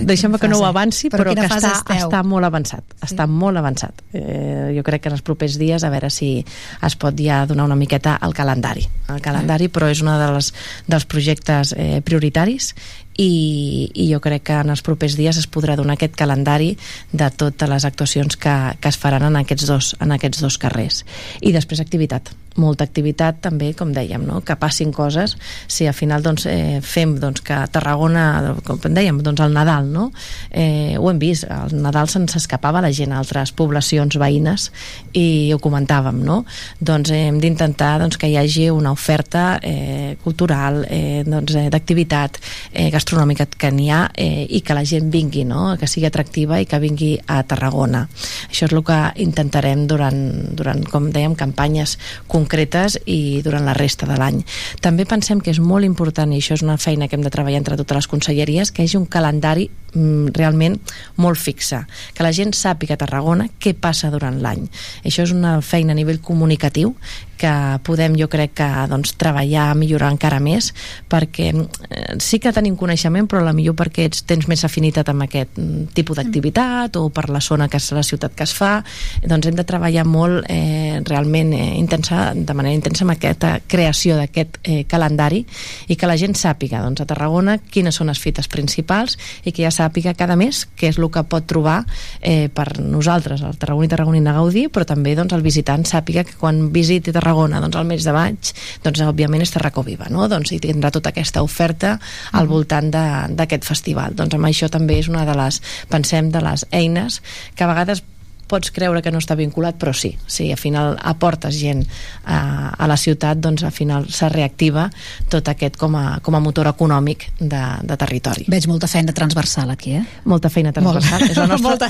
Deixem 0.06 0.36
que 0.40 0.50
no 0.52 0.62
ho 0.62 0.66
avanci, 0.68 1.10
Però 1.14 1.26
però, 1.26 1.36
que 1.36 1.48
està, 1.48 1.72
esteu? 1.80 2.08
està 2.08 2.22
molt 2.28 2.48
avançat. 2.48 2.84
Sí. 2.96 3.08
Està 3.10 3.26
molt 3.30 3.60
avançat. 3.60 4.02
Eh, 4.16 4.74
jo 4.76 4.84
crec 4.86 5.06
que 5.06 5.12
en 5.12 5.16
els 5.18 5.24
propers 5.26 5.45
dies 5.62 5.86
a 5.86 5.92
veure 5.94 6.10
si 6.10 6.40
es 6.82 6.98
pot 6.98 7.16
ja 7.22 7.44
donar 7.46 7.70
una 7.70 7.78
miqueta 7.78 8.18
al 8.18 8.34
calendari. 8.34 8.88
El 9.14 9.22
calendari, 9.22 9.70
però 9.70 9.88
és 9.94 10.02
un 10.02 10.10
de 10.10 10.30
les, 10.34 10.52
dels 10.90 11.06
projectes 11.06 11.76
eh, 11.78 12.02
prioritaris 12.06 12.74
i, 13.18 13.92
i 13.94 14.08
jo 14.12 14.20
crec 14.24 14.48
que 14.50 14.60
en 14.62 14.74
els 14.74 14.84
propers 14.86 15.18
dies 15.20 15.38
es 15.40 15.48
podrà 15.52 15.78
donar 15.80 15.96
aquest 15.96 16.16
calendari 16.20 16.74
de 17.12 17.30
totes 17.32 17.70
les 17.72 17.86
actuacions 17.88 18.38
que, 18.38 18.56
que 18.82 18.92
es 18.92 19.00
faran 19.00 19.28
en 19.30 19.40
aquests 19.42 19.70
dos, 19.70 19.94
en 20.04 20.16
aquests 20.16 20.44
dos 20.44 20.60
carrers. 20.62 21.04
I 21.42 21.56
després 21.56 21.84
activitat 21.84 22.34
molta 22.56 22.86
activitat 22.88 23.42
també, 23.44 23.74
com 23.76 23.92
dèiem, 23.92 24.24
no? 24.24 24.40
que 24.46 24.56
passin 24.56 24.94
coses, 24.96 25.36
si 25.68 25.88
al 25.88 25.96
final 25.96 26.24
doncs, 26.24 26.46
eh, 26.48 26.80
fem 26.80 27.18
doncs, 27.20 27.44
que 27.44 27.54
a 27.56 27.68
Tarragona, 27.68 28.56
com 28.64 28.80
dèiem, 28.80 29.20
doncs 29.24 29.44
el 29.44 29.52
Nadal, 29.56 29.90
no? 29.92 30.06
eh, 30.52 30.96
ho 30.96 31.10
hem 31.12 31.20
vist, 31.20 31.44
el 31.52 31.76
Nadal 31.84 32.08
se'ns 32.12 32.38
escapava 32.40 32.80
la 32.84 32.94
gent 32.96 33.12
a 33.12 33.20
altres 33.20 33.52
poblacions 33.56 34.16
veïnes 34.22 34.70
i 35.12 35.52
ho 35.52 35.60
comentàvem, 35.60 36.22
no? 36.24 36.44
doncs 36.80 37.12
hem 37.16 37.42
d'intentar 37.44 37.98
doncs, 38.00 38.16
que 38.22 38.32
hi 38.32 38.38
hagi 38.40 38.70
una 38.72 38.94
oferta 38.96 39.60
eh, 39.62 40.16
cultural, 40.24 40.86
eh, 40.88 41.24
doncs, 41.28 41.58
eh, 41.60 41.68
d'activitat 41.74 42.40
eh, 42.72 42.88
gastronòmica 42.88 43.05
que 43.06 43.72
n'hi 43.72 43.90
ha 43.92 44.12
eh, 44.16 44.46
i 44.50 44.62
que 44.62 44.74
la 44.74 44.84
gent 44.86 45.12
vingui, 45.12 45.46
no? 45.46 45.76
que 45.80 45.88
sigui 45.88 46.08
atractiva 46.08 46.60
i 46.60 46.66
que 46.66 46.80
vingui 46.80 47.12
a 47.28 47.44
Tarragona. 47.44 48.08
Això 48.50 48.66
és 48.66 48.74
el 48.74 48.84
que 48.84 48.98
intentarem 49.24 49.86
durant, 49.88 50.18
durant 50.56 50.84
com 50.90 51.10
dèiem, 51.12 51.36
campanyes 51.36 51.98
concretes 52.28 53.00
i 53.06 53.42
durant 53.46 53.66
la 53.66 53.74
resta 53.74 54.06
de 54.10 54.18
l'any. 54.18 54.42
També 54.82 55.06
pensem 55.06 55.42
que 55.42 55.52
és 55.52 55.60
molt 55.60 55.86
important, 55.86 56.32
i 56.34 56.42
això 56.42 56.58
és 56.58 56.66
una 56.66 56.78
feina 56.78 57.08
que 57.08 57.16
hem 57.16 57.24
de 57.24 57.34
treballar 57.34 57.62
entre 57.62 57.78
totes 57.78 57.96
les 57.96 58.08
conselleries, 58.08 58.72
que 58.72 58.84
hi 58.84 58.90
hagi 58.90 58.98
un 58.98 59.06
calendari 59.06 59.70
mm, 59.94 60.34
realment 60.36 60.80
molt 61.18 61.40
fixe, 61.40 61.86
que 62.14 62.26
la 62.26 62.34
gent 62.34 62.54
sàpiga 62.58 62.96
a 62.96 63.02
Tarragona 63.02 63.48
què 63.60 63.76
passa 63.78 64.12
durant 64.14 64.42
l'any. 64.42 64.68
Això 65.06 65.24
és 65.24 65.36
una 65.36 65.60
feina 65.62 65.94
a 65.94 66.00
nivell 66.00 66.22
comunicatiu 66.22 66.96
que 67.40 67.54
podem, 67.86 68.16
jo 68.20 68.28
crec 68.32 68.56
que 68.60 68.68
doncs, 68.90 69.16
treballar, 69.20 69.74
millorar 69.78 70.12
encara 70.14 70.40
més 70.44 70.72
perquè 71.12 71.52
eh, 71.52 72.16
sí 72.24 72.40
que 72.42 72.54
tenim 72.56 72.78
coneixement 72.80 73.28
però 73.30 73.44
la 73.46 73.54
millor 73.56 73.76
perquè 73.78 74.08
ets, 74.10 74.24
tens 74.28 74.48
més 74.52 74.64
afinitat 74.68 75.10
amb 75.12 75.26
aquest 75.26 75.60
mm, 75.60 75.92
tipus 75.98 76.20
d'activitat 76.20 76.98
o 77.00 77.08
per 77.14 77.28
la 77.34 77.42
zona 77.44 77.68
que 77.70 77.80
és 77.82 77.92
la 77.96 78.04
ciutat 78.06 78.36
que 78.36 78.46
es 78.48 78.54
fa. 78.56 78.80
Doncs 79.26 79.50
hem 79.50 79.58
de 79.58 79.66
treballar 79.68 80.06
molt 80.08 80.48
eh, 80.52 81.02
realment 81.06 81.54
eh, 81.54 81.76
intensa, 81.80 82.32
de 82.36 82.56
manera 82.58 82.76
intensa 82.76 83.06
amb 83.06 83.16
aquesta 83.16 83.58
creació 83.68 84.18
d'aquest 84.20 84.60
eh, 84.64 84.84
calendari 84.90 85.44
i 85.90 86.00
que 86.00 86.10
la 86.10 86.18
gent 86.20 86.38
sàpiga 86.40 86.82
doncs, 86.86 87.04
a 87.04 87.10
Tarragona 87.10 87.58
quines 87.60 87.96
són 87.96 88.12
les 88.12 88.22
fites 88.22 88.50
principals 88.52 89.20
i 89.44 89.52
que 89.52 89.66
ja 89.66 89.74
sàpiga 89.74 90.16
cada 90.18 90.38
mes 90.40 90.66
què 90.78 90.90
és 90.94 91.00
el 91.02 91.10
que 91.12 91.26
pot 91.30 91.46
trobar 91.48 91.82
eh, 92.22 92.48
per 92.54 92.80
nosaltres, 92.80 93.44
el 93.46 93.60
Tarragona 93.60 93.90
i 93.90 93.92
Tarragonina 93.92 94.36
Gaudí, 94.38 94.68
però 94.72 94.88
també 94.88 95.16
doncs, 95.18 95.36
el 95.36 95.44
visitant 95.46 95.86
sàpiga 95.86 96.24
que 96.26 96.38
quan 96.40 96.70
visiti 96.74 97.12
Tarragona 97.12 97.25
doncs, 97.34 97.76
al 97.76 97.86
mes 97.86 98.04
de 98.04 98.12
maig, 98.14 98.52
doncs, 98.84 99.02
òbviament 99.02 99.42
és 99.42 99.52
Tarracó 99.52 99.84
Viva, 99.84 100.06
no? 100.10 100.28
doncs, 100.28 100.52
i 100.52 100.60
tindrà 100.60 100.92
tota 100.92 101.10
aquesta 101.10 101.42
oferta 101.44 102.00
al 102.32 102.48
voltant 102.48 102.92
de- 102.92 103.36
d'aquest 103.36 103.64
festival. 103.66 104.14
Doncs 104.16 104.34
amb 104.36 104.46
això 104.46 104.70
també 104.70 105.00
és 105.00 105.08
una 105.08 105.26
de 105.26 105.34
les, 105.36 105.62
pensem, 105.90 106.30
de 106.32 106.42
les 106.42 106.66
eines 106.72 107.22
que 107.56 107.64
a 107.64 107.68
vegades 107.68 108.04
pots 108.48 108.72
creure 108.72 109.02
que 109.02 109.12
no 109.12 109.20
està 109.22 109.36
vinculat, 109.38 109.78
però 109.82 109.94
sí, 109.94 110.14
sí, 110.28 110.52
al 110.54 110.60
final 110.62 110.96
aportes 111.02 111.56
gent 111.60 111.84
a, 112.26 112.74
a 112.78 112.88
la 112.88 112.98
ciutat, 112.98 113.40
doncs 113.42 113.64
al 113.66 113.72
final 113.74 114.06
se 114.14 114.30
reactiva 114.30 114.88
tot 115.30 115.48
aquest 115.52 115.78
com 115.82 115.96
a, 115.98 116.20
com 116.26 116.36
a 116.38 116.42
motor 116.44 116.68
econòmic 116.70 117.28
de, 117.40 117.62
de 117.84 117.98
territori. 117.98 118.46
Veig 118.52 118.68
molta 118.70 118.88
feina 118.92 119.14
transversal 119.18 119.72
aquí, 119.74 119.96
eh? 120.00 120.04
Molta 120.30 120.50
feina 120.54 120.72
transversal, 120.76 121.26
Molt. 121.26 121.32
és 121.32 121.38
la 121.40 121.48
nostra, 121.54 121.70
Molta. 121.70 121.90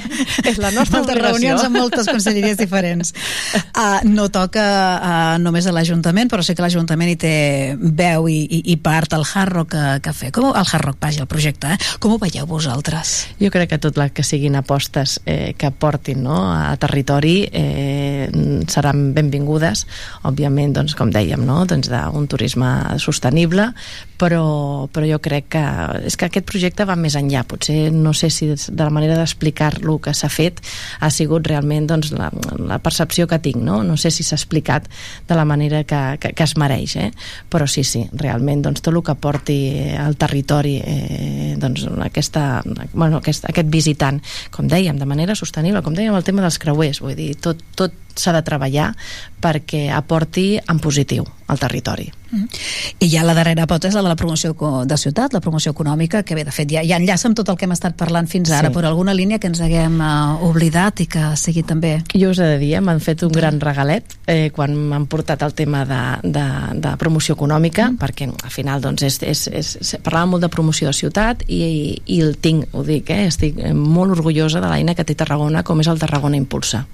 és 0.49 0.57
la 0.61 0.72
nostra 0.72 0.99
Moltes 0.99 1.15
obligació. 1.15 1.32
reunions 1.32 1.64
amb 1.68 1.77
moltes 1.80 2.07
conselleries 2.11 2.57
diferents. 2.57 3.14
Uh, 3.76 3.99
no 4.15 4.30
toca 4.34 4.64
uh, 4.64 5.38
només 5.41 5.68
a 5.68 5.73
l'Ajuntament, 5.76 6.30
però 6.32 6.44
sé 6.45 6.56
que 6.56 6.64
l'Ajuntament 6.65 7.11
hi 7.14 7.18
té 7.19 7.34
veu 7.80 8.30
i, 8.32 8.40
i, 8.45 8.61
i 8.73 8.77
part 8.82 9.14
al 9.18 9.26
Hard 9.27 9.53
Rock 9.60 9.76
uh, 9.76 9.98
Café. 10.06 10.32
Com, 10.36 10.49
ho- 10.52 10.56
el 10.56 10.65
Hard 10.72 10.86
Rock, 10.90 10.99
vaja, 11.03 11.23
el 11.26 11.32
projecte, 11.32 11.76
eh? 11.76 11.91
Com 11.99 12.15
ho 12.15 12.19
veieu 12.22 12.48
vosaltres? 12.49 13.15
Jo 13.41 13.52
crec 13.53 13.73
que 13.76 13.82
tot 13.82 13.98
el 13.99 14.11
que 14.15 14.23
siguin 14.23 14.56
apostes 14.60 15.19
eh, 15.26 15.53
que 15.57 15.72
portin 15.72 16.23
no, 16.23 16.38
a 16.52 16.76
territori 16.82 17.38
eh, 17.52 18.30
seran 18.72 19.12
benvingudes, 19.16 19.86
òbviament, 20.28 20.76
doncs, 20.76 20.96
com 20.98 21.12
dèiem, 21.14 21.46
no, 21.46 21.64
doncs 21.70 21.90
d'un 21.92 22.28
turisme 22.32 22.72
sostenible, 23.02 23.72
però, 24.18 24.88
però 24.92 25.08
jo 25.08 25.20
crec 25.24 25.50
que 25.56 25.64
és 26.08 26.16
que 26.16 26.30
aquest 26.30 26.48
projecte 26.48 26.86
va 26.88 26.96
més 27.00 27.16
enllà, 27.20 27.44
potser 27.48 27.92
no 27.94 28.14
sé 28.16 28.30
si 28.34 28.48
de 28.54 28.82
la 28.82 28.92
manera 28.94 29.18
d'explicar-lo 29.20 29.98
que 30.04 30.14
s'ha 30.16 30.30
fet 30.32 30.62
ha 31.04 31.10
sigut 31.12 31.48
realment 31.48 31.88
doncs, 31.90 32.12
la, 32.16 32.30
la 32.60 32.80
percepció 32.84 33.28
que 33.28 33.40
tinc, 33.44 33.60
no? 33.64 33.82
no 33.84 33.98
sé 34.00 34.12
si 34.12 34.24
s'ha 34.24 34.38
explicat 34.40 34.88
de 35.28 35.38
la 35.38 35.46
manera 35.46 35.84
que, 35.84 36.02
que, 36.22 36.34
que 36.38 36.48
es 36.48 36.56
mereix, 36.60 36.96
eh? 37.02 37.12
però 37.52 37.68
sí, 37.68 37.84
sí, 37.84 38.06
realment 38.14 38.64
doncs, 38.66 38.84
tot 38.86 38.94
el 38.96 39.04
que 39.06 39.18
porti 39.20 39.60
al 40.00 40.16
territori 40.20 40.78
eh, 40.80 41.56
doncs, 41.60 41.86
aquesta, 42.06 42.64
bueno, 42.94 43.20
aquest, 43.20 43.50
aquest 43.50 43.72
visitant, 43.72 44.22
com 44.56 44.70
dèiem, 44.72 45.00
de 45.00 45.08
manera 45.10 45.36
sostenible, 45.36 45.84
com 45.86 45.96
dèiem 45.96 46.16
el 46.16 46.26
tema 46.28 46.35
dels 46.44 46.60
creuers, 46.62 46.99
vull 47.03 47.16
dir, 47.18 47.32
tot, 47.40 47.62
tot 47.80 47.94
s'ha 48.16 48.34
de 48.36 48.44
treballar 48.46 48.92
perquè 49.42 49.88
aporti 49.94 50.56
en 50.58 50.80
positiu 50.82 51.26
al 51.48 51.60
territori. 51.62 52.10
I 53.00 53.08
ja 53.08 53.24
la 53.24 53.36
darrera 53.38 53.68
pota 53.70 53.88
és 53.88 53.96
la 53.96 54.02
de 54.04 54.10
la 54.10 54.18
promoció 54.18 54.56
de 54.86 54.98
ciutat, 54.98 55.34
la 55.34 55.42
promoció 55.44 55.72
econòmica, 55.72 56.24
que 56.26 56.36
bé, 56.36 56.44
de 56.44 56.52
fet, 56.52 56.68
ja, 56.72 56.82
ja 56.84 56.98
enllaça 57.00 57.30
amb 57.30 57.38
tot 57.38 57.50
el 57.52 57.58
que 57.60 57.68
hem 57.68 57.76
estat 57.76 57.96
parlant 57.96 58.28
fins 58.28 58.50
ara, 58.52 58.70
Sí. 58.70 58.74
però 58.76 58.90
alguna 58.90 59.14
línia 59.14 59.40
que 59.40 59.48
ens 59.48 59.62
haguem 59.62 60.00
uh, 60.02 60.42
oblidat 60.44 61.00
i 61.02 61.08
que 61.08 61.36
sigui 61.38 61.64
també... 61.64 62.02
Jo 62.14 62.32
us 62.34 62.40
he 62.40 62.50
de 62.56 62.58
dir, 62.60 62.74
eh, 62.76 62.82
m'han 62.82 63.00
fet 63.00 63.24
un 63.24 63.32
gran 63.32 63.60
regalet 63.62 64.18
eh, 64.28 64.50
quan 64.52 64.76
m'han 64.76 65.06
portat 65.08 65.46
el 65.46 65.54
tema 65.54 65.86
de, 65.86 66.02
de, 66.24 66.46
de 66.82 66.96
promoció 66.98 67.36
econòmica, 67.38 67.92
mm. 67.92 68.02
perquè 68.02 68.28
al 68.28 68.52
final 68.52 68.82
doncs, 68.82 69.06
és, 69.06 69.22
és, 69.22 69.48
és, 69.48 69.76
és, 69.82 69.96
parlàvem 70.04 70.36
molt 70.36 70.48
de 70.48 70.52
promoció 70.52 70.90
de 70.90 70.98
ciutat 70.98 71.46
i, 71.48 71.62
i, 71.62 72.02
i 72.18 72.20
el 72.26 72.38
tinc, 72.42 72.68
ho 72.74 72.84
dic, 72.84 73.14
eh, 73.14 73.30
estic 73.30 73.62
molt 73.74 74.18
orgullosa 74.18 74.60
de 74.64 74.72
l'eina 74.72 74.96
que 74.98 75.06
té 75.06 75.16
Tarragona 75.16 75.64
com 75.64 75.80
és 75.80 75.88
el 75.88 76.02
Tarragona 76.02 76.42
Impulsa. 76.42 76.86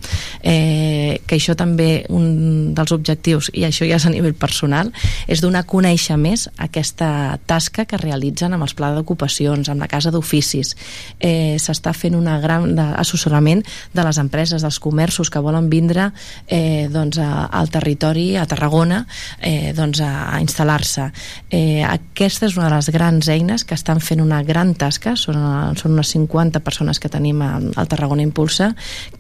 Eh, 0.44 1.11
que 1.28 1.38
això 1.38 1.56
també, 1.58 2.06
un 2.10 2.74
dels 2.78 2.94
objectius, 2.96 3.52
i 3.58 3.66
això 3.68 3.88
ja 3.88 3.98
és 4.00 4.06
a 4.08 4.14
nivell 4.14 4.36
personal, 4.38 4.92
és 5.28 5.42
donar 5.44 5.66
a 5.66 5.70
conèixer 5.70 6.18
més 6.20 6.48
aquesta 6.62 7.38
tasca 7.50 7.86
que 7.86 8.00
realitzen 8.00 8.54
amb 8.56 8.66
els 8.68 8.76
plans 8.78 8.98
d'ocupacions, 8.98 9.70
amb 9.70 9.84
la 9.84 9.90
casa 9.92 10.12
d'oficis. 10.14 10.76
Eh, 11.20 11.58
S'està 11.62 11.94
fent 11.98 12.16
una 12.18 12.40
gran 12.42 12.78
assessorament 12.80 13.64
de 13.94 14.06
les 14.06 14.20
empreses, 14.22 14.62
dels 14.62 14.80
comerços 14.80 15.30
que 15.30 15.42
volen 15.44 15.70
vindre 15.70 16.12
eh, 16.48 16.88
doncs 16.92 17.20
a, 17.22 17.48
al 17.52 17.70
territori, 17.74 18.36
a 18.38 18.46
Tarragona, 18.50 19.04
eh, 19.40 19.74
doncs 19.78 20.02
a, 20.06 20.12
a 20.36 20.40
instal·lar-se. 20.44 21.10
Eh, 21.50 21.84
aquesta 21.86 22.48
és 22.48 22.58
una 22.58 22.70
de 22.70 22.76
les 22.76 22.92
grans 22.94 23.30
eines 23.32 23.66
que 23.68 23.76
estan 23.78 24.02
fent 24.04 24.22
una 24.24 24.42
gran 24.48 24.74
tasca, 24.76 25.16
són, 25.20 25.42
són 25.80 25.96
unes 25.98 26.14
50 26.16 26.62
persones 26.64 27.00
que 27.02 27.12
tenim 27.12 27.42
al, 27.46 27.72
al 27.76 27.90
Tarragona 27.92 28.26
Impulsa, 28.26 28.72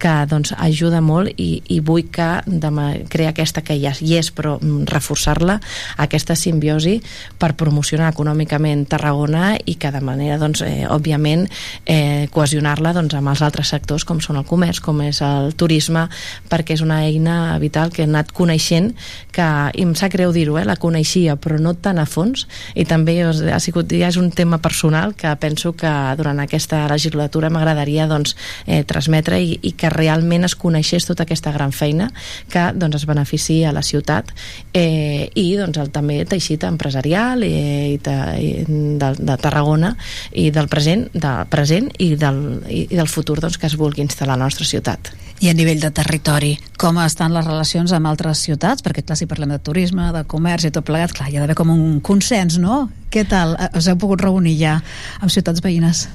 que 0.01 0.13
doncs, 0.29 0.53
ajuda 0.57 1.01
molt 1.03 1.33
i, 1.37 1.61
i 1.69 1.80
vull 1.85 2.07
que 2.13 2.29
demà, 2.45 2.91
crear 3.11 3.31
aquesta 3.33 3.63
que 3.65 3.77
ja 3.79 3.93
hi 3.99 4.15
és, 4.19 4.31
però 4.35 4.57
mm, 4.59 4.85
reforçar-la, 4.91 5.59
aquesta 6.01 6.35
simbiosi 6.39 6.99
per 7.41 7.53
promocionar 7.59 8.11
econòmicament 8.13 8.85
Tarragona 8.91 9.55
i 9.65 9.75
que 9.81 9.91
de 9.91 10.01
manera, 10.01 10.37
doncs, 10.41 10.63
eh, 10.65 10.85
òbviament, 10.89 11.47
eh, 11.85 12.27
cohesionar-la 12.31 12.93
doncs, 12.97 13.15
amb 13.17 13.31
els 13.33 13.43
altres 13.45 13.71
sectors 13.73 14.05
com 14.07 14.21
són 14.23 14.39
el 14.41 14.47
comerç, 14.47 14.81
com 14.83 15.01
és 15.05 15.21
el 15.25 15.53
turisme, 15.57 16.07
perquè 16.49 16.75
és 16.77 16.85
una 16.85 17.01
eina 17.05 17.57
vital 17.61 17.91
que 17.91 18.03
he 18.03 18.09
anat 18.09 18.31
coneixent, 18.35 18.91
que, 19.31 19.47
i 19.73 19.85
em 19.85 19.93
sap 19.95 20.13
greu 20.13 20.33
dir-ho, 20.35 20.57
eh, 20.59 20.65
la 20.67 20.77
coneixia, 20.79 21.37
però 21.41 21.59
no 21.59 21.73
tan 21.75 21.99
a 22.01 22.05
fons, 22.05 22.47
i 22.75 22.85
també 22.85 23.19
ha 23.23 23.59
sigut, 23.63 23.91
ja 23.91 24.09
és 24.11 24.17
un 24.17 24.31
tema 24.31 24.59
personal 24.61 25.15
que 25.15 25.31
penso 25.41 25.73
que 25.77 25.91
durant 26.17 26.39
aquesta 26.43 26.83
legislatura 26.91 27.49
m'agradaria 27.49 28.07
doncs, 28.07 28.35
eh, 28.65 28.83
transmetre 28.87 29.39
i, 29.41 29.57
i 29.61 29.73
que 29.77 29.91
realment 29.93 30.45
es 30.47 30.55
coneixés 30.55 31.07
tota 31.07 31.25
aquesta 31.27 31.53
gran 31.55 31.70
gran 31.71 31.73
feina 31.73 32.11
que 32.49 32.71
doncs, 32.75 32.95
es 33.01 33.05
beneficia 33.05 33.69
a 33.69 33.73
la 33.73 33.81
ciutat 33.81 34.31
eh, 34.73 35.31
i 35.35 35.55
doncs, 35.57 35.77
el 35.77 35.91
també 35.91 36.25
teixit 36.25 36.63
empresarial 36.63 37.43
eh, 37.43 37.95
i 37.95 37.97
de, 37.97 38.17
i 38.39 38.51
de, 38.99 39.11
de 39.17 39.37
Tarragona 39.37 39.95
i 40.33 40.51
del 40.51 40.67
present, 40.67 41.07
del 41.13 41.47
present 41.49 41.89
i, 41.97 42.15
del, 42.15 42.61
i, 42.67 42.87
i 42.91 42.95
del 42.95 43.07
futur 43.07 43.39
doncs, 43.39 43.57
que 43.57 43.67
es 43.67 43.77
vulgui 43.77 44.03
instal·lar 44.03 44.35
a 44.35 44.41
la 44.41 44.49
nostra 44.49 44.65
ciutat. 44.65 45.11
I 45.41 45.49
a 45.49 45.55
nivell 45.57 45.79
de 45.81 45.89
territori, 45.89 46.51
com 46.77 46.99
estan 47.01 47.33
les 47.33 47.45
relacions 47.47 47.91
amb 47.97 48.11
altres 48.11 48.43
ciutats? 48.45 48.83
Perquè, 48.85 49.01
clar, 49.01 49.17
si 49.17 49.25
parlem 49.25 49.55
de 49.55 49.57
turisme, 49.63 50.11
de 50.13 50.21
comerç 50.29 50.67
i 50.67 50.73
tot 50.75 50.85
plegat, 50.85 51.15
clar, 51.17 51.31
hi 51.31 51.39
ha 51.39 51.41
d'haver 51.41 51.57
com 51.57 51.71
un 51.73 51.97
consens, 52.05 52.59
no? 52.61 52.83
Què 53.09 53.25
tal? 53.25 53.55
Eh, 53.57 53.71
Us 53.79 53.89
heu 53.89 53.97
pogut 53.97 54.21
reunir 54.21 54.53
ja 54.59 54.77
amb 55.19 55.33
ciutats 55.33 55.63
veïnes? 55.65 56.05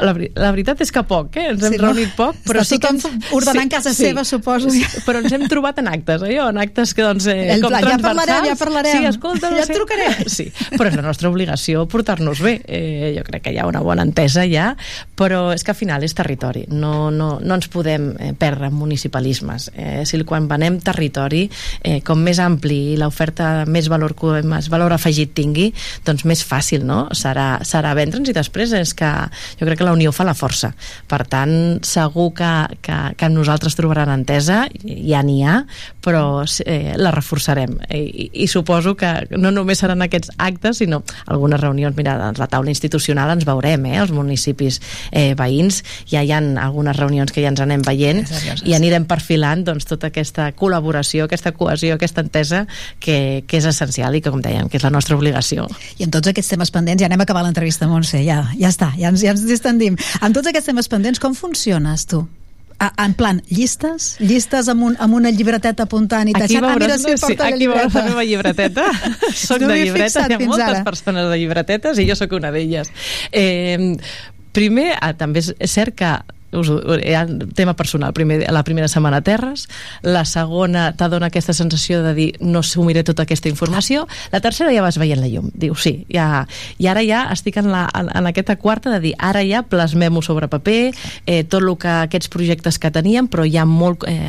La, 0.00 0.12
la 0.14 0.50
veritat 0.54 0.80
és 0.84 0.92
que 0.94 1.02
poc, 1.08 1.36
eh? 1.36 1.48
Ens 1.52 1.62
hem 1.66 1.74
Sí, 1.74 1.78
no? 1.80 1.90
reunit 1.90 2.14
poc, 2.16 2.36
però 2.46 2.62
Està 2.62 2.74
sí 2.74 2.78
que... 2.80 2.92
tothom 2.96 3.18
ordenant 3.36 3.70
casa 3.72 3.92
seva, 3.96 4.24
suposo. 4.24 4.70
Sí, 4.72 4.82
però 5.06 5.20
ens 5.22 5.32
hem 5.36 5.44
trobat 5.50 5.78
en 5.82 5.88
actes, 5.92 6.22
eh? 6.28 6.38
En 6.42 6.58
actes 6.62 6.94
que, 6.94 7.04
doncs, 7.04 7.26
eh, 7.32 7.52
El 7.56 7.62
com 7.64 7.72
pla, 7.74 7.80
ja 7.84 7.98
parlarem, 8.02 8.48
ja 8.48 8.56
parlarem. 8.60 8.96
Sí, 8.98 9.10
escolta, 9.10 9.50
no 9.50 9.60
Ja 9.60 9.66
et 9.66 9.74
trucaré. 9.76 10.08
Sí, 10.32 10.48
però 10.76 10.88
és 10.88 10.96
la 10.96 11.04
nostra 11.04 11.28
obligació 11.28 11.84
portar-nos 11.90 12.40
bé. 12.44 12.54
Eh, 12.66 13.12
jo 13.18 13.24
crec 13.28 13.44
que 13.46 13.52
hi 13.52 13.58
ha 13.60 13.66
una 13.68 13.82
bona 13.84 14.02
entesa 14.06 14.46
ja, 14.48 14.72
però 15.18 15.52
és 15.52 15.64
que 15.64 15.72
al 15.74 15.78
final 15.78 16.02
és 16.06 16.14
territori. 16.16 16.64
No, 16.72 17.10
no, 17.10 17.34
no 17.42 17.58
ens 17.58 17.68
podem 17.72 18.12
eh, 18.18 18.32
perdre 18.38 18.70
en 18.70 18.74
municipalismes. 18.78 19.70
Eh, 19.74 20.02
si 20.08 20.22
quan 20.24 20.46
venem 20.48 20.78
territori, 20.80 21.48
eh, 21.82 22.00
com 22.06 22.20
més 22.22 22.38
ampli 22.38 22.92
i 22.92 22.96
l'oferta 23.00 23.64
més 23.66 23.88
valor, 23.90 24.14
més 24.46 24.68
valor 24.70 24.94
afegit 24.94 25.32
tingui, 25.34 25.72
doncs 26.06 26.24
més 26.28 26.44
fàcil 26.46 26.84
no? 26.86 27.08
serà, 27.16 27.56
serà 27.66 27.94
vendre'ns 27.98 28.30
i 28.30 28.34
després 28.36 28.72
és 28.78 28.94
que 28.94 29.10
jo 29.58 29.66
crec 29.66 29.80
que 29.80 29.81
la 29.84 29.92
unió 29.94 30.12
fa 30.12 30.26
la 30.28 30.34
força. 30.34 30.72
Per 31.08 31.22
tant, 31.30 31.54
segur 31.86 32.30
que, 32.38 32.52
que, 32.84 32.98
que 33.18 33.28
amb 33.28 33.36
nosaltres 33.38 33.76
trobaran 33.78 34.12
entesa, 34.12 34.64
ja 34.82 35.22
n'hi 35.26 35.40
ha, 35.46 35.62
però 36.02 36.44
eh, 36.66 36.94
la 36.98 37.12
reforçarem. 37.14 37.76
I, 37.90 38.30
I 38.44 38.48
suposo 38.50 38.94
que 38.98 39.10
no 39.36 39.52
només 39.54 39.82
seran 39.82 40.02
aquests 40.04 40.32
actes, 40.38 40.82
sinó 40.82 41.02
algunes 41.26 41.60
reunions, 41.60 41.96
mira, 41.96 42.16
doncs 42.20 42.40
la 42.42 42.48
taula 42.50 42.72
institucional 42.72 43.32
ens 43.34 43.46
veurem, 43.48 43.86
eh, 43.90 43.98
els 44.02 44.12
municipis 44.14 44.80
eh, 45.10 45.32
veïns, 45.38 45.82
ja 46.10 46.22
hi 46.22 46.32
ha 46.34 46.40
algunes 46.62 46.96
reunions 46.98 47.32
que 47.32 47.44
ja 47.44 47.52
ens 47.52 47.62
anem 47.62 47.84
veient 47.86 48.24
i 48.66 48.74
anirem 48.76 49.06
perfilant 49.08 49.64
doncs, 49.66 49.86
tota 49.88 50.10
aquesta 50.10 50.50
col·laboració, 50.58 51.26
aquesta 51.26 51.52
cohesió, 51.56 51.96
aquesta 51.96 52.24
entesa 52.24 52.64
que, 53.00 53.44
que 53.46 53.60
és 53.60 53.68
essencial 53.68 54.16
i 54.16 54.22
que, 54.22 54.32
com 54.32 54.42
dèiem, 54.42 54.68
que 54.70 54.78
és 54.80 54.86
la 54.86 54.92
nostra 54.94 55.16
obligació. 55.18 55.68
I 55.98 56.06
amb 56.06 56.14
tots 56.14 56.32
aquests 56.32 56.54
temes 56.54 56.72
pendents, 56.74 57.02
ja 57.02 57.10
anem 57.10 57.22
a 57.22 57.26
acabar 57.28 57.44
l'entrevista, 57.46 57.88
Montse, 57.90 58.20
ja, 58.24 58.42
ja 58.58 58.70
està, 58.72 58.92
ja 58.98 59.12
ens, 59.12 59.22
ja 59.24 59.34
ens 59.34 59.44
distendim. 59.72 59.96
Amb 60.20 60.34
tots 60.36 60.48
aquests 60.50 60.70
temes 60.70 60.88
pendents, 60.88 61.20
com 61.22 61.34
funciones 61.34 62.06
tu? 62.06 62.22
A, 62.82 62.88
en 63.04 63.12
plan, 63.14 63.38
llistes? 63.46 64.16
Llistes 64.18 64.66
amb, 64.72 64.82
un, 64.88 64.96
amb 64.98 65.14
una 65.14 65.30
llibreteta 65.30 65.84
apuntant 65.86 66.26
i 66.26 66.32
Aquí 66.34 66.56
tachant? 66.56 66.64
Ah, 66.66 66.74
mira, 66.74 66.96
veuràs, 66.96 67.04
sí, 67.22 67.36
la 67.38 67.46
aquí 67.46 67.68
veuràs 67.68 67.94
la 67.94 68.00
llibreta. 68.00 68.04
meva 68.08 68.24
llibreteta. 68.26 68.86
soc 69.46 69.62
No 69.62 69.68
de 69.70 69.84
fixat 69.94 70.32
hi 70.32 70.34
ha 70.34 70.40
moltes 70.42 70.66
ara. 70.66 70.84
persones 70.84 71.30
de 71.30 71.38
llibretetes 71.38 72.00
i 72.02 72.08
jo 72.08 72.16
sóc 72.18 72.34
una 72.34 72.50
d'elles. 72.50 72.90
Eh, 73.30 73.94
primer, 74.52 74.96
ah, 75.00 75.12
també 75.14 75.44
és 75.44 75.52
cert 75.70 75.94
que 75.94 76.10
us, 76.52 76.68
ho- 76.70 76.98
hi 76.98 77.14
ha 77.16 77.26
tema 77.54 77.74
personal. 77.74 78.12
Primer, 78.12 78.44
la 78.52 78.62
primera 78.64 78.88
setmana 78.88 79.18
a 79.22 79.24
Terres 79.26 79.68
la 80.02 80.24
segona 80.24 80.92
t'adona 80.96 81.28
aquesta 81.32 81.52
sensació 81.56 82.02
de 82.04 82.14
dir 82.14 82.28
no 82.40 82.60
assumiré 82.60 83.02
tota 83.04 83.24
aquesta 83.24 83.48
informació 83.48 84.06
la 84.32 84.40
tercera 84.40 84.72
ja 84.74 84.82
vas 84.84 84.98
veient 85.00 85.20
la 85.20 85.28
llum. 85.28 85.50
Diu 85.54 85.74
sí, 85.74 86.06
ja, 86.12 86.46
i 86.78 86.86
ara 86.90 87.02
ja 87.06 87.24
estic 87.32 87.56
en, 87.60 87.70
la, 87.72 87.86
en, 87.98 88.10
en 88.14 88.26
aquesta 88.30 88.56
quarta 88.56 88.90
de 88.94 89.00
dir 89.00 89.14
ara 89.18 89.42
ja 89.46 89.62
plasmem-ho 89.62 90.22
sobre 90.22 90.48
paper 90.52 90.92
eh, 91.26 91.42
tot 91.44 91.62
el 91.62 91.72
que 91.80 91.88
aquests 92.06 92.28
projectes 92.32 92.78
que 92.82 92.90
teníem 92.92 93.28
però 93.32 93.44
ja 93.48 93.64
molt 93.68 94.04
eh, 94.08 94.26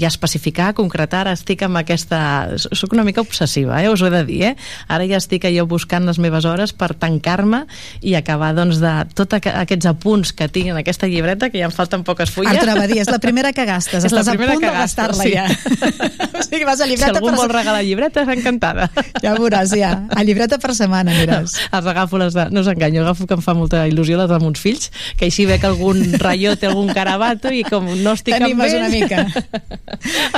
ja 0.00 0.08
especificar, 0.08 0.72
concretar, 0.78 1.24
ara 1.26 1.32
estic 1.36 1.62
amb 1.66 1.80
aquesta 1.80 2.20
soc 2.56 2.92
una 2.94 3.04
mica 3.04 3.20
obsessiva, 3.24 3.80
eh, 3.82 3.88
us 3.90 4.02
ho 4.02 4.06
he 4.08 4.12
de 4.14 4.24
dir 4.28 4.42
eh? 4.50 4.54
ara 4.88 5.06
ja 5.08 5.18
estic 5.20 5.46
allò 5.48 5.66
buscant 5.66 6.06
les 6.06 6.18
meves 6.22 6.44
hores 6.46 6.72
per 6.76 6.92
tancar-me 6.94 7.64
i 8.02 8.14
acabar 8.18 8.52
doncs 8.56 8.78
de 8.82 8.92
tots 9.16 9.38
aquests 9.40 9.86
apunts 9.90 10.32
que 10.36 10.48
tinc 10.52 10.70
en 10.72 10.80
aquesta 10.80 11.08
llibreta 11.10 11.50
ja 11.58 11.68
em 11.68 11.74
falten 11.74 12.04
poques 12.06 12.32
fulles 12.32 12.52
Ara 12.52 12.64
t'anava 12.64 12.84
a 12.86 12.90
dir, 12.90 13.00
és 13.02 13.10
la 13.10 13.18
primera 13.22 13.52
que 13.56 13.66
gastes, 13.68 14.04
És 14.06 14.14
la 14.14 14.22
estàs 14.22 14.32
a 14.32 14.36
primera 14.36 14.54
punt 14.54 14.64
que 14.64 14.70
de 14.70 14.78
gastar-la 14.80 15.24
sí. 15.24 15.32
ja. 15.34 15.46
o 16.40 16.44
sigui, 16.44 16.64
vas 16.68 16.80
a 16.80 16.84
si 16.84 16.92
llibreta 16.92 17.18
algú 17.18 17.30
per... 17.32 17.38
vol 17.42 17.52
regalar 17.52 17.82
llibretes, 17.86 18.30
encantada 18.36 18.90
Ja 19.24 19.34
veuràs, 19.38 19.74
ja. 19.76 19.92
A 20.12 20.24
llibreta 20.26 20.60
per 20.62 20.74
setmana, 20.76 21.14
aniràs. 21.14 21.56
els 21.70 21.90
agafo 21.92 22.20
les 22.20 22.36
de... 22.36 22.48
no 22.52 22.62
us 22.64 22.70
enganyo, 22.72 23.04
agafo 23.04 23.26
que 23.26 23.38
em 23.38 23.44
fa 23.44 23.56
molta 23.58 23.84
il·lusió 23.88 24.18
les 24.20 24.30
de 24.30 24.40
mons 24.42 24.60
fills, 24.60 24.90
que 25.16 25.30
així 25.30 25.46
veig 25.48 25.64
algun 25.66 26.02
rayote, 26.20 26.70
algun 26.70 26.92
carabato 26.94 27.52
i 27.54 27.62
com 27.66 27.88
no 28.02 28.16
estic 28.16 28.36
amb 28.36 28.46
T'animes 28.46 28.72
ells 28.72 28.80
una 28.80 28.90
mica. 28.92 29.24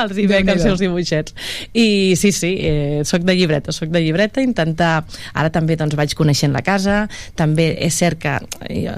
els 0.03 0.19
hi 0.19 0.27
veig 0.31 0.49
els 0.55 0.63
seus 0.65 0.83
dibuixets 0.83 1.35
i 1.73 2.15
sí, 2.19 2.33
sí, 2.33 2.55
eh, 2.61 3.01
soc 3.09 3.25
de 3.27 3.35
llibreta 3.37 3.73
soc 3.75 3.93
de 3.95 4.03
llibreta, 4.03 4.43
intentar 4.45 5.05
ara 5.35 5.51
també 5.55 5.77
doncs 5.79 5.97
vaig 5.99 6.15
coneixent 6.19 6.55
la 6.55 6.63
casa 6.67 7.07
també 7.39 7.71
és 7.85 7.97
cert 7.99 8.21
que, 8.23 8.35
eh, 8.69 8.95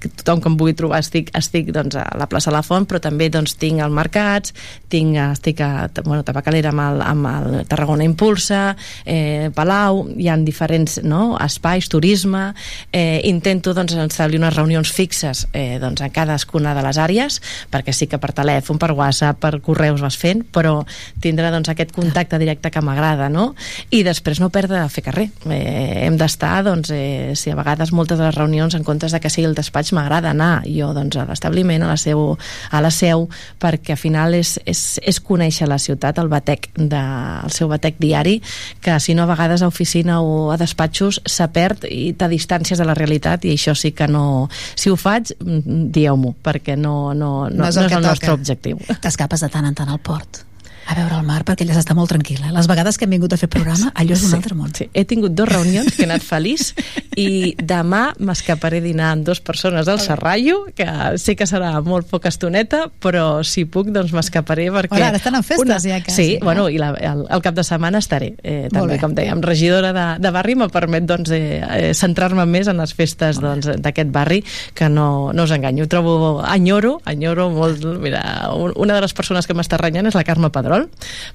que 0.00 0.12
tothom 0.20 0.42
que 0.42 0.50
em 0.52 0.56
vulgui 0.60 0.76
trobar 0.78 1.02
estic, 1.04 1.30
estic 1.36 1.59
doncs, 1.68 1.98
a 2.00 2.06
la 2.18 2.28
plaça 2.30 2.52
La 2.54 2.62
Font 2.66 2.86
però 2.88 3.00
també 3.02 3.30
doncs, 3.32 3.56
tinc 3.60 3.82
al 3.84 3.92
Mercats 3.94 4.54
tinc, 4.90 5.18
estic 5.20 5.60
a 5.64 5.88
bueno, 6.02 6.22
Tabacalera 6.26 6.72
amb 6.72 6.84
el, 6.86 7.04
amb 7.04 7.30
el 7.30 7.68
Tarragona 7.70 8.06
Impulsa 8.06 8.76
eh, 9.04 9.50
Palau, 9.54 10.06
hi 10.16 10.30
ha 10.30 10.38
diferents 10.40 11.00
no, 11.04 11.36
espais, 11.40 11.88
turisme 11.92 12.50
eh, 12.92 13.20
intento 13.28 13.74
doncs, 13.76 13.94
establir 14.00 14.40
unes 14.40 14.56
reunions 14.56 14.90
fixes 14.90 15.46
eh, 15.52 15.78
doncs, 15.82 16.02
en 16.04 16.14
cadascuna 16.14 16.74
de 16.76 16.84
les 16.86 17.00
àrees 17.00 17.40
perquè 17.70 17.94
sí 17.94 18.08
que 18.10 18.18
per 18.20 18.32
telèfon, 18.36 18.78
per 18.80 18.92
WhatsApp, 18.96 19.38
per 19.40 19.60
correus 19.64 20.02
vas 20.02 20.16
fent, 20.18 20.42
però 20.52 20.80
tindrà 21.22 21.50
doncs, 21.54 21.70
aquest 21.72 21.94
contacte 21.96 22.38
directe 22.40 22.70
que 22.72 22.82
m'agrada, 22.84 23.28
no? 23.32 23.50
I 23.94 24.02
després 24.06 24.40
no 24.42 24.50
perdre 24.54 24.80
de 24.80 24.88
fer 24.92 25.04
carrer. 25.06 25.28
Eh, 25.50 26.06
hem 26.06 26.18
d'estar, 26.20 26.60
doncs, 26.66 26.92
eh, 26.94 27.32
si 27.36 27.52
a 27.52 27.58
vegades 27.58 27.94
moltes 27.96 28.18
de 28.18 28.26
les 28.28 28.36
reunions, 28.36 28.74
en 28.74 28.86
comptes 28.86 29.12
de 29.14 29.20
que 29.20 29.32
sigui 29.32 29.48
el 29.48 29.56
despatx, 29.58 29.94
m'agrada 29.96 30.34
anar 30.34 30.62
jo 30.66 30.92
doncs, 30.96 31.18
a 31.20 31.26
l'establiment, 31.50 31.82
a, 31.82 31.88
la 31.88 31.96
seu, 31.96 32.38
a 32.70 32.80
la 32.80 32.90
seu, 32.90 33.28
perquè 33.60 33.94
al 33.94 34.00
final 34.00 34.34
és, 34.38 34.58
és, 34.66 35.00
és 35.02 35.20
conèixer 35.20 35.68
la 35.68 35.78
ciutat, 35.78 36.18
el 36.18 36.30
batec, 36.30 36.70
de, 36.76 37.00
el 37.44 37.54
seu 37.54 37.68
batec 37.68 37.98
diari, 38.00 38.40
que 38.80 38.98
si 39.00 39.14
no 39.14 39.24
a 39.24 39.30
vegades 39.30 39.62
a 39.62 39.68
oficina 39.68 40.20
o 40.22 40.50
a 40.52 40.58
despatxos 40.60 41.20
se 41.26 41.48
perd 41.52 41.86
i 41.90 42.12
te 42.14 42.28
distàncies 42.30 42.78
de 42.78 42.86
la 42.86 42.94
realitat 42.94 43.44
i 43.44 43.54
això 43.56 43.74
sí 43.74 43.92
que 43.92 44.08
no... 44.08 44.48
Si 44.74 44.90
ho 44.90 44.96
faig, 44.96 45.34
mm, 45.38 45.90
dieu-m'ho, 45.94 46.34
perquè 46.42 46.76
no, 46.76 47.12
no, 47.14 47.48
no, 47.48 47.64
no, 47.64 47.66
és 47.68 47.76
el, 47.76 47.88
no 47.88 47.90
és 47.90 47.98
el 47.98 48.06
nostre 48.06 48.36
objectiu. 48.36 48.80
T'escapes 49.00 49.44
de 49.44 49.50
tant 49.52 49.66
en 49.66 49.76
tant 49.76 49.90
al 49.90 50.00
port 50.02 50.44
a 50.90 50.96
veure 50.98 51.18
el 51.20 51.26
mar 51.26 51.42
perquè 51.46 51.64
allà 51.66 51.76
s'està 51.78 51.94
molt 51.96 52.10
tranquil·la. 52.12 52.50
Les 52.56 52.66
vegades 52.70 52.98
que 52.98 53.06
hem 53.06 53.14
vingut 53.16 53.32
a 53.32 53.38
fer 53.40 53.48
programa, 53.52 53.92
allò 53.94 54.12
és 54.16 54.22
un 54.26 54.30
Sí, 54.32 54.36
altre 54.36 54.54
món. 54.58 54.72
Sí. 54.76 54.88
He 54.94 55.04
tingut 55.04 55.34
dues 55.36 55.48
reunions 55.50 55.94
que 55.96 56.02
he 56.04 56.08
anat 56.08 56.22
feliç 56.26 56.72
i 57.20 57.54
demà 57.58 58.10
m'escaparé 58.18 58.78
a 58.80 58.84
dinar 58.84 59.10
amb 59.14 59.26
dues 59.26 59.40
persones 59.40 59.88
al 59.88 60.00
Serrallo, 60.00 60.66
que 60.76 60.86
sé 61.20 61.34
que 61.36 61.46
serà 61.48 61.72
molt 61.84 62.08
poca 62.10 62.28
estoneta, 62.32 62.86
però 63.02 63.42
si 63.46 63.64
puc, 63.64 63.90
doncs 63.94 64.12
m'escaparé 64.16 64.68
perquè... 64.72 64.92
Bueno, 64.94 65.06
ara 65.10 65.20
estan 65.20 65.36
en 65.38 65.44
festes 65.46 65.84
ja, 65.86 66.00
quasi, 66.04 66.16
Sí, 66.20 66.28
no? 66.40 66.44
bueno, 66.46 66.68
i 66.70 66.78
la, 66.78 66.90
el, 66.98 67.24
el 67.30 67.42
cap 67.42 67.54
de 67.54 67.64
setmana 67.66 67.98
estaré. 68.02 68.34
Eh, 68.42 68.68
també, 68.72 68.94
bé. 68.96 69.00
com 69.02 69.14
dèiem, 69.16 69.42
regidora 69.44 69.92
de, 69.96 70.06
de 70.22 70.30
barri 70.34 70.54
me 70.58 70.68
permet 70.72 71.06
doncs, 71.08 71.30
eh, 71.34 71.60
eh, 71.60 71.92
centrar-me 71.94 72.46
més 72.46 72.68
en 72.70 72.80
les 72.82 72.94
festes 72.94 73.38
doncs, 73.42 73.68
d'aquest 73.82 74.10
barri, 74.14 74.42
que 74.74 74.88
no, 74.88 75.30
no 75.34 75.44
us 75.46 75.54
enganyo. 75.54 75.84
Ho 75.84 75.90
trobo, 75.90 76.16
enyoro, 76.54 76.98
enyoro 77.06 77.48
molt... 77.54 77.84
Mira, 78.00 78.22
un- 78.56 78.72
una 78.76 78.94
de 78.96 79.00
les 79.04 79.12
persones 79.14 79.46
que 79.46 79.54
m'està 79.54 79.76
renyant 79.80 80.06
és 80.08 80.14
la 80.16 80.24
Carme 80.24 80.50
Pedrol, 80.54 80.79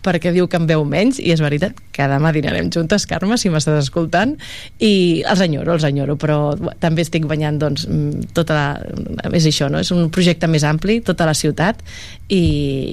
perquè 0.05 0.31
diu 0.35 0.47
que 0.51 0.59
em 0.59 0.67
veu 0.69 0.85
menys, 0.87 1.19
i 1.19 1.31
és 1.33 1.43
veritat 1.43 1.77
que 1.95 2.07
demà 2.11 2.31
dinarem 2.35 2.69
juntes, 2.73 3.05
Carme, 3.09 3.37
si 3.39 3.51
m'estàs 3.53 3.85
escoltant, 3.85 4.35
i 4.83 5.23
els 5.27 5.43
enyoro, 5.45 5.75
els 5.75 5.85
enyoro, 5.87 6.17
però 6.19 6.39
també 6.83 7.05
estic 7.05 7.27
banyant, 7.29 7.59
doncs, 7.61 7.87
mm, 7.89 8.33
tota 8.37 8.57
la... 8.57 8.67
És 9.35 9.47
això, 9.49 9.69
no? 9.71 9.81
És 9.83 9.91
un 9.95 10.09
projecte 10.13 10.49
més 10.51 10.65
ampli, 10.67 10.99
tota 11.05 11.27
la 11.27 11.35
ciutat, 11.37 11.81
i, 12.27 12.41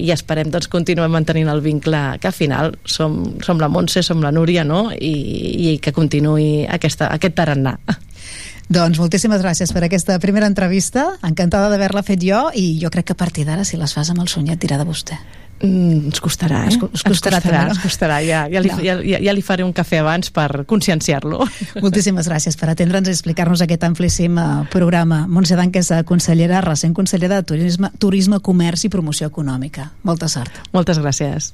i 0.05 0.11
esperem, 0.15 0.51
doncs, 0.53 0.69
continuar 0.71 1.09
mantenint 1.13 1.51
el 1.51 1.63
vincle, 1.65 2.03
que 2.21 2.31
al 2.31 2.37
final 2.37 2.73
som, 2.85 3.21
som 3.43 3.61
la 3.61 3.71
Montse, 3.71 4.03
som 4.05 4.23
la 4.23 4.33
Núria, 4.33 4.65
no? 4.67 4.87
I, 4.93 5.13
i 5.73 5.77
que 5.83 5.95
continuï 5.95 6.65
aquesta, 6.71 7.11
aquest 7.13 7.37
tarannà. 7.37 7.77
Doncs 8.73 8.97
moltíssimes 8.97 9.43
gràcies 9.43 9.73
per 9.75 9.83
aquesta 9.85 10.15
primera 10.23 10.47
entrevista. 10.47 11.09
Encantada 11.27 11.69
d'haver-la 11.69 12.05
fet 12.07 12.23
jo 12.23 12.47
i 12.55 12.79
jo 12.81 12.89
crec 12.93 13.11
que 13.11 13.17
a 13.17 13.19
partir 13.19 13.45
d'ara, 13.45 13.67
si 13.67 13.77
les 13.77 13.93
fas 13.93 14.09
amb 14.09 14.23
el 14.23 14.31
Sunyet, 14.31 14.61
dirà 14.61 14.79
de 14.79 14.87
vostè. 14.87 15.19
Mm, 15.61 16.09
ens 16.09 16.19
costarà, 16.19 16.63
eh? 16.63 16.71
Ens 16.73 16.77
co- 16.77 16.89
us 16.91 17.03
costarà 17.05 17.37
ens 17.37 17.39
costarà, 17.39 17.39
també, 17.41 17.57
no? 17.63 17.69
ens 17.71 17.79
costarà. 17.79 18.17
Ja, 18.25 18.41
ja, 18.51 18.59
li, 18.59 18.69
No. 18.73 18.79
ja, 18.83 18.97
ja, 19.01 19.19
ja 19.23 19.33
li 19.33 19.41
faré 19.41 19.63
un 19.63 19.71
cafè 19.71 19.99
abans 20.01 20.29
per 20.29 20.65
conscienciar-lo. 20.67 21.45
Moltíssimes 21.85 22.27
gràcies 22.27 22.57
per 22.59 22.69
atendre'ns 22.73 23.07
i 23.07 23.11
explicar-nos 23.15 23.61
aquest 23.63 23.83
amplíssim 23.87 24.37
eh, 24.37 24.47
programa. 24.73 25.25
Montse 25.27 25.55
Dan, 25.55 25.71
que 25.71 25.79
és 25.79 25.91
eh, 25.91 26.03
consellera, 26.03 26.59
recent 26.61 26.93
consellera 26.93 27.39
de 27.39 27.43
Turisme, 27.43 27.91
Turisme, 27.97 28.39
Comerç 28.43 28.83
i 28.85 28.89
Promoció 28.89 29.27
Econòmica. 29.31 29.91
Molta 30.03 30.27
sort. 30.27 30.51
Moltes 30.73 30.99
gràcies. 30.99 31.53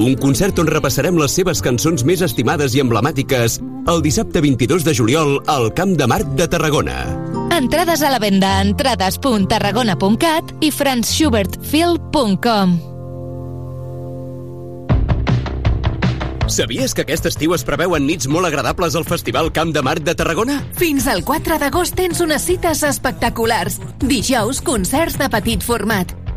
Un 0.00 0.14
concert 0.16 0.56
on 0.62 0.64
repassarem 0.64 1.18
les 1.20 1.34
seves 1.36 1.60
cançons 1.60 2.00
més 2.08 2.22
estimades 2.24 2.72
i 2.72 2.80
emblemàtiques 2.80 3.58
el 3.90 3.98
dissabte 4.00 4.40
22 4.40 4.80
de 4.86 4.94
juliol 4.96 5.34
al 5.44 5.68
Camp 5.76 5.92
de 6.00 6.06
Marc 6.08 6.24
de 6.38 6.46
Tarragona. 6.48 7.02
Entrades 7.52 8.00
a 8.00 8.08
la 8.08 8.16
venda 8.22 8.54
a 8.56 8.62
entrades.tarragona.cat 8.64 10.54
i 10.64 10.70
franzschubertfil.com 10.72 12.78
Sabies 16.50 16.96
que 16.96 17.04
aquest 17.04 17.28
estiu 17.28 17.52
es 17.54 17.62
preveuen 17.68 18.08
nits 18.08 18.26
molt 18.26 18.48
agradables 18.48 18.96
al 18.96 19.04
Festival 19.04 19.52
Camp 19.52 19.76
de 19.76 19.84
Marc 19.84 20.00
de 20.08 20.16
Tarragona? 20.16 20.64
Fins 20.80 21.04
al 21.12 21.20
4 21.28 21.60
d'agost 21.60 21.92
tens 22.00 22.24
unes 22.24 22.48
cites 22.48 22.80
espectaculars. 22.88 23.76
Dijous, 24.00 24.64
concerts 24.64 25.20
de 25.20 25.28
petit 25.28 25.60
format. 25.62 26.16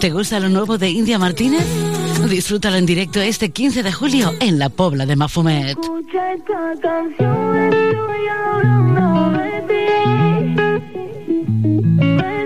¿Te 0.00 0.10
gusta 0.10 0.38
lo 0.38 0.48
nuevo 0.48 0.78
de 0.78 0.90
India 0.90 1.18
Martínez? 1.18 1.66
Disfrútalo 2.30 2.76
en 2.76 2.86
directo 2.86 3.20
este 3.20 3.50
15 3.50 3.82
de 3.82 3.92
julio 3.92 4.32
en 4.38 4.58
la 4.58 4.68
Pobla 4.68 5.06
de 5.06 5.16
Mafumet. 5.16 5.76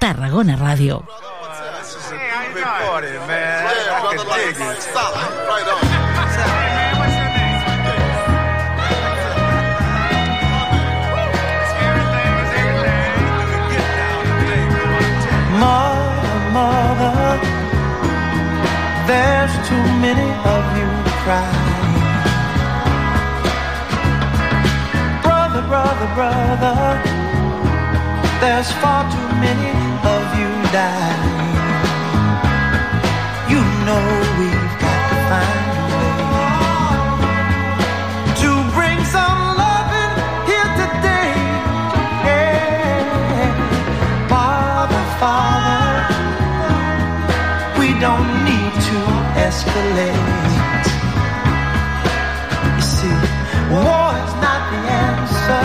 Tarragona 0.00 0.56
mother, 16.52 17.40
there's 19.08 19.54
too 19.68 19.84
many 20.04 20.28
of 20.54 20.64
you 20.78 20.88
crying. 21.22 21.94
Brother, 25.22 25.62
brother, 25.70 26.08
brother, 26.14 26.76
there's 28.40 28.70
far 28.80 29.02
too 29.10 29.28
many 29.40 29.87
of 30.74 31.28
you. 31.40 31.56
You 33.56 33.62
know 33.86 34.04
we've 34.38 34.74
got 34.84 35.00
to 35.10 35.16
find 35.30 35.64
a 35.72 36.24
way 36.34 36.54
to 38.42 38.50
bring 38.76 38.98
some 39.04 39.40
loving 39.56 40.12
here 40.48 40.70
today. 40.80 41.32
Yeah. 42.28 43.50
Father, 44.28 45.02
Father, 45.20 45.96
we 47.80 47.88
don't 47.98 48.30
need 48.44 48.72
to 48.88 48.98
escalate. 49.46 50.86
You 52.76 52.82
see, 52.82 53.16
war 53.72 54.08
is 54.24 54.34
not 54.44 54.60
the 54.70 54.80
answer, 55.08 55.64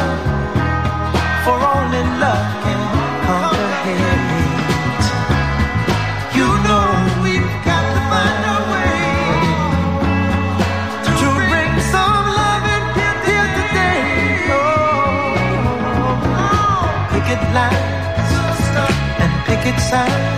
time 19.93 20.32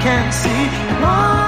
You 0.00 0.04
can 0.06 0.32
see. 0.32 0.64
What's 1.02 1.39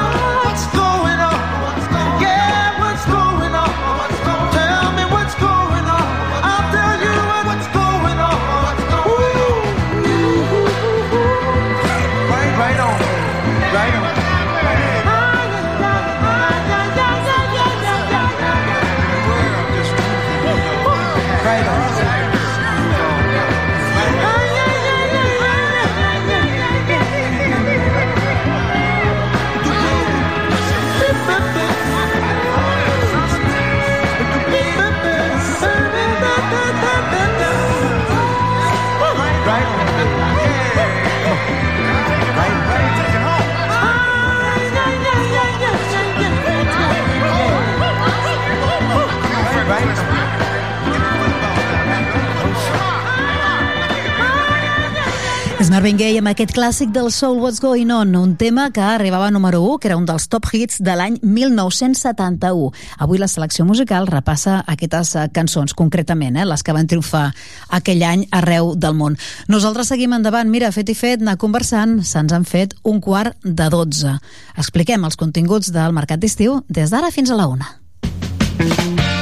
Marvin 55.73 55.97
Gaye 55.97 56.19
amb 56.20 56.28
aquest 56.28 56.51
clàssic 56.53 56.90
del 56.93 57.07
Soul 57.09 57.39
What's 57.40 57.62
Going 57.62 57.89
On, 57.97 58.11
un 58.19 58.35
tema 58.36 58.66
que 58.77 58.82
arribava 58.85 59.31
a 59.31 59.32
número 59.32 59.62
1, 59.65 59.78
que 59.81 59.89
era 59.89 59.97
un 59.97 60.05
dels 60.05 60.27
top 60.28 60.51
hits 60.53 60.82
de 60.85 60.93
l'any 60.93 61.16
1971. 61.23 62.66
Avui 63.01 63.16
la 63.16 63.28
selecció 63.32 63.65
musical 63.65 64.05
repassa 64.11 64.59
aquestes 64.69 65.15
eh, 65.16 65.24
cançons, 65.32 65.73
concretament, 65.73 66.36
eh, 66.36 66.44
les 66.44 66.61
que 66.61 66.74
van 66.77 66.90
triomfar 66.93 67.31
aquell 67.73 68.05
any 68.05 68.27
arreu 68.36 68.74
del 68.77 69.01
món. 69.01 69.16
Nosaltres 69.49 69.89
seguim 69.94 70.12
endavant, 70.12 70.53
mira, 70.53 70.74
fet 70.77 70.93
i 70.93 70.99
fet, 70.99 71.24
anar 71.24 71.39
conversant, 71.40 72.03
se'ns 72.05 72.36
han 72.36 72.44
fet 72.44 72.77
un 72.85 73.01
quart 73.01 73.40
de 73.40 73.73
12. 73.73 74.19
Expliquem 74.61 75.09
els 75.09 75.16
continguts 75.16 75.73
del 75.73 75.97
Mercat 75.97 76.20
d'Estiu 76.20 76.61
des 76.69 76.93
d'ara 76.93 77.09
fins 77.16 77.32
a 77.32 77.40
la 77.40 77.49
una. 77.49 79.22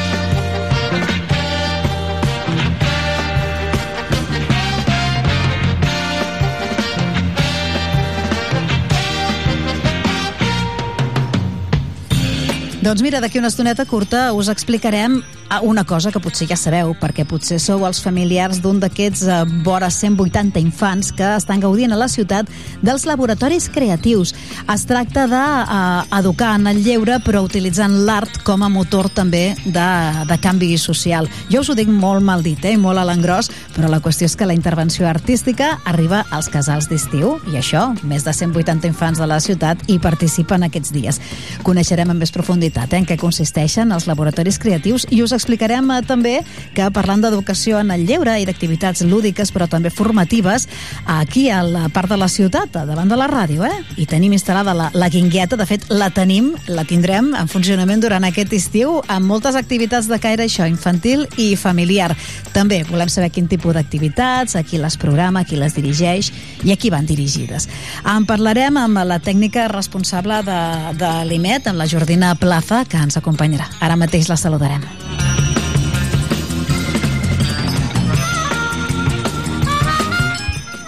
Doncs 12.80 13.02
mira, 13.04 13.20
d'aquí 13.20 13.36
una 13.36 13.50
estoneta 13.52 13.84
curta 13.84 14.30
us 14.32 14.48
explicarem 14.48 15.18
una 15.62 15.84
cosa 15.84 16.12
que 16.12 16.20
potser 16.22 16.46
ja 16.46 16.56
sabeu, 16.56 16.92
perquè 16.94 17.24
potser 17.26 17.58
sou 17.58 17.82
els 17.88 17.98
familiars 18.02 18.60
d'un 18.62 18.78
d'aquests 18.80 19.22
eh, 19.26 19.38
vora 19.66 19.90
180 19.90 20.60
infants 20.62 21.10
que 21.16 21.26
estan 21.34 21.60
gaudint 21.60 21.90
a 21.90 21.98
la 21.98 22.06
ciutat 22.08 22.46
dels 22.86 23.04
laboratoris 23.08 23.66
creatius. 23.74 24.32
Es 24.70 24.86
tracta 24.86 25.26
d'educar 25.30 26.52
en 26.60 26.70
el 26.70 26.82
lleure, 26.84 27.18
però 27.24 27.42
utilitzant 27.42 27.98
l'art 28.06 28.38
com 28.46 28.62
a 28.62 28.70
motor 28.70 29.10
també 29.10 29.56
de, 29.64 29.88
de 30.30 30.38
canvi 30.38 30.70
social. 30.78 31.26
Jo 31.50 31.64
us 31.64 31.72
ho 31.72 31.76
dic 31.78 31.90
molt 31.90 32.22
mal 32.22 32.46
dit, 32.46 32.62
eh, 32.64 32.76
molt 32.78 33.02
a 33.02 33.08
l'engròs, 33.08 33.50
però 33.74 33.90
la 33.90 34.00
qüestió 34.04 34.30
és 34.30 34.38
que 34.38 34.46
la 34.46 34.54
intervenció 34.54 35.08
artística 35.10 35.72
arriba 35.84 36.22
als 36.30 36.48
casals 36.52 36.86
d'estiu, 36.88 37.40
i 37.50 37.58
això, 37.58 37.88
més 38.06 38.22
de 38.24 38.36
180 38.36 38.86
infants 38.86 39.18
de 39.18 39.26
la 39.26 39.40
ciutat 39.42 39.82
hi 39.90 39.98
participen 39.98 40.68
aquests 40.68 40.94
dies. 40.94 41.20
Coneixerem 41.66 42.14
amb 42.14 42.22
més 42.22 42.30
profunditat 42.30 42.94
eh, 42.94 43.02
en 43.02 43.10
què 43.10 43.18
consisteixen 43.18 43.90
els 43.90 44.06
laboratoris 44.06 44.62
creatius 44.62 45.10
i 45.10 45.24
us 45.24 45.34
explicarem 45.40 45.90
eh, 45.90 46.02
també 46.06 46.36
que 46.76 46.90
parlant 46.94 47.24
d'educació 47.24 47.80
en 47.80 47.90
el 47.94 48.04
lleure 48.08 48.36
i 48.40 48.46
d'activitats 48.48 49.02
lúdiques 49.08 49.50
però 49.54 49.66
també 49.70 49.90
formatives, 49.90 50.68
aquí 51.10 51.48
a 51.50 51.62
la 51.64 51.88
part 51.92 52.12
de 52.12 52.18
la 52.20 52.28
ciutat, 52.28 52.72
davant 52.74 53.08
de 53.10 53.18
la 53.18 53.28
ràdio, 53.30 53.64
eh? 53.66 53.80
i 54.00 54.06
tenim 54.06 54.34
instal·lada 54.36 54.74
la, 54.76 54.90
la 54.94 55.08
guingueta, 55.12 55.58
de 55.58 55.66
fet 55.66 55.88
la 55.90 56.10
tenim, 56.14 56.52
la 56.68 56.84
tindrem 56.88 57.32
en 57.38 57.50
funcionament 57.50 58.02
durant 58.04 58.24
aquest 58.26 58.52
estiu 58.56 58.98
amb 59.08 59.26
moltes 59.30 59.56
activitats 59.58 60.08
de 60.10 60.20
caire 60.22 60.46
això, 60.46 60.68
infantil 60.68 61.26
i 61.40 61.54
familiar. 61.56 62.12
També 62.54 62.82
volem 62.88 63.10
saber 63.12 63.30
quin 63.34 63.48
tipus 63.50 63.74
d'activitats, 63.76 64.56
a 64.56 64.64
qui 64.66 64.80
les 64.80 64.98
programa, 65.00 65.42
a 65.42 65.48
qui 65.48 65.58
les 65.60 65.74
dirigeix 65.76 66.32
i 66.66 66.74
a 66.74 66.78
qui 66.80 66.92
van 66.92 67.08
dirigides. 67.08 67.68
En 68.04 68.26
parlarem 68.28 68.78
amb 68.80 69.02
la 69.06 69.20
tècnica 69.22 69.68
responsable 69.72 70.42
de, 70.46 70.60
de 71.00 71.12
l'IMET, 71.30 71.70
amb 71.70 71.80
la 71.80 71.88
Jordina 71.90 72.34
Plaza, 72.38 72.84
que 72.88 73.00
ens 73.00 73.20
acompanyarà. 73.20 73.70
Ara 73.80 73.98
mateix 74.00 74.30
la 74.30 74.40
saludarem. 74.40 75.29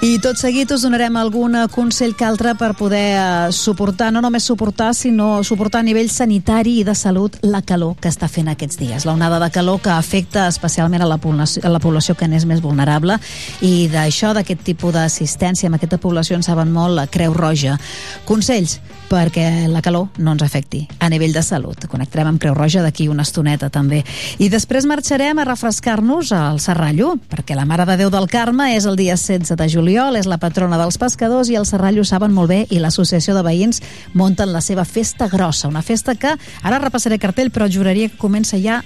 I 0.03 0.17
tot 0.19 0.35
seguit 0.35 0.67
us 0.75 0.83
donarem 0.83 1.15
algun 1.15 1.55
eh, 1.55 1.69
consell 1.71 2.17
que 2.19 2.25
altre 2.27 2.57
per 2.59 2.73
poder 2.75 3.13
eh, 3.15 3.53
suportar, 3.55 4.09
no 4.11 4.19
només 4.19 4.43
suportar, 4.43 4.89
sinó 4.99 5.45
suportar 5.47 5.79
a 5.79 5.87
nivell 5.87 6.09
sanitari 6.11 6.73
i 6.81 6.83
de 6.83 6.97
salut 6.99 7.37
la 7.47 7.61
calor 7.63 7.95
que 8.03 8.11
està 8.11 8.27
fent 8.27 8.51
aquests 8.51 8.81
dies. 8.81 9.07
La 9.07 9.15
onada 9.15 9.39
de 9.39 9.49
calor 9.55 9.79
que 9.85 9.93
afecta 9.95 10.49
especialment 10.51 11.05
a 11.07 11.07
la 11.07 11.21
població, 11.23 11.63
a 11.63 11.71
la 11.71 11.79
població 11.79 12.17
que 12.19 12.27
n'és 12.27 12.49
més 12.51 12.65
vulnerable 12.65 13.15
i 13.63 13.87
d'això, 13.93 14.33
d'aquest 14.35 14.65
tipus 14.67 14.97
d'assistència 14.97 15.71
amb 15.71 15.79
aquesta 15.79 16.01
població 16.03 16.35
en 16.35 16.43
saben 16.43 16.75
molt 16.75 16.99
la 16.99 17.07
Creu 17.07 17.39
Roja. 17.39 17.79
Consells 18.27 18.81
perquè 19.13 19.69
la 19.69 19.85
calor 19.85 20.09
no 20.25 20.35
ens 20.35 20.43
afecti 20.43 20.83
a 20.99 21.13
nivell 21.13 21.35
de 21.37 21.45
salut. 21.47 21.87
Connectarem 21.87 22.33
amb 22.33 22.43
Creu 22.43 22.57
Roja 22.59 22.83
d'aquí 22.83 23.07
una 23.13 23.23
estoneta 23.23 23.71
també. 23.71 24.03
I 24.43 24.51
després 24.51 24.89
marxarem 24.89 25.39
a 25.39 25.47
refrescar-nos 25.47 26.33
al 26.35 26.59
Serrallo, 26.65 27.15
perquè 27.31 27.55
la 27.55 27.69
Mare 27.69 27.87
de 27.87 28.01
Déu 28.01 28.11
del 28.11 28.27
Carme 28.33 28.73
és 28.75 28.89
el 28.89 28.97
dia 28.99 29.15
16 29.21 29.55
de 29.61 29.69
juliol, 29.69 29.92
és 29.93 30.27
la 30.27 30.39
patrona 30.41 30.79
dels 30.81 30.99
pescadors 30.99 31.51
i 31.53 31.59
el 31.59 31.67
ho 31.67 32.05
saben 32.05 32.33
molt 32.33 32.49
bé 32.49 32.67
i 32.71 32.79
l'associació 32.79 33.35
de 33.35 33.43
veïns 33.43 33.83
munten 34.15 34.53
la 34.53 34.61
seva 34.61 34.85
festa 34.85 35.29
grossa, 35.29 35.69
una 35.69 35.83
festa 35.83 36.15
que 36.15 36.37
ara 36.63 36.79
repassaré 36.79 37.19
cartell 37.19 37.51
però 37.51 37.69
juraria 37.69 38.09
que 38.09 38.17
comença 38.19 38.57
ja 38.57 38.83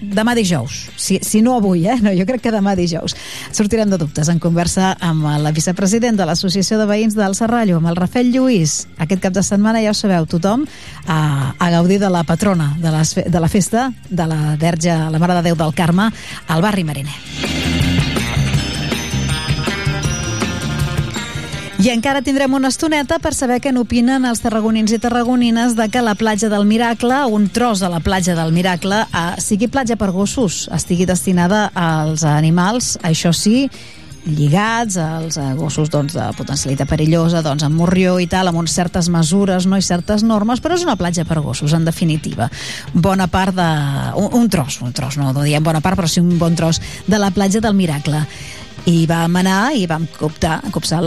demà 0.00 0.34
dijous, 0.34 0.90
si, 0.96 1.18
si 1.22 1.40
no 1.42 1.54
avui, 1.56 1.86
eh? 1.86 1.96
No, 2.02 2.12
jo 2.12 2.26
crec 2.26 2.42
que 2.44 2.52
demà 2.52 2.74
dijous. 2.76 3.14
Sortirem 3.54 3.90
de 3.90 3.98
dubtes 3.98 4.28
en 4.28 4.40
conversa 4.42 4.94
amb 5.00 5.24
la 5.40 5.52
vicepresident 5.54 6.18
de 6.18 6.26
l'Associació 6.28 6.78
de 6.80 6.88
Veïns 6.90 7.16
del 7.16 7.36
Serrallo, 7.38 7.78
amb 7.78 7.92
el 7.92 7.96
Rafel 7.96 8.32
Lluís. 8.34 8.84
Aquest 8.98 9.22
cap 9.22 9.32
de 9.36 9.44
setmana, 9.46 9.82
ja 9.84 9.94
ho 9.94 9.96
sabeu, 9.96 10.26
tothom 10.26 10.66
a, 11.06 11.54
a 11.56 11.70
gaudir 11.78 12.00
de 12.02 12.10
la 12.12 12.24
patrona 12.28 12.74
de, 12.82 12.90
les, 12.92 13.16
de 13.24 13.40
la 13.40 13.48
festa 13.48 13.90
de 14.10 14.28
la 14.28 14.58
Verge, 14.60 14.92
la 14.92 15.22
Mare 15.22 15.40
de 15.40 15.48
Déu 15.50 15.58
del 15.58 15.74
Carme, 15.74 16.10
al 16.48 16.62
barri 16.62 16.84
Mariner. 16.84 17.83
I 21.84 21.90
encara 21.92 22.22
tindrem 22.24 22.54
una 22.56 22.70
estoneta 22.72 23.18
per 23.20 23.34
saber 23.36 23.58
què 23.60 23.68
n'opinen 23.74 24.24
els 24.24 24.38
tarragonins 24.40 24.94
i 24.96 24.98
tarragonines 25.02 25.74
de 25.76 25.84
que 25.92 26.00
la 26.00 26.14
platja 26.16 26.48
del 26.48 26.64
Miracle, 26.64 27.18
un 27.28 27.50
tros 27.52 27.82
de 27.84 27.90
la 27.92 27.98
platja 28.00 28.32
del 28.38 28.54
Miracle, 28.56 29.02
eh, 29.04 29.24
sigui 29.44 29.68
platja 29.68 29.98
per 30.00 30.08
gossos, 30.14 30.62
estigui 30.72 31.04
destinada 31.04 31.66
als 31.76 32.24
animals, 32.24 32.94
això 33.04 33.34
sí, 33.36 33.66
lligats 34.24 34.96
als 34.96 35.36
eh, 35.36 35.50
gossos 35.58 35.90
doncs, 35.92 36.14
de 36.16 36.24
potencialitat 36.38 36.88
perillosa, 36.88 37.42
doncs, 37.44 37.66
amb 37.66 37.76
morrió 37.76 38.16
i 38.20 38.26
tal, 38.32 38.48
amb 38.48 38.64
certes 38.70 39.10
mesures 39.12 39.68
no 39.68 39.76
i 39.76 39.84
certes 39.84 40.24
normes, 40.24 40.64
però 40.64 40.78
és 40.78 40.84
una 40.88 40.96
platja 40.96 41.26
per 41.28 41.42
gossos, 41.44 41.76
en 41.76 41.84
definitiva. 41.84 42.48
Bona 42.94 43.28
part 43.28 43.54
de... 43.56 43.68
Un, 44.16 44.30
un 44.40 44.48
tros, 44.48 44.80
un 44.80 44.96
tros, 44.96 45.18
no, 45.20 45.32
no 45.36 45.44
diem 45.44 45.64
bona 45.64 45.84
part, 45.84 46.00
però 46.00 46.08
sí 46.08 46.24
un 46.24 46.38
bon 46.40 46.56
tros 46.56 46.80
de 47.06 47.20
la 47.20 47.30
platja 47.34 47.60
del 47.60 47.76
Miracle. 47.76 48.24
I 48.84 49.06
vam 49.08 49.36
anar 49.40 49.72
i 49.72 49.86
vam 49.88 50.04
coptar, 50.18 50.58
copsar 50.72 51.00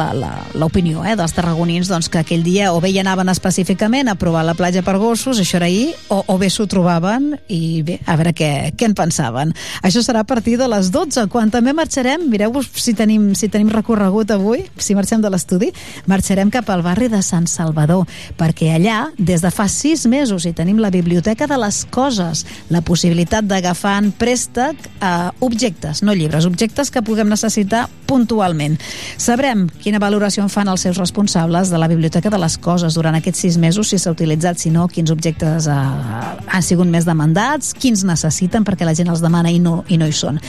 l'opinió 0.58 1.04
eh, 1.06 1.14
dels 1.18 1.34
tarragonins 1.38 1.90
doncs, 1.92 2.10
que 2.10 2.24
aquell 2.24 2.42
dia 2.42 2.72
o 2.74 2.80
bé 2.82 2.90
hi 2.90 2.98
anaven 3.04 3.30
específicament 3.30 4.10
a 4.10 4.16
provar 4.18 4.44
la 4.48 4.56
platja 4.58 4.82
per 4.82 4.96
gossos, 4.98 5.38
això 5.38 5.60
era 5.60 5.68
ahir, 5.70 5.92
o, 6.10 6.24
o 6.26 6.38
bé 6.42 6.50
s'ho 6.50 6.66
trobaven 6.70 7.36
i 7.54 7.84
bé, 7.86 8.00
a 8.06 8.16
veure 8.18 8.34
què, 8.34 8.50
què 8.74 8.90
en 8.90 8.96
pensaven. 8.98 9.54
Això 9.86 10.02
serà 10.02 10.24
a 10.26 10.28
partir 10.28 10.56
de 10.58 10.66
les 10.72 10.90
12, 10.94 11.28
quan 11.34 11.54
també 11.54 11.76
marxarem, 11.78 12.26
mireu 12.32 12.56
si 12.66 12.96
tenim, 12.98 13.30
si 13.38 13.50
tenim 13.54 13.70
recorregut 13.70 14.34
avui, 14.34 14.66
si 14.82 14.98
marxem 14.98 15.22
de 15.22 15.30
l'estudi, 15.30 15.70
marxarem 16.10 16.50
cap 16.54 16.72
al 16.74 16.82
barri 16.86 17.12
de 17.14 17.22
Sant 17.22 17.46
Salvador, 17.52 18.08
perquè 18.42 18.72
allà, 18.80 19.04
des 19.18 19.46
de 19.46 19.54
fa 19.54 19.68
sis 19.70 20.08
mesos, 20.10 20.48
hi 20.50 20.56
tenim 20.58 20.82
la 20.82 20.90
Biblioteca 20.94 21.46
de 21.46 21.62
les 21.62 21.84
Coses, 21.94 22.46
la 22.74 22.82
possibilitat 22.82 23.46
d'agafar 23.46 24.00
en 24.02 24.12
préstec 24.18 24.90
eh, 24.98 25.30
objectes, 25.46 26.02
no 26.02 26.18
llibres, 26.18 26.50
objectes 26.50 26.90
que 26.90 27.06
puguem 27.06 27.30
necessitar 27.30 27.67
puntualment. 28.08 28.78
Sabrem 29.20 29.68
quina 29.84 30.00
valoració 30.02 30.46
en 30.46 30.50
fan 30.50 30.70
els 30.72 30.86
seus 30.88 30.98
responsables 30.98 31.70
de 31.70 31.78
la 31.78 31.90
Biblioteca 31.92 32.32
de 32.32 32.40
les 32.40 32.56
Coses 32.58 32.96
durant 32.96 33.18
aquests 33.20 33.44
sis 33.44 33.58
mesos, 33.60 33.92
si 33.92 34.00
s'ha 34.00 34.14
utilitzat, 34.16 34.58
si 34.62 34.72
no, 34.74 34.88
quins 34.88 35.12
objectes 35.14 35.68
eh, 35.68 35.76
han 35.76 36.66
sigut 36.66 36.88
més 36.90 37.06
demandats, 37.06 37.74
quins 37.78 38.06
necessiten 38.08 38.66
perquè 38.66 38.88
la 38.88 38.96
gent 38.98 39.12
els 39.12 39.22
demana 39.22 39.52
i 39.52 39.60
no, 39.60 39.82
i 39.92 40.00
no 40.00 40.08
hi 40.08 40.16
són. 40.16 40.40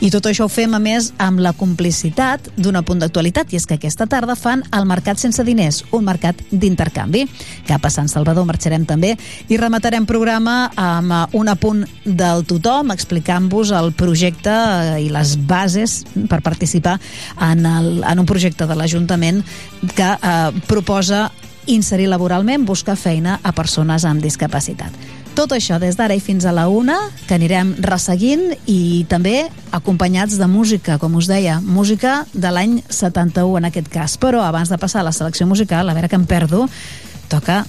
I 0.00 0.12
tot 0.14 0.30
això 0.30 0.46
ho 0.46 0.52
fem, 0.52 0.74
a 0.74 0.80
més, 0.82 1.12
amb 1.18 1.42
la 1.42 1.52
complicitat 1.58 2.52
d'un 2.56 2.78
punt 2.86 3.02
d'actualitat, 3.02 3.52
i 3.52 3.58
és 3.58 3.66
que 3.66 3.76
aquesta 3.76 4.06
tarda 4.06 4.38
fan 4.38 4.62
el 4.76 4.86
Mercat 4.86 5.18
Sense 5.18 5.42
Diners, 5.44 5.82
un 5.92 6.06
mercat 6.06 6.38
d'intercanvi. 6.52 7.24
Cap 7.66 7.84
a 7.84 7.90
Sant 7.90 8.08
Salvador 8.08 8.46
marxarem 8.46 8.86
també 8.86 9.16
i 9.50 9.58
rematarem 9.58 10.06
programa 10.06 10.70
amb 10.78 11.12
eh, 11.12 11.22
un 11.38 11.50
apunt 11.50 11.82
del 12.04 12.46
tothom, 12.48 12.94
explicant-vos 12.94 13.74
el 13.74 13.90
projecte 13.98 14.54
eh, 14.54 15.02
i 15.08 15.10
les 15.12 15.34
bases 15.48 16.04
per 16.30 16.38
participar 16.44 16.67
en, 16.76 17.66
el, 17.66 18.02
en 18.04 18.18
un 18.18 18.26
projecte 18.26 18.66
de 18.66 18.76
l'Ajuntament 18.76 19.42
que 19.94 20.10
eh, 20.14 20.64
proposa 20.68 21.28
inserir 21.68 22.08
laboralment, 22.08 22.64
buscar 22.64 22.96
feina 22.96 23.38
a 23.42 23.52
persones 23.52 24.06
amb 24.08 24.24
discapacitat. 24.24 24.92
Tot 25.38 25.52
això 25.54 25.76
des 25.78 25.94
d'ara 25.94 26.16
i 26.18 26.22
fins 26.24 26.48
a 26.48 26.52
la 26.52 26.66
una, 26.66 26.96
que 27.28 27.36
anirem 27.36 27.76
resseguint 27.84 28.56
i 28.66 29.04
també 29.06 29.44
acompanyats 29.70 30.34
de 30.40 30.48
música, 30.50 30.96
com 30.98 31.14
us 31.14 31.28
deia, 31.30 31.60
música 31.62 32.24
de 32.32 32.50
l'any 32.50 32.80
71 32.88 33.60
en 33.60 33.68
aquest 33.68 33.90
cas. 33.92 34.16
Però 34.18 34.42
abans 34.42 34.72
de 34.72 34.80
passar 34.82 35.04
a 35.04 35.06
la 35.06 35.14
selecció 35.14 35.46
musical, 35.46 35.86
a 35.86 35.94
veure 35.94 36.10
que 36.10 36.18
em 36.18 36.26
perdo, 36.26 36.66
toca 37.30 37.60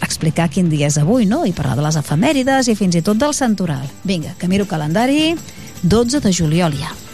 explicar 0.00 0.48
quin 0.48 0.70
dia 0.72 0.88
és 0.88 0.96
avui, 0.96 1.26
no? 1.28 1.44
I 1.44 1.52
parlar 1.52 1.76
de 1.76 1.84
les 1.84 2.00
efemèrides 2.00 2.72
i 2.72 2.78
fins 2.78 2.96
i 2.96 3.04
tot 3.04 3.20
del 3.20 3.36
santoral. 3.36 3.84
Vinga, 4.08 4.32
que 4.38 4.48
miro 4.48 4.64
calendari, 4.64 5.34
12 5.82 6.24
de 6.24 6.32
juliol 6.32 6.80
ja. 6.80 7.09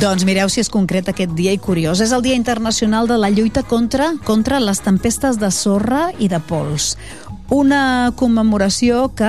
Doncs 0.00 0.22
mireu 0.24 0.48
si 0.48 0.62
és 0.62 0.70
concret 0.72 1.10
aquest 1.10 1.34
dia 1.36 1.52
i 1.52 1.58
curiós. 1.60 2.00
És 2.00 2.14
el 2.16 2.22
Dia 2.24 2.32
Internacional 2.38 3.04
de 3.04 3.18
la 3.20 3.28
lluita 3.28 3.60
contra 3.60 4.14
contra 4.24 4.56
les 4.56 4.80
tempestes 4.80 5.36
de 5.36 5.50
sorra 5.52 6.06
i 6.16 6.28
de 6.32 6.38
pols. 6.40 6.94
Una 7.52 8.08
commemoració 8.16 9.10
que 9.12 9.28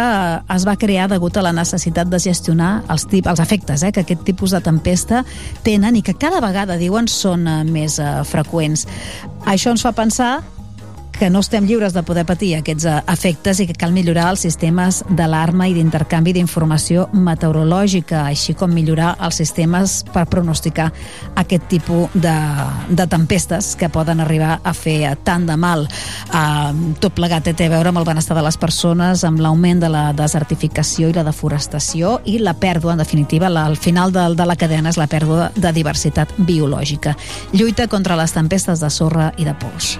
es 0.56 0.64
va 0.64 0.78
crear 0.80 1.10
degut 1.12 1.36
a 1.36 1.44
la 1.44 1.52
necessitat 1.52 2.08
de 2.08 2.22
gestionar 2.24 2.86
els, 2.88 3.04
tip, 3.04 3.28
els 3.28 3.44
efectes 3.44 3.84
eh, 3.84 3.92
que 3.92 4.06
aquest 4.06 4.24
tipus 4.24 4.56
de 4.56 4.62
tempesta 4.64 5.26
tenen 5.66 6.00
i 6.00 6.06
que 6.08 6.16
cada 6.16 6.40
vegada, 6.40 6.80
diuen, 6.80 7.12
són 7.12 7.44
eh, 7.52 7.60
més 7.68 8.00
eh, 8.00 8.22
freqüents. 8.32 8.88
Això 9.52 9.76
ens 9.76 9.84
fa 9.84 9.92
pensar 9.92 10.38
que 11.22 11.30
no 11.30 11.44
estem 11.46 11.68
lliures 11.70 11.94
de 11.94 12.02
poder 12.02 12.24
patir 12.26 12.56
aquests 12.58 12.86
eh, 12.90 12.94
efectes 13.14 13.60
i 13.62 13.68
que 13.70 13.76
cal 13.78 13.92
millorar 13.94 14.32
els 14.32 14.42
sistemes 14.42 15.04
d'alarma 15.06 15.68
i 15.70 15.76
d'intercanvi 15.76 16.32
d'informació 16.34 17.04
meteorològica, 17.14 18.24
així 18.32 18.56
com 18.58 18.74
millorar 18.74 19.12
els 19.22 19.38
sistemes 19.38 20.00
per 20.10 20.24
pronosticar 20.32 20.88
aquest 21.38 21.68
tipus 21.70 22.10
de, 22.18 22.34
de 22.90 23.06
tempestes 23.06 23.76
que 23.78 23.92
poden 23.94 24.24
arribar 24.26 24.56
a 24.66 24.74
fer 24.74 24.96
eh, 25.12 25.14
tant 25.22 25.46
de 25.46 25.60
mal. 25.62 25.86
Uh, 26.34 26.98
tot 26.98 27.14
plegat 27.14 27.52
té 27.54 27.70
a 27.70 27.76
veure 27.76 27.94
amb 27.94 28.02
el 28.02 28.10
benestar 28.10 28.40
de 28.40 28.48
les 28.48 28.58
persones, 28.58 29.22
amb 29.22 29.46
l'augment 29.46 29.86
de 29.86 29.94
la 29.94 30.08
desertificació 30.18 31.14
i 31.14 31.18
la 31.20 31.28
deforestació 31.30 32.18
i 32.26 32.40
la 32.42 32.56
pèrdua, 32.58 32.98
en 32.98 33.06
definitiva, 33.06 33.54
la, 33.54 33.68
al 33.70 33.78
final 33.78 34.10
de, 34.10 34.26
de 34.34 34.50
la 34.50 34.58
cadena 34.58 34.90
és 34.90 34.98
la 34.98 35.06
pèrdua 35.06 35.52
de 35.54 35.78
diversitat 35.78 36.34
biològica. 36.50 37.14
Lluita 37.54 37.86
contra 37.94 38.18
les 38.18 38.34
tempestes 38.34 38.82
de 38.82 38.90
sorra 38.90 39.30
i 39.38 39.46
de 39.46 39.54
pols. 39.62 40.00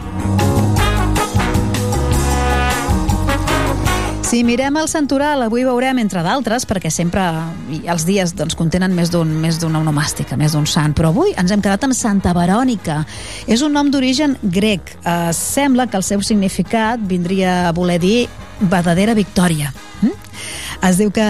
Si 4.32 4.46
mirem 4.48 4.78
el 4.80 4.88
santoral, 4.88 5.42
avui 5.44 5.66
veurem, 5.68 5.98
entre 6.00 6.22
d'altres, 6.24 6.64
perquè 6.64 6.88
sempre 6.88 7.20
els 7.84 8.06
dies 8.08 8.32
doncs, 8.32 8.56
contenen 8.56 8.94
més 8.96 9.10
d'un 9.12 9.28
més 9.44 9.58
d'una 9.60 9.82
onomàstica, 9.84 10.38
més 10.40 10.56
d'un 10.56 10.64
sant, 10.72 10.94
però 10.96 11.10
avui 11.12 11.34
ens 11.36 11.52
hem 11.52 11.60
quedat 11.60 11.84
amb 11.84 11.98
Santa 12.00 12.32
Verònica. 12.32 13.02
És 13.44 13.60
un 13.60 13.76
nom 13.76 13.92
d'origen 13.92 14.38
grec. 14.56 14.96
Eh, 15.04 15.34
sembla 15.36 15.90
que 15.92 16.00
el 16.00 16.08
seu 16.08 16.24
significat 16.24 17.04
vindria 17.12 17.68
a 17.68 17.76
voler 17.76 18.00
dir 18.00 18.30
verdadera 18.72 19.20
victòria. 19.20 19.76
Mm? 20.00 20.16
Es 20.88 21.04
diu 21.04 21.12
que 21.12 21.28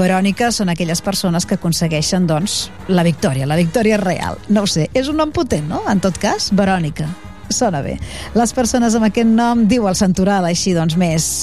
Verònica 0.00 0.48
són 0.56 0.72
aquelles 0.72 1.04
persones 1.04 1.44
que 1.44 1.60
aconsegueixen, 1.60 2.24
doncs, 2.24 2.70
la 2.88 3.04
victòria, 3.04 3.44
la 3.44 3.60
victòria 3.60 4.00
real. 4.00 4.40
No 4.48 4.64
ho 4.64 4.72
sé, 4.78 4.88
és 4.96 5.12
un 5.12 5.20
nom 5.20 5.36
potent, 5.36 5.68
no? 5.68 5.84
En 5.84 6.00
tot 6.00 6.16
cas, 6.16 6.48
Verònica. 6.48 7.12
Sona 7.52 7.84
bé. 7.84 7.98
Les 8.32 8.56
persones 8.56 8.96
amb 8.96 9.12
aquest 9.12 9.28
nom, 9.28 9.68
diu 9.68 9.84
el 9.84 10.00
santoral, 10.00 10.48
així, 10.48 10.72
doncs, 10.72 10.96
més 10.96 11.34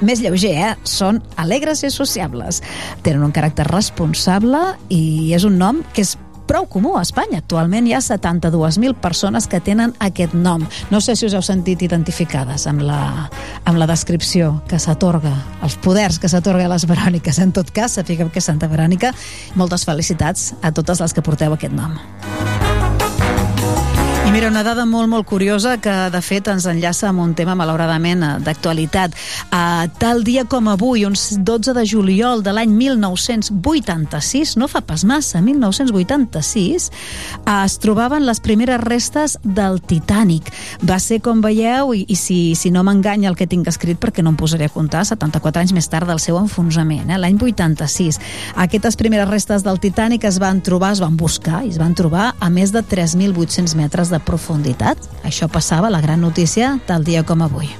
més 0.00 0.22
lleuger, 0.24 0.56
eh? 0.56 0.72
Són 0.88 1.22
alegres 1.40 1.84
i 1.84 1.92
sociables. 1.92 2.62
Tenen 3.04 3.24
un 3.26 3.34
caràcter 3.34 3.68
responsable 3.70 4.60
i 4.88 5.32
és 5.36 5.46
un 5.48 5.58
nom 5.60 5.84
que 5.94 6.04
és 6.06 6.16
prou 6.50 6.66
comú 6.66 6.96
a 6.98 7.04
Espanya. 7.06 7.38
Actualment 7.38 7.86
hi 7.86 7.92
ha 7.94 8.00
72.000 8.02 8.96
persones 8.98 9.46
que 9.46 9.60
tenen 9.62 9.94
aquest 10.02 10.34
nom. 10.34 10.64
No 10.90 10.98
sé 10.98 11.14
si 11.14 11.28
us 11.28 11.36
heu 11.38 11.44
sentit 11.46 11.84
identificades 11.86 12.66
amb 12.66 12.82
la, 12.82 13.28
amb 13.62 13.78
la 13.78 13.86
descripció 13.86 14.56
que 14.66 14.80
s'atorga, 14.82 15.36
els 15.62 15.78
poders 15.78 16.18
que 16.18 16.32
s'atorga 16.32 16.66
a 16.66 16.72
les 16.74 16.88
Veròniques. 16.90 17.38
En 17.38 17.54
tot 17.54 17.70
cas, 17.70 17.94
sapigueu 18.00 18.34
que 18.34 18.42
Santa 18.42 18.66
Verònica, 18.66 19.14
moltes 19.54 19.86
felicitats 19.86 20.50
a 20.62 20.74
totes 20.74 21.04
les 21.04 21.14
que 21.14 21.22
porteu 21.22 21.54
aquest 21.54 21.76
nom. 21.76 21.94
Mira, 24.30 24.46
una 24.46 24.62
dada 24.62 24.84
molt, 24.86 25.08
molt 25.10 25.26
curiosa 25.26 25.72
que, 25.82 25.90
de 26.14 26.18
fet, 26.22 26.46
ens 26.52 26.62
enllaça 26.70 27.08
amb 27.08 27.18
un 27.18 27.32
tema, 27.34 27.56
malauradament, 27.58 28.20
d'actualitat. 28.44 29.16
A 29.50 29.88
tal 29.98 30.22
dia 30.22 30.44
com 30.46 30.68
avui, 30.70 31.02
un 31.02 31.16
12 31.18 31.74
de 31.74 31.82
juliol 31.82 32.44
de 32.46 32.52
l'any 32.54 32.70
1986, 32.70 34.52
no 34.54 34.68
fa 34.70 34.84
pas 34.86 35.02
massa, 35.02 35.40
1986, 35.42 36.86
eh, 37.40 37.56
es 37.64 37.74
trobaven 37.82 38.22
les 38.28 38.38
primeres 38.38 38.78
restes 38.84 39.34
del 39.42 39.80
Titanic. 39.82 40.52
Va 40.86 41.00
ser, 41.02 41.18
com 41.26 41.42
veieu, 41.42 41.90
i, 41.98 42.04
i 42.06 42.14
si, 42.14 42.54
si 42.54 42.70
no 42.70 42.86
m'enganya 42.86 43.32
el 43.32 43.36
que 43.36 43.50
tinc 43.50 43.66
escrit, 43.66 43.98
perquè 43.98 44.22
no 44.22 44.30
em 44.30 44.38
posaré 44.38 44.70
a 44.70 44.74
comptar, 44.76 45.02
74 45.10 45.64
anys 45.64 45.74
més 45.74 45.90
tard 45.90 46.06
del 46.06 46.22
seu 46.22 46.38
enfonsament, 46.38 47.10
eh, 47.10 47.18
l'any 47.18 47.42
86. 47.50 48.22
Aquestes 48.54 48.94
primeres 48.94 49.26
restes 49.26 49.66
del 49.66 49.82
Titanic 49.82 50.30
es 50.30 50.38
van 50.38 50.62
trobar, 50.62 50.94
es 50.94 51.02
van 51.02 51.18
buscar, 51.18 51.64
i 51.66 51.74
es 51.74 51.82
van 51.82 51.98
trobar 51.98 52.30
a 52.38 52.54
més 52.54 52.70
de 52.70 52.86
3.800 52.86 53.74
metres 53.74 54.14
de 54.14 54.19
profunditat. 54.24 54.98
Això 55.24 55.48
passava, 55.48 55.90
la 55.90 56.00
gran 56.00 56.20
notícia, 56.20 56.78
tal 56.86 57.04
dia 57.04 57.24
com 57.24 57.42
avui. 57.42 57.70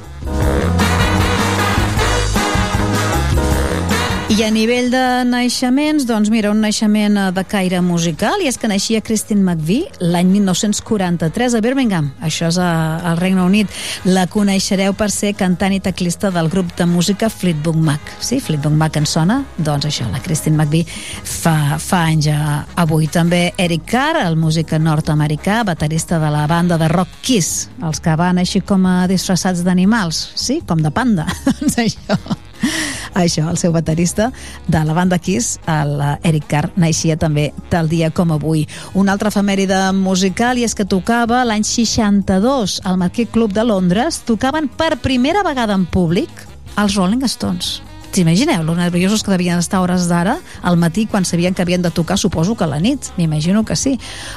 I 4.31 4.45
a 4.47 4.49
nivell 4.55 4.93
de 4.93 5.25
naixements, 5.27 6.05
doncs 6.07 6.29
mira, 6.31 6.53
un 6.55 6.61
naixement 6.63 7.17
eh, 7.19 7.23
de 7.35 7.43
caire 7.51 7.81
musical, 7.83 8.39
i 8.39 8.47
és 8.47 8.55
que 8.63 8.69
naixia 8.71 9.01
Christine 9.03 9.43
McVie 9.43 9.89
l'any 9.99 10.29
1943 10.37 11.57
a 11.59 11.61
Birmingham, 11.65 12.13
això 12.23 12.47
és 12.47 12.59
a, 12.63 12.69
al 13.11 13.19
Regne 13.19 13.43
Unit. 13.43 13.73
La 14.07 14.29
coneixereu 14.31 14.95
per 14.95 15.09
ser 15.11 15.33
cantant 15.35 15.75
i 15.75 15.81
teclista 15.83 16.31
del 16.31 16.47
grup 16.53 16.71
de 16.79 16.87
música 16.87 17.27
Fleetwood 17.27 17.81
Mac. 17.83 18.13
Sí, 18.23 18.39
Fleetwood 18.39 18.77
Mac 18.79 19.01
en 19.01 19.09
sona? 19.11 19.41
Doncs 19.59 19.89
això, 19.91 20.07
la 20.13 20.23
Christine 20.23 20.61
McVie 20.61 20.87
fa, 20.87 21.81
fa 21.83 22.05
anys 22.13 22.29
a, 22.31 22.61
avui. 22.85 23.09
També 23.11 23.49
Eric 23.59 23.89
Carr, 23.91 24.21
el 24.29 24.39
músic 24.39 24.77
nord-americà, 24.79 25.65
baterista 25.67 26.21
de 26.23 26.31
la 26.31 26.45
banda 26.47 26.79
de 26.79 26.87
rock 26.95 27.19
Kiss, 27.27 27.67
els 27.83 27.99
que 27.99 28.15
van 28.15 28.39
així 28.39 28.63
com 28.63 28.87
a 28.87 29.01
disfressats 29.11 29.67
d'animals, 29.67 30.23
sí, 30.39 30.61
com 30.63 30.87
de 30.87 30.95
panda. 30.95 31.27
doncs 31.51 31.83
això 31.83 32.21
això, 33.23 33.49
el 33.51 33.59
seu 33.61 33.73
baterista 33.73 34.31
de 34.69 34.85
la 34.85 34.95
banda 34.97 35.19
Kiss, 35.19 35.59
el 35.71 35.97
Eric 36.23 36.49
Carr, 36.51 36.73
naixia 36.77 37.19
també 37.21 37.51
tal 37.73 37.91
dia 37.91 38.11
com 38.11 38.33
avui. 38.35 38.67
Una 38.95 39.13
altra 39.17 39.33
efemèride 39.33 39.91
musical 39.97 40.59
i 40.59 40.67
és 40.69 40.77
que 40.77 40.89
tocava 40.89 41.45
l'any 41.45 41.67
62 41.67 42.81
al 42.85 42.99
Marquee 43.01 43.31
Club 43.31 43.55
de 43.57 43.67
Londres, 43.67 44.23
tocaven 44.27 44.69
per 44.69 44.97
primera 45.03 45.45
vegada 45.47 45.77
en 45.77 45.87
públic 45.87 46.31
els 46.79 46.97
Rolling 46.97 47.27
Stones. 47.29 47.81
T'imagineu, 48.11 48.65
lo 48.65 48.75
nerviosos 48.75 49.23
que 49.23 49.31
devien 49.31 49.59
estar 49.59 49.79
hores 49.79 50.09
d'ara, 50.11 50.41
al 50.67 50.77
matí, 50.77 51.07
quan 51.07 51.25
sabien 51.25 51.55
que 51.55 51.63
havien 51.63 51.83
de 51.83 51.93
tocar, 51.95 52.19
suposo 52.19 52.57
que 52.57 52.65
a 52.65 52.67
la 52.67 52.81
nit, 52.83 53.07
m'imagino 53.17 53.63
que 53.65 53.77
sí, 53.79 53.93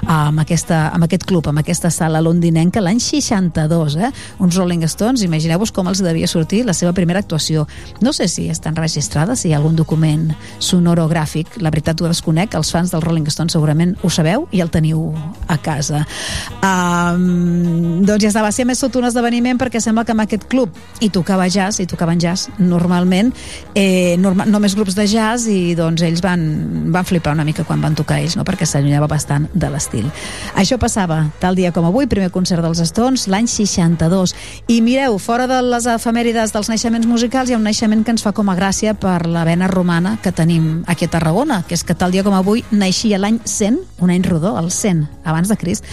amb, 0.05 0.39
aquesta, 0.43 0.89
amb 0.93 1.07
aquest 1.07 1.25
club, 1.25 1.47
amb 1.49 1.63
aquesta 1.63 1.89
sala 1.89 2.21
londinenca, 2.21 2.83
l'any 2.85 3.01
62, 3.01 3.95
eh? 3.97 4.11
Uns 4.37 4.59
Rolling 4.59 4.85
Stones, 4.85 5.23
imagineu-vos 5.25 5.73
com 5.73 5.89
els 5.89 6.03
devia 6.05 6.29
sortir 6.29 6.61
la 6.67 6.75
seva 6.77 6.93
primera 6.93 7.23
actuació. 7.23 7.65
No 8.01 8.13
sé 8.13 8.27
si 8.29 8.45
estan 8.53 8.77
registrades, 8.77 9.41
si 9.41 9.49
hi 9.49 9.55
ha 9.55 9.57
algun 9.57 9.75
document 9.75 10.29
sonorogràfic, 10.61 11.57
la 11.57 11.73
veritat 11.73 12.01
ho 12.01 12.11
desconec, 12.11 12.53
els 12.53 12.69
fans 12.69 12.93
dels 12.93 13.03
Rolling 13.03 13.25
Stones 13.33 13.57
segurament 13.57 13.95
ho 14.03 14.13
sabeu 14.13 14.45
i 14.53 14.61
el 14.61 14.69
teniu 14.69 15.09
a 15.49 15.57
casa. 15.57 16.03
Um, 16.61 18.05
doncs 18.05 18.21
ja 18.21 18.29
estava 18.29 18.53
ser 18.53 18.67
més 18.69 18.85
tot 18.85 19.01
un 19.01 19.09
esdeveniment 19.09 19.57
perquè 19.57 19.81
sembla 19.81 20.05
que 20.05 20.13
en 20.13 20.21
aquest 20.21 20.45
club 20.51 20.77
hi 21.01 21.09
tocava 21.09 21.49
jazz, 21.49 21.81
hi 21.81 21.89
tocaven 21.89 22.21
jazz 22.21 22.53
normalment, 22.61 23.33
eh, 23.75 24.15
norma, 24.19 24.45
només 24.45 24.75
grups 24.77 24.95
de 24.97 25.05
jazz 25.09 25.47
i 25.49 25.73
doncs 25.77 26.03
ells 26.05 26.21
van, 26.23 26.41
van 26.93 27.05
flipar 27.05 27.33
una 27.33 27.45
mica 27.45 27.65
quan 27.67 27.81
van 27.81 27.95
tocar 27.97 28.19
ells, 28.21 28.37
no? 28.37 28.45
perquè 28.47 28.67
s'allunyava 28.69 29.07
bastant 29.11 29.47
de 29.53 29.69
l'estil. 29.73 30.09
Això 30.59 30.77
passava 30.81 31.23
tal 31.41 31.57
dia 31.57 31.73
com 31.75 31.85
avui, 31.87 32.07
primer 32.09 32.31
concert 32.33 32.63
dels 32.65 32.83
Stones, 32.89 33.27
l'any 33.31 33.47
62. 33.49 34.35
I 34.71 34.79
mireu, 34.85 35.17
fora 35.21 35.47
de 35.49 35.59
les 35.65 35.87
efemèrides 35.89 36.53
dels 36.53 36.69
naixements 36.71 37.07
musicals 37.09 37.49
hi 37.49 37.57
ha 37.57 37.61
un 37.61 37.67
naixement 37.67 38.05
que 38.05 38.13
ens 38.15 38.25
fa 38.25 38.33
com 38.35 38.49
a 38.49 38.57
gràcia 38.57 38.93
per 38.93 39.23
la 39.27 39.45
vena 39.47 39.69
romana 39.71 40.17
que 40.23 40.31
tenim 40.35 40.83
aquí 40.87 41.09
a 41.09 41.13
Tarragona, 41.13 41.63
que 41.67 41.77
és 41.77 41.83
que 41.83 41.97
tal 41.97 42.13
dia 42.13 42.23
com 42.25 42.35
avui 42.37 42.63
naixia 42.71 43.21
l'any 43.21 43.41
100, 43.45 43.79
un 44.03 44.13
any 44.13 44.23
rodó, 44.27 44.57
el 44.59 44.71
100, 44.71 45.05
abans 45.25 45.49
de 45.49 45.57
Crist, 45.57 45.87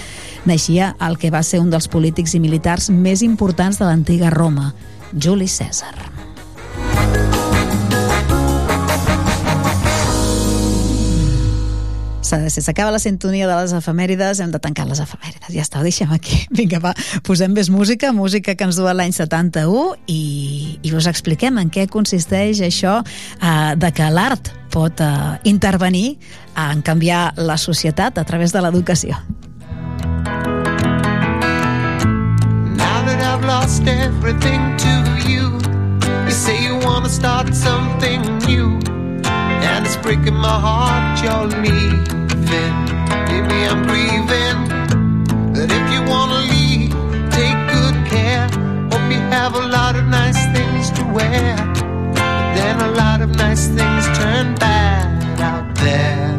naixia 0.45 0.95
el 1.01 1.19
que 1.19 1.33
va 1.33 1.43
ser 1.47 1.61
un 1.61 1.71
dels 1.73 1.89
polítics 1.89 2.35
i 2.37 2.43
militars 2.43 2.91
més 2.91 3.25
importants 3.27 3.81
de 3.81 3.89
l'antiga 3.89 4.33
Roma, 4.35 4.75
Juli 5.13 5.49
Cèsar. 5.49 6.20
Ser, 12.31 12.63
s'acaba 12.63 12.93
la 12.95 13.01
sintonia 13.03 13.49
de 13.49 13.57
les 13.59 13.73
efemèrides, 13.75 14.39
hem 14.39 14.53
de 14.55 14.61
tancar 14.63 14.87
les 14.87 15.01
efemèrides. 15.03 15.51
Ja 15.51 15.65
està, 15.65 15.81
ho 15.81 15.87
deixem 15.87 16.13
aquí. 16.15 16.45
Vinga, 16.61 16.79
va, 16.83 16.93
posem 17.27 17.51
més 17.57 17.71
música, 17.75 18.13
música 18.15 18.55
que 18.55 18.69
ens 18.69 18.79
du 18.79 18.87
a 18.87 18.95
l'any 18.95 19.15
71 19.17 19.97
i, 20.07 20.23
i 20.87 20.95
us 20.95 21.09
expliquem 21.11 21.59
en 21.59 21.73
què 21.75 21.89
consisteix 21.91 22.63
això 22.63 23.01
eh, 23.03 23.75
de 23.81 23.91
que 23.97 24.11
l'art 24.15 24.53
pot 24.71 25.03
eh, 25.03 25.11
intervenir 25.51 26.21
en 26.55 26.85
canviar 26.87 27.33
la 27.37 27.59
societat 27.59 28.19
a 28.19 28.25
través 28.25 28.55
de 28.55 28.63
l'educació. 28.63 29.19
Now 32.79 33.03
that 33.07 33.19
I've 33.19 33.45
lost 33.45 33.83
everything 33.89 34.77
to 34.87 34.95
you, 35.27 35.59
you 36.27 36.31
say 36.31 36.63
you 36.63 36.79
wanna 36.87 37.09
start 37.11 37.55
something 37.55 38.23
new, 38.47 38.79
and 39.27 39.87
it's 39.87 39.97
breaking 39.97 40.37
my 40.37 40.59
heart 40.63 41.19
you're 41.25 41.51
leaving. 41.63 42.20
Maybe 42.51 43.59
I'm 43.71 43.83
grieving, 43.87 44.59
but 45.55 45.71
if 45.71 45.93
you 45.93 46.03
wanna 46.11 46.41
leave, 46.51 46.91
take 47.31 47.59
good 47.75 47.95
care. 48.11 48.49
Hope 48.91 49.09
you 49.13 49.21
have 49.31 49.55
a 49.55 49.67
lot 49.69 49.95
of 49.95 50.05
nice 50.07 50.41
things 50.53 50.91
to 50.99 51.05
wear, 51.05 51.55
but 52.13 52.55
then 52.57 52.81
a 52.81 52.91
lot 53.03 53.21
of 53.21 53.31
nice 53.37 53.69
things 53.69 54.05
turn 54.19 54.57
bad 54.57 55.41
out 55.41 55.77
there. 55.77 56.30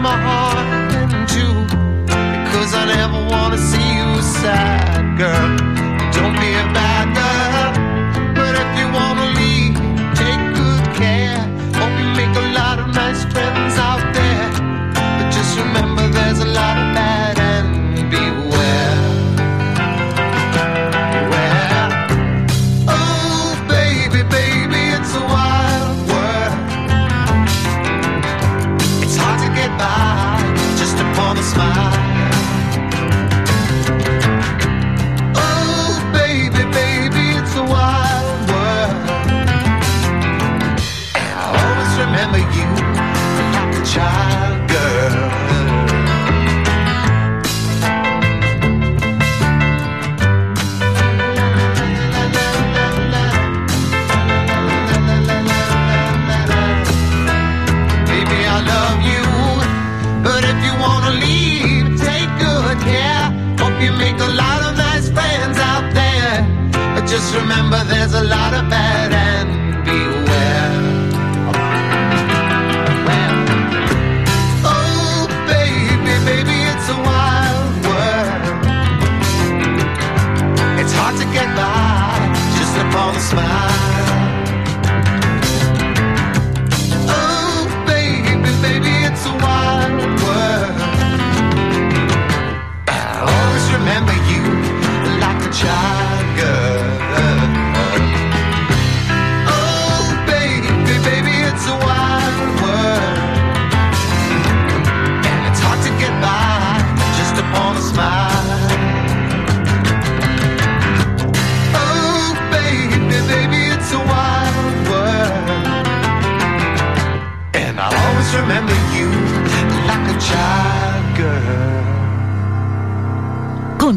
My 0.00 0.16
heart 0.16 0.94
in 0.94 1.26
two 1.26 1.54
because 2.44 2.72
I 2.74 2.84
never 2.86 3.20
want 3.28 3.54
to 3.54 3.58
see 3.58 3.96
you 3.96 4.22
sad, 4.22 5.18
girl. 5.18 5.67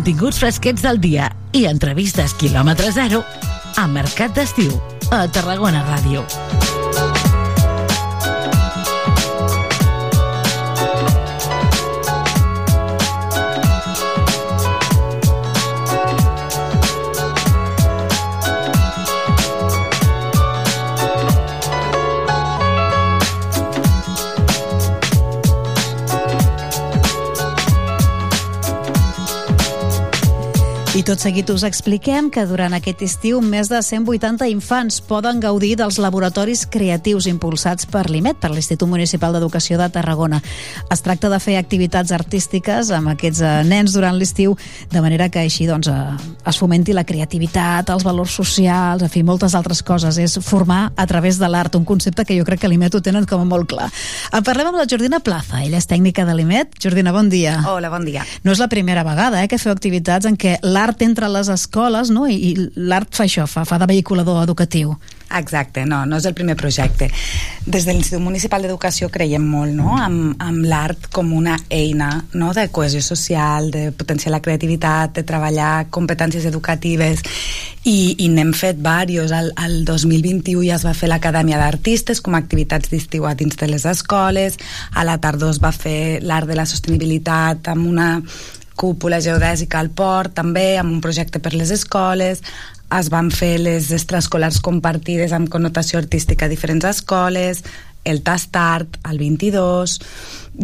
Continguts 0.02 0.40
fresquets 0.42 0.82
del 0.82 0.98
dia 0.98 1.28
i 1.54 1.68
entrevistes 1.70 2.34
quilòmetre 2.42 2.90
zero 2.96 3.22
a 3.78 3.86
Mercat 3.86 4.34
d'Estiu, 4.34 4.74
a 5.14 5.28
Tarragona 5.30 5.86
Ràdio. 5.94 6.71
I 31.02 31.04
tot 31.04 31.18
seguit 31.18 31.50
us 31.50 31.64
expliquem 31.66 32.28
que 32.30 32.44
durant 32.46 32.76
aquest 32.78 33.00
estiu 33.02 33.40
més 33.42 33.72
de 33.72 33.80
180 33.82 34.46
infants 34.52 35.00
poden 35.02 35.40
gaudir 35.42 35.72
dels 35.80 35.96
laboratoris 35.98 36.68
creatius 36.70 37.26
impulsats 37.26 37.88
per 37.90 38.04
l'IMET, 38.06 38.38
per 38.38 38.52
l'Institut 38.52 38.86
Municipal 38.86 39.34
d'Educació 39.34 39.80
de 39.80 39.88
Tarragona. 39.90 40.38
Es 40.94 41.02
tracta 41.02 41.32
de 41.34 41.40
fer 41.42 41.56
activitats 41.58 42.14
artístiques 42.14 42.92
amb 42.94 43.10
aquests 43.16 43.42
eh, 43.42 43.54
nens 43.66 43.96
durant 43.98 44.14
l'estiu, 44.14 44.54
de 44.94 45.02
manera 45.02 45.32
que 45.34 45.42
així 45.42 45.66
doncs, 45.66 45.90
eh, 45.90 46.36
es 46.52 46.60
fomenti 46.62 46.94
la 46.94 47.06
creativitat, 47.10 47.90
els 47.90 48.06
valors 48.06 48.38
socials, 48.38 49.02
en 49.02 49.10
fi, 49.10 49.26
moltes 49.26 49.58
altres 49.58 49.82
coses. 49.82 50.22
És 50.22 50.38
formar 50.46 50.92
a 50.94 51.08
través 51.10 51.42
de 51.42 51.50
l'art, 51.50 51.80
un 51.82 51.88
concepte 51.96 52.28
que 52.30 52.38
jo 52.38 52.46
crec 52.46 52.62
que 52.62 52.70
l'IMET 52.70 52.94
ho 52.94 53.02
tenen 53.02 53.26
com 53.26 53.42
a 53.42 53.50
molt 53.56 53.72
clar. 53.74 53.90
En 54.30 54.46
parlem 54.46 54.70
amb 54.70 54.78
la 54.84 54.86
Jordina 54.86 55.24
Plaza, 55.26 55.64
ella 55.66 55.82
és 55.82 55.90
tècnica 55.90 56.30
de 56.30 56.38
l'IMET. 56.38 56.78
Jordina, 56.78 57.10
bon 57.18 57.34
dia. 57.34 57.58
Hola, 57.74 57.90
bon 57.90 58.06
dia. 58.06 58.22
No 58.46 58.54
és 58.54 58.62
la 58.62 58.70
primera 58.70 59.02
vegada 59.08 59.42
eh, 59.42 59.50
que 59.50 59.58
feu 59.58 59.74
activitats 59.74 60.30
en 60.30 60.38
què 60.38 60.60
l'art 60.62 60.91
entra 61.00 61.30
a 61.30 61.32
les 61.32 61.48
escoles 61.48 62.12
no? 62.12 62.28
i, 62.28 62.52
i 62.52 62.70
l'art 62.76 63.16
fa 63.16 63.24
això, 63.24 63.48
fa, 63.48 63.64
fa 63.64 63.80
de 63.80 63.88
vehiculador 63.88 64.44
educatiu. 64.44 64.98
Exacte, 65.32 65.86
no, 65.88 66.02
no 66.06 66.18
és 66.20 66.26
el 66.28 66.36
primer 66.36 66.58
projecte. 66.60 67.08
Des 67.64 67.86
de 67.88 67.94
l'Institut 67.94 68.20
Municipal 68.20 68.66
d'Educació 68.66 69.08
creiem 69.14 69.46
molt 69.48 69.72
no? 69.78 69.96
amb, 69.96 70.36
amb 70.44 70.66
l'art 70.68 71.08
com 71.14 71.32
una 71.34 71.56
eina 71.72 72.10
no? 72.34 72.52
de 72.58 72.68
cohesió 72.74 73.00
social, 73.06 73.72
de 73.72 73.92
potenciar 73.96 74.34
la 74.34 74.42
creativitat, 74.44 75.16
de 75.16 75.24
treballar 75.24 75.88
competències 75.94 76.46
educatives 76.50 77.24
i, 77.86 78.18
i 78.20 78.28
n'hem 78.34 78.52
fet 78.52 78.82
diversos. 78.82 79.32
El, 79.32 79.52
el 79.64 79.86
2021 79.86 80.66
ja 80.68 80.76
es 80.76 80.86
va 80.86 80.96
fer 80.98 81.10
l'Acadèmia 81.12 81.60
d'Artistes 81.62 82.22
com 82.22 82.36
a 82.36 82.42
activitats 82.44 82.92
d'estiu 82.92 83.28
a 83.28 83.36
dins 83.36 83.56
de 83.56 83.72
les 83.72 83.86
escoles, 83.88 84.60
a 84.92 85.06
la 85.08 85.20
tardor 85.22 85.56
es 85.56 85.62
va 85.64 85.72
fer 85.72 86.20
l'art 86.22 86.50
de 86.50 86.60
la 86.60 86.68
sostenibilitat 86.68 87.72
amb 87.72 87.88
una 87.88 88.10
cúpula 88.76 89.22
geodèsica 89.22 89.80
al 89.80 89.90
port, 89.90 90.34
també 90.36 90.78
amb 90.80 90.98
un 90.98 91.02
projecte 91.02 91.40
per 91.40 91.54
les 91.54 91.72
escoles, 91.72 92.42
es 92.92 93.10
van 93.12 93.30
fer 93.32 93.56
les 93.62 93.92
extraescolars 93.96 94.60
compartides 94.64 95.32
amb 95.32 95.50
connotació 95.52 96.00
artística 96.02 96.46
a 96.46 96.52
diferents 96.52 96.88
escoles, 96.90 97.64
el 98.04 98.24
Tast 98.26 98.56
Art, 98.58 98.98
el 99.10 99.20
22, 99.22 100.00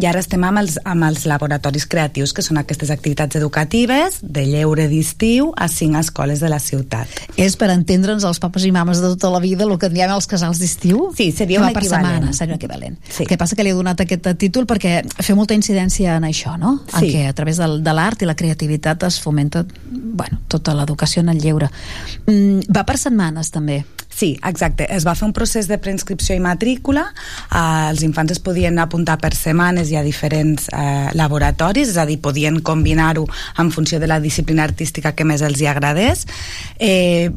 i 0.00 0.06
ara 0.06 0.20
estem 0.22 0.44
amb 0.46 0.60
els, 0.62 0.76
amb 0.86 1.04
els 1.08 1.24
laboratoris 1.26 1.86
creatius, 1.90 2.32
que 2.32 2.42
són 2.46 2.58
aquestes 2.60 2.90
activitats 2.94 3.34
educatives 3.36 4.20
de 4.22 4.44
lleure 4.46 4.86
d'estiu 4.88 5.52
a 5.56 5.66
cinc 5.68 5.96
escoles 5.98 6.40
de 6.40 6.48
la 6.52 6.60
ciutat. 6.62 7.08
És 7.36 7.56
per 7.58 7.70
entendre'ns 7.74 8.24
els 8.28 8.38
papes 8.38 8.64
i 8.64 8.70
mames 8.74 9.00
de 9.02 9.10
tota 9.16 9.30
la 9.34 9.40
vida 9.42 9.64
el 9.66 9.76
que 9.78 9.90
en 9.90 9.94
diem 9.98 10.12
els 10.14 10.26
casals 10.30 10.60
d'estiu? 10.62 11.08
Sí, 11.18 11.30
seria 11.32 11.60
un 11.60 11.72
per 11.72 11.82
equivalent. 11.82 12.06
setmana, 12.14 12.32
seria 12.32 12.54
un 12.54 12.60
equivalent. 12.60 12.98
Sí. 13.10 13.24
El 13.24 13.28
que 13.32 13.38
passa 13.38 13.56
que 13.58 13.64
li 13.66 13.70
he 13.70 13.74
donat 13.74 14.00
aquest 14.00 14.28
títol 14.38 14.66
perquè 14.70 15.02
feu 15.22 15.36
molta 15.36 15.54
incidència 15.58 16.16
en 16.16 16.24
això, 16.24 16.56
no? 16.58 16.78
En 16.94 17.00
Sí. 17.00 17.12
què 17.16 17.26
a 17.28 17.32
través 17.34 17.56
del, 17.58 17.82
de 17.82 17.92
l'art 17.92 18.22
i 18.22 18.26
la 18.26 18.36
creativitat 18.36 19.02
es 19.02 19.18
fomenta 19.20 19.64
bueno, 19.90 20.38
tota 20.48 20.74
l'educació 20.74 21.20
en 21.22 21.28
el 21.30 21.40
lleure. 21.40 21.70
Mm, 22.26 22.60
va 22.74 22.84
per 22.86 22.98
setmanes, 22.98 23.50
també. 23.50 23.84
Sí, 24.18 24.32
exacte. 24.42 24.82
Es 24.90 25.04
va 25.06 25.12
fer 25.14 25.28
un 25.28 25.32
procés 25.32 25.68
de 25.70 25.76
preinscripció 25.78 26.34
i 26.34 26.40
matrícula. 26.42 27.04
Eh, 27.54 27.58
els 27.92 28.00
infants 28.02 28.32
es 28.34 28.40
podien 28.42 28.80
apuntar 28.82 29.14
per 29.22 29.30
setmanes 29.38 29.92
i 29.92 29.96
a 29.98 30.02
diferents 30.02 30.64
eh, 30.74 31.12
laboratoris, 31.14 31.92
és 31.92 31.98
a 32.02 32.06
dir, 32.08 32.16
podien 32.18 32.58
combinar-ho 32.66 33.28
en 33.62 33.70
funció 33.70 34.00
de 34.02 34.08
la 34.10 34.18
disciplina 34.18 34.64
artística 34.66 35.12
que 35.14 35.26
més 35.28 35.44
els 35.46 35.62
hi 35.62 35.68
agradés. 35.70 36.24
Eh, 36.82 37.30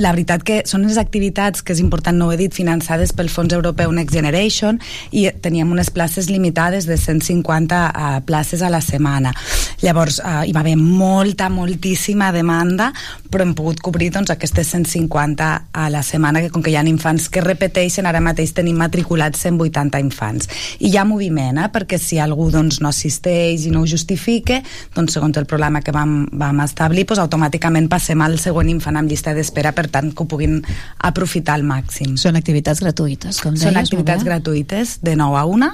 la 0.00 0.14
veritat 0.16 0.40
que 0.48 0.62
són 0.64 0.86
les 0.88 0.96
activitats, 1.02 1.60
que 1.60 1.76
és 1.76 1.82
important, 1.84 2.16
no 2.16 2.30
ho 2.30 2.32
he 2.32 2.40
dit, 2.40 2.56
finançades 2.56 3.12
pel 3.12 3.28
Fons 3.28 3.52
Europeu 3.52 3.92
Next 3.92 4.16
Generation 4.16 4.80
i 5.12 5.26
teníem 5.44 5.68
unes 5.76 5.92
places 5.92 6.30
limitades 6.32 6.88
de 6.88 6.96
150 6.96 7.82
eh, 7.92 8.14
places 8.24 8.64
a 8.64 8.72
la 8.72 8.80
setmana. 8.80 9.34
Llavors, 9.84 10.22
eh, 10.24 10.48
hi 10.48 10.56
va 10.56 10.64
haver 10.64 10.78
molta, 10.80 11.52
moltíssima 11.52 12.32
demanda, 12.32 12.88
però 13.28 13.44
hem 13.44 13.52
pogut 13.58 13.84
cobrir 13.84 14.14
doncs, 14.16 14.32
aquestes 14.32 14.72
150 14.72 15.52
a 15.76 15.88
la 15.92 16.00
setmana, 16.00 16.21
que 16.22 16.50
com 16.50 16.62
que 16.62 16.70
hi 16.70 16.76
ha 16.76 16.84
infants 16.86 17.28
que 17.32 17.42
repeteixen, 17.42 18.06
ara 18.06 18.20
mateix 18.20 18.52
tenim 18.54 18.78
matriculats 18.78 19.42
180 19.42 20.00
infants. 20.02 20.48
I 20.78 20.92
hi 20.92 20.96
ha 20.96 21.04
moviment, 21.08 21.58
eh? 21.58 21.68
perquè 21.72 21.98
si 21.98 22.18
algú 22.22 22.50
doncs, 22.52 22.80
no 22.80 22.90
assisteix 22.90 23.66
i 23.66 23.72
no 23.74 23.82
ho 23.82 23.88
justifique, 23.88 24.60
doncs 24.94 25.16
segons 25.16 25.36
el 25.40 25.46
programa 25.46 25.82
que 25.82 25.94
vam, 25.94 26.26
vam 26.32 26.62
establir, 26.64 27.06
doncs, 27.06 27.22
automàticament 27.24 27.88
passem 27.92 28.20
al 28.22 28.38
següent 28.38 28.70
infant 28.70 28.98
amb 29.00 29.10
llista 29.10 29.34
d'espera, 29.34 29.72
per 29.72 29.88
tant 29.92 30.12
que 30.12 30.24
ho 30.24 30.28
puguin 30.28 30.60
aprofitar 30.98 31.56
al 31.58 31.66
màxim. 31.66 32.16
Són 32.20 32.38
activitats 32.38 32.82
gratuïtes, 32.84 33.40
com 33.42 33.56
deies. 33.56 33.66
Són 33.66 33.80
activitats 33.80 34.24
gratuïtes 34.26 34.98
de 35.02 35.16
9 35.18 35.40
a 35.40 35.44
1 35.48 35.70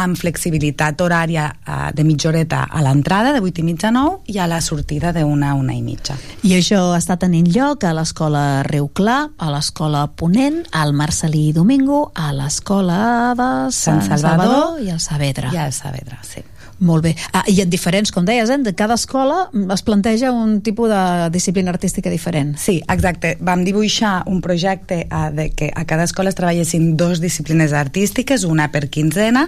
amb 0.00 0.18
flexibilitat 0.18 1.00
horària 1.02 1.48
eh, 1.50 1.90
de 1.96 2.04
mitja 2.06 2.30
horeta 2.30 2.64
a 2.70 2.82
l'entrada 2.84 3.32
de 3.32 3.40
8 3.40 3.62
i 3.62 3.66
mitja 3.66 3.88
a 3.90 3.94
9 3.96 4.34
i 4.34 4.38
a 4.38 4.46
la 4.50 4.60
sortida 4.60 5.12
de 5.16 5.24
1 5.24 5.46
a 5.46 5.54
1 5.58 5.74
i 5.74 5.82
mitja. 5.82 6.16
I 6.46 6.54
això 6.58 6.82
està 6.96 7.16
tenint 7.20 7.48
lloc 7.50 7.84
a 7.84 7.94
l'escola 7.96 8.62
Riu 8.66 8.90
Clar, 8.94 9.30
a 9.38 9.50
l'escola 9.50 9.79
Ponent, 10.14 10.66
al 10.72 10.92
Marcelí 10.92 11.52
Domingo, 11.56 12.12
a 12.14 12.34
l'escola 12.36 13.32
de 13.32 13.48
Sant, 13.72 14.02
Sant 14.04 14.20
Salvador 14.20 14.80
i 14.84 14.90
al 14.92 15.00
Saavedra. 15.00 15.48
I 15.54 15.56
al 15.56 15.72
Saavedra, 15.72 16.18
sí. 16.20 16.42
Molt 16.80 17.04
bé. 17.04 17.14
Ah, 17.36 17.44
I 17.46 17.60
en 17.60 17.70
diferents, 17.70 18.08
com 18.12 18.24
deies, 18.24 18.48
eh? 18.48 18.56
de 18.64 18.72
cada 18.74 18.96
escola 18.96 19.50
es 19.52 19.82
planteja 19.84 20.30
un 20.32 20.62
tipus 20.64 20.88
de 20.88 21.28
disciplina 21.30 21.74
artística 21.74 22.08
diferent. 22.08 22.54
Sí, 22.56 22.78
exacte. 22.88 23.34
Vam 23.40 23.66
dibuixar 23.66 24.22
un 24.26 24.40
projecte 24.40 25.02
eh, 25.04 25.20
de 25.36 25.50
que 25.52 25.68
a 25.76 25.84
cada 25.84 26.08
escola 26.08 26.32
es 26.32 26.40
treballessin 26.40 26.96
dos 26.96 27.20
disciplines 27.20 27.76
artístiques, 27.76 28.48
una 28.48 28.70
per 28.72 28.88
quinzena, 28.88 29.44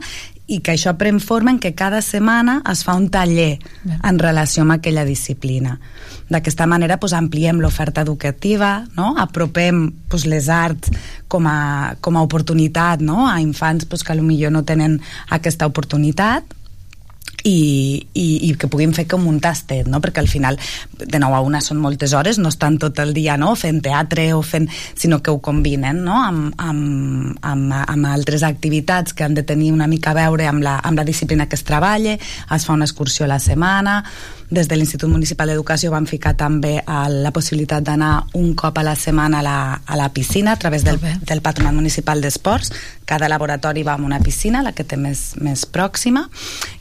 i 0.53 0.61
que 0.61 0.75
això 0.75 0.93
pren 1.01 1.21
forma 1.25 1.55
en 1.55 1.59
que 1.63 1.73
cada 1.73 2.03
setmana 2.05 2.61
es 2.69 2.83
fa 2.85 2.99
un 2.99 3.09
taller 3.09 3.57
en 3.89 4.19
relació 4.21 4.67
amb 4.67 4.77
aquella 4.77 5.07
disciplina. 5.09 5.79
D'aquesta 6.29 6.67
manera 6.69 6.99
doncs, 7.01 7.15
ampliem 7.17 7.61
l'oferta 7.63 8.03
educativa, 8.05 8.83
no? 8.97 9.15
apropem 9.17 9.87
doncs, 10.11 10.27
les 10.29 10.51
arts 10.53 10.93
com 11.33 11.47
a, 11.49 11.95
com 12.01 12.19
a 12.19 12.25
oportunitat 12.27 13.01
no? 13.01 13.25
a 13.29 13.39
infants 13.41 13.87
doncs, 13.87 14.05
que 14.05 14.19
potser 14.19 14.51
no 14.53 14.67
tenen 14.69 15.01
aquesta 15.31 15.71
oportunitat 15.71 16.59
i, 17.45 18.07
i, 18.15 18.27
i 18.49 18.53
que 18.59 18.69
puguin 18.71 18.93
fer 18.95 19.05
com 19.11 19.25
un 19.27 19.41
tastet, 19.43 19.89
no? 19.91 20.01
perquè 20.03 20.23
al 20.23 20.31
final 20.31 20.59
de 20.99 21.19
9 21.19 21.39
a 21.39 21.41
1 21.43 21.63
són 21.67 21.81
moltes 21.83 22.15
hores, 22.15 22.39
no 22.39 22.53
estan 22.53 22.79
tot 22.83 22.99
el 23.03 23.13
dia 23.17 23.37
no? 23.41 23.55
fent 23.59 23.83
teatre 23.83 24.29
o 24.37 24.43
fent, 24.47 24.69
sinó 24.95 25.21
que 25.23 25.35
ho 25.35 25.41
combinen 25.43 26.05
no? 26.07 26.21
amb, 26.23 26.53
amb, 26.59 27.41
amb, 27.43 27.75
amb 27.83 28.11
altres 28.13 28.47
activitats 28.47 29.17
que 29.17 29.27
han 29.27 29.35
de 29.35 29.47
tenir 29.47 29.73
una 29.73 29.91
mica 29.91 30.13
a 30.13 30.19
veure 30.23 30.47
amb 30.47 30.63
la, 30.63 30.79
amb 30.79 31.03
la 31.03 31.07
disciplina 31.09 31.49
que 31.49 31.59
es 31.59 31.67
treballa, 31.67 32.15
es 32.17 32.69
fa 32.69 32.77
una 32.77 32.87
excursió 32.87 33.27
a 33.27 33.33
la 33.35 33.41
setmana, 33.43 34.03
des 34.53 34.69
de 34.69 34.77
l'Institut 34.77 35.09
Municipal 35.09 35.49
d'Educació 35.49 35.91
van 35.95 36.05
ficar 36.07 36.35
també 36.37 36.75
eh, 36.77 36.97
la 37.09 37.33
possibilitat 37.33 37.87
d'anar 37.87 38.13
un 38.37 38.53
cop 38.55 38.77
a 38.77 38.85
la 38.85 38.93
setmana 38.95 39.41
a 39.41 39.47
la, 39.47 39.59
a 39.81 39.97
la 39.97 40.11
piscina 40.13 40.53
a 40.53 40.61
través 40.61 40.85
del, 40.85 40.99
del 41.01 41.41
Patronat 41.41 41.73
Municipal 41.73 42.21
d'Esports. 42.21 42.69
Cada 43.09 43.31
laboratori 43.33 43.83
va 43.83 43.95
amb 43.97 44.05
una 44.05 44.21
piscina, 44.21 44.61
la 44.63 44.75
que 44.77 44.85
té 44.85 44.99
més, 45.01 45.23
més 45.41 45.65
pròxima, 45.65 46.27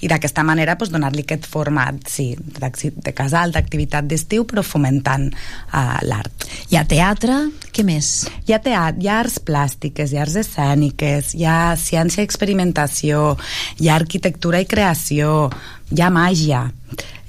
i 0.03 0.09
d'aquesta 0.11 0.43
manera 0.43 0.75
doncs, 0.75 0.91
donar-li 0.91 1.23
aquest 1.23 1.47
format 1.47 2.11
sí, 2.11 2.35
de 2.35 3.13
casal, 3.15 3.55
d'activitat 3.55 4.07
d'estiu, 4.07 4.43
però 4.49 4.63
fomentant 4.67 5.29
uh, 5.31 5.97
l'art. 6.03 6.45
Hi 6.69 6.77
ha 6.77 6.83
teatre, 6.83 7.39
què 7.71 7.87
més? 7.87 8.11
Hi 8.47 8.55
ha 8.55 8.59
teatre, 8.59 8.99
hi 8.99 9.07
ha 9.07 9.19
arts 9.23 9.39
plàstiques, 9.47 10.11
hi 10.11 10.19
ha 10.19 10.25
arts 10.27 10.37
escèniques, 10.43 11.33
hi 11.39 11.47
ha 11.47 11.77
ciència 11.79 12.21
i 12.21 12.27
experimentació, 12.27 13.37
hi 13.79 13.89
ha 13.89 13.95
arquitectura 13.95 14.59
i 14.59 14.67
creació, 14.69 15.47
hi 15.91 16.03
ha 16.03 16.11
màgia, 16.13 16.67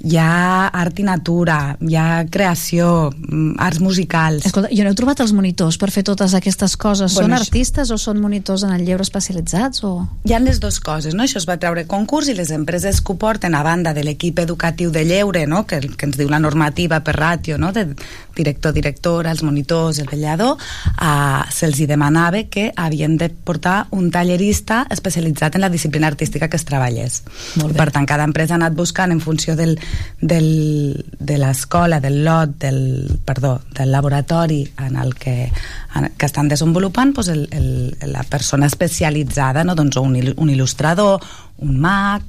hi 0.02 0.16
ha 0.18 0.66
art 0.66 0.98
i 0.98 1.04
natura, 1.06 1.76
hi 1.78 1.94
ha 1.94 2.24
creació, 2.30 3.10
mm, 3.12 3.54
arts 3.62 3.78
musicals. 3.80 4.46
Escolta, 4.46 4.70
jo 4.74 4.82
no 4.82 4.90
he 4.90 4.98
trobat 4.98 5.20
els 5.22 5.32
monitors 5.32 5.78
per 5.78 5.90
fer 5.94 6.02
totes 6.02 6.34
aquestes 6.34 6.76
coses. 6.76 7.14
Bueno, 7.14 7.28
són 7.28 7.36
això- 7.36 7.46
artistes 7.46 7.90
o 7.90 7.98
són 7.98 8.20
monitors 8.20 8.64
en 8.64 8.72
el 8.72 8.84
lleure 8.84 9.02
especialitzats? 9.02 9.84
O... 9.84 10.08
Hi 10.24 10.34
ha 10.34 10.40
les 10.40 10.58
dues 10.60 10.80
coses, 10.80 11.14
no? 11.14 11.22
Això 11.22 11.38
es 11.38 11.46
va 11.48 11.56
treure 11.56 11.86
concurs 11.86 12.28
i 12.28 12.34
les 12.34 12.50
empreses 12.50 13.00
que 13.00 13.12
ho 13.12 13.16
porten 13.16 13.54
a 13.54 13.62
banda 13.62 13.94
de 13.94 14.02
l'equip 14.02 14.38
educatiu 14.40 14.90
de 14.90 15.04
lleure, 15.04 15.46
no? 15.46 15.66
que, 15.66 15.80
que 15.80 16.06
ens 16.06 16.18
diu 16.18 16.28
la 16.28 16.40
normativa 16.40 17.00
per 17.00 17.14
ràtio, 17.14 17.58
no? 17.58 17.72
de 17.72 17.94
director, 18.34 18.72
directora, 18.72 19.30
els 19.30 19.42
monitors, 19.42 20.00
el 20.00 20.08
vetllador, 20.08 20.56
uh, 20.56 21.44
se'ls 21.52 21.78
hi 21.78 21.86
demanava 21.86 22.42
que 22.50 22.72
havien 22.76 23.16
de 23.20 23.28
portar 23.28 23.86
un 23.90 24.10
tallerista 24.10 24.86
especialitzat 24.90 25.54
en 25.54 25.60
la 25.60 25.68
disciplina 25.68 26.08
artística 26.08 26.48
que 26.48 26.56
es 26.56 26.64
treballés. 26.64 27.22
Molt 27.60 27.72
bé. 27.72 27.78
Per 27.78 27.90
tant, 27.92 28.06
cada 28.08 28.24
empresa 28.24 28.54
ha 28.54 28.60
anat 28.60 28.74
buscant 28.74 29.12
en 29.12 29.20
funció 29.20 29.54
del, 29.54 29.78
del, 30.20 31.04
de 31.18 31.38
l'escola, 31.38 31.98
del 32.00 32.24
lot, 32.24 32.50
del, 32.58 33.18
perdó, 33.24 33.60
del 33.74 33.90
laboratori 33.90 34.60
en 34.86 34.96
el 34.96 35.14
que, 35.14 35.50
en, 35.94 36.10
que 36.16 36.26
estan 36.26 36.48
desenvolupant 36.48 37.12
doncs 37.14 37.28
el, 37.28 37.48
el, 37.50 38.12
la 38.12 38.22
persona 38.22 38.66
especialitzada, 38.66 39.64
no? 39.64 39.74
doncs 39.74 39.96
un, 39.96 40.14
il- 40.16 40.34
un 40.36 40.48
il·lustrador, 40.50 41.20
un 41.58 41.76
mag, 41.80 42.22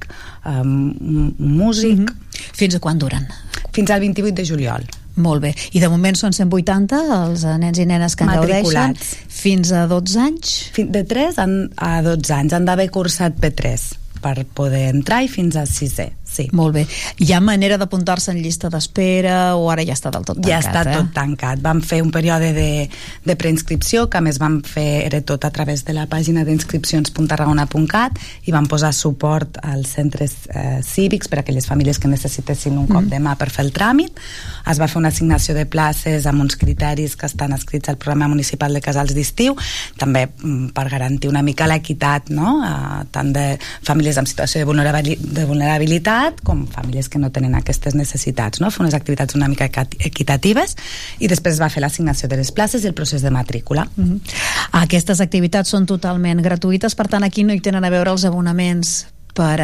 um, 0.44 0.90
un, 1.00 1.34
un 1.38 1.56
músic... 1.56 1.98
Mm 1.98 2.04
-hmm. 2.06 2.20
Fins 2.52 2.74
a 2.74 2.80
quan 2.80 2.98
duren? 2.98 3.26
Fins 3.72 3.90
al 3.90 4.00
28 4.00 4.34
de 4.34 4.44
juliol. 4.46 4.84
Molt 5.16 5.40
bé. 5.42 5.54
I 5.72 5.78
de 5.80 5.88
moment 5.88 6.16
són 6.16 6.32
180 6.32 6.96
els 7.28 7.44
nens 7.58 7.78
i 7.78 7.86
nenes 7.86 8.16
que 8.16 8.24
en 8.24 8.30
gaudeixen. 8.30 8.96
Fins 9.28 9.70
a 9.72 9.86
12 9.86 10.18
anys? 10.18 10.70
Fin- 10.72 10.90
De 10.90 11.04
3 11.04 11.38
a 11.76 12.02
12 12.02 12.32
anys 12.34 12.52
han 12.52 12.64
d'haver 12.64 12.90
cursat 12.90 13.36
P3 13.38 13.92
per 14.20 14.44
poder 14.46 14.88
entrar 14.94 15.22
i 15.22 15.28
fins 15.28 15.54
a 15.56 15.62
6è. 15.62 16.10
Sí. 16.34 16.48
Molt 16.52 16.74
bé. 16.74 16.86
Hi 17.22 17.32
ha 17.32 17.40
manera 17.40 17.78
d'apuntar-se 17.80 18.32
en 18.34 18.40
llista 18.42 18.70
d'espera 18.72 19.54
o 19.56 19.68
ara 19.72 19.84
ja 19.86 19.94
està 19.96 20.10
del 20.14 20.24
tot 20.26 20.40
tancat? 20.40 20.50
ja 20.50 20.60
està 20.60 20.82
eh? 20.84 20.96
tot 20.98 21.12
tancat. 21.14 21.62
Vam 21.64 21.80
fer 21.84 22.00
un 22.02 22.10
període 22.14 22.52
de, 22.56 22.68
de 23.24 23.36
preinscripció, 23.36 24.08
que 24.10 24.18
a 24.18 24.24
més 24.24 24.38
vam 24.42 24.60
fer, 24.66 25.04
era 25.06 25.20
tot 25.22 25.44
a 25.44 25.50
través 25.54 25.84
de 25.84 25.94
la 25.96 26.06
pàgina 26.10 26.44
d'inscripcions.tarragona.cat 26.44 28.18
i 28.48 28.54
vam 28.54 28.66
posar 28.70 28.92
suport 28.96 29.58
als 29.62 29.94
centres 29.96 30.34
eh, 30.50 30.80
cívics 30.82 31.28
per 31.28 31.38
a 31.40 31.44
aquelles 31.44 31.66
famílies 31.66 31.98
que 31.98 32.08
necessitessin 32.08 32.78
un 32.78 32.86
cop 32.86 33.02
Mhm. 33.04 33.10
de 33.10 33.18
mà 33.20 33.36
per 33.36 33.50
fer 33.50 33.64
el 33.64 33.72
tràmit. 33.72 34.18
Es 34.66 34.80
va 34.80 34.88
fer 34.88 34.98
una 34.98 35.08
assignació 35.08 35.54
de 35.54 35.66
places 35.66 36.26
amb 36.26 36.40
uns 36.40 36.56
criteris 36.56 37.16
que 37.16 37.26
estan 37.26 37.52
escrits 37.52 37.88
al 37.88 37.96
programa 37.98 38.28
municipal 38.28 38.72
de 38.72 38.80
casals 38.80 39.14
d'estiu, 39.14 39.54
també 39.98 40.26
mm, 40.26 40.68
per 40.72 40.88
garantir 40.88 41.28
una 41.28 41.42
mica 41.42 41.66
l'equitat, 41.66 42.30
no? 42.30 42.64
Eh, 42.64 43.04
tant 43.10 43.32
de 43.32 43.58
famílies 43.82 44.16
en 44.16 44.26
situació 44.26 44.64
de, 44.64 45.16
de 45.20 45.44
vulnerabilitat 45.44 46.23
com 46.42 46.66
famílies 46.66 47.08
que 47.08 47.18
no 47.18 47.30
tenen 47.30 47.54
aquestes 47.54 47.94
necessitats, 47.94 48.60
no? 48.60 48.70
Fer 48.70 48.80
unes 48.80 48.94
activitats 48.94 49.34
una 49.34 49.48
mica 49.48 49.66
equi- 49.66 49.98
equitatives 50.00 50.76
i 51.18 51.28
després 51.28 51.54
es 51.54 51.60
va 51.60 51.70
fer 51.70 51.82
l'assignació 51.82 52.28
de 52.28 52.36
les 52.36 52.52
places 52.52 52.84
i 52.84 52.86
el 52.86 52.94
procés 52.94 53.22
de 53.22 53.30
matrícula. 53.30 53.88
Mhm. 53.96 54.20
Aquestes 54.72 55.20
activitats 55.20 55.68
són 55.70 55.86
totalment 55.86 56.40
gratuïtes, 56.42 56.94
per 56.94 57.08
tant 57.08 57.22
aquí 57.24 57.44
no 57.44 57.52
hi 57.52 57.60
tenen 57.60 57.84
a 57.84 57.90
veure 57.90 58.10
els 58.10 58.24
abonaments 58.24 59.06
per, 59.34 59.58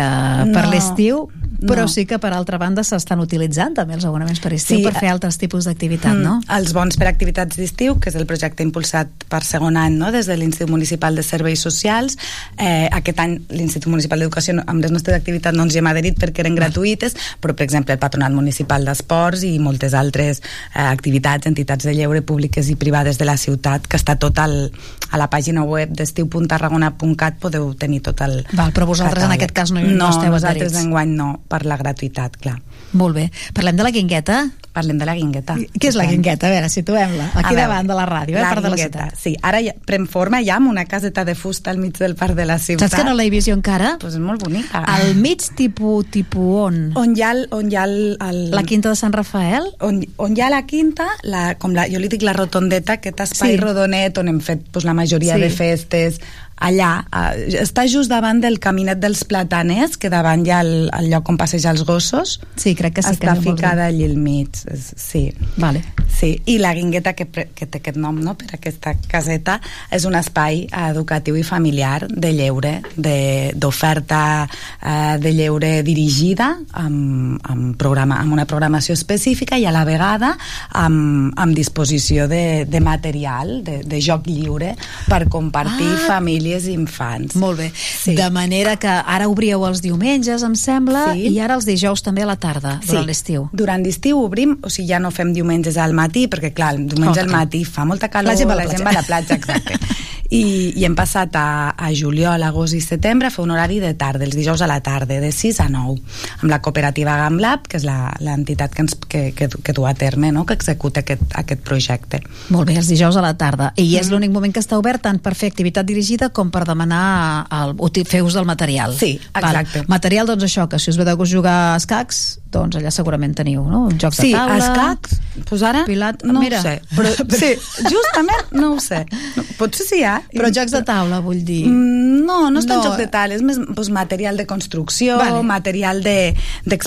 per 0.51 0.65
No, 0.67 0.71
l'estiu, 0.73 1.29
però 1.61 1.83
no. 1.85 1.89
sí 1.93 2.07
que 2.09 2.17
per 2.19 2.33
altra 2.33 2.57
banda 2.59 2.83
s'estan 2.83 3.21
utilitzant 3.21 3.75
també 3.77 3.95
els 3.95 4.05
abonaments 4.09 4.41
per 4.41 4.53
estiu 4.57 4.79
Sí, 4.79 4.83
per 4.85 4.95
fer 4.99 5.11
altres 5.13 5.37
tipus 5.39 5.67
d'activitat, 5.69 6.17
Mm, 6.17 6.23
no? 6.25 6.41
Els 6.57 6.73
bons 6.73 6.97
per 6.97 7.07
activitats 7.11 7.57
d'estiu, 7.57 7.99
que 8.01 8.09
és 8.09 8.17
el 8.17 8.25
projecte 8.27 8.63
impulsat 8.65 9.09
per 9.29 9.43
segon 9.45 9.77
any 9.77 9.95
no? 10.01 10.11
des 10.11 10.27
de 10.27 10.37
l'Institut 10.41 10.71
Municipal 10.73 11.15
de 11.15 11.23
Serveis 11.23 11.61
Socials. 11.61 12.17
Eh, 12.59 12.89
aquest 12.91 13.21
any 13.21 13.39
l'Institut 13.51 13.91
Municipal 13.93 14.19
d'Educació 14.19 14.57
amb 14.67 14.81
les 14.83 14.91
nostres 14.91 15.15
activitats 15.17 15.55
no 15.57 15.63
ens 15.69 15.75
hi 15.77 15.79
hem 15.83 15.87
adherit 15.93 16.17
perquè 16.19 16.41
eren 16.47 16.57
gratuïtes, 16.57 17.15
però 17.41 17.55
per 17.55 17.65
exemple 17.69 17.93
el 17.93 18.01
Patronat 18.01 18.33
Municipal 18.33 18.85
d'Esports 18.89 19.45
i 19.45 19.59
moltes 19.61 19.93
altres 19.95 20.41
eh, 20.41 20.81
activitats, 20.81 21.47
entitats 21.47 21.85
de 21.85 21.93
lleure 21.95 22.23
públiques 22.23 22.69
i 22.73 22.77
privades 22.81 23.19
de 23.21 23.29
la 23.29 23.37
ciutat, 23.37 23.87
que 23.87 23.97
està 24.01 24.17
tot 24.19 24.39
al, 24.41 24.73
a 25.13 25.21
la 25.21 25.29
pàgina 25.29 25.63
web 25.63 25.93
d'estiu.tarragona.cat 25.93 27.37
podeu 27.41 27.75
tenir 27.75 28.01
tot 28.03 28.21
el 28.25 28.41
Val, 28.57 28.73
però 28.73 28.87
vosaltres 28.89 29.23
en 29.23 29.29
catàleg. 29.29 29.37
aquest 29.43 29.53
cas 29.53 29.60
no- 29.69 29.81
no 29.85 29.93
no 30.01 30.09
esteu 30.11 30.31
nosaltres 30.33 30.73
adherits. 30.73 30.85
enguany 30.87 31.13
no, 31.17 31.43
per 31.49 31.67
la 31.67 31.77
gratuïtat, 31.77 32.37
clar. 32.41 32.57
Molt 32.93 33.15
bé. 33.15 33.31
Parlem 33.55 33.77
de 33.77 33.85
la 33.85 33.91
guingueta? 33.95 34.51
Parlem 34.73 34.99
de 34.99 35.05
la 35.07 35.15
guingueta. 35.15 35.55
Què 35.55 35.89
és 35.89 35.95
la 35.95 36.07
guingueta? 36.07 36.47
A 36.49 36.51
veure, 36.51 36.69
situem-la. 36.69 37.27
Aquí 37.35 37.55
veure, 37.55 37.61
davant 37.63 37.87
de 37.87 37.95
la 37.95 38.07
ràdio, 38.07 38.37
eh, 38.37 38.41
la 38.41 38.49
part 38.51 38.63
de 38.65 38.71
la 38.71 38.77
ciutat. 38.77 39.15
Sí, 39.19 39.37
ara 39.43 39.61
ja, 39.63 39.75
pren 39.87 40.07
forma 40.11 40.41
ja 40.43 40.57
amb 40.57 40.71
una 40.71 40.85
caseta 40.87 41.25
de 41.25 41.35
fusta 41.39 41.71
al 41.71 41.79
mig 41.79 41.97
del 41.99 42.17
parc 42.17 42.35
de 42.35 42.47
la 42.47 42.59
ciutat. 42.59 42.89
Saps 42.91 43.03
que 43.03 43.07
no 43.09 43.15
l'he 43.15 43.29
vist 43.31 43.47
jo 43.47 43.55
encara? 43.55 43.97
Pues 44.01 44.15
és 44.15 44.21
molt 44.21 44.43
bonica. 44.43 44.83
Al 44.83 45.15
mig 45.15 45.39
tipus, 45.57 46.07
tipus 46.11 46.57
on? 46.67 46.81
On 46.97 47.15
hi 47.17 47.23
ha, 47.23 47.31
el, 47.33 47.47
on 47.51 47.71
hi 47.71 47.77
ha 47.77 47.85
el, 47.85 48.17
el... 48.21 48.51
La 48.51 48.63
Quinta 48.65 48.89
de 48.89 48.97
Sant 48.97 49.15
Rafael? 49.15 49.71
On, 49.81 50.03
on 50.17 50.37
hi 50.37 50.41
ha 50.41 50.51
la 50.51 50.65
quinta, 50.67 51.07
la, 51.23 51.55
com 51.59 51.75
la, 51.75 51.87
jo 51.91 51.99
li 52.03 52.09
dic 52.09 52.23
la 52.23 52.33
rotondeta, 52.35 52.95
aquest 52.99 53.21
espai 53.27 53.55
Sí. 53.55 53.57
rodonet 53.63 54.19
on 54.19 54.29
hem 54.29 54.41
fet 54.41 54.67
pues, 54.73 54.85
la 54.85 54.95
majoria 54.95 55.35
sí. 55.35 55.41
de 55.43 55.51
festes, 55.51 56.21
allà, 56.61 56.91
eh, 57.11 57.57
està 57.63 57.87
just 57.89 58.11
davant 58.13 58.41
del 58.43 58.59
caminet 58.61 59.01
dels 59.01 59.25
plataners, 59.25 59.97
que 60.01 60.11
davant 60.13 60.45
hi 60.47 60.51
ha 60.53 60.61
el, 60.65 60.91
el 60.99 61.11
lloc 61.11 61.29
on 61.33 61.39
passejar 61.41 61.73
els 61.77 61.85
gossos. 61.89 62.39
Sí, 62.57 62.75
crec 62.77 62.95
que 62.99 63.03
sí 63.03 63.17
que 63.17 63.27
Està 63.27 63.35
dir. 63.39 63.51
ficada 63.55 63.87
allí 63.87 64.05
al 64.05 64.17
mig, 64.21 64.51
sí. 64.97 65.31
Vale. 65.57 65.83
Sí, 66.11 66.35
i 66.47 66.59
la 66.59 66.75
guingueta 66.75 67.15
que, 67.17 67.27
que 67.31 67.67
té 67.67 67.79
aquest 67.81 67.97
nom 67.97 68.19
no, 68.21 68.35
per 68.37 68.51
aquesta 68.59 68.93
caseta 69.09 69.59
és 69.91 70.05
un 70.05 70.15
espai 70.19 70.67
educatiu 70.91 71.37
i 71.41 71.43
familiar 71.47 72.07
de 72.11 72.33
lleure, 72.37 72.75
de- 72.97 73.53
d'oferta 73.57 74.47
eh, 74.83 75.17
de 75.23 75.33
lleure 75.33 75.83
dirigida 75.87 76.51
amb, 76.77 77.39
amb, 77.49 77.77
programa, 77.81 78.19
amb 78.21 78.33
una 78.37 78.45
programació 78.47 78.93
específica 78.99 79.57
i 79.59 79.65
a 79.65 79.73
la 79.73 79.85
vegada 79.89 80.35
amb, 80.77 81.33
amb 81.41 81.55
disposició 81.57 82.29
de, 82.29 82.67
de 82.69 82.81
material, 82.85 83.63
de, 83.65 83.81
de 83.87 84.01
joc 84.05 84.27
lliure 84.29 84.75
per 85.09 85.25
compartir 85.29 85.89
Ah. 85.91 86.07
Famílies 86.51 86.67
i 86.67 86.73
infants. 86.75 87.37
Molt 87.37 87.59
bé. 87.59 87.71
Sí. 87.75 88.15
De 88.15 88.29
manera 88.31 88.77
que 88.77 88.89
ara 88.89 89.29
obríeu 89.29 89.65
els 89.67 89.81
diumenges, 89.83 90.43
em 90.43 90.55
sembla, 90.55 91.13
Sí. 91.15 91.29
i 91.29 91.39
ara 91.41 91.55
els 91.55 91.65
dijous 91.67 92.03
també 92.03 92.23
a 92.23 92.27
la 92.27 92.37
tarda, 92.37 92.81
durant 92.87 93.07
l'estiu. 93.07 93.49
Durant 93.53 93.83
l'estiu 93.85 94.19
obrim, 94.23 94.59
o 94.63 94.69
sigui, 94.71 94.89
ja 94.89 94.99
no 94.99 95.11
fem 95.11 95.33
diumenges 95.33 95.77
al 95.77 95.93
matí, 95.95 96.27
perquè 96.29 96.53
clar, 96.53 96.75
el 96.75 96.87
diumenge 96.89 97.21
Oh, 97.21 97.23
al 97.23 97.29
matí 97.31 97.65
fa 97.65 97.85
molta 97.85 98.09
calor, 98.09 98.33
La 98.33 98.37
gent 98.37 98.49
va 98.49 98.55
a 98.55 98.57
la 98.57 98.65
la 98.65 98.71
gent 98.71 98.83
platja. 98.83 98.85
va 98.85 98.99
a 98.99 99.03
la 99.03 99.07
platja, 99.07 99.35
exacte. 99.35 99.79
I, 100.31 100.73
i 100.79 100.85
hem 100.85 100.95
passat 100.95 101.35
a, 101.35 101.71
a 101.77 101.89
juliol, 101.93 102.41
agost 102.47 102.73
i 102.75 102.81
setembre 102.81 103.27
a 103.27 103.31
fer 103.35 103.43
un 103.43 103.51
horari 103.51 103.81
de 103.81 103.95
tarda, 103.99 104.23
els 104.25 104.37
dijous 104.37 104.61
a 104.63 104.69
la 104.71 104.79
tarda, 104.81 105.19
de 105.19 105.33
6 105.33 105.59
a 105.59 105.69
9, 105.69 105.99
amb 106.43 106.51
la 106.53 106.61
cooperativa 106.63 107.17
GamLab, 107.19 107.67
que 107.67 107.77
és 107.79 107.83
la- 107.85 108.15
l'entitat 108.21 108.71
que, 108.73 108.83
ens, 108.83 108.95
que, 109.09 109.33
que, 109.35 109.49
que 109.49 109.73
du 109.73 109.87
a 109.89 109.95
terme, 109.95 110.31
no? 110.31 110.47
que 110.47 110.55
executa 110.55 111.01
aquest, 111.01 111.23
aquest 111.35 111.61
projecte. 111.67 112.23
Molt 112.49 112.69
bé, 112.69 112.77
els 112.79 112.87
dijous 112.87 113.17
a 113.17 113.23
la 113.23 113.35
tarda. 113.37 113.73
I 113.77 113.97
és 113.99 114.09
l'únic 114.13 114.31
moment 114.31 114.53
que 114.55 114.61
està 114.63 114.79
obert 114.79 115.03
tant 115.03 115.19
per 115.19 115.35
fer 115.35 115.51
activitat 115.51 115.85
dirigida 115.85 116.29
com 116.29 116.40
per 116.49 116.65
demanar 116.65 117.45
el, 117.53 117.75
uti- 117.77 118.07
fer 118.09 118.23
ús 118.25 118.33
del 118.33 118.49
material. 118.49 118.97
Sí, 118.97 119.21
exacte. 119.35 119.83
Val. 119.85 119.93
Material, 119.93 120.27
doncs 120.27 120.49
això, 120.49 120.65
que 120.73 120.81
si 120.81 120.89
us 120.91 120.97
ve 120.97 121.05
de 121.05 121.13
gust 121.13 121.37
jugar 121.37 121.75
a 121.75 121.77
escacs, 121.77 122.40
doncs 122.51 122.77
allà 122.81 122.91
segurament 122.91 123.35
teniu, 123.39 123.63
no? 123.71 123.89
Jocs 123.95 124.17
Sí, 124.21 124.33
de 124.33 124.39
taula... 124.39 124.57
escacs, 124.59 125.21
pues 125.49 125.63
ara 125.63 125.85
Pilat, 125.87 126.25
no 126.25 126.41
mira. 126.41 126.59
ho 126.59 126.63
sé, 126.63 126.81
però 126.97 127.13
sí, 127.37 127.53
justament 127.87 128.51
no 128.53 128.73
ho 128.75 128.81
sé. 128.81 129.05
No, 129.37 129.45
potser 129.59 129.87
sí 129.87 130.01
hi 130.01 130.05
ha. 130.05 130.17
Però 130.33 130.51
jocs 130.53 130.73
de 130.75 130.83
taula, 130.87 131.21
vull 131.25 131.45
dir... 131.45 131.65
Mm, 131.69 132.09
No, 132.31 132.51
no 132.53 132.61
és 132.61 132.67
tant 132.69 132.79
No. 132.79 132.91
joc 132.91 132.99
de 133.01 133.07
tal, 133.11 133.33
és 133.35 133.41
més 133.43 133.57
pues, 133.75 133.89
material 133.91 134.37
de 134.39 134.45
construcció, 134.47 135.17
Vale. 135.19 135.41
material 135.43 136.03
de- 136.05 136.35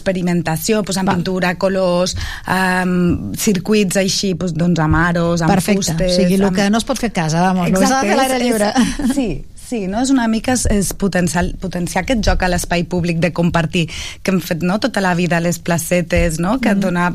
d'experimentació, 0.04 0.84
pues, 0.84 0.98
amb 0.98 1.10
Val. 1.10 1.18
pintura, 1.18 1.56
colors, 1.60 2.16
um, 2.48 3.34
circuits 3.36 3.98
així, 3.98 4.34
pues, 4.36 4.54
doncs, 4.54 4.80
amb 4.80 4.96
aros, 4.96 5.42
amb 5.42 5.52
Perfecte, 5.52 5.82
fustes... 5.94 6.12
o 6.14 6.16
sigui, 6.22 6.36
el 6.36 6.44
amb... 6.48 6.56
que 6.56 6.70
no 6.70 6.78
es 6.78 6.86
pot 6.88 7.00
fer 7.00 7.10
a 7.12 7.14
casa, 7.14 7.42
vamos, 7.42 7.70
s'ha 7.80 8.02
de 8.02 8.08
fer 8.08 8.14
a 8.14 8.20
l'aire 8.22 8.38
és- 8.38 8.44
lliure. 8.44 8.72
és- 8.76 9.16
Sí, 9.16 9.28
sí, 9.68 9.88
no? 9.88 10.02
és 10.04 10.12
una 10.14 10.28
mica 10.28 10.54
és, 10.54 10.66
és 10.72 10.92
potenciar, 11.00 11.46
potenciar 11.62 12.04
aquest 12.04 12.24
joc 12.26 12.44
a 12.44 12.50
l'espai 12.52 12.84
públic 12.90 13.20
de 13.24 13.32
compartir, 13.34 13.88
que 14.22 14.34
hem 14.34 14.40
fet 14.44 14.64
no? 14.64 14.80
tota 14.84 15.02
la 15.02 15.14
vida 15.16 15.40
les 15.44 15.60
placetes, 15.60 16.40
no? 16.40 16.60
que 16.62 16.74
mm. 16.74 16.80
dona, 16.84 17.08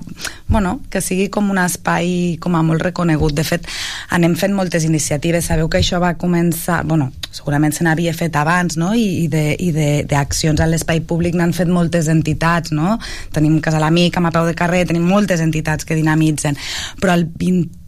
bueno, 0.49 0.81
que 0.91 1.03
sigui 1.05 1.29
com 1.33 1.51
un 1.51 1.59
espai 1.63 2.37
com 2.41 2.57
a 2.57 2.63
molt 2.67 2.83
reconegut. 2.83 3.35
De 3.39 3.45
fet, 3.47 3.67
anem 4.15 4.35
fent 4.39 4.55
moltes 4.57 4.85
iniciatives. 4.89 5.49
Sabeu 5.51 5.69
que 5.69 5.79
això 5.83 6.01
va 6.03 6.15
començar, 6.19 6.83
bueno, 6.89 7.11
segurament 7.31 7.75
se 7.77 7.85
n'havia 7.85 8.15
fet 8.17 8.37
abans, 8.37 8.79
no? 8.81 8.95
I, 8.95 9.25
i 9.25 9.29
de- 9.29 9.57
i 9.59 9.71
de- 9.73 10.05
d'accions 10.09 10.61
a 10.61 10.67
l'espai 10.67 11.01
públic 11.01 11.37
n'han 11.39 11.53
fet 11.57 11.69
moltes 11.69 12.09
entitats, 12.09 12.73
no? 12.73 12.99
Tenim 13.33 13.61
Casa 13.61 13.81
l'Amic, 13.83 14.17
amb 14.17 14.31
a 14.31 14.35
peu 14.35 14.47
de 14.49 14.57
carrer, 14.59 14.87
tenim 14.89 15.05
moltes 15.07 15.41
entitats 15.45 15.85
que 15.85 15.95
dinamitzen, 15.99 16.57
però 17.01 17.15
el 17.15 17.29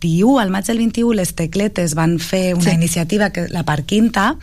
21, 0.01 0.39
al 0.41 0.51
maig 0.51 0.65
del 0.67 0.79
21, 0.79 1.13
les 1.15 1.35
tecletes 1.35 1.95
van 1.95 2.19
fer 2.19 2.55
una 2.55 2.71
Sí. 2.71 2.77
iniciativa 2.77 3.31
que 3.31 3.49
la 3.51 3.63
Parc 3.65 3.85
Quinta 3.87 4.37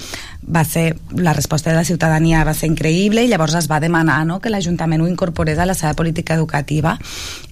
va 0.56 0.64
ser, 0.64 0.95
la 1.16 1.34
resposta 1.34 1.72
de 1.72 1.76
la 1.76 1.84
ciutadania 1.84 2.44
va 2.44 2.53
ser 2.53 2.69
increïble 2.69 3.24
i 3.24 3.27
llavors 3.27 3.56
es 3.56 3.68
va 3.69 3.80
demanar 3.80 4.26
no, 4.26 4.40
que 4.40 4.50
l'Ajuntament 4.50 5.02
ho 5.02 5.08
incorporés 5.08 5.58
a 5.60 5.66
la 5.66 5.74
seva 5.74 5.94
política 5.94 6.36
educativa 6.36 6.98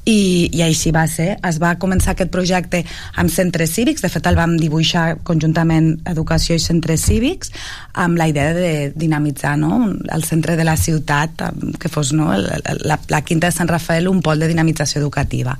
i, 0.05 0.49
i 0.53 0.61
així 0.61 0.91
va 0.91 1.07
ser. 1.07 1.37
Es 1.43 1.57
va 1.59 1.73
començar 1.81 2.11
aquest 2.13 2.31
projecte 2.31 2.85
amb 3.15 3.29
centres 3.33 3.71
cívics, 3.73 4.01
de 4.05 4.09
fet 4.09 4.27
el 4.27 4.35
vam 4.37 4.55
dibuixar 4.57 5.17
conjuntament 5.23 5.99
Educació 6.05 6.55
i 6.55 6.59
Centres 6.59 7.01
Cívics 7.01 7.51
amb 7.93 8.17
la 8.17 8.27
idea 8.29 8.53
de 8.53 8.93
dinamitzar 8.95 9.57
no, 9.57 9.89
el 10.13 10.23
centre 10.23 10.55
de 10.55 10.63
la 10.63 10.77
ciutat 10.77 11.41
que 11.79 11.89
fos 11.89 12.13
no, 12.13 12.31
el- 12.33 12.47
la, 12.85 12.99
la 13.09 13.21
Quinta 13.23 13.47
de 13.47 13.51
Sant 13.57 13.67
Rafael 13.67 14.07
un 14.07 14.21
pol 14.21 14.39
de 14.39 14.47
dinamització 14.47 15.01
educativa 15.01 15.57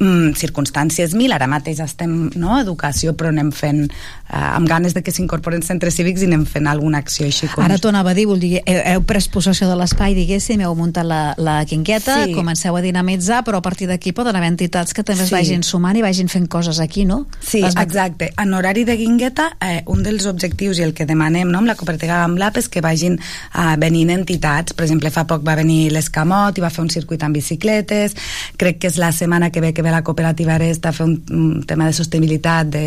mm, 0.00 0.34
circumstàncies 0.40 1.14
mil, 1.14 1.32
ara 1.32 1.46
mateix 1.50 1.80
estem 1.84 2.30
no, 2.36 2.54
a 2.56 2.62
educació 2.62 3.14
però 3.16 3.30
anem 3.32 3.50
fent 3.54 3.84
eh, 3.86 4.36
amb 4.36 4.68
ganes 4.68 4.94
de 4.94 5.02
que 5.02 5.12
s'incorporen 5.14 5.62
centres 5.62 5.94
cívics 5.98 6.22
i 6.22 6.28
anem 6.30 6.44
fent 6.46 6.66
alguna 6.70 6.98
acció 6.98 7.26
així 7.26 7.48
com... 7.52 7.64
Ara 7.64 7.78
t'ho 7.78 7.90
anava 7.92 8.10
a 8.12 8.14
dir, 8.18 8.26
vol 8.26 8.40
dir, 8.42 8.58
heu, 8.66 8.80
heu 8.94 9.04
pres 9.06 9.28
possessió 9.28 9.68
de 9.70 9.76
l'espai, 9.78 10.14
diguéssim, 10.16 10.60
heu 10.64 10.74
muntat 10.78 11.06
la, 11.06 11.34
la 11.38 11.60
quinqueta, 11.68 12.24
Sí. 12.24 12.32
comenceu 12.34 12.76
a 12.76 12.80
dinamitzar, 12.82 13.42
però 13.44 13.58
a 13.58 13.62
partir 13.62 13.88
d'aquí 13.88 14.12
poden 14.16 14.36
haver 14.36 14.48
entitats 14.52 14.94
que 14.94 15.02
també 15.04 15.22
es 15.22 15.28
Sí. 15.28 15.34
vagin 15.34 15.62
sumant 15.62 15.96
i 15.96 16.02
vagin 16.02 16.28
fent 16.28 16.48
coses 16.48 16.80
aquí, 16.80 17.04
no? 17.04 17.26
Sí, 17.40 17.60
Les 17.60 17.76
exacte. 17.76 18.32
En 18.40 18.54
horari 18.54 18.84
de 18.84 18.96
guingueta, 18.96 19.56
eh, 19.60 19.82
un 19.86 20.02
dels 20.02 20.26
objectius 20.26 20.78
i 20.78 20.82
el 20.82 20.94
que 20.94 21.06
demanem 21.06 21.50
no, 21.50 21.58
amb 21.58 21.66
la 21.68 21.74
cooperativa 21.76 22.18
Gamblap 22.22 22.56
és 22.58 22.68
que 22.68 22.80
vagin 22.80 23.18
eh, 23.18 23.76
venint 23.78 24.10
entitats. 24.10 24.72
Per 24.74 24.84
exemple, 24.84 25.10
fa 25.10 25.26
poc 25.26 25.44
va 25.46 25.54
venir 25.56 25.90
l'Escamot 25.92 26.56
i 26.58 26.60
va 26.64 26.70
fer 26.70 26.82
un 26.82 26.90
circuit 26.90 27.22
amb 27.22 27.34
bicicletes. 27.36 28.14
Crec 28.56 28.78
que 28.80 28.88
és 28.88 28.96
la 28.98 29.12
setmana 29.12 29.50
que 29.50 29.60
ve 29.60 29.72
que 29.74 29.83
ve 29.84 29.92
la 29.92 30.02
cooperativa 30.02 30.56
Aresta 30.56 30.90
a 30.90 30.96
fer 30.96 31.06
un, 31.06 31.18
un 31.30 31.62
tema 31.68 31.86
de 31.86 31.96
sostenibilitat 31.96 32.72
de 32.72 32.86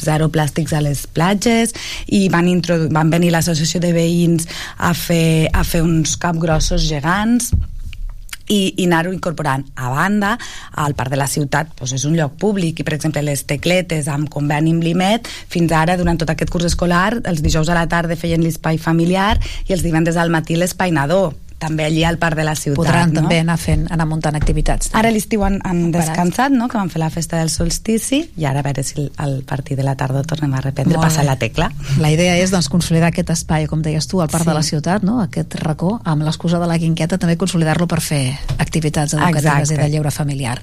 zero 0.00 0.30
plàstics 0.32 0.74
a 0.74 0.80
les 0.84 1.04
platges 1.06 1.76
i 2.08 2.26
van, 2.32 2.48
van 2.90 3.12
venir 3.12 3.30
l'associació 3.34 3.82
de 3.84 3.92
veïns 3.94 4.48
a 4.78 4.94
fer, 4.96 5.52
a 5.52 5.62
fer 5.68 5.84
uns 5.84 6.16
capgrossos 6.20 6.88
gegants 6.88 7.52
i, 8.48 8.74
i 8.76 8.86
anar-ho 8.86 9.12
incorporant. 9.12 9.64
A 9.76 9.90
banda, 9.90 10.34
al 10.72 10.94
Parc 10.94 11.12
de 11.14 11.20
la 11.20 11.28
Ciutat 11.30 11.72
doncs 11.78 11.94
és 11.96 12.04
un 12.08 12.16
lloc 12.18 12.36
públic 12.40 12.80
i, 12.80 12.86
per 12.86 12.96
exemple, 12.96 13.22
les 13.24 13.44
tecletes 13.48 14.08
amb 14.12 14.28
conveni 14.32 14.74
amb 14.74 14.84
l'IMET, 14.84 15.30
fins 15.52 15.72
ara, 15.72 15.96
durant 16.00 16.20
tot 16.20 16.30
aquest 16.32 16.52
curs 16.52 16.68
escolar, 16.68 17.20
els 17.24 17.44
dijous 17.44 17.70
a 17.70 17.78
la 17.78 17.86
tarda 17.88 18.18
feien 18.20 18.44
l'espai 18.44 18.78
familiar 18.78 19.36
i 19.68 19.76
els 19.76 19.84
divendres 19.86 20.20
al 20.20 20.32
matí 20.34 20.58
l'espai 20.58 20.92
nadó 20.94 21.32
també 21.64 21.86
allí 21.88 22.04
al 22.04 22.18
parc 22.22 22.38
de 22.38 22.44
la 22.46 22.54
ciutat. 22.58 22.78
Podran 22.78 23.12
no? 23.12 23.22
també 23.22 23.40
anar 23.42 23.56
fent, 23.60 23.86
anar 23.94 24.06
muntant 24.10 24.36
activitats. 24.38 24.92
Ara 24.94 25.10
a 25.10 25.14
l'estiu 25.14 25.44
han, 25.46 25.58
han 25.64 25.90
descansat, 25.94 26.54
no? 26.54 26.68
que 26.68 26.78
van 26.78 26.92
fer 26.92 27.02
la 27.02 27.10
festa 27.14 27.40
del 27.40 27.50
solstici, 27.52 28.22
i 28.36 28.48
ara 28.48 28.60
a 28.60 28.66
veure 28.66 28.84
si 28.86 29.08
al 29.16 29.40
partir 29.48 29.76
de 29.78 29.86
la 29.86 29.96
tardor 30.00 30.26
tornem 30.28 30.52
a 30.54 30.62
reprendre, 30.64 31.00
passar 31.00 31.24
la 31.26 31.36
tecla. 31.40 31.70
La 32.02 32.12
idea 32.12 32.36
és 32.40 32.52
doncs, 32.54 32.68
consolidar 32.72 33.12
aquest 33.12 33.32
espai, 33.34 33.68
com 33.70 33.82
deies 33.84 34.06
tu, 34.10 34.20
al 34.20 34.28
parc 34.32 34.44
Sí. 34.44 34.50
de 34.50 34.54
la 34.54 34.62
ciutat, 34.62 35.02
no? 35.06 35.20
aquest 35.22 35.54
racó, 35.62 36.00
amb 36.04 36.22
l'excusa 36.26 36.58
de 36.60 36.68
la 36.68 36.76
guingueta, 36.78 37.18
també 37.18 37.38
consolidar-lo 37.40 37.88
per 37.88 38.00
fer 38.04 38.24
activitats 38.58 39.14
educatives 39.14 39.70
Exacte. 39.70 39.74
i 39.74 39.82
de 39.84 39.88
lleure 39.96 40.10
familiar. 40.10 40.60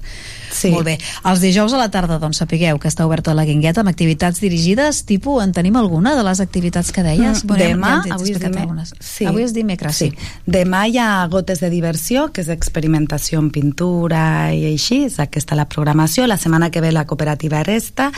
Sí. 0.51 0.71
Molt 0.73 0.85
bé. 0.85 0.97
Els 1.25 1.41
dijous 1.41 1.73
a 1.73 1.79
la 1.79 1.89
tarda, 1.91 2.19
doncs, 2.21 2.41
sapigueu 2.41 2.79
que 2.81 2.89
està 2.91 3.05
oberta 3.07 3.33
la 3.37 3.45
guingueta 3.47 3.81
amb 3.81 3.89
activitats 3.89 4.41
dirigides, 4.43 5.03
tipus, 5.09 5.41
en 5.43 5.53
tenim 5.55 5.77
alguna 5.79 6.15
de 6.17 6.23
les 6.27 6.41
activitats 6.43 6.91
que 6.91 7.03
deies? 7.03 7.43
Mm, 7.43 7.47
Bueno, 7.47 7.63
demà, 7.63 7.93
ja 8.05 8.15
avui 8.15 8.31
és 8.31 8.43
algunes. 8.43 8.93
Sí. 8.99 9.25
Avui 9.25 9.43
és 9.43 9.53
dimecres, 9.53 9.95
sí. 9.95 10.11
Demà 10.45 10.85
hi 10.87 10.97
ha 11.01 11.25
Gotes 11.31 11.59
de 11.59 11.69
Diversió, 11.69 12.29
que 12.31 12.41
és 12.41 12.49
experimentació 12.49 13.39
en 13.39 13.49
pintura 13.51 14.53
i 14.53 14.65
així, 14.73 15.05
és 15.05 15.19
aquesta 15.19 15.55
la 15.55 15.67
programació. 15.71 16.27
La 16.27 16.37
setmana 16.37 16.69
que 16.71 16.81
ve 16.81 16.91
la 16.91 17.05
cooperativa 17.05 17.63
resta 17.63 18.11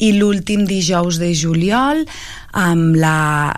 i 0.00 0.12
l'últim 0.16 0.64
dijous 0.66 1.18
de 1.20 1.32
juliol 1.36 2.04
amb 2.56 2.96
la 2.98 3.54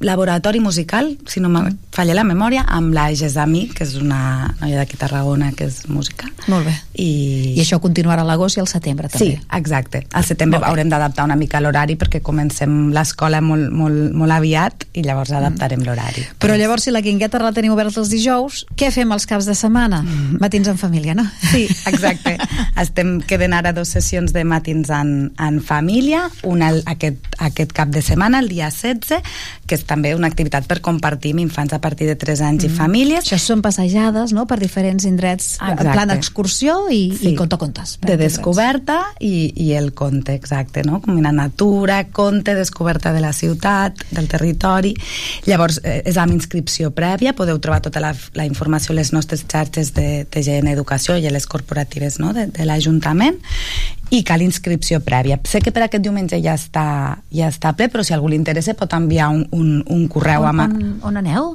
laboratori 0.00 0.60
musical, 0.60 1.16
si 1.26 1.40
no 1.40 1.48
me 1.48 1.60
Mm. 1.60 1.76
falla 1.92 2.14
la 2.14 2.24
memòria, 2.24 2.64
amb 2.68 2.92
la 2.94 3.12
Gesami, 3.14 3.68
que 3.68 3.84
és 3.84 3.94
una 3.96 4.54
noia 4.60 4.76
d'aquí 4.76 4.94
a 4.96 4.98
Tarragona 4.98 5.52
que 5.52 5.64
és 5.64 5.88
música. 5.88 6.26
Molt 6.48 6.66
bé. 6.66 6.74
I, 6.94 7.54
I 7.56 7.60
això 7.60 7.80
continuarà 7.80 8.22
a 8.22 8.24
l'agost 8.24 8.56
i 8.56 8.60
al 8.60 8.68
setembre, 8.68 9.08
també. 9.08 9.24
Sí, 9.36 9.40
exacte. 9.52 10.06
Al 10.12 10.24
setembre 10.24 10.60
haurem 10.62 10.88
d'adaptar 10.88 11.24
una 11.24 11.36
mica 11.36 11.60
l'horari 11.60 11.96
perquè 11.96 12.20
comencem 12.22 12.90
l'escola 12.92 13.40
molt, 13.40 13.70
molt, 13.72 14.12
molt 14.12 14.32
aviat 14.32 14.86
i 14.94 15.02
llavors 15.02 15.32
adaptarem 15.32 15.80
l'horari. 15.84 16.24
Però 16.38 16.56
llavors, 16.56 16.84
si 16.84 16.90
la 16.90 17.00
guingueta 17.00 17.38
la 17.38 17.52
tenim 17.52 17.72
oberta 17.72 18.00
els 18.00 18.08
dijous, 18.10 18.66
què 18.76 18.90
fem 18.92 19.12
els 19.12 19.26
caps 19.26 19.44
de 19.46 19.54
setmana? 19.54 20.02
Matins 20.40 20.68
en 20.68 20.78
família, 20.78 21.14
no? 21.14 21.24
Sí, 21.52 21.66
exacte. 21.86 22.38
Estem 22.80 23.20
queden 23.20 23.52
ara 23.52 23.72
dos 23.72 23.88
sessions 23.88 24.32
de 24.32 24.44
matins 24.44 24.88
en, 24.90 25.32
en 25.38 25.59
família, 25.60 26.28
una 26.44 26.70
aquest, 26.86 27.18
aquest 27.38 27.72
cap 27.72 27.88
de 27.88 28.02
setmana, 28.02 28.40
el 28.40 28.48
dia 28.48 28.70
16, 28.70 29.22
que 29.66 29.74
és 29.78 29.84
també 29.86 30.14
una 30.14 30.28
activitat 30.30 30.66
per 30.66 30.80
compartir 30.80 31.32
amb 31.34 31.44
infants 31.44 31.72
a 31.72 31.80
partir 31.80 32.06
de 32.08 32.16
3 32.16 32.40
anys 32.48 32.64
i 32.66 32.68
famílies. 32.68 33.24
Això 33.26 33.38
són 33.38 33.62
passejades, 33.62 34.32
no?, 34.36 34.46
per 34.50 34.58
diferents 34.60 35.04
indrets, 35.04 35.56
en 35.60 35.74
Exacte. 35.74 35.92
plan 35.92 36.10
excursió 36.10 36.88
i, 36.90 37.14
Sí. 37.16 37.30
i 37.30 37.34
conta-contes. 37.36 37.96
per 37.98 38.10
de 38.10 38.16
descoberta 38.16 39.00
i, 39.20 39.52
i 39.56 39.72
el 39.72 39.92
conte, 39.94 40.34
exacte, 40.34 40.82
no? 40.84 41.00
Combina 41.00 41.32
natura, 41.32 42.04
conte, 42.08 42.54
descoberta 42.54 43.12
de 43.12 43.20
la 43.20 43.32
ciutat, 43.32 43.94
del 44.10 44.28
territori. 44.28 44.94
Llavors, 45.46 45.80
eh, 45.84 46.02
és 46.04 46.16
amb 46.16 46.32
inscripció 46.32 46.90
prèvia, 46.90 47.34
podeu 47.34 47.58
trobar 47.60 47.80
tota 47.82 48.00
la, 48.00 48.14
la 48.34 48.46
informació 48.46 48.92
a 48.92 48.96
les 48.96 49.12
nostres 49.12 49.44
xarxes 49.46 49.94
de 49.94 50.26
TGN 50.30 50.68
Educació 50.68 51.16
i 51.16 51.26
a 51.26 51.30
les 51.30 51.46
corporatives 51.46 52.18
no? 52.18 52.32
de, 52.32 52.46
de 52.46 52.64
l'Ajuntament 52.64 53.38
i 54.10 54.22
cal 54.26 54.42
inscripció 54.42 55.00
prèvia. 55.06 55.38
Sé 55.46 55.60
que 55.62 55.72
per 55.72 55.84
aquest 55.86 56.02
diumenge 56.04 56.40
ja 56.42 56.54
està, 56.58 56.84
ja 57.30 57.48
està 57.50 57.74
ple, 57.78 57.88
però 57.88 58.04
si 58.06 58.14
algú 58.14 58.30
li 58.30 58.38
interessa 58.38 58.74
pot 58.78 58.92
enviar 58.96 59.30
un, 59.30 59.44
un, 59.54 59.80
un 59.86 60.06
correu 60.10 60.46
On, 60.46 60.48
amb... 60.50 60.78
on, 60.78 60.94
on 61.10 61.20
aneu? 61.22 61.52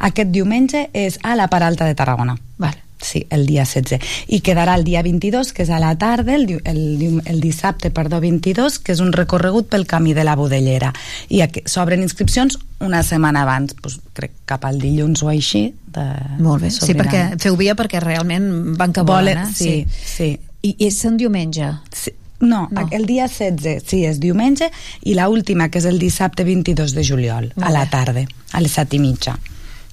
Aquest 0.00 0.30
diumenge 0.32 0.86
és 0.96 1.18
a 1.22 1.36
la 1.36 1.50
Paralta 1.52 1.84
de 1.84 1.94
Tarragona. 1.94 2.38
Vale. 2.56 2.88
Sí, 3.02 3.26
el 3.30 3.46
dia 3.46 3.64
16. 3.64 4.00
I 4.28 4.40
quedarà 4.44 4.74
el 4.76 4.84
dia 4.84 5.00
22, 5.02 5.54
que 5.56 5.64
és 5.64 5.70
a 5.72 5.78
la 5.80 5.94
tarda, 5.96 6.34
el, 6.36 6.60
el, 6.68 7.22
el 7.24 7.40
dissabte, 7.40 7.90
perdó, 7.90 8.20
22, 8.20 8.78
que 8.84 8.92
és 8.92 9.00
un 9.00 9.14
recorregut 9.16 9.70
pel 9.72 9.86
camí 9.88 10.12
de 10.12 10.24
la 10.24 10.36
Budellera. 10.36 10.92
I 11.32 11.40
aquí 11.46 11.62
s'obren 11.64 12.04
inscripcions 12.04 12.58
una 12.84 13.00
setmana 13.02 13.46
abans, 13.46 13.72
doncs, 13.80 14.00
crec 14.16 14.36
cap 14.48 14.66
al 14.68 14.80
dilluns 14.80 15.24
o 15.24 15.32
així. 15.32 15.70
De, 15.90 16.04
Molt 16.44 16.66
bé, 16.66 16.70
sí, 16.74 16.92
perquè 16.96 17.24
feu 17.40 17.56
via 17.60 17.74
perquè 17.76 18.02
realment 18.04 18.76
van 18.76 18.92
que 18.92 19.04
volen, 19.04 19.40
Volen- 19.40 19.48
eh? 19.48 19.56
sí, 19.56 19.74
sí. 19.88 20.30
I, 20.62 20.74
I 20.78 20.86
és 20.88 21.04
un 21.04 21.16
diumenge? 21.16 21.70
Sí. 21.92 22.12
No, 22.40 22.68
No. 22.72 22.86
el 22.90 23.04
dia 23.04 23.26
16, 23.28 23.82
sí, 23.86 24.04
és 24.08 24.18
diumenge, 24.18 24.70
i 25.04 25.12
la 25.14 25.28
última, 25.28 25.68
que 25.68 25.76
és 25.78 25.84
el 25.84 25.98
dissabte 26.00 26.42
22 26.44 26.94
de 26.96 27.04
juliol, 27.04 27.50
Molt 27.54 27.66
a 27.68 27.70
la 27.70 27.82
tarda, 27.90 28.22
a 28.52 28.60
les 28.64 28.72
set 28.72 28.94
i 28.96 28.98
mitja. 28.98 29.34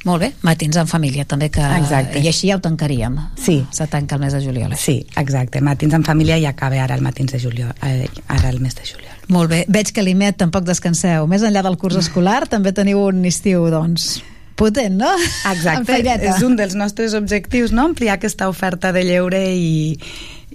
Molt 0.05 0.21
bé, 0.21 0.29
matins 0.47 0.77
en 0.79 0.87
família, 0.87 1.25
també 1.25 1.49
que... 1.51 1.59
Exacte. 1.59 2.21
I 2.23 2.27
així 2.29 2.47
ja 2.47 2.55
ho 2.55 2.61
tancaríem. 2.63 3.17
Sí. 3.35 3.57
Se 3.75 3.87
tanca 3.91 4.15
el 4.15 4.21
mes 4.21 4.31
de 4.31 4.39
juliol. 4.45 4.71
eh? 4.71 4.77
Sí, 4.79 5.05
exacte. 5.17 5.59
Matins 5.59 5.93
en 5.97 6.05
família 6.07 6.37
i 6.39 6.45
acaba 6.45 6.79
ara 6.83 6.95
el 6.95 7.01
matins 7.03 7.33
de 7.33 7.39
juliol, 7.41 7.73
eh, 7.83 8.07
ara 8.27 8.49
el 8.49 8.61
mes 8.61 8.75
de 8.75 8.85
juliol. 8.87 9.11
Molt 9.27 9.49
bé. 9.51 9.65
Veig 9.67 9.91
que 9.91 9.99
a 9.99 10.03
l'IMET 10.07 10.37
tampoc 10.39 10.63
descanseu. 10.63 11.27
Més 11.27 11.43
enllà 11.43 11.63
del 11.65 11.75
curs 11.77 11.97
escolar, 11.99 12.45
també 12.47 12.71
teniu 12.71 13.01
un 13.09 13.25
estiu, 13.25 13.67
doncs, 13.73 14.21
potent, 14.55 14.95
no? 14.95 15.11
Exacte, 15.51 15.99
és 16.31 16.41
un 16.45 16.55
dels 16.55 16.75
nostres 16.79 17.13
objectius, 17.13 17.73
no? 17.75 17.83
ampliar 17.91 18.15
aquesta 18.21 18.47
oferta 18.47 18.93
de 18.93 19.03
lleure 19.03 19.43
i, 19.51 19.99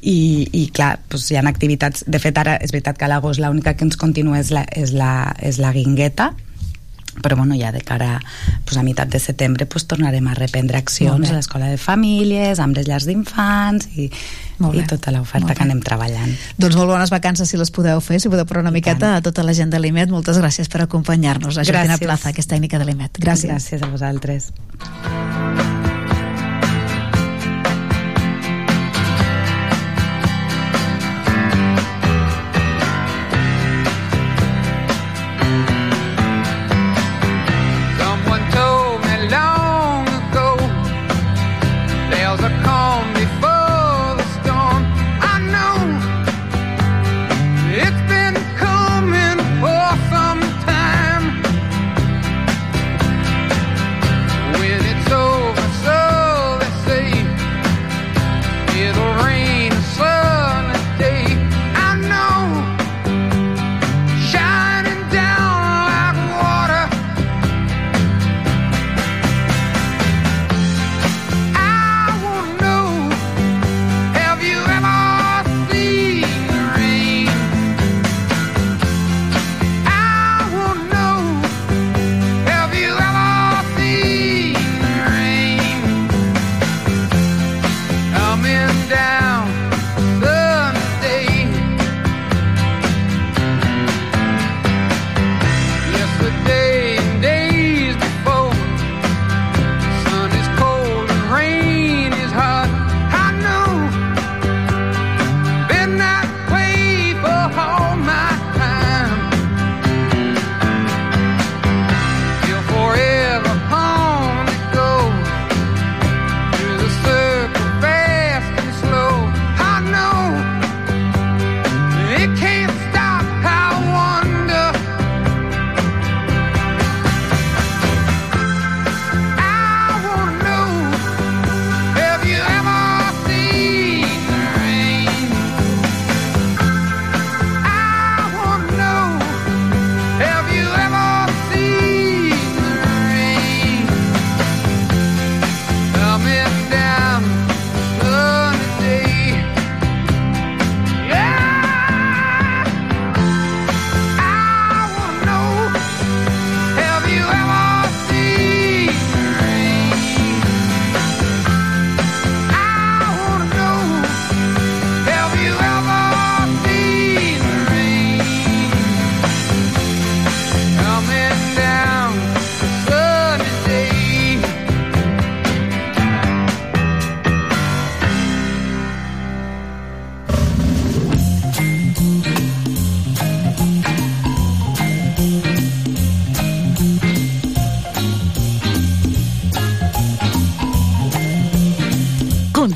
i, 0.03 0.49
i 0.53 0.69
clar, 0.75 0.97
doncs 1.11 1.31
hi 1.31 1.39
ha 1.39 1.45
activitats 1.47 2.05
de 2.11 2.19
fet 2.23 2.39
ara 2.39 2.57
és 2.59 2.75
veritat 2.75 2.99
que 2.99 3.07
a 3.07 3.11
l'agost 3.13 3.41
l'única 3.43 3.77
que 3.79 3.87
ens 3.87 3.97
continua 3.97 4.41
és 4.43 4.51
la, 4.51 4.67
és 4.77 4.93
la, 4.97 5.13
és 5.41 5.63
la 5.63 5.73
guingueta 5.73 6.33
però 7.21 7.37
bueno, 7.37 7.55
ja 7.55 7.73
de 7.73 7.83
cara 7.83 8.21
pues, 8.65 8.77
a 8.77 8.83
meitat 8.83 9.09
de 9.09 9.19
setembre 9.21 9.67
pues, 9.67 9.85
tornarem 9.87 10.27
a 10.29 10.35
reprendre 10.35 10.79
accions 10.79 11.29
a 11.29 11.37
l'escola 11.37 11.69
de 11.69 11.77
famílies, 11.77 12.59
amb 12.63 12.77
les 12.77 12.89
llars 12.89 13.05
d'infants 13.05 13.91
i, 14.01 14.09
i 14.09 14.85
tota 14.89 15.13
l'oferta 15.13 15.53
que 15.53 15.67
anem 15.67 15.83
treballant. 15.85 16.33
Doncs 16.57 16.79
molt 16.79 16.89
bones 16.89 17.13
vacances 17.13 17.53
si 17.53 17.61
les 17.61 17.71
podeu 17.75 18.01
fer, 18.01 18.19
si 18.23 18.33
podeu 18.33 18.49
parlar 18.49 18.65
una 18.65 18.75
miqueta 18.75 19.19
a 19.19 19.23
tota 19.23 19.45
la 19.45 19.53
gent 19.53 19.75
de 19.75 19.83
l'IMET. 19.83 20.09
Moltes 20.09 20.41
gràcies 20.41 20.73
per 20.73 20.87
acompanyar-nos. 20.87 21.61
A 21.61 21.69
Jordina. 21.69 22.01
Plaza, 22.01 22.33
que 22.33 22.41
és 22.41 22.49
tècnica 22.49 22.81
de 22.81 22.89
l'IMET. 22.89 23.21
Gràcies. 23.21 23.53
Gràcies 23.53 23.85
a 23.85 23.93
vosaltres. 23.93 24.53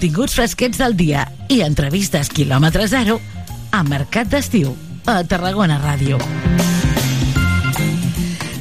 Continguts 0.07 0.37
fresquets 0.39 0.79
del 0.79 0.93
dia 0.95 1.25
i 1.51 1.65
entrevistes 1.65 2.29
quilòmetre 2.31 2.85
zero 2.87 3.17
a 3.75 3.81
Mercat 3.83 4.29
d'Estiu, 4.31 4.71
a 5.03 5.17
Tarragona 5.27 5.81
Ràdio. 5.83 6.21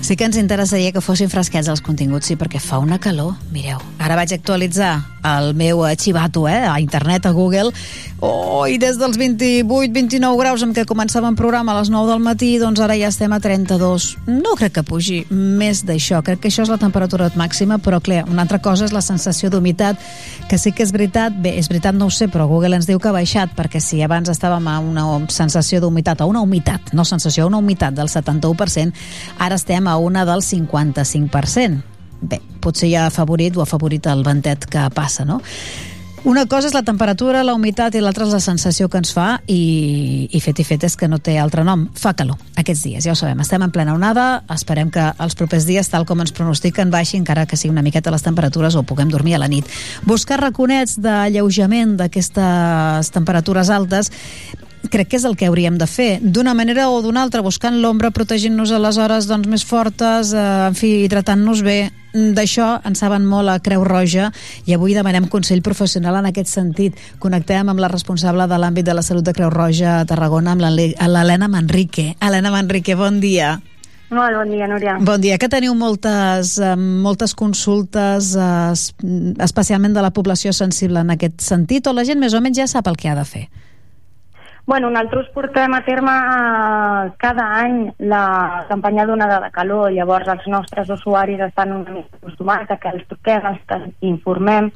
Sí 0.02 0.18
que 0.18 0.26
ens 0.26 0.40
interessaria 0.42 0.90
que 0.90 1.04
fossin 1.06 1.30
fresquets 1.30 1.70
els 1.70 1.84
continguts, 1.86 2.32
sí, 2.32 2.34
perquè 2.34 2.58
fa 2.58 2.80
una 2.82 2.98
calor. 2.98 3.36
Mireu, 3.54 3.78
ara 4.02 4.18
vaig 4.18 4.34
actualitzar 4.34 4.96
el 5.36 5.54
meu 5.54 5.84
xivato 6.02 6.48
eh, 6.50 6.64
a 6.66 6.80
internet, 6.82 7.30
a 7.30 7.36
Google, 7.38 7.70
oh, 8.26 8.66
i 8.68 8.78
des 8.82 8.98
dels 9.00 9.18
28-29 9.20 10.40
graus 10.40 10.64
amb 10.66 10.76
què 10.76 10.86
començàvem 10.88 11.38
programa 11.38 11.74
a 11.74 11.80
les 11.80 11.92
9 11.94 12.10
del 12.10 12.24
matí, 12.24 12.50
doncs 12.62 12.82
ara 12.84 12.98
ja 12.98 13.10
estem 13.12 13.34
a 13.36 13.40
32. 13.44 14.08
No 14.28 14.56
crec 14.60 14.78
que 14.78 14.84
pugi 14.88 15.20
més 15.30 15.84
d'això, 15.88 16.22
crec 16.26 16.42
que 16.44 16.52
això 16.52 16.66
és 16.66 16.72
la 16.72 16.80
temperatura 16.82 17.30
màxima, 17.40 17.78
però 17.78 18.02
clar, 18.04 18.24
una 18.32 18.46
altra 18.46 18.60
cosa 18.64 18.88
és 18.88 18.94
la 18.96 19.04
sensació 19.06 19.52
d'humitat, 19.54 20.02
que 20.50 20.60
sí 20.62 20.74
que 20.76 20.86
és 20.86 20.94
veritat, 20.96 21.36
bé, 21.42 21.56
és 21.60 21.70
veritat 21.72 21.98
no 21.98 22.10
ho 22.10 22.14
sé, 22.14 22.30
però 22.32 22.48
Google 22.50 22.78
ens 22.80 22.90
diu 22.90 23.00
que 23.00 23.12
ha 23.12 23.16
baixat, 23.16 23.56
perquè 23.58 23.82
si 23.84 24.02
abans 24.06 24.32
estàvem 24.32 24.70
a 24.72 24.78
una 24.84 25.08
sensació 25.34 25.82
d'humitat, 25.84 26.22
a 26.22 26.30
una 26.30 26.44
humitat, 26.46 26.94
no 26.94 27.06
sensació, 27.06 27.46
a 27.46 27.54
una 27.54 27.62
humitat 27.62 27.96
del 27.98 28.12
71%, 28.12 28.94
ara 29.40 29.60
estem 29.60 29.88
a 29.88 29.98
una 29.98 30.26
del 30.26 30.42
55%. 30.46 31.84
Bé, 32.26 32.40
potser 32.64 32.88
ja 32.90 33.04
ha 33.04 33.12
afavorit 33.12 33.58
o 33.58 33.62
ha 33.62 33.68
afavorit 33.68 34.08
el 34.10 34.24
ventet 34.26 34.66
que 34.72 34.88
passa, 34.96 35.26
no? 35.28 35.42
Una 36.26 36.48
cosa 36.50 36.66
és 36.66 36.74
la 36.74 36.82
temperatura, 36.82 37.44
la 37.46 37.54
humitat 37.54 37.94
i 37.94 38.00
l'altra 38.02 38.26
és 38.26 38.32
la 38.34 38.42
sensació 38.42 38.88
que 38.90 38.98
ens 38.98 39.12
fa 39.14 39.28
i, 39.46 40.26
i 40.34 40.40
fet 40.42 40.58
i 40.58 40.64
fet 40.66 40.88
és 40.88 40.96
que 40.98 41.06
no 41.06 41.20
té 41.22 41.36
altre 41.38 41.62
nom. 41.62 41.84
Fa 41.94 42.16
calor 42.18 42.40
aquests 42.58 42.82
dies, 42.88 43.06
ja 43.06 43.14
ho 43.14 43.20
sabem. 43.20 43.44
Estem 43.44 43.62
en 43.62 43.70
plena 43.70 43.94
onada, 43.94 44.42
esperem 44.50 44.90
que 44.90 45.06
els 45.22 45.38
propers 45.38 45.70
dies, 45.70 45.86
tal 45.94 46.08
com 46.10 46.24
ens 46.26 46.34
pronostiquen, 46.34 46.90
baixi 46.90 47.20
encara 47.22 47.46
que 47.46 47.60
sigui 47.62 47.76
una 47.76 47.86
miqueta 47.86 48.10
les 48.10 48.26
temperatures 48.26 48.74
o 48.74 48.82
puguem 48.82 49.14
dormir 49.14 49.38
a 49.38 49.44
la 49.44 49.52
nit. 49.54 49.70
Buscar 50.10 50.42
raconets 50.42 50.98
d'alleujament 50.98 51.94
d'aquestes 52.02 53.14
temperatures 53.14 53.70
altes 53.70 54.10
crec 54.92 55.10
que 55.12 55.18
és 55.18 55.26
el 55.26 55.36
que 55.36 55.48
hauríem 55.48 55.78
de 55.78 55.88
fer, 55.88 56.20
d'una 56.22 56.54
manera 56.54 56.90
o 56.90 57.02
d'una 57.02 57.24
altra, 57.24 57.42
buscant 57.42 57.78
l'ombra, 57.82 58.12
protegint-nos 58.12 58.72
a 58.72 58.80
les 58.80 58.98
hores 58.98 59.28
doncs, 59.28 59.48
més 59.48 59.64
fortes, 59.66 60.34
eh, 60.34 60.68
en 60.70 60.76
fi, 60.76 61.04
hidratant-nos 61.06 61.62
bé. 61.64 61.92
D'això 62.16 62.80
en 62.88 62.96
saben 62.96 63.26
molt 63.28 63.50
a 63.52 63.60
Creu 63.60 63.84
Roja 63.84 64.30
i 64.66 64.74
avui 64.74 64.94
demanem 64.96 65.28
consell 65.28 65.62
professional 65.62 66.16
en 66.16 66.30
aquest 66.30 66.48
sentit. 66.48 66.96
Connectem 67.20 67.68
amb 67.68 67.80
la 67.84 67.90
responsable 67.92 68.48
de 68.48 68.56
l'àmbit 68.58 68.86
de 68.88 68.94
la 68.96 69.02
salut 69.04 69.26
de 69.26 69.34
Creu 69.36 69.50
Roja 69.52 70.00
a 70.00 70.06
Tarragona, 70.06 70.54
amb 70.54 70.62
l'Helena 70.62 71.50
Manrique. 71.50 72.16
Helena 72.22 72.52
Manrique, 72.52 72.96
bon 72.96 73.20
dia. 73.20 73.58
Molt 74.12 74.36
bon 74.38 74.50
dia, 74.54 74.68
Núria. 74.70 74.98
Bon 75.02 75.20
dia, 75.20 75.38
que 75.42 75.50
teniu 75.50 75.74
moltes, 75.76 76.60
eh, 76.60 76.76
moltes 76.78 77.34
consultes, 77.36 78.36
eh, 78.36 78.72
es- 78.72 78.94
especialment 79.40 79.96
de 79.96 80.02
la 80.02 80.12
població 80.12 80.54
sensible 80.54 81.00
en 81.00 81.10
aquest 81.10 81.42
sentit, 81.42 81.86
o 81.88 81.92
la 81.94 82.06
gent 82.06 82.20
més 82.20 82.34
o 82.34 82.40
menys 82.40 82.58
ja 82.58 82.68
sap 82.68 82.88
el 82.88 82.96
que 82.96 83.10
ha 83.10 83.16
de 83.16 83.26
fer? 83.26 83.50
Bueno, 84.66 84.90
nosaltres 84.90 85.28
portem 85.30 85.74
a 85.78 85.84
terme 85.86 86.12
eh, 86.12 87.12
cada 87.22 87.46
any 87.62 87.92
la 88.00 88.66
campanya 88.68 89.06
d'onada 89.06 89.38
de 89.44 89.52
calor, 89.54 89.92
llavors 89.94 90.32
els 90.34 90.48
nostres 90.50 90.90
usuaris 90.90 91.44
estan 91.46 91.76
una 91.76 91.94
mica 92.00 92.18
acostumats 92.18 92.74
a 92.74 92.80
que 92.82 92.90
els 92.90 93.06
truquem, 93.06 93.46
els 93.46 93.62
que 93.70 93.78
informem 94.10 94.72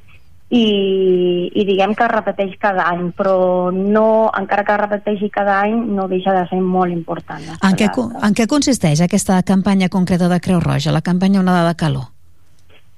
i, 0.49 1.49
i 1.53 1.65
diguem 1.65 1.95
que 1.97 2.05
es 2.05 2.11
repeteix 2.13 2.53
cada 2.61 2.85
any, 2.89 3.09
però 3.17 3.71
no, 3.73 4.29
encara 4.37 4.65
que 4.65 4.77
es 4.77 4.81
repeteixi 4.81 5.29
cada 5.33 5.57
any 5.61 5.75
no 5.97 6.07
deixa 6.09 6.37
de 6.37 6.45
ser 6.49 6.61
molt 6.61 6.93
important. 6.93 7.49
En 7.57 7.77
què, 7.77 7.89
en 7.89 8.37
què 8.37 8.45
consisteix 8.49 9.01
aquesta 9.05 9.41
campanya 9.41 9.89
concreta 9.89 10.29
de 10.29 10.41
Creu 10.41 10.61
Roja, 10.61 10.93
la 10.93 11.05
campanya 11.05 11.41
Onada 11.41 11.67
de 11.67 11.75
Calor? 11.77 12.09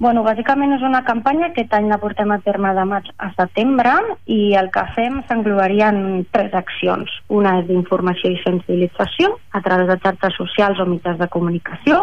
Bueno, 0.02 0.24
bàsicament 0.26 0.72
és 0.74 0.82
una 0.82 1.04
campanya 1.06 1.52
que 1.54 1.62
any 1.78 1.86
la 1.86 2.00
portem 2.02 2.32
a 2.34 2.40
terme 2.42 2.72
de 2.74 2.84
maig 2.90 3.10
a 3.22 3.28
setembre 3.36 3.92
i 4.26 4.56
el 4.58 4.72
que 4.74 4.82
fem 4.96 5.20
s'englobaria 5.28 5.92
en 5.94 6.24
tres 6.34 6.56
accions. 6.58 7.12
Una 7.30 7.52
és 7.60 7.68
d'informació 7.68 8.32
i 8.34 8.40
sensibilització 8.42 9.36
a 9.54 9.62
través 9.62 9.92
de 9.92 10.00
xarxes 10.02 10.34
socials 10.40 10.82
o 10.82 10.88
mitjans 10.90 11.22
de 11.22 11.28
comunicació. 11.36 12.00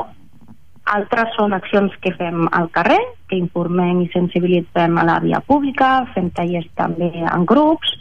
Altres 0.94 1.34
són 1.34 1.58
accions 1.58 1.96
que 1.98 2.14
fem 2.20 2.46
al 2.60 2.70
carrer, 2.78 3.00
que 3.26 3.34
informem 3.34 4.04
i 4.04 4.08
sensibilitzem 4.14 4.94
a 4.94 5.06
la 5.10 5.18
via 5.26 5.42
pública, 5.50 6.06
fem 6.14 6.30
tallers 6.38 6.70
també 6.78 7.10
en 7.18 7.50
grups, 7.50 7.98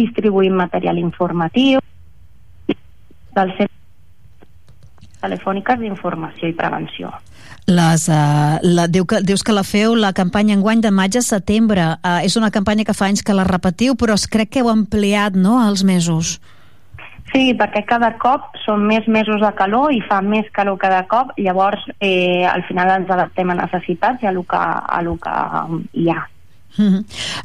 distribuïm 0.00 0.56
material 0.56 1.04
informatiu 1.04 1.84
del 3.36 3.56
centre 3.60 3.72
telefòniques 5.20 5.84
d'informació 5.84 6.48
i 6.48 6.56
prevenció. 6.56 7.12
Les, 7.64 8.02
uh, 8.12 8.58
la, 8.60 8.84
diu 8.92 9.06
que, 9.08 9.22
dius 9.24 9.40
que 9.42 9.54
la 9.56 9.62
feu 9.64 9.94
la 9.96 10.12
campanya 10.12 10.52
enguany 10.52 10.82
de 10.84 10.90
maig 10.92 11.16
a 11.16 11.22
setembre. 11.24 11.94
Uh, 12.04 12.20
és 12.26 12.36
una 12.36 12.52
campanya 12.52 12.84
que 12.84 12.96
fa 12.96 13.08
anys 13.08 13.24
que 13.24 13.36
la 13.36 13.46
repetiu, 13.48 13.96
però 13.96 14.18
es 14.18 14.26
crec 14.28 14.52
que 14.52 14.60
heu 14.60 14.68
ampliat 14.68 15.38
no, 15.38 15.56
els 15.64 15.84
mesos. 15.84 16.36
Sí, 17.32 17.54
perquè 17.58 17.82
cada 17.88 18.12
cop 18.20 18.52
són 18.62 18.84
més 18.86 19.08
mesos 19.08 19.40
de 19.42 19.50
calor 19.58 19.94
i 19.96 20.02
fa 20.04 20.20
més 20.22 20.46
calor 20.54 20.76
cada 20.78 21.00
cop, 21.10 21.32
llavors 21.40 21.82
eh, 21.98 22.44
al 22.46 22.62
final 22.68 22.92
ens 22.94 23.10
adaptem 23.10 23.50
a 23.50 23.56
necessitats 23.58 24.22
i 24.22 24.28
a 24.28 24.34
lo 24.36 24.44
que, 24.46 24.60
a 24.60 25.00
lo 25.02 25.16
que 25.18 25.34
hi 25.98 26.12
ha. 26.12 26.20
Mm 26.76 26.88
-hmm. 26.88 27.04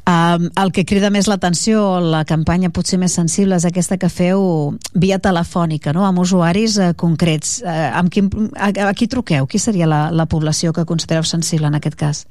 um, 0.10 0.50
el 0.64 0.72
que 0.72 0.86
crida 0.86 1.10
més 1.10 1.28
l'atenció, 1.28 2.00
la 2.00 2.26
campanya 2.26 2.70
potser 2.70 2.98
més 3.00 3.14
sensible, 3.14 3.56
és 3.56 3.66
aquesta 3.66 3.98
que 3.98 4.10
feu 4.10 4.74
via 4.94 5.20
telefònica, 5.20 5.94
no? 5.94 6.06
amb 6.06 6.20
usuaris 6.20 6.78
uh, 6.78 6.94
concrets. 6.96 7.62
Uh, 7.66 7.98
amb 7.98 8.10
qui, 8.10 8.24
a, 8.56 8.88
a 8.88 8.94
qui 8.94 9.08
truqueu? 9.08 9.46
Qui 9.48 9.60
seria 9.60 9.86
la, 9.88 10.12
la 10.12 10.26
població 10.26 10.74
que 10.74 10.86
considereu 10.86 11.24
sensible 11.24 11.68
en 11.68 11.76
aquest 11.76 11.96
cas? 11.96 12.28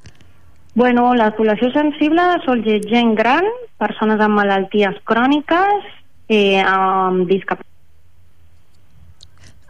Bueno, 0.74 1.14
la 1.14 1.30
població 1.34 1.72
sensible 1.72 2.22
són 2.44 2.62
gent 2.62 3.14
gran, 3.18 3.44
persones 3.78 4.20
amb 4.20 4.34
malalties 4.34 4.94
cròniques, 5.04 5.88
eh, 6.28 6.62
amb 6.62 7.26
discapacitat. 7.26 7.66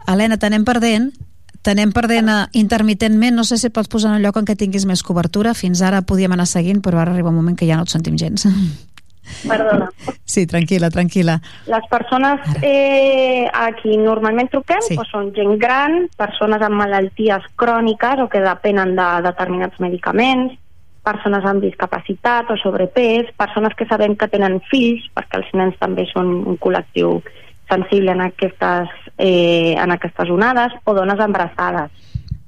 Helena, 0.07 0.37
t'anem 0.37 0.65
perdent 0.65 1.11
t'anem 1.69 1.93
perdent 1.93 2.33
intermitentment. 2.57 3.37
No 3.37 3.45
sé 3.45 3.59
si 3.61 3.69
et 3.69 3.75
pots 3.75 3.91
posar 3.91 4.13
en 4.13 4.19
un 4.19 4.25
lloc 4.25 4.39
en 4.41 4.47
què 4.49 4.57
tinguis 4.57 4.87
més 4.89 5.05
cobertura. 5.05 5.53
Fins 5.53 5.83
ara 5.85 6.01
podíem 6.01 6.33
anar 6.33 6.49
seguint 6.49 6.81
però 6.81 7.03
ara 7.03 7.13
arriba 7.13 7.29
un 7.29 7.37
moment 7.37 7.57
que 7.57 7.69
ja 7.69 7.77
no 7.77 7.85
et 7.85 7.93
sentim 7.93 8.17
gens. 8.17 8.47
Perdona. 9.45 9.85
sí, 10.25 10.47
tranquil·la, 10.49 10.89
tranquil·la. 10.89 11.35
Les 11.69 11.85
persones 11.91 12.47
eh, 12.65 13.45
a 13.45 13.67
qui 13.77 13.93
normalment 14.01 14.49
truquem 14.49 14.81
sí. 14.81 14.97
doncs 14.97 15.13
són 15.13 15.29
gent 15.35 15.53
gran, 15.61 15.99
persones 16.17 16.65
amb 16.65 16.79
malalties 16.81 17.45
cròniques 17.61 18.23
o 18.23 18.27
que 18.31 18.41
depenen 18.41 18.95
de 18.97 19.09
determinats 19.27 19.77
medicaments, 19.85 20.57
persones 21.05 21.45
amb 21.45 21.61
discapacitat 21.63 22.49
o 22.49 22.57
sobrepès, 22.57 23.29
persones 23.37 23.77
que 23.77 23.87
sabem 23.89 24.17
que 24.17 24.31
tenen 24.33 24.57
fills, 24.71 25.05
perquè 25.13 25.43
els 25.43 25.53
nens 25.61 25.77
també 25.79 26.09
són 26.09 26.33
un 26.49 26.57
col·lectiu 26.57 27.19
sensible 27.69 28.11
en 28.11 28.21
aquestes, 28.27 28.89
eh, 29.17 29.75
en 29.77 29.91
aquestes 29.91 30.29
onades, 30.29 30.73
o 30.83 30.93
dones 30.93 31.19
embarassades. 31.19 31.91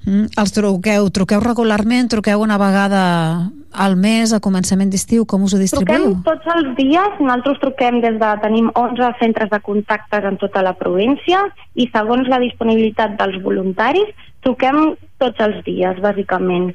mm, 0.06 0.33
els 0.41 0.51
truqueu, 0.51 1.09
truqueu 1.14 1.40
regularment 1.40 2.09
truqueu 2.09 2.41
una 2.41 2.58
vegada 2.58 3.51
al 3.72 3.95
mes 3.95 4.33
a 4.33 4.40
començament 4.40 4.90
d'estiu, 4.90 5.25
com 5.25 5.43
us 5.43 5.53
ho 5.53 5.59
distribuïu? 5.59 6.08
Truquem 6.09 6.24
tots 6.25 6.48
els 6.56 6.75
dies, 6.75 7.19
nosaltres 7.19 7.59
truquem 7.61 8.01
des 8.01 8.17
de... 8.19 8.32
Tenim 8.41 8.72
11 8.75 9.14
centres 9.19 9.50
de 9.50 9.59
contactes 9.59 10.25
en 10.25 10.38
tota 10.41 10.64
la 10.66 10.74
província 10.74 11.45
i 11.75 11.88
segons 11.93 12.27
la 12.27 12.41
disponibilitat 12.41 13.16
dels 13.19 13.38
voluntaris 13.43 14.09
truquem 14.41 14.95
tots 15.22 15.43
els 15.45 15.61
dies, 15.67 16.01
bàsicament. 16.03 16.74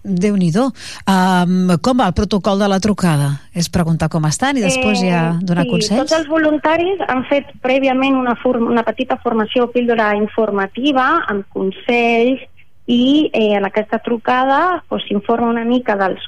Déu-n'hi-do. 0.00 0.70
Um, 1.04 1.74
com 1.84 2.00
va 2.00 2.06
el 2.08 2.14
protocol 2.16 2.62
de 2.62 2.68
la 2.72 2.78
trucada? 2.80 3.34
És 3.52 3.68
preguntar 3.68 4.08
com 4.08 4.24
estan 4.24 4.56
i 4.56 4.64
després 4.64 5.02
ja 5.02 5.34
donar 5.42 5.66
Eh, 5.66 5.68
sí, 5.68 5.72
consells? 5.74 6.00
Tots 6.06 6.16
els 6.20 6.30
voluntaris 6.30 7.02
han 7.06 7.24
fet 7.28 7.50
prèviament 7.60 8.16
una, 8.16 8.36
una 8.56 8.84
petita 8.86 9.18
formació 9.20 9.66
o 9.66 9.72
píldora 9.74 10.14
informativa 10.16 11.26
amb 11.28 11.44
consells 11.52 12.40
i 12.88 13.28
eh, 13.32 13.52
en 13.58 13.68
aquesta 13.68 14.00
trucada 14.00 14.80
doncs, 14.88 15.04
s'informa 15.06 15.52
una 15.52 15.66
mica 15.68 15.98
dels 16.00 16.24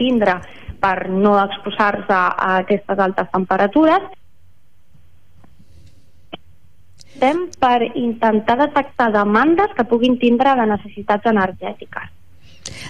tindre 0.00 0.40
per 0.80 1.10
no 1.10 1.36
exposar-se 1.44 2.16
a 2.16 2.56
aquestes 2.62 2.98
altes 2.98 3.28
temperatures 3.30 4.08
Estem 7.22 7.44
per 7.62 7.84
intentar 7.94 8.56
detectar 8.58 9.12
demandes 9.14 9.70
que 9.76 9.84
puguin 9.86 10.16
tindre 10.18 10.56
de 10.58 10.64
necessitats 10.66 11.26
energètiques. 11.30 12.10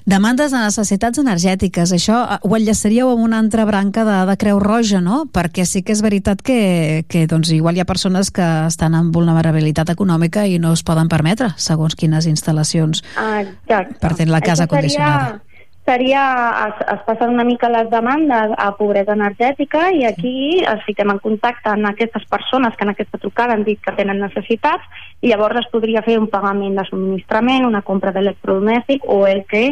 Demandes 0.08 0.52
de 0.52 0.58
necessitats 0.62 1.20
energètiques, 1.20 1.92
això 1.92 2.16
eh, 2.24 2.38
ho 2.40 2.56
enllaçaríeu 2.56 3.10
amb 3.12 3.26
una 3.26 3.38
altra 3.44 3.66
branca 3.68 4.06
de, 4.08 4.16
de 4.30 4.36
Creu 4.40 4.58
Roja, 4.60 5.02
no? 5.04 5.26
Perquè 5.32 5.66
sí 5.68 5.82
que 5.84 5.92
és 5.92 6.00
veritat 6.04 6.40
que, 6.40 7.04
que 7.12 7.26
doncs, 7.28 7.52
igual 7.52 7.76
hi 7.76 7.84
ha 7.84 7.88
persones 7.88 8.32
que 8.32 8.46
estan 8.70 8.96
en 8.96 9.12
vulnerabilitat 9.12 9.92
econòmica 9.92 10.46
i 10.48 10.56
no 10.58 10.72
es 10.72 10.82
poden 10.82 11.12
permetre, 11.12 11.52
segons 11.60 11.94
quines 11.96 12.24
instal·lacions 12.28 13.04
Exacte. 13.12 14.00
per 14.00 14.14
tenir 14.16 14.32
la 14.32 14.40
casa 14.40 14.64
Això 14.64 14.72
seria- 14.72 14.80
condicionada. 14.80 15.40
Seria, 15.84 16.22
es, 16.68 16.82
es 16.94 17.00
passen 17.06 17.30
una 17.34 17.44
mica 17.44 17.68
les 17.68 17.90
demandes 17.90 18.52
a 18.56 18.70
pobresa 18.78 19.16
energètica 19.16 19.90
i 19.90 20.04
aquí 20.06 20.62
es 20.62 20.82
fiquem 20.86 21.10
en 21.10 21.18
contacte 21.22 21.72
amb 21.72 21.90
aquestes 21.90 22.24
persones 22.30 22.76
que 22.76 22.86
en 22.86 22.92
aquesta 22.94 23.18
trucada 23.18 23.56
han 23.56 23.64
dit 23.66 23.80
que 23.82 23.94
tenen 23.96 24.22
necessitats 24.22 24.84
i 25.20 25.32
llavors 25.32 25.62
es 25.64 25.70
podria 25.72 26.04
fer 26.06 26.18
un 26.20 26.28
pagament 26.30 26.78
de 26.78 26.86
subministrament, 26.88 27.66
una 27.66 27.82
compra 27.82 28.14
d'electrodomèstic 28.14 29.06
o 29.06 29.26
el 29.26 29.44
que 29.50 29.64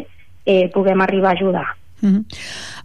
eh, 0.46 0.70
puguem 0.74 1.00
arribar 1.00 1.30
a 1.30 1.38
ajudar. 1.38 1.66
Uh 2.02 2.08
-huh. 2.08 2.24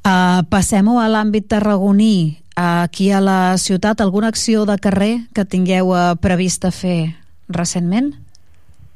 uh, 0.06 0.44
Passem-ho 0.50 1.00
a 1.00 1.08
l'àmbit 1.08 1.48
tarragoní. 1.48 2.42
Aquí 2.56 3.12
a 3.12 3.20
la 3.20 3.58
ciutat, 3.58 4.00
alguna 4.00 4.28
acció 4.28 4.66
de 4.66 4.78
carrer 4.78 5.28
que 5.34 5.44
tingueu 5.44 5.90
uh, 5.90 6.16
prevista 6.22 6.72
fer 6.72 7.16
recentment? 7.50 8.25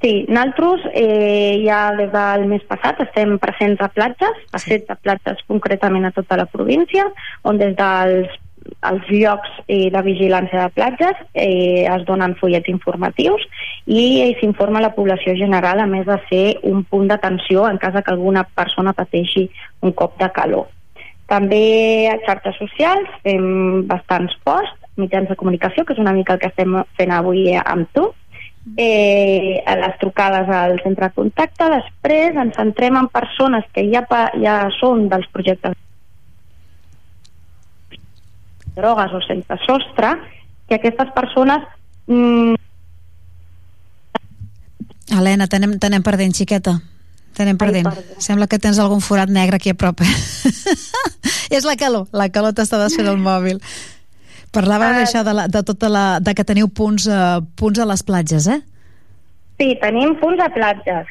Sí, 0.02 0.26
nosaltres 0.30 0.86
eh, 0.94 1.62
ja 1.66 1.92
des 1.98 2.12
del 2.14 2.46
mes 2.48 2.64
passat 2.70 3.02
estem 3.04 3.34
presents 3.44 3.82
a 3.84 3.90
platges, 3.92 4.38
a 4.56 4.62
16 4.64 5.02
platges 5.04 5.42
concretament 5.48 6.08
a 6.08 6.14
tota 6.16 6.38
la 6.40 6.46
província, 6.48 7.10
on 7.44 7.60
des 7.60 7.76
dels 7.76 8.32
els 8.88 9.08
llocs 9.12 9.50
eh, 9.68 9.90
de 9.92 10.02
vigilància 10.06 10.62
de 10.62 10.74
platges 10.76 11.20
eh, 11.34 11.84
es 11.84 12.06
donen 12.08 12.36
fullets 12.40 12.70
informatius 12.72 13.44
i 13.88 14.36
s'informa 14.40 14.84
la 14.84 14.94
població 14.96 15.36
general 15.40 15.80
a 15.80 15.88
més 15.90 16.06
de 16.08 16.18
ser 16.30 16.44
un 16.64 16.84
punt 16.84 17.08
d'atenció 17.10 17.68
en 17.68 17.80
cas 17.82 17.96
de 17.96 18.04
que 18.04 18.14
alguna 18.14 18.44
persona 18.44 18.94
pateixi 18.94 19.50
un 19.82 19.92
cop 19.92 20.20
de 20.20 20.30
calor. 20.36 20.68
També 21.28 22.08
a 22.10 22.18
xarxes 22.26 22.56
socials 22.58 23.10
fem 23.24 23.84
bastants 23.90 24.36
posts, 24.48 24.76
mitjans 25.00 25.30
de 25.30 25.38
comunicació, 25.40 25.86
que 25.86 25.94
és 25.96 26.02
una 26.02 26.14
mica 26.16 26.36
el 26.36 26.42
que 26.42 26.50
estem 26.52 26.80
fent 26.98 27.14
avui 27.16 27.54
amb 27.60 27.88
tu, 27.96 28.10
eh, 28.78 29.64
a 29.66 29.76
les 29.80 29.98
trucades 30.02 30.50
al 30.50 30.80
centre 30.84 31.10
de 31.10 31.16
contacte, 31.16 31.70
després 31.74 32.38
ens 32.38 32.56
centrem 32.58 32.98
en 33.00 33.10
persones 33.12 33.66
que 33.74 33.86
ja, 33.92 34.04
pa, 34.10 34.28
ja 34.42 34.62
són 34.80 35.08
dels 35.12 35.28
projectes 35.34 35.78
drogues 38.78 39.14
o 39.14 39.22
sense 39.26 39.60
sostre, 39.66 40.14
que 40.70 40.78
aquestes 40.78 41.10
persones 41.16 41.66
mm, 42.08 42.56
Helena, 45.10 45.48
t'anem 45.50 45.78
t'anem 45.82 46.04
perdent, 46.06 46.36
xiqueta. 46.38 46.76
T'anem 47.38 47.58
perdent. 47.58 47.88
Sembla 48.22 48.48
que 48.52 48.60
tens 48.62 48.80
algun 48.80 49.02
forat 49.02 49.30
negre 49.32 49.58
aquí 49.58 49.72
a 49.74 49.78
prop. 49.78 50.04
és 51.56 51.66
la 51.66 51.76
calor, 51.80 52.06
la 52.14 52.30
calor 52.34 52.54
t'està 52.54 52.78
desfent 52.82 53.10
el 53.10 53.18
mòbil. 53.22 53.58
Parlava 54.56 54.92
uh, 54.92 54.98
d'això 55.00 55.24
de, 55.28 55.34
la, 55.36 55.48
de 55.52 55.62
tota 55.66 55.90
la, 55.92 56.04
de 56.24 56.34
que 56.38 56.46
teniu 56.48 56.70
punts, 56.74 57.06
uh, 57.10 57.40
punts 57.60 57.80
a 57.80 57.88
les 57.90 58.04
platges, 58.06 58.50
eh? 58.50 58.60
Sí, 59.60 59.74
tenim 59.82 60.16
punts 60.22 60.42
a 60.42 60.50
platges. 60.54 61.10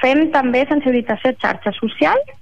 Fem 0.00 0.26
també 0.34 0.64
sensibilització 0.68 1.32
a 1.32 1.38
xarxes 1.40 1.78
socials. 1.80 2.33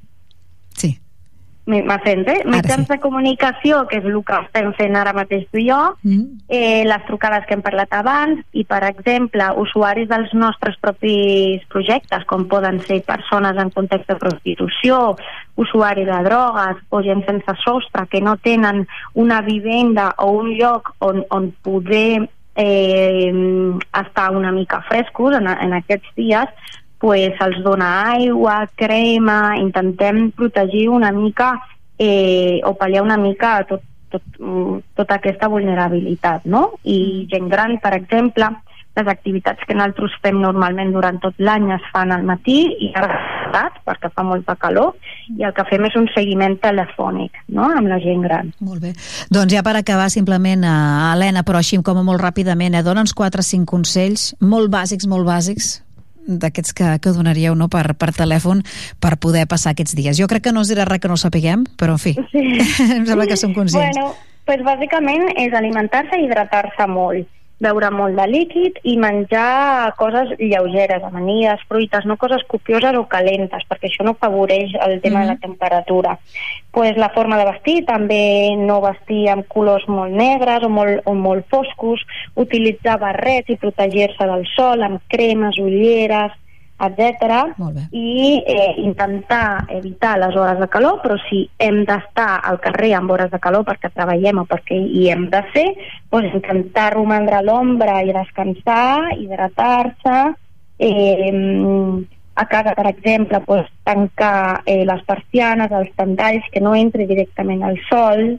Sí. 1.64 1.78
M'assent, 1.86 2.24
eh? 2.26 2.40
Mitjans 2.44 2.88
de 2.88 2.96
comunicació, 2.98 3.84
que 3.86 4.00
és 4.00 4.04
el 4.04 4.16
que 4.26 4.34
estem 4.34 4.72
fent 4.74 4.96
ara 4.98 5.12
mateix 5.14 5.44
tu 5.52 5.60
i 5.62 5.68
jo, 5.68 5.94
Mm. 6.02 6.40
eh, 6.48 6.82
les 6.84 7.04
trucades 7.06 7.46
que 7.46 7.54
hem 7.54 7.62
parlat 7.62 7.92
abans, 7.94 8.40
i, 8.52 8.64
per 8.64 8.82
exemple, 8.82 9.46
usuaris 9.62 10.08
dels 10.08 10.34
nostres 10.34 10.76
propis 10.80 11.62
projectes, 11.68 12.24
com 12.26 12.48
poden 12.48 12.80
ser 12.80 13.02
persones 13.06 13.56
en 13.56 13.70
context 13.70 14.08
de 14.08 14.16
prostitució, 14.16 15.16
usuaris 15.54 16.06
de 16.06 16.22
drogues 16.24 16.82
o 16.90 17.00
gent 17.00 17.24
sense 17.26 17.54
sostre 17.64 18.08
que 18.10 18.20
no 18.20 18.36
tenen 18.38 18.88
una 19.14 19.40
vivenda 19.40 20.14
o 20.18 20.32
un 20.32 20.56
lloc 20.58 20.94
on, 20.98 21.24
on 21.30 21.52
poder 21.62 22.28
eh, 22.56 23.32
estar 24.00 24.30
una 24.34 24.50
mica 24.52 24.82
frescos 24.82 25.36
en, 25.36 25.46
en 25.46 25.72
aquests 25.74 26.08
dies, 26.16 26.48
pues, 27.02 27.34
se'ls 27.34 27.58
dona 27.66 27.90
aigua, 28.14 28.60
crema, 28.78 29.56
intentem 29.58 30.28
protegir 30.30 30.86
una 30.94 31.10
mica 31.10 31.56
eh, 31.98 32.60
o 32.62 32.76
pal·liar 32.78 33.02
una 33.02 33.18
mica 33.18 33.56
tot, 33.66 33.82
tot, 34.12 34.22
mm, 34.38 34.94
tota 34.94 35.18
aquesta 35.18 35.50
vulnerabilitat, 35.50 36.46
no? 36.46 36.78
I 36.86 37.26
gent 37.32 37.50
gran, 37.50 37.80
per 37.82 37.96
exemple, 37.98 38.52
les 38.94 39.08
activitats 39.08 39.66
que 39.66 39.74
nosaltres 39.74 40.14
fem 40.22 40.38
normalment 40.38 40.92
durant 40.94 41.18
tot 41.18 41.34
l'any 41.42 41.70
es 41.74 41.84
fan 41.90 42.12
al 42.12 42.22
matí 42.28 42.58
i 42.86 42.92
a 42.94 43.06
tardat, 43.08 43.82
perquè 43.88 44.12
fa 44.14 44.22
molta 44.22 44.54
calor, 44.60 44.94
i 45.32 45.42
el 45.42 45.54
que 45.56 45.64
fem 45.70 45.88
és 45.88 45.96
un 45.98 46.06
seguiment 46.14 46.58
telefònic, 46.62 47.42
no?, 47.48 47.66
amb 47.66 47.90
la 47.90 47.98
gent 48.04 48.22
gran. 48.28 48.52
Molt 48.60 48.84
bé. 48.84 48.92
Doncs 49.32 49.52
ja 49.54 49.64
per 49.66 49.78
acabar, 49.80 50.10
simplement, 50.12 50.62
uh, 50.62 51.12
Helena, 51.12 51.42
però 51.42 51.58
així 51.58 51.80
com 51.82 51.98
a 51.98 52.06
molt 52.06 52.22
ràpidament, 52.22 52.76
eh, 52.76 52.84
dona'ns 52.84 53.16
4 53.16 53.42
o 53.42 53.48
5 53.48 53.66
consells 53.66 54.34
molt 54.40 54.70
bàsics, 54.70 55.08
molt 55.08 55.26
bàsics, 55.26 55.80
d'aquests 56.26 56.72
que, 56.76 56.88
que 57.02 57.12
donaríeu 57.14 57.54
no, 57.58 57.68
per, 57.68 57.94
per 57.98 58.12
telèfon 58.16 58.62
per 59.00 59.16
poder 59.18 59.46
passar 59.50 59.72
aquests 59.74 59.96
dies. 59.98 60.16
Jo 60.18 60.28
crec 60.30 60.44
que 60.48 60.52
no 60.52 60.62
us 60.62 60.70
dirà 60.72 60.84
res 60.88 61.00
que 61.02 61.08
no 61.10 61.14
ho 61.14 61.20
sapiguem, 61.20 61.64
però 61.76 61.98
en 61.98 62.02
fi, 62.02 62.14
Sí. 62.32 62.44
em 62.98 63.06
sembla 63.06 63.26
que 63.26 63.36
som 63.36 63.54
conscients. 63.54 63.96
Bueno, 63.98 64.14
pues 64.46 64.62
bàsicament 64.66 65.28
és 65.38 65.52
alimentar-se 65.54 66.18
i 66.18 66.26
hidratar-se 66.26 66.86
molt 66.90 67.28
beure 67.62 67.90
molt 67.94 68.18
de 68.18 68.26
líquid 68.28 68.80
i 68.88 68.96
menjar 69.00 69.92
coses 69.98 70.34
lleugeres, 70.40 71.04
amanides, 71.06 71.62
fruites, 71.68 72.06
no 72.08 72.18
coses 72.20 72.42
copioses 72.50 72.98
o 72.98 73.06
calentes, 73.10 73.64
perquè 73.70 73.88
això 73.90 74.06
no 74.06 74.16
afavoreix 74.16 74.74
el 74.86 74.98
tema 75.04 75.22
de 75.22 75.32
la 75.32 75.38
temperatura. 75.42 76.18
Pues 76.72 76.96
la 76.96 77.10
forma 77.14 77.38
de 77.38 77.46
vestir, 77.50 77.78
també 77.86 78.56
no 78.58 78.80
vestir 78.84 79.28
amb 79.30 79.46
colors 79.48 79.86
molt 79.88 80.14
negres 80.16 80.64
o 80.66 80.70
molt, 80.72 81.02
o 81.06 81.14
molt 81.14 81.46
foscos, 81.52 82.02
utilitzar 82.34 82.98
barrets 83.00 83.52
i 83.52 83.60
protegir-se 83.60 84.28
del 84.28 84.46
sol 84.56 84.82
amb 84.82 85.02
cremes, 85.12 85.60
ulleres, 85.62 86.34
etc. 86.88 87.52
I 87.90 88.42
eh, 88.46 88.74
intentar 88.82 89.66
evitar 89.70 90.16
les 90.18 90.36
hores 90.36 90.58
de 90.60 90.68
calor, 90.68 91.00
però 91.02 91.18
si 91.28 91.44
hem 91.58 91.82
d'estar 91.88 92.40
al 92.48 92.60
carrer 92.64 92.94
amb 92.98 93.12
hores 93.14 93.30
de 93.32 93.40
calor 93.42 93.66
perquè 93.68 93.92
treballem 93.92 94.42
o 94.42 94.46
perquè 94.50 94.78
hi 94.78 95.08
hem 95.12 95.28
de 95.32 95.42
ser, 95.52 95.68
doncs 96.10 96.34
intentar 96.34 96.92
romandre 96.96 97.38
a 97.38 97.44
l'ombra 97.46 98.00
i 98.02 98.12
descansar, 98.14 99.14
hidratar-se, 99.18 100.18
eh, 100.78 101.30
a 102.34 102.46
casa, 102.46 102.72
per 102.74 102.86
exemple, 102.88 103.42
doncs, 103.46 103.68
tancar 103.84 104.62
eh, 104.64 104.84
les 104.88 105.02
persianes, 105.04 105.72
els 105.72 105.92
tendalls, 105.98 106.46
que 106.52 106.62
no 106.64 106.74
entri 106.74 107.06
directament 107.06 107.62
al 107.62 107.78
sol, 107.90 108.38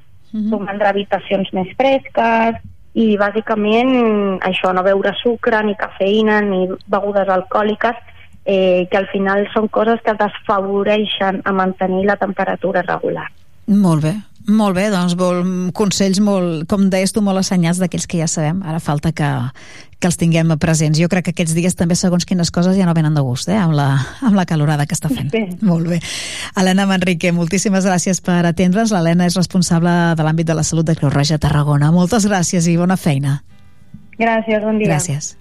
romandre 0.49 0.89
a 0.89 0.93
habitacions 0.95 1.51
més 1.53 1.69
fresques, 1.77 2.57
i 2.93 3.17
bàsicament 3.17 4.39
això, 4.45 4.71
no 4.73 4.83
beure 4.85 5.13
sucre, 5.21 5.61
ni 5.65 5.75
cafeïna, 5.77 6.41
ni 6.45 6.67
begudes 6.89 7.29
alcohòliques, 7.29 7.97
eh, 8.45 8.87
que 8.91 8.97
al 8.97 9.07
final 9.11 9.47
són 9.53 9.69
coses 9.71 10.01
que 10.03 10.17
desfavoreixen 10.19 11.41
a 11.45 11.55
mantenir 11.55 12.05
la 12.07 12.17
temperatura 12.19 12.83
regular. 12.85 13.29
Molt 13.67 14.03
bé, 14.03 14.17
molt 14.51 14.75
bé, 14.75 14.89
doncs 14.91 15.13
vol, 15.15 15.39
consells 15.71 16.19
molt, 16.19 16.65
com 16.67 16.89
deies 16.91 17.13
tu, 17.15 17.21
molt 17.23 17.39
assenyats 17.39 17.79
d'aquells 17.79 18.07
que 18.11 18.19
ja 18.19 18.27
sabem. 18.27 18.59
Ara 18.67 18.81
falta 18.83 19.13
que, 19.15 19.29
que 20.03 20.09
els 20.09 20.19
tinguem 20.19 20.51
presents. 20.59 20.99
Jo 20.99 21.07
crec 21.07 21.29
que 21.29 21.33
aquests 21.35 21.55
dies 21.55 21.77
també, 21.79 21.95
segons 21.95 22.27
quines 22.27 22.51
coses, 22.51 22.75
ja 22.75 22.87
no 22.89 22.95
venen 22.97 23.15
de 23.15 23.23
gust, 23.23 23.47
eh? 23.47 23.55
amb, 23.55 23.71
la, 23.77 23.87
amb 24.27 24.35
la 24.35 24.45
calorada 24.49 24.85
que 24.85 24.97
està 24.97 25.07
fent. 25.07 25.31
Sí. 25.31 25.45
Molt 25.63 25.87
bé. 25.87 26.01
Helena 26.59 26.87
Manrique, 26.89 27.31
moltíssimes 27.31 27.87
gràcies 27.87 28.19
per 28.25 28.41
atendre'ns. 28.49 28.91
L'Helena 28.91 29.29
és 29.31 29.39
responsable 29.39 29.93
de 30.19 30.27
l'àmbit 30.27 30.51
de 30.51 30.57
la 30.59 30.67
salut 30.67 30.91
de 30.91 30.97
Creu 30.99 31.13
Roja 31.13 31.39
Tarragona. 31.39 31.93
Moltes 31.95 32.27
gràcies 32.27 32.67
i 32.67 32.75
bona 32.75 32.99
feina. 32.99 33.39
Gràcies, 34.19 34.59
bon 34.59 34.83
dia. 34.83 34.91
Gràcies. 34.91 35.37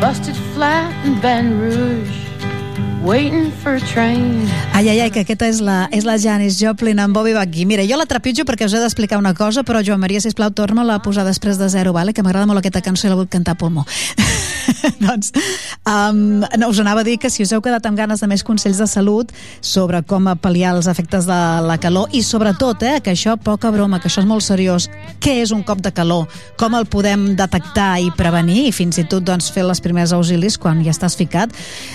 Busted 0.00 0.36
flat 0.54 0.94
in 1.04 1.20
Baton 1.20 1.58
Rouge, 1.60 2.27
waiting 3.04 3.50
for 3.62 3.76
a 3.76 3.80
train. 3.80 4.48
Ai, 4.72 4.88
ai, 4.88 5.00
ai, 5.00 5.10
que 5.10 5.22
aquesta 5.24 5.48
és 5.48 5.60
la, 5.64 5.88
és 5.94 6.04
la 6.06 6.16
Janis 6.18 6.58
Joplin 6.60 6.98
amb 7.02 7.14
Bobby 7.16 7.34
Bucky. 7.34 7.64
Mira, 7.66 7.84
jo 7.88 7.98
la 7.98 8.06
trepitjo 8.08 8.44
perquè 8.48 8.66
us 8.68 8.74
he 8.74 8.82
d'explicar 8.82 9.18
una 9.18 9.34
cosa, 9.34 9.64
però 9.66 9.82
Joan 9.84 10.00
Maria, 10.02 10.20
sisplau, 10.22 10.50
torna-la 10.54 10.98
a 10.98 11.02
posar 11.02 11.24
després 11.26 11.58
de 11.58 11.68
zero, 11.72 11.92
vale? 11.96 12.14
que 12.14 12.22
m'agrada 12.22 12.46
molt 12.46 12.62
aquesta 12.62 12.82
cançó 12.82 13.08
i 13.08 13.10
la 13.12 13.18
vull 13.18 13.28
cantar 13.30 13.56
a 13.56 13.60
pulmó. 13.60 13.84
doncs, 15.04 15.32
um, 15.86 16.44
no, 16.60 16.68
us 16.68 16.80
anava 16.82 17.02
a 17.02 17.06
dir 17.06 17.18
que 17.18 17.30
si 17.30 17.42
us 17.42 17.52
heu 17.52 17.62
quedat 17.64 17.86
amb 17.88 17.98
ganes 17.98 18.20
de 18.22 18.28
més 18.30 18.44
consells 18.44 18.80
de 18.80 18.86
salut 18.90 19.32
sobre 19.60 20.02
com 20.06 20.28
pal·liar 20.42 20.74
els 20.76 20.88
efectes 20.90 21.26
de 21.28 21.38
la 21.64 21.78
calor 21.80 22.12
i 22.12 22.22
sobretot, 22.22 22.82
eh, 22.86 22.98
que 23.04 23.14
això, 23.14 23.36
poca 23.40 23.72
broma, 23.74 24.00
que 24.02 24.10
això 24.10 24.22
és 24.22 24.28
molt 24.28 24.46
seriós, 24.46 24.88
què 25.22 25.38
és 25.42 25.52
un 25.54 25.64
cop 25.66 25.82
de 25.84 25.92
calor, 25.94 26.28
com 26.60 26.76
el 26.78 26.86
podem 26.90 27.30
detectar 27.38 27.96
i 28.02 28.12
prevenir 28.16 28.68
i 28.68 28.74
fins 28.74 29.00
i 29.00 29.06
tot 29.08 29.26
doncs, 29.26 29.50
fer 29.54 29.66
les 29.66 29.82
primers 29.84 30.12
auxilis 30.16 30.58
quan 30.60 30.82
ja 30.84 30.94
estàs 30.94 31.16
ficat. 31.18 31.54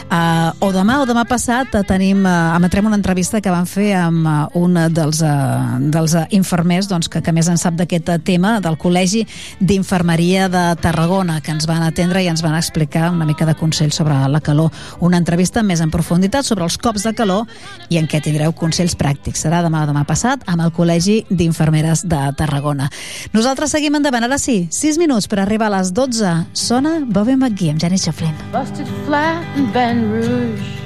Uh, 0.10 0.52
o 0.64 0.72
demà 0.76 0.93
o 1.02 1.06
demà 1.10 1.24
passat 1.26 1.74
uh, 1.74 1.82
tenim, 1.88 2.26
uh, 2.26 2.54
emetrem 2.58 2.86
una 2.90 2.98
entrevista 3.00 3.40
que 3.42 3.52
vam 3.52 3.66
fer 3.70 3.94
amb 3.98 4.28
uh, 4.28 4.34
un 4.60 4.76
dels, 4.94 5.22
uh, 5.26 5.80
dels 5.94 6.14
uh, 6.18 6.26
infermers 6.36 6.90
doncs, 6.92 7.10
que, 7.10 7.22
que 7.24 7.34
més 7.34 7.48
en 7.50 7.58
sap 7.58 7.78
d'aquest 7.80 8.12
uh, 8.12 8.20
tema 8.22 8.58
del 8.64 8.78
Col·legi 8.78 9.24
d'Infermeria 9.60 10.50
de 10.52 10.64
Tarragona 10.84 11.40
que 11.42 11.54
ens 11.56 11.68
van 11.70 11.86
atendre 11.86 12.22
i 12.24 12.30
ens 12.32 12.44
van 12.44 12.58
explicar 12.58 13.10
una 13.14 13.26
mica 13.26 13.48
de 13.48 13.56
consells 13.56 13.96
sobre 13.98 14.18
la 14.28 14.42
calor. 14.44 14.72
Una 15.00 15.18
entrevista 15.22 15.64
més 15.64 15.82
en 15.82 15.92
profunditat 15.94 16.46
sobre 16.46 16.68
els 16.68 16.78
cops 16.78 17.08
de 17.08 17.16
calor 17.18 17.48
i 17.90 17.98
en 18.02 18.10
què 18.10 18.22
tindreu 18.24 18.54
consells 18.54 18.98
pràctics. 19.00 19.46
Serà 19.48 19.64
demà 19.66 19.86
o 19.86 19.90
demà 19.90 20.06
passat 20.10 20.44
amb 20.52 20.66
el 20.68 20.74
Col·legi 20.76 21.24
d'Infermeres 21.32 22.06
de 22.10 22.22
Tarragona. 22.38 22.90
Nosaltres 23.34 23.74
seguim 23.74 23.96
endavant. 23.98 24.28
Ara 24.28 24.38
sí, 24.42 24.68
6 24.72 25.00
minuts 25.02 25.32
per 25.32 25.42
arribar 25.44 25.72
a 25.72 25.78
les 25.80 25.94
12. 25.96 26.36
Sona 26.54 27.00
Bobby 27.06 27.38
McGee 27.38 27.74
amb 27.74 27.82
Janis 27.82 28.06
Joplin. 28.08 28.36
Busted 28.54 28.90
flat 29.08 29.58
in 29.58 29.72
Baton 29.74 30.04
Rouge, 30.12 30.83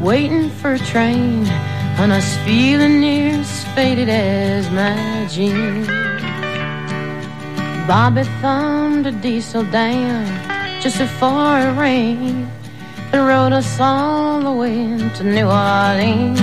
waiting 0.00 0.50
for 0.50 0.74
a 0.74 0.78
train, 0.78 1.46
and 2.00 2.12
I 2.12 2.16
was 2.16 2.36
feeling 2.38 3.00
near 3.00 3.40
as 3.40 3.64
faded 3.74 4.08
as 4.08 4.70
my 4.70 5.26
jeans. 5.30 5.86
Bobby 7.86 8.24
thumbed 8.40 9.06
a 9.06 9.12
diesel 9.12 9.64
down 9.64 10.26
just 10.80 10.98
before 10.98 11.58
it 11.58 11.76
rained. 11.78 12.48
and 13.12 13.26
rode 13.26 13.52
us 13.52 13.80
all 13.80 14.40
the 14.40 14.52
way 14.52 14.96
to 15.16 15.24
New 15.24 15.46
Orleans. 15.46 16.40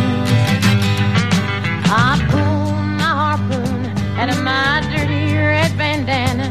I 1.90 2.20
pulled 2.30 2.86
my 3.02 3.14
harpoon 3.22 3.86
out 4.20 4.30
of 4.30 4.44
my 4.44 4.82
dirty 4.92 5.34
red 5.34 5.72
bandana. 5.78 6.48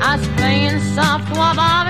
I 0.00 0.16
was 0.16 0.28
playing 0.38 0.78
soft 0.94 1.28
while 1.36 1.56
Bobby 1.56 1.89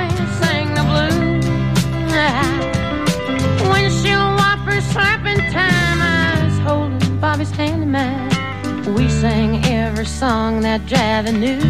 Mine. 7.91 8.95
We 8.95 9.09
sang 9.09 9.65
every 9.65 10.07
song 10.07 10.61
that 10.61 10.81
Javi 10.83 11.33
knew. 11.43 11.61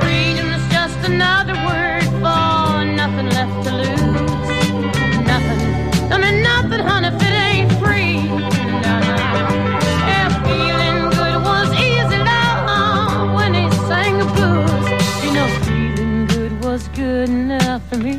Freedom's 0.00 0.64
just 0.72 0.98
another 1.08 1.54
word 1.68 2.04
for 2.22 2.84
nothing 3.00 3.28
left 3.38 3.56
to 3.66 3.72
lose. 3.82 4.48
Nothing. 5.32 5.62
I 6.12 6.18
mean, 6.18 6.42
nothing, 6.42 6.80
honey, 6.80 7.08
if 7.08 7.22
it 7.28 7.34
ain't 7.48 7.72
free. 7.82 8.16
Yeah, 10.10 10.28
feeling 10.46 10.98
good 11.16 11.36
was 11.48 11.68
easy, 11.88 12.18
love, 12.18 13.34
when 13.36 13.54
he 13.54 13.70
sang 13.88 14.18
the 14.18 14.26
blues. 14.34 14.86
You 15.24 15.30
know, 15.36 15.48
feeling 15.64 16.26
good 16.26 16.52
was 16.64 16.88
good 16.88 17.28
enough 17.28 17.82
for 17.88 17.98
me. 17.98 18.16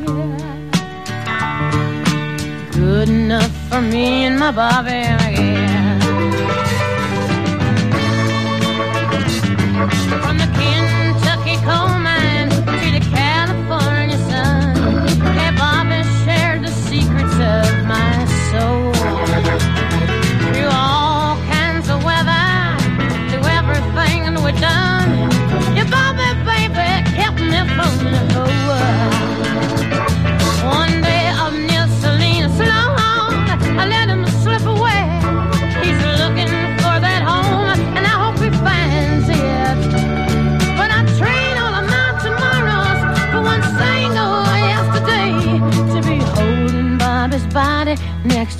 Good 2.72 3.08
enough 3.10 3.52
for 3.68 3.80
me 3.80 4.24
and 4.24 4.38
my 4.38 4.50
Bobby, 4.50 5.02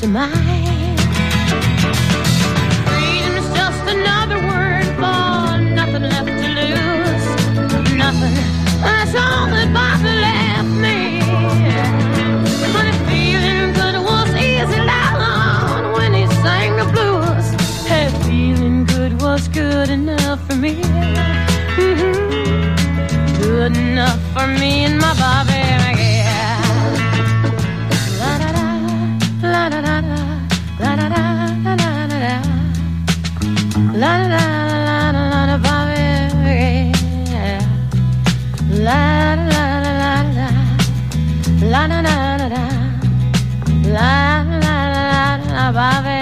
to 0.02 0.08
mine. 0.08 0.96
Freedom's 2.88 3.48
just 3.54 3.84
another 3.96 4.38
word 4.50 4.86
for 5.00 5.58
nothing 5.78 6.02
left 6.02 6.32
to 6.42 6.48
lose. 6.58 7.26
Nothing. 8.02 8.34
That's 8.82 9.14
all 9.14 9.46
that 9.54 9.68
Bobby 9.72 10.12
left 10.26 10.72
me. 10.84 10.98
But 12.74 12.92
feeling 13.08 13.72
good 13.78 13.96
was 14.08 14.30
easy 14.34 14.80
down 14.92 15.92
when 15.92 16.14
he 16.14 16.26
sang 16.42 16.76
the 16.80 16.86
blues. 16.94 17.46
Hey, 17.86 18.08
feeling 18.26 18.84
good 18.84 19.22
was 19.22 19.46
good 19.48 19.88
enough 19.88 20.40
for 20.48 20.56
me. 20.56 20.74
Mhm. 21.76 22.14
Good 23.40 23.76
enough 23.76 24.20
for 24.34 24.48
me 24.48 24.84
and 24.84 24.98
my 24.98 25.14
Bobby. 25.14 25.71
la 34.02 34.18
la 34.18 34.42
la 34.42 35.12
la 35.14 35.62
la 45.54 46.21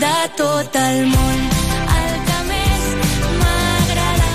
De 0.00 0.16
tot 0.36 0.76
el 0.80 1.06
món. 1.12 1.40
El 1.94 2.14
que 2.28 2.38
més 2.48 2.84
m'agrada 3.40 4.32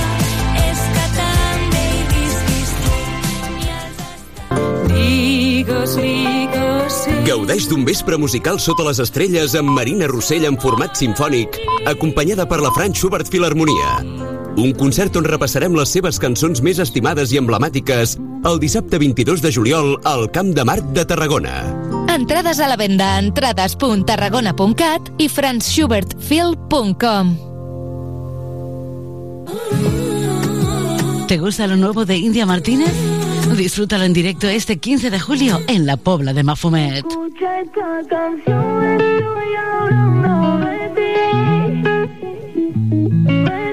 és 0.61 0.83
que 0.93 1.05
també 1.17 1.83
hi 1.89 2.03
visquis 2.13 2.71
tu. 2.83 2.93
Ligos, 4.93 5.97
ligos, 6.03 6.99
sí. 7.01 7.17
Gaudeix 7.25 7.69
d'un 7.71 7.83
vespre 7.87 8.21
musical 8.21 8.61
sota 8.61 8.85
les 8.89 9.01
estrelles 9.01 9.57
amb 9.57 9.73
Marina 9.73 10.09
Rossell 10.11 10.45
en 10.51 10.59
format 10.61 10.93
sinfònic, 10.99 11.59
acompanyada 11.89 12.45
per 12.45 12.61
la 12.61 12.73
Frank 12.77 12.93
Schubert 12.95 13.31
Filharmonia. 13.31 13.99
Un 14.55 14.71
concert 14.77 15.17
on 15.19 15.25
repassarem 15.27 15.73
les 15.75 15.91
seves 15.91 16.21
cançons 16.21 16.61
més 16.63 16.79
estimades 16.79 17.33
i 17.33 17.41
emblemàtiques 17.41 18.15
el 18.45 18.61
dissabte 18.61 19.01
22 19.01 19.41
de 19.43 19.51
juliol 19.51 19.95
al 20.05 20.29
Camp 20.31 20.53
de 20.55 20.63
Marc 20.63 20.93
de 20.95 21.03
Tarragona. 21.09 22.04
Entrades 22.15 22.59
a 22.61 22.69
la 22.69 22.77
venda 22.77 23.15
a 23.15 23.19
entrades.tarragona.cat 23.19 25.09
i 25.17 25.27
franzschubertfil.com 25.27 27.37
¿Te 31.27 31.37
gusta 31.37 31.67
lo 31.67 31.75
nuevo 31.75 32.05
de 32.05 32.15
India 32.15 32.45
Martínez? 32.45 32.93
Disfrútalo 33.57 34.05
en 34.05 34.13
directo 34.13 34.47
este 34.47 34.77
15 34.77 35.09
de 35.09 35.19
julio 35.19 35.59
en 35.67 35.85
la 35.85 35.97
Pobla 35.97 36.31
de 36.31 36.43
Mafumet. 36.43 37.05
Escucha 37.05 37.59
esta 37.59 37.99
canción, 38.07 38.85
estoy 38.85 39.55
hablando 39.55 40.54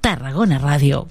Tarragona 0.00 0.58
Ràdio. 0.58 1.06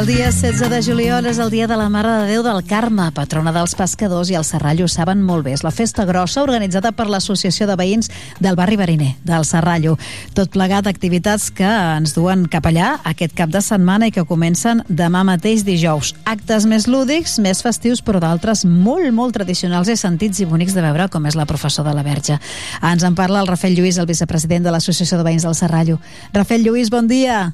El 0.00 0.06
dia 0.06 0.30
16 0.32 0.70
de 0.72 0.78
juliol 0.80 1.26
és 1.28 1.36
el 1.36 1.50
dia 1.52 1.66
de 1.68 1.76
la 1.76 1.90
Mare 1.92 2.08
de 2.22 2.28
Déu 2.30 2.40
del 2.40 2.62
Carme, 2.64 3.10
patrona 3.12 3.52
dels 3.52 3.74
pescadors 3.76 4.30
i 4.32 4.36
el 4.38 4.46
Serrallo 4.48 4.86
saben 4.88 5.20
molt 5.20 5.44
bé. 5.44 5.52
És 5.52 5.60
la 5.60 5.74
festa 5.76 6.06
grossa 6.08 6.40
organitzada 6.40 6.94
per 6.96 7.04
l'Associació 7.12 7.66
de 7.68 7.76
Veïns 7.76 8.08
del 8.40 8.56
barri 8.56 8.78
Bariner, 8.80 9.10
del 9.28 9.44
Serrallo. 9.44 9.98
Tot 10.32 10.48
plegat 10.54 10.86
d'activitats 10.88 11.50
que 11.52 11.68
ens 11.68 12.16
duen 12.16 12.46
cap 12.48 12.70
allà 12.70 12.94
aquest 13.12 13.36
cap 13.36 13.52
de 13.52 13.60
setmana 13.60 14.08
i 14.08 14.14
que 14.16 14.24
comencen 14.24 14.80
demà 14.88 15.20
mateix 15.20 15.66
dijous. 15.68 16.14
Actes 16.24 16.64
més 16.64 16.88
lúdics, 16.88 17.36
més 17.36 17.60
festius, 17.60 18.00
però 18.00 18.24
d'altres 18.24 18.64
molt, 18.64 19.12
molt 19.12 19.36
tradicionals 19.36 19.92
i 19.92 20.00
sentits 20.00 20.40
i 20.40 20.48
bonics 20.48 20.72
de 20.72 20.86
veure, 20.86 21.10
com 21.12 21.28
és 21.28 21.36
la 21.36 21.44
professor 21.44 21.84
de 21.84 21.92
la 21.92 22.06
Verge. 22.08 22.40
Ens 22.80 23.04
en 23.04 23.20
parla 23.20 23.44
el 23.44 23.52
Rafael 23.52 23.76
Lluís, 23.76 24.00
el 24.00 24.08
vicepresident 24.08 24.64
de 24.64 24.72
l'Associació 24.72 25.20
de 25.20 25.28
Veïns 25.28 25.44
del 25.44 25.60
Serrallo. 25.60 26.00
Rafael 26.32 26.64
Lluís, 26.64 26.88
bon 26.88 27.04
dia. 27.04 27.50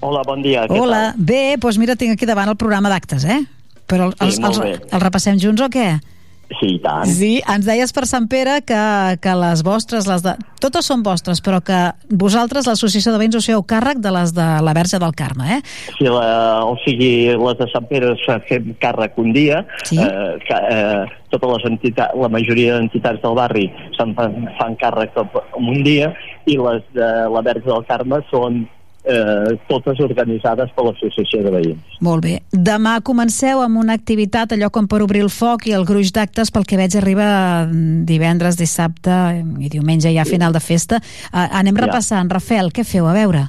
Hola, 0.00 0.22
bon 0.26 0.42
dia. 0.44 0.66
Què 0.68 0.78
Hola, 0.80 1.14
bé, 1.16 1.56
doncs 1.60 1.78
mira, 1.80 1.96
tinc 1.96 2.12
aquí 2.16 2.26
davant 2.28 2.48
el 2.52 2.56
programa 2.60 2.90
d'actes, 2.92 3.24
eh? 3.24 3.40
Però 3.86 4.10
el- 4.10 4.16
Sí, 4.32 4.42
els, 4.42 4.58
els, 4.58 4.82
els 4.92 5.02
repassem 5.02 5.38
junts 5.40 5.62
o 5.62 5.68
què? 5.70 5.88
tal? 5.98 6.12
Sí, 6.60 6.66
i 6.76 6.78
tant. 6.78 7.06
Sí, 7.10 7.42
ens 7.42 7.64
deies 7.66 7.90
per 7.92 8.04
Sant 8.06 8.28
Pere 8.30 8.60
que, 8.62 9.18
que 9.20 9.32
les 9.34 9.64
vostres, 9.66 10.06
les 10.06 10.22
de... 10.22 10.36
totes 10.62 10.86
són 10.86 11.02
vostres, 11.02 11.40
però 11.42 11.58
que 11.60 11.90
vosaltres, 12.08 12.68
l'Associació 12.70 13.10
de 13.10 13.18
Veïns, 13.18 13.34
us 13.34 13.48
feu 13.50 13.64
càrrec 13.66 13.98
de 13.98 14.12
les 14.14 14.30
de 14.32 14.44
la 14.62 14.72
Verge 14.72 15.00
del 15.02 15.10
Carme, 15.18 15.56
eh? 15.56 15.60
Si 15.98 16.04
la, 16.06 16.62
o 16.64 16.76
sigui, 16.84 17.34
les 17.34 17.58
de 17.58 17.66
Sant 17.72 17.88
Pere 17.90 18.14
fem 18.46 18.76
càrrec 18.78 19.18
un 19.18 19.32
dia, 19.34 19.64
Sí. 19.90 19.98
eh, 19.98 20.38
que, 20.46 20.54
eh, 20.70 21.04
totes 21.34 21.50
les 21.56 21.64
entitats, 21.72 22.14
la 22.14 22.28
majoria 22.28 22.76
d'entitats 22.78 23.20
del 23.26 23.34
barri 23.34 23.66
se'n 23.98 24.14
fan, 24.14 24.46
fan 24.60 24.76
càrrec 24.78 25.18
un 25.58 25.82
dia 25.82 26.14
i 26.46 26.56
les 26.56 26.82
de 26.94 27.10
la 27.28 27.42
Verge 27.42 27.66
del 27.66 27.84
Carme 27.90 28.22
són 28.30 28.68
eh, 29.06 29.56
totes 29.70 30.00
organitzades 30.02 30.70
per 30.76 30.84
l'Associació 30.86 31.42
de 31.44 31.52
Veïns. 31.54 31.98
Molt 32.04 32.24
bé. 32.26 32.36
Demà 32.52 32.98
comenceu 33.06 33.62
amb 33.62 33.78
una 33.80 33.94
activitat, 33.96 34.52
allò 34.52 34.70
com 34.74 34.88
per 34.90 35.02
obrir 35.04 35.22
el 35.24 35.30
foc 35.30 35.66
i 35.70 35.74
el 35.76 35.86
gruix 35.88 36.12
d'actes, 36.12 36.50
pel 36.50 36.66
que 36.66 36.78
veig 36.80 36.96
arriba 36.98 37.28
mm, 37.66 38.04
divendres, 38.08 38.58
dissabte 38.58 39.16
i 39.62 39.70
diumenge 39.72 40.12
ja 40.12 40.22
a 40.26 40.28
final 40.28 40.52
de 40.52 40.60
festa. 40.60 41.00
Uh, 41.32 41.46
anem 41.62 41.76
Ja. 41.76 41.86
repassant. 41.86 42.30
Rafael, 42.32 42.72
què 42.72 42.84
feu? 42.84 43.06
A 43.06 43.14
veure. 43.16 43.46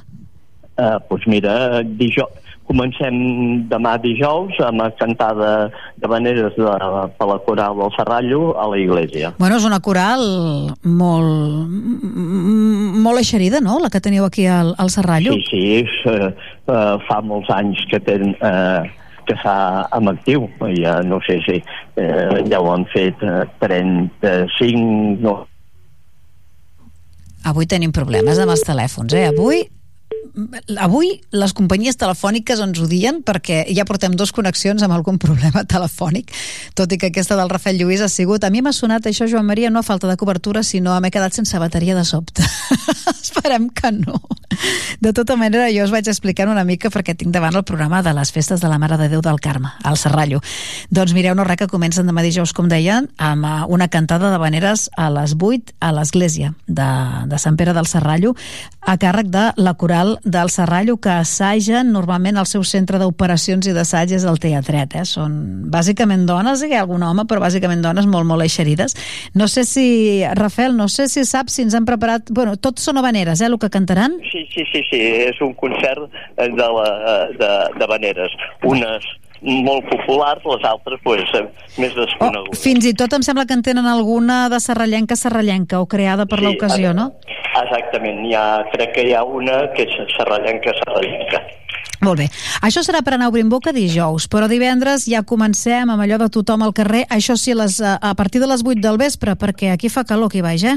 Eh, 0.78 0.98
doncs 1.10 1.26
mira, 1.26 1.82
dijous, 1.82 2.30
comencem 2.68 3.16
demà 3.70 3.96
dijous 4.02 4.58
amb 4.64 4.82
la 4.82 4.90
cantada 4.98 5.52
de 5.96 6.10
veneres 6.10 6.56
de, 6.56 6.74
per 7.18 7.28
la 7.30 7.38
coral 7.46 7.80
del 7.80 7.94
Serrallo 7.96 8.52
a 8.60 8.68
la 8.70 8.78
iglesia. 8.80 9.32
Bueno, 9.40 9.56
és 9.56 9.66
una 9.68 9.80
coral 9.84 10.22
molt, 10.84 11.72
molt 13.08 13.22
eixerida, 13.24 13.62
no?, 13.64 13.78
la 13.82 13.90
que 13.92 14.02
teniu 14.04 14.28
aquí 14.28 14.46
al, 14.46 14.74
al 14.78 14.92
Serrallo. 14.92 15.34
Sí, 15.48 15.48
sí, 15.48 15.64
eh, 16.12 16.30
eh, 16.68 16.94
fa 17.08 17.20
molts 17.24 17.50
anys 17.56 17.82
que 17.90 18.00
ten, 18.04 18.34
eh, 18.36 18.88
que 19.28 19.36
està 19.36 19.88
en 19.96 20.12
actiu, 20.12 20.48
ja 20.78 20.98
no 21.04 21.20
sé 21.26 21.40
si 21.44 21.58
eh, 21.60 22.42
ja 22.48 22.60
ho 22.60 22.72
han 22.72 22.88
fet 22.92 23.24
eh, 23.24 23.44
35, 23.64 25.22
no, 25.24 25.40
Avui 27.48 27.68
tenim 27.70 27.92
problemes 27.94 28.36
amb 28.42 28.52
els 28.52 28.64
telèfons, 28.66 29.14
eh? 29.14 29.28
Avui 29.30 29.62
avui 30.78 31.10
les 31.34 31.52
companyies 31.56 31.98
telefòniques 31.98 32.60
ens 32.62 32.80
odien 32.82 33.22
perquè 33.26 33.64
ja 33.74 33.86
portem 33.88 34.14
dos 34.16 34.32
connexions 34.34 34.84
amb 34.84 34.94
algun 34.94 35.18
problema 35.24 35.64
telefònic, 35.68 36.32
tot 36.78 36.92
i 36.92 36.98
que 37.00 37.12
aquesta 37.12 37.36
del 37.38 37.50
Rafael 37.50 37.80
Lluís 37.80 38.04
ha 38.04 38.10
sigut... 38.12 38.44
A 38.48 38.50
mi 38.54 38.62
m'ha 38.64 38.72
sonat 38.72 39.06
això, 39.08 39.26
Joan 39.28 39.46
Maria, 39.46 39.70
no 39.70 39.82
a 39.82 39.86
falta 39.86 40.08
de 40.08 40.16
cobertura, 40.16 40.62
sinó 40.62 40.94
m'he 41.00 41.10
quedat 41.12 41.36
sense 41.36 41.58
bateria 41.58 41.96
de 41.96 42.04
sobte. 42.06 42.44
Esperem 43.22 43.68
que 43.68 43.92
no. 43.92 44.20
De 45.00 45.12
tota 45.12 45.36
manera, 45.36 45.68
jo 45.70 45.84
us 45.84 45.92
vaig 45.92 46.08
explicant 46.10 46.50
una 46.50 46.64
mica 46.66 46.90
perquè 46.90 47.14
tinc 47.18 47.34
davant 47.34 47.54
el 47.58 47.66
programa 47.68 48.00
de 48.02 48.14
les 48.16 48.32
festes 48.34 48.62
de 48.62 48.70
la 48.70 48.78
Mare 48.80 48.96
de 48.98 49.08
Déu 49.12 49.22
del 49.22 49.40
Carme, 49.42 49.70
al 49.84 49.98
Serrallo. 50.00 50.40
Doncs 50.90 51.14
mireu, 51.14 51.36
no 51.36 51.44
res, 51.46 51.58
que 51.60 51.68
comencen 51.70 52.08
demà 52.08 52.22
dijous, 52.24 52.54
com 52.54 52.70
deien, 52.70 53.08
amb 53.18 53.46
eh, 53.46 53.54
una 53.68 53.88
cantada 53.92 54.32
de 54.32 54.40
veneres 54.40 54.88
a 54.96 55.08
les 55.14 55.34
8 55.38 55.76
a 55.80 55.92
l'església 55.94 56.54
de, 56.66 56.88
de 57.28 57.38
Sant 57.38 57.58
Pere 57.58 57.74
del 57.76 57.90
Serrallo, 57.90 58.34
a 58.80 58.96
càrrec 58.98 59.30
de 59.32 59.44
la 59.60 59.74
coral 59.74 60.16
del 60.28 60.50
Serrallo, 60.50 60.98
que 61.00 61.10
assagen 61.10 61.92
normalment 61.92 62.38
el 62.40 62.46
seu 62.46 62.64
centre 62.64 63.00
d'operacions 63.00 63.66
i 63.68 63.74
d'assaig 63.76 64.14
és 64.16 64.26
el 64.28 64.40
teatret. 64.42 64.98
Eh? 65.00 65.04
Són 65.08 65.34
bàsicament 65.72 66.26
dones, 66.28 66.62
hi 66.62 66.76
ha 66.76 66.82
algun 66.84 67.04
home, 67.06 67.24
però 67.28 67.42
bàsicament 67.44 67.82
dones 67.84 68.08
molt, 68.10 68.28
molt 68.28 68.44
eixerides. 68.44 68.96
No 69.34 69.48
sé 69.48 69.64
si, 69.68 69.86
Rafael, 70.38 70.76
no 70.76 70.88
sé 70.92 71.08
si 71.08 71.24
saps 71.28 71.58
si 71.58 71.66
ens 71.66 71.76
han 71.78 71.88
preparat... 71.88 72.30
Bueno, 72.34 72.56
tots 72.60 72.84
són 72.84 73.00
habaneres, 73.00 73.40
eh, 73.40 73.48
el 73.48 73.58
que 73.58 73.72
cantaran? 73.72 74.18
Sí, 74.30 74.44
sí, 74.52 74.66
sí, 74.72 74.84
sí, 74.90 75.00
és 75.28 75.40
un 75.44 75.54
concert 75.58 76.06
eh, 76.36 76.48
de, 76.48 76.68
la, 76.76 76.90
de, 77.40 77.54
de 77.80 77.90
veneres. 77.90 78.36
Unes 78.68 79.06
molt 79.42 79.84
populars, 79.90 80.42
les 80.44 80.64
altres 80.68 81.00
pues, 81.04 81.22
eh, 81.38 81.44
més 81.78 81.94
desconegudes. 81.94 82.60
Fins 82.62 82.84
i 82.86 82.94
tot 82.94 83.12
em 83.14 83.22
sembla 83.22 83.46
que 83.46 83.54
en 83.54 83.62
tenen 83.62 83.86
alguna 83.86 84.48
de 84.48 84.58
serrallenca 84.60 85.16
serrallenca 85.16 85.80
o 85.80 85.86
creada 85.86 86.26
per 86.26 86.38
Sí, 86.40 86.44
l'ocasió, 86.46 86.94
no? 86.94 87.12
Exactament, 87.62 88.24
hi 88.26 88.34
ha, 88.34 88.64
crec 88.72 88.92
que 88.94 89.06
hi 89.08 89.14
ha 89.14 89.22
una 89.24 89.68
que 89.74 89.86
és 89.88 89.96
serrallenca, 90.16 90.74
serrallenca. 90.82 91.42
Molt 92.00 92.20
bé. 92.20 92.26
Això 92.62 92.82
serà 92.86 93.00
per 93.02 93.14
anar 93.16 93.26
obrint 93.32 93.48
boca 93.50 93.72
dijous, 93.74 94.28
però 94.30 94.46
divendres 94.46 95.08
ja 95.10 95.24
comencem 95.26 95.90
amb 95.90 96.02
allò 96.04 96.18
de 96.20 96.28
tothom 96.30 96.62
al 96.62 96.72
carrer, 96.74 97.04
això 97.10 97.34
sí, 97.36 97.54
les, 97.58 97.80
a 97.82 98.14
partir 98.14 98.40
de 98.40 98.46
les 98.46 98.62
8 98.62 98.78
del 98.84 98.98
vespre, 98.98 99.34
perquè 99.34 99.72
aquí 99.74 99.90
fa 99.90 100.04
calor 100.06 100.30
aquí 100.30 100.40
baix, 100.44 100.62
eh? 100.62 100.76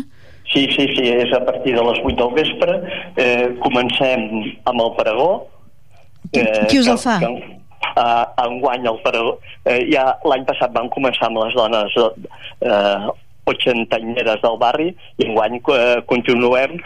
Sí, 0.51 0.65
sí, 0.75 0.88
sí, 0.98 1.06
és 1.07 1.31
a 1.38 1.45
partir 1.45 1.75
de 1.77 1.83
les 1.85 1.99
8 2.03 2.15
del 2.17 2.33
vespre. 2.35 2.80
Eh, 3.15 3.53
comencem 3.61 4.25
amb 4.65 4.81
el 4.81 4.90
pregó. 4.98 5.30
Eh, 6.33 6.65
qui 6.69 6.80
us 6.80 6.88
el 6.88 6.95
que- 6.98 7.01
fa? 7.03 7.19
Que, 7.19 7.60
uh, 7.95 8.26
enguany 8.45 8.88
el 8.88 9.01
pregó. 9.06 9.35
Eh, 9.66 9.84
ja 9.92 10.11
l'any 10.27 10.45
passat 10.48 10.74
vam 10.76 10.90
començar 10.93 11.30
amb 11.30 11.42
les 11.43 11.58
dones 11.58 11.98
eh, 12.01 13.11
ochentanyeres 13.51 14.42
del 14.43 14.58
barri 14.61 14.90
i 15.18 15.27
enguany 15.27 15.60
eh, 15.60 16.01
continuem 16.10 16.77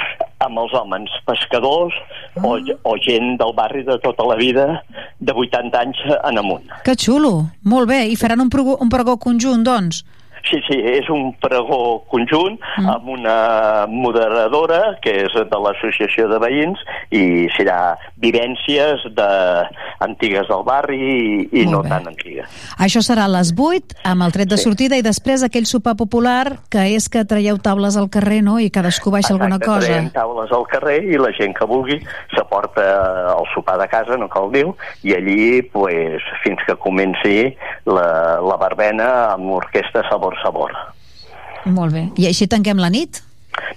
amb 0.44 0.62
els 0.62 0.76
homes 0.78 1.12
pescadors 1.28 1.96
o, 2.42 2.56
o 2.58 2.96
gent 3.04 3.36
del 3.42 3.54
barri 3.58 3.84
de 3.88 3.98
tota 4.04 4.28
la 4.28 4.38
vida 4.40 4.68
de 5.20 5.34
80 5.34 5.82
anys 5.82 6.04
en 6.18 6.42
amunt. 6.42 6.68
Que 6.88 6.98
xulo, 7.00 7.34
molt 7.64 7.92
bé. 7.92 8.06
I 8.12 8.20
faran 8.20 8.44
un 8.44 8.52
pregó, 8.52 8.78
un 8.82 8.92
pregó 8.92 9.18
conjunt, 9.22 9.66
doncs? 9.68 10.04
Sí, 10.46 10.60
sí, 10.68 10.78
és 10.78 11.10
un 11.10 11.32
pregó 11.42 12.04
conjunt 12.12 12.60
mm. 12.60 12.90
amb 12.92 13.10
una 13.16 13.38
moderadora 13.90 14.96
que 15.02 15.16
és 15.26 15.34
de 15.36 15.62
l'associació 15.62 16.28
de 16.30 16.40
veïns 16.44 16.82
i 17.16 17.24
serà 17.56 17.96
vivències 18.22 19.08
de, 19.18 19.32
antigues 20.06 20.48
del 20.48 20.64
barri 20.68 21.00
i, 21.00 21.62
i 21.62 21.66
no 21.70 21.82
tan 21.86 22.08
antigues. 22.10 22.50
Això 22.82 23.02
serà 23.06 23.26
a 23.26 23.32
les 23.32 23.52
8, 23.56 23.98
amb 24.08 24.26
el 24.26 24.34
tret 24.36 24.52
de 24.52 24.60
sortida, 24.62 24.98
i 24.98 25.06
després 25.06 25.44
aquell 25.46 25.68
sopar 25.70 25.96
popular, 26.00 26.58
que 26.72 26.86
és 26.96 27.08
que 27.12 27.26
traieu 27.28 27.60
taules 27.62 27.98
al 28.00 28.10
carrer, 28.14 28.42
no?, 28.46 28.58
i 28.62 28.70
cadascú 28.74 29.14
baixa 29.14 29.34
alguna 29.34 29.60
Exacte, 29.60 29.72
cosa. 29.72 29.88
traiem 29.88 30.12
taules 30.16 30.54
al 30.56 30.68
carrer 30.72 30.98
i 31.10 31.20
la 31.22 31.32
gent 31.38 31.56
que 31.58 31.68
vulgui 31.70 32.00
s'aporta 32.36 32.86
el 33.36 33.50
sopar 33.54 33.78
de 33.82 33.90
casa, 33.92 34.20
no 34.20 34.30
cal 34.32 34.52
dir 34.54 34.66
i 35.06 35.16
allí, 35.16 35.62
pues, 35.74 36.24
fins 36.44 36.62
que 36.68 36.78
comenci 36.82 37.52
la, 37.90 38.08
la 38.42 38.58
barbena 38.62 39.10
amb 39.34 39.52
l'orquestra 39.52 40.06
Sabor 40.10 40.35
Sabor. 40.44 40.72
Molt 41.66 41.94
bé. 41.94 42.10
I 42.18 42.28
així 42.28 42.48
tanquem 42.48 42.78
la 42.78 42.90
nit? 42.90 43.22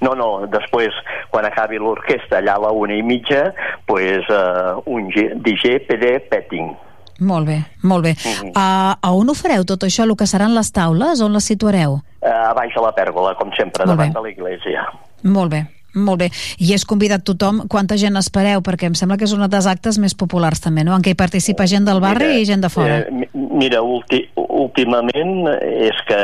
No, 0.03 0.13
no, 0.15 0.47
després, 0.51 0.91
quan 1.31 1.47
acabi 1.47 1.79
l'orquestra, 1.79 2.39
allà 2.41 2.57
a 2.57 2.63
la 2.67 2.71
una 2.75 2.95
i 2.99 3.03
mitja, 3.03 3.53
pues, 3.87 4.27
uh, 4.29 4.81
un 4.87 5.09
G- 5.15 5.33
DJ 5.43 5.79
PD 5.87 6.19
petting. 6.29 6.73
Molt 7.21 7.47
bé, 7.49 7.57
molt 7.83 8.05
bé. 8.05 8.13
Mhm. 8.15 8.51
Uh, 8.51 8.95
a 9.01 9.11
on 9.13 9.29
ho 9.31 9.35
fareu 9.35 9.65
tot 9.65 9.83
això, 9.83 10.05
el 10.05 10.15
que 10.17 10.27
seran 10.27 10.55
les 10.55 10.71
taules? 10.73 11.21
On 11.21 11.33
les 11.33 11.45
situareu? 11.45 11.95
Uh, 12.23 12.29
a 12.51 12.53
baix 12.55 12.77
a 12.77 12.81
la 12.81 12.93
pèrgola, 12.95 13.35
com 13.39 13.51
sempre, 13.57 13.87
Molt 13.87 13.97
davant 13.99 14.13
bé. 14.13 14.21
de 14.21 14.27
l'església. 14.27 14.87
Molt 15.25 15.51
bé, 15.51 15.65
molt 15.95 16.19
bé. 16.21 16.31
I 16.59 16.75
és 16.75 16.85
convidat 16.85 17.25
tothom, 17.25 17.63
quanta 17.69 17.97
gent 17.97 18.17
espereu? 18.21 18.61
Perquè 18.63 18.87
em 18.91 18.95
sembla 18.95 19.17
que 19.17 19.25
és 19.25 19.33
un 19.33 19.47
dels 19.49 19.67
actes 19.67 19.99
més 19.99 20.15
populars 20.15 20.61
també, 20.61 20.85
no? 20.85 20.95
En 20.95 21.03
què 21.03 21.11
hi 21.15 21.19
participa 21.19 21.67
gent 21.67 21.85
del 21.89 22.01
barri 22.01 22.41
i 22.41 22.45
gent 22.47 22.61
de 22.63 22.69
fora. 22.69 22.99
Eh, 22.99 23.11
mi- 23.11 23.29
mira, 23.59 23.81
ulti, 23.83 24.29
últimament 24.37 25.49
és 25.63 25.97
que 26.07 26.21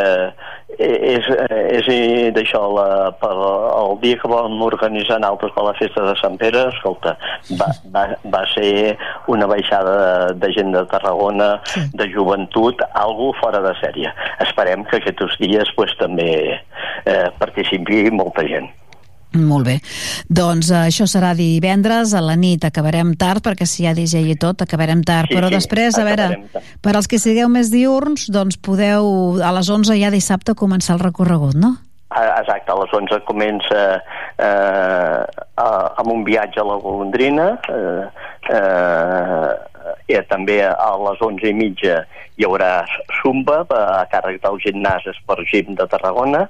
és, 0.77 1.27
és 1.71 1.87
eh, 1.89 2.31
d'això, 2.35 2.61
la- 2.75 3.13
per 3.21 3.31
el 3.31 3.99
dia 4.03 4.19
que 4.19 4.29
vam 4.29 4.61
organitzar 4.67 5.21
nosaltres 5.23 5.53
per 5.55 5.65
la 5.69 5.75
festa 5.79 6.03
de 6.03 6.15
Sant 6.21 6.37
Pere, 6.41 6.65
escolta, 6.75 7.17
va, 7.61 7.69
va, 7.95 8.05
va 8.33 8.43
ser 8.55 8.97
una 9.29 9.47
baixada 9.47 9.95
de, 10.33 10.35
de 10.43 10.53
gent 10.57 10.73
de 10.75 10.85
Tarragona, 10.91 11.61
de 11.95 12.09
joventut, 12.13 12.83
algú 12.93 13.33
fora 13.41 13.61
de 13.63 13.75
sèrie. 13.81 14.11
Esperem 14.41 14.83
que 14.91 14.99
aquests 14.99 15.39
dies 15.39 15.71
pues, 15.77 15.95
també 16.01 16.31
eh, 17.07 17.29
participi 17.39 18.09
molta 18.11 18.43
gent. 18.49 18.67
Molt 19.35 19.67
bé. 19.67 19.79
Doncs 20.31 20.71
eh, 20.71 20.83
això 20.89 21.07
serà 21.11 21.33
divendres, 21.35 22.13
a 22.15 22.21
la 22.23 22.37
nit 22.39 22.65
acabarem 22.65 23.15
tard, 23.19 23.43
perquè 23.43 23.67
si 23.67 23.83
hi 23.83 23.89
ha 23.91 23.95
DJ 23.95 24.23
i 24.31 24.37
tot, 24.39 24.63
acabarem 24.63 25.03
tard. 25.03 25.29
Sí, 25.31 25.35
Però 25.39 25.49
sí, 25.51 25.55
després, 25.57 25.99
a 25.99 26.05
veure, 26.07 26.29
tard. 26.53 26.69
per 26.83 26.95
als 26.95 27.09
que 27.11 27.19
sigueu 27.19 27.49
més 27.51 27.73
diurns, 27.75 28.29
doncs 28.31 28.57
podeu 28.63 29.41
a 29.43 29.51
les 29.57 29.69
11 29.71 29.99
ja 29.99 30.13
dissabte 30.15 30.55
començar 30.55 30.95
el 30.99 31.03
recorregut, 31.03 31.55
no? 31.59 31.75
Ah, 32.15 32.39
Exacte, 32.41 32.71
a 32.71 32.77
les 32.79 32.93
11 32.95 33.19
comença 33.27 33.81
eh, 34.39 35.23
a- 35.57 35.93
amb 35.99 36.13
un 36.13 36.23
viatge 36.23 36.61
a 36.61 36.65
la 36.69 36.77
Golondrina, 36.79 37.59
eh, 37.69 38.05
eh, 38.55 39.55
i 40.15 40.19
també 40.31 40.61
a 40.69 40.91
les 41.01 41.21
11 41.25 41.49
i 41.51 41.55
mitja 41.57 42.05
hi 42.39 42.47
haurà 42.47 42.85
Zumba 43.21 43.63
a 43.71 44.05
càrrec 44.13 44.41
del 44.43 44.59
gimnàs 44.63 45.07
Esport 45.11 45.43
Gym 45.51 45.75
de 45.79 45.87
Tarragona, 45.91 46.45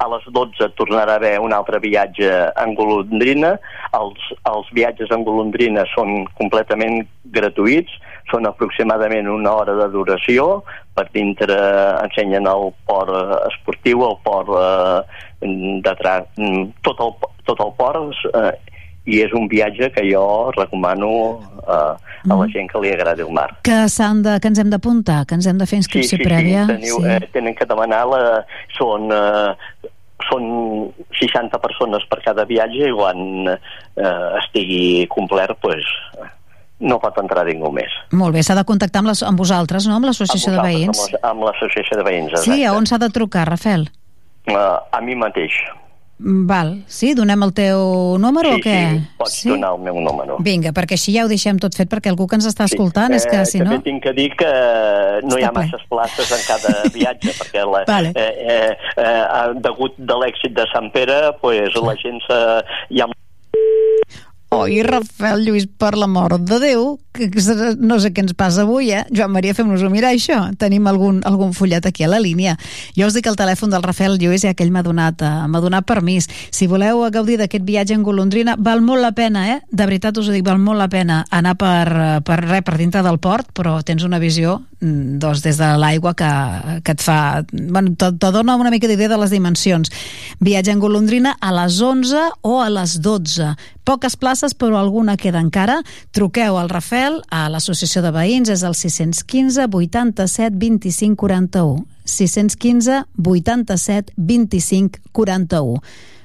a 0.00 0.06
les 0.08 0.24
12 0.32 0.68
tornarà 0.78 1.12
a 1.12 1.20
haver 1.20 1.38
un 1.40 1.52
altre 1.52 1.78
viatge 1.80 2.28
en 2.56 2.74
golondrina. 2.74 3.58
Els, 3.96 4.30
els 4.48 4.70
viatges 4.72 5.10
en 5.12 5.24
golondrina 5.24 5.84
són 5.94 6.24
completament 6.38 7.02
gratuïts, 7.34 7.92
són 8.30 8.46
aproximadament 8.46 9.28
una 9.28 9.52
hora 9.52 9.76
de 9.76 9.88
duració. 9.92 10.62
Per 10.96 11.06
dintre 11.12 11.56
ensenyen 12.00 12.48
el 12.48 12.72
port 12.88 13.12
eh, 13.12 13.38
esportiu, 13.52 14.04
el 14.08 14.18
port 14.24 14.50
eh, 14.56 15.00
de 15.84 15.94
tra... 16.00 16.20
mm, 16.36 16.66
tot, 16.86 17.00
el, 17.04 17.14
tot 17.44 17.60
el 17.60 17.72
port 17.76 18.24
eh, 18.34 18.52
i 19.08 19.20
és 19.24 19.32
un 19.36 19.46
viatge 19.48 19.90
que 19.94 20.04
jo 20.10 20.24
recomano 20.56 21.12
eh, 21.64 21.94
a 22.28 22.36
la 22.36 22.48
gent 22.52 22.68
que 22.68 22.80
li 22.82 22.92
agradi 22.92 23.24
el 23.24 23.32
mar. 23.32 23.48
Que, 23.66 23.86
s'han 23.88 24.22
de, 24.26 24.36
que 24.42 24.50
ens 24.50 24.60
hem 24.60 24.72
d'apuntar, 24.72 25.22
que 25.26 25.38
ens 25.38 25.48
hem 25.48 25.60
de 25.60 25.68
fer 25.68 25.80
inscripció 25.80 26.20
prèvia. 26.20 26.66
Teniu, 26.68 27.00
eh, 27.08 27.20
tenen 27.32 27.56
que 27.56 27.68
demanar 27.68 28.02
la, 28.10 28.20
són, 28.76 29.08
eh, 29.14 29.88
són 30.28 30.44
60 31.20 31.62
persones 31.62 32.04
per 32.10 32.20
cada 32.26 32.44
viatge 32.48 32.90
i 32.90 32.96
quan 32.96 33.54
eh, 33.54 34.28
estigui 34.42 35.08
complert 35.12 35.56
pues, 35.64 35.88
no 36.80 37.00
pot 37.00 37.16
entrar 37.20 37.44
ningú 37.48 37.72
més. 37.72 37.92
Molt 38.16 38.36
bé, 38.36 38.44
s'ha 38.44 38.56
de 38.58 38.64
contactar 38.68 39.02
amb, 39.02 39.12
les, 39.12 39.24
amb 39.26 39.40
vosaltres, 39.40 39.88
no? 39.88 39.96
Amb 40.00 40.08
l'associació 40.08 40.54
de 40.56 40.64
veïns. 40.64 41.02
Amb, 41.20 41.44
l'associació 41.48 42.00
de 42.00 42.06
veïns, 42.06 42.32
Sí, 42.36 42.60
exacte. 42.60 42.68
a 42.68 42.76
on 42.76 42.88
s'ha 42.88 43.00
de 43.00 43.10
trucar, 43.12 43.48
Rafel? 43.48 43.88
Eh, 44.48 44.56
a 44.56 45.00
mi 45.04 45.16
mateix. 45.16 45.56
Val, 46.20 46.74
sí, 46.86 47.14
donem 47.16 47.40
el 47.46 47.52
teu 47.56 48.18
número 48.20 48.50
sí, 48.52 48.58
o 48.58 48.64
què? 48.64 48.76
sí, 48.92 49.04
pots 49.16 49.36
donar 49.48 49.70
el 49.72 49.84
meu 49.86 50.00
número. 50.04 50.36
Vinga, 50.44 50.72
perquè 50.76 50.98
així 50.98 51.14
ja 51.14 51.24
ho 51.24 51.30
deixem 51.30 51.56
tot 51.62 51.72
fet, 51.76 51.88
perquè 51.88 52.10
algú 52.12 52.26
que 52.28 52.36
ens 52.36 52.48
està 52.50 52.66
escoltant 52.68 53.14
és 53.16 53.24
que, 53.24 53.38
Eh, 53.40 53.46
si 53.48 53.62
no... 53.62 53.70
També 53.70 53.86
tinc 53.88 54.02
que 54.04 54.12
dir 54.12 54.28
que 54.36 54.50
no 55.24 55.38
hi 55.38 55.46
ha 55.48 55.52
masses 55.56 55.80
places 55.88 56.32
en 56.36 56.42
cada 56.44 56.74
viatge, 56.92 57.32
perquè 57.38 57.64
la, 57.64 57.84
Vale. 57.88 58.12
eh, 58.12 58.34
eh, 58.52 58.76
eh, 59.00 59.46
degut 59.64 59.96
de 59.96 60.18
l'èxit 60.20 60.52
de 60.52 60.66
Sant 60.74 60.90
Pere, 60.92 61.32
pues, 61.40 61.72
la 61.80 61.96
gent 62.02 62.20
se, 62.26 62.38
hi 62.90 63.00
ha 63.00 63.08
Oi, 64.50 64.80
Rafael 64.82 65.44
Lluís, 65.46 65.68
per 65.78 65.92
l'amor 65.94 66.32
de 66.42 66.56
Déu, 66.58 66.96
que, 67.14 67.28
no 67.78 68.00
sé 68.02 68.10
què 68.10 68.24
ens 68.24 68.34
passa 68.34 68.64
avui, 68.64 68.88
eh? 68.90 69.04
Joan 69.14 69.30
Maria, 69.30 69.54
fem-nos-ho 69.54 69.86
mirar, 69.92 70.10
això. 70.10 70.40
Tenim 70.58 70.88
algun, 70.90 71.20
algun 71.28 71.52
fullet 71.54 71.86
aquí 71.86 72.02
a 72.02 72.08
la 72.10 72.18
línia. 72.18 72.56
Jo 72.98 73.06
us 73.06 73.14
dic 73.14 73.28
el 73.30 73.38
telèfon 73.38 73.70
del 73.70 73.84
Rafael 73.86 74.18
Lluís 74.18 74.42
i 74.42 74.50
aquell 74.50 74.72
m'ha 74.74 74.82
donat, 74.82 75.22
eh, 75.22 75.46
m'ha 75.46 75.60
donat 75.62 75.86
permís. 75.86 76.26
Si 76.50 76.66
voleu 76.66 77.04
gaudir 77.14 77.38
d'aquest 77.38 77.62
viatge 77.62 77.94
en 77.94 78.02
golondrina, 78.02 78.56
val 78.58 78.82
molt 78.82 79.06
la 79.06 79.12
pena, 79.14 79.46
eh? 79.54 79.60
De 79.70 79.86
veritat 79.86 80.18
us 80.18 80.26
ho 80.26 80.34
dic, 80.34 80.42
val 80.42 80.58
molt 80.58 80.82
la 80.82 80.90
pena 80.90 81.22
anar 81.30 81.54
per, 81.54 81.86
per, 82.26 82.42
res, 82.42 82.66
per 82.66 82.74
dintre 82.74 83.06
del 83.06 83.22
port, 83.22 83.54
però 83.54 83.78
tens 83.86 84.02
una 84.02 84.18
visió 84.18 84.58
mm, 84.80 85.20
doncs, 85.22 85.46
des 85.46 85.62
de 85.62 85.72
l'aigua 85.78 86.16
que, 86.18 86.34
que 86.82 86.98
et 86.98 87.06
fa... 87.06 87.44
Bueno, 87.54 87.94
te, 87.94 88.10
te 88.18 88.34
dona 88.34 88.58
una 88.58 88.74
mica 88.74 88.90
d'idea 88.90 89.14
de 89.14 89.22
les 89.22 89.30
dimensions. 89.30 89.94
Viatge 90.42 90.74
en 90.74 90.82
golondrina 90.82 91.38
a 91.38 91.54
les 91.62 91.78
11 91.78 92.30
o 92.42 92.58
a 92.64 92.70
les 92.80 92.98
12. 92.98 93.54
Poques 93.90 94.14
places, 94.14 94.52
però 94.54 94.78
alguna 94.78 95.16
queda 95.18 95.40
encara. 95.42 95.80
Truqueu 96.14 96.54
al 96.60 96.68
Rafel, 96.70 97.16
a 97.26 97.48
l'associació 97.50 98.04
de 98.04 98.12
veïns, 98.14 98.52
és 98.54 98.62
el 98.62 98.76
615 98.78 99.66
87 99.66 100.54
25 100.60 101.18
41. 101.18 101.82
615 102.06 103.00
87 103.18 104.14
25 104.14 105.02
41 105.10 105.82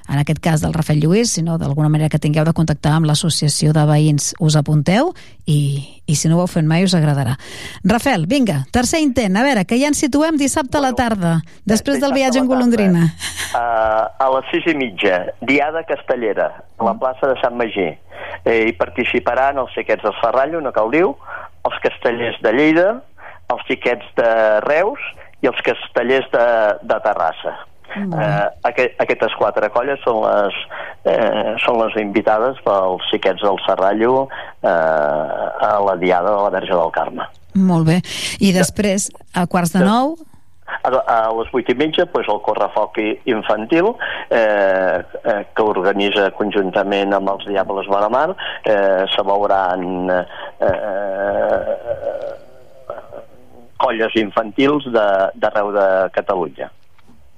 en 0.08 0.20
aquest 0.20 0.40
cas 0.42 0.62
del 0.62 0.74
Rafael 0.74 1.00
Lluís, 1.00 1.32
sinó 1.32 1.56
d'alguna 1.58 1.88
manera 1.88 2.10
que 2.12 2.20
tingueu 2.22 2.44
de 2.46 2.54
contactar 2.56 2.94
amb 2.96 3.08
l'associació 3.08 3.72
de 3.76 3.84
veïns, 3.88 4.32
us 4.40 4.56
apunteu 4.58 5.12
i, 5.46 5.58
i 6.06 6.16
si 6.18 6.30
no 6.30 6.38
ho 6.38 6.44
heu 6.44 6.50
fet 6.50 6.66
mai 6.66 6.86
us 6.86 6.94
agradarà. 6.98 7.36
Rafael, 7.84 8.26
vinga, 8.30 8.62
tercer 8.74 9.00
intent, 9.04 9.36
a 9.36 9.44
veure, 9.46 9.66
que 9.66 9.78
ja 9.80 9.90
ens 9.90 10.00
situem 10.02 10.38
dissabte 10.40 10.78
a 10.78 10.84
la 10.84 10.94
tarda, 10.98 11.36
després 11.64 12.00
del 12.02 12.14
viatge 12.16 12.42
en 12.42 12.50
golondrina. 12.50 13.10
Uh, 13.56 14.06
a 14.22 14.30
les 14.36 14.50
sis 14.52 14.66
i 14.70 14.76
mitja, 14.78 15.22
Diada 15.46 15.84
Castellera, 15.88 16.52
a 16.78 16.88
la 16.88 16.96
plaça 17.00 17.30
de 17.30 17.38
Sant 17.42 17.56
Magí. 17.58 17.92
Eh, 18.46 18.62
hi 18.68 18.72
participaran 18.78 19.58
els 19.62 19.72
xiquets 19.74 20.04
del 20.04 20.14
Ferrallo, 20.20 20.60
no 20.62 20.72
cal 20.74 20.90
diu, 20.94 21.14
els 21.66 21.78
castellers 21.84 22.38
de 22.44 22.52
Lleida, 22.54 22.88
els 23.52 23.62
xiquets 23.68 24.06
de 24.18 24.30
Reus 24.66 25.02
i 25.42 25.50
els 25.50 25.58
castellers 25.66 26.28
de, 26.32 26.46
de 26.82 27.00
Terrassa. 27.04 27.54
Eh, 27.96 28.46
aquest, 28.68 28.96
aquestes 29.00 29.34
quatre 29.38 29.70
colles 29.72 30.00
són 30.04 30.20
les, 30.24 30.60
eh, 31.08 31.54
són 31.64 31.80
les 31.80 31.96
invitades 32.02 32.58
pels 32.66 33.04
xiquets 33.10 33.42
del 33.44 33.58
Serrallo 33.64 34.28
eh, 34.28 34.68
a 34.68 35.74
la 35.86 35.96
Diada 36.00 36.32
de 36.34 36.40
la 36.42 36.54
Verge 36.58 36.74
del 36.74 36.92
Carme. 36.92 37.28
Molt 37.56 37.86
bé. 37.88 38.00
I 38.44 38.52
després, 38.52 39.08
a 39.34 39.46
quarts 39.48 39.72
de 39.76 39.84
nou, 39.84 40.16
A, 40.66 40.90
a 40.90 41.16
les 41.30 41.50
vuit 41.54 41.68
i 41.70 41.74
mitja, 41.78 42.08
doncs, 42.10 42.26
el 42.26 42.40
correfoc 42.42 42.98
infantil, 43.30 43.92
eh, 44.34 44.98
eh, 44.98 45.42
que 45.54 45.62
organitza 45.62 46.24
conjuntament 46.34 47.14
amb 47.14 47.30
els 47.30 47.46
Diables 47.46 47.86
Baramar, 47.86 48.34
eh, 48.66 49.04
se 49.12 49.22
veuran 49.22 50.10
eh, 50.10 50.24
colles 53.78 54.18
infantils 54.18 54.90
d'arreu 54.90 55.70
de, 55.70 55.86
de 55.86 56.10
Catalunya. 56.18 56.70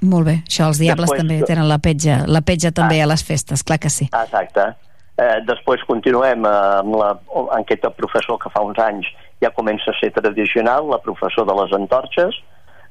Molt 0.02 0.27
bé. 0.27 0.43
Això, 0.47 0.67
els 0.68 0.78
diables 0.78 1.10
Després- 1.10 1.20
també 1.20 1.43
tenen 1.47 1.68
la 1.68 1.78
petja, 1.78 2.25
la 2.27 2.41
petja 2.41 2.70
també 2.73 3.01
a 3.02 3.07
les 3.07 3.25
festes, 3.25 3.62
clar 3.65 3.78
que 3.78 3.91
sí. 3.91 4.09
Exacte. 4.12 4.75
Eh, 5.18 5.41
després 5.47 5.83
continuem 5.86 6.44
eh, 6.47 6.78
amb 6.78 6.94
la 6.94 7.18
enquesta 7.59 7.91
professor 7.91 8.39
que 8.39 8.51
fa 8.51 8.60
uns 8.62 8.78
anys 8.78 9.07
ja 9.43 9.51
comença 9.51 9.91
a 9.91 9.99
ser 10.01 10.12
tradicional, 10.12 10.86
la 10.91 10.99
professor 10.99 11.44
de 11.47 11.55
les 11.55 11.73
antorxes, 11.73 12.35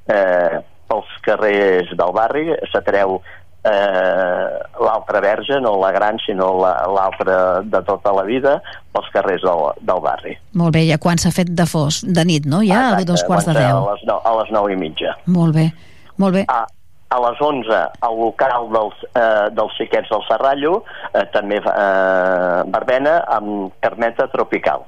eh, 0.08 0.60
pels 0.88 1.06
carrers 1.24 1.90
del 1.96 2.12
barri, 2.14 2.50
s'atreu 2.72 3.22
eh, 3.64 4.60
l'altra 4.80 5.20
verge, 5.20 5.60
no 5.62 5.78
la 5.80 5.92
gran, 5.92 6.18
sinó 6.26 6.54
la- 6.62 6.86
l'altra 6.88 7.62
de 7.64 7.82
tota 7.84 8.14
la 8.14 8.24
vida, 8.24 8.62
pels 8.94 9.10
carrers 9.12 9.42
del, 9.42 9.64
del 9.82 10.00
barri. 10.02 10.38
Molt 10.54 10.74
bé, 10.74 10.86
ja 10.88 10.98
quan 10.98 11.18
s'ha 11.18 11.32
fet 11.32 11.50
de 11.52 11.66
fos, 11.66 12.02
de 12.06 12.24
nit, 12.26 12.46
no? 12.46 12.62
Ja 12.64 12.96
a 12.96 13.04
dos 13.04 13.24
quarts 13.24 13.46
de 13.46 13.54
Quan 13.54 13.64
deu. 13.68 13.78
A 13.90 13.94
les, 13.94 14.04
nou, 14.08 14.22
a 14.24 14.36
les 14.42 14.52
nou 14.56 14.70
i 14.72 14.76
mitja. 14.80 15.18
Molt 15.26 15.56
bé, 15.56 15.72
molt 16.18 16.34
bé. 16.36 16.46
A, 16.48 16.66
a 17.10 17.20
les 17.24 17.42
11, 17.42 17.82
al 18.02 18.20
local 18.20 18.70
dels, 18.74 19.04
eh, 19.16 19.48
dels 19.56 19.76
xiquets 19.80 20.10
del 20.12 20.24
Serrallo, 20.28 20.82
eh, 21.14 21.26
també 21.34 21.60
eh, 21.62 22.62
verbena 22.74 23.22
amb 23.38 23.76
carmeta 23.84 24.28
tropical. 24.34 24.86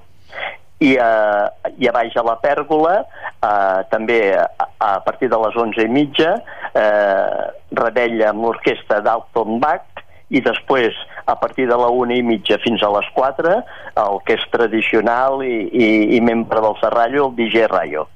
I, 0.80 0.94
eh, 0.96 1.72
i 1.80 1.88
a 1.88 1.94
baix 1.96 2.16
a 2.16 2.24
la 2.24 2.38
pèrgola, 2.40 3.00
eh, 3.40 3.80
també 3.92 4.20
a, 4.36 4.48
a 4.80 4.92
partir 5.04 5.32
de 5.32 5.40
les 5.40 5.56
11 5.56 5.88
i 5.88 5.92
mitja, 5.92 6.36
eh, 6.74 7.48
rebella 7.72 8.30
amb 8.34 8.48
l'orquestra 8.48 9.02
d'Alton 9.04 9.60
Bach, 9.64 10.06
i 10.30 10.44
després, 10.46 10.94
a 11.26 11.34
partir 11.42 11.66
de 11.66 11.78
la 11.78 11.88
una 11.90 12.14
i 12.14 12.22
mitja 12.22 12.60
fins 12.62 12.84
a 12.86 12.92
les 12.94 13.08
4, 13.16 13.56
el 14.04 14.22
que 14.28 14.38
és 14.38 14.46
tradicional 14.54 15.42
i, 15.42 15.56
i, 15.74 15.90
i 16.18 16.22
membre 16.22 16.62
del 16.62 16.78
Serrallo, 16.84 17.32
el 17.32 17.36
DJ 17.40 17.68
Rayo, 17.72 18.08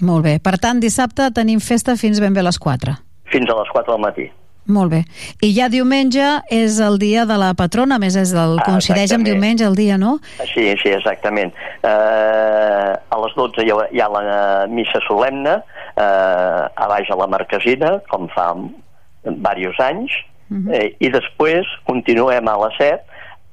Molt 0.00 0.24
bé. 0.24 0.38
Per 0.40 0.56
tant, 0.56 0.80
dissabte 0.80 1.28
tenim 1.36 1.60
festa 1.60 1.92
fins 2.00 2.20
ben 2.24 2.32
bé 2.32 2.40
a 2.40 2.46
les 2.48 2.58
4. 2.58 2.96
Fins 3.32 3.50
a 3.50 3.56
les 3.58 3.72
4 3.72 3.92
del 3.94 4.02
matí. 4.02 4.28
Molt 4.70 4.92
bé. 4.92 5.00
I 5.42 5.50
ja 5.56 5.68
diumenge 5.72 6.24
és 6.52 6.78
el 6.84 6.98
dia 7.00 7.24
de 7.26 7.36
la 7.40 7.54
patrona, 7.58 7.96
a 7.96 8.02
més 8.02 8.14
és 8.14 8.32
el, 8.36 8.58
Ah, 8.60 8.66
coincideix 8.68 9.12
amb 9.16 9.24
diumenge 9.26 9.64
el 9.66 9.74
dia, 9.74 9.96
no? 9.98 10.18
Sí, 10.52 10.68
sí, 10.82 10.92
exactament. 10.92 11.52
Eh, 11.82 12.92
a 12.94 13.20
les 13.24 13.34
12 13.34 13.64
hi 13.64 13.72
ha, 13.72 13.78
hi 13.90 14.00
ha 14.04 14.08
la 14.12 14.66
missa 14.70 15.00
solemne, 15.08 15.56
eh, 15.96 16.84
a 16.84 16.88
baix 16.92 17.10
a 17.10 17.16
la 17.16 17.26
Marquesina, 17.26 17.96
com 18.12 18.28
fa 18.28 18.52
diversos 19.24 19.80
anys, 19.80 20.12
eh, 20.72 20.94
i 21.00 21.10
després 21.10 21.66
continuem 21.86 22.46
a 22.48 22.56
les 22.66 22.78
7 22.78 23.02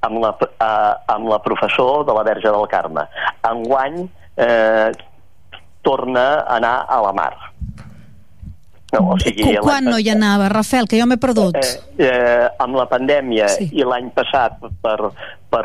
amb 0.01 0.21
la, 0.21 0.35
eh, 0.43 0.93
amb 1.15 1.27
la 1.29 1.39
professor 1.41 2.05
de 2.05 2.13
la 2.13 2.23
Verge 2.23 2.51
del 2.51 2.67
Carme. 2.67 3.07
Enguany 3.47 4.09
eh, 4.37 4.91
torna 5.81 6.43
a 6.43 6.57
anar 6.57 6.85
a 6.87 7.01
la 7.01 7.13
mar. 7.13 7.33
No, 8.97 9.13
o 9.13 9.17
sigui, 9.21 9.43
Qu- 9.43 9.53
l'any 9.53 9.63
Quan 9.65 9.85
no 9.85 9.97
hi 10.01 10.09
anava, 10.13 10.49
Rafel, 10.49 10.87
que 10.89 10.99
jo 10.99 11.05
m'he 11.09 11.17
perdut? 11.21 11.57
eh, 11.61 12.05
eh, 12.07 12.47
amb 12.63 12.75
la 12.79 12.85
pandèmia 12.89 13.47
sí. 13.53 13.69
i 13.73 13.85
l'any 13.85 14.09
passat 14.15 14.57
per, 14.81 14.97
per 15.53 15.63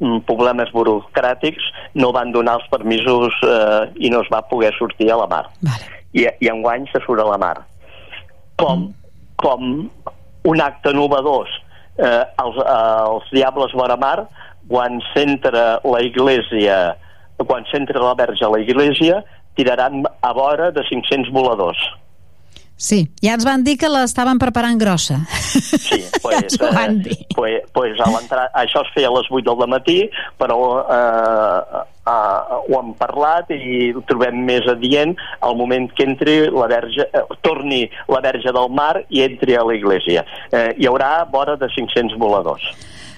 mm, 0.00 0.22
problemes 0.28 0.72
burocràtics 0.72 1.68
no 2.00 2.12
van 2.16 2.32
donar 2.32 2.58
els 2.60 2.68
permisos 2.72 3.36
eh, 3.44 3.90
i 4.06 4.10
no 4.10 4.22
es 4.24 4.30
va 4.32 4.42
poder 4.48 4.72
sortir 4.78 5.10
a 5.12 5.18
la 5.20 5.26
mar. 5.30 5.44
Vale. 5.60 5.90
I, 6.12 6.26
I 6.40 6.48
enguany 6.52 6.86
se 6.92 7.00
surt 7.06 7.20
a 7.20 7.28
la 7.28 7.38
mar. 7.40 7.58
Com, 8.60 8.90
com 9.40 9.68
un 10.44 10.60
acte 10.60 10.92
novedós 10.94 11.48
eh, 11.98 12.24
els, 12.42 12.56
els 12.62 13.30
Diables 13.32 13.72
Vora 13.74 13.96
Mar 13.96 14.26
quan 14.68 15.00
s'entra 15.12 15.80
la 15.84 16.00
iglesia 16.04 16.94
quan 17.42 17.64
s'entra 17.70 17.98
la 17.98 18.14
verge 18.14 18.44
a 18.46 18.50
la 18.52 18.60
iglesia 18.62 19.22
tiraran 19.58 20.04
a 20.22 20.32
vora 20.32 20.70
de 20.70 20.82
500 20.86 21.32
voladors. 21.34 21.80
Sí, 22.82 23.04
ja 23.22 23.36
ens 23.36 23.44
van 23.46 23.62
dir 23.62 23.76
que 23.78 23.86
l'estaven 23.86 24.40
preparant 24.42 24.80
grossa. 24.80 25.20
Sí, 25.30 26.00
pues, 26.22 26.40
ens 26.40 26.58
ho 26.58 26.70
van 26.74 26.98
eh, 27.06 27.14
pues, 27.36 27.60
pues 27.70 28.00
a 28.02 28.08
això 28.64 28.82
es 28.82 28.90
feia 28.96 29.06
a 29.06 29.14
les 29.14 29.28
8 29.30 29.54
del 29.60 29.70
matí, 29.70 29.98
però 30.40 30.58
eh, 30.82 31.82
eh, 32.10 32.56
ho 32.66 32.80
hem 32.80 32.90
parlat 32.98 33.52
i 33.54 33.92
ho 33.94 34.02
trobem 34.08 34.42
més 34.48 34.66
adient 34.66 35.14
al 35.46 35.54
moment 35.60 35.86
que 35.94 36.08
entri 36.08 36.40
la 36.50 36.66
verge, 36.72 37.06
eh, 37.06 37.22
torni 37.46 37.84
la 38.10 38.22
verge 38.24 38.50
del 38.50 38.74
mar 38.74 38.96
i 39.08 39.22
entri 39.28 39.54
a 39.54 39.62
l'església. 39.68 40.26
Eh, 40.50 40.72
hi 40.82 40.90
haurà 40.90 41.20
vora 41.30 41.54
de 41.60 41.70
500 41.70 42.18
voladors. 42.18 42.66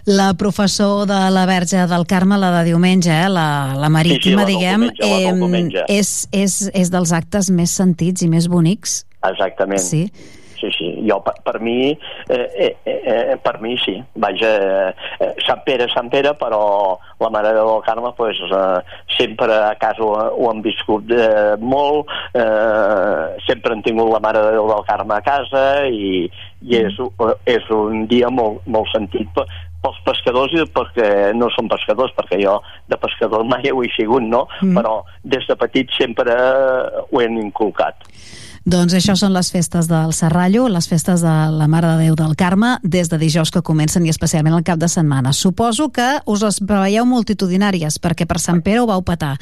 La 0.04 0.34
professor 0.36 1.06
de 1.08 1.30
la 1.32 1.46
Verge 1.48 1.86
del 1.88 2.04
Carme, 2.04 2.36
la 2.36 2.50
de 2.58 2.66
diumenge, 2.68 3.08
eh, 3.08 3.28
la, 3.32 3.72
la 3.80 3.88
marítima, 3.88 4.20
Sí, 4.20 4.28
sí, 4.28 4.36
la 4.36 4.44
diguem, 4.44 4.86
diumenge, 4.90 5.24
la 5.24 5.32
diumenge. 5.40 5.84
és, 5.88 6.28
és, 6.36 6.60
és 6.76 6.92
dels 6.92 7.16
actes 7.16 7.48
més 7.48 7.72
sentits 7.72 8.20
i 8.20 8.28
més 8.28 8.50
bonics. 8.52 9.06
Exactament. 9.30 9.80
Sí. 9.80 10.06
Sí, 10.54 10.68
sí. 10.78 10.86
Jo, 11.04 11.18
per, 11.20 11.34
per 11.44 11.58
mi, 11.60 11.90
eh, 12.30 12.36
eh, 12.56 12.76
eh, 12.86 13.36
per 13.42 13.58
mi 13.60 13.74
sí. 13.82 13.98
Vaja, 14.16 14.52
eh, 15.18 15.34
Sant 15.44 15.60
Pere, 15.66 15.88
Sant 15.92 16.08
Pere, 16.08 16.30
però 16.40 16.96
la 17.20 17.28
Mare 17.28 17.50
de 17.52 17.58
del 17.58 17.82
Carme, 17.84 18.12
pues, 18.16 18.38
eh, 18.38 18.78
sempre 19.18 19.52
a 19.52 19.74
casa 19.76 20.00
ho, 20.02 20.14
ho 20.14 20.48
han 20.50 20.62
viscut 20.64 21.10
eh, 21.12 21.56
molt, 21.58 22.08
eh, 22.32 23.36
sempre 23.46 23.74
han 23.74 23.82
tingut 23.84 24.08
la 24.12 24.22
Mare 24.24 24.40
de 24.46 24.54
Déu 24.56 24.70
del 24.70 24.86
Carme 24.88 25.18
a 25.18 25.20
casa 25.26 25.64
i, 25.90 26.24
i 26.64 26.80
és, 26.80 26.96
és 27.50 27.68
un 27.74 28.06
dia 28.08 28.30
molt, 28.32 28.62
molt 28.66 28.88
sentit 28.94 29.28
pe- 29.36 29.44
pels 29.84 30.00
pescadors 30.06 30.54
i 30.56 30.64
perquè 30.72 31.34
no 31.36 31.50
són 31.52 31.68
pescadors, 31.68 32.14
perquè 32.16 32.38
jo 32.40 32.56
de 32.88 32.96
pescador 33.02 33.44
mai 33.50 33.68
ho 33.68 33.82
he 33.84 33.90
sigut, 33.98 34.22
no? 34.24 34.46
Mm. 34.62 34.78
Però 34.78 35.02
des 35.24 35.44
de 35.50 35.56
petit 35.60 35.92
sempre 35.98 36.32
ho 37.10 37.20
hem 37.20 37.36
inculcat. 37.42 38.06
Doncs 38.64 38.94
això 38.96 39.12
són 39.12 39.34
les 39.36 39.50
festes 39.52 39.90
del 39.90 40.14
Serrallo, 40.16 40.70
les 40.72 40.86
festes 40.88 41.20
de 41.20 41.32
la 41.52 41.66
Mare 41.68 41.90
de 41.90 42.06
Déu 42.06 42.14
del 42.16 42.32
Carme, 42.32 42.78
des 42.80 43.10
de 43.12 43.18
dijous 43.20 43.50
que 43.52 43.60
comencen 43.60 44.06
i 44.06 44.12
especialment 44.12 44.56
el 44.56 44.64
cap 44.64 44.80
de 44.80 44.88
setmana. 44.88 45.34
Suposo 45.36 45.90
que 45.92 46.06
us 46.24 46.40
les 46.46 46.62
preveieu 46.64 47.04
multitudinàries, 47.04 48.00
perquè 48.00 48.24
per 48.24 48.40
Sant 48.40 48.62
Pere 48.64 48.80
ho 48.80 48.88
vau 48.88 49.04
petar, 49.04 49.34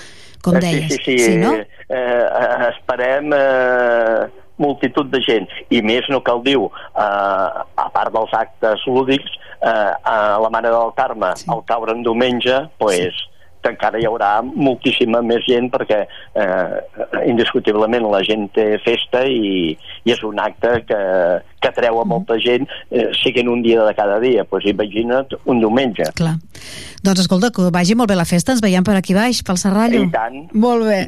com 0.43 0.59
Eh, 0.59 0.61
deies. 0.67 0.91
Sí, 0.91 0.99
sí, 1.05 1.19
sí. 1.19 1.25
sí 1.25 1.39
no? 1.39 1.55
eh, 1.55 1.65
eh, 1.95 2.69
esperem 2.73 3.31
eh, 3.33 4.27
multitud 4.59 5.07
de 5.07 5.23
gent. 5.23 5.47
I 5.71 5.83
més 5.87 6.03
no 6.11 6.19
cal 6.27 6.43
dir, 6.43 6.59
eh, 6.59 6.69
a 6.99 7.91
part 7.95 8.11
dels 8.13 8.35
actes 8.35 8.83
lúdics, 8.91 9.39
eh, 9.63 9.93
a 10.03 10.41
la 10.43 10.51
Mare 10.51 10.69
del 10.75 10.97
Carme, 10.97 11.31
sí. 11.37 11.47
al 11.47 11.63
caure 11.65 11.95
en 11.95 12.03
diumenge, 12.03 12.59
pues, 12.79 13.15
sí 13.15 13.29
encara 13.71 14.01
hi 14.01 14.07
haurà 14.09 14.33
moltíssima 14.43 15.23
més 15.23 15.45
gent 15.47 15.71
perquè 15.73 16.03
eh, 16.03 16.77
indiscutiblement 17.31 18.09
la 18.11 18.23
gent 18.27 18.49
té 18.57 18.67
festa 18.83 19.25
i, 19.29 19.73
i 20.05 20.15
és 20.15 20.23
un 20.27 20.41
acte 20.43 20.75
que, 20.89 21.01
que 21.63 21.71
atreu 21.71 22.01
a 22.03 22.07
molta 22.09 22.39
gent 22.43 22.67
eh, 22.91 23.11
siguin 23.23 23.51
un 23.53 23.63
dia 23.63 23.85
de 23.87 23.95
cada 23.99 24.19
dia 24.23 24.45
pues 24.49 24.67
imagina't 24.67 25.37
un 25.45 25.63
diumenge 25.63 26.11
Clar. 26.19 26.37
Doncs 27.03 27.25
escolta, 27.25 27.51
que 27.55 27.71
vagi 27.75 27.97
molt 27.99 28.11
bé 28.13 28.17
la 28.19 28.29
festa, 28.29 28.55
ens 28.55 28.63
veiem 28.63 28.87
per 28.87 28.95
aquí 28.99 29.15
baix, 29.17 29.43
pel 29.47 29.59
Serrallo. 29.59 30.05
I 30.07 30.11
tant. 30.15 30.41
Molt 30.55 30.87
bé. 30.87 31.03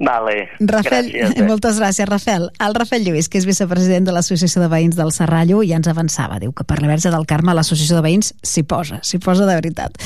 Vale, 0.00 0.48
Rafel, 0.60 1.10
gràcies. 1.12 1.36
Eh? 1.36 1.44
moltes 1.44 1.76
gràcies, 1.76 2.08
Rafel. 2.08 2.46
El 2.64 2.72
Rafel 2.74 3.02
Lluís, 3.04 3.26
que 3.28 3.36
és 3.36 3.44
vicepresident 3.44 4.06
de 4.06 4.14
l'Associació 4.16 4.62
de 4.62 4.68
Veïns 4.72 4.96
del 4.96 5.10
Serrallo, 5.12 5.58
ja 5.60 5.76
ens 5.76 5.90
avançava. 5.92 6.38
Diu 6.40 6.54
que 6.56 6.64
per 6.64 6.78
la 6.80 6.88
Verge 6.88 7.12
del 7.12 7.26
Carme 7.28 7.52
l'Associació 7.52 7.98
de 7.98 8.04
Veïns 8.06 8.30
s'hi 8.40 8.62
posa, 8.64 9.02
s'hi 9.04 9.20
posa 9.20 9.44
de 9.44 9.58
veritat. 9.58 10.00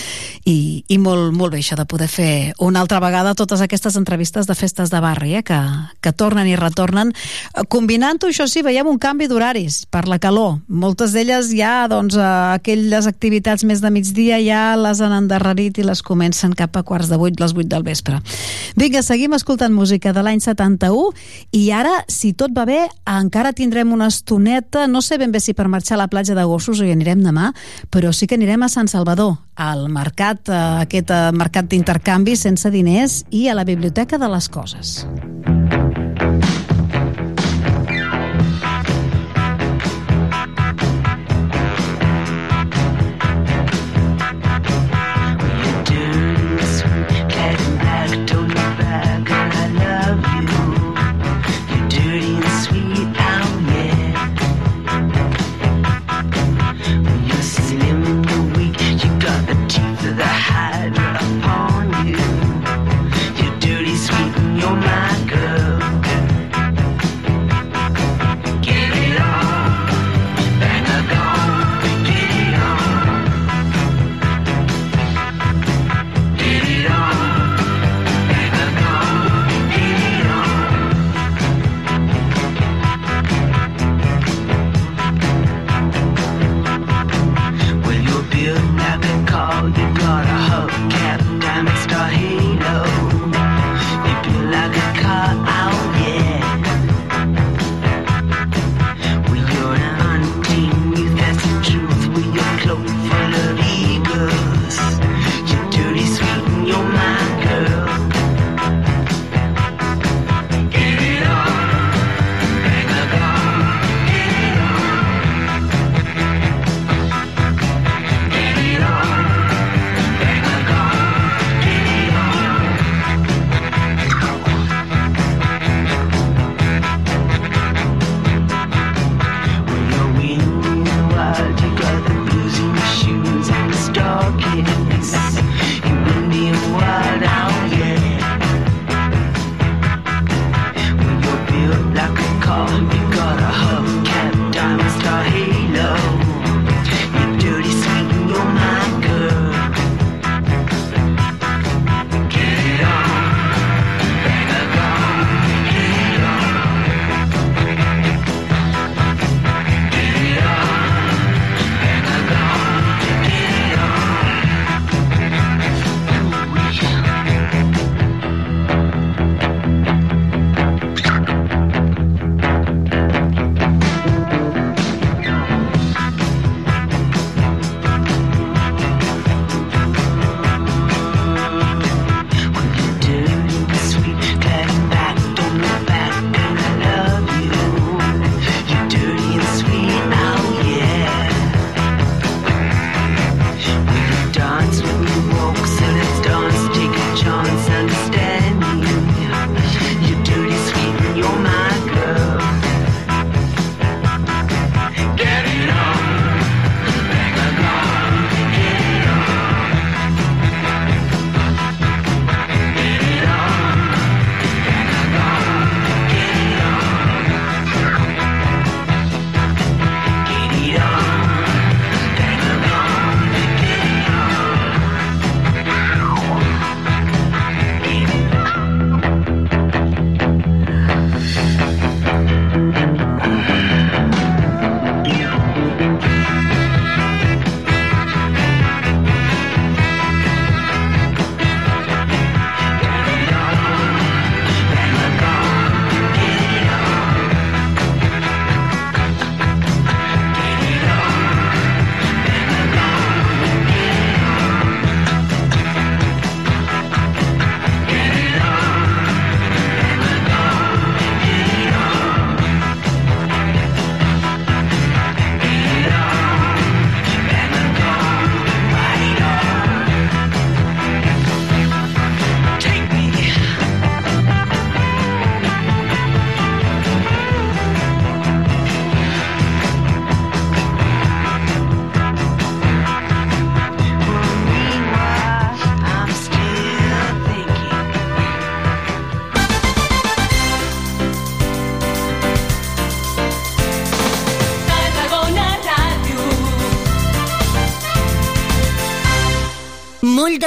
I, 0.51 0.83
i 0.91 0.99
molt, 0.99 1.31
molt 1.39 1.55
bé 1.55 1.61
això 1.63 1.79
de 1.79 1.87
poder 1.87 2.09
fer 2.11 2.33
una 2.59 2.83
altra 2.83 2.99
vegada 2.99 3.37
totes 3.39 3.63
aquestes 3.63 3.95
entrevistes 3.95 4.51
de 4.51 4.57
festes 4.59 4.91
de 4.91 4.99
barri, 4.99 5.37
eh, 5.39 5.45
que, 5.47 5.61
que 6.03 6.11
tornen 6.11 6.51
i 6.51 6.59
retornen. 6.59 7.15
Combinant-ho, 7.71 8.33
això 8.35 8.49
sí, 8.51 8.65
veiem 8.67 8.91
un 8.91 8.99
canvi 8.99 9.31
d'horaris 9.31 9.85
per 9.95 10.09
la 10.11 10.19
calor. 10.19 10.59
Moltes 10.67 11.15
d'elles 11.15 11.53
ja, 11.55 11.87
doncs, 11.87 12.19
eh, 12.19 12.27
aquelles 12.59 13.07
activitats 13.07 13.63
més 13.63 13.79
de 13.79 13.95
migdia 13.95 14.43
ja 14.43 14.67
les 14.75 14.99
han 14.99 15.15
endarrerit 15.23 15.79
i 15.79 15.87
les 15.87 16.03
comencen 16.03 16.59
cap 16.59 16.75
a 16.75 16.83
quarts 16.83 17.15
de 17.15 17.23
vuit, 17.23 17.39
les 17.39 17.55
vuit 17.55 17.71
del 17.71 17.87
vespre. 17.87 18.19
Vinga, 18.75 19.07
seguim 19.07 19.39
escoltant 19.39 19.71
música 19.71 19.84
de 19.85 20.23
l'any 20.23 20.41
71 20.41 21.13
i 21.53 21.71
ara, 21.71 22.05
si 22.09 22.33
tot 22.33 22.53
va 22.57 22.65
bé, 22.65 22.81
encara 23.07 23.53
tindrem 23.53 23.93
una 23.93 24.09
estoneta, 24.09 24.87
no 24.87 25.03
sé 25.03 25.19
ben 25.19 25.33
bé 25.33 25.41
si 25.41 25.55
per 25.55 25.69
marxar 25.69 25.97
a 25.97 26.03
la 26.05 26.09
platja 26.09 26.35
de 26.35 26.45
Gossos 26.45 26.81
hi 26.81 26.93
anirem 26.93 27.23
demà, 27.23 27.53
però 27.91 28.13
sí 28.13 28.27
que 28.27 28.39
anirem 28.39 28.63
a 28.63 28.69
Sant 28.69 28.89
Salvador, 28.89 29.37
al 29.57 29.89
mercat, 29.89 30.49
eh, 30.49 30.61
aquest 30.87 31.11
eh, 31.11 31.31
mercat 31.33 31.69
d'intercanvi 31.69 32.37
sense 32.37 32.71
diners 32.71 33.25
i 33.31 33.49
a 33.49 33.55
la 33.55 33.65
Biblioteca 33.65 34.19
de 34.19 34.29
les 34.29 34.49
Coses. 34.49 35.05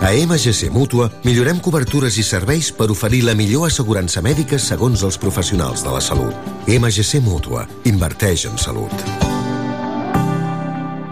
A 0.00 0.12
MGC 0.16 0.70
Mútua 0.72 1.10
millorem 1.28 1.58
cobertures 1.60 2.16
i 2.16 2.22
serveis 2.24 2.70
per 2.72 2.86
oferir 2.88 3.20
la 3.26 3.34
millor 3.36 3.66
assegurança 3.68 4.22
mèdica 4.24 4.56
segons 4.56 5.02
els 5.04 5.18
professionals 5.20 5.82
de 5.84 5.92
la 5.92 6.00
salut. 6.00 6.32
MGC 6.64 7.20
Mútua. 7.20 7.66
Inverteix 7.84 8.46
en 8.48 8.56
salut. 8.56 8.94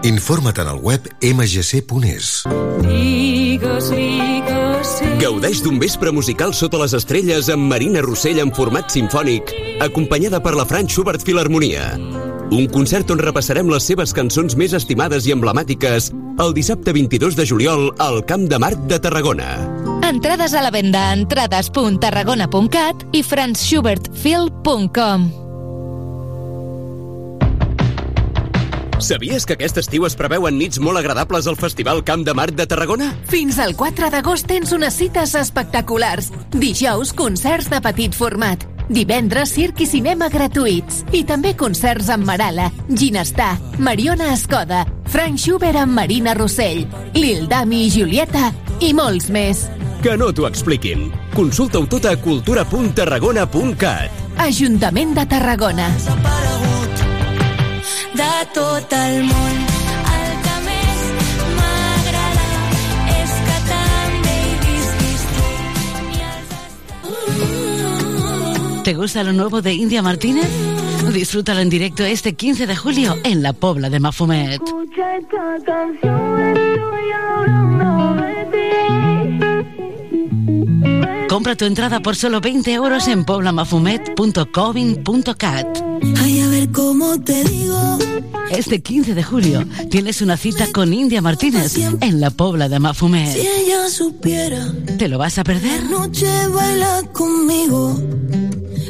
Informa't 0.09 0.57
en 0.63 0.71
el 0.73 0.81
web 0.81 1.05
mgc.es. 1.21 2.31
Gaudeix 5.21 5.61
d'un 5.61 5.77
vespre 5.77 6.11
musical 6.15 6.55
sota 6.57 6.81
les 6.81 6.97
estrelles 6.97 7.51
amb 7.53 7.69
Marina 7.69 8.01
Rossell 8.01 8.41
en 8.41 8.49
format 8.57 8.89
sinfònic, 8.89 9.53
acompanyada 9.85 10.41
per 10.41 10.55
la 10.57 10.65
Franz 10.65 10.95
Schubert 10.95 11.21
Filharmonia. 11.21 11.91
Un 12.49 12.65
concert 12.73 13.11
on 13.13 13.21
repassarem 13.21 13.69
les 13.69 13.85
seves 13.85 14.15
cançons 14.17 14.57
més 14.57 14.73
estimades 14.73 15.29
i 15.29 15.35
emblemàtiques 15.35 16.09
el 16.39 16.53
dissabte 16.53 16.93
22 16.93 17.35
de 17.35 17.47
juliol 17.47 17.93
al 17.99 18.25
Camp 18.25 18.49
de 18.49 18.59
Marc 18.59 18.77
de 18.87 18.99
Tarragona. 18.99 19.57
Entrades 20.07 20.53
a 20.53 20.61
la 20.63 20.71
venda 20.71 21.09
a 21.09 21.13
entrades.tarragona.cat 21.13 23.03
i 23.11 23.23
franzschubertfil.com. 23.23 25.31
Sabies 28.99 29.45
que 29.47 29.55
aquest 29.55 29.77
estiu 29.79 30.03
es 30.07 30.15
preveuen 30.19 30.57
nits 30.59 30.79
molt 30.83 30.99
agradables 30.99 31.47
al 31.47 31.55
Festival 31.59 32.03
Camp 32.07 32.25
de 32.27 32.33
Marc 32.35 32.55
de 32.55 32.67
Tarragona? 32.67 33.13
Fins 33.31 33.59
al 33.59 33.75
4 33.79 34.09
d'agost 34.11 34.47
tens 34.47 34.73
unes 34.75 34.95
cites 34.95 35.35
espectaculars. 35.39 36.31
Dijous, 36.55 37.13
concerts 37.15 37.69
de 37.71 37.79
petit 37.83 38.15
format. 38.15 38.63
Divendres, 38.89 39.53
circ 39.53 39.83
i 39.85 39.87
cinema 39.87 40.27
gratuïts. 40.33 41.03
I 41.13 41.23
també 41.23 41.53
concerts 41.55 42.09
amb 42.09 42.25
Marala, 42.27 42.71
Ginestar, 42.89 43.53
Mariona 43.77 44.33
Escoda, 44.33 44.83
Frank 45.09 45.41
Schubert 45.41 45.81
amb 45.81 45.97
Marina 45.97 46.35
Rossell, 46.37 46.85
Lil 47.17 47.47
Dami 47.49 47.87
i 47.87 47.93
Julieta 47.93 48.51
i 48.79 48.93
molts 48.93 49.31
més. 49.33 49.65
Que 50.03 50.15
no 50.15 50.29
t'ho 50.31 50.45
expliquin. 50.47 51.09
Consulta-ho 51.35 51.89
tot 51.89 52.05
a 52.07 52.15
cultura.tarragona.cat. 52.21 54.25
Ajuntament 54.39 55.17
de 55.17 55.25
Tarragona. 55.27 55.89
de 58.19 58.45
tot 58.53 58.93
el 58.93 59.23
món. 59.23 59.57
¿Te 68.83 68.95
gusta 68.95 69.23
lo 69.23 69.33
nuevo 69.33 69.61
de 69.61 69.73
India 69.73 70.01
Martínez? 70.01 70.68
Disfrútalo 71.13 71.59
en 71.61 71.69
directo 71.69 72.03
este 72.05 72.33
15 72.33 72.65
de 72.67 72.75
julio 72.75 73.15
en 73.23 73.41
la 73.43 73.53
Pobla 73.53 73.89
de 73.89 73.99
Mafumet. 73.99 74.61
Escucha 74.63 75.17
esta 75.17 75.57
canción, 75.65 76.39
estoy 76.39 77.11
hablando 77.11 78.21
de 78.21 78.45
ti. 81.19 81.27
Compra 81.27 81.55
tu 81.55 81.65
entrada 81.65 81.99
por 81.99 82.15
solo 82.15 82.39
20 82.41 82.71
euros 82.73 83.07
en 83.07 83.25
poblamafumet.covin.cat. 83.25 85.67
Ay, 86.21 86.39
a 86.41 86.47
ver 86.47 86.69
cómo 86.71 87.19
te 87.19 87.43
digo. 87.43 87.97
Este 88.51 88.81
15 88.81 89.13
de 89.15 89.23
julio 89.23 89.65
tienes 89.91 90.21
una 90.21 90.37
cita 90.37 90.71
con 90.71 90.93
India 90.93 91.21
Martínez 91.21 91.75
en 92.01 92.19
la 92.21 92.29
Pobla 92.31 92.67
de 92.69 92.77
Si 92.77 92.81
Mafumet. 92.81 93.35
ella 93.35 93.89
supiera, 93.89 94.71
¿Te 94.97 95.07
lo 95.07 95.17
vas 95.17 95.37
a 95.37 95.43
perder? 95.43 95.83
noche 95.83 96.25
baila 96.53 97.01
conmigo. 97.13 97.99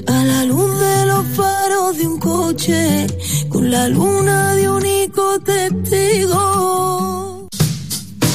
A 0.08 0.24
la 0.24 0.46
luz 0.46 0.80
de 0.80 1.06
los 1.06 1.26
faros 1.36 1.98
de 1.98 2.08
un 2.08 2.20
coche, 2.20 3.08
con 3.50 3.70
la 3.70 3.88
luna 3.88 4.56
de 4.56 4.70
único 4.70 5.40
testigo. 5.40 7.48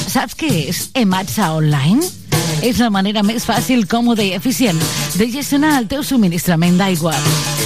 Saps 0.07 0.35
què 0.37 0.69
és 0.69 0.89
Ematsa 0.93 1.53
Online? 1.55 2.05
És 2.63 2.79
la 2.79 2.91
manera 2.93 3.23
més 3.25 3.43
fàcil, 3.47 3.87
còmoda 3.89 4.23
i 4.23 4.35
eficient 4.37 4.79
de 5.17 5.27
gestionar 5.31 5.79
el 5.81 5.89
teu 5.91 6.03
subministrament 6.03 6.77
d'aigua. 6.79 7.15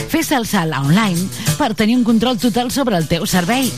Fes 0.10 0.32
el 0.34 0.48
salt 0.50 0.74
online 0.80 1.28
per 1.60 1.76
tenir 1.76 2.00
un 2.00 2.08
control 2.08 2.40
total 2.42 2.72
sobre 2.72 2.98
el 2.98 3.08
teu 3.11 3.28
servei. 3.30 3.69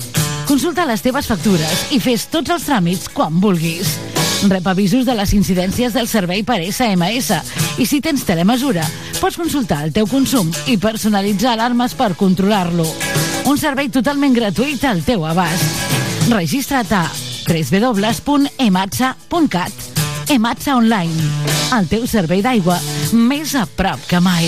Consulta 0.48 0.86
les 0.86 1.04
teves 1.04 1.28
factures 1.28 1.92
i 1.92 2.00
fes 2.00 2.30
tots 2.32 2.54
els 2.54 2.70
tràmits 2.70 3.12
quan 3.12 3.42
vulguis. 3.44 3.98
Rep 4.50 4.66
avisos 4.68 5.06
de 5.06 5.14
les 5.16 5.34
incidències 5.38 5.94
del 5.94 6.08
servei 6.10 6.44
per 6.44 6.66
SMS 6.66 7.32
i 7.78 7.86
si 7.86 8.02
tens 8.02 8.26
telemesura, 8.26 8.82
pots 9.20 9.38
consultar 9.38 9.84
el 9.86 9.94
teu 9.94 10.08
consum 10.10 10.52
i 10.72 10.78
personalitzar 10.82 11.54
alarmes 11.54 11.94
per 11.98 12.16
controlar-lo. 12.18 12.88
Un 13.50 13.58
servei 13.62 13.90
totalment 13.94 14.34
gratuït 14.34 14.84
al 14.90 15.04
teu 15.06 15.26
abast. 15.30 15.64
Registra't 16.32 16.92
a 16.98 17.06
www.ematsa.cat 17.48 19.74
Ematsa 20.32 20.78
Online, 20.80 21.12
el 21.76 21.90
teu 21.92 22.08
servei 22.08 22.40
d'aigua 22.46 22.78
més 23.12 23.52
a 23.60 23.66
prop 23.68 24.00
que 24.08 24.20
mai. 24.24 24.48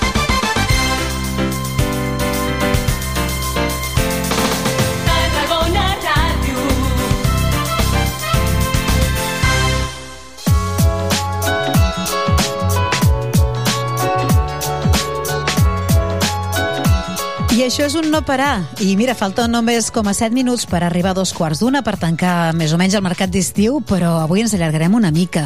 I 17.61 17.65
això 17.67 17.83
és 17.85 17.93
un 17.93 18.07
no 18.09 18.23
parar. 18.25 18.63
I 18.81 18.95
mira, 18.97 19.13
falten 19.13 19.51
només 19.53 19.91
com 19.93 20.07
a 20.09 20.15
7 20.17 20.33
minuts 20.33 20.63
per 20.65 20.79
arribar 20.81 21.11
a 21.11 21.17
dos 21.19 21.29
quarts 21.37 21.59
d'una 21.61 21.83
per 21.85 21.93
tancar 22.01 22.55
més 22.57 22.73
o 22.73 22.79
menys 22.81 22.95
el 22.97 23.03
mercat 23.05 23.29
d'estiu, 23.29 23.83
però 23.85 24.15
avui 24.23 24.41
ens 24.41 24.55
allargarem 24.57 24.97
una 24.97 25.11
mica. 25.13 25.43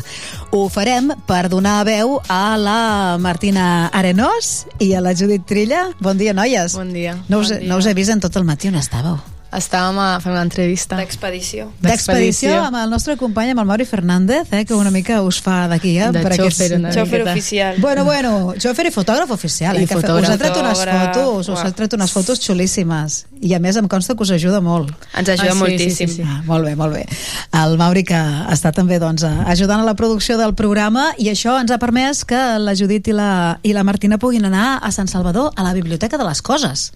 Ho 0.55 0.69
farem 0.71 1.11
per 1.27 1.49
donar 1.51 1.81
veu 1.83 2.21
a 2.31 2.55
la 2.55 2.79
Martina 3.19 3.89
Arenós 3.91 4.61
i 4.79 4.93
a 4.95 5.03
la 5.03 5.11
Judit 5.11 5.43
Trilla. 5.43 5.89
Bon 5.99 6.15
dia, 6.15 6.31
noies. 6.31 6.79
Bon 6.79 6.95
dia. 6.95 7.19
No 7.27 7.43
us, 7.43 7.51
Bon 7.51 7.59
dia. 7.59 7.67
no 7.67 7.83
us 7.83 7.91
he 7.91 7.97
vist 7.99 8.15
en 8.15 8.23
tot 8.23 8.39
el 8.39 8.47
matí 8.47 8.71
on 8.71 8.79
estàveu. 8.79 9.19
Estàvem 9.55 9.97
a 10.03 10.19
fer 10.19 10.31
una 10.33 10.41
entrevista. 10.43 10.97
D'expedició. 10.99 11.69
D'expedició 11.79 12.57
amb 12.65 12.75
el 12.75 12.89
nostre 12.91 13.15
company, 13.15 13.51
amb 13.53 13.61
el 13.61 13.67
Mauri 13.69 13.85
Fernández, 13.85 14.49
eh, 14.51 14.65
que 14.65 14.73
una 14.75 14.91
mica 14.91 15.21
us 15.23 15.39
fa 15.41 15.67
d'aquí, 15.71 15.93
eh? 15.97 16.09
De 16.11 16.19
per 16.25 16.33
xòfer, 16.35 17.21
oficial. 17.31 17.75
Bueno, 17.79 18.03
bueno, 18.03 18.53
xòfer 18.59 18.87
i 18.87 18.91
fotògraf 18.91 19.31
oficial, 19.31 19.77
I 19.79 19.83
eh, 19.83 19.87
que 19.87 19.93
fe- 19.93 19.99
us 19.99 20.03
fotògraf. 20.03 20.31
ha 20.33 20.37
tret 20.37 20.57
unes 20.57 20.77
Fotògraf, 20.77 21.15
fotos, 21.15 21.49
us 21.49 21.59
ha 21.63 21.71
tret 21.71 21.93
unes 21.93 22.11
fotos 22.11 22.41
xulíssimes. 22.41 23.25
I 23.41 23.53
a 23.53 23.59
més 23.59 23.77
em 23.77 23.87
consta 23.87 24.15
que 24.15 24.23
us 24.23 24.31
ajuda 24.31 24.59
molt. 24.59 24.91
Ens 25.15 25.29
ajuda 25.29 25.49
Ah, 25.51 25.53
sí, 25.53 25.57
moltíssim. 25.59 26.07
sí, 26.09 26.15
sí, 26.15 26.23
sí. 26.23 26.27
Ah, 26.27 26.41
molt 26.45 26.65
bé, 26.65 26.75
molt 26.75 26.93
bé. 26.93 27.05
El 27.53 27.77
Mauri 27.77 28.03
que 28.03 28.15
està 28.51 28.73
també 28.73 28.99
doncs, 28.99 29.23
a- 29.23 29.43
ajudant 29.47 29.79
a 29.79 29.85
la 29.85 29.95
producció 29.95 30.37
del 30.37 30.53
programa 30.53 31.13
i 31.17 31.29
això 31.29 31.59
ens 31.61 31.71
ha 31.71 31.77
permès 31.79 32.25
que 32.25 32.59
la 32.59 32.75
Judit 32.75 33.07
i 33.07 33.13
la, 33.13 33.59
i 33.63 33.71
la 33.71 33.83
Martina 33.83 34.17
puguin 34.17 34.43
anar 34.43 34.79
a 34.83 34.91
Sant 34.91 35.07
Salvador 35.07 35.53
a 35.55 35.63
la 35.63 35.71
Biblioteca 35.73 36.17
de 36.17 36.25
les 36.25 36.41
Coses. 36.41 36.91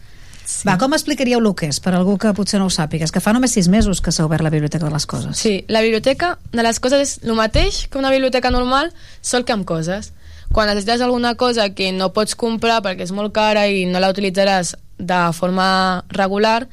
Sí. 0.50 0.66
Va, 0.66 0.80
com 0.82 0.96
explicaríeu 0.98 1.38
el 1.38 1.48
que 1.54 1.68
és, 1.70 1.78
per 1.78 1.92
algú 1.94 2.16
que 2.18 2.32
potser 2.34 2.58
no 2.58 2.66
ho 2.66 2.74
sàpiga? 2.74 3.06
És 3.06 3.14
que 3.14 3.22
fa 3.22 3.36
només 3.36 3.54
sis 3.54 3.68
mesos 3.70 4.00
que 4.02 4.10
s'ha 4.10 4.24
obert 4.26 4.42
la 4.42 4.50
Biblioteca 4.50 4.88
de 4.88 4.90
les 4.96 5.06
Coses. 5.06 5.38
Sí, 5.38 5.60
la 5.70 5.84
biblioteca 5.86 6.32
de 6.50 6.66
les 6.66 6.80
coses 6.82 7.04
és 7.04 7.12
el 7.22 7.38
mateix 7.38 7.84
que 7.86 8.00
una 8.02 8.10
biblioteca 8.10 8.50
normal, 8.50 8.90
sol 9.22 9.46
que 9.46 9.54
amb 9.54 9.68
coses. 9.70 10.10
Quan 10.50 10.72
necessites 10.72 11.06
alguna 11.06 11.36
cosa 11.38 11.68
que 11.78 11.92
no 11.94 12.10
pots 12.16 12.34
comprar 12.34 12.80
perquè 12.82 13.06
és 13.06 13.14
molt 13.14 13.36
cara 13.36 13.68
i 13.70 13.86
no 13.86 14.02
la 14.02 14.10
utilitzaràs 14.10 14.74
de 14.98 15.22
forma 15.38 15.70
regular, 16.18 16.64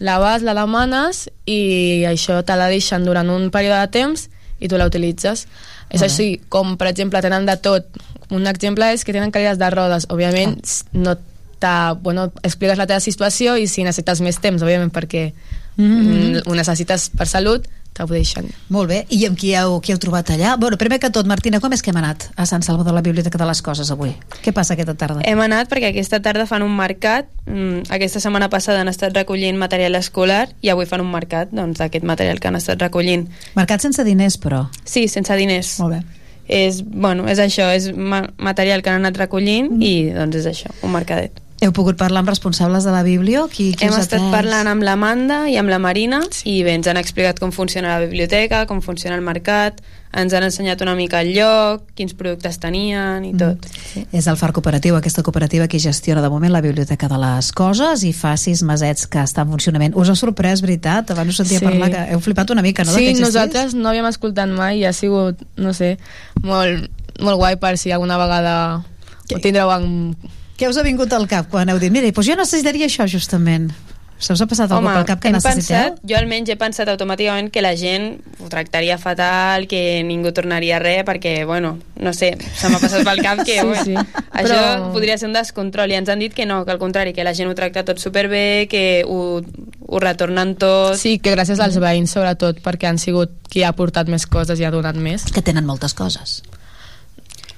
la 0.00 0.16
vas, 0.18 0.40
la 0.40 0.56
demanes 0.56 1.26
i 1.44 2.08
això 2.08 2.40
te 2.40 2.56
la 2.56 2.72
deixen 2.72 3.04
durant 3.04 3.28
un 3.28 3.50
període 3.52 3.84
de 3.84 3.92
temps 4.00 4.30
i 4.64 4.72
tu 4.72 4.80
la 4.80 4.88
utilitzes. 4.88 5.44
És 5.92 6.00
així, 6.00 6.40
com 6.48 6.78
per 6.80 6.88
exemple 6.88 7.20
tenen 7.20 7.44
de 7.44 7.60
tot. 7.60 8.00
Un 8.32 8.48
exemple 8.48 8.88
és 8.96 9.04
que 9.04 9.12
tenen 9.12 9.30
cadires 9.30 9.60
de 9.60 9.68
rodes. 9.76 10.08
Òbviament, 10.08 10.56
no 10.96 11.18
t'ha- 11.58 11.94
bueno, 12.00 12.30
expliques 12.42 12.78
la 12.78 12.86
teva 12.86 13.00
situació 13.00 13.56
i 13.56 13.66
si 13.66 13.82
necessites 13.84 14.20
més 14.20 14.38
temps, 14.38 14.62
òbviament, 14.62 14.92
perquè 14.92 15.32
mm, 15.76 16.42
ho 16.46 16.54
necessites 16.54 17.10
per 17.16 17.26
salut, 17.28 17.66
t'ho 17.96 18.04
deixen. 18.10 18.44
Molt 18.68 18.90
bé, 18.90 18.98
i 19.08 19.22
amb 19.24 19.38
qui 19.40 19.54
heu, 19.56 19.78
qui 19.80 19.92
heu 19.94 19.98
trobat 19.98 20.28
allà? 20.34 20.56
Bueno, 20.60 20.76
primer 20.76 20.98
que 21.00 21.08
tot, 21.08 21.24
Martina, 21.26 21.60
com 21.64 21.72
és 21.72 21.80
que 21.80 21.88
hem 21.94 21.96
anat 21.96 22.26
a 22.36 22.44
Sant 22.44 22.60
Salvador, 22.62 22.92
a 22.92 22.96
la 22.98 23.02
Biblioteca 23.02 23.38
de 23.40 23.46
les 23.48 23.62
Coses, 23.64 23.90
avui? 23.90 24.12
Què 24.44 24.52
passa 24.52 24.74
aquesta 24.76 24.92
tarda? 24.94 25.22
Hem 25.24 25.40
anat 25.40 25.70
perquè 25.72 25.88
aquesta 25.94 26.20
tarda 26.20 26.44
fan 26.46 26.60
un 26.66 26.74
mercat. 26.76 27.30
Mm, 27.46 27.86
aquesta 27.88 28.20
setmana 28.20 28.50
passada 28.52 28.82
han 28.84 28.92
estat 28.92 29.16
recollint 29.16 29.56
material 29.56 29.94
escolar 29.96 30.50
i 30.60 30.68
avui 30.68 30.84
fan 30.84 31.00
un 31.00 31.08
mercat 31.10 31.48
doncs, 31.56 31.78
d'aquest 31.80 32.04
material 32.04 32.38
que 32.38 32.48
han 32.52 32.56
estat 32.60 32.80
recollint. 32.84 33.30
Mercat 33.56 33.80
sense 33.80 34.04
diners, 34.04 34.36
però. 34.38 34.66
Sí, 34.84 35.08
sense 35.08 35.32
diners. 35.40 35.78
Molt 35.80 35.96
bé. 35.96 36.02
És, 36.48 36.82
bueno, 36.84 37.24
és 37.26 37.40
això, 37.42 37.72
és 37.74 37.88
ma 37.96 38.20
material 38.38 38.82
que 38.84 38.90
han 38.92 39.00
anat 39.00 39.16
recollint 39.18 39.72
Mm. 39.72 39.82
i 39.82 40.10
doncs 40.14 40.36
és 40.36 40.46
això, 40.52 40.68
un 40.82 40.92
mercadet. 40.92 41.40
Heu 41.64 41.72
pogut 41.72 41.96
parlar 41.96 42.20
amb 42.20 42.28
responsables 42.28 42.84
de 42.84 42.92
la 42.92 43.00
Biblio? 43.02 43.46
Qui, 43.48 43.70
qui 43.72 43.86
Hem 43.86 43.94
estat 43.96 44.18
atès? 44.20 44.32
parlant 44.32 44.68
amb 44.68 44.84
l'Amanda 44.84 45.46
i 45.48 45.54
amb 45.56 45.70
la 45.72 45.78
Marina 45.80 46.18
i 46.44 46.58
bé, 46.66 46.74
ens 46.76 46.86
han 46.90 46.98
explicat 47.00 47.38
com 47.40 47.50
funciona 47.54 47.94
la 47.94 48.02
biblioteca, 48.04 48.66
com 48.68 48.82
funciona 48.84 49.16
el 49.16 49.24
mercat, 49.24 49.80
ens 50.12 50.34
han 50.36 50.44
ensenyat 50.44 50.84
una 50.84 50.92
mica 50.94 51.22
el 51.24 51.32
lloc, 51.32 51.86
quins 51.96 52.12
productes 52.12 52.60
tenien 52.60 53.24
i 53.24 53.32
tot. 53.40 53.64
Mm. 53.96 54.04
És 54.20 54.28
el 54.28 54.36
FAR 54.36 54.52
Cooperatiu, 54.52 54.98
aquesta 55.00 55.24
cooperativa 55.24 55.64
que 55.66 55.80
gestiona 55.80 56.20
de 56.20 56.28
moment 56.28 56.52
la 56.52 56.60
Biblioteca 56.60 57.08
de 57.08 57.16
les 57.24 57.50
Coses 57.56 58.04
i 58.04 58.12
fa 58.12 58.36
sis 58.36 58.60
mesets 58.62 59.08
que 59.08 59.24
està 59.24 59.48
en 59.48 59.56
funcionament. 59.56 59.96
Us 59.96 60.12
ha 60.12 60.16
sorprès, 60.20 60.60
veritat? 60.60 61.10
Abans 61.16 61.32
us 61.32 61.40
sentia 61.40 61.58
Sí. 61.60 61.64
parlar 61.64 61.90
que 61.90 62.06
heu 62.12 62.20
flipat 62.20 62.50
una 62.52 62.60
mica, 62.62 62.84
no? 62.84 62.92
Sí, 62.92 63.14
que 63.14 63.20
nosaltres 63.20 63.72
no 63.74 63.88
havíem 63.88 64.04
escoltat 64.12 64.52
mai 64.52 64.80
i 64.80 64.84
ha 64.84 64.92
sigut, 64.92 65.40
no 65.56 65.72
sé, 65.72 65.96
molt, 66.42 66.90
molt 67.18 67.36
guai 67.40 67.56
per 67.56 67.78
si 67.78 67.90
alguna 67.92 68.18
vegada 68.20 68.84
ho 69.32 69.38
tindreu 69.40 69.72
en... 69.72 70.16
Què 70.56 70.70
us 70.70 70.78
ha 70.80 70.84
vingut 70.86 71.12
al 71.12 71.26
cap 71.28 71.50
quan 71.52 71.68
heu 71.68 71.78
dit, 71.82 71.92
mira, 71.92 72.08
doncs 72.08 72.30
jo 72.30 72.36
necessitaria 72.38 72.88
això 72.88 73.04
justament? 73.10 73.68
Se 74.16 74.32
us 74.32 74.40
ha 74.40 74.46
passat 74.48 74.70
algú 74.72 74.88
pel 74.88 75.04
cap 75.04 75.20
que 75.20 75.28
necessiteu? 75.28 75.76
pensat, 75.76 75.98
jo 76.08 76.16
almenys 76.16 76.48
he 76.48 76.54
pensat 76.56 76.88
automàticament 76.88 77.50
que 77.52 77.60
la 77.60 77.74
gent 77.76 78.22
ho 78.40 78.48
tractaria 78.48 78.96
fatal, 78.96 79.66
que 79.68 80.00
ningú 80.08 80.32
tornaria 80.32 80.78
a 80.78 80.80
res, 80.80 81.02
perquè, 81.04 81.34
bueno, 81.44 81.74
no 82.00 82.14
sé, 82.16 82.30
se 82.56 82.70
m'ha 82.72 82.80
passat 82.80 83.04
pel 83.04 83.20
cap 83.20 83.42
que 83.44 83.58
Sí, 83.60 83.66
bueno, 83.66 83.84
sí. 83.84 84.24
això 84.32 84.56
Però- 84.56 84.88
podria 84.94 85.18
ser 85.20 85.28
un 85.28 85.36
descontrol, 85.36 85.92
i 85.92 85.98
ens 86.00 86.08
han 86.08 86.24
dit 86.24 86.32
que 86.32 86.48
no, 86.48 86.62
que 86.64 86.72
al 86.72 86.80
contrari, 86.80 87.12
que 87.12 87.28
la 87.28 87.34
gent 87.36 87.52
ho 87.52 87.54
tracta 87.58 87.84
tot 87.84 88.00
superbé, 88.00 88.64
que 88.72 89.04
ho, 89.04 89.42
ho 89.84 90.00
retornen 90.00 90.56
tot. 90.56 90.96
Sí, 90.96 91.18
que 91.20 91.36
gràcies 91.36 91.60
als 91.60 91.76
veïns, 91.76 92.16
sobretot, 92.16 92.64
perquè 92.64 92.88
han 92.88 92.96
sigut 92.96 93.36
qui 93.52 93.68
ha 93.68 93.76
portat 93.76 94.08
més 94.08 94.24
coses 94.24 94.56
i 94.56 94.64
ha 94.64 94.72
donat 94.72 94.96
més. 94.96 95.28
Que 95.28 95.44
tenen 95.44 95.68
moltes 95.68 95.92
coses. 95.92 96.40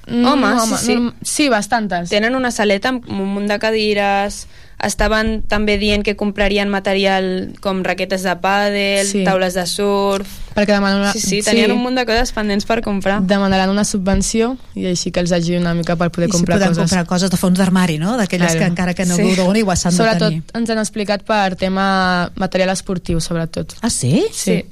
Mm, 0.09 0.25
home, 0.25 0.45
home, 0.53 0.77
sí, 0.77 0.85
sí. 0.85 0.95
norm- 0.95 1.13
sí, 1.21 1.49
bastantes. 1.49 2.09
Tenen 2.09 2.35
una 2.35 2.51
saleta 2.51 2.89
amb 2.89 3.05
un 3.09 3.27
munt 3.35 3.47
de 3.47 3.59
cadires, 3.59 4.47
estaven 4.81 5.41
també 5.43 5.75
dient 5.77 6.05
que 6.07 6.15
comprarien 6.15 6.69
material 6.71 7.51
com 7.59 7.81
raquetes 7.83 8.23
de 8.23 8.31
pàdel, 8.39 9.05
Sí. 9.05 9.23
taules 9.25 9.53
de 9.53 9.65
surf... 9.67 10.27
Perquè 10.55 10.71
demanen 10.71 11.01
una... 11.01 11.11
Sí, 11.11 11.19
sí, 11.19 11.41
tenien 11.43 11.71
un 11.71 11.81
munt 11.83 11.95
de 11.99 12.05
coses 12.07 12.31
pendents 12.31 12.65
per 12.65 12.81
comprar. 12.81 13.19
Demanaran 13.27 13.69
una 13.69 13.83
subvenció 13.83 14.55
i 14.75 14.85
així 14.87 15.11
que 15.11 15.19
els 15.19 15.31
ajudi 15.35 15.57
una 15.59 15.73
mica 15.75 15.95
per 15.99 16.09
poder 16.11 16.29
I 16.29 16.31
si 16.31 16.37
comprar 16.37 16.57
podem 16.57 16.69
coses. 16.73 16.83
comprar 16.85 17.05
coses 17.07 17.29
de 17.31 17.37
fons 17.37 17.59
d'armari, 17.59 17.97
no? 17.99 18.15
D'aquelles 18.17 18.55
que 18.55 18.65
encara 18.71 18.93
que 18.95 19.05
no 19.05 19.15
sí. 19.19 19.35
donen 19.35 19.57
igual 19.61 19.77
s'han 19.77 19.91
de 19.91 19.97
sobretot, 19.97 20.29
tenir. 20.29 20.43
ens 20.55 20.69
han 20.69 20.79
explicat 20.79 21.23
per 21.27 21.55
tema 21.59 22.31
material 22.35 22.69
esportiu, 22.71 23.19
sobretot. 23.19 23.75
Ah, 23.81 23.89
sí? 23.91 24.25
Sí. 24.31 24.63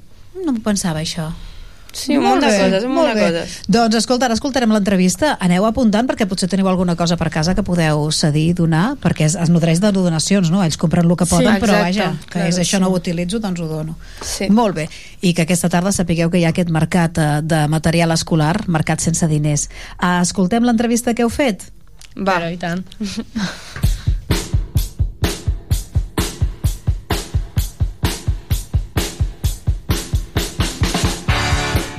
No 0.46 0.54
m'ho 0.54 0.64
pensava, 0.64 1.02
això. 1.04 1.30
Sí, 1.94 2.18
un 2.18 2.24
munt 2.24 2.42
de 2.44 2.50
coses, 2.52 2.84
un 2.86 2.94
munt 2.94 3.08
de 3.10 3.16
coses. 3.20 3.56
Doncs 3.72 3.96
escolta, 3.98 4.28
ara 4.28 4.36
escoltarem 4.38 4.72
l'entrevista. 4.74 5.36
Aneu 5.44 5.66
apuntant 5.66 6.08
perquè 6.10 6.28
potser 6.30 6.50
teniu 6.52 6.68
alguna 6.70 6.96
cosa 7.00 7.18
per 7.18 7.30
casa 7.34 7.56
que 7.58 7.64
podeu 7.66 8.08
cedir, 8.14 8.54
donar, 8.58 8.96
perquè 9.02 9.26
es, 9.26 9.36
es 9.40 9.50
nodreix 9.54 9.82
de 9.82 9.92
donacions, 9.96 10.52
no? 10.54 10.62
Ells 10.66 10.78
compren 10.78 11.08
el 11.08 11.16
que 11.18 11.26
Sí, 11.26 11.34
poden, 11.36 11.58
però 11.64 11.74
exacte, 11.80 11.88
vaja, 11.88 12.10
que 12.28 12.34
claro, 12.36 12.50
és 12.52 12.60
això 12.62 12.78
sí. 12.78 12.84
no 12.84 12.92
ho 12.92 12.98
utilitzo, 13.00 13.40
doncs 13.44 13.64
ho 13.64 13.68
dono. 13.72 13.98
Sí. 14.22 14.50
Molt 14.54 14.78
bé. 14.78 14.88
I 15.22 15.34
que 15.34 15.48
aquesta 15.48 15.72
tarda 15.74 15.92
sapigueu 15.96 16.30
que 16.30 16.42
hi 16.42 16.46
ha 16.46 16.54
aquest 16.54 16.70
mercat 16.70 17.18
eh, 17.18 17.30
de 17.42 17.64
material 17.72 18.14
escolar, 18.14 18.56
mercat 18.68 19.02
sense 19.02 19.28
diners. 19.28 19.68
Uh, 19.98 20.20
escoltem 20.22 20.68
l'entrevista 20.68 21.16
que 21.18 21.26
heu 21.26 21.34
fet? 21.34 21.70
Va. 22.18 22.38
Però, 22.38 22.52
i 22.54 22.58
tant. 22.62 22.86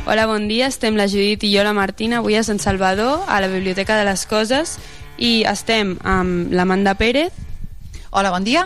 Hola, 0.08 0.24
bon 0.24 0.48
dia. 0.48 0.70
Estem 0.72 0.96
la 0.96 1.04
Judit 1.04 1.42
i 1.44 1.50
jo, 1.52 1.60
la 1.60 1.74
Martina, 1.76 2.22
avui 2.22 2.32
a 2.32 2.40
Sant 2.40 2.56
Salvador, 2.56 3.26
a 3.28 3.42
la 3.44 3.48
Biblioteca 3.52 3.92
de 3.98 4.06
les 4.08 4.22
Coses, 4.24 4.78
i 5.20 5.42
estem 5.44 5.98
amb 6.00 6.48
l'Amanda 6.48 6.94
Pérez. 6.96 7.34
Hola, 8.08 8.30
bon 8.32 8.40
dia. 8.40 8.62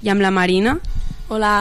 I 0.00 0.08
amb 0.08 0.24
la 0.24 0.30
Marina. 0.32 0.78
Hola. 1.28 1.52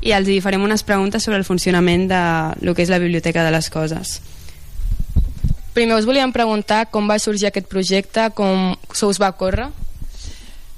I 0.00 0.14
els 0.16 0.30
hi 0.32 0.38
farem 0.40 0.64
unes 0.64 0.80
preguntes 0.80 1.28
sobre 1.28 1.36
el 1.36 1.44
funcionament 1.44 2.08
de 2.08 2.22
lo 2.64 2.72
que 2.72 2.80
és 2.86 2.88
la 2.88 3.02
Biblioteca 3.02 3.44
de 3.44 3.52
les 3.52 3.68
Coses. 3.68 4.14
Primer 5.76 6.00
us 6.00 6.08
volíem 6.08 6.32
preguntar 6.32 6.86
com 6.88 7.04
va 7.04 7.20
sorgir 7.20 7.50
aquest 7.50 7.68
projecte, 7.68 8.30
com 8.32 8.78
se 8.96 9.04
us 9.04 9.20
va 9.20 9.34
córrer. 9.36 9.68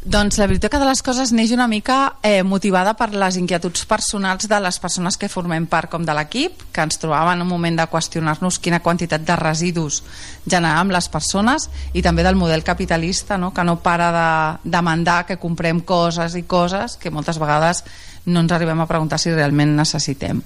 Doncs 0.07 0.39
la 0.39 0.47
Biblioteca 0.47 0.79
de 0.79 0.87
les 0.87 1.01
Coses 1.03 1.33
neix 1.35 1.51
una 1.51 1.65
mica 1.67 2.13
eh, 2.23 2.45
motivada 2.47 2.93
per 2.95 3.09
les 3.11 3.35
inquietuds 3.41 3.89
personals 3.91 4.47
de 4.47 4.61
les 4.63 4.79
persones 4.79 5.17
que 5.19 5.27
formem 5.27 5.65
part 5.67 5.91
com 5.91 6.05
de 6.07 6.15
l'equip, 6.15 6.63
que 6.71 6.85
ens 6.87 7.01
trobàvem 7.03 7.33
en 7.35 7.43
un 7.43 7.51
moment 7.51 7.81
de 7.81 7.89
qüestionar-nos 7.91 8.61
quina 8.63 8.79
quantitat 8.85 9.27
de 9.27 9.35
residus 9.41 10.05
generàvem 10.47 10.95
les 10.95 11.11
persones 11.11 11.67
i 11.91 12.07
també 12.07 12.23
del 12.23 12.39
model 12.39 12.63
capitalista, 12.63 13.35
no? 13.35 13.51
que 13.51 13.67
no 13.67 13.81
para 13.83 14.13
de 14.15 14.71
demandar 14.79 15.25
que 15.27 15.41
comprem 15.43 15.83
coses 15.83 16.39
i 16.39 16.47
coses 16.47 16.95
que 17.03 17.11
moltes 17.11 17.43
vegades 17.43 17.83
no 18.31 18.47
ens 18.47 18.55
arribem 18.55 18.79
a 18.79 18.87
preguntar 18.87 19.19
si 19.19 19.35
realment 19.35 19.75
necessitem. 19.75 20.45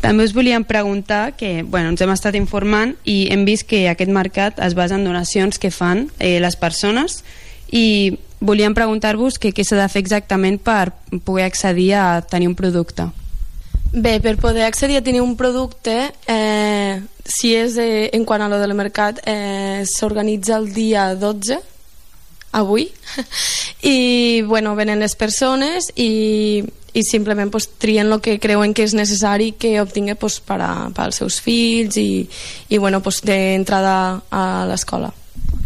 També 0.00 0.24
us 0.24 0.32
volíem 0.32 0.64
preguntar 0.64 1.34
que 1.36 1.66
bueno, 1.68 1.92
ens 1.92 2.00
hem 2.00 2.16
estat 2.16 2.40
informant 2.40 2.96
i 3.04 3.26
hem 3.28 3.44
vist 3.44 3.68
que 3.68 3.90
aquest 3.92 4.08
mercat 4.08 4.56
es 4.64 4.72
basa 4.72 4.96
en 4.96 5.04
donacions 5.04 5.60
que 5.60 5.68
fan 5.68 6.06
eh, 6.16 6.38
les 6.40 6.56
persones 6.56 7.26
i 7.68 8.16
volíem 8.40 8.74
preguntar-vos 8.74 9.38
que 9.38 9.52
què 9.54 9.64
s'ha 9.64 9.78
de 9.80 9.88
fer 9.92 10.02
exactament 10.04 10.58
per 10.62 10.92
poder 11.24 11.46
accedir 11.46 11.94
a 11.94 12.22
tenir 12.22 12.48
un 12.48 12.56
producte. 12.58 13.08
Bé, 13.92 14.18
per 14.20 14.36
poder 14.36 14.66
accedir 14.66 14.98
a 14.98 15.04
tenir 15.04 15.22
un 15.22 15.36
producte, 15.36 16.12
eh, 16.26 17.00
si 17.24 17.54
és 17.54 17.78
eh, 17.78 18.10
en 18.12 18.26
quant 18.26 18.42
a 18.42 18.48
lo 18.48 18.58
del 18.60 18.74
mercat, 18.74 19.22
eh, 19.24 19.84
s'organitza 19.88 20.58
el 20.58 20.72
dia 20.74 21.14
12, 21.14 21.60
avui, 22.52 22.90
i 23.82 24.42
bueno, 24.42 24.74
venen 24.76 25.00
les 25.00 25.16
persones 25.16 25.90
i, 25.94 26.64
i 26.92 27.02
simplement 27.04 27.50
pues, 27.52 27.68
trien 27.78 28.10
el 28.10 28.20
que 28.20 28.38
creuen 28.40 28.74
que 28.74 28.84
és 28.84 28.94
necessari 28.96 29.52
que 29.52 29.78
obtingui 29.80 30.16
pues, 30.16 30.40
per, 30.40 30.60
a, 30.64 30.72
per 30.92 31.06
als 31.08 31.22
seus 31.22 31.40
fills 31.40 31.96
i, 32.00 32.26
i 32.68 32.78
bueno, 32.78 33.02
pues, 33.04 33.22
d'entrada 33.24 33.96
a 34.30 34.44
l'escola. 34.68 35.12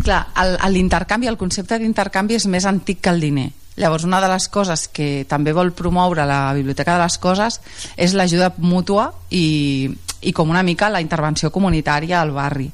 Clar, 0.02 0.26
el- 0.42 0.58
el- 0.64 0.72
l'intercanvi, 0.74 1.26
el 1.28 1.36
concepte 1.36 1.78
d'intercanvi 1.78 2.34
és 2.38 2.46
més 2.46 2.64
antic 2.64 3.00
que 3.00 3.10
el 3.10 3.20
diner. 3.20 3.50
Llavors, 3.76 4.04
una 4.04 4.20
de 4.20 4.28
les 4.28 4.48
coses 4.48 4.88
que 4.88 5.24
també 5.28 5.52
vol 5.56 5.72
promoure 5.72 6.26
la 6.26 6.52
Biblioteca 6.52 6.96
de 6.98 7.02
les 7.04 7.16
Coses 7.18 7.60
és 7.96 8.12
l'ajuda 8.12 8.52
mútua 8.58 9.12
i, 9.30 9.88
i 10.20 10.32
com 10.36 10.50
una 10.50 10.62
mica 10.62 10.90
la 10.90 11.00
intervenció 11.00 11.50
comunitària 11.50 12.20
al 12.20 12.32
barri. 12.32 12.70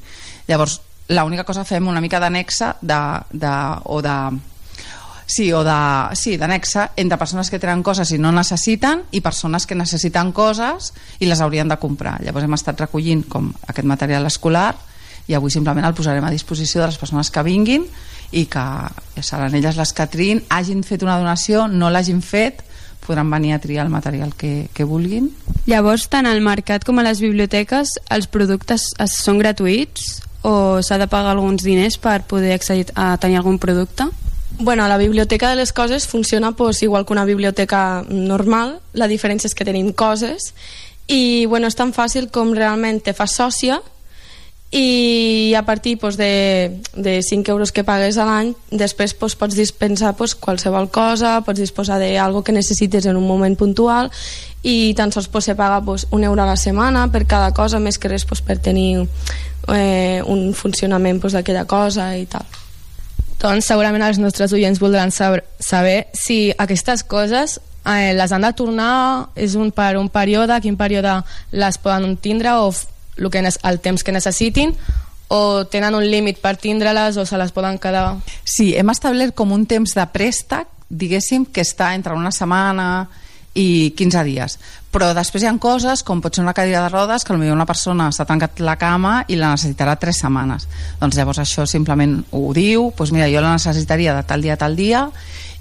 Llavors, 0.47 0.81
l'única 1.07 1.45
cosa 1.47 1.63
fem 1.63 1.87
una 1.87 2.01
mica 2.01 2.19
d'anexa 2.19 2.75
de, 2.81 2.99
de, 3.31 3.53
o 3.85 4.01
de 4.01 4.17
Sí, 5.29 5.51
o 5.51 5.59
de, 5.61 6.15
sí, 6.15 6.37
d'anexa 6.39 6.91
entre 6.95 7.17
persones 7.19 7.49
que 7.51 7.59
tenen 7.59 7.81
coses 7.83 8.13
i 8.15 8.17
no 8.17 8.29
necessiten 8.31 9.01
i 9.11 9.19
persones 9.19 9.65
que 9.67 9.75
necessiten 9.75 10.31
coses 10.31 10.93
i 11.19 11.27
les 11.27 11.41
haurien 11.43 11.67
de 11.67 11.75
comprar. 11.77 12.21
Llavors 12.23 12.45
hem 12.47 12.53
estat 12.55 12.79
recollint 12.79 13.25
com 13.27 13.49
aquest 13.67 13.87
material 13.91 14.25
escolar 14.25 14.69
i 15.27 15.35
avui 15.35 15.51
simplement 15.51 15.85
el 15.87 15.95
posarem 15.95 16.25
a 16.25 16.31
disposició 16.31 16.81
de 16.81 16.91
les 16.91 16.99
persones 16.99 17.31
que 17.31 17.43
vinguin 17.43 17.85
i 18.31 18.45
que 18.51 18.63
seran 19.23 19.55
elles 19.55 19.77
les 19.79 19.93
que 19.95 20.07
triïn, 20.11 20.43
hagin 20.49 20.83
fet 20.83 21.03
una 21.03 21.17
donació, 21.19 21.67
no 21.67 21.91
l'hagin 21.91 22.21
fet, 22.21 22.63
podran 23.05 23.29
venir 23.31 23.53
a 23.53 23.59
triar 23.59 23.85
el 23.85 23.91
material 23.91 24.33
que, 24.35 24.67
que 24.73 24.83
vulguin. 24.83 25.29
Llavors, 25.67 26.09
tant 26.11 26.27
al 26.27 26.41
mercat 26.43 26.83
com 26.87 26.99
a 26.99 27.05
les 27.07 27.21
biblioteques, 27.23 27.97
els 28.11 28.27
productes 28.27 28.91
es, 28.99 29.19
són 29.23 29.39
gratuïts 29.39 30.17
o 30.47 30.83
s'ha 30.83 30.99
de 30.99 31.07
pagar 31.11 31.35
alguns 31.35 31.63
diners 31.63 31.97
per 31.99 32.21
poder 32.27 32.53
accedir 32.55 32.87
a 32.95 33.15
tenir 33.17 33.39
algun 33.39 33.59
producte? 33.59 34.07
Bueno, 34.59 34.87
la 34.87 34.97
biblioteca 34.97 35.49
de 35.49 35.55
les 35.55 35.71
coses 35.73 36.07
funciona 36.07 36.51
pues, 36.51 36.81
igual 36.83 37.05
que 37.05 37.13
una 37.13 37.25
biblioteca 37.25 38.03
normal, 38.09 38.79
la 38.93 39.07
diferència 39.07 39.47
és 39.47 39.55
que 39.55 39.67
tenim 39.67 39.91
coses 39.93 40.53
i 41.07 41.45
bueno, 41.45 41.67
és 41.67 41.77
tan 41.77 41.93
fàcil 41.93 42.31
com 42.33 42.55
realment 42.55 42.99
te 43.03 43.13
fas 43.15 43.37
sòcia 43.37 43.79
i 44.71 45.53
a 45.55 45.63
partir 45.63 45.97
pues, 45.97 46.17
de, 46.17 46.81
de 46.95 47.21
5 47.23 47.51
euros 47.51 47.71
que 47.71 47.85
pagues 47.87 48.17
a 48.17 48.25
l'any 48.27 48.51
després 48.67 49.13
pues, 49.15 49.37
pots 49.39 49.55
dispensar 49.55 50.11
pues, 50.19 50.35
qualsevol 50.35 50.89
cosa 50.91 51.39
pots 51.47 51.61
disposar 51.61 52.01
d'algo 52.01 52.43
que 52.43 52.51
necessites 52.51 53.05
en 53.07 53.15
un 53.15 53.27
moment 53.27 53.55
puntual 53.55 54.11
i 54.67 54.93
tan 54.97 55.13
sols 55.15 55.29
pues, 55.31 55.45
se 55.45 55.55
paga 55.55 55.79
pues, 55.81 56.07
un 56.11 56.23
euro 56.23 56.43
a 56.43 56.45
la 56.45 56.57
setmana 56.57 57.07
per 57.11 57.25
cada 57.25 57.53
cosa 57.53 57.79
més 57.79 57.97
que 57.97 58.11
res 58.11 58.25
pues, 58.25 58.41
per 58.41 58.59
tenir 58.59 59.07
eh, 59.71 60.21
un 60.25 60.53
funcionament 60.53 61.21
pues, 61.21 61.33
d'aquella 61.33 61.63
cosa 61.65 62.11
i 62.17 62.25
tal. 62.27 62.43
Doncs 63.39 63.69
segurament 63.69 64.03
els 64.03 64.19
nostres 64.19 64.51
oients 64.51 64.81
voldran 64.81 65.11
saber, 65.13 65.45
saber 65.59 66.07
si 66.17 66.51
aquestes 66.57 67.05
coses 67.05 67.59
eh, 67.85 68.13
les 68.17 68.31
han 68.33 68.43
de 68.43 68.51
tornar 68.57 69.29
és 69.35 69.55
un, 69.55 69.71
per 69.71 69.95
un 69.95 70.09
període, 70.09 70.59
quin 70.59 70.75
període 70.75 71.21
les 71.53 71.77
poden 71.77 72.17
tindre 72.17 72.57
o 72.57 72.71
el, 73.17 73.29
que, 73.29 73.43
el 73.43 73.79
temps 73.83 74.03
que 74.03 74.15
necessitin 74.15 74.73
o 75.27 75.65
tenen 75.67 75.95
un 75.95 76.05
límit 76.07 76.39
per 76.39 76.55
tindre-les 76.61 77.17
o 77.19 77.25
se 77.27 77.37
les 77.37 77.51
poden 77.51 77.79
quedar 77.83 78.15
Sí, 78.47 78.73
hem 78.75 78.89
establert 78.93 79.35
com 79.35 79.51
un 79.51 79.65
temps 79.67 79.93
de 79.97 80.05
préstec, 80.13 80.69
diguéssim, 80.87 81.49
que 81.51 81.65
està 81.65 81.93
entre 81.95 82.15
una 82.15 82.31
setmana 82.31 83.07
i 83.57 83.91
15 83.97 84.23
dies. 84.23 84.55
Però 84.93 85.09
després 85.17 85.43
hi 85.43 85.49
ha 85.49 85.55
coses, 85.59 86.03
com 86.05 86.21
pot 86.21 86.35
ser 86.35 86.43
una 86.45 86.53
cadira 86.55 86.83
de 86.85 86.91
rodes, 86.93 87.25
que 87.25 87.33
potser 87.33 87.51
una 87.53 87.67
persona 87.67 88.11
s'ha 88.13 88.25
tancat 88.29 88.61
la 88.63 88.77
cama 88.79 89.19
i 89.27 89.35
la 89.35 89.51
necessitarà 89.55 89.97
3 89.99 90.21
setmanes. 90.23 90.67
Doncs 91.01 91.17
llavors 91.17 91.41
això 91.43 91.65
simplement 91.67 92.21
ho 92.31 92.53
diu, 92.55 92.91
doncs 92.95 93.11
mira, 93.11 93.27
jo 93.33 93.43
la 93.43 93.57
necessitaria 93.57 94.15
de 94.15 94.23
tal 94.23 94.45
dia 94.45 94.55
a 94.55 94.61
tal 94.61 94.77
dia 94.77 95.07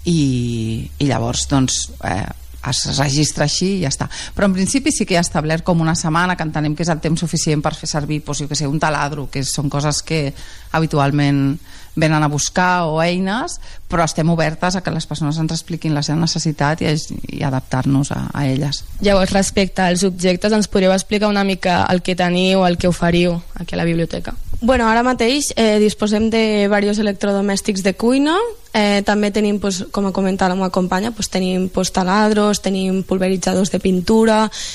i, 0.04 0.88
i 0.98 1.08
llavors 1.08 1.48
doncs 1.50 1.88
eh, 2.04 2.26
es 2.70 2.98
registra 2.98 3.46
així 3.46 3.76
i 3.76 3.80
ja 3.84 3.92
està. 3.92 4.08
Però 4.34 4.48
en 4.48 4.56
principi 4.56 4.92
sí 4.92 5.06
que 5.06 5.16
hi 5.16 5.20
ha 5.20 5.24
establert 5.24 5.64
com 5.66 5.80
una 5.80 5.96
setmana 5.98 6.36
que 6.36 6.46
entenem 6.46 6.76
que 6.76 6.86
és 6.86 6.92
el 6.92 7.02
temps 7.04 7.20
suficient 7.20 7.62
per 7.64 7.74
fer 7.78 7.88
servir 7.90 8.22
doncs, 8.26 8.42
jo 8.42 8.48
que 8.50 8.58
sé, 8.58 8.66
un 8.66 8.80
taladro, 8.82 9.28
que 9.30 9.44
són 9.44 9.70
coses 9.72 10.02
que 10.02 10.30
habitualment 10.72 11.58
venen 11.96 12.22
a 12.22 12.28
buscar 12.28 12.84
o 12.84 13.00
eines, 13.00 13.56
però 13.88 14.04
estem 14.04 14.28
obertes 14.30 14.76
a 14.76 14.82
que 14.84 14.92
les 14.92 15.08
persones 15.08 15.38
ens 15.40 15.54
expliquin 15.56 15.96
la 15.96 16.04
seva 16.04 16.20
necessitat 16.20 16.84
i, 16.84 16.92
i 17.38 17.42
adaptar-nos 17.42 18.12
a, 18.12 18.20
a 18.36 18.44
elles. 18.46 18.84
Llavors, 19.00 19.32
respecte 19.32 19.82
als 19.82 20.04
objectes, 20.04 20.52
ens 20.52 20.68
podríeu 20.68 20.92
explicar 20.92 21.32
una 21.32 21.44
mica 21.44 21.80
el 21.90 22.04
que 22.04 22.14
teniu, 22.14 22.66
el 22.68 22.76
que 22.76 22.92
oferiu 22.92 23.40
aquí 23.56 23.74
a 23.74 23.80
la 23.80 23.88
biblioteca? 23.88 24.36
Bueno, 24.60 24.86
ara 24.88 25.02
mateix 25.04 25.50
eh, 25.56 25.76
disposem 25.82 26.30
de 26.32 26.64
diversos 26.64 26.98
electrodomèstics 27.02 27.82
de 27.84 27.92
cuina, 27.92 28.38
eh, 28.72 29.02
també 29.04 29.28
tenim, 29.30 29.58
pues, 29.60 29.82
com 29.92 30.08
ha 30.08 30.12
comentat 30.16 30.48
la 30.48 30.56
meva 30.56 30.70
companya, 30.72 31.10
pues, 31.12 31.28
tenim 31.28 31.68
pues, 31.68 31.92
taladros, 31.92 32.62
tenim 32.64 33.02
pulveritzadors 33.04 33.70
de 33.70 33.80
pintura, 33.80 34.50